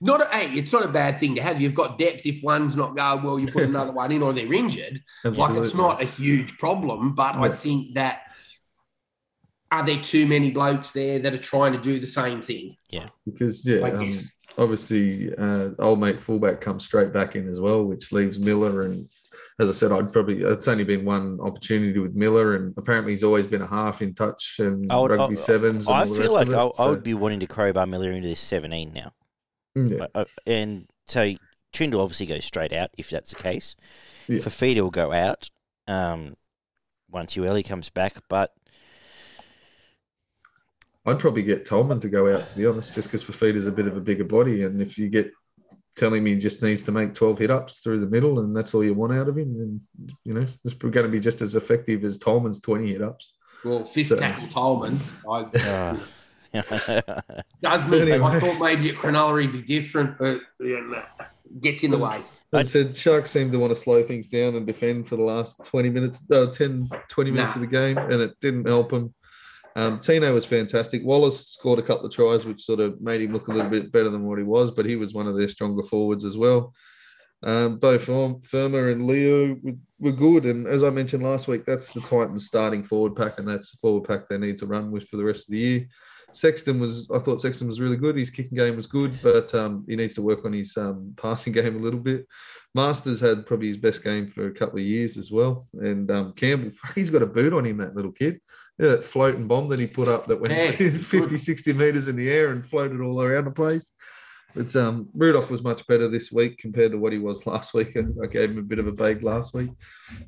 not 0.00 0.20
a, 0.20 0.26
hey, 0.26 0.52
it's 0.58 0.74
not 0.74 0.84
a 0.84 0.88
bad 0.88 1.18
thing 1.18 1.36
to 1.36 1.40
have. 1.42 1.58
You've 1.58 1.74
got 1.74 1.98
depth. 1.98 2.26
If 2.26 2.42
one's 2.42 2.76
not 2.76 2.94
going 2.94 3.22
well, 3.22 3.38
you 3.38 3.46
put 3.46 3.62
another 3.72 3.92
one 3.92 4.12
in, 4.12 4.20
or 4.22 4.32
they're 4.34 4.52
injured. 4.52 5.00
Like 5.24 5.56
it's 5.56 5.74
not 5.74 6.02
a 6.02 6.04
huge 6.04 6.58
problem, 6.58 7.14
but 7.14 7.36
I 7.36 7.48
think 7.48 7.94
that 7.94 8.22
are 9.74 9.84
there 9.84 10.00
too 10.00 10.26
many 10.26 10.50
blokes 10.50 10.92
there 10.92 11.18
that 11.18 11.34
are 11.34 11.38
trying 11.38 11.72
to 11.72 11.78
do 11.80 11.98
the 11.98 12.06
same 12.06 12.40
thing? 12.40 12.76
Yeah, 12.90 13.08
because 13.26 13.66
yeah, 13.66 13.80
I 13.84 13.90
um, 13.90 14.12
obviously 14.56 15.34
uh, 15.36 15.70
old 15.78 16.00
mate 16.00 16.20
fullback 16.20 16.60
comes 16.60 16.84
straight 16.84 17.12
back 17.12 17.34
in 17.36 17.48
as 17.48 17.60
well, 17.60 17.82
which 17.84 18.12
leaves 18.12 18.38
Miller. 18.38 18.82
And 18.82 19.08
as 19.58 19.68
I 19.68 19.72
said, 19.72 19.90
I'd 19.90 20.12
probably 20.12 20.42
it's 20.42 20.68
only 20.68 20.84
been 20.84 21.04
one 21.04 21.40
opportunity 21.40 21.98
with 21.98 22.14
Miller, 22.14 22.54
and 22.56 22.72
apparently 22.76 23.12
he's 23.12 23.24
always 23.24 23.46
been 23.48 23.62
a 23.62 23.66
half 23.66 24.00
in 24.00 24.14
touch 24.14 24.56
and 24.60 24.90
I 24.92 25.00
would- 25.00 25.10
rugby 25.10 25.36
I- 25.36 25.40
sevens. 25.40 25.88
And 25.88 25.96
I 25.96 26.04
feel 26.04 26.32
like 26.32 26.48
it, 26.48 26.54
I, 26.54 26.70
I 26.78 26.88
would 26.88 27.02
be 27.02 27.14
wanting 27.14 27.40
to 27.40 27.46
crowbar 27.46 27.86
Miller 27.86 28.12
into 28.12 28.28
this 28.28 28.40
17 28.40 28.92
now. 28.92 29.12
Yeah, 29.74 30.06
Uh, 30.14 30.24
and 30.46 30.86
so 31.08 31.34
Trindall 31.72 32.00
obviously 32.00 32.26
goes 32.26 32.44
straight 32.44 32.72
out 32.72 32.90
if 32.96 33.10
that's 33.10 33.30
the 33.30 33.42
case. 33.42 33.74
Yeah. 34.28 34.38
Fifita 34.38 34.80
will 34.80 34.90
go 34.92 35.12
out 35.12 35.50
um, 35.88 36.36
once 37.10 37.34
Uele 37.34 37.66
comes 37.66 37.90
back, 37.90 38.14
but 38.28 38.52
I'd 41.06 41.18
probably 41.18 41.42
get 41.42 41.66
Tolman 41.66 42.00
to 42.00 42.08
go 42.08 42.34
out 42.34 42.46
to 42.48 42.56
be 42.56 42.66
honest, 42.66 42.94
just 42.94 43.08
because 43.08 43.22
Fifita's 43.24 43.66
a 43.66 43.72
bit 43.72 43.86
of 43.86 43.96
a 43.96 44.00
bigger 44.00 44.24
body, 44.24 44.62
and 44.62 44.80
if 44.80 44.96
you 44.98 45.08
get 45.08 45.30
telling 45.96 46.24
me 46.24 46.34
he 46.34 46.40
just 46.40 46.62
needs 46.62 46.82
to 46.82 46.90
make 46.92 47.14
12 47.14 47.38
hit 47.38 47.50
ups 47.50 47.78
through 47.80 48.00
the 48.00 48.06
middle 48.06 48.40
and 48.40 48.56
that's 48.56 48.74
all 48.74 48.82
you 48.82 48.94
want 48.94 49.12
out 49.12 49.28
of 49.28 49.38
him, 49.38 49.56
then 49.56 49.80
you 50.24 50.34
know 50.34 50.46
it's 50.64 50.74
going 50.74 50.92
to 50.92 51.08
be 51.08 51.20
just 51.20 51.40
as 51.42 51.54
effective 51.54 52.04
as 52.04 52.18
Tolman's 52.18 52.60
20 52.60 52.92
hit 52.92 53.02
ups. 53.02 53.32
Well, 53.64 53.84
fifth 53.84 54.08
So- 54.08 54.16
tackle 54.16 54.48
Tolman, 54.48 54.98
I, 55.28 55.40
uh, 55.42 55.96
does 57.62 57.86
me. 57.88 58.00
Anyway. 58.00 58.20
I 58.20 58.40
thought 58.40 58.60
maybe 58.60 58.90
at 58.90 58.96
Cronulla 58.96 59.40
he'd 59.42 59.52
be 59.52 59.62
different, 59.62 60.18
but 60.18 60.40
yeah, 60.60 60.80
nah, 60.80 61.02
gets 61.60 61.82
in 61.82 61.90
the 61.90 61.98
way. 61.98 62.22
I 62.52 62.62
said, 62.62 62.96
Sharks 62.96 63.30
seemed 63.32 63.50
to 63.52 63.58
want 63.58 63.72
to 63.72 63.74
slow 63.74 64.02
things 64.04 64.28
down 64.28 64.54
and 64.54 64.64
defend 64.64 65.08
for 65.08 65.16
the 65.16 65.22
last 65.24 65.64
20 65.64 65.90
minutes, 65.90 66.30
uh, 66.30 66.46
10, 66.46 66.88
20 67.08 67.30
minutes 67.32 67.50
Nah. 67.50 67.54
of 67.56 67.60
the 67.62 67.66
game, 67.66 67.98
and 67.98 68.22
it 68.22 68.38
didn't 68.40 68.66
help 68.66 68.92
him. 68.92 69.12
Um, 69.76 69.98
Tino 70.00 70.32
was 70.32 70.46
fantastic. 70.46 71.02
Wallace 71.04 71.48
scored 71.48 71.78
a 71.78 71.82
couple 71.82 72.06
of 72.06 72.12
tries, 72.12 72.46
which 72.46 72.62
sort 72.62 72.80
of 72.80 73.00
made 73.00 73.20
him 73.20 73.32
look 73.32 73.48
a 73.48 73.52
little 73.52 73.70
bit 73.70 73.90
better 73.90 74.08
than 74.08 74.24
what 74.24 74.38
he 74.38 74.44
was, 74.44 74.70
but 74.70 74.86
he 74.86 74.96
was 74.96 75.14
one 75.14 75.26
of 75.26 75.36
their 75.36 75.48
stronger 75.48 75.82
forwards 75.82 76.24
as 76.24 76.36
well. 76.36 76.72
Um, 77.42 77.78
both 77.78 78.04
Firm- 78.04 78.40
Fermor 78.40 78.88
and 78.88 79.06
Leo 79.06 79.56
were, 79.62 79.72
were 79.98 80.12
good. 80.12 80.46
And 80.46 80.66
as 80.66 80.82
I 80.82 80.90
mentioned 80.90 81.22
last 81.22 81.48
week, 81.48 81.64
that's 81.66 81.92
the 81.92 82.00
Titans 82.00 82.46
starting 82.46 82.84
forward 82.84 83.16
pack, 83.16 83.38
and 83.38 83.48
that's 83.48 83.72
the 83.72 83.78
forward 83.78 84.08
pack 84.08 84.28
they 84.28 84.38
need 84.38 84.58
to 84.58 84.66
run 84.66 84.90
with 84.90 85.08
for 85.08 85.16
the 85.16 85.24
rest 85.24 85.48
of 85.48 85.52
the 85.52 85.58
year. 85.58 85.88
Sexton 86.32 86.80
was, 86.80 87.08
I 87.14 87.18
thought 87.18 87.40
Sexton 87.40 87.68
was 87.68 87.80
really 87.80 87.96
good. 87.96 88.16
His 88.16 88.30
kicking 88.30 88.58
game 88.58 88.76
was 88.76 88.86
good, 88.86 89.12
but 89.22 89.54
um, 89.54 89.84
he 89.88 89.94
needs 89.94 90.14
to 90.14 90.22
work 90.22 90.44
on 90.44 90.52
his 90.52 90.76
um, 90.76 91.14
passing 91.16 91.52
game 91.54 91.76
a 91.76 91.80
little 91.80 92.00
bit. 92.00 92.26
Masters 92.74 93.20
had 93.20 93.46
probably 93.46 93.68
his 93.68 93.76
best 93.76 94.02
game 94.02 94.26
for 94.28 94.46
a 94.46 94.54
couple 94.54 94.78
of 94.78 94.84
years 94.84 95.16
as 95.16 95.30
well. 95.30 95.66
And 95.74 96.10
um, 96.10 96.32
Campbell, 96.32 96.72
he's 96.94 97.10
got 97.10 97.22
a 97.22 97.26
boot 97.26 97.52
on 97.52 97.66
him, 97.66 97.78
that 97.78 97.94
little 97.94 98.12
kid. 98.12 98.40
Yeah, 98.78 98.88
that 98.90 99.04
floating 99.04 99.46
bomb 99.46 99.68
that 99.68 99.78
he 99.78 99.86
put 99.86 100.08
up 100.08 100.26
that 100.26 100.40
went 100.40 100.52
Yeah, 100.52 100.70
50, 100.90 101.18
good. 101.20 101.40
60 101.40 101.72
meters 101.74 102.08
in 102.08 102.16
the 102.16 102.30
air 102.30 102.48
and 102.50 102.66
floated 102.66 103.00
all 103.00 103.22
around 103.22 103.44
the 103.44 103.50
place. 103.52 103.92
But 104.54 104.74
um, 104.76 105.08
Rudolf 105.14 105.50
was 105.50 105.64
much 105.64 105.84
better 105.88 106.06
this 106.06 106.30
week 106.30 106.58
compared 106.58 106.92
to 106.92 106.98
what 106.98 107.12
he 107.12 107.18
was 107.18 107.44
last 107.46 107.74
week. 107.74 107.96
I 107.96 108.26
gave 108.26 108.50
him 108.50 108.58
a 108.58 108.62
bit 108.62 108.78
of 108.78 108.86
a 108.86 108.92
bag 108.92 109.22
last 109.22 109.52
week. 109.52 109.70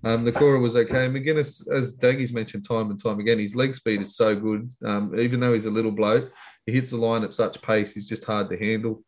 Um, 0.05 0.25
Nikora 0.25 0.61
was 0.61 0.75
okay. 0.75 1.09
McInnes, 1.09 1.69
as 1.73 1.97
Daggy's 1.97 2.33
mentioned 2.33 2.67
time 2.67 2.91
and 2.91 3.03
time 3.03 3.21
again, 3.21 3.39
his 3.39 3.55
leg 3.55 3.75
speed 3.75 4.03
is 4.03 4.17
so 4.17 4.35
good. 4.35 4.71
Um, 4.85 5.19
even 5.19 5.39
though 5.41 5.53
he's 5.53 5.67
a 5.67 5.71
little 5.71 5.93
bloke, 5.93 6.33
he 6.67 6.73
hits 6.73 6.91
the 6.91 6.97
line 6.97 7.23
at 7.23 7.33
such 7.33 7.63
pace, 7.63 7.95
he's 7.95 8.07
just 8.07 8.25
hard 8.25 8.51
to 8.51 8.57
handle. 8.57 9.05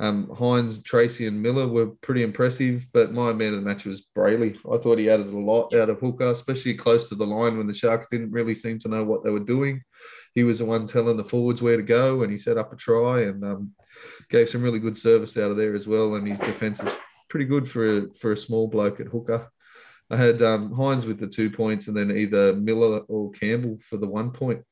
Um, 0.00 0.28
Hynes, 0.28 0.84
Tracey, 0.84 1.26
and 1.26 1.42
Miller 1.42 1.66
were 1.66 1.88
pretty 2.02 2.22
impressive, 2.22 2.86
but 2.92 3.12
my 3.12 3.32
man 3.32 3.54
of 3.54 3.60
the 3.60 3.68
match 3.68 3.84
was 3.84 4.06
Brailey. 4.16 4.56
I 4.72 4.78
thought 4.78 4.98
he 4.98 5.10
added 5.10 5.26
a 5.26 5.38
lot 5.38 5.74
out 5.74 5.90
of 5.90 5.98
hooker, 5.98 6.28
especially 6.28 6.74
close 6.74 7.08
to 7.08 7.16
the 7.16 7.26
line 7.26 7.58
when 7.58 7.66
the 7.66 7.74
Sharks 7.74 8.06
didn't 8.08 8.30
really 8.30 8.54
seem 8.54 8.78
to 8.80 8.88
know 8.88 9.02
what 9.02 9.24
they 9.24 9.30
were 9.30 9.40
doing. 9.40 9.82
He 10.34 10.44
was 10.44 10.60
the 10.60 10.66
one 10.66 10.86
telling 10.86 11.16
the 11.16 11.24
forwards 11.24 11.62
where 11.62 11.76
to 11.76 11.82
go, 11.82 12.22
and 12.22 12.30
he 12.30 12.38
set 12.38 12.58
up 12.58 12.72
a 12.72 12.76
try 12.76 13.22
and 13.22 13.44
um, 13.44 13.72
gave 14.30 14.48
some 14.48 14.62
really 14.62 14.78
good 14.78 14.96
service 14.96 15.36
out 15.36 15.50
of 15.50 15.56
there 15.56 15.74
as 15.74 15.88
well. 15.88 16.14
And 16.14 16.28
his 16.28 16.38
defense 16.38 16.80
is 16.80 16.92
pretty 17.28 17.46
good 17.46 17.68
for 17.68 17.98
a, 17.98 18.12
for 18.12 18.32
a 18.32 18.36
small 18.36 18.68
bloke 18.68 19.00
at 19.00 19.08
hooker. 19.08 19.50
I 20.10 20.16
had 20.16 20.40
um, 20.42 20.72
Hynes 20.72 21.04
with 21.06 21.18
the 21.18 21.26
two 21.26 21.50
points, 21.50 21.88
and 21.88 21.96
then 21.96 22.16
either 22.16 22.54
Miller 22.54 23.00
or 23.08 23.32
Campbell 23.32 23.78
for 23.78 23.96
the 23.96 24.06
one 24.06 24.30
point. 24.30 24.62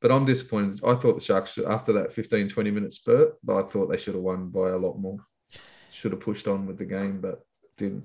But 0.00 0.10
I'm 0.10 0.24
disappointed. 0.24 0.80
I 0.84 0.94
thought 0.94 1.14
the 1.14 1.20
Sharks, 1.20 1.58
after 1.58 1.92
that 1.92 2.12
15, 2.12 2.48
20 2.48 2.70
minute 2.70 2.92
spurt, 2.94 3.34
I 3.48 3.62
thought 3.62 3.90
they 3.90 3.98
should 3.98 4.14
have 4.14 4.22
won 4.22 4.48
by 4.48 4.70
a 4.70 4.78
lot 4.78 4.98
more. 4.98 5.18
Should 5.90 6.12
have 6.12 6.20
pushed 6.20 6.48
on 6.48 6.66
with 6.66 6.78
the 6.78 6.86
game, 6.86 7.20
but 7.20 7.44
didn't. 7.76 8.04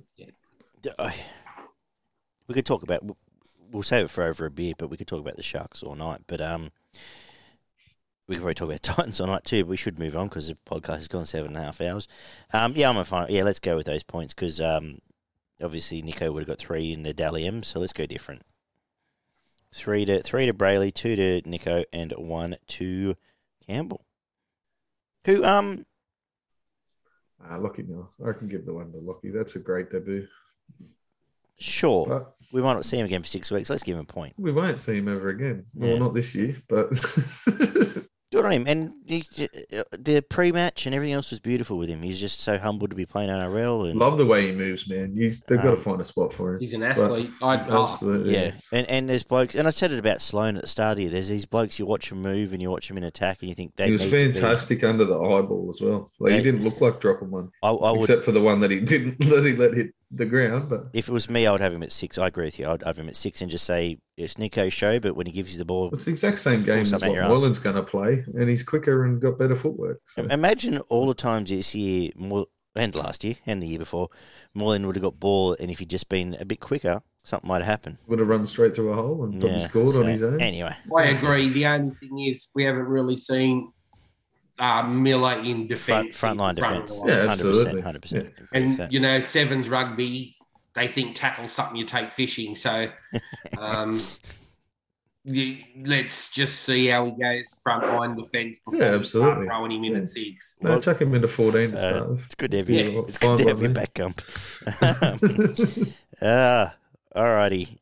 I- 1.00 1.16
we 2.48 2.54
could 2.54 2.66
talk 2.66 2.84
about. 2.84 3.04
We'll 3.72 3.84
save 3.84 4.06
it 4.06 4.10
for 4.12 4.24
over 4.24 4.46
a 4.46 4.52
beer, 4.52 4.74
but 4.78 4.90
we 4.90 4.98
could 4.98 5.08
talk 5.08 5.20
about 5.20 5.36
the 5.38 5.44
Sharks 5.44 5.82
all 5.82 5.96
night. 5.96 6.22
But 6.28 6.40
um, 6.42 6.72
we 8.28 8.36
could 8.36 8.42
probably 8.42 8.54
talk 8.56 8.68
about 8.70 8.84
Titans 8.84 9.20
all 9.20 9.28
night 9.28 9.46
too. 9.46 9.64
But 9.64 9.70
we 9.70 9.78
should 9.78 10.00
move 10.00 10.16
on 10.16 10.28
because 10.28 10.48
the 10.48 10.58
podcast 10.70 10.98
has 10.98 11.08
gone 11.08 11.26
seven 11.26 11.50
and 11.56 11.58
a 11.58 11.66
half 11.66 11.82
hours. 11.82 12.08
Um, 12.54 12.74
yeah, 12.76 12.90
I'm 12.90 12.98
a 12.98 13.06
fine. 13.06 13.28
Yeah, 13.30 13.44
let's 13.44 13.60
go 13.60 13.76
with 13.76 13.86
those 13.86 14.04
points 14.04 14.34
because 14.34 14.62
um, 14.62 15.00
obviously 15.62 16.02
Nico 16.02 16.32
would 16.32 16.42
have 16.42 16.48
got 16.48 16.60
three 16.60 16.94
in 16.94 17.04
the 17.04 17.14
Dally 17.14 17.46
M, 17.48 17.64
so 17.64 17.80
let's 17.80 17.94
go 17.94 18.06
different. 18.06 18.44
Three 19.76 20.06
to 20.06 20.24
three 20.24 20.46
to 20.46 20.54
Brailey, 20.54 20.94
two 20.94 21.18
to 21.18 21.42
Nico, 21.48 21.84
and 21.92 22.14
one 22.14 22.56
to 22.68 23.16
Campbell. 23.68 24.06
Who 25.26 25.44
um 25.44 25.86
Uh, 27.44 27.60
Lockie 27.60 27.84
Miller. 27.84 28.08
I 28.26 28.32
can 28.32 28.48
give 28.48 28.64
the 28.64 28.74
one 28.74 28.94
to 28.94 29.00
Lockie. 29.00 29.32
That's 29.32 29.58
a 29.58 29.60
great 29.60 29.92
debut. 29.92 30.28
sure 31.58 32.06
But 32.08 32.36
we 32.54 32.62
might 32.62 32.74
not 32.74 32.86
see 32.86 32.98
him 33.00 33.06
again 33.06 33.22
for 33.22 33.28
six 33.28 33.52
weeks. 33.52 33.70
Let's 33.70 33.84
give 33.84 33.96
him 33.98 34.04
a 34.04 34.06
point. 34.06 34.34
we 34.38 34.54
won't 34.54 34.80
see 34.80 34.96
him 34.96 35.10
ever 35.10 35.28
again. 35.28 35.66
Yeah. 35.74 35.90
Well, 35.90 36.00
not 36.00 36.14
this 36.14 36.34
year, 36.34 36.56
but 36.70 36.90
on 38.46 38.52
him. 38.52 38.64
And 38.68 38.94
he, 39.06 39.20
the 39.92 40.24
pre-match 40.30 40.86
and 40.86 40.96
everything 40.96 41.14
else 41.14 41.32
was 41.32 41.40
beautiful 41.40 41.78
with 41.78 41.90
him. 41.90 42.02
He's 42.02 42.20
just 42.20 42.42
so 42.42 42.58
humble 42.58 42.88
to 42.88 42.96
be 42.96 43.06
playing 43.06 43.30
NRL. 43.30 43.90
And 43.90 44.00
love 44.00 44.18
the 44.18 44.26
way 44.26 44.48
he 44.48 44.52
moves, 44.52 44.88
man. 44.90 45.16
You, 45.16 45.30
they've 45.48 45.58
got 45.58 45.72
to 45.72 45.78
Um, 45.78 45.82
find 45.82 46.02
a 46.02 46.06
spot 46.06 46.34
for 46.34 46.54
him. 46.54 46.60
He's 46.60 46.74
an 46.74 46.84
athlete. 46.84 47.30
I, 47.42 47.66
oh, 47.70 47.94
Absolutely. 47.94 48.34
yeah, 48.34 48.52
and 48.72 48.88
and 48.90 49.10
there's 49.10 49.24
blokes, 49.24 49.56
and 49.56 49.68
I 49.68 49.72
said 49.72 49.92
it 49.92 50.00
about 50.00 50.22
Sloan 50.22 50.56
at 50.56 50.62
the 50.64 50.68
start 50.68 50.92
of 50.92 50.98
the 50.98 51.04
year. 51.04 51.12
There's 51.12 51.30
these 51.30 51.46
blokes 51.46 51.80
you 51.80 51.86
watch 51.86 52.10
them 52.10 52.22
move 52.22 52.54
and 52.54 52.62
you 52.62 52.70
watch 52.72 52.88
them 52.88 52.98
in 52.98 53.04
attack, 53.04 53.40
and 53.42 53.50
you 53.50 53.56
think 53.56 53.76
they 53.76 53.88
He 53.88 53.92
was 53.94 54.02
need 54.04 54.10
to 54.12 54.16
be- 54.30 54.34
fantastic 54.34 54.84
under 54.84 55.06
the 55.06 55.20
eyeball 55.20 55.72
as 55.74 55.82
well. 55.82 56.12
Like 56.20 56.32
Yeah. 56.32 56.38
he 56.38 56.44
didn't 56.44 56.64
look 56.64 56.82
like 56.82 57.00
dropping 57.00 57.32
one, 57.32 57.50
I, 57.64 57.70
I 57.70 57.92
would, 57.92 58.02
except 58.02 58.24
for 58.24 58.32
the 58.32 58.42
one 58.42 58.60
that 58.62 58.72
he 58.72 58.80
didn't 58.80 59.20
that 59.30 59.44
he 59.46 59.54
let 59.54 59.74
hit 59.74 59.94
the 60.16 60.26
ground. 60.26 60.70
But 60.70 60.88
if 60.94 61.08
it 61.08 61.12
was 61.12 61.30
me, 61.30 61.46
I 61.46 61.52
would 61.52 61.62
have 61.62 61.74
him 61.74 61.84
at 61.84 61.92
six. 61.92 62.18
I 62.18 62.28
agree 62.28 62.46
with 62.46 62.60
you. 62.60 62.68
I'd 62.68 62.84
have 62.84 62.98
him 62.98 63.10
at 63.10 63.16
six 63.16 63.42
and 63.42 63.52
just 63.52 63.66
say 63.66 63.98
it's 64.18 64.38
Nico's 64.38 64.74
show, 64.74 65.00
but 65.00 65.16
when 65.16 65.26
he 65.26 65.32
gives 65.32 65.52
you 65.52 65.58
the 65.58 65.66
ball, 65.66 65.90
it's 65.94 66.06
the 66.06 66.12
exact 66.12 66.40
same 66.40 66.64
game 66.64 66.80
as 66.80 66.90
something 66.90 67.10
what 67.10 67.20
out. 67.20 67.32
Moylan's 67.32 67.60
going 67.60 67.76
to 67.76 67.84
play, 67.84 68.24
and 68.34 68.50
he's 68.50 68.64
quicker 68.64 69.06
and 69.06 69.22
got 69.22 69.38
better 69.38 69.56
footwork. 69.56 70.02
So. 70.08 70.24
imagine 70.24 70.80
all 70.90 71.08
the 71.08 71.14
times 71.14 71.50
this 71.50 71.76
year, 71.76 72.12
and 72.76 72.96
last 72.96 73.24
year 73.24 73.36
and 73.46 73.62
the 73.62 73.68
year 73.68 73.80
before, 73.80 74.10
Moylan 74.54 74.86
would 74.88 74.96
have 74.96 75.04
got 75.04 75.20
ball, 75.20 75.56
and 75.60 75.70
if 75.70 75.80
he'd 75.80 75.90
just 75.90 76.10
been 76.10 76.36
a 76.40 76.46
bit 76.46 76.60
quicker, 76.60 77.02
something 77.24 77.48
might 77.48 77.62
have 77.62 77.68
happened. 77.68 77.98
Would 78.08 78.20
have 78.20 78.28
run 78.28 78.46
straight 78.48 78.76
through 78.76 78.92
a 78.92 78.96
hole 78.96 79.24
and 79.24 79.40
probably 79.40 79.60
Yeah, 79.60 79.68
scored 79.68 79.94
so, 79.96 80.04
on 80.04 80.10
his 80.10 80.24
own. 80.24 80.42
Anyway, 80.42 80.76
I 80.96 81.04
agree. 81.06 81.50
The 81.50 81.66
only 81.68 81.94
thing 81.96 82.20
is 82.20 82.48
we 82.54 82.64
haven't 82.64 82.86
really 82.86 83.18
seen 83.18 83.72
uh, 84.60 84.84
Miller 84.84 85.34
in 85.40 85.68
front 85.68 85.70
defence. 85.70 86.18
front 86.20 86.38
line 86.38 86.56
front 86.56 86.74
defence, 86.88 87.00
the 87.02 87.06
line. 87.08 87.10
Yeah, 87.10 87.16
hundred 87.28 87.30
percent, 87.44 87.48
absolutely. 87.48 87.82
hundred 87.82 88.02
percent. 88.02 88.34
And 88.54 88.94
you 88.94 89.00
know, 89.00 89.20
sevens 89.20 89.70
rugby, 89.70 90.36
they 90.74 90.88
think 90.88 91.16
tackle 91.16 91.48
something 91.48 91.76
you 91.76 91.86
take 91.86 92.12
fishing. 92.12 92.56
So 92.56 92.90
um, 93.58 94.00
you, 95.26 95.58
let's 95.86 96.32
just 96.32 96.62
see 96.64 96.88
how 96.88 97.06
he 97.06 97.12
goes 97.12 97.60
front 97.64 97.86
line 97.88 98.16
defence 98.16 98.60
before 98.60 98.80
Yeah, 98.80 98.98
we 98.98 99.04
start 99.06 99.24
absolutely. 99.32 99.46
throwing 99.48 99.72
him 99.72 99.84
in 99.86 99.92
Yeah. 99.94 99.98
at 100.00 100.10
six. 100.10 100.58
No, 100.62 100.80
chuck 100.80 101.02
him 101.02 101.16
into 101.16 101.28
14 101.28 101.72
to 101.72 101.76
Uh, 101.76 101.78
start 101.80 102.10
with. 102.10 102.26
It's 102.26 102.36
good 102.36 102.52
to 102.52 102.58
have 102.58 102.70
you. 102.70 102.76
Yeah, 102.78 103.00
it's 103.08 103.18
good 103.18 103.38
to 103.40 103.44
have 103.48 103.58
by 103.58 103.64
you 103.64 103.70
back, 103.70 103.94
Gump. 103.96 104.22
Ah, 106.22 106.76
alrighty. 107.16 107.78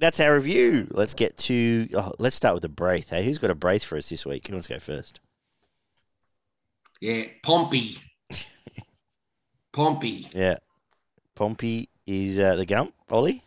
That's 0.00 0.18
our 0.20 0.34
review. 0.34 0.88
Let's 0.90 1.14
get 1.14 1.36
to. 1.38 1.88
Oh, 1.94 2.12
let's 2.18 2.36
start 2.36 2.54
with 2.54 2.62
the 2.62 2.68
braith. 2.68 3.10
Hey, 3.10 3.24
who's 3.24 3.38
got 3.38 3.50
a 3.50 3.54
braith 3.54 3.84
for 3.84 3.96
us 3.96 4.08
this 4.10 4.26
week? 4.26 4.46
Who 4.48 4.54
wants 4.54 4.66
to 4.66 4.74
go 4.74 4.78
first? 4.80 5.20
Yeah, 7.04 7.24
Pompey. 7.42 7.98
Pompey. 9.74 10.26
Yeah, 10.32 10.56
Pompey 11.34 11.90
is 12.06 12.38
uh, 12.38 12.56
the 12.56 12.64
Gump. 12.64 12.94
Ollie. 13.10 13.42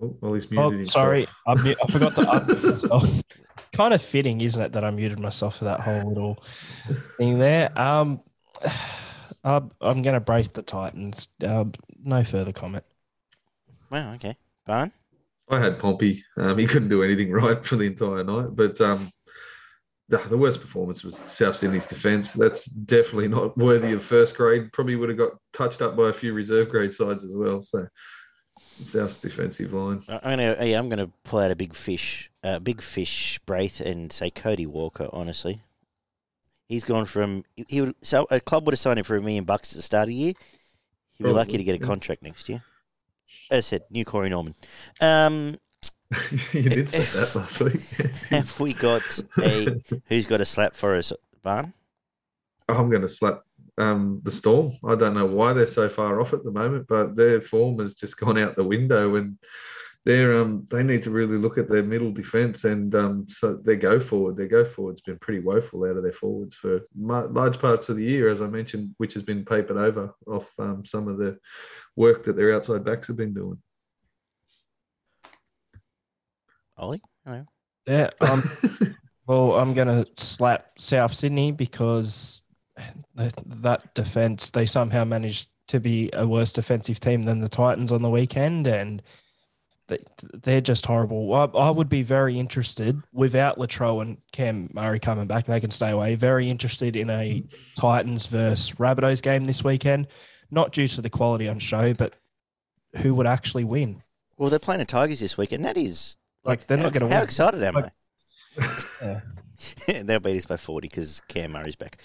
oh, 0.00 0.16
well, 0.22 0.32
he's 0.32 0.50
muted 0.50 0.64
Oh, 0.66 0.70
himself. 0.70 1.02
sorry, 1.02 1.26
I, 1.46 1.54
mu- 1.62 1.74
I 1.84 1.92
forgot 1.92 2.14
to 2.14 2.20
unmute 2.22 2.72
myself. 2.72 3.22
kind 3.74 3.92
of 3.92 4.00
fitting, 4.00 4.40
isn't 4.40 4.62
it, 4.62 4.72
that 4.72 4.84
I 4.84 4.90
muted 4.90 5.20
myself 5.20 5.58
for 5.58 5.66
that 5.66 5.80
whole 5.80 6.08
little 6.08 6.42
thing 7.18 7.38
there. 7.38 7.78
Um, 7.78 8.22
I'm, 9.44 9.70
I'm 9.82 10.00
going 10.00 10.14
to 10.14 10.20
brace 10.20 10.48
the 10.48 10.62
Titans. 10.62 11.28
Um, 11.44 11.72
no 12.02 12.24
further 12.24 12.52
comment. 12.52 12.84
Wow. 13.90 14.14
Okay. 14.14 14.38
Barn. 14.64 14.92
I 15.50 15.60
had 15.60 15.78
Pompey. 15.78 16.24
Um, 16.36 16.58
he 16.58 16.66
couldn't 16.66 16.88
do 16.88 17.02
anything 17.02 17.30
right 17.32 17.64
for 17.64 17.76
the 17.76 17.86
entire 17.86 18.24
night, 18.24 18.54
but 18.54 18.80
um, 18.80 19.10
ah, 20.12 20.26
the 20.28 20.38
worst 20.38 20.60
performance 20.60 21.02
was 21.02 21.16
South 21.16 21.56
Sydney's 21.56 21.86
defence. 21.86 22.32
That's 22.32 22.64
definitely 22.66 23.28
not 23.28 23.56
worthy 23.56 23.92
of 23.92 24.02
first 24.02 24.36
grade. 24.36 24.72
Probably 24.72 24.96
would 24.96 25.08
have 25.08 25.18
got 25.18 25.32
touched 25.52 25.82
up 25.82 25.96
by 25.96 26.10
a 26.10 26.12
few 26.12 26.32
reserve 26.32 26.68
grade 26.68 26.94
sides 26.94 27.24
as 27.24 27.34
well. 27.36 27.62
So 27.62 27.86
South's 28.82 29.18
defensive 29.18 29.72
line. 29.72 30.02
I'm 30.08 30.20
gonna 30.38 30.56
yeah, 30.60 30.78
I'm 30.78 30.88
gonna 30.88 31.10
pull 31.24 31.40
out 31.40 31.50
a 31.50 31.56
big 31.56 31.74
fish, 31.74 32.30
a 32.42 32.48
uh, 32.48 32.58
big 32.58 32.80
fish 32.80 33.40
Braith, 33.46 33.80
and 33.80 34.12
say 34.12 34.30
Cody 34.30 34.66
Walker. 34.66 35.08
Honestly, 35.12 35.62
he's 36.68 36.84
gone 36.84 37.04
from 37.04 37.44
he 37.68 37.80
would 37.80 37.94
so 38.02 38.26
a 38.30 38.40
club 38.40 38.66
would 38.66 38.72
have 38.72 38.78
signed 38.78 38.98
him 38.98 39.04
for 39.04 39.16
a 39.16 39.22
million 39.22 39.44
bucks 39.44 39.72
at 39.72 39.76
the 39.76 39.82
start 39.82 40.04
of 40.04 40.08
the 40.08 40.14
year. 40.14 40.32
He'd 41.12 41.24
be 41.24 41.30
lucky 41.30 41.56
to 41.56 41.64
get 41.64 41.74
a 41.74 41.84
contract 41.84 42.22
next 42.22 42.48
year. 42.48 42.62
As 43.50 43.58
I 43.58 43.60
said, 43.60 43.82
new 43.90 44.04
Corey 44.04 44.30
Norman. 44.30 44.54
Um, 45.00 45.56
you 46.52 46.68
did 46.70 46.88
say 46.88 47.04
that 47.18 47.34
last 47.34 47.60
week. 47.60 47.82
have 48.30 48.58
we 48.58 48.72
got 48.72 49.20
a 49.38 49.80
who's 50.06 50.26
got 50.26 50.40
a 50.40 50.44
slap 50.44 50.74
for 50.74 50.94
us, 50.94 51.12
Barn? 51.42 51.72
I'm 52.68 52.90
going 52.90 53.02
to 53.02 53.08
slap 53.08 53.42
um, 53.78 54.20
the 54.22 54.30
Storm. 54.30 54.72
I 54.86 54.94
don't 54.94 55.14
know 55.14 55.26
why 55.26 55.52
they're 55.52 55.66
so 55.66 55.88
far 55.88 56.20
off 56.20 56.32
at 56.32 56.44
the 56.44 56.50
moment, 56.50 56.86
but 56.88 57.16
their 57.16 57.40
form 57.40 57.78
has 57.78 57.94
just 57.94 58.18
gone 58.18 58.38
out 58.38 58.56
the 58.56 58.64
window, 58.64 59.16
and 59.16 59.38
they're 60.08 60.40
um, 60.40 60.66
they 60.70 60.82
need 60.82 61.02
to 61.02 61.10
really 61.10 61.36
look 61.36 61.58
at 61.58 61.68
their 61.68 61.82
middle 61.82 62.10
defence 62.10 62.64
and 62.64 62.94
um, 62.94 63.26
so 63.28 63.56
their 63.56 63.76
go 63.76 64.00
forward. 64.00 64.38
Their 64.38 64.48
go 64.48 64.64
forward's 64.64 65.02
been 65.02 65.18
pretty 65.18 65.40
woeful 65.40 65.84
out 65.84 65.98
of 65.98 66.02
their 66.02 66.12
forwards 66.12 66.54
for 66.54 66.80
large 66.96 67.58
parts 67.58 67.90
of 67.90 67.96
the 67.96 68.04
year, 68.04 68.30
as 68.30 68.40
I 68.40 68.46
mentioned, 68.46 68.94
which 68.96 69.12
has 69.12 69.22
been 69.22 69.44
papered 69.44 69.76
over 69.76 70.14
off 70.26 70.50
um, 70.58 70.82
some 70.82 71.08
of 71.08 71.18
the 71.18 71.38
work 71.94 72.22
that 72.22 72.36
their 72.36 72.54
outside 72.54 72.86
backs 72.86 73.08
have 73.08 73.18
been 73.18 73.34
doing. 73.34 73.58
Ollie, 76.78 77.02
hello. 77.26 77.44
Yeah. 77.86 78.08
Um, 78.22 78.42
well, 79.26 79.58
I'm 79.58 79.74
going 79.74 79.88
to 79.88 80.06
slap 80.16 80.70
South 80.78 81.12
Sydney 81.12 81.52
because 81.52 82.42
that 83.14 83.94
defense, 83.94 84.48
they 84.52 84.64
somehow 84.64 85.04
managed 85.04 85.50
to 85.66 85.80
be 85.80 86.08
a 86.14 86.26
worse 86.26 86.54
defensive 86.54 86.98
team 86.98 87.24
than 87.24 87.40
the 87.40 87.48
Titans 87.50 87.92
on 87.92 88.00
the 88.00 88.08
weekend. 88.08 88.66
And 88.66 89.02
they, 89.88 90.56
are 90.56 90.60
just 90.60 90.86
horrible. 90.86 91.32
I, 91.34 91.44
I, 91.44 91.70
would 91.70 91.88
be 91.88 92.02
very 92.02 92.38
interested 92.38 93.02
without 93.12 93.58
Latrell 93.58 94.02
and 94.02 94.18
Cam 94.32 94.70
Murray 94.72 95.00
coming 95.00 95.26
back. 95.26 95.46
They 95.46 95.60
can 95.60 95.70
stay 95.70 95.90
away. 95.90 96.14
Very 96.14 96.50
interested 96.50 96.94
in 96.94 97.10
a 97.10 97.42
Titans 97.76 98.26
versus 98.26 98.72
Rabbitohs 98.72 99.22
game 99.22 99.44
this 99.44 99.64
weekend, 99.64 100.08
not 100.50 100.72
due 100.72 100.86
to 100.88 101.00
the 101.00 101.10
quality 101.10 101.48
on 101.48 101.58
show, 101.58 101.94
but 101.94 102.14
who 102.96 103.14
would 103.14 103.26
actually 103.26 103.64
win. 103.64 104.02
Well, 104.36 104.50
they're 104.50 104.58
playing 104.58 104.80
the 104.80 104.84
Tigers 104.84 105.20
this 105.20 105.36
week, 105.36 105.52
and 105.52 105.64
that 105.64 105.76
is 105.76 106.16
like, 106.44 106.60
like 106.60 106.66
they're 106.66 106.76
not 106.76 106.92
going 106.92 107.08
to. 107.08 107.12
How 107.12 107.20
win. 107.20 107.24
excited 107.24 107.62
am 107.62 107.74
like, 107.74 107.92
I? 108.60 108.80
yeah. 109.02 109.20
They'll 110.02 110.20
beat 110.20 110.38
us 110.38 110.46
by 110.46 110.56
forty 110.56 110.86
because 110.86 111.20
Cam 111.28 111.52
Murray's 111.52 111.74
back. 111.74 112.00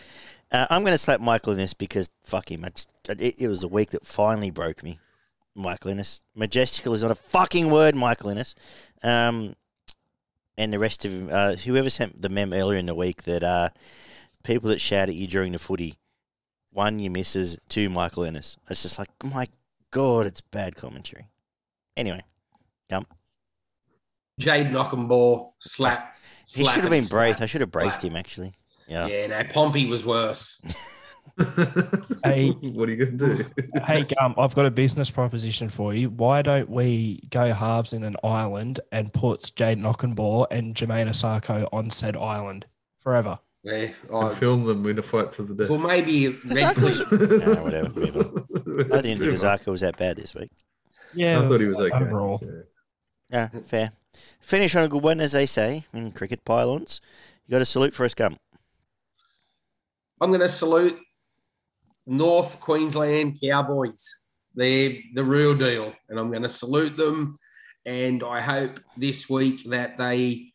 Uh, 0.52 0.68
I'm 0.70 0.82
going 0.82 0.94
to 0.94 0.98
slap 0.98 1.20
Michael 1.20 1.54
Ennis 1.54 1.74
because 1.74 2.10
fuck 2.24 2.52
him. 2.52 2.66
Just, 2.74 2.90
it, 3.10 3.42
it, 3.42 3.48
was 3.48 3.64
a 3.64 3.68
week 3.68 3.92
that 3.92 4.06
finally 4.06 4.52
broke 4.52 4.84
me. 4.84 5.00
Michael 5.56 5.92
Ennis. 5.92 6.22
Majestical 6.36 6.94
is 6.94 7.04
not 7.04 7.12
a 7.12 7.16
fucking 7.16 7.70
word, 7.72 7.96
Michael 7.96 8.30
Ennis. 8.30 8.56
Um, 9.04 9.56
and 10.58 10.72
the 10.72 10.80
rest 10.80 11.06
of 11.06 11.30
uh, 11.32 11.56
whoever 11.56 11.90
sent 11.90 12.22
the 12.22 12.30
mem 12.30 12.54
earlier 12.54 12.78
in 12.78 12.86
the 12.86 12.96
week 12.96 13.24
that 13.24 13.44
uh, 13.44 13.70
people 14.44 14.70
that 14.70 14.82
shout 14.82 15.10
at 15.10 15.16
you 15.16 15.28
during 15.28 15.52
the 15.52 15.60
footy, 15.60 15.96
one, 16.72 17.00
you 17.00 17.10
misses, 17.10 17.58
two, 17.70 17.90
Michael 17.90 18.24
Ennis. 18.24 18.58
It's 18.70 18.84
just 18.84 19.00
like, 19.00 19.10
my 19.24 19.46
God, 19.92 20.26
it's 20.26 20.42
bad 20.42 20.76
commentary. 20.76 21.30
Anyway, 21.96 22.22
come. 22.90 23.06
Jade 24.40 24.68
Knockenball 24.68 25.52
slap. 25.60 26.16
He 26.52 26.66
should 26.66 26.82
have 26.82 26.90
been 26.90 27.06
braced. 27.06 27.42
I 27.42 27.46
should 27.46 27.62
have 27.62 27.72
braced 27.72 28.04
him 28.04 28.16
actually. 28.16 28.54
Yeah. 28.88 29.08
Yeah, 29.08 29.28
no, 29.28 29.44
Pompey 29.46 29.86
was 29.86 30.06
worse. 30.06 30.62
hey, 32.24 32.50
what 32.62 32.90
are 32.90 32.92
you 32.92 33.06
going 33.06 33.18
to 33.18 33.44
do? 33.44 33.46
hey, 33.86 34.04
Gum, 34.04 34.36
I've 34.38 34.56
got 34.56 34.66
a 34.66 34.72
business 34.72 35.10
proposition 35.10 35.70
for 35.70 35.94
you. 35.94 36.10
Why 36.10 36.42
don't 36.42 36.70
we 36.70 37.22
go 37.30 37.54
halves 37.54 37.94
in 37.94 38.04
an 38.04 38.16
island 38.24 38.80
and 38.92 39.12
put 39.12 39.52
Jade 39.56 39.80
Knockenball 39.80 40.48
and 40.52 40.76
Jamayne 40.76 41.08
Isaako 41.08 41.68
on 41.72 41.90
said 41.90 42.16
island 42.16 42.66
forever? 42.98 43.40
Yeah, 43.64 43.92
I 44.14 44.36
film 44.36 44.66
them 44.66 44.86
in 44.88 45.00
a 45.00 45.02
fight 45.02 45.32
to 45.34 45.44
the 45.44 45.54
death. 45.54 45.70
Well, 45.70 45.80
maybe 45.80 46.28
Red 46.28 46.78
no, 46.78 46.84
whatever. 47.64 47.90
I 48.94 49.02
didn't 49.02 49.20
think 49.20 49.34
Isaako 49.34 49.68
was 49.68 49.82
that 49.82 49.98
bad 49.98 50.18
this 50.18 50.36
week. 50.36 50.52
Yeah, 51.14 51.40
I 51.40 51.48
thought 51.48 51.62
he 51.62 51.68
was 51.68 51.80
okay. 51.80 51.96
Overall. 51.96 52.42
Yeah. 53.30 53.50
yeah, 53.54 53.62
fair. 53.64 53.92
Finish 54.40 54.76
on 54.76 54.84
a 54.84 54.90
good 54.90 55.02
one, 55.02 55.20
as 55.20 55.32
they 55.32 55.46
say 55.46 55.86
in 55.94 56.12
cricket 56.12 56.44
pylons. 56.44 57.00
You 57.48 57.54
got 57.54 57.62
a 57.62 57.66
salute 57.66 57.94
for 57.94 58.06
us, 58.06 58.14
Gum. 58.14 58.36
I'm 60.20 60.30
going 60.30 60.42
to 60.42 60.50
salute 60.50 60.98
North 62.06 62.60
Queensland 62.60 63.40
Cowboys. 63.42 64.10
They're 64.56 64.98
the 65.14 65.24
real 65.24 65.56
deal, 65.56 65.94
and 66.10 66.20
I'm 66.20 66.30
going 66.30 66.44
to 66.44 66.50
salute 66.50 66.98
them. 66.98 67.36
And 67.86 68.24
I 68.24 68.42
hope 68.42 68.80
this 68.98 69.30
week 69.30 69.64
that 69.70 69.98
they 69.98 70.54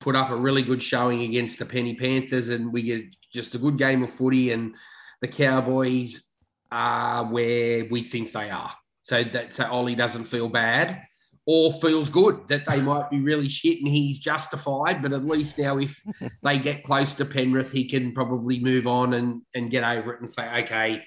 put 0.00 0.16
up 0.16 0.30
a 0.30 0.36
really 0.36 0.62
good 0.62 0.82
showing 0.82 1.22
against 1.22 1.58
the 1.58 1.66
Penny 1.66 1.94
Panthers, 1.94 2.48
and 2.48 2.72
we 2.72 2.82
get 2.82 3.04
just 3.32 3.54
a 3.54 3.58
good 3.58 3.76
game 3.76 4.02
of 4.02 4.10
footy. 4.10 4.52
And 4.52 4.74
the 5.20 5.28
Cowboys 5.28 6.30
are 6.72 7.24
where 7.24 7.84
we 7.84 8.02
think 8.02 8.32
they 8.32 8.50
are, 8.50 8.72
so 9.02 9.22
that 9.22 9.52
so 9.52 9.66
Ollie 9.66 9.94
doesn't 9.94 10.24
feel 10.24 10.48
bad 10.48 11.02
or 11.46 11.72
feels 11.80 12.10
good 12.10 12.46
that 12.48 12.66
they 12.66 12.80
might 12.80 13.10
be 13.10 13.20
really 13.20 13.48
shit 13.48 13.78
and 13.78 13.88
he's 13.88 14.18
justified. 14.18 15.02
But 15.02 15.12
at 15.12 15.24
least 15.24 15.58
now, 15.58 15.78
if 15.78 16.02
they 16.42 16.58
get 16.58 16.84
close 16.84 17.14
to 17.14 17.24
Penrith, 17.24 17.72
he 17.72 17.88
can 17.88 18.12
probably 18.12 18.60
move 18.60 18.86
on 18.86 19.14
and, 19.14 19.42
and 19.54 19.70
get 19.70 19.84
over 19.84 20.12
it 20.12 20.20
and 20.20 20.28
say, 20.28 20.62
okay, 20.62 21.04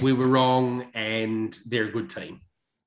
we 0.00 0.12
were 0.12 0.26
wrong 0.26 0.86
and 0.94 1.56
they're 1.66 1.86
a 1.86 1.92
good 1.92 2.10
team. 2.10 2.40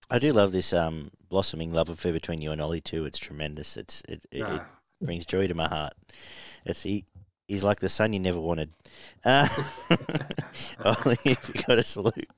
I 0.10 0.19
do 0.19 0.32
love 0.34 0.52
this 0.52 0.74
um, 0.74 1.11
blossoming 1.30 1.74
love 1.74 1.90
affair 1.90 2.14
between 2.14 2.42
you 2.42 2.52
and 2.52 2.61
Ollie 2.61 2.82
too. 2.82 3.06
It's 3.06 3.18
tremendous. 3.19 3.76
It's 3.77 4.03
it, 4.08 4.26
it, 4.32 4.48
it 4.48 4.61
brings 5.02 5.26
joy 5.26 5.48
to 5.48 5.56
my 5.56 5.68
heart. 5.68 5.94
It's 6.66 6.84
he, 6.84 7.06
he's 7.48 7.64
like 7.64 7.80
the 7.80 7.90
son 7.90 8.14
you 8.14 8.19
never 8.19 8.40
wanted. 8.40 8.72
Uh, 9.24 9.48
Ollie, 10.84 11.18
if 11.26 11.50
you 11.53 11.61
got 11.64 11.80
a 11.80 11.84
salute. 11.84 12.30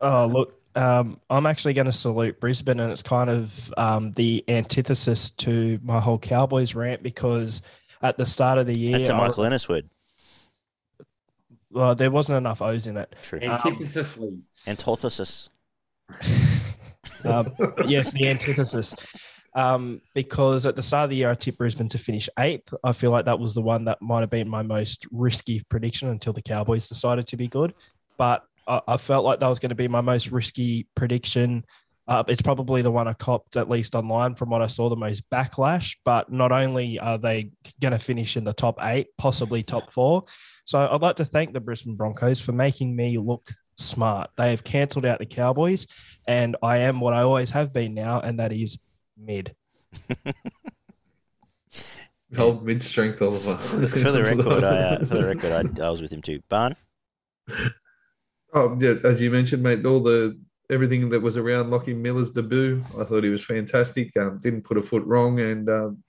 Oh 0.00 0.26
look, 0.26 0.60
um, 0.76 1.20
I'm 1.30 1.46
actually 1.46 1.72
going 1.72 1.86
to 1.86 1.92
salute 1.92 2.38
Brisbane, 2.38 2.80
and 2.80 2.92
it's 2.92 3.02
kind 3.02 3.30
of 3.30 3.72
um, 3.76 4.12
the 4.12 4.44
antithesis 4.46 5.30
to 5.30 5.80
my 5.82 6.00
whole 6.00 6.18
Cowboys 6.18 6.74
rant 6.74 7.02
because 7.02 7.62
at 8.02 8.18
the 8.18 8.26
start 8.26 8.58
of 8.58 8.66
the 8.66 8.78
year, 8.78 8.98
that's 8.98 9.08
a 9.08 9.16
Michael 9.16 9.44
I, 9.44 9.46
Ennis 9.46 9.68
word. 9.68 9.88
Well, 11.70 11.94
there 11.94 12.10
wasn't 12.10 12.38
enough 12.38 12.60
O's 12.60 12.86
in 12.86 12.98
it. 12.98 13.14
True. 13.22 13.40
Antithesis. 13.40 14.18
Um, 14.18 14.42
antithesis. 14.66 15.48
um, 17.24 17.46
yes, 17.86 18.12
the 18.12 18.28
antithesis. 18.28 18.94
Um, 19.54 20.02
because 20.14 20.66
at 20.66 20.76
the 20.76 20.82
start 20.82 21.04
of 21.04 21.10
the 21.10 21.16
year, 21.16 21.30
I 21.30 21.34
tipped 21.34 21.56
Brisbane 21.56 21.88
to 21.88 21.98
finish 21.98 22.28
eighth. 22.38 22.74
I 22.84 22.92
feel 22.92 23.10
like 23.10 23.24
that 23.24 23.38
was 23.38 23.54
the 23.54 23.62
one 23.62 23.86
that 23.86 24.02
might 24.02 24.20
have 24.20 24.30
been 24.30 24.48
my 24.48 24.62
most 24.62 25.06
risky 25.10 25.62
prediction 25.70 26.10
until 26.10 26.34
the 26.34 26.42
Cowboys 26.42 26.88
decided 26.88 27.26
to 27.28 27.38
be 27.38 27.48
good. 27.48 27.72
But 28.18 28.45
I, 28.66 28.80
I 28.86 28.96
felt 28.96 29.24
like 29.24 29.40
that 29.40 29.48
was 29.48 29.58
going 29.58 29.70
to 29.70 29.76
be 29.76 29.88
my 29.88 30.00
most 30.00 30.30
risky 30.30 30.86
prediction. 30.94 31.64
Uh, 32.08 32.22
it's 32.28 32.42
probably 32.42 32.82
the 32.82 32.90
one 32.90 33.08
I 33.08 33.14
copped, 33.14 33.56
at 33.56 33.68
least 33.68 33.96
online, 33.96 34.36
from 34.36 34.50
what 34.50 34.62
I 34.62 34.68
saw, 34.68 34.88
the 34.88 34.96
most 34.96 35.28
backlash. 35.30 35.96
But 36.04 36.30
not 36.30 36.52
only 36.52 37.00
are 37.00 37.18
they 37.18 37.50
going 37.80 37.92
to 37.92 37.98
finish 37.98 38.36
in 38.36 38.44
the 38.44 38.52
top 38.52 38.78
eight, 38.80 39.08
possibly 39.18 39.62
top 39.64 39.92
four. 39.92 40.24
So 40.64 40.78
I'd 40.78 41.02
like 41.02 41.16
to 41.16 41.24
thank 41.24 41.52
the 41.52 41.60
Brisbane 41.60 41.96
Broncos 41.96 42.40
for 42.40 42.52
making 42.52 42.94
me 42.94 43.18
look 43.18 43.48
smart. 43.76 44.30
They 44.36 44.50
have 44.50 44.62
cancelled 44.62 45.04
out 45.04 45.18
the 45.18 45.26
Cowboys, 45.26 45.86
and 46.26 46.56
I 46.62 46.78
am 46.78 47.00
what 47.00 47.12
I 47.12 47.22
always 47.22 47.50
have 47.50 47.72
been 47.72 47.94
now, 47.94 48.20
and 48.20 48.38
that 48.40 48.52
is 48.52 48.78
mid. 49.16 49.54
Hold 52.36 52.64
mid 52.64 52.82
strength, 52.82 53.22
Oliver. 53.22 53.56
for 53.56 53.76
the 53.76 54.22
record, 54.22 54.64
I, 54.64 54.78
uh, 54.78 54.98
for 55.00 55.14
the 55.16 55.26
record, 55.34 55.52
I, 55.52 55.84
I 55.84 55.90
was 55.90 56.02
with 56.02 56.12
him 56.12 56.22
too. 56.22 56.40
Barn. 56.48 56.76
Oh 58.56 58.74
yeah, 58.80 58.94
as 59.04 59.20
you 59.20 59.30
mentioned, 59.30 59.62
mate, 59.62 59.84
all 59.84 60.02
the 60.02 60.40
everything 60.70 61.10
that 61.10 61.20
was 61.20 61.36
around 61.36 61.70
Lockie 61.70 61.92
Miller's 61.92 62.30
debut, 62.30 62.82
I 62.98 63.04
thought 63.04 63.22
he 63.22 63.28
was 63.28 63.44
fantastic. 63.44 64.16
Um, 64.16 64.38
didn't 64.42 64.62
put 64.62 64.78
a 64.78 64.82
foot 64.82 65.04
wrong 65.04 65.38
and 65.40 65.68
um, 65.68 66.02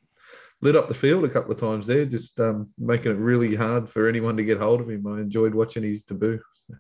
lit 0.62 0.78
up 0.78 0.88
the 0.88 0.94
field 0.94 1.26
a 1.26 1.30
couple 1.30 1.52
of 1.52 1.60
times 1.60 1.88
there, 1.88 2.06
just 2.06 2.40
um, 2.40 2.70
making 2.78 3.12
it 3.12 3.18
really 3.18 3.54
hard 3.54 3.90
for 3.90 4.08
anyone 4.08 4.38
to 4.38 4.46
get 4.46 4.60
hold 4.60 4.80
of 4.80 4.90
him. 4.90 5.06
I 5.08 5.20
enjoyed 5.20 5.54
watching 5.54 5.84
his 5.84 6.06
debut. 6.06 6.40
So. 6.54 6.76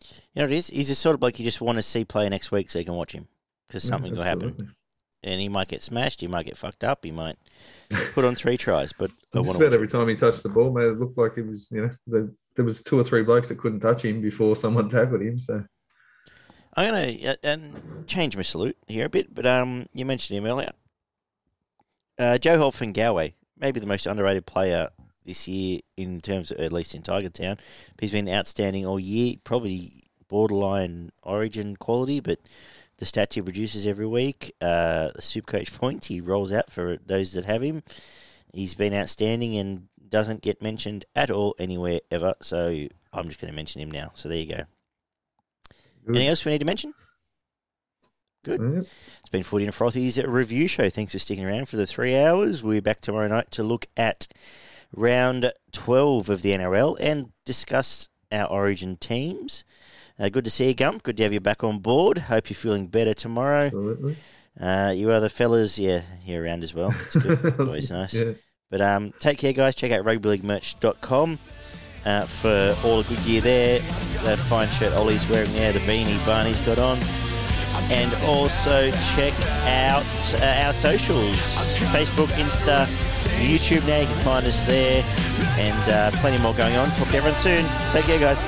You 0.00 0.18
know, 0.36 0.44
it 0.44 0.52
is. 0.52 0.68
He's 0.68 0.88
the 0.88 0.94
sort 0.94 1.12
of 1.12 1.20
bloke 1.20 1.38
you 1.38 1.44
just 1.44 1.60
want 1.60 1.76
to 1.76 1.82
see 1.82 2.06
play 2.06 2.26
next 2.30 2.50
week 2.50 2.70
so 2.70 2.78
you 2.78 2.86
can 2.86 2.94
watch 2.94 3.12
him 3.12 3.28
because 3.68 3.82
something 3.82 4.12
yeah, 4.12 4.18
will 4.18 4.24
happen. 4.24 4.74
And 5.22 5.38
he 5.42 5.50
might 5.50 5.68
get 5.68 5.82
smashed. 5.82 6.22
He 6.22 6.26
might 6.26 6.46
get 6.46 6.56
fucked 6.56 6.84
up. 6.84 7.04
He 7.04 7.10
might 7.10 7.36
put 8.14 8.24
on 8.24 8.34
three 8.34 8.56
tries. 8.56 8.94
But 8.94 9.10
I 9.34 9.42
just 9.42 9.56
about 9.56 9.74
every 9.74 9.88
time 9.88 10.08
he 10.08 10.14
touched 10.14 10.42
the 10.42 10.48
ball, 10.48 10.72
mate, 10.72 10.86
it 10.86 10.98
looked 10.98 11.18
like 11.18 11.36
it 11.36 11.46
was, 11.46 11.70
you 11.70 11.82
know, 11.82 11.90
the 12.06 12.34
there 12.56 12.64
was 12.64 12.82
two 12.82 12.98
or 12.98 13.04
three 13.04 13.22
blokes 13.22 13.48
that 13.48 13.58
couldn't 13.58 13.80
touch 13.80 14.04
him 14.04 14.20
before 14.20 14.56
someone 14.56 14.88
tackled 14.90 15.22
him. 15.22 15.38
So 15.38 15.64
I'm 16.76 16.90
going 16.94 17.18
to 17.18 17.50
uh, 17.50 17.56
change 18.06 18.36
my 18.36 18.42
salute 18.42 18.76
here 18.86 19.06
a 19.06 19.10
bit, 19.10 19.34
but 19.34 19.46
um, 19.46 19.86
you 19.92 20.04
mentioned 20.04 20.38
him 20.38 20.46
earlier. 20.46 20.70
Uh, 22.18 22.38
Joe 22.38 22.70
Galway 22.70 23.34
maybe 23.60 23.78
the 23.78 23.86
most 23.86 24.06
underrated 24.06 24.46
player 24.46 24.88
this 25.24 25.46
year 25.46 25.80
in 25.96 26.20
terms 26.20 26.50
of 26.50 26.58
at 26.58 26.72
least 26.72 26.94
in 26.94 27.02
Tiger 27.02 27.28
Town. 27.28 27.58
He's 28.00 28.10
been 28.10 28.28
outstanding 28.28 28.86
all 28.86 28.98
year, 28.98 29.36
probably 29.44 30.04
borderline 30.28 31.10
Origin 31.22 31.76
quality, 31.76 32.20
but 32.20 32.40
the 32.96 33.04
stats 33.04 33.34
he 33.34 33.42
produces 33.42 33.86
every 33.86 34.06
week, 34.06 34.54
uh, 34.60 35.10
the 35.14 35.22
super 35.22 35.52
coach 35.52 35.72
points 35.78 36.08
he 36.08 36.20
rolls 36.20 36.52
out 36.52 36.70
for 36.70 36.96
those 37.04 37.32
that 37.34 37.44
have 37.44 37.62
him. 37.62 37.82
He's 38.52 38.74
been 38.74 38.94
outstanding 38.94 39.56
and 39.56 39.88
doesn't 40.10 40.42
get 40.42 40.62
mentioned 40.62 41.04
at 41.14 41.30
all 41.30 41.54
anywhere 41.58 42.00
ever. 42.10 42.34
So 42.42 42.86
I'm 43.12 43.26
just 43.26 43.40
going 43.40 43.52
to 43.52 43.56
mention 43.56 43.80
him 43.80 43.90
now. 43.90 44.12
So 44.14 44.28
there 44.28 44.38
you 44.38 44.46
go. 44.46 44.64
Good. 46.04 46.16
Anything 46.16 46.28
else 46.28 46.44
we 46.44 46.52
need 46.52 46.58
to 46.58 46.64
mention? 46.64 46.94
Good. 48.44 48.60
Yep. 48.60 48.84
It's 49.20 49.28
been 49.30 49.42
Footy 49.42 49.66
and 49.66 49.74
Frothy's 49.74 50.22
review 50.22 50.66
show. 50.66 50.88
Thanks 50.88 51.12
for 51.12 51.18
sticking 51.18 51.44
around 51.44 51.68
for 51.68 51.76
the 51.76 51.86
three 51.86 52.16
hours. 52.16 52.62
We're 52.62 52.80
back 52.80 53.00
tomorrow 53.00 53.28
night 53.28 53.50
to 53.52 53.62
look 53.62 53.86
at 53.96 54.28
round 54.96 55.52
12 55.72 56.30
of 56.30 56.42
the 56.42 56.52
NRL 56.52 56.96
and 57.00 57.32
discuss 57.44 58.08
our 58.32 58.46
origin 58.46 58.96
teams. 58.96 59.64
Uh, 60.18 60.28
good 60.28 60.44
to 60.44 60.50
see 60.50 60.68
you, 60.68 60.74
Gump. 60.74 61.02
Good 61.02 61.16
to 61.18 61.22
have 61.24 61.32
you 61.32 61.40
back 61.40 61.62
on 61.64 61.80
board. 61.80 62.18
Hope 62.18 62.48
you're 62.50 62.56
feeling 62.56 62.86
better 62.86 63.14
tomorrow. 63.14 63.66
Absolutely. 63.66 64.16
Uh, 64.58 64.92
you 64.94 65.10
other 65.10 65.28
fellas, 65.28 65.78
yeah, 65.78 66.00
here 66.22 66.44
around 66.44 66.62
as 66.62 66.74
well. 66.74 66.94
It's 67.04 67.16
good. 67.16 67.38
It's 67.44 67.58
always 67.58 67.90
nice. 67.90 68.14
Yeah. 68.14 68.32
But 68.70 68.80
um, 68.80 69.12
take 69.18 69.38
care, 69.38 69.52
guys. 69.52 69.74
Check 69.74 69.90
out 69.90 70.04
rugbyleaguemerch.com 70.04 71.38
uh, 72.04 72.24
for 72.24 72.76
all 72.84 73.02
the 73.02 73.14
good 73.14 73.24
gear 73.24 73.40
there. 73.40 73.78
That 74.22 74.38
fine 74.38 74.70
shirt 74.70 74.92
Ollie's 74.92 75.28
wearing 75.28 75.52
there, 75.52 75.72
the 75.72 75.80
beanie 75.80 76.24
Barney's 76.24 76.60
got 76.60 76.78
on. 76.78 76.98
And 77.90 78.12
also 78.24 78.90
check 79.14 79.34
out 79.66 80.04
uh, 80.40 80.66
our 80.66 80.72
socials 80.72 81.36
Facebook, 81.92 82.28
Insta, 82.38 82.86
YouTube 83.40 83.86
now. 83.86 84.00
You 84.00 84.06
can 84.06 84.16
find 84.18 84.46
us 84.46 84.62
there. 84.64 85.02
And 85.58 85.88
uh, 85.90 86.10
plenty 86.20 86.38
more 86.38 86.54
going 86.54 86.76
on. 86.76 86.90
Talk 86.90 87.08
to 87.08 87.16
everyone 87.16 87.38
soon. 87.38 87.64
Take 87.90 88.04
care, 88.04 88.20
guys. 88.20 88.44